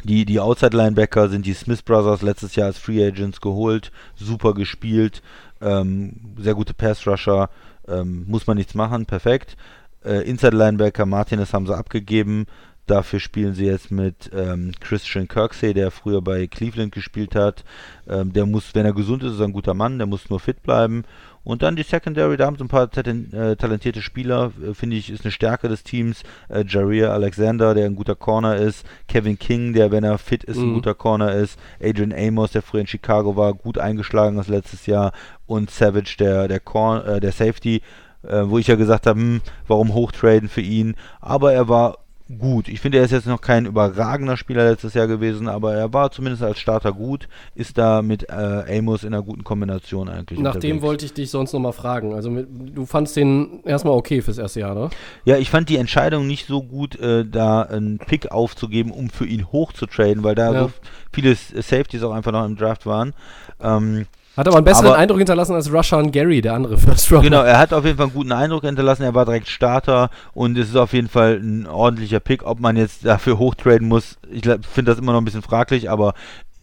die, 0.04 0.24
die 0.24 0.38
Outside-Linebacker 0.38 1.28
sind 1.28 1.44
die 1.44 1.54
Smith 1.54 1.82
Brothers 1.82 2.22
letztes 2.22 2.54
Jahr 2.54 2.68
als 2.68 2.78
Free 2.78 3.04
Agents 3.04 3.40
geholt, 3.40 3.90
super 4.14 4.54
gespielt, 4.54 5.22
ähm, 5.60 6.34
sehr 6.38 6.54
gute 6.54 6.72
Pass-Rusher, 6.72 7.50
ähm, 7.88 8.24
muss 8.28 8.46
man 8.46 8.56
nichts 8.56 8.74
machen, 8.74 9.06
perfekt. 9.06 9.56
Äh, 10.04 10.28
Inside-Linebacker 10.28 11.06
Martinez 11.06 11.52
haben 11.52 11.66
sie 11.66 11.76
abgegeben, 11.76 12.46
dafür 12.86 13.20
spielen 13.20 13.54
sie 13.54 13.66
jetzt 13.66 13.90
mit 13.90 14.30
ähm, 14.34 14.72
Christian 14.80 15.28
Kirksey, 15.28 15.74
der 15.74 15.90
früher 15.90 16.22
bei 16.22 16.46
Cleveland 16.46 16.92
gespielt 16.92 17.34
hat. 17.34 17.64
Ähm, 18.08 18.32
der 18.32 18.46
muss, 18.46 18.74
wenn 18.74 18.86
er 18.86 18.92
gesund 18.92 19.22
ist, 19.22 19.34
ist 19.34 19.40
er 19.40 19.46
ein 19.46 19.52
guter 19.52 19.74
Mann, 19.74 19.98
der 19.98 20.06
muss 20.06 20.30
nur 20.30 20.40
fit 20.40 20.62
bleiben. 20.62 21.04
Und 21.44 21.62
dann 21.62 21.76
die 21.76 21.82
Secondary, 21.82 22.36
da 22.36 22.46
haben 22.46 22.56
sie 22.56 22.64
ein 22.64 22.68
paar 22.68 22.90
äh, 22.94 23.56
talentierte 23.56 24.02
Spieler, 24.02 24.52
äh, 24.62 24.74
finde 24.74 24.96
ich, 24.96 25.08
ist 25.08 25.24
eine 25.24 25.32
Stärke 25.32 25.68
des 25.68 25.82
Teams. 25.82 26.22
Äh, 26.48 26.64
Jareer 26.66 27.12
Alexander, 27.12 27.74
der 27.74 27.86
ein 27.86 27.96
guter 27.96 28.16
Corner 28.16 28.56
ist. 28.56 28.84
Kevin 29.06 29.38
King, 29.38 29.72
der, 29.72 29.90
wenn 29.90 30.04
er 30.04 30.18
fit 30.18 30.44
ist, 30.44 30.58
mhm. 30.58 30.70
ein 30.70 30.74
guter 30.74 30.94
Corner 30.94 31.32
ist. 31.32 31.58
Adrian 31.82 32.12
Amos, 32.12 32.52
der 32.52 32.62
früher 32.62 32.82
in 32.82 32.86
Chicago 32.86 33.36
war, 33.36 33.54
gut 33.54 33.78
eingeschlagen 33.78 34.36
das 34.36 34.48
letztes 34.48 34.86
Jahr. 34.86 35.12
Und 35.46 35.70
Savage, 35.70 36.16
der, 36.18 36.48
der, 36.48 36.60
Corn, 36.60 37.06
äh, 37.06 37.20
der 37.20 37.32
Safety, 37.32 37.80
äh, 38.22 38.42
wo 38.44 38.58
ich 38.58 38.66
ja 38.66 38.76
gesagt 38.76 39.06
habe, 39.06 39.18
hm, 39.18 39.40
warum 39.66 39.94
hochtraden 39.94 40.48
für 40.48 40.60
ihn. 40.62 40.94
Aber 41.20 41.52
er 41.52 41.68
war 41.68 41.98
gut. 42.38 42.68
Ich 42.68 42.80
finde, 42.80 42.98
er 42.98 43.04
ist 43.04 43.10
jetzt 43.10 43.26
noch 43.26 43.40
kein 43.40 43.64
überragender 43.64 44.36
Spieler 44.36 44.68
letztes 44.68 44.92
Jahr 44.92 45.06
gewesen, 45.06 45.48
aber 45.48 45.72
er 45.74 45.94
war 45.94 46.10
zumindest 46.10 46.42
als 46.42 46.58
Starter 46.58 46.92
gut, 46.92 47.26
ist 47.54 47.78
da 47.78 48.02
mit 48.02 48.28
äh, 48.28 48.78
Amos 48.78 49.02
in 49.02 49.14
einer 49.14 49.22
guten 49.22 49.44
Kombination 49.44 50.10
eigentlich. 50.10 50.38
Nach 50.38 50.52
dem 50.56 50.72
unterwegs. 50.72 50.82
wollte 50.82 51.04
ich 51.06 51.14
dich 51.14 51.30
sonst 51.30 51.54
nochmal 51.54 51.72
fragen. 51.72 52.12
Also 52.14 52.30
mit, 52.30 52.46
du 52.76 52.84
fandst 52.84 53.16
den 53.16 53.62
erstmal 53.64 53.94
okay 53.94 54.20
fürs 54.20 54.36
erste 54.36 54.60
Jahr, 54.60 54.74
ne? 54.74 54.90
Ja, 55.24 55.38
ich 55.38 55.48
fand 55.48 55.70
die 55.70 55.78
Entscheidung 55.78 56.26
nicht 56.26 56.46
so 56.46 56.62
gut, 56.62 57.00
äh, 57.00 57.24
da 57.24 57.62
einen 57.62 57.96
Pick 57.96 58.30
aufzugeben, 58.30 58.90
um 58.90 59.08
für 59.08 59.24
ihn 59.24 59.50
hoch 59.50 59.72
zu 59.72 59.86
traden, 59.86 60.22
weil 60.22 60.34
da 60.34 60.52
Ja. 60.52 60.64
so 60.64 60.72
viele 61.12 61.34
Safeties 61.34 62.02
auch 62.02 62.12
einfach 62.12 62.32
noch 62.32 62.44
im 62.44 62.56
Draft 62.56 62.84
waren. 62.84 63.14
Ähm, 63.58 64.04
Hat 64.38 64.46
aber 64.46 64.56
einen 64.58 64.64
besseren 64.64 64.86
Aber- 64.90 64.96
Eindruck 64.98 65.18
hinterlassen 65.18 65.54
als 65.54 65.72
Rushan 65.72 66.12
Gary, 66.12 66.40
der 66.40 66.54
andere 66.54 66.78
First 66.78 67.10
Round. 67.12 67.24
Genau, 67.24 67.42
er 67.42 67.58
hat 67.58 67.72
auf 67.72 67.84
jeden 67.84 67.96
Fall 67.96 68.06
einen 68.06 68.14
guten 68.14 68.32
Eindruck 68.32 68.62
hinterlassen. 68.64 69.02
Er 69.02 69.14
war 69.14 69.24
direkt 69.24 69.48
Starter 69.48 70.10
und 70.32 70.56
es 70.56 70.68
ist 70.68 70.76
auf 70.76 70.92
jeden 70.92 71.08
Fall 71.08 71.40
ein 71.42 71.66
ordentlicher 71.66 72.20
Pick. 72.20 72.44
Ob 72.46 72.60
man 72.60 72.76
jetzt 72.76 73.04
dafür 73.04 73.38
hochtraden 73.38 73.88
muss, 73.88 74.16
ich 74.30 74.42
finde 74.42 74.92
das 74.92 74.98
immer 75.00 75.12
noch 75.12 75.20
ein 75.20 75.24
bisschen 75.24 75.42
fraglich, 75.42 75.90
aber 75.90 76.14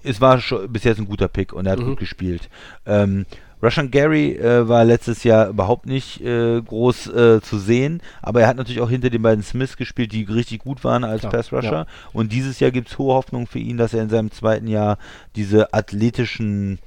es 0.03 0.21
war 0.21 0.39
schon 0.39 0.71
bis 0.71 0.85
jetzt 0.85 0.99
ein 0.99 1.05
guter 1.07 1.27
Pick 1.27 1.51
und 1.51 1.65
er 1.65 1.73
hat 1.73 1.79
Mhm. 1.79 1.85
gut 1.87 1.99
gespielt. 1.99 2.49
Ähm, 2.85 3.25
Russian 3.63 3.89
Gary 3.89 4.33
äh, 4.33 4.67
war 4.69 4.85
letztes 4.85 5.23
Jahr 5.23 5.47
überhaupt 5.49 5.85
nicht 5.87 6.21
äh, 6.21 6.61
groß 6.61 7.07
äh, 7.07 7.41
zu 7.41 7.57
sehen, 7.57 8.01
aber 8.21 8.41
er 8.41 8.47
hat 8.47 8.57
natürlich 8.57 8.81
auch 8.81 8.89
hinter 8.89 9.09
den 9.09 9.21
beiden 9.23 9.43
Smiths 9.43 9.75
gespielt, 9.75 10.11
die 10.11 10.23
richtig 10.23 10.59
gut 10.59 10.83
waren 10.83 11.03
als 11.03 11.21
Klar, 11.21 11.31
Pass 11.33 11.51
Rusher. 11.51 11.71
ja. 11.71 11.85
Und 12.13 12.31
dieses 12.31 12.59
Jahr 12.59 12.69
gibt 12.71 12.89
es 12.89 12.97
hohe 12.99 13.13
Hoffnung 13.15 13.47
für 13.47 13.59
ihn, 13.59 13.77
dass 13.77 13.93
er 13.93 14.03
in 14.03 14.09
seinem 14.09 14.29
zweiten 14.31 14.67
Jahr 14.67 14.97
diese 15.35 15.73
athletischen 15.73 16.79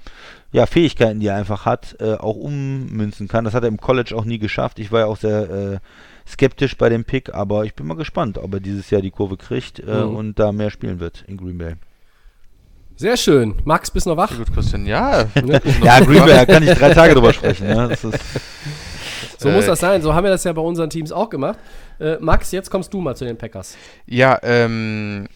ja, 0.52 0.66
Fähigkeiten, 0.66 1.20
die 1.20 1.26
er 1.26 1.36
einfach 1.36 1.66
hat, 1.66 1.96
äh, 2.00 2.14
auch 2.14 2.36
ummünzen 2.36 3.28
kann. 3.28 3.44
Das 3.44 3.54
hat 3.54 3.62
er 3.64 3.68
im 3.68 3.80
College 3.80 4.14
auch 4.16 4.24
nie 4.24 4.38
geschafft. 4.38 4.78
Ich 4.78 4.90
war 4.90 5.00
ja 5.00 5.06
auch 5.06 5.16
sehr 5.18 5.50
äh, 5.50 5.78
skeptisch 6.30 6.76
bei 6.76 6.88
dem 6.88 7.04
Pick, 7.04 7.34
aber 7.34 7.64
ich 7.64 7.74
bin 7.74 7.86
mal 7.86 7.96
gespannt, 7.96 8.38
ob 8.38 8.54
er 8.54 8.60
dieses 8.60 8.90
Jahr 8.90 9.02
die 9.02 9.10
Kurve 9.10 9.36
kriegt 9.36 9.80
äh, 9.80 9.84
Mhm. 10.04 10.16
und 10.16 10.38
da 10.38 10.52
mehr 10.52 10.70
spielen 10.70 11.00
wird 11.00 11.24
in 11.26 11.36
Green 11.36 11.58
Bay. 11.58 11.74
Sehr 12.96 13.16
schön. 13.16 13.54
Max, 13.64 13.90
bist 13.90 14.06
noch 14.06 14.16
wach? 14.16 14.36
Gut, 14.36 14.52
Christian, 14.52 14.84
ja. 14.86 15.26
Ja, 15.84 16.00
Green 16.00 16.24
Bay, 16.24 16.34
da 16.34 16.46
kann 16.46 16.62
ich 16.64 16.72
drei 16.76 16.92
Tage 16.94 17.14
drüber 17.14 17.32
sprechen. 17.32 17.68
Ne? 17.68 17.88
Das 17.90 18.02
ist, 18.02 18.18
So 19.38 19.48
Äh, 19.50 19.54
muss 19.54 19.66
das 19.66 19.78
sein. 19.78 20.02
So 20.02 20.14
haben 20.14 20.24
wir 20.24 20.30
das 20.32 20.42
ja 20.44 20.52
bei 20.52 20.62
unseren 20.62 20.90
Teams 20.90 21.12
auch 21.12 21.30
gemacht. 21.30 21.58
Äh, 22.00 22.16
Max, 22.20 22.50
jetzt 22.52 22.70
kommst 22.70 22.92
du 22.92 23.00
mal 23.00 23.14
zu 23.14 23.24
den 23.24 23.36
Packers. 23.36 23.76
Ja, 24.06 24.36
ähm, 24.42 25.28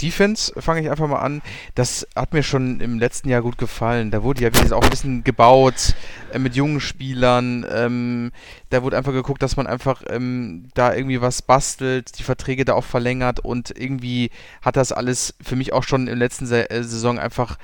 Defense 0.00 0.52
fange 0.60 0.80
ich 0.80 0.90
einfach 0.90 1.08
mal 1.08 1.20
an. 1.20 1.42
Das 1.74 2.06
hat 2.14 2.32
mir 2.32 2.42
schon 2.42 2.80
im 2.80 2.98
letzten 2.98 3.28
Jahr 3.28 3.42
gut 3.42 3.58
gefallen. 3.58 4.10
Da 4.10 4.22
wurde 4.22 4.42
ja 4.42 4.48
gesagt 4.48 4.72
auch 4.72 4.82
ein 4.82 4.90
bisschen 4.90 5.24
gebaut 5.24 5.94
äh, 6.32 6.38
mit 6.38 6.56
jungen 6.56 6.80
Spielern. 6.80 7.66
Ähm, 7.70 8.32
da 8.70 8.82
wurde 8.82 8.96
einfach 8.96 9.12
geguckt, 9.12 9.42
dass 9.42 9.56
man 9.56 9.66
einfach 9.66 10.02
ähm, 10.08 10.68
da 10.74 10.94
irgendwie 10.94 11.20
was 11.20 11.42
bastelt, 11.42 12.18
die 12.18 12.22
Verträge 12.22 12.64
da 12.64 12.74
auch 12.74 12.84
verlängert 12.84 13.40
und 13.40 13.76
irgendwie 13.76 14.30
hat 14.62 14.76
das 14.76 14.92
alles 14.92 15.34
für 15.40 15.56
mich 15.56 15.72
auch 15.72 15.82
schon 15.82 16.02
in 16.02 16.06
der 16.06 16.16
letzten 16.16 16.50
äh, 16.50 16.82
Saison 16.82 17.18
einfach 17.18 17.58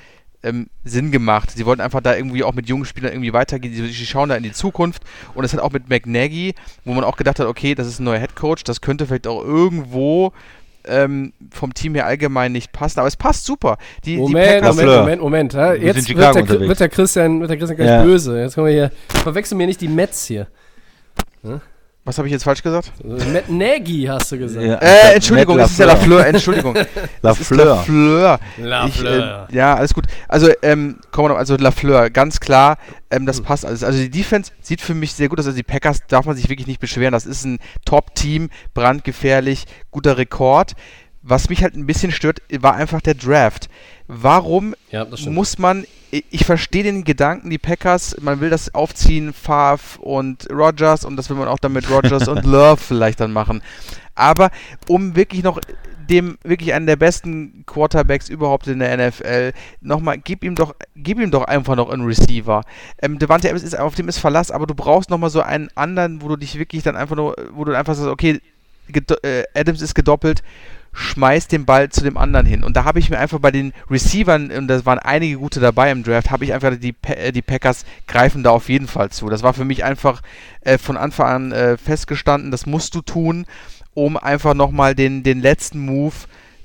ähm, 0.44 0.69
Sinn 0.85 1.11
gemacht. 1.11 1.51
Sie 1.51 1.66
wollten 1.66 1.81
einfach 1.81 2.02
da 2.02 2.15
irgendwie 2.15 2.44
auch 2.44 2.52
mit 2.52 2.69
jungen 2.69 2.85
Spielern 2.85 3.12
irgendwie 3.12 3.32
weitergehen. 3.32 3.74
Sie, 3.74 4.06
schauen 4.06 4.28
da 4.28 4.36
in 4.36 4.43
die 4.43 4.52
Zukunft 4.52 5.02
und 5.35 5.44
es 5.44 5.52
hat 5.52 5.61
auch 5.61 5.73
mit 5.73 5.89
McNaggy, 5.89 6.55
wo 6.85 6.93
man 6.93 7.05
auch 7.05 7.16
gedacht 7.16 7.40
hat, 7.40 7.47
okay, 7.47 7.74
das 7.74 7.89
ist 7.89 7.98
ein 7.98 8.05
neuer 8.05 8.19
Headcoach, 8.19 8.62
das 8.65 8.81
könnte 8.81 9.06
vielleicht 9.06 9.27
auch 9.27 9.43
irgendwo 9.43 10.32
ähm, 10.86 11.32
vom 11.52 11.73
Team 11.74 11.94
her 11.94 12.06
allgemein 12.06 12.52
nicht 12.52 12.73
passen, 12.73 12.98
aber 12.98 13.09
es 13.09 13.16
passt 13.16 13.44
super. 13.44 13.78
Die, 14.05 14.16
die 14.16 14.20
Moment, 14.20 14.47
Packers, 14.47 14.62
Moment, 14.69 14.77
Lafleur. 14.89 15.01
Moment, 15.01 15.23
Moment. 15.23 15.52
Ja, 15.55 15.73
Wir 15.74 15.81
jetzt 15.82 16.09
wird 16.09 16.19
der, 16.19 16.61
wird 16.61 16.81
der 16.81 16.89
Christian, 16.89 17.40
wird 17.40 17.51
der 17.51 17.56
Christian 17.59 17.77
gleich 17.77 17.89
Ja. 17.89 18.02
böse. 18.02 18.40
Jetzt 18.40 18.55
kommen 18.55 18.66
wir 18.66 18.74
hier. 18.74 18.90
Verwechseln 19.23 19.59
mir 19.59 19.66
nicht 19.66 19.81
die 19.81 19.89
Mets 19.89 20.27
hier. 20.27 20.47
Was 22.05 22.18
habe 22.18 22.28
ich 22.28 22.32
jetzt 22.32 22.44
falsch 22.44 22.62
gesagt? 22.62 22.93
Also, 23.02 23.26
Matt 23.31 23.48
Nagy 23.48 24.05
hast 24.09 24.31
du 24.32 24.39
gesagt. 24.39 24.64
ja, 24.64 24.74
Äh, 24.76 25.14
Entschuldigung, 25.14 25.59
es 25.59 25.70
ist 25.70 25.78
ja 25.78 25.86
Lafleur, 25.86 26.26
Entschuldigung. 26.26 26.74
Lafleur. 27.22 27.64
Lafleur. 27.76 28.40
Lafleur. 28.59 29.48
äh, 29.51 29.56
ja, 29.56 29.74
alles 29.74 29.94
gut. 29.94 30.05
Also, 30.28 30.51
ähm, 30.62 30.98
kommen 31.10 31.26
wir 31.26 31.32
noch, 31.35 31.39
also 31.39 31.56
Lafleur, 31.56 32.10
ganz 32.10 32.40
klar, 32.40 32.76
ähm, 33.10 33.20
Hm. 33.20 33.26
das 33.26 33.40
passt 33.40 33.64
alles. 33.64 33.82
Also 33.85 33.98
die 33.98 34.10
Defense 34.10 34.52
sieht 34.60 34.81
für 34.81 34.94
mich 34.94 35.12
sehr 35.14 35.28
gut 35.28 35.39
aus. 35.39 35.47
Also 35.47 35.56
die 35.56 35.62
Packers 35.62 36.01
darf 36.09 36.26
man 36.26 36.36
sich 36.36 36.48
wirklich 36.48 36.66
nicht 36.66 36.81
beschweren. 36.81 37.12
Das 37.12 37.26
ist 37.26 37.44
ein 37.44 37.59
Top-Team, 37.85 38.51
brandgefährlich, 38.74 39.64
guter 39.90 40.18
Rekord. 40.18 40.72
Was 41.26 41.48
mich 41.48 41.62
halt 41.62 41.74
ein 41.74 41.86
bisschen 41.86 42.12
stört, 42.12 42.42
war 42.60 42.74
einfach 42.74 43.01
der 43.01 43.14
Draft. 43.14 43.70
Warum 44.06 44.74
Ja, 44.90 45.06
muss 45.26 45.59
man, 45.59 45.86
ich, 46.10 46.44
verstehe 46.44 46.82
den 46.82 47.05
Gedanken, 47.05 47.48
die 47.48 47.59
Packers, 47.59 48.16
man 48.20 48.40
will 48.40 48.51
das 48.51 48.74
aufziehen, 48.74 49.32
Favre 49.32 50.01
und 50.01 50.46
Rogers 50.51 51.06
und 51.06 51.16
das 51.16 51.30
will 51.30 51.36
man 51.36 51.48
auch 51.48 51.59
dann 51.59 51.72
mit 51.72 51.90
Rogers 51.90 52.28
und 52.28 52.44
Love 52.44 52.76
vielleicht 52.76 53.20
dann 53.20 53.32
machen. 53.32 53.62
Aber 54.14 54.51
um 54.86 55.16
wirklich 55.16 55.42
noch 55.42 55.59
dem 56.10 56.38
wirklich 56.44 56.74
einen 56.74 56.86
der 56.86 56.96
besten 56.96 57.64
Quarterbacks 57.66 58.28
überhaupt 58.28 58.66
in 58.66 58.78
der 58.78 59.09
NFL. 59.09 59.52
Nochmal, 59.80 60.18
gib 60.18 60.44
ihm 60.44 60.55
doch, 60.55 60.74
gib 60.94 61.18
ihm 61.18 61.30
doch 61.30 61.44
einfach 61.44 61.76
noch 61.76 61.90
einen 61.90 62.05
Receiver. 62.05 62.62
Ähm, 63.01 63.18
Devante 63.18 63.48
Adams 63.48 63.62
ist 63.62 63.78
auf 63.78 63.94
dem 63.94 64.09
ist 64.09 64.18
Verlass, 64.18 64.51
aber 64.51 64.66
du 64.66 64.74
brauchst 64.74 65.10
nochmal 65.10 65.30
so 65.30 65.40
einen 65.40 65.68
anderen, 65.74 66.22
wo 66.22 66.28
du 66.28 66.36
dich 66.36 66.59
wirklich 66.59 66.82
dann 66.82 66.96
einfach 66.96 67.16
nur, 67.16 67.34
wo 67.52 67.64
du 67.64 67.76
einfach 67.76 67.94
sagst, 67.94 68.10
okay, 68.10 68.40
äh, 69.22 69.44
Adams 69.55 69.80
ist 69.80 69.94
gedoppelt, 69.94 70.42
schmeiß 70.94 71.48
den 71.48 71.64
Ball 71.64 71.90
zu 71.90 72.02
dem 72.02 72.16
anderen 72.16 72.46
hin. 72.46 72.64
Und 72.64 72.76
da 72.76 72.84
habe 72.84 72.98
ich 72.98 73.10
mir 73.10 73.18
einfach 73.18 73.40
bei 73.40 73.50
den 73.50 73.72
Receivern, 73.90 74.50
und 74.50 74.68
da 74.68 74.84
waren 74.86 74.98
einige 74.98 75.36
gute 75.36 75.60
dabei 75.60 75.90
im 75.90 76.04
Draft, 76.04 76.30
habe 76.30 76.44
ich 76.44 76.52
einfach 76.52 76.74
die, 76.76 76.94
äh, 77.02 77.32
die 77.32 77.42
Packers 77.42 77.84
greifen 78.06 78.42
da 78.42 78.50
auf 78.50 78.68
jeden 78.68 78.86
Fall 78.86 79.10
zu. 79.10 79.28
Das 79.28 79.42
war 79.42 79.54
für 79.54 79.64
mich 79.64 79.84
einfach 79.84 80.22
äh, 80.62 80.78
von 80.78 80.96
Anfang 80.96 81.26
an 81.26 81.52
äh, 81.52 81.76
festgestanden, 81.76 82.50
das 82.50 82.66
musst 82.66 82.94
du 82.94 83.02
tun, 83.02 83.46
um 83.92 84.16
einfach 84.16 84.54
nochmal 84.54 84.94
den, 84.94 85.22
den 85.22 85.40
letzten 85.40 85.84
Move 85.84 86.14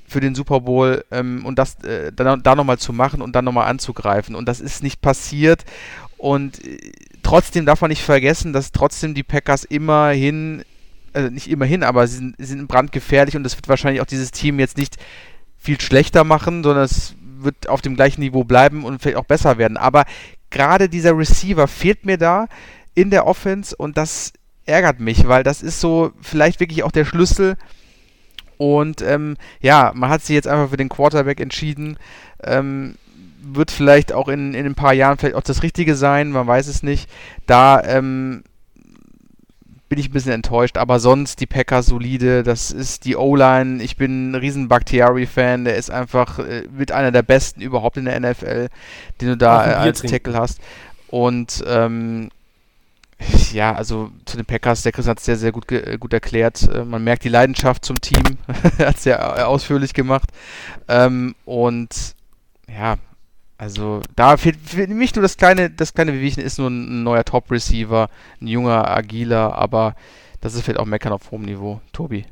für 0.06 0.20
den 0.20 0.34
Super 0.34 0.60
Bowl 0.60 1.04
ähm, 1.10 1.44
und 1.44 1.58
das 1.58 1.82
äh, 1.84 2.12
dann, 2.12 2.42
da 2.42 2.54
nochmal 2.54 2.78
zu 2.78 2.92
machen 2.92 3.22
und 3.22 3.34
dann 3.34 3.44
nochmal 3.44 3.68
anzugreifen. 3.68 4.34
Und 4.34 4.46
das 4.46 4.60
ist 4.60 4.82
nicht 4.82 5.00
passiert. 5.00 5.64
Und 6.18 6.64
äh, 6.64 6.78
trotzdem 7.22 7.64
darf 7.64 7.80
man 7.80 7.90
nicht 7.90 8.02
vergessen, 8.02 8.52
dass 8.52 8.72
trotzdem 8.72 9.14
die 9.14 9.22
Packers 9.22 9.64
immerhin, 9.64 10.64
also 11.12 11.30
nicht 11.30 11.50
immerhin, 11.50 11.82
aber 11.82 12.06
sie 12.06 12.16
sind, 12.16 12.36
sind 12.38 12.68
brandgefährlich 12.68 13.36
und 13.36 13.44
das 13.44 13.56
wird 13.56 13.68
wahrscheinlich 13.68 14.00
auch 14.00 14.06
dieses 14.06 14.30
Team 14.30 14.58
jetzt 14.58 14.76
nicht 14.76 14.96
viel 15.58 15.80
schlechter 15.80 16.24
machen, 16.24 16.62
sondern 16.62 16.84
es 16.84 17.14
wird 17.20 17.68
auf 17.68 17.80
dem 17.80 17.96
gleichen 17.96 18.20
Niveau 18.20 18.44
bleiben 18.44 18.84
und 18.84 19.00
vielleicht 19.00 19.18
auch 19.18 19.24
besser 19.24 19.58
werden. 19.58 19.76
Aber 19.76 20.04
gerade 20.50 20.88
dieser 20.88 21.16
Receiver 21.16 21.68
fehlt 21.68 22.04
mir 22.04 22.18
da 22.18 22.46
in 22.94 23.10
der 23.10 23.26
Offense 23.26 23.74
und 23.76 23.96
das 23.96 24.32
ärgert 24.66 25.00
mich, 25.00 25.26
weil 25.26 25.42
das 25.42 25.62
ist 25.62 25.80
so 25.80 26.12
vielleicht 26.20 26.60
wirklich 26.60 26.82
auch 26.82 26.92
der 26.92 27.04
Schlüssel. 27.04 27.56
Und 28.56 29.00
ähm, 29.00 29.36
ja, 29.60 29.92
man 29.94 30.10
hat 30.10 30.22
sich 30.22 30.34
jetzt 30.34 30.48
einfach 30.48 30.70
für 30.70 30.76
den 30.76 30.90
Quarterback 30.90 31.40
entschieden. 31.40 31.96
Ähm, 32.42 32.96
wird 33.42 33.70
vielleicht 33.70 34.12
auch 34.12 34.28
in, 34.28 34.52
in 34.52 34.66
ein 34.66 34.74
paar 34.74 34.92
Jahren 34.92 35.16
vielleicht 35.16 35.34
auch 35.34 35.42
das 35.42 35.62
Richtige 35.62 35.96
sein, 35.96 36.30
man 36.30 36.46
weiß 36.46 36.66
es 36.66 36.82
nicht. 36.82 37.08
Da 37.46 37.82
ähm, 37.82 38.42
bin 39.90 39.98
ich 39.98 40.08
ein 40.08 40.12
bisschen 40.12 40.32
enttäuscht, 40.32 40.78
aber 40.78 41.00
sonst 41.00 41.40
die 41.40 41.46
Packers 41.46 41.86
solide, 41.86 42.44
das 42.44 42.70
ist 42.70 43.04
die 43.04 43.16
O-Line. 43.16 43.82
Ich 43.82 43.96
bin 43.96 44.30
ein 44.30 44.34
riesen 44.36 44.68
Bakhtiari-Fan, 44.68 45.64
der 45.64 45.76
ist 45.76 45.90
einfach 45.90 46.38
äh, 46.38 46.62
mit 46.70 46.92
einer 46.92 47.10
der 47.10 47.22
besten 47.22 47.60
überhaupt 47.60 47.96
in 47.96 48.04
der 48.04 48.18
NFL, 48.20 48.68
den 49.20 49.28
du 49.28 49.36
da 49.36 49.66
äh, 49.66 49.74
als 49.74 49.98
trinken. 49.98 50.16
Tackle 50.16 50.38
hast. 50.38 50.60
Und 51.08 51.64
ähm, 51.66 52.30
ja, 53.52 53.74
also 53.74 54.12
zu 54.26 54.36
den 54.36 54.46
Packers, 54.46 54.84
der 54.84 54.92
Chris 54.92 55.08
hat 55.08 55.18
es 55.18 55.24
sehr, 55.24 55.36
sehr 55.36 55.50
gut, 55.50 55.70
äh, 55.72 55.98
gut 55.98 56.12
erklärt. 56.12 56.68
Äh, 56.72 56.84
man 56.84 57.02
merkt 57.02 57.24
die 57.24 57.28
Leidenschaft 57.28 57.84
zum 57.84 58.00
Team, 58.00 58.38
hat 58.78 58.96
es 58.96 59.02
sehr 59.02 59.48
ausführlich 59.48 59.92
gemacht. 59.92 60.30
Ähm, 60.86 61.34
und 61.44 62.14
ja, 62.68 62.94
also 63.60 64.00
da 64.16 64.38
fehlt 64.38 64.56
für 64.64 64.86
mich 64.86 65.14
nur 65.14 65.20
das 65.20 65.36
kleine, 65.36 65.68
das 65.68 65.92
kleine 65.92 66.14
Wehwehchen 66.14 66.42
ist 66.42 66.58
nur 66.58 66.70
ein, 66.70 67.02
neuer 67.02 67.26
Top-Receiver, 67.26 68.08
ein 68.40 68.46
junger, 68.46 68.88
agiler, 68.90 69.54
aber 69.54 69.96
das 70.40 70.54
ist 70.54 70.62
vielleicht 70.62 70.80
auch 70.80 70.86
Meckern 70.86 71.12
auf 71.12 71.30
hohem 71.30 71.42
Niveau. 71.42 71.82
Tobi. 71.92 72.24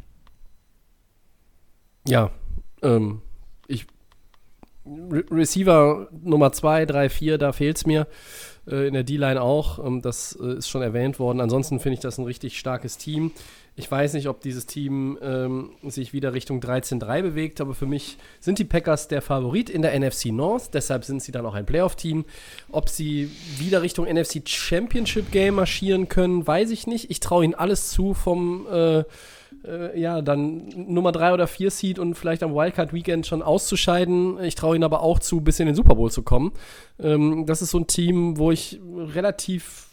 Ja, 2.06 2.30
ähm, 2.80 3.20
ich 3.66 3.86
Re 4.86 5.22
Receiver 5.30 6.08
Nummer 6.12 6.50
2, 6.50 6.86
3, 6.86 7.10
4, 7.10 7.36
da 7.36 7.52
fehlt 7.52 7.76
es 7.76 7.84
mir. 7.84 8.06
Äh, 8.70 8.88
in 8.88 8.94
der 8.94 9.04
D-Line 9.04 9.40
auch. 9.40 9.84
Ähm, 9.84 10.02
das 10.02 10.38
äh, 10.40 10.58
ist 10.58 10.68
schon 10.68 10.82
erwähnt 10.82 11.18
worden. 11.18 11.40
Ansonsten 11.40 11.80
finde 11.80 11.94
ich 11.94 12.00
das 12.00 12.18
ein 12.18 12.24
richtig 12.24 12.58
starkes 12.58 12.98
Team. 12.98 13.32
Ich 13.76 13.88
weiß 13.88 14.14
nicht, 14.14 14.28
ob 14.28 14.40
dieses 14.40 14.66
Team 14.66 15.18
ähm, 15.22 15.70
sich 15.84 16.12
wieder 16.12 16.32
Richtung 16.32 16.60
13-3 16.60 17.22
bewegt, 17.22 17.60
aber 17.60 17.74
für 17.74 17.86
mich 17.86 18.18
sind 18.40 18.58
die 18.58 18.64
Packers 18.64 19.06
der 19.06 19.22
Favorit 19.22 19.70
in 19.70 19.82
der 19.82 19.98
NFC 19.98 20.26
North. 20.26 20.74
Deshalb 20.74 21.04
sind 21.04 21.22
sie 21.22 21.30
dann 21.30 21.46
auch 21.46 21.54
ein 21.54 21.64
Playoff-Team. 21.64 22.24
Ob 22.72 22.88
sie 22.88 23.30
wieder 23.56 23.82
Richtung 23.82 24.06
NFC 24.06 24.42
Championship 24.48 25.30
Game 25.30 25.54
marschieren 25.54 26.08
können, 26.08 26.44
weiß 26.44 26.70
ich 26.70 26.88
nicht. 26.88 27.08
Ich 27.10 27.20
traue 27.20 27.44
ihnen 27.44 27.54
alles 27.54 27.90
zu 27.90 28.14
vom 28.14 28.66
äh, 28.68 29.04
äh, 29.64 29.98
ja, 29.98 30.22
dann 30.22 30.68
Nummer 30.74 31.12
3 31.12 31.34
oder 31.34 31.46
4 31.46 31.70
Seed 31.70 31.98
und 31.98 32.14
vielleicht 32.14 32.42
am 32.42 32.54
Wildcard 32.54 32.92
Weekend 32.92 33.26
schon 33.26 33.42
auszuscheiden. 33.42 34.42
Ich 34.42 34.54
traue 34.54 34.76
ihnen 34.76 34.84
aber 34.84 35.02
auch 35.02 35.18
zu, 35.18 35.40
bis 35.40 35.60
in 35.60 35.66
den 35.66 35.74
Super 35.74 35.94
Bowl 35.94 36.10
zu 36.10 36.22
kommen. 36.22 36.52
Ähm, 36.98 37.46
das 37.46 37.62
ist 37.62 37.70
so 37.70 37.78
ein 37.78 37.86
Team, 37.86 38.38
wo 38.38 38.50
ich 38.50 38.80
relativ, 38.94 39.88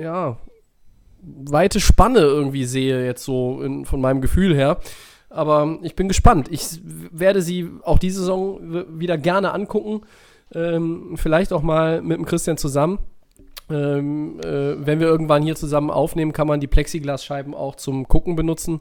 ja, 0.00 0.38
weite 1.20 1.80
Spanne 1.80 2.20
irgendwie 2.20 2.64
sehe, 2.64 3.04
jetzt 3.04 3.24
so 3.24 3.62
in, 3.62 3.84
von 3.84 4.00
meinem 4.00 4.20
Gefühl 4.20 4.54
her. 4.54 4.78
Aber 5.30 5.78
ich 5.82 5.96
bin 5.96 6.06
gespannt. 6.06 6.48
Ich 6.50 6.80
werde 6.84 7.42
sie 7.42 7.68
auch 7.82 7.98
diese 7.98 8.20
Saison 8.20 8.60
wieder 9.00 9.18
gerne 9.18 9.52
angucken. 9.52 10.02
Ähm, 10.54 11.14
vielleicht 11.16 11.52
auch 11.52 11.62
mal 11.62 12.02
mit 12.02 12.18
dem 12.18 12.24
Christian 12.24 12.56
zusammen. 12.56 12.98
Ähm, 13.70 14.40
äh, 14.40 14.86
wenn 14.86 15.00
wir 15.00 15.06
irgendwann 15.06 15.42
hier 15.42 15.56
zusammen 15.56 15.90
aufnehmen, 15.90 16.32
kann 16.32 16.46
man 16.46 16.60
die 16.60 16.66
Plexiglasscheiben 16.66 17.54
auch 17.54 17.76
zum 17.76 18.08
Gucken 18.08 18.36
benutzen. 18.36 18.80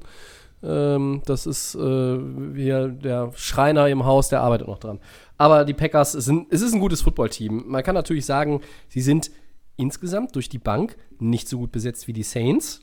Ähm, 0.62 1.22
das 1.26 1.46
ist 1.46 1.76
äh, 1.76 2.20
hier 2.56 2.88
der 2.90 3.32
Schreiner 3.36 3.88
im 3.88 4.06
Haus, 4.06 4.30
der 4.30 4.42
arbeitet 4.42 4.68
noch 4.68 4.80
dran. 4.80 5.00
Aber 5.38 5.66
die 5.66 5.74
Packers 5.74 6.14
sind, 6.14 6.48
es 6.52 6.62
ist 6.62 6.74
ein 6.74 6.80
gutes 6.80 7.02
Footballteam. 7.02 7.64
Man 7.68 7.84
kann 7.84 7.96
natürlich 7.96 8.26
sagen, 8.26 8.62
sie 8.88 9.02
sind 9.02 9.32
insgesamt 9.76 10.36
durch 10.36 10.50
die 10.50 10.60
Bank 10.60 10.96
nicht 11.20 11.50
so 11.50 11.58
gut 11.58 11.72
besetzt 11.72 12.08
wie 12.08 12.14
die 12.14 12.24
Saints. 12.24 12.82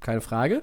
Keine 0.00 0.20
Frage. 0.20 0.62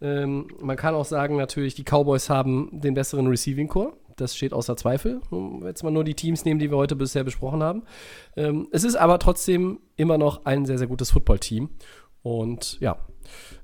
Ähm, 0.00 0.48
man 0.60 0.76
kann 0.76 0.94
auch 0.94 1.04
sagen, 1.04 1.36
natürlich, 1.36 1.74
die 1.74 1.84
Cowboys 1.84 2.30
haben 2.30 2.70
den 2.72 2.94
besseren 2.94 3.26
Receiving 3.26 3.68
Core. 3.68 3.92
Das 4.20 4.36
steht 4.36 4.52
außer 4.52 4.76
Zweifel. 4.76 5.20
Jetzt 5.64 5.82
mal 5.82 5.90
nur 5.90 6.04
die 6.04 6.14
Teams 6.14 6.44
nehmen, 6.44 6.60
die 6.60 6.70
wir 6.70 6.76
heute 6.76 6.96
bisher 6.96 7.24
besprochen 7.24 7.62
haben. 7.62 7.82
Ähm, 8.36 8.68
es 8.70 8.84
ist 8.84 8.96
aber 8.96 9.18
trotzdem 9.18 9.80
immer 9.96 10.18
noch 10.18 10.44
ein 10.44 10.66
sehr, 10.66 10.78
sehr 10.78 10.86
gutes 10.86 11.10
Footballteam. 11.10 11.70
Und 12.22 12.78
ja, 12.80 12.96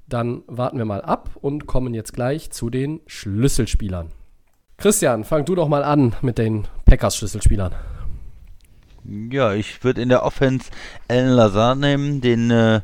dann 0.08 0.42
warten 0.46 0.78
wir 0.78 0.84
mal 0.84 1.02
ab 1.02 1.30
und 1.40 1.66
kommen 1.66 1.92
jetzt 1.92 2.12
gleich 2.12 2.50
zu 2.50 2.70
den 2.70 3.00
Schlüsselspielern. 3.06 4.08
Christian, 4.78 5.24
fang 5.24 5.44
du 5.44 5.54
doch 5.54 5.68
mal 5.68 5.84
an 5.84 6.14
mit 6.22 6.38
den 6.38 6.66
Packers-Schlüsselspielern. 6.84 7.74
Ja, 9.30 9.52
ich 9.52 9.84
würde 9.84 10.02
in 10.02 10.08
der 10.08 10.24
Offense 10.24 10.70
Alan 11.08 11.32
Lazar 11.32 11.74
nehmen, 11.74 12.20
den 12.20 12.50
äh, 12.50 12.80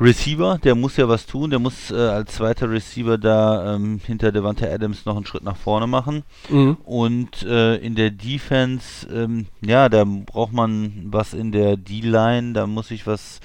Receiver, 0.00 0.58
der 0.62 0.74
muss 0.74 0.96
ja 0.96 1.08
was 1.08 1.26
tun, 1.26 1.50
der 1.50 1.58
muss 1.58 1.90
äh, 1.90 1.94
als 1.94 2.34
zweiter 2.34 2.70
Receiver 2.70 3.16
da 3.16 3.74
ähm, 3.74 4.00
hinter 4.04 4.32
Devante 4.32 4.70
Adams 4.70 5.04
noch 5.04 5.16
einen 5.16 5.26
Schritt 5.26 5.44
nach 5.44 5.56
vorne 5.56 5.86
machen. 5.86 6.24
Mhm. 6.48 6.78
Und 6.84 7.42
äh, 7.44 7.76
in 7.76 7.94
der 7.94 8.10
Defense, 8.10 9.06
ähm, 9.08 9.46
ja, 9.60 9.88
da 9.88 10.04
braucht 10.04 10.52
man 10.52 11.04
was 11.06 11.34
in 11.34 11.52
der 11.52 11.76
D-Line, 11.76 12.54
da 12.54 12.66
muss 12.66 12.90
ich 12.90 13.06
was 13.06 13.40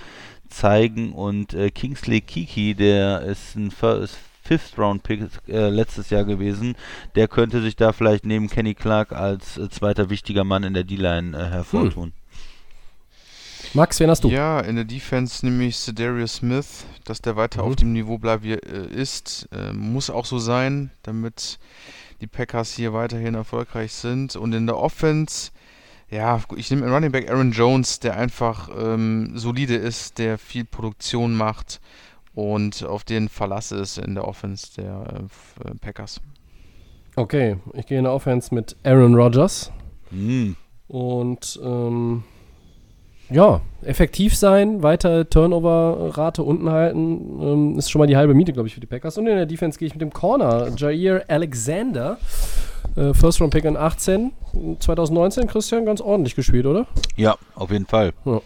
zeigen. 0.50 1.14
Und 1.14 1.54
äh, 1.54 1.70
Kingsley 1.70 2.22
Kiki, 2.22 2.74
der 2.74 3.22
ist 3.22 3.56
ein 3.56 3.70
First, 3.72 4.18
Fifth-Round-Pick 4.50 5.30
äh, 5.48 5.70
letztes 5.70 6.10
Jahr 6.10 6.24
gewesen, 6.24 6.76
der 7.14 7.28
könnte 7.28 7.62
sich 7.62 7.76
da 7.76 7.94
vielleicht 7.94 8.26
neben 8.26 8.50
Kenny 8.50 8.74
Clark 8.74 9.12
als 9.12 9.60
äh, 9.60 9.70
zweiter 9.70 10.10
wichtiger 10.10 10.44
Mann 10.44 10.64
in 10.64 10.74
der 10.74 10.84
D-Line 10.84 11.38
äh, 11.38 11.52
hervortun. 11.52 12.06
Hm. 12.06 12.14
Max, 13.74 14.00
wen 14.00 14.10
hast 14.10 14.24
du? 14.24 14.30
Ja, 14.30 14.60
in 14.62 14.76
der 14.76 14.86
Defense 14.86 15.46
nämlich 15.46 15.78
Cedarius 15.78 16.36
Smith, 16.36 16.86
dass 17.06 17.22
der 17.22 17.36
weiter 17.36 17.64
mhm. 17.64 17.70
auf 17.70 17.76
dem 17.76 17.94
Niveau 17.94 18.18
bleibt, 18.18 18.44
wie 18.44 18.54
er 18.54 18.64
äh, 18.64 18.88
ist. 18.88 19.48
Äh, 19.52 19.74
muss 19.74 20.10
auch 20.10 20.26
so 20.26 20.40
sein, 20.40 20.92
damit 21.04 21.60
die 22.22 22.28
Packers 22.28 22.74
hier 22.74 22.94
weiterhin 22.94 23.36
erfolgreich 23.36 23.94
sind. 23.94 24.36
Und 24.36 24.54
in 24.54 24.66
der 24.66 24.78
Offense, 24.78 25.52
ja, 26.10 26.42
ich 26.56 26.72
nehme 26.72 26.92
Running 26.92 27.12
Back 27.12 27.30
Aaron 27.30 27.52
Jones, 27.52 28.00
der 28.00 28.18
einfach 28.18 28.70
ähm, 28.78 29.32
solide 29.36 29.76
ist, 29.76 30.18
der 30.18 30.38
viel 30.38 30.66
Produktion 30.66 31.36
macht 31.36 31.80
und 32.34 32.84
auf 32.84 33.04
den 33.04 33.30
Verlass 33.30 33.72
ist 33.72 33.98
in 33.98 34.16
der 34.16 34.28
Offense 34.28 34.68
der 34.78 35.26
äh, 35.66 35.76
Packers. 35.80 36.22
Okay, 37.16 37.58
ich 37.74 37.86
gehe 37.86 37.98
in 37.98 38.06
der 38.06 38.14
Offense 38.14 38.54
mit 38.54 38.76
Aaron 38.84 39.14
Rodgers. 39.14 39.72
Mhm. 40.10 40.56
Und 40.88 41.60
ähm, 41.62 42.24
ja, 43.30 43.62
effektiv 43.84 44.36
sein, 44.36 44.84
weiter 44.84 45.30
Turnover-Rate 45.30 46.44
unten 46.44 46.70
halten, 46.70 47.40
ähm, 47.42 47.78
ist 47.78 47.92
schon 47.92 48.00
mal 48.00 48.08
die 48.08 48.18
halbe 48.18 48.34
Miete, 48.34 48.54
glaube 48.54 48.68
ich, 48.68 48.74
für 48.74 48.80
die 48.80 48.88
Packers. 48.88 49.18
Und 49.18 49.28
in 49.28 49.36
der 49.36 49.46
Defense 49.46 49.78
gehe 49.78 49.88
ich 49.88 49.94
mit 49.94 50.02
dem 50.02 50.12
Corner, 50.12 50.70
Jair 50.76 51.24
Alexander, 51.28 52.18
äh, 52.96 53.14
First 53.14 53.40
Round 53.42 53.54
Pick 53.54 53.66
in 53.66 53.78
18, 53.78 54.32
2019, 54.80 55.48
Christian, 55.48 55.86
ganz 55.86 56.02
ordentlich 56.02 56.36
gespielt, 56.36 56.66
oder? 56.66 56.88
Ja, 57.16 57.36
auf 57.56 57.72
jeden 57.72 57.86
Fall. 57.86 58.14
Ja. 58.26 58.42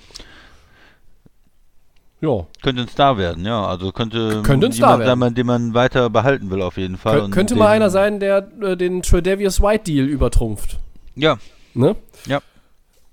Ja. 2.21 2.45
Könnte 2.61 2.83
ein 2.83 2.87
Star 2.87 3.17
werden, 3.17 3.45
ja. 3.45 3.65
Also 3.65 3.91
könnte, 3.91 4.43
könnte 4.43 4.67
ein 4.67 4.71
Star 4.71 4.97
werden. 4.97 5.19
Sein, 5.19 5.35
den 5.35 5.45
man 5.45 5.73
weiter 5.73 6.09
behalten 6.09 6.49
will, 6.51 6.61
auf 6.61 6.77
jeden 6.77 6.95
Fall. 6.95 7.19
Kön 7.19 7.31
könnte 7.31 7.55
mal 7.55 7.67
einer 7.67 7.89
sein, 7.89 8.21
der 8.21 8.47
äh, 8.61 8.77
den 8.77 9.01
Tredavious 9.01 9.61
White 9.61 9.83
Deal 9.83 10.05
übertrumpft. 10.05 10.79
Ja. 11.15 11.37
Ne? 11.73 11.97
Ja. 12.25 12.39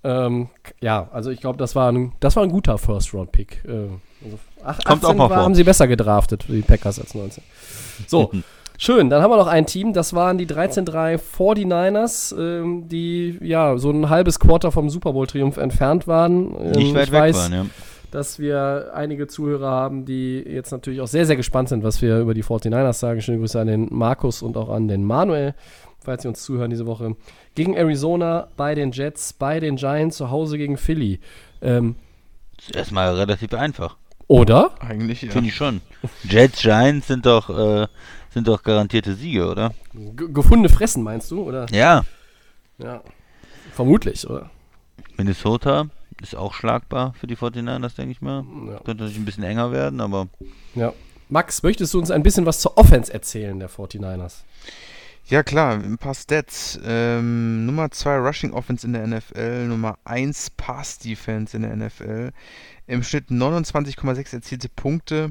Ähm, 0.02 0.48
ja, 0.80 1.08
also 1.12 1.30
ich 1.30 1.40
glaube, 1.40 1.58
das, 1.58 1.74
war 1.76 1.90
ein, 1.92 2.12
das 2.20 2.36
war 2.36 2.42
ein 2.42 2.50
guter 2.50 2.78
First-Round-Pick. 2.78 3.64
Äh, 3.66 3.70
also 4.24 4.38
ach, 4.64 4.78
Kommt 4.84 5.04
auch 5.04 5.14
mal 5.14 5.28
war, 5.30 5.36
vor. 5.36 5.44
haben 5.44 5.54
sie 5.54 5.64
besser 5.64 5.88
gedraftet, 5.88 6.44
die 6.48 6.62
Packers 6.62 6.98
als 6.98 7.14
19. 7.14 7.42
So, 8.06 8.30
schön. 8.78 9.10
Dann 9.10 9.22
haben 9.22 9.30
wir 9.30 9.36
noch 9.36 9.46
ein 9.46 9.66
Team, 9.66 9.92
das 9.92 10.14
waren 10.14 10.38
die 10.38 10.46
13-3 10.46 11.18
49ers, 11.18 12.36
ähm, 12.38 12.88
die 12.88 13.38
ja 13.42 13.76
so 13.76 13.90
ein 13.90 14.08
halbes 14.08 14.40
Quarter 14.40 14.72
vom 14.72 14.88
Super 14.88 15.12
Bowl-Triumph 15.12 15.58
entfernt 15.58 16.06
waren. 16.06 16.54
Ähm, 16.58 16.70
Nicht 16.72 16.94
weit 16.94 17.12
weg 17.12 17.20
weiß, 17.20 17.36
waren, 17.36 17.52
ja. 17.52 17.66
Dass 18.10 18.40
wir 18.40 18.90
einige 18.92 19.28
Zuhörer 19.28 19.70
haben, 19.70 20.04
die 20.04 20.38
jetzt 20.40 20.72
natürlich 20.72 21.00
auch 21.00 21.06
sehr, 21.06 21.26
sehr 21.26 21.36
gespannt 21.36 21.68
sind, 21.68 21.84
was 21.84 22.02
wir 22.02 22.18
über 22.18 22.34
die 22.34 22.42
49ers 22.42 22.94
sagen. 22.94 23.20
Schöne 23.20 23.38
Grüße 23.38 23.60
an 23.60 23.68
den 23.68 23.86
Markus 23.90 24.42
und 24.42 24.56
auch 24.56 24.68
an 24.70 24.88
den 24.88 25.04
Manuel 25.04 25.54
falls 26.10 26.22
Sie 26.22 26.28
uns 26.28 26.42
zuhören 26.42 26.70
diese 26.70 26.86
Woche. 26.86 27.14
Gegen 27.54 27.74
Arizona, 27.74 28.48
bei 28.56 28.74
den 28.74 28.90
Jets, 28.90 29.32
bei 29.32 29.60
den 29.60 29.76
Giants, 29.76 30.16
zu 30.16 30.28
Hause 30.30 30.58
gegen 30.58 30.76
Philly. 30.76 31.20
Ähm, 31.62 31.94
ist 32.58 32.74
erstmal 32.74 33.14
relativ 33.14 33.54
einfach. 33.54 33.96
Oder? 34.26 34.72
Eigentlich, 34.80 35.22
ja. 35.22 35.30
Finde 35.30 35.50
ich 35.50 35.54
schon. 35.54 35.80
Jets, 36.24 36.62
Giants 36.62 37.06
sind 37.06 37.26
doch, 37.26 37.48
äh, 37.48 37.86
sind 38.30 38.48
doch 38.48 38.64
garantierte 38.64 39.14
Siege, 39.14 39.48
oder? 39.48 39.72
G 39.94 40.26
gefundene 40.32 40.68
Fressen, 40.68 41.04
meinst 41.04 41.30
du, 41.30 41.42
oder? 41.42 41.66
Ja. 41.70 42.02
Ja. 42.78 43.02
Vermutlich, 43.72 44.28
oder? 44.28 44.50
Minnesota 45.16 45.86
ist 46.20 46.34
auch 46.34 46.54
schlagbar 46.54 47.14
für 47.20 47.28
die 47.28 47.36
49ers, 47.36 47.94
denke 47.94 48.10
ich 48.10 48.20
mal. 48.20 48.44
Ja. 48.66 48.78
Könnte 48.78 49.04
natürlich 49.04 49.18
ein 49.18 49.24
bisschen 49.24 49.44
enger 49.44 49.70
werden, 49.70 50.00
aber. 50.00 50.26
Ja. 50.74 50.92
Max, 51.28 51.62
möchtest 51.62 51.94
du 51.94 52.00
uns 52.00 52.10
ein 52.10 52.24
bisschen 52.24 52.46
was 52.46 52.58
zur 52.58 52.76
Offense 52.76 53.14
erzählen 53.14 53.60
der 53.60 53.70
49ers? 53.70 54.42
Ja 55.30 55.44
klar, 55.44 55.74
ein 55.74 55.96
paar 55.96 56.16
Stats. 56.16 56.76
Ähm, 56.84 57.64
Nummer 57.64 57.92
2 57.92 58.16
Rushing 58.16 58.52
Offense 58.52 58.84
in 58.84 58.94
der 58.94 59.06
NFL, 59.06 59.66
Nummer 59.68 59.96
1 60.02 60.50
Pass 60.56 60.98
Defense 60.98 61.56
in 61.56 61.62
der 61.62 61.76
NFL. 61.76 62.32
Im 62.88 63.04
Schnitt 63.04 63.28
29,6 63.28 64.34
erzielte 64.34 64.68
Punkte. 64.68 65.30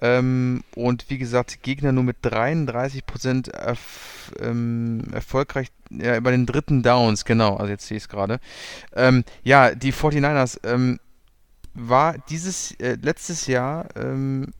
Ähm, 0.00 0.62
und 0.76 1.10
wie 1.10 1.18
gesagt, 1.18 1.64
Gegner 1.64 1.90
nur 1.90 2.04
mit 2.04 2.18
33% 2.22 3.50
erf 3.50 4.32
ähm, 4.38 5.02
erfolgreich 5.12 5.72
ja, 5.90 6.20
bei 6.20 6.30
den 6.30 6.46
dritten 6.46 6.84
Downs, 6.84 7.24
genau, 7.24 7.56
also 7.56 7.72
jetzt 7.72 7.88
sehe 7.88 7.96
ich 7.96 8.04
es 8.04 8.08
gerade. 8.08 8.38
Ähm, 8.94 9.24
ja, 9.42 9.74
die 9.74 9.92
49ers 9.92 10.60
ähm, 10.62 11.00
war 11.74 12.18
dieses 12.30 12.70
äh, 12.78 12.96
letztes 13.02 13.48
Jahr, 13.48 13.88
ähm, 13.96 14.52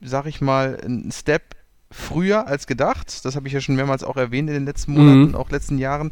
sag 0.00 0.26
ich 0.26 0.40
mal, 0.40 0.78
ein 0.84 1.10
Step 1.10 1.55
früher 1.90 2.46
als 2.46 2.66
gedacht. 2.66 3.24
Das 3.24 3.36
habe 3.36 3.46
ich 3.46 3.54
ja 3.54 3.60
schon 3.60 3.76
mehrmals 3.76 4.02
auch 4.02 4.16
erwähnt 4.16 4.48
in 4.48 4.54
den 4.54 4.64
letzten 4.64 4.92
Monaten, 4.92 5.28
mhm. 5.28 5.34
auch 5.34 5.50
letzten 5.50 5.78
Jahren. 5.78 6.10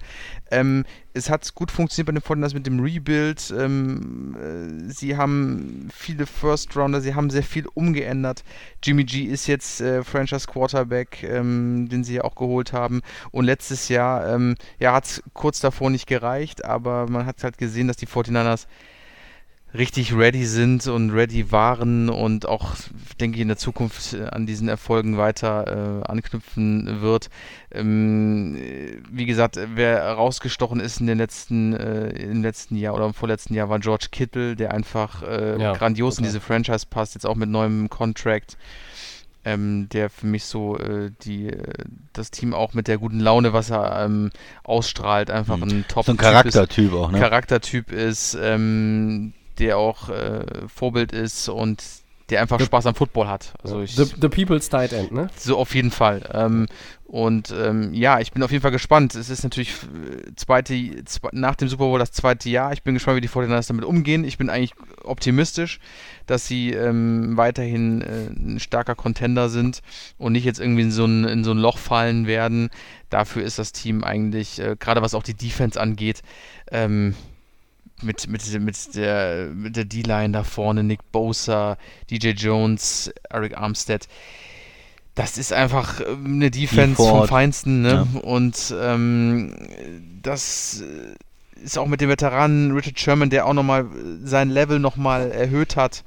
Ähm, 0.51 0.85
es 1.13 1.31
hat 1.31 1.55
gut 1.55 1.71
funktioniert 1.71 2.07
bei 2.07 2.13
den 2.13 2.23
Fortiners 2.23 2.55
mit 2.55 2.67
dem 2.67 2.81
Rebuild. 2.81 3.53
Ähm, 3.57 4.37
äh, 4.89 4.93
sie 4.93 5.17
haben 5.17 5.89
viele 5.93 6.27
First 6.27 6.77
Rounder, 6.77 7.01
sie 7.01 7.15
haben 7.15 7.31
sehr 7.31 7.43
viel 7.43 7.67
umgeändert. 7.75 8.45
Jimmy 8.83 9.05
G 9.05 9.25
ist 9.25 9.47
jetzt 9.47 9.81
äh, 9.81 10.05
Franchise 10.05 10.47
Quarterback, 10.47 11.23
ähm, 11.25 11.89
den 11.89 12.05
sie 12.05 12.15
ja 12.15 12.25
auch 12.25 12.37
geholt 12.37 12.73
haben. 12.73 13.03
Und 13.33 13.45
letztes 13.45 13.89
Jahr 13.89 14.33
ähm, 14.33 14.55
ja, 14.79 14.93
hat 14.93 15.05
es 15.05 15.23
kurz 15.33 15.61
davor 15.61 15.91
nicht 15.91 16.07
gereicht, 16.07 16.65
aber 16.65 17.09
man 17.09 17.27
hat 17.27 17.43
halt 17.43 17.59
gesehen, 17.59 17.89
dass 17.89 17.97
die 17.97 18.07
49ers 18.07 18.67
richtig 19.77 20.17
ready 20.17 20.45
sind 20.47 20.87
und 20.87 21.11
ready 21.11 21.51
waren 21.51 22.09
und 22.09 22.47
auch, 22.47 22.75
denke 23.21 23.37
ich, 23.37 23.43
in 23.43 23.49
der 23.49 23.57
Zukunft 23.57 24.15
äh, 24.15 24.25
an 24.27 24.47
diesen 24.47 24.69
Erfolgen 24.69 25.19
weiter 25.19 26.03
äh, 26.03 26.09
anknüpfen 26.09 27.01
wird. 27.01 27.29
Ähm, 27.73 28.57
wie 29.11 29.27
gesagt, 29.27 29.59
wer 29.75 30.13
rausgestochen 30.13 30.81
ist 30.81 31.01
in 31.01 31.07
den 31.07 31.19
letzten, 31.19 31.75
äh, 31.75 32.11
im 32.11 32.43
letzten 32.43 32.77
Jahr 32.77 32.95
oder 32.95 33.07
im 33.07 33.15
vorletzten 33.15 33.55
Jahr 33.55 33.69
war 33.69 33.81
George 33.81 34.07
Kittle, 34.13 34.55
der 34.55 34.73
einfach 34.73 35.23
äh, 35.23 35.61
ja, 35.61 35.73
grandios 35.73 36.17
total. 36.17 36.27
in 36.27 36.33
diese 36.33 36.41
Franchise 36.41 36.87
passt, 36.89 37.15
jetzt 37.15 37.27
auch 37.27 37.37
mit 37.37 37.49
neuem 37.49 37.91
Contract. 37.91 38.57
Ähm, 39.47 39.91
der 39.91 40.09
für 40.09 40.27
mich 40.27 40.45
so 40.47 40.79
äh, 40.79 41.11
die, 41.21 41.49
äh, 41.49 41.85
das 42.15 42.31
Team 42.31 42.55
auch 42.55 42.73
mit 42.73 42.89
der 42.89 42.97
guten 42.97 43.21
Laune, 43.21 43.53
was 43.53 43.69
er 43.69 44.03
ähm, 44.03 44.31
ausstrahlt, 44.63 45.31
einfach 45.31 45.59
mhm. 45.59 45.63
ein 45.65 45.85
top 45.87 46.07
so 46.07 46.13
ein 46.13 46.17
Charaktertyp 46.17 46.95
auch, 46.95 47.11
ne? 47.11 47.21
Charaktertyp 47.21 47.93
ist, 47.93 48.39
ähm, 48.41 49.35
der 49.59 49.79
auch 49.79 50.09
äh, 50.09 50.45
Vorbild 50.69 51.13
ist 51.13 51.49
und 51.49 51.83
der 52.31 52.41
einfach 52.41 52.59
The- 52.59 52.65
Spaß 52.65 52.87
am 52.87 52.95
Football 52.95 53.29
hat. 53.29 53.53
Also 53.63 53.83
ich, 53.83 53.95
The, 53.97 54.05
the 54.05 54.29
People's 54.31 54.71
Tight 54.71 54.95
End, 54.95 55.13
ne? 55.13 55.29
so 55.37 55.59
auf 55.59 55.75
jeden 55.75 55.91
Fall. 55.91 56.23
Ähm, 56.33 56.67
und 57.05 57.51
ähm, 57.57 57.93
ja, 57.93 58.19
ich 58.19 58.33
bin 58.33 58.43
auf 58.43 58.51
jeden 58.51 58.63
Fall 58.63 58.71
gespannt. 58.71 59.15
Es 59.15 59.29
ist 59.29 59.45
natürlich 59.45 59.71
äh, 59.75 60.35
zweite, 60.35 61.05
zwe 61.05 61.29
nach 61.33 61.55
dem 61.55 61.69
Super 61.69 61.85
Bowl 61.85 61.99
das 61.99 62.13
zweite 62.13 62.49
Jahr. 62.49 62.73
Ich 62.73 62.83
bin 62.83 62.95
gespannt, 62.95 63.19
wie 63.19 63.21
die 63.21 63.29
49ers 63.29 63.69
damit 63.69 63.85
umgehen. 63.85 64.25
Ich 64.25 64.39
bin 64.39 64.49
eigentlich 64.49 64.73
optimistisch, 65.05 65.81
dass 66.27 66.47
sie 66.49 66.71
ähm, 66.73 67.37
weiterhin 67.37 68.01
äh, 68.01 68.27
ein 68.31 68.59
starker 68.59 68.95
Contender 68.95 69.51
sind 69.51 69.83
und 70.17 70.33
nicht 70.33 70.45
jetzt 70.47 70.61
irgendwie 70.61 70.83
in 70.83 70.91
so 70.93 71.05
ein, 71.05 71.25
in 71.25 71.45
so 71.45 71.51
ein 71.51 71.59
Loch 71.59 71.77
fallen 71.77 72.27
werden. 72.27 72.71
Dafür 73.11 73.45
ist 73.45 73.59
das 73.59 73.73
Team 73.73 74.03
eigentlich, 74.03 74.59
äh, 74.61 74.77
gerade 74.81 75.03
was 75.03 75.15
auch 75.15 75.23
die 75.23 75.35
Defense 75.35 75.79
angeht, 75.79 76.23
ähm, 76.73 77.15
mit, 78.03 78.29
mit, 78.29 78.61
mit 78.61 78.95
der, 78.95 79.49
mit 79.55 79.77
der 79.77 79.85
D-Line 79.85 80.33
da 80.33 80.45
vorne, 80.45 80.83
Nick 80.83 81.01
Bosa, 81.13 81.77
DJ 82.11 82.31
Jones, 82.31 83.13
Eric 83.31 83.57
Armstead. 83.57 84.09
Das 85.15 85.39
ist 85.39 85.53
einfach 85.53 86.01
ähm, 86.01 86.35
eine 86.37 86.51
Defense 86.51 86.97
vom. 86.97 87.29
Feinsten, 87.29 87.83
ne? 87.83 88.07
Ja. 88.15 88.21
Und 88.21 88.75
ähm, 88.81 89.55
das 90.23 90.83
ist 91.63 91.79
auch 91.79 91.87
mit 91.87 92.01
dem 92.01 92.09
Veteranen 92.09 92.73
Richard 92.73 92.99
Sherman, 92.99 93.31
der 93.31 93.47
auch 93.47 93.55
nochmal 93.55 93.87
sein 94.25 94.51
Level 94.51 94.81
nochmal 94.81 95.31
erhöht 95.31 95.77
hat. 95.77 96.05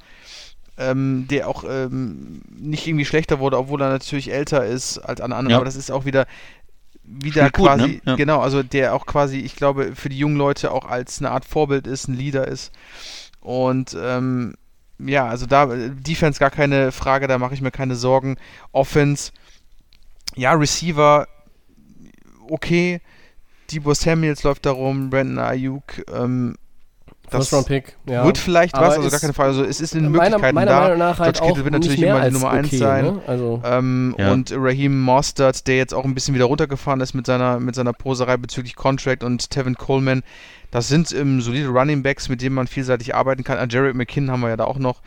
Ähm, 0.80 1.26
der 1.28 1.48
auch 1.48 1.64
ähm, 1.68 2.40
nicht 2.56 2.86
irgendwie 2.86 3.04
schlechter 3.04 3.40
wurde, 3.40 3.58
obwohl 3.58 3.82
er 3.82 3.88
natürlich 3.88 4.30
älter 4.30 4.64
ist 4.64 4.98
als 4.98 5.20
alle 5.20 5.34
anderen, 5.34 5.50
Ja. 5.50 5.56
aber 5.56 5.64
das 5.64 5.74
ist 5.74 5.90
auch 5.90 6.04
wieder 6.04 6.26
wieder 7.08 7.42
Spielt 7.42 7.54
gut, 7.54 7.66
quasi, 7.66 7.88
ne? 7.88 8.00
Ja. 8.04 8.16
genau, 8.16 8.40
also 8.40 8.62
der 8.62 8.94
auch 8.94 9.06
quasi, 9.06 9.38
ich 9.38 9.56
glaube, 9.56 9.94
für 9.94 10.08
die 10.08 10.18
jungen 10.18 10.36
Leute 10.36 10.72
auch 10.72 10.84
als 10.84 11.20
eine 11.20 11.30
Art 11.30 11.44
Vorbild 11.44 11.86
ist, 11.86 12.08
ein 12.08 12.14
Leader 12.14 12.46
ist. 12.46 12.72
Und 13.40 13.96
ähm, 14.00 14.54
ja, 14.98 15.26
also 15.26 15.46
da 15.46 15.72
äh, 15.72 15.90
Defense 15.90 16.38
gar 16.38 16.50
keine 16.50 16.92
Frage, 16.92 17.26
da 17.28 17.38
mache 17.38 17.54
ich 17.54 17.62
mir 17.62 17.70
keine 17.70 17.96
Sorgen. 17.96 18.36
Offense, 18.72 19.32
ja, 20.34 20.52
Receiver, 20.52 21.26
okay. 22.48 23.00
Debo 23.70 23.94
Samuels 23.94 24.42
läuft 24.44 24.66
da 24.66 24.70
rum, 24.70 25.10
Brandon 25.10 25.38
Ayuk, 25.38 26.02
ähm, 26.12 26.56
First 27.30 27.52
Round 27.52 27.66
Pick, 27.66 27.96
ja. 28.06 28.24
wird 28.24 28.38
vielleicht 28.38 28.74
Aber 28.74 28.86
was, 28.86 28.96
also 28.96 29.08
gar 29.08 29.14
ist 29.16 29.20
keine 29.20 29.32
Frage. 29.32 29.48
Also 29.50 29.64
es 29.64 29.80
ist 29.80 29.94
in 29.94 30.04
den 30.04 30.12
meiner, 30.12 30.36
Möglichkeiten 30.38 30.54
meiner 30.54 30.70
da. 30.70 30.80
Meinung 30.80 30.98
nach 30.98 31.18
halt 31.18 31.36
George 31.36 31.48
Kittle 31.48 31.64
wird 31.64 31.74
natürlich 31.74 32.02
immer 32.02 32.24
die 32.24 32.32
Nummer 32.32 32.50
eins 32.50 32.66
okay, 32.68 32.76
sein. 32.78 33.04
Ne? 33.04 33.22
Also, 33.26 33.62
Ähm, 33.64 34.14
Ja. 34.18 34.32
Und 34.32 34.52
Raheem 34.56 35.00
Mostert, 35.00 35.66
der 35.66 35.76
jetzt 35.76 35.94
auch 35.94 36.04
ein 36.04 36.14
bisschen 36.14 36.34
wieder 36.34 36.46
runtergefahren 36.46 37.00
ist 37.00 37.14
mit 37.14 37.26
seiner, 37.26 37.60
mit 37.60 37.74
seiner 37.74 37.92
Poserei 37.92 38.36
bezüglich 38.36 38.76
Contract 38.76 39.22
und 39.24 39.50
Tevin 39.50 39.76
Coleman. 39.76 40.22
Das 40.70 40.88
sind 40.88 41.12
ähm, 41.12 41.40
solide 41.40 41.68
Running 41.68 42.02
Backs, 42.02 42.28
mit 42.28 42.42
denen 42.42 42.54
man 42.54 42.66
vielseitig 42.66 43.14
arbeiten 43.14 43.44
kann. 43.44 43.58
Ah, 43.58 43.66
Jared 43.68 43.94
McKinn 43.94 44.30
haben 44.30 44.40
wir 44.40 44.50
ja 44.50 44.56
da 44.56 44.64
auch 44.64 44.78
noch. 44.78 45.00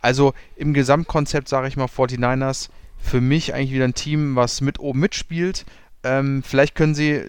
Also 0.00 0.34
im 0.56 0.74
Gesamtkonzept 0.74 1.48
sage 1.48 1.68
ich 1.68 1.76
mal 1.76 1.86
49ers 1.86 2.68
für 2.98 3.20
mich 3.20 3.54
eigentlich 3.54 3.72
wieder 3.72 3.84
ein 3.84 3.94
Team, 3.94 4.34
was 4.36 4.60
mit 4.60 4.80
oben 4.80 5.00
mitspielt. 5.00 5.64
Ähm, 6.02 6.42
vielleicht 6.44 6.74
können 6.74 6.94
sie 6.94 7.22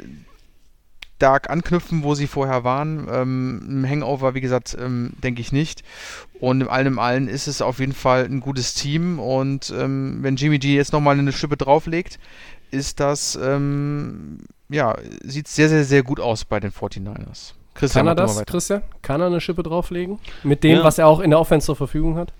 stark 1.17 1.49
anknüpfen, 1.49 2.03
wo 2.03 2.13
sie 2.15 2.27
vorher 2.27 2.63
waren. 2.63 3.07
Ähm, 3.11 3.81
Ein 3.83 3.89
Hangover, 3.89 4.33
wie 4.35 4.41
gesagt, 4.41 4.75
ähm, 4.79 5.13
denke 5.23 5.41
ich 5.41 5.51
nicht. 5.51 5.83
Und 6.39 6.61
im 6.61 6.69
allem 6.69 6.99
allen 6.99 7.27
ist 7.27 7.47
es 7.47 7.61
auf 7.61 7.79
jeden 7.79 7.93
Fall 7.93 8.25
ein 8.25 8.41
gutes 8.41 8.73
Team. 8.73 9.19
Und 9.19 9.73
ähm, 9.77 10.17
wenn 10.21 10.35
Jimmy 10.35 10.59
G 10.59 10.75
jetzt 10.75 10.93
nochmal 10.93 11.17
eine 11.17 11.31
Schippe 11.31 11.57
drauflegt, 11.57 12.19
ist 12.71 12.99
das, 12.99 13.39
ähm, 13.41 14.39
ja, 14.69 14.95
sieht 15.23 15.47
sehr, 15.47 15.69
sehr, 15.69 15.85
sehr 15.85 16.03
gut 16.03 16.19
aus 16.19 16.43
bei 16.43 16.59
den 16.59 16.71
49ers. 16.71 17.53
Christian, 17.75 18.05
kann 18.05 18.07
er 18.07 18.15
das. 18.15 18.45
Christian? 18.45 18.81
Kann 19.01 19.21
er 19.21 19.27
eine 19.27 19.41
Schippe 19.41 19.63
drauflegen? 19.63 20.19
Mit 20.43 20.63
dem, 20.63 20.77
Ja. 20.77 20.83
was 20.83 20.97
er 20.97 21.07
auch 21.07 21.19
in 21.19 21.29
der 21.29 21.39
Offense 21.39 21.65
zur 21.65 21.75
Verfügung 21.75 22.15
hat? 22.17 22.33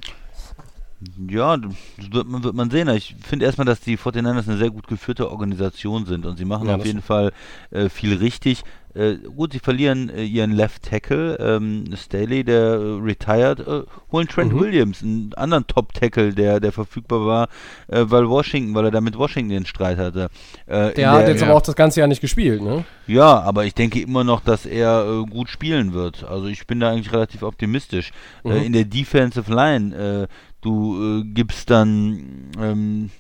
Ja, 1.30 1.57
das 1.57 1.73
wird 2.11 2.27
man, 2.27 2.44
wird 2.44 2.56
man 2.56 2.69
sehen. 2.69 2.88
Ich 2.90 3.15
finde 3.22 3.45
erstmal, 3.45 3.65
dass 3.65 3.80
die 3.82 3.98
49ers 3.98 4.48
eine 4.48 4.57
sehr 4.57 4.69
gut 4.69 4.88
geführte 4.88 5.30
Organisation 5.32 6.06
sind 6.06 6.26
und 6.26 6.38
sie 6.38 6.45
machen 6.45 6.68
Ja, 6.68 6.76
auf 6.76 6.86
jeden 6.86 7.02
Fall 7.02 7.32
äh, 7.72 7.90
viel 7.90 8.15
richtig. 8.15 8.64
Äh, 8.94 9.15
gut, 9.36 9.52
sie 9.52 9.60
verlieren 9.60 10.10
äh, 10.10 10.23
ihren 10.23 10.52
Left 10.52 10.84
Tackle, 10.84 11.38
ähm, 11.38 11.84
Staley, 11.98 12.45
der 12.45 12.76
äh, 12.76 12.99
retired, 13.02 13.60
äh, 13.60 13.84
holen 14.10 14.27
Trent 14.30 14.53
Mhm. 14.53 14.60
Williams, 14.61 15.03
einen 15.03 15.34
anderen 15.36 15.68
Top-Tackle, 15.68 16.34
der, 16.34 16.61
der 16.61 16.72
verfügbar 16.72 17.26
war, 17.26 17.49
äh, 17.90 18.06
weil 18.07 18.30
Washington, 18.30 18.73
weil 18.73 18.86
er 18.86 18.91
da 18.91 19.02
mit 19.02 19.18
Washington 19.18 19.49
den 19.49 19.65
Streit 19.65 19.98
hatte. 19.98 20.30
In 20.65 20.94
Der 20.95 21.11
hat 21.11 21.27
jetzt 21.27 21.41
ja. 21.41 21.48
aber 21.48 21.57
auch 21.57 21.61
das 21.61 21.76
ganze 21.76 21.99
Jahr 21.99 22.07
nicht 22.07 22.22
gespielt, 22.22 22.61
ne? 22.61 22.86
ja, 23.06 23.41
aber 23.41 23.65
ich 23.65 23.73
denke 23.73 23.99
immer 23.99 24.23
noch, 24.23 24.40
dass 24.40 24.65
er 24.65 25.26
gut 25.30 25.49
spielen 25.49 25.91
wird. 25.91 26.23
Also 26.23 26.48
ich 26.48 26.65
bin 26.65 26.80
da 26.80 26.90
eigentlich 26.91 27.11
relativ 27.11 27.44
optimistisch. 27.44 28.14
Mhm. 28.45 28.52
In 28.52 28.73
der 28.73 28.86
Defensive 28.86 29.53
Line, 29.53 29.94
äh, 29.94 30.27
du 30.66 31.20
äh, 31.20 31.24
gibst 31.24 31.70
dann 31.70 32.52
ähm, 32.60 33.12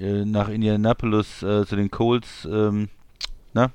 äh, 0.00 0.24
nach 0.24 0.48
Indianapolis 0.48 1.42
äh, 1.42 1.64
zu 1.66 1.76
den 1.76 1.90
Colts, 1.90 2.46
ähm, 2.50 2.88
na, 3.54 3.70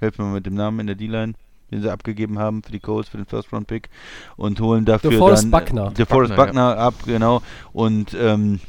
helf 0.00 0.18
mir 0.18 0.24
mal 0.24 0.34
mit 0.34 0.46
dem 0.46 0.54
Namen 0.54 0.80
in 0.80 0.86
der 0.88 0.96
D-Line, 0.96 1.34
den 1.70 1.82
sie 1.82 1.90
abgegeben 1.90 2.38
haben 2.38 2.62
für 2.62 2.72
die 2.72 2.80
Colts, 2.80 3.08
für 3.08 3.16
den 3.16 3.26
First-Round-Pick 3.26 3.88
und 4.36 4.60
holen 4.60 4.84
dafür 4.84 5.10
DeForest 5.10 5.44
dann 5.44 5.50
Buckner. 5.50 5.86
äh, 5.88 5.94
DeForest 5.94 6.36
Buckner, 6.36 6.74
Buckner 6.74 6.76
ab, 6.78 6.94
genau, 7.06 7.42
und 7.72 8.14
ähm, 8.14 8.60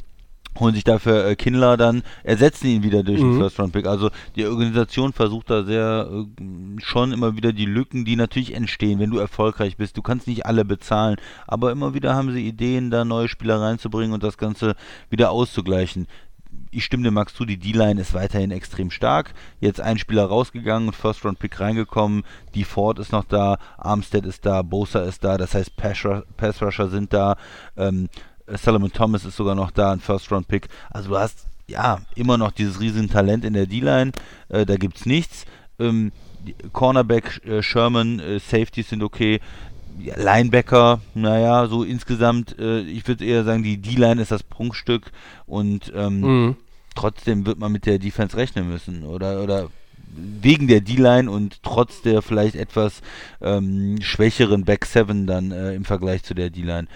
holen 0.58 0.74
sich 0.74 0.84
dafür 0.84 1.26
äh, 1.26 1.36
Kindler 1.36 1.76
dann, 1.76 2.02
ersetzen 2.24 2.66
ihn 2.66 2.82
wieder 2.82 3.02
durch 3.02 3.20
Mhm. 3.20 3.32
den 3.32 3.40
First-Round-Pick. 3.40 3.86
Also 3.86 4.10
die 4.36 4.46
Organisation 4.46 5.12
versucht 5.12 5.50
da 5.50 5.64
sehr 5.64 6.08
äh, 6.10 6.80
schon 6.82 7.12
immer 7.12 7.36
wieder 7.36 7.52
die 7.52 7.64
Lücken, 7.66 8.04
die 8.04 8.16
natürlich 8.16 8.54
entstehen, 8.54 8.98
wenn 8.98 9.10
du 9.10 9.18
erfolgreich 9.18 9.76
bist. 9.76 9.96
Du 9.96 10.02
kannst 10.02 10.26
nicht 10.26 10.46
alle 10.46 10.64
bezahlen, 10.64 11.16
aber 11.46 11.72
immer 11.72 11.94
wieder 11.94 12.14
haben 12.14 12.32
sie 12.32 12.46
Ideen, 12.46 12.90
da 12.90 13.04
neue 13.04 13.28
Spieler 13.28 13.60
reinzubringen 13.60 14.12
und 14.12 14.22
das 14.22 14.38
Ganze 14.38 14.74
wieder 15.10 15.30
auszugleichen. 15.30 16.06
Ich 16.70 16.84
stimme 16.84 17.04
dem 17.04 17.14
Max 17.14 17.34
zu, 17.34 17.44
die 17.44 17.58
D-Line 17.58 18.00
ist 18.00 18.14
weiterhin 18.14 18.50
extrem 18.50 18.90
stark. 18.90 19.34
Jetzt 19.60 19.80
ein 19.80 19.98
Spieler 19.98 20.24
rausgegangen, 20.24 20.92
First-Round-Pick 20.92 21.60
reingekommen, 21.60 22.24
die 22.54 22.64
Ford 22.64 22.98
ist 22.98 23.12
noch 23.12 23.24
da, 23.24 23.58
Armstead 23.78 24.24
ist 24.26 24.46
da, 24.46 24.62
Bosa 24.62 25.00
ist 25.02 25.24
da, 25.24 25.36
das 25.36 25.54
heißt 25.54 25.76
Pass-Rusher 25.76 26.24
Pass 26.36 26.90
sind 26.90 27.12
da, 27.12 27.36
ähm, 27.76 28.08
Solomon 28.58 28.92
Thomas 28.92 29.24
ist 29.24 29.36
sogar 29.36 29.54
noch 29.54 29.70
da, 29.70 29.92
ein 29.92 30.00
First-Round-Pick. 30.00 30.68
Also 30.90 31.10
du 31.10 31.18
hast 31.18 31.46
ja 31.68 32.00
immer 32.16 32.36
noch 32.38 32.52
dieses 32.52 32.80
riesen 32.80 33.08
Talent 33.10 33.44
in 33.44 33.54
der 33.54 33.66
D-Line, 33.66 34.12
äh, 34.48 34.66
da 34.66 34.76
gibt's 34.76 35.06
nichts. 35.06 35.44
Ähm, 35.78 36.12
Cornerback, 36.72 37.40
äh, 37.46 37.62
Sherman, 37.62 38.18
äh, 38.18 38.38
Safeties 38.40 38.88
sind 38.90 39.02
okay. 39.02 39.40
Ja, 40.00 40.14
Linebacker, 40.16 41.00
naja, 41.14 41.66
so 41.66 41.84
insgesamt, 41.84 42.58
äh, 42.58 42.80
ich 42.80 43.06
würde 43.06 43.24
eher 43.24 43.44
sagen, 43.44 43.62
die 43.62 43.76
D-Line 43.76 44.20
ist 44.22 44.30
das 44.30 44.42
Prunkstück 44.42 45.12
und 45.46 45.92
ähm, 45.94 46.20
Mhm. 46.20 46.56
trotzdem 46.94 47.44
wird 47.46 47.58
man 47.58 47.72
mit 47.72 47.84
der 47.86 47.98
Defense 47.98 48.36
rechnen 48.36 48.68
müssen 48.68 49.04
oder 49.04 49.42
oder 49.42 49.68
wegen 50.14 50.66
der 50.66 50.80
D-Line 50.80 51.30
und 51.30 51.62
trotz 51.62 52.02
der 52.02 52.20
vielleicht 52.22 52.54
etwas 52.54 53.00
ähm, 53.40 53.98
schwächeren 54.02 54.64
Back 54.64 54.84
Seven 54.84 55.26
dann 55.26 55.52
äh, 55.52 55.74
im 55.74 55.84
Vergleich 55.84 56.22
zu 56.22 56.34
der 56.34 56.50
D-Line. 56.50 56.86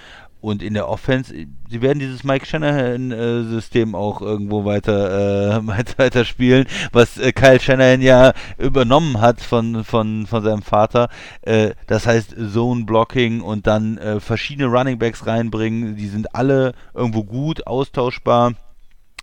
Und 0.46 0.62
in 0.62 0.74
der 0.74 0.88
Offense, 0.88 1.34
äh, 1.34 1.48
sie 1.68 1.82
werden 1.82 1.98
dieses 1.98 2.22
Mike 2.22 2.46
Shanahan-System 2.46 3.96
auch 3.96 4.22
irgendwo 4.22 4.64
weiter, 4.64 5.56
äh, 5.56 5.66
weiter, 5.98 6.24
spielen, 6.24 6.66
was 6.92 7.18
äh, 7.18 7.32
Kyle 7.32 7.58
Shanahan 7.58 8.00
ja 8.00 8.32
übernommen 8.56 9.20
hat 9.20 9.40
von, 9.40 9.82
von, 9.82 10.28
von 10.28 10.44
seinem 10.44 10.62
Vater. 10.62 11.08
Äh, 11.42 11.70
das 11.88 12.06
heißt 12.06 12.36
Zone-Blocking 12.52 13.40
und 13.40 13.66
dann 13.66 13.98
äh, 13.98 14.20
verschiedene 14.20 14.68
Running 14.68 15.00
Backs 15.00 15.26
reinbringen. 15.26 15.96
Die 15.96 16.06
sind 16.06 16.32
alle 16.36 16.74
irgendwo 16.94 17.24
gut, 17.24 17.66
austauschbar. 17.66 18.52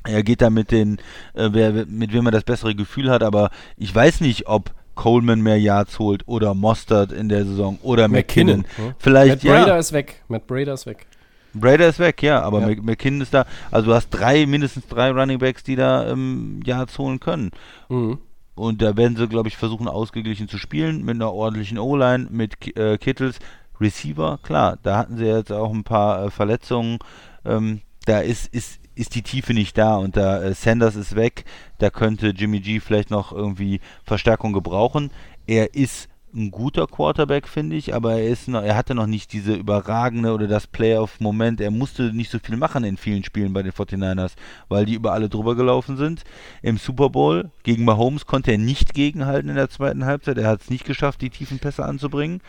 Er 0.04 0.24
geht 0.24 0.42
da 0.42 0.50
mit 0.50 0.72
den, 0.72 0.98
äh, 1.36 1.48
wer, 1.54 1.86
mit 1.86 2.12
wem 2.12 2.26
er 2.26 2.34
das 2.34 2.44
bessere 2.44 2.76
Gefühl 2.76 3.10
hat, 3.10 3.24
aber 3.24 3.50
ich 3.78 3.96
weiß 3.96 4.20
nicht, 4.20 4.48
ob 4.48 4.74
Coleman 4.96 5.40
mehr 5.40 5.58
Yards 5.58 6.00
holt 6.00 6.28
oder 6.28 6.54
Mostert 6.54 7.14
in 7.14 7.30
der 7.30 7.46
Saison 7.46 7.80
oder 7.82 8.10
McKinnon. 8.10 8.66
ne? 8.78 8.96
Vielleicht 9.00 9.46
Matt 9.46 9.54
Brader 9.54 9.74
ja. 9.74 9.78
ist 9.78 9.94
weg. 9.94 10.22
Matt 10.28 10.48
Brader 10.48 10.74
ist 10.74 10.86
weg. 10.86 11.08
Brader 11.54 11.88
ist 11.90 12.00
weg, 12.00 12.22
ja, 12.24 12.42
aber 12.42 12.62
Ja. 12.62 12.68
Mc- 12.68 12.82
McKinnon 12.84 13.22
ist 13.22 13.34
da. 13.34 13.46
Also 13.72 13.88
du 13.90 13.94
hast 13.96 14.10
drei, 14.10 14.46
mindestens 14.46 14.88
drei 14.88 15.12
Running 15.12 15.40
Backs, 15.40 15.64
die 15.64 15.76
da 15.76 16.08
ähm, 16.10 16.60
Yards 16.66 16.98
holen 16.98 17.20
können. 17.20 17.52
Mhm. 17.90 18.18
Und 18.56 18.82
da 18.82 18.96
werden 18.98 19.18
sie, 19.18 19.28
glaube 19.28 19.48
ich, 19.50 19.58
versuchen, 19.58 19.88
ausgeglichen 19.88 20.48
zu 20.48 20.58
spielen 20.60 21.04
mit 21.04 21.16
einer 21.16 21.32
ordentlichen 21.34 21.80
O-Line, 21.80 22.28
mit 22.30 22.76
äh, 22.78 22.98
Kittles. 22.98 23.40
Receiver, 23.82 24.40
klar, 24.44 24.78
da 24.84 24.98
hatten 25.00 25.18
sie 25.18 25.26
jetzt 25.26 25.52
auch 25.52 25.74
ein 25.74 25.84
paar 25.84 26.26
äh, 26.26 26.30
Verletzungen. 26.32 27.00
Ähm, 27.44 27.82
da 28.06 28.20
ist, 28.20 28.54
ist, 28.54 28.80
ist 28.96 29.16
die 29.16 29.24
Tiefe 29.24 29.54
nicht 29.54 29.78
da 29.78 29.98
und 29.98 30.16
da 30.16 30.42
äh, 30.44 30.54
Sanders 30.54 30.96
ist 30.96 31.16
weg. 31.16 31.44
Da 31.80 31.90
könnte 31.90 32.28
Jimmy 32.30 32.60
G 32.60 32.80
vielleicht 32.80 33.10
noch 33.10 33.32
irgendwie 33.34 33.82
Verstärkung 34.04 34.54
gebrauchen. 34.54 35.10
Er 35.48 35.74
ist 35.74 36.08
ein 36.36 36.52
guter 36.52 36.88
Quarterback, 36.88 37.48
finde 37.48 37.76
ich, 37.76 37.94
aber 37.94 38.14
er 38.14 38.28
ist 38.28 38.48
noch, 38.48 38.64
er 38.64 38.76
hatte 38.76 38.96
noch 38.96 39.08
nicht 39.08 39.34
diese 39.34 39.54
überragende 39.54 40.34
oder 40.34 40.48
das 40.48 40.68
Playoff-Moment. 40.68 41.62
Er 41.62 41.72
musste 41.72 42.14
nicht 42.14 42.32
so 42.32 42.40
viel 42.40 42.58
machen 42.58 42.84
in 42.84 42.98
vielen 42.98 43.24
Spielen 43.24 43.54
bei 43.54 43.64
den 43.64 43.72
49ers, 43.72 44.34
weil 44.70 44.86
die 44.86 44.96
über 44.96 45.14
alle 45.14 45.30
drüber 45.30 45.56
gelaufen 45.56 45.98
sind. 45.98 46.24
Im 46.62 46.78
Super 46.78 47.10
Bowl 47.10 47.52
gegen 47.64 47.86
Mahomes 47.86 48.26
konnte 48.26 48.52
er 48.52 48.58
nicht 48.58 48.94
gegenhalten 48.94 49.50
in 49.50 49.56
der 49.56 49.70
zweiten 49.70 50.06
Halbzeit. 50.06 50.38
Er 50.38 50.48
hat 50.48 50.62
es 50.62 50.70
nicht 50.70 50.86
geschafft, 50.86 51.22
die 51.22 51.30
tiefen 51.30 51.60
Pässe 51.60 51.86
anzubringen. 51.86 52.42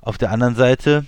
Auf 0.00 0.18
der 0.18 0.30
anderen 0.30 0.54
Seite, 0.54 1.06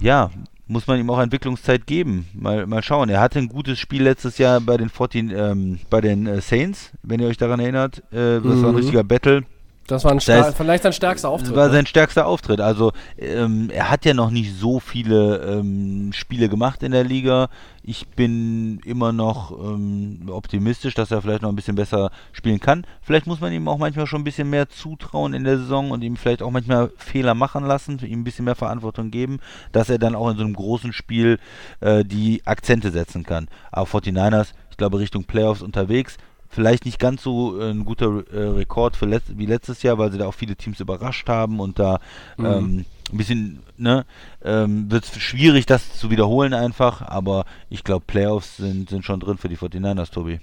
ja, 0.00 0.30
muss 0.66 0.86
man 0.86 0.98
ihm 0.98 1.10
auch 1.10 1.20
Entwicklungszeit 1.20 1.86
geben. 1.86 2.26
Mal, 2.32 2.66
mal 2.66 2.82
schauen. 2.82 3.08
Er 3.08 3.20
hatte 3.20 3.38
ein 3.38 3.48
gutes 3.48 3.78
Spiel 3.78 4.02
letztes 4.02 4.38
Jahr 4.38 4.60
bei 4.60 4.76
den 4.76 4.88
14, 4.88 5.30
ähm, 5.30 5.78
bei 5.90 6.00
den 6.00 6.26
äh, 6.26 6.40
Saints, 6.40 6.92
wenn 7.02 7.20
ihr 7.20 7.28
euch 7.28 7.36
daran 7.36 7.60
erinnert. 7.60 7.98
Äh, 8.12 8.40
das 8.40 8.44
mhm. 8.44 8.62
war 8.62 8.68
ein 8.70 8.76
richtiger 8.76 9.04
Battle. 9.04 9.44
Das 9.86 10.04
war 10.04 10.12
ein 10.12 10.18
das 10.18 10.28
heißt, 10.28 10.56
vielleicht 10.56 10.82
sein 10.82 10.92
stärkster 10.94 11.28
Auftritt. 11.28 11.50
Das 11.50 11.56
war 11.56 11.66
ne? 11.66 11.72
sein 11.72 11.86
stärkster 11.86 12.26
Auftritt. 12.26 12.60
Also 12.60 12.92
ähm, 13.18 13.68
er 13.70 13.90
hat 13.90 14.04
ja 14.06 14.14
noch 14.14 14.30
nicht 14.30 14.54
so 14.58 14.80
viele 14.80 15.36
ähm, 15.42 16.12
Spiele 16.14 16.48
gemacht 16.48 16.82
in 16.82 16.92
der 16.92 17.04
Liga. 17.04 17.48
Ich 17.82 18.08
bin 18.08 18.80
immer 18.86 19.12
noch 19.12 19.50
ähm, 19.50 20.22
optimistisch, 20.30 20.94
dass 20.94 21.10
er 21.10 21.20
vielleicht 21.20 21.42
noch 21.42 21.50
ein 21.50 21.56
bisschen 21.56 21.76
besser 21.76 22.10
spielen 22.32 22.60
kann. 22.60 22.86
Vielleicht 23.02 23.26
muss 23.26 23.40
man 23.40 23.52
ihm 23.52 23.68
auch 23.68 23.76
manchmal 23.76 24.06
schon 24.06 24.22
ein 24.22 24.24
bisschen 24.24 24.48
mehr 24.48 24.70
zutrauen 24.70 25.34
in 25.34 25.44
der 25.44 25.58
Saison 25.58 25.90
und 25.90 26.02
ihm 26.02 26.16
vielleicht 26.16 26.42
auch 26.42 26.50
manchmal 26.50 26.90
Fehler 26.96 27.34
machen 27.34 27.66
lassen, 27.66 27.98
ihm 27.98 28.20
ein 28.20 28.24
bisschen 28.24 28.46
mehr 28.46 28.54
Verantwortung 28.54 29.10
geben, 29.10 29.38
dass 29.72 29.90
er 29.90 29.98
dann 29.98 30.14
auch 30.14 30.30
in 30.30 30.38
so 30.38 30.44
einem 30.44 30.54
großen 30.54 30.94
Spiel 30.94 31.38
äh, 31.80 32.04
die 32.04 32.40
Akzente 32.46 32.90
setzen 32.90 33.24
kann. 33.24 33.48
Aber 33.70 33.86
49ers, 33.86 34.52
ich 34.70 34.78
glaube, 34.78 34.98
Richtung 34.98 35.24
Playoffs 35.24 35.60
unterwegs 35.60 36.16
vielleicht 36.54 36.84
nicht 36.84 36.98
ganz 36.98 37.22
so 37.22 37.60
äh, 37.60 37.70
ein 37.70 37.84
guter 37.84 38.24
äh, 38.32 38.48
Rekord 38.48 38.96
für 38.96 39.06
letzt, 39.06 39.36
wie 39.36 39.46
letztes 39.46 39.82
Jahr, 39.82 39.98
weil 39.98 40.12
sie 40.12 40.18
da 40.18 40.26
auch 40.26 40.34
viele 40.34 40.56
Teams 40.56 40.80
überrascht 40.80 41.28
haben 41.28 41.60
und 41.60 41.78
da 41.78 42.00
mhm. 42.36 42.46
ähm, 42.46 42.84
ein 43.12 43.16
bisschen, 43.16 43.62
ne, 43.76 44.06
ähm, 44.44 44.90
wird 44.90 45.04
es 45.04 45.20
schwierig, 45.20 45.66
das 45.66 45.98
zu 45.98 46.10
wiederholen 46.10 46.54
einfach, 46.54 47.02
aber 47.02 47.44
ich 47.68 47.84
glaube, 47.84 48.04
Playoffs 48.06 48.56
sind, 48.56 48.90
sind 48.90 49.04
schon 49.04 49.20
drin 49.20 49.36
für 49.36 49.48
die 49.48 49.56
49ers, 49.56 50.10
Tobi. 50.10 50.40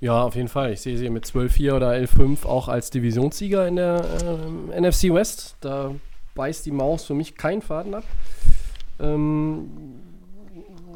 Ja, 0.00 0.24
auf 0.24 0.34
jeden 0.34 0.48
Fall. 0.48 0.72
Ich 0.72 0.80
sehe 0.80 0.98
sie 0.98 1.08
mit 1.10 1.24
12-4 1.24 1.74
oder 1.74 1.92
11-5 1.92 2.44
auch 2.44 2.66
als 2.66 2.90
Divisionssieger 2.90 3.68
in 3.68 3.76
der 3.76 4.04
äh, 4.74 4.80
NFC 4.80 5.14
West. 5.14 5.56
Da 5.60 5.92
beißt 6.34 6.66
die 6.66 6.72
Maus 6.72 7.04
für 7.04 7.14
mich 7.14 7.36
keinen 7.36 7.62
Faden 7.62 7.94
ab. 7.94 8.04
Ähm, 8.98 9.70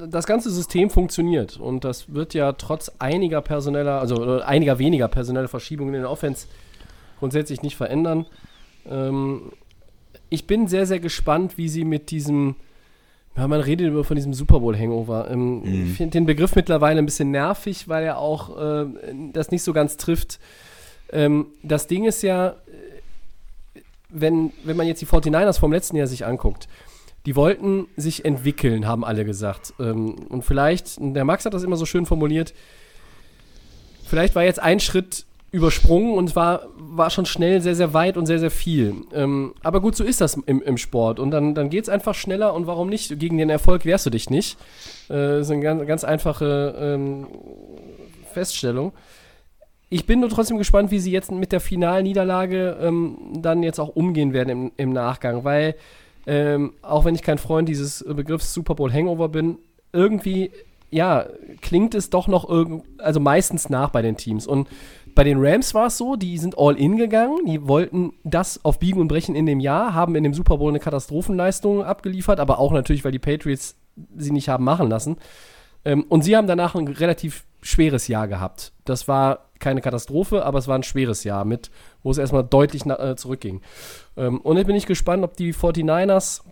das 0.08 0.26
ganze 0.26 0.50
System 0.50 0.90
funktioniert 0.90 1.58
und 1.58 1.84
das 1.84 2.12
wird 2.12 2.34
ja 2.34 2.52
trotz 2.52 2.90
einiger 2.98 3.40
personeller, 3.40 4.00
also 4.00 4.40
einiger 4.40 4.78
weniger 4.78 5.08
personeller 5.08 5.48
Verschiebungen 5.48 5.94
in 5.94 6.02
der 6.02 6.10
Offense 6.10 6.46
grundsätzlich 7.18 7.62
nicht 7.62 7.76
verändern. 7.76 8.26
Ähm, 8.88 9.52
ich 10.28 10.46
bin 10.46 10.66
sehr, 10.68 10.86
sehr 10.86 11.00
gespannt, 11.00 11.56
wie 11.58 11.68
sie 11.68 11.84
mit 11.84 12.10
diesem, 12.10 12.56
ja, 13.36 13.46
man 13.48 13.60
redet 13.60 13.88
über 13.88 14.04
von 14.04 14.16
diesem 14.16 14.34
Super 14.34 14.60
Bowl-Hangover. 14.60 15.30
Ähm, 15.30 15.60
mhm. 15.60 15.86
Ich 15.86 15.96
finde 15.96 16.12
den 16.12 16.26
Begriff 16.26 16.54
mittlerweile 16.56 16.98
ein 16.98 17.06
bisschen 17.06 17.30
nervig, 17.30 17.88
weil 17.88 18.04
er 18.04 18.18
auch 18.18 18.58
äh, 18.58 18.86
das 19.32 19.50
nicht 19.50 19.62
so 19.62 19.72
ganz 19.72 19.96
trifft. 19.96 20.38
Ähm, 21.12 21.46
das 21.62 21.86
Ding 21.86 22.04
ist 22.04 22.22
ja, 22.22 22.56
wenn, 24.08 24.52
wenn 24.64 24.76
man 24.76 24.86
jetzt 24.86 25.00
die 25.00 25.06
49ers 25.06 25.58
vom 25.58 25.72
letzten 25.72 25.96
Jahr 25.96 26.06
sich 26.06 26.26
anguckt, 26.26 26.68
die 27.26 27.34
wollten 27.34 27.88
sich 27.96 28.24
entwickeln, 28.24 28.86
haben 28.86 29.04
alle 29.04 29.24
gesagt. 29.24 29.74
Ähm, 29.80 30.14
und 30.28 30.42
vielleicht, 30.42 30.96
der 30.98 31.24
Max 31.24 31.44
hat 31.44 31.54
das 31.54 31.64
immer 31.64 31.76
so 31.76 31.84
schön 31.84 32.06
formuliert, 32.06 32.54
vielleicht 34.04 34.34
war 34.36 34.44
jetzt 34.44 34.60
ein 34.60 34.78
Schritt 34.80 35.26
übersprungen 35.50 36.14
und 36.14 36.36
war, 36.36 36.68
war 36.76 37.10
schon 37.10 37.26
schnell 37.26 37.60
sehr, 37.60 37.74
sehr 37.74 37.94
weit 37.94 38.16
und 38.16 38.26
sehr, 38.26 38.38
sehr 38.38 38.50
viel. 38.50 38.94
Ähm, 39.12 39.54
aber 39.62 39.80
gut, 39.80 39.96
so 39.96 40.04
ist 40.04 40.20
das 40.20 40.34
im, 40.46 40.62
im 40.62 40.76
Sport. 40.76 41.18
Und 41.18 41.30
dann, 41.30 41.54
dann 41.54 41.70
geht 41.70 41.84
es 41.84 41.88
einfach 41.88 42.14
schneller 42.14 42.54
und 42.54 42.66
warum 42.66 42.88
nicht? 42.88 43.18
Gegen 43.18 43.38
den 43.38 43.50
Erfolg 43.50 43.84
wehrst 43.84 44.06
du 44.06 44.10
dich 44.10 44.30
nicht. 44.30 44.58
Äh, 45.08 45.14
das 45.14 45.46
ist 45.46 45.50
eine 45.50 45.62
ganz, 45.62 45.86
ganz 45.86 46.04
einfache 46.04 46.74
ähm, 46.78 47.26
Feststellung. 48.32 48.92
Ich 49.88 50.04
bin 50.04 50.20
nur 50.20 50.28
trotzdem 50.28 50.58
gespannt, 50.58 50.90
wie 50.90 50.98
sie 50.98 51.12
jetzt 51.12 51.30
mit 51.30 51.52
der 51.52 51.60
finalen 51.60 52.04
Niederlage 52.04 52.76
ähm, 52.80 53.16
dann 53.36 53.62
jetzt 53.62 53.78
auch 53.78 53.88
umgehen 53.88 54.32
werden 54.32 54.48
im, 54.48 54.72
im 54.76 54.92
Nachgang, 54.92 55.44
weil 55.44 55.76
ähm, 56.26 56.74
auch 56.82 57.04
wenn 57.04 57.14
ich 57.14 57.22
kein 57.22 57.38
Freund 57.38 57.68
dieses 57.68 58.04
Begriffs 58.06 58.52
Super 58.52 58.74
Bowl 58.74 58.92
Hangover 58.92 59.28
bin, 59.28 59.58
irgendwie, 59.92 60.50
ja, 60.90 61.26
klingt 61.62 61.94
es 61.94 62.10
doch 62.10 62.26
noch 62.26 62.48
irgend, 62.48 62.84
also 62.98 63.20
meistens 63.20 63.70
nach 63.70 63.90
bei 63.90 64.02
den 64.02 64.16
Teams. 64.16 64.46
Und 64.46 64.68
bei 65.14 65.24
den 65.24 65.38
Rams 65.40 65.72
war 65.72 65.86
es 65.86 65.96
so, 65.96 66.16
die 66.16 66.36
sind 66.36 66.58
all 66.58 66.76
in 66.76 66.96
gegangen, 66.96 67.46
die 67.46 67.66
wollten 67.66 68.12
das 68.24 68.64
auf 68.64 68.78
Biegen 68.78 69.00
und 69.00 69.08
Brechen 69.08 69.34
in 69.34 69.46
dem 69.46 69.60
Jahr, 69.60 69.94
haben 69.94 70.14
in 70.14 70.24
dem 70.24 70.34
Super 70.34 70.58
Bowl 70.58 70.68
eine 70.68 70.80
Katastrophenleistung 70.80 71.82
abgeliefert, 71.84 72.40
aber 72.40 72.58
auch 72.58 72.72
natürlich, 72.72 73.04
weil 73.04 73.12
die 73.12 73.18
Patriots 73.18 73.76
sie 74.16 74.32
nicht 74.32 74.48
haben 74.48 74.64
machen 74.64 74.90
lassen. 74.90 75.16
Ähm, 75.84 76.04
und 76.08 76.22
sie 76.22 76.36
haben 76.36 76.46
danach 76.46 76.74
ein 76.74 76.88
relativ 76.88 77.44
schweres 77.66 78.08
Jahr 78.08 78.28
gehabt. 78.28 78.72
Das 78.84 79.08
war 79.08 79.50
keine 79.58 79.80
Katastrophe, 79.80 80.44
aber 80.44 80.58
es 80.58 80.68
war 80.68 80.76
ein 80.76 80.82
schweres 80.82 81.24
Jahr, 81.24 81.44
mit, 81.44 81.70
wo 82.02 82.10
es 82.10 82.18
erstmal 82.18 82.44
deutlich 82.44 82.86
äh, 82.86 83.16
zurückging. 83.16 83.62
Ähm, 84.16 84.40
und 84.40 84.56
jetzt 84.56 84.66
bin 84.66 84.76
ich 84.76 84.86
gespannt, 84.86 85.24
ob 85.24 85.36
die 85.36 85.52
49ers 85.52 86.42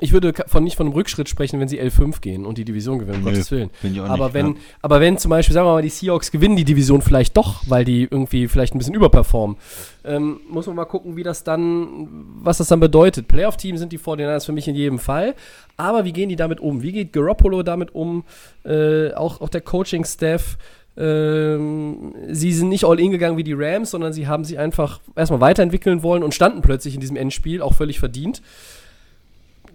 ich 0.00 0.12
würde 0.12 0.34
von, 0.46 0.62
nicht 0.62 0.76
von 0.76 0.86
einem 0.86 0.94
Rückschritt 0.94 1.28
sprechen, 1.28 1.58
wenn 1.58 1.68
sie 1.68 1.80
L5 1.80 2.20
gehen 2.20 2.44
und 2.44 2.58
die 2.58 2.66
Division 2.66 2.98
gewinnen, 2.98 3.18
um 3.18 3.24
nee, 3.24 3.30
Gottes 3.30 3.50
Willen. 3.50 3.70
aber, 4.06 4.26
nicht, 4.26 4.34
wenn, 4.34 4.46
ja. 4.48 4.54
aber 4.82 5.00
wenn 5.00 5.16
zum 5.16 5.30
Beispiel, 5.30 5.54
sagen 5.54 5.66
wir 5.66 5.72
mal, 5.72 5.82
die 5.82 5.88
Seahawks 5.88 6.30
gewinnen 6.30 6.54
die 6.54 6.64
Division 6.64 7.00
vielleicht 7.00 7.34
doch, 7.34 7.62
weil 7.66 7.86
die 7.86 8.02
irgendwie 8.02 8.46
vielleicht 8.46 8.74
ein 8.74 8.78
bisschen 8.78 8.94
überperformen, 8.94 9.56
ähm, 10.04 10.40
muss 10.50 10.66
man 10.66 10.76
mal 10.76 10.84
gucken, 10.84 11.16
wie 11.16 11.22
das 11.22 11.44
dann, 11.44 12.08
was 12.42 12.58
das 12.58 12.68
dann 12.68 12.80
bedeutet. 12.80 13.26
Playoff-Team 13.26 13.78
sind 13.78 13.90
die 13.90 13.98
49ers 13.98 14.44
für 14.44 14.52
mich 14.52 14.68
in 14.68 14.74
jedem 14.74 14.98
Fall, 14.98 15.34
aber 15.78 16.04
wie 16.04 16.12
gehen 16.12 16.28
die 16.28 16.36
damit 16.36 16.60
um? 16.60 16.82
Wie 16.82 16.92
geht 16.92 17.14
Garoppolo 17.14 17.62
damit 17.62 17.94
um? 17.94 18.24
Äh, 18.66 19.14
auch, 19.14 19.40
auch 19.40 19.48
der 19.48 19.62
Coaching-Staff. 19.62 20.58
Ähm, 20.98 22.14
sie 22.28 22.52
sind 22.52 22.68
nicht 22.68 22.84
all 22.84 23.00
in 23.00 23.10
gegangen 23.10 23.38
wie 23.38 23.44
die 23.44 23.54
Rams, 23.54 23.90
sondern 23.92 24.12
sie 24.12 24.26
haben 24.26 24.44
sich 24.44 24.58
einfach 24.58 25.00
erstmal 25.14 25.40
weiterentwickeln 25.40 26.02
wollen 26.02 26.22
und 26.22 26.34
standen 26.34 26.60
plötzlich 26.60 26.94
in 26.94 27.00
diesem 27.00 27.16
Endspiel, 27.16 27.62
auch 27.62 27.74
völlig 27.74 27.98
verdient 27.98 28.42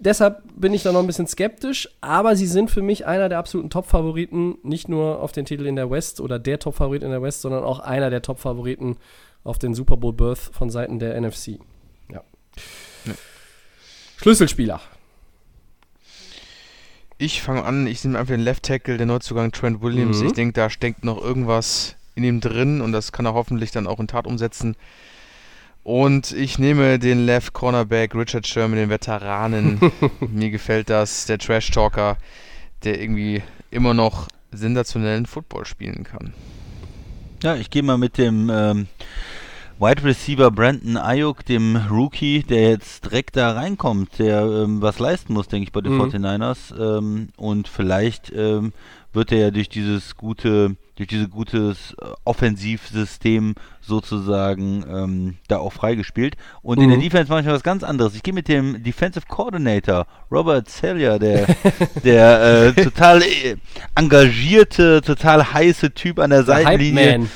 deshalb 0.02 0.44
bin 0.56 0.74
ich 0.74 0.84
da 0.84 0.92
noch 0.92 1.00
ein 1.00 1.08
bisschen 1.08 1.28
skeptisch, 1.28 1.90
aber 2.02 2.36
sie 2.36 2.48
sind 2.48 2.70
für 2.70 2.82
mich 2.82 3.06
einer 3.06 3.30
der 3.30 3.38
absoluten 3.38 3.70
Top-Favoriten, 3.70 4.58
nicht 4.64 4.90
nur 4.90 5.22
auf 5.22 5.32
den 5.32 5.46
Titel 5.46 5.66
in 5.66 5.76
der 5.76 5.90
West 5.90 6.20
oder 6.20 6.40
der 6.40 6.60
Top-Favorit 6.60 7.04
in 7.04 7.12
der 7.12 7.22
West, 7.22 7.42
sondern 7.42 7.64
auch 7.64 7.80
einer 7.80 8.10
der 8.10 8.22
Top-Favoriten 8.22 8.98
auf 9.44 9.60
den 9.60 9.74
Super 9.74 9.98
Bowl-Berth 9.98 10.52
von 10.52 10.70
Seiten 10.70 11.00
der 11.00 11.20
NFC. 11.20 11.60
Ja. 12.12 12.22
ja. 13.06 13.14
Schlüsselspieler. 14.18 14.82
Ich 17.18 17.42
fange 17.42 17.64
an, 17.64 17.86
ich 17.86 18.04
nehme 18.04 18.18
einfach 18.18 18.34
den 18.34 18.42
Left 18.42 18.64
Tackle, 18.64 18.98
der 18.98 19.06
Neuzugang 19.06 19.52
Trent 19.52 19.82
Williams. 19.82 20.22
Mhm. 20.22 20.28
Ich 20.28 20.34
denke, 20.34 20.54
da 20.54 20.70
steckt 20.70 21.06
noch 21.06 21.22
irgendwas 21.22 21.96
in 22.16 22.24
ihm 22.24 22.42
drin 22.42 22.82
und 22.82 22.92
das 22.92 23.12
kann 23.12 23.26
er 23.26 23.34
hoffentlich 23.34 23.72
dann 23.72 23.88
auch 23.88 24.00
in 24.00 24.08
Tat 24.08 24.26
umsetzen. 24.26 24.76
Und 25.84 26.32
ich 26.32 26.60
nehme 26.60 27.00
den 27.00 27.26
Left 27.26 27.54
Cornerback 27.54 28.14
Richard 28.14 28.46
Sherman, 28.46 28.78
den 28.78 28.90
Veteranen. 28.90 29.80
Mir 30.20 30.52
gefällt 30.52 30.90
das, 30.90 31.26
der 31.26 31.40
Trash 31.40 31.72
Talker, 31.72 32.18
der 32.84 33.02
irgendwie 33.02 33.42
immer 33.72 33.94
noch 33.94 34.28
sensationellen 34.52 35.26
Football 35.26 35.66
spielen 35.66 36.04
kann. 36.04 36.34
Ja, 37.44 37.56
ich 37.56 37.70
gehe 37.72 37.82
mal 37.82 37.98
mit 37.98 38.18
dem 38.20 38.52
ähm, 38.54 38.88
Wide 39.80 40.04
Receiver 40.04 40.52
Brandon 40.52 40.96
Ayuk, 40.96 41.44
dem 41.46 41.76
Rookie, 41.90 42.44
der 42.44 42.70
jetzt 42.70 43.06
direkt 43.06 43.36
da 43.36 43.54
reinkommt, 43.54 44.20
der 44.20 44.42
ähm, 44.44 44.80
was 44.80 45.00
leisten 45.00 45.34
muss, 45.34 45.48
denke 45.48 45.64
ich, 45.64 45.72
bei 45.72 45.82
den 45.82 45.96
mhm. 45.96 46.04
49ers. 46.04 46.98
Ähm, 46.98 47.30
und 47.38 47.68
vielleicht 47.68 48.32
ähm, 48.36 48.74
wird 49.12 49.32
er 49.32 49.40
ja 49.40 49.52
durch 49.52 49.70
dieses 49.70 50.16
gute, 50.16 50.76
durch 51.02 51.08
dieses 51.08 51.32
gutes 51.32 51.96
äh, 52.00 52.06
Offensivsystem 52.26 53.56
sozusagen 53.82 54.86
ähm, 54.88 55.38
da 55.48 55.58
auch 55.58 55.74
freigespielt. 55.74 56.36
Und 56.62 56.78
mhm. 56.78 56.84
in 56.84 56.90
der 56.90 56.98
mhm. 57.00 57.04
Defense 57.04 57.32
mache 57.32 57.42
ich 57.42 57.48
was 57.48 57.64
ganz 57.64 57.84
anderes. 57.84 58.14
Ich 58.14 58.22
gehe 58.22 58.36
mit 58.36 58.48
dem 58.48 58.84
Defensive 58.84 59.26
Coordinator 59.28 60.06
Robert 60.32 60.70
Celia, 60.70 61.18
der, 61.18 61.48
der 62.04 62.74
äh, 62.78 62.84
total 62.84 63.24
äh, 63.24 63.56
engagierte, 63.96 65.02
total 65.02 65.54
heiße 65.54 65.92
Typ 65.96 66.20
an 66.20 66.30
der 66.30 66.44
Seitenlinie 66.44 67.28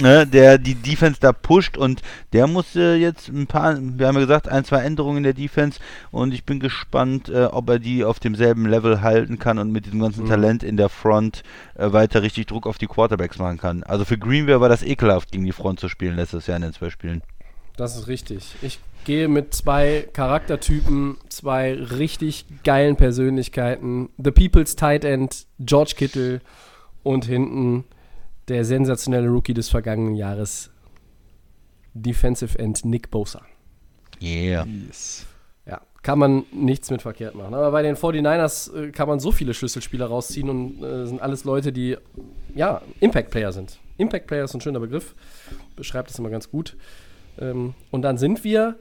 ne, 0.00 0.26
der 0.26 0.58
die 0.58 0.74
Defense 0.74 1.20
da 1.20 1.32
pusht 1.32 1.76
und 1.76 2.02
der 2.32 2.46
muss 2.46 2.76
äh, 2.76 2.94
jetzt 2.94 3.28
ein 3.28 3.46
paar, 3.46 3.76
wir 3.78 4.06
haben 4.06 4.14
ja 4.14 4.20
gesagt, 4.20 4.48
ein, 4.48 4.64
zwei 4.64 4.82
Änderungen 4.82 5.18
in 5.18 5.22
der 5.22 5.34
Defense 5.34 5.80
und 6.10 6.34
ich 6.34 6.44
bin 6.44 6.60
gespannt, 6.60 7.28
äh, 7.28 7.44
ob 7.44 7.68
er 7.68 7.78
die 7.78 8.04
auf 8.04 8.20
demselben 8.20 8.66
Level 8.66 9.02
halten 9.02 9.38
kann 9.38 9.58
und 9.58 9.72
mit 9.72 9.86
diesem 9.86 10.00
ganzen 10.00 10.24
mhm. 10.24 10.28
Talent 10.28 10.62
in 10.62 10.76
der 10.76 10.88
Front 10.88 11.42
äh, 11.74 11.92
weiter 11.92 12.22
richtig 12.22 12.46
Druck 12.46 12.66
auf 12.66 12.78
die 12.78 12.86
Quarterbacks 12.86 13.38
machen 13.38 13.58
kann. 13.58 13.82
Also 13.82 14.04
für 14.04 14.18
Greenway 14.18 14.60
war 14.60 14.68
das 14.68 14.82
ekelhaft, 14.82 15.32
gegen 15.32 15.44
die 15.44 15.52
Front 15.52 15.80
zu 15.80 15.88
spielen 15.88 16.16
letztes 16.16 16.46
Jahr 16.46 16.56
in 16.56 16.62
den 16.62 16.72
zwei 16.72 16.90
Spielen. 16.90 17.22
Das 17.76 17.96
ist 17.96 18.08
richtig. 18.08 18.54
Ich 18.62 18.80
gehe 19.04 19.28
mit 19.28 19.54
zwei 19.54 20.08
Charaktertypen, 20.12 21.16
zwei 21.28 21.74
richtig 21.74 22.46
geilen 22.64 22.96
Persönlichkeiten. 22.96 24.08
The 24.16 24.30
People's 24.30 24.76
Tight 24.76 25.04
End, 25.04 25.46
George 25.60 25.94
Kittle 25.96 26.40
und 27.02 27.26
hinten 27.26 27.84
der 28.48 28.64
sensationelle 28.64 29.28
Rookie 29.28 29.54
des 29.54 29.68
vergangenen 29.68 30.14
Jahres, 30.14 30.70
Defensive 31.94 32.58
End 32.58 32.84
Nick 32.84 33.10
Bosa. 33.10 33.42
Yeah. 34.20 34.66
Yes. 34.66 35.26
Ja, 35.66 35.80
kann 36.02 36.18
man 36.18 36.44
nichts 36.52 36.90
mit 36.90 37.02
verkehrt 37.02 37.34
machen. 37.34 37.54
Aber 37.54 37.70
bei 37.70 37.82
den 37.82 37.96
49ers 37.96 38.74
äh, 38.74 38.90
kann 38.92 39.08
man 39.08 39.20
so 39.20 39.32
viele 39.32 39.54
Schlüsselspieler 39.54 40.06
rausziehen 40.06 40.48
und 40.48 40.82
äh, 40.82 41.06
sind 41.06 41.20
alles 41.20 41.44
Leute, 41.44 41.72
die, 41.72 41.96
ja, 42.54 42.82
Impact-Player 43.00 43.52
sind. 43.52 43.78
Impact-Player 43.98 44.44
ist 44.44 44.54
ein 44.54 44.60
schöner 44.60 44.80
Begriff, 44.80 45.14
beschreibt 45.74 46.10
das 46.10 46.18
immer 46.18 46.30
ganz 46.30 46.50
gut. 46.50 46.76
Ähm, 47.38 47.74
und 47.90 48.02
dann 48.02 48.18
sind 48.18 48.44
wir 48.44 48.76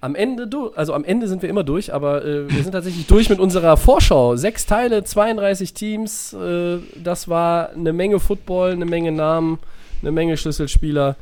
am 0.00 0.14
Ende, 0.14 0.46
du, 0.46 0.70
also 0.70 0.94
am 0.94 1.04
Ende 1.04 1.28
sind 1.28 1.42
wir 1.42 1.48
immer 1.48 1.64
durch, 1.64 1.92
aber 1.92 2.24
äh, 2.24 2.50
wir 2.50 2.62
sind 2.62 2.72
tatsächlich 2.72 3.06
durch 3.06 3.28
mit 3.28 3.38
unserer 3.38 3.76
Vorschau. 3.76 4.36
Sechs 4.36 4.64
Teile, 4.64 5.04
32 5.04 5.74
Teams. 5.74 6.32
Äh, 6.32 6.78
das 7.02 7.28
war 7.28 7.70
eine 7.70 7.92
Menge 7.92 8.18
Football, 8.18 8.72
eine 8.72 8.86
Menge 8.86 9.12
Namen, 9.12 9.58
eine 10.00 10.12
Menge 10.12 10.36
Schlüsselspieler. 10.36 11.16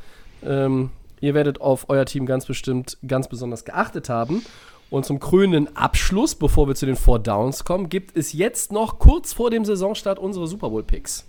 Ähm, 0.45 0.91
ihr 1.21 1.35
werdet 1.35 1.61
auf 1.61 1.89
euer 1.89 2.05
Team 2.05 2.25
ganz 2.25 2.47
bestimmt 2.47 2.99
ganz 3.07 3.29
besonders 3.29 3.65
geachtet 3.65 4.09
haben. 4.09 4.45
Und 4.91 5.05
zum 5.05 5.21
krönenden 5.21 5.77
Abschluss, 5.77 6.35
bevor 6.35 6.69
wir 6.69 6.75
zu 6.75 6.87
den 6.87 6.97
Four 6.97 7.19
Downs 7.19 7.65
kommen, 7.65 7.89
gibt 7.89 8.17
es 8.17 8.33
jetzt 8.33 8.73
noch 8.73 8.99
kurz 8.99 9.33
vor 9.33 9.51
dem 9.51 9.65
Saisonstart 9.65 10.19
unsere 10.19 10.47
Super 10.47 10.71
Bowl 10.71 10.83
Picks. 10.83 11.27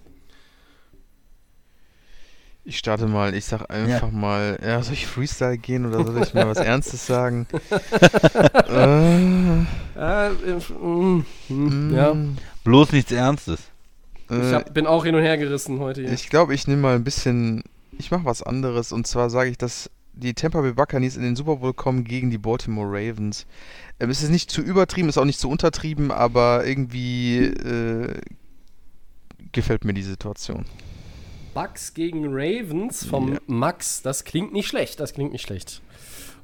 Ich 2.69 2.77
starte 2.77 3.07
mal, 3.07 3.33
ich 3.33 3.45
sag 3.45 3.67
einfach 3.71 4.11
mal, 4.11 4.59
ja, 4.63 4.83
soll 4.83 4.93
ich 4.93 5.07
Freestyle 5.07 5.57
gehen 5.57 5.87
oder 5.87 6.05
soll 6.05 6.21
ich 6.21 6.35
mal 6.35 6.47
was 6.47 6.57
Ernstes 6.59 7.03
sagen? 7.07 7.47
äh, 8.69 9.65
Ja, 9.95 10.27
äh, 10.27 10.73
mm, 10.79 11.25
mm, 11.49 11.95
ja. 11.95 12.15
Bloß 12.63 12.91
nichts 12.91 13.11
Ernstes. 13.11 13.59
ich 14.29 14.37
äh, 14.37 14.53
hab, 14.53 14.71
bin 14.71 14.85
auch 14.85 15.03
hin 15.03 15.15
und 15.15 15.23
her 15.23 15.39
gerissen 15.39 15.79
heute 15.79 16.01
hier. 16.01 16.13
Ich 16.13 16.29
glaube, 16.29 16.53
ich 16.53 16.67
nehme 16.67 16.83
mal 16.83 16.95
ein 16.95 17.03
bisschen, 17.03 17.63
ich 17.97 18.11
mache 18.11 18.25
was 18.25 18.43
anderes 18.43 18.91
und 18.91 19.07
zwar 19.07 19.31
sage 19.31 19.49
ich, 19.49 19.57
dass 19.57 19.89
die 20.13 20.35
Tampa 20.35 20.61
Bay 20.61 20.73
Buccaneers 20.73 21.17
in 21.17 21.23
den 21.23 21.35
Super 21.35 21.55
Bowl 21.55 21.73
kommen 21.73 22.03
gegen 22.03 22.29
die 22.29 22.37
Baltimore 22.37 22.87
Ravens. 22.87 23.47
Ähm, 23.99 24.11
es 24.11 24.21
ist 24.21 24.29
nicht 24.29 24.51
zu 24.51 24.61
übertrieben, 24.61 25.09
ist 25.09 25.17
auch 25.17 25.25
nicht 25.25 25.39
zu 25.39 25.49
untertrieben, 25.49 26.11
aber 26.11 26.67
irgendwie 26.67 27.45
äh, 27.45 28.13
gefällt 29.53 29.85
mir 29.85 29.95
die 29.95 30.03
Situation. 30.03 30.65
Bucks 31.53 31.93
gegen 31.93 32.25
Ravens 32.27 33.05
vom 33.05 33.33
Ja. 33.33 33.39
Max. 33.47 34.01
Das 34.01 34.23
klingt 34.23 34.53
nicht 34.53 34.67
schlecht. 34.67 34.99
Das 34.99 35.13
klingt 35.13 35.31
nicht 35.31 35.41
schlecht. 35.41 35.81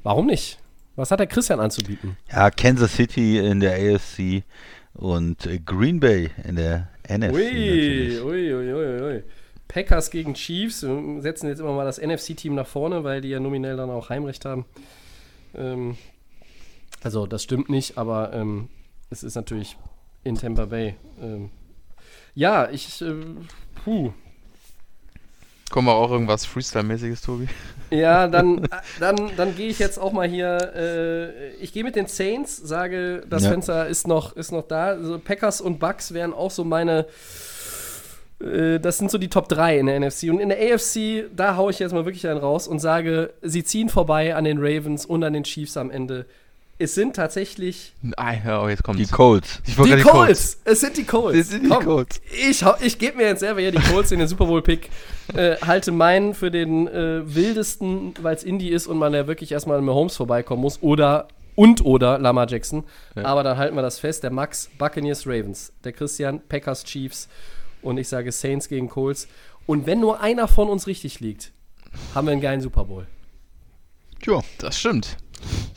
Warum 0.04 0.26
nicht? 0.28 0.60
Was 0.96 1.12
hat 1.12 1.20
der 1.20 1.28
Christian 1.28 1.60
anzubieten? 1.60 2.18
Ja, 2.32 2.50
Kansas 2.52 2.96
City 2.96 3.38
in 3.38 3.60
der 3.60 3.74
AFC 3.96 4.44
und 4.94 5.48
Green 5.66 6.00
Bay 6.00 6.30
in 6.48 6.56
der 6.56 6.88
NFC. 7.10 7.34
Ui, 7.34 8.22
ui, 8.22 8.54
ui, 8.54 8.74
ui, 8.74 9.02
ui. 9.02 9.24
Packers 9.68 10.10
gegen 10.12 10.34
Chiefs. 10.36 10.84
Wir 10.84 11.22
setzen 11.22 11.48
jetzt 11.48 11.60
immer 11.60 11.74
mal 11.74 11.86
das 11.86 12.00
NFC-Team 12.00 12.56
nach 12.56 12.68
vorne, 12.68 13.04
weil 13.04 13.20
die 13.22 13.30
ja 13.30 13.40
nominell 13.40 13.76
dann 13.76 13.90
auch 13.90 14.10
Heimrecht 14.10 14.46
haben. 14.46 14.66
Ähm, 15.54 15.98
also, 17.04 17.26
das 17.26 17.44
stimmt 17.44 17.70
nicht, 17.70 17.98
aber 17.98 18.32
ähm, 18.34 18.70
es 19.10 19.24
ist 19.24 19.36
natürlich 19.36 19.76
in 20.24 20.36
Tampa 20.36 20.66
Bay. 20.66 20.96
Ähm, 21.22 21.50
ja, 22.36 22.70
ich. 22.70 23.02
Äh, 23.02 23.16
puh. 23.84 24.14
Kommen 25.72 25.88
wir 25.88 25.94
auch 25.96 26.12
irgendwas 26.12 26.46
Freestyle-mäßiges, 26.46 27.22
Tobi? 27.22 27.48
Ja, 27.90 28.28
dann, 28.30 28.68
dann, 29.00 29.32
dann 29.36 29.56
gehe 29.56 29.68
ich 29.68 29.80
jetzt 29.80 29.98
auch 30.00 30.12
mal 30.14 30.28
hier. 30.28 30.74
Äh, 30.76 31.56
ich 31.56 31.74
gehe 31.74 31.84
mit 31.84 31.96
den 31.96 32.08
Saints, 32.08 32.56
sage, 32.58 33.24
das 33.30 33.44
Ja. 33.44 33.52
Fenster 33.52 33.88
ist 33.88 34.08
noch, 34.08 34.36
ist 34.36 34.52
noch 34.52 34.64
da. 34.68 34.88
Also 34.90 35.20
Packers 35.20 35.62
und 35.62 35.80
Bucks 35.80 36.14
wären 36.14 36.34
auch 36.34 36.52
so 36.52 36.64
meine. 36.64 37.08
Äh, 38.40 38.80
das 38.80 39.00
sind 39.00 39.10
so 39.10 39.18
die 39.18 39.30
Top 39.30 39.50
3 39.50 39.80
in 39.80 39.86
der 39.88 40.00
NFC. 40.00 40.30
Und 40.30 40.40
in 40.40 40.50
der 40.50 40.60
AFC, 40.60 41.26
da 41.36 41.56
haue 41.56 41.72
ich 41.72 41.80
jetzt 41.80 41.94
mal 41.94 42.06
wirklich 42.06 42.28
einen 42.28 42.40
raus 42.40 42.68
und 42.68 42.80
sage, 42.80 43.34
sie 43.42 43.64
ziehen 43.64 43.90
vorbei 43.90 44.36
an 44.36 44.44
den 44.44 44.58
Ravens 44.60 45.06
und 45.06 45.24
an 45.24 45.34
den 45.34 45.44
Chiefs 45.44 45.78
am 45.78 45.90
Ende. 45.90 46.26
Es 46.78 46.94
sind 46.94 47.16
tatsächlich 47.16 47.94
ja, 48.04 48.62
oh, 48.64 48.68
jetzt 48.68 48.84
kommt's. 48.84 49.02
Die 49.02 49.14
Colts. 49.14 49.62
ich 49.66 49.74
die 49.74 49.78
wollte 49.80 50.02
Colts. 50.02 50.58
die 50.64 50.72
Es 50.72 50.82
sind 50.82 50.98
die 50.98 51.06
Colts. 51.06 51.38
Es 51.38 51.50
sind 51.50 51.64
die 51.64 51.70
Komm, 51.70 51.86
Colts. 51.86 52.22
Ich, 52.50 52.66
ich 52.82 53.00
gebe 53.00 53.18
mir 53.18 53.28
jetzt 53.28 53.40
selber 53.40 53.62
hier 53.62 53.72
die 53.72 53.80
Colts 53.80 54.12
in 54.12 54.20
den 54.20 54.28
Super 54.28 54.46
Bowl-Pick. 54.46 54.90
Äh, 55.34 55.56
halte 55.66 55.94
meinen 55.94 56.34
für 56.34 56.52
den 56.52 56.88
äh, 56.88 57.34
wildesten, 57.34 58.14
weil 58.22 58.36
es 58.36 58.44
Indie 58.44 58.70
ist 58.70 58.88
und 58.88 58.98
man 58.98 59.14
ja 59.14 59.26
wirklich 59.26 59.54
erstmal 59.54 59.78
an 59.78 59.86
Mahomes 59.86 60.18
vorbeikommen 60.18 60.62
muss. 60.62 60.82
Oder 60.82 61.30
und 61.56 61.86
oder 61.86 62.20
Lamar 62.20 62.50
Jackson. 62.50 62.84
Aber 63.16 63.44
dann 63.44 63.58
halten 63.58 63.76
wir 63.76 63.82
das 63.82 64.00
fest. 64.00 64.24
Der 64.24 64.32
Max 64.32 64.70
Buccaneers 64.78 65.26
Ravens. 65.26 65.72
Der 65.86 65.94
Christian 65.94 66.42
Packers 66.50 66.84
Chiefs. 66.84 67.30
Und 67.82 67.98
ich 67.98 68.10
sage 68.10 68.32
Saints 68.34 68.68
gegen 68.68 68.90
Colts. 68.90 69.30
Und 69.66 69.86
wenn 69.86 70.02
nur 70.02 70.20
einer 70.20 70.50
von 70.50 70.68
uns 70.70 70.88
richtig 70.88 71.22
liegt, 71.22 71.54
haben 72.14 72.28
wir 72.28 72.34
einen 72.34 72.42
geilen 72.42 72.62
Super 72.62 72.84
Bowl. 72.84 73.08
Tja. 74.22 74.42
Das 74.58 74.78
stimmt. 74.78 75.18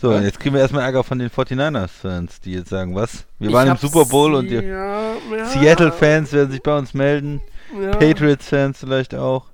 So, 0.01 0.11
und 0.11 0.23
jetzt 0.23 0.39
kriegen 0.41 0.55
wir 0.55 0.61
erstmal 0.63 0.85
Ärger 0.85 1.03
von 1.05 1.19
den 1.19 1.29
49ers-Fans, 1.31 2.41
die 2.41 2.53
jetzt 2.53 2.69
sagen, 2.71 2.95
was? 2.95 3.25
Wir 3.39 3.53
waren 3.53 3.65
Ich 3.67 3.67
im 3.67 3.73
hab's- 3.73 3.81
Super 3.83 4.05
Bowl 4.09 4.35
und 4.35 4.49
die 4.49 4.55
ja, 4.55 5.13
ja, 5.37 5.45
Seattle-Fans 5.47 6.33
werden 6.33 6.51
sich 6.53 6.63
bei 6.63 6.77
uns 6.79 6.95
melden. 6.95 7.41
ja. 7.81 7.91
Patriots-Fans 7.91 8.79
vielleicht 8.79 9.15
auch. 9.15 9.47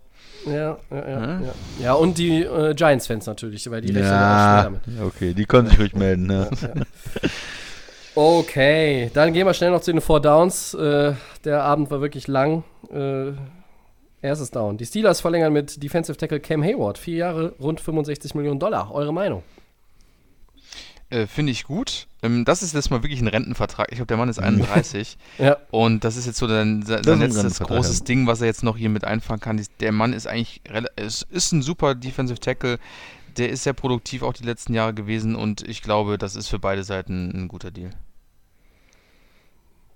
Ja, 0.47 0.76
ja, 0.91 1.08
ja. 1.08 1.20
Hm? 1.23 1.42
Ja, 1.44 1.52
ja 1.83 1.92
und 1.94 2.18
die 2.18 2.42
äh, 2.42 2.74
Giants-Fans 2.74 3.24
natürlich, 3.26 3.70
weil 3.70 3.81
die 3.81 3.89
rechnen 3.92 4.05
ja 4.05 4.10
auch 4.10 4.42
schwer 4.42 4.57
Ja, 4.57 4.62
damit. 4.65 5.15
okay, 5.15 5.33
die 5.34 5.47
können 5.47 5.68
sich 5.68 5.78
ruhig 5.81 5.94
melden. 5.94 6.26
Ne? 6.26 6.50
Okay, 8.15 9.10
dann 9.15 9.33
gehen 9.33 9.47
wir 9.47 9.55
schnell 9.55 9.70
noch 9.70 9.81
zu 9.81 9.91
den 9.92 10.00
Four 10.00 10.20
Downs. 10.20 10.74
Äh, 10.74 11.15
der 11.44 11.62
Abend 11.65 11.91
war 11.91 12.00
wirklich 12.00 12.28
lang. 12.28 12.62
Äh, 12.92 13.33
erstes 14.23 14.50
Down. 14.50 14.76
Die 14.76 14.86
Steelers 14.86 15.20
verlängern 15.20 15.52
mit 15.52 15.83
Defensive 15.83 16.16
Tackle 16.16 16.39
Cam 16.41 16.62
Hayward. 16.62 16.97
Vier 16.99 17.16
Jahre, 17.16 17.55
rund 17.60 17.81
65 17.81 18.34
Millionen 18.34 18.60
Dollar. 18.60 18.92
Eure 18.94 19.12
Meinung? 19.12 19.42
Äh, 21.10 21.26
Finde 21.26 21.52
ich 21.52 21.65
gut. 21.65 22.07
Ähm, 22.23 22.44
das 22.44 22.62
ist 22.62 22.74
jetzt 22.74 22.91
mal 22.91 23.02
wirklich 23.02 23.20
ein 23.20 23.28
Rentenvertrag. 23.28 23.89
Ich 23.91 23.97
glaube, 23.97 24.07
der 24.07 24.16
Mann 24.16 24.28
ist 24.28 24.39
31. 24.39 25.18
Ja, 25.39 25.58
Und 25.70 26.05
das 26.05 26.16
ist 26.16 26.26
jetzt 26.26 26.39
so 26.39 26.49
sein, 26.49 26.83
letztes 26.83 27.60
großes 27.60 28.00
ja. 28.00 28.05
Ding, 28.07 28.26
was 28.26 28.41
er 28.41 28.47
jetzt 28.47 28.62
noch 28.62 28.76
hier 28.76 28.89
mit 28.89 29.05
einfangen 29.05 29.41
kann. 29.41 29.60
Der 29.81 29.92
Mann 29.92 30.12
ist 30.12 30.26
eigentlich, 30.26 30.62
es 30.97 31.23
ist 31.23 31.52
ein 31.52 31.62
super 31.62 31.94
Defensive 31.94 32.41
Tackle. 32.41 32.78
Der 33.36 33.50
ist 33.50 33.65
sehr 33.65 33.73
produktiv 33.73 34.23
auch 34.23 34.33
die 34.33 34.44
letzten 34.44 34.74
Jahre 34.74 34.94
gewesen 34.94 35.34
und 35.34 35.60
ich 35.68 35.83
glaube, 35.83 36.18
das 36.18 36.36
ist 36.36 36.49
für 36.49 36.60
beide 36.60 36.84
Seiten 36.84 37.31
ein 37.34 37.49
guter 37.49 37.70
Deal. 37.73 37.91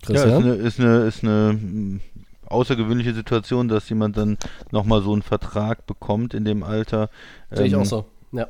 Ja, 0.08 0.24
ist 0.24 0.32
eine, 0.32 0.54
ist 0.54 0.80
eine, 0.80 0.98
ist 1.04 1.22
eine 1.24 1.52
mm, 1.54 2.00
außergewöhnliche 2.46 3.14
Situation, 3.14 3.68
dass 3.68 3.88
jemand 3.88 4.16
dann 4.16 4.38
nochmal 4.70 5.02
so 5.02 5.12
einen 5.12 5.22
Vertrag 5.22 5.86
bekommt 5.86 6.34
in 6.34 6.44
dem 6.44 6.62
Alter. 6.62 7.10
Sehe 7.50 7.66
ich 7.66 7.72
Ähm, 7.72 7.80
auch 7.80 7.84
so. 7.84 8.06
Ja. 8.32 8.48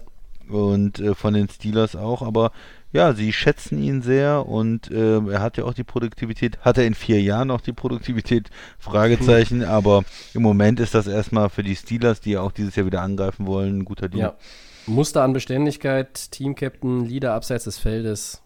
Und 0.48 0.98
äh, 0.98 1.14
von 1.14 1.34
den 1.34 1.48
Steelers 1.48 1.94
auch, 1.96 2.22
aber 2.22 2.52
ja, 2.90 3.12
sie 3.12 3.32
schätzen 3.32 3.82
ihn 3.82 4.00
sehr 4.00 4.46
und 4.46 4.90
äh, 4.90 5.18
er 5.18 5.42
hat 5.42 5.58
ja 5.58 5.64
auch 5.64 5.74
die 5.74 5.84
Produktivität, 5.84 6.58
hat 6.60 6.78
er 6.78 6.86
in 6.86 6.94
vier 6.94 7.20
Jahren 7.20 7.50
auch 7.50 7.60
die 7.60 7.72
Produktivität, 7.74 8.48
Fragezeichen, 8.78 9.62
aber 9.62 10.04
im 10.32 10.40
Moment 10.42 10.80
ist 10.80 10.94
das 10.94 11.06
erstmal 11.06 11.50
für 11.50 11.62
die 11.62 11.76
Steelers, 11.76 12.20
die 12.20 12.32
ja 12.32 12.40
auch 12.40 12.52
dieses 12.52 12.76
Jahr 12.76 12.86
wieder 12.86 13.02
angreifen 13.02 13.46
wollen, 13.46 13.80
ein 13.80 13.84
guter 13.84 14.08
Deal. 14.08 14.22
ja. 14.22 14.36
Muster 14.86 15.22
an 15.22 15.34
Beständigkeit, 15.34 16.30
Team-Captain, 16.30 17.04
Leader 17.04 17.34
abseits 17.34 17.64
des 17.64 17.78
Feldes. 17.78 18.40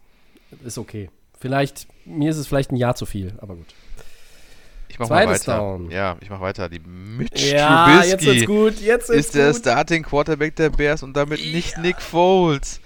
Ist 0.64 0.76
okay. 0.76 1.08
Vielleicht, 1.38 1.86
mir 2.04 2.30
ist 2.30 2.36
es 2.36 2.48
vielleicht 2.48 2.72
ein 2.72 2.76
Jahr 2.76 2.96
zu 2.96 3.06
viel, 3.06 3.34
aber 3.38 3.54
gut. 3.54 3.66
Ich 4.92 4.98
mach 4.98 5.08
mal 5.08 5.24
Zweites 5.24 5.48
weiter. 5.48 5.58
Down. 5.58 5.90
Ja, 5.90 6.16
ich 6.20 6.28
mach 6.28 6.42
weiter. 6.42 6.68
Die 6.68 6.80
Mitch 6.80 7.50
Ja, 7.50 8.02
jetzt 8.02 8.10
wird's 8.26 8.44
Trubisky 8.44 8.46
gut. 8.46 8.74
Jetzt 8.80 9.08
wird's 9.08 9.26
ist 9.26 9.34
der 9.34 9.52
gut. 9.52 9.56
Starting 9.60 10.02
Quarterback 10.02 10.54
der 10.56 10.68
Bears 10.68 11.02
und 11.02 11.16
damit 11.16 11.40
nicht 11.40 11.78
Nick 11.78 12.02
Foles. 12.02 12.78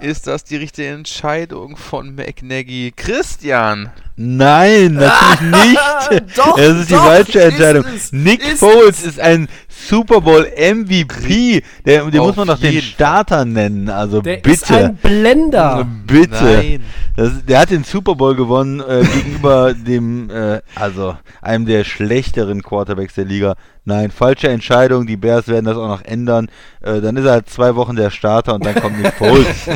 Ist 0.00 0.26
das 0.26 0.42
die 0.42 0.56
richtige 0.56 0.88
Entscheidung 0.88 1.76
von 1.76 2.16
McNaggy? 2.16 2.92
Christian! 2.96 3.92
Nein, 4.18 4.94
natürlich 4.94 5.40
nicht. 6.10 6.38
Doch, 6.38 6.56
das 6.56 6.76
ist 6.78 6.88
die 6.88 6.94
doch, 6.94 7.04
falsche 7.04 7.38
ist 7.38 7.52
Entscheidung. 7.52 7.84
es, 7.94 8.12
Nick 8.12 8.42
ist 8.50 8.58
Foles 8.60 9.02
ist 9.04 9.20
ein 9.20 9.46
Super 9.68 10.22
Bowl 10.22 10.46
MVP. 10.56 11.62
Der, 11.84 12.04
den 12.10 12.20
Auf 12.20 12.28
muss 12.28 12.36
man 12.36 12.48
doch 12.48 12.58
den 12.58 12.80
Starter 12.80 13.44
nennen. 13.44 13.90
Also 13.90 14.22
Der 14.22 14.36
bitte. 14.36 14.50
ist 14.50 14.72
ein 14.72 14.96
Blender. 14.96 15.86
Bitte. 16.06 16.32
Nein. 16.42 16.82
Das, 17.14 17.44
der 17.46 17.60
hat 17.60 17.70
den 17.70 17.84
Super 17.84 18.14
Bowl 18.14 18.34
gewonnen 18.34 18.80
äh, 18.80 19.04
gegenüber 19.14 19.74
dem, 19.74 20.30
äh, 20.30 20.60
also 20.74 21.16
einem 21.42 21.66
der 21.66 21.84
schlechteren 21.84 22.62
Quarterbacks 22.62 23.14
der 23.14 23.26
Liga. 23.26 23.54
Nein, 23.84 24.10
falsche 24.10 24.48
Entscheidung. 24.48 25.06
Die 25.06 25.16
Bears 25.18 25.46
werden 25.46 25.66
das 25.66 25.76
auch 25.76 25.88
noch 25.88 26.02
ändern. 26.04 26.48
Äh, 26.80 27.02
dann 27.02 27.16
ist 27.18 27.26
er 27.26 27.32
halt 27.32 27.50
zwei 27.50 27.76
Wochen 27.76 27.96
der 27.96 28.10
Starter 28.10 28.54
und 28.54 28.64
dann 28.64 28.74
kommt 28.76 28.98
Nick 29.00 29.12
Foles. 29.12 29.46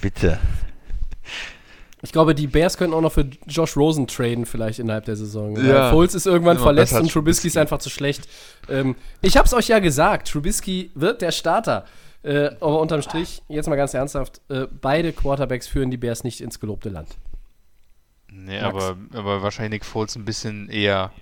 Bitte. 0.00 0.38
Ich 2.04 2.10
glaube, 2.10 2.34
die 2.34 2.48
Bears 2.48 2.76
könnten 2.76 2.94
auch 2.94 3.00
noch 3.00 3.12
für 3.12 3.30
Josh 3.46 3.76
Rosen 3.76 4.08
traden, 4.08 4.44
vielleicht 4.44 4.80
innerhalb 4.80 5.04
der 5.04 5.14
Saison. 5.14 5.56
Ja. 5.64 5.90
Foles 5.90 6.16
ist 6.16 6.26
irgendwann 6.26 6.56
Immer 6.56 6.64
verletzt 6.64 6.94
und 6.94 7.10
Trubisky 7.10 7.46
ist 7.46 7.56
einfach 7.56 7.78
zu 7.78 7.90
schlecht. 7.90 8.28
Ähm, 8.68 8.96
ich 9.20 9.36
hab's 9.36 9.54
euch 9.54 9.68
ja 9.68 9.78
gesagt, 9.78 10.28
Trubisky 10.28 10.90
wird 10.96 11.22
der 11.22 11.30
Starter. 11.30 11.84
Äh, 12.24 12.50
aber 12.60 12.80
unterm 12.80 13.02
Strich, 13.02 13.42
jetzt 13.48 13.68
mal 13.68 13.76
ganz 13.76 13.94
ernsthaft, 13.94 14.40
äh, 14.48 14.66
beide 14.80 15.12
Quarterbacks 15.12 15.68
führen 15.68 15.90
die 15.90 15.96
Bears 15.96 16.24
nicht 16.24 16.40
ins 16.40 16.58
gelobte 16.58 16.88
Land. 16.88 17.16
Nee, 18.32 18.60
Max. 18.60 18.84
aber, 18.84 18.96
aber 19.12 19.42
wahrscheinlich 19.42 19.80
Nick 19.80 19.84
Foles 19.84 20.16
ein 20.16 20.24
bisschen 20.24 20.68
eher 20.68 21.12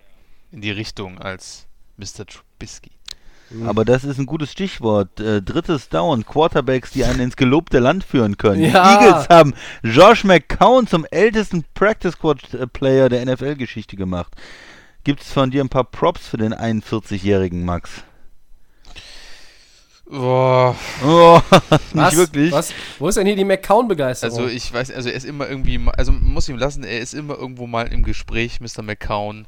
in 0.51 0.63
die 0.63 0.71
Richtung 0.71 1.19
als 1.19 1.67
Mr. 1.97 2.25
Trubisky. 2.27 2.91
Aber 3.67 3.85
das 3.85 4.05
ist 4.05 4.19
ein 4.19 4.27
gutes 4.27 4.53
Stichwort. 4.53 5.19
Äh, 5.19 5.43
drittes 5.43 5.89
Down. 5.89 6.25
Quarterbacks, 6.25 6.91
die 6.93 7.05
einen 7.05 7.21
ins 7.21 7.37
gelobte 7.37 7.79
Land 7.81 8.05
führen 8.05 8.37
können. 8.37 8.63
Ja. 8.63 8.99
Die 8.99 9.05
Eagles 9.07 9.29
haben 9.29 9.55
Josh 9.83 10.25
McCown 10.25 10.87
zum 10.87 11.05
ältesten 11.11 11.65
Practice 11.75 12.13
Squad 12.13 12.55
äh, 12.55 12.67
Player 12.67 13.09
der 13.09 13.25
NFL-Geschichte 13.27 13.97
gemacht. 13.97 14.33
Gibt 15.03 15.23
es 15.23 15.33
von 15.33 15.51
dir 15.51 15.65
ein 15.65 15.69
paar 15.69 15.85
Props 15.85 16.29
für 16.29 16.37
den 16.37 16.55
41-jährigen 16.55 17.65
Max? 17.65 17.91
Boah, 20.09 20.75
Oh, 21.05 21.41
Was? 21.71 21.81
nicht 21.95 22.17
wirklich. 22.17 22.53
Was? 22.53 22.73
Wo 22.99 23.09
ist 23.09 23.17
denn 23.17 23.27
hier 23.27 23.37
die 23.37 23.45
McCown-Begeisterung? 23.45 24.39
also 24.41 24.49
ich 24.53 24.73
weiß, 24.73 24.91
also 24.91 25.09
er 25.09 25.15
ist 25.15 25.25
immer 25.25 25.49
irgendwie, 25.49 25.81
also 25.97 26.11
man 26.11 26.33
muss 26.33 26.49
ihm 26.49 26.57
lassen, 26.59 26.83
er 26.83 26.99
ist 26.99 27.15
immer 27.15 27.37
irgendwo 27.39 27.67
mal 27.69 27.87
im 27.93 28.03
Gespräch, 28.03 28.61
Mr. 28.61 28.83
McCown. 28.83 29.47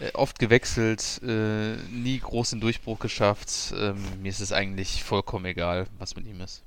Äh, 0.00 0.10
oft 0.14 0.38
gewechselt, 0.38 1.20
äh, 1.24 1.76
nie 1.92 2.18
großen 2.18 2.60
Durchbruch 2.60 2.98
geschafft. 2.98 3.74
Ähm, 3.78 3.96
mir 4.20 4.28
ist 4.28 4.40
es 4.40 4.52
eigentlich 4.52 5.04
vollkommen 5.04 5.44
egal, 5.44 5.86
was 5.98 6.16
mit 6.16 6.26
ihm 6.26 6.40
ist. 6.40 6.62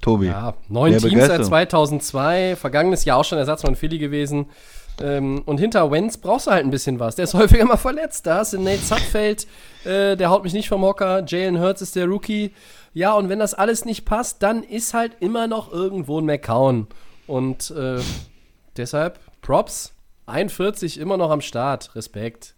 Tobi. 0.00 0.26
Ja, 0.26 0.54
neun 0.68 0.92
Teams 0.92 1.02
seit 1.02 1.12
Begeisterung. 1.12 1.44
2002, 1.46 2.56
vergangenes 2.56 3.04
Jahr 3.04 3.18
auch 3.18 3.24
schon 3.24 3.38
Ersatzmann 3.38 3.76
Philly 3.76 3.98
gewesen. 3.98 4.46
Ähm, 5.00 5.42
und 5.46 5.58
hinter 5.58 5.90
Wenz 5.90 6.18
brauchst 6.18 6.46
du 6.46 6.52
halt 6.52 6.64
ein 6.64 6.70
bisschen 6.70 7.00
was. 7.00 7.16
Der 7.16 7.24
ist 7.24 7.34
häufiger 7.34 7.64
mal 7.64 7.76
verletzt. 7.76 8.26
Da 8.26 8.38
hast 8.38 8.52
du 8.52 8.60
Nate 8.60 8.82
Sudfeld, 8.82 9.46
äh, 9.84 10.16
der 10.16 10.30
haut 10.30 10.44
mich 10.44 10.52
nicht 10.52 10.68
vom 10.68 10.82
Hocker. 10.82 11.24
Jalen 11.26 11.60
Hurts 11.60 11.82
ist 11.82 11.96
der 11.96 12.06
Rookie. 12.06 12.52
Ja, 12.92 13.14
und 13.14 13.28
wenn 13.28 13.38
das 13.38 13.54
alles 13.54 13.84
nicht 13.84 14.04
passt, 14.04 14.42
dann 14.42 14.62
ist 14.62 14.94
halt 14.94 15.16
immer 15.20 15.46
noch 15.46 15.72
irgendwo 15.72 16.20
ein 16.20 16.24
McCown. 16.24 16.86
Und 17.26 17.70
äh, 17.70 18.00
deshalb 18.76 19.18
Props. 19.42 19.92
41 20.30 20.98
immer 20.98 21.16
noch 21.16 21.30
am 21.30 21.40
Start. 21.40 21.94
Respekt. 21.94 22.54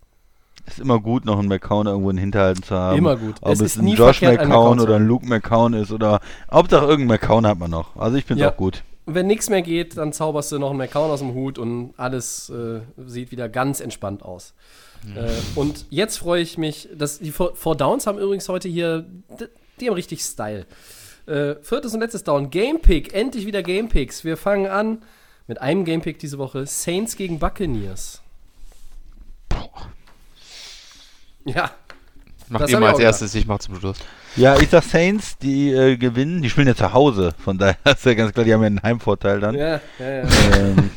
Ist 0.66 0.78
immer 0.78 1.00
gut, 1.00 1.24
noch 1.24 1.38
einen 1.38 1.48
McCown 1.48 1.86
irgendwo 1.86 2.10
in 2.10 2.18
Hinterhalten 2.18 2.62
zu 2.62 2.74
haben. 2.76 2.98
Immer 2.98 3.16
gut. 3.16 3.34
Ob 3.40 3.52
Es 3.52 3.60
es, 3.60 3.76
ein 3.76 3.88
Josh 3.88 4.22
McCown 4.22 4.78
oder 4.78 4.96
ein. 4.96 5.06
Luke 5.06 5.26
McCown 5.26 5.72
ist 5.74 5.90
oder 5.90 6.20
Hauptsache 6.52 6.84
irgendein 6.86 7.18
McCown 7.20 7.46
hat 7.46 7.58
man 7.58 7.70
noch. 7.70 7.96
Also 7.96 8.16
ich 8.16 8.24
finde 8.24 8.42
es 8.44 8.46
Ja. 8.46 8.52
auch 8.52 8.56
gut. 8.56 8.84
wenn 9.06 9.26
nichts 9.26 9.50
mehr 9.50 9.62
geht, 9.62 9.96
dann 9.96 10.12
zauberst 10.12 10.52
du 10.52 10.60
noch 10.60 10.70
einen 10.70 10.78
McCown 10.78 11.10
aus 11.10 11.18
dem 11.18 11.34
Hut 11.34 11.58
und 11.58 11.94
alles 11.96 12.48
äh, 12.50 12.80
sieht 13.04 13.32
wieder 13.32 13.48
ganz 13.48 13.80
entspannt 13.80 14.22
aus. 14.22 14.54
Äh, 15.16 15.30
und 15.56 15.86
jetzt 15.90 16.18
freue 16.18 16.40
ich 16.42 16.58
mich, 16.58 16.88
dass 16.94 17.18
die 17.18 17.32
Four 17.32 17.56
Four 17.56 17.74
Downs 17.74 18.06
haben 18.06 18.18
übrigens 18.20 18.48
heute 18.48 18.68
hier, 18.68 19.04
die 19.80 19.88
haben 19.88 19.94
richtig 19.94 20.20
Style. 20.22 20.64
Äh, 21.26 21.56
viertes 21.62 21.92
und 21.94 22.00
letztes 22.00 22.22
Down, 22.22 22.50
Gamepick, 22.50 23.12
endlich 23.12 23.46
wieder 23.46 23.64
Gamepicks. 23.64 24.22
Wir 24.22 24.36
fangen 24.36 24.68
an 24.68 24.98
mit 25.46 25.60
einem 25.60 25.84
Gamepick 25.84 26.18
diese 26.18 26.38
Woche, 26.38 26.66
Saints 26.66 27.16
gegen 27.16 27.38
Buccaneers. 27.38 28.22
Ja, 31.44 31.72
Mach 32.52 32.68
ihr 32.68 32.78
mal 32.78 32.90
als 32.90 32.98
erstes, 32.98 33.34
ich 33.34 33.46
mach 33.46 33.60
zum 33.60 33.76
Schluss. 33.76 33.96
Ja, 34.36 34.58
ich 34.58 34.68
sag 34.68 34.82
Saints, 34.82 35.38
die 35.38 35.70
äh, 35.70 35.96
gewinnen. 35.96 36.42
Die 36.42 36.50
spielen 36.50 36.66
ja 36.66 36.74
zu 36.74 36.92
Hause. 36.92 37.34
Von 37.38 37.56
daher 37.56 37.76
ist 37.84 38.04
ja 38.04 38.12
ganz 38.12 38.32
klar, 38.34 38.44
die 38.44 38.52
haben 38.52 38.60
ja 38.60 38.66
einen 38.66 38.82
Heimvorteil 38.82 39.40
dann. 39.40 39.54
ja, 39.54 39.80
ja, 39.98 40.10
ja. 40.10 40.28
Ähm, 40.54 40.90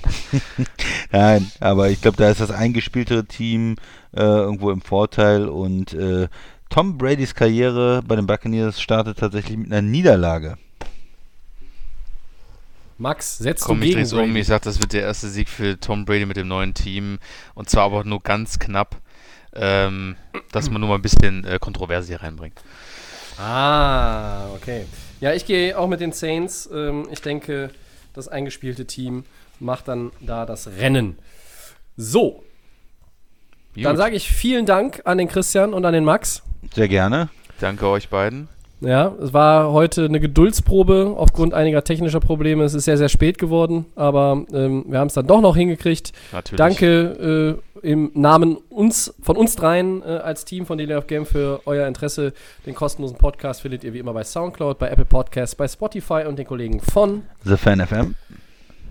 Nein, 1.12 1.52
aber 1.62 1.90
ich 1.90 2.02
glaube, 2.02 2.18
da 2.18 2.30
ist 2.30 2.42
das 2.42 2.52
eingespieltere 2.52 3.26
Team 3.26 3.78
äh, 4.14 4.22
irgendwo 4.22 4.70
im 4.70 4.82
Vorteil 4.82 5.48
und 5.48 5.94
äh, 5.94 6.28
Tom 6.70 6.98
Bradys 6.98 7.36
Karriere 7.36 8.02
bei 8.06 8.18
den 8.18 8.28
Buccaneers 8.28 8.82
startet 8.82 9.20
tatsächlich 9.20 9.58
mit 9.58 9.72
einer 9.72 9.82
Niederlage. 9.82 10.58
Max, 12.98 13.38
setzt 13.38 13.66
Komm, 13.66 13.80
du 13.80 13.86
ich 13.86 13.92
gegen 13.92 14.02
dreh's 14.02 14.14
um. 14.14 14.36
Ich 14.36 14.48
sag, 14.48 14.62
das 14.62 14.80
wird 14.80 14.94
der 14.94 15.02
erste 15.02 15.28
Sieg 15.28 15.50
für 15.50 15.80
Tom 15.80 16.06
Brady 16.06 16.26
mit 16.26 16.38
dem 16.38 16.48
neuen 16.48 16.74
Team. 16.74 17.20
Und 17.54 17.70
zwar 17.70 17.84
aber 17.84 18.04
nur 18.04 18.22
ganz 18.22 18.60
knapp. 18.60 18.98
Ähm, 19.58 20.18
dass 20.52 20.70
man 20.70 20.82
nur 20.82 20.90
mal 20.90 20.96
ein 20.96 21.02
bisschen 21.02 21.46
äh, 21.46 21.60
Kontroverse 21.60 22.10
hier 22.10 22.22
reinbringt. 22.22 22.62
Ah, 23.38 24.50
okay. 24.54 24.86
Ja, 25.22 25.34
ich 25.34 25.46
gehe 25.46 25.78
auch 25.78 25.88
mit 25.88 26.02
den 26.02 26.12
Saints. 26.12 26.70
Ähm, 26.74 27.08
ich 27.10 27.22
denke, 27.22 27.72
das 28.14 28.28
eingespielte 28.28 28.86
Team 28.86 29.24
macht 29.60 29.88
dann 29.88 30.12
da 30.20 30.46
das 30.46 30.68
Rennen. 30.68 31.18
So, 31.96 32.44
dann 33.76 33.96
Gut. 33.96 33.98
sage 33.98 34.16
ich 34.16 34.30
vielen 34.30 34.66
Dank 34.66 35.02
an 35.06 35.18
den 35.18 35.28
Christian 35.28 35.74
und 35.74 35.86
an 35.86 35.94
den 35.94 36.06
Max. 36.06 36.44
Sehr 36.74 36.88
gerne. 36.88 37.30
Danke 37.60 37.88
euch 37.88 38.10
beiden. 38.10 38.48
Ja, 38.86 39.16
es 39.20 39.34
war 39.34 39.72
heute 39.72 40.06
eine 40.06 40.20
Geduldsprobe 40.20 41.16
aufgrund 41.18 41.54
einiger 41.56 41.84
technischer 41.84 42.20
Probleme. 42.20 42.64
Es 42.64 42.76
ist 42.76 42.86
sehr, 42.86 42.98
sehr 42.98 43.10
spät 43.10 43.38
geworden, 43.40 43.86
aber 43.96 44.46
ähm, 44.54 44.86
wir 44.88 45.00
haben 45.00 45.08
es 45.08 45.16
dann 45.16 45.26
doch 45.26 45.42
noch 45.42 45.56
hingekriegt. 45.56 46.12
Natürlich. 46.32 46.58
Danke 46.58 47.60
äh, 47.82 47.88
im 47.88 48.12
Namen 48.14 48.58
uns, 48.70 49.14
von 49.22 49.38
uns 49.38 49.56
dreien 49.56 50.04
äh, 50.04 50.06
als 50.06 50.46
Team 50.46 50.66
von 50.66 50.78
Delay 50.78 50.98
of 50.98 51.08
Game 51.08 51.26
für 51.26 51.62
euer 51.66 51.88
Interesse. 51.88 52.34
Den 52.66 52.76
kostenlosen 52.76 53.18
Podcast 53.18 53.62
findet 53.62 53.84
ihr 53.84 53.94
wie 53.94 54.00
immer 54.00 54.14
bei 54.14 54.24
Soundcloud, 54.24 54.78
bei 54.78 54.90
Apple 54.90 55.06
Podcasts, 55.06 55.56
bei 55.56 55.68
Spotify 55.68 56.24
und 56.28 56.38
den 56.38 56.46
Kollegen 56.46 56.80
von 56.80 57.24
The 57.44 57.58
Fan 57.58 57.86
FM. 57.86 58.16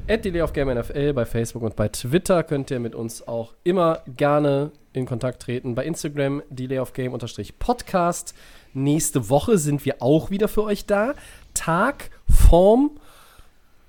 at 0.09 0.25
Delay 0.25 0.43
of 0.43 0.53
Game 0.53 0.69
NFL 0.69 1.13
bei 1.13 1.25
Facebook 1.25 1.63
und 1.63 1.77
bei 1.77 1.89
Twitter 1.89 2.43
könnt 2.43 2.71
ihr 2.71 2.81
mit 2.81 2.95
uns 2.95 3.27
auch 3.29 3.55
immer 3.63 4.01
gerne 4.17 4.73
in 4.93 5.07
Kontakt 5.07 5.43
treten. 5.43 5.75
Bei 5.75 5.85
Instagram 5.85 6.43
Delay 6.51 6.79
of 6.79 6.93
Game 6.93 7.13
unterstrich 7.13 7.59
Podcast. 7.59 8.35
Nächste 8.75 9.31
Woche 9.31 9.59
sind 9.59 9.85
wir 9.85 10.03
auch 10.03 10.31
wieder 10.31 10.49
für 10.49 10.65
euch 10.65 10.87
da. 10.87 11.15
Tag, 11.55 12.11
Form 12.29 12.91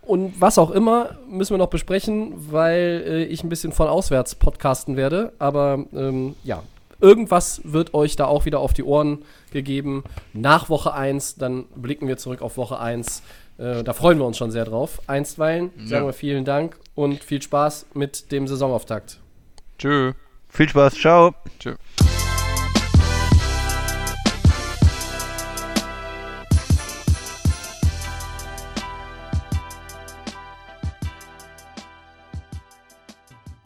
und 0.05 0.39
was 0.39 0.57
auch 0.57 0.71
immer 0.71 1.17
müssen 1.29 1.53
wir 1.53 1.57
noch 1.57 1.69
besprechen, 1.69 2.33
weil 2.51 3.03
äh, 3.07 3.23
ich 3.23 3.43
ein 3.43 3.49
bisschen 3.49 3.71
von 3.71 3.87
auswärts 3.87 4.35
podcasten 4.35 4.95
werde. 4.95 5.33
Aber 5.39 5.85
ähm, 5.93 6.35
ja, 6.43 6.63
irgendwas 7.01 7.61
wird 7.63 7.93
euch 7.93 8.15
da 8.15 8.25
auch 8.25 8.45
wieder 8.45 8.59
auf 8.59 8.73
die 8.73 8.83
Ohren 8.83 9.23
gegeben. 9.51 10.03
Nach 10.33 10.69
Woche 10.69 10.93
1, 10.93 11.35
dann 11.35 11.65
blicken 11.75 12.07
wir 12.07 12.17
zurück 12.17 12.41
auf 12.41 12.57
Woche 12.57 12.79
1. 12.79 13.23
Äh, 13.57 13.83
da 13.83 13.93
freuen 13.93 14.19
wir 14.19 14.25
uns 14.25 14.37
schon 14.37 14.51
sehr 14.51 14.65
drauf. 14.65 15.01
Einstweilen 15.07 15.71
sagen 15.85 16.05
wir 16.05 16.13
vielen 16.13 16.45
Dank 16.45 16.77
und 16.93 17.23
viel 17.23 17.41
Spaß 17.41 17.87
mit 17.93 18.31
dem 18.31 18.47
Saisonauftakt. 18.47 19.19
Tschö. 19.79 20.13
Viel 20.49 20.69
Spaß. 20.69 20.95
Ciao. 20.95 21.33
Tschö. 21.59 21.75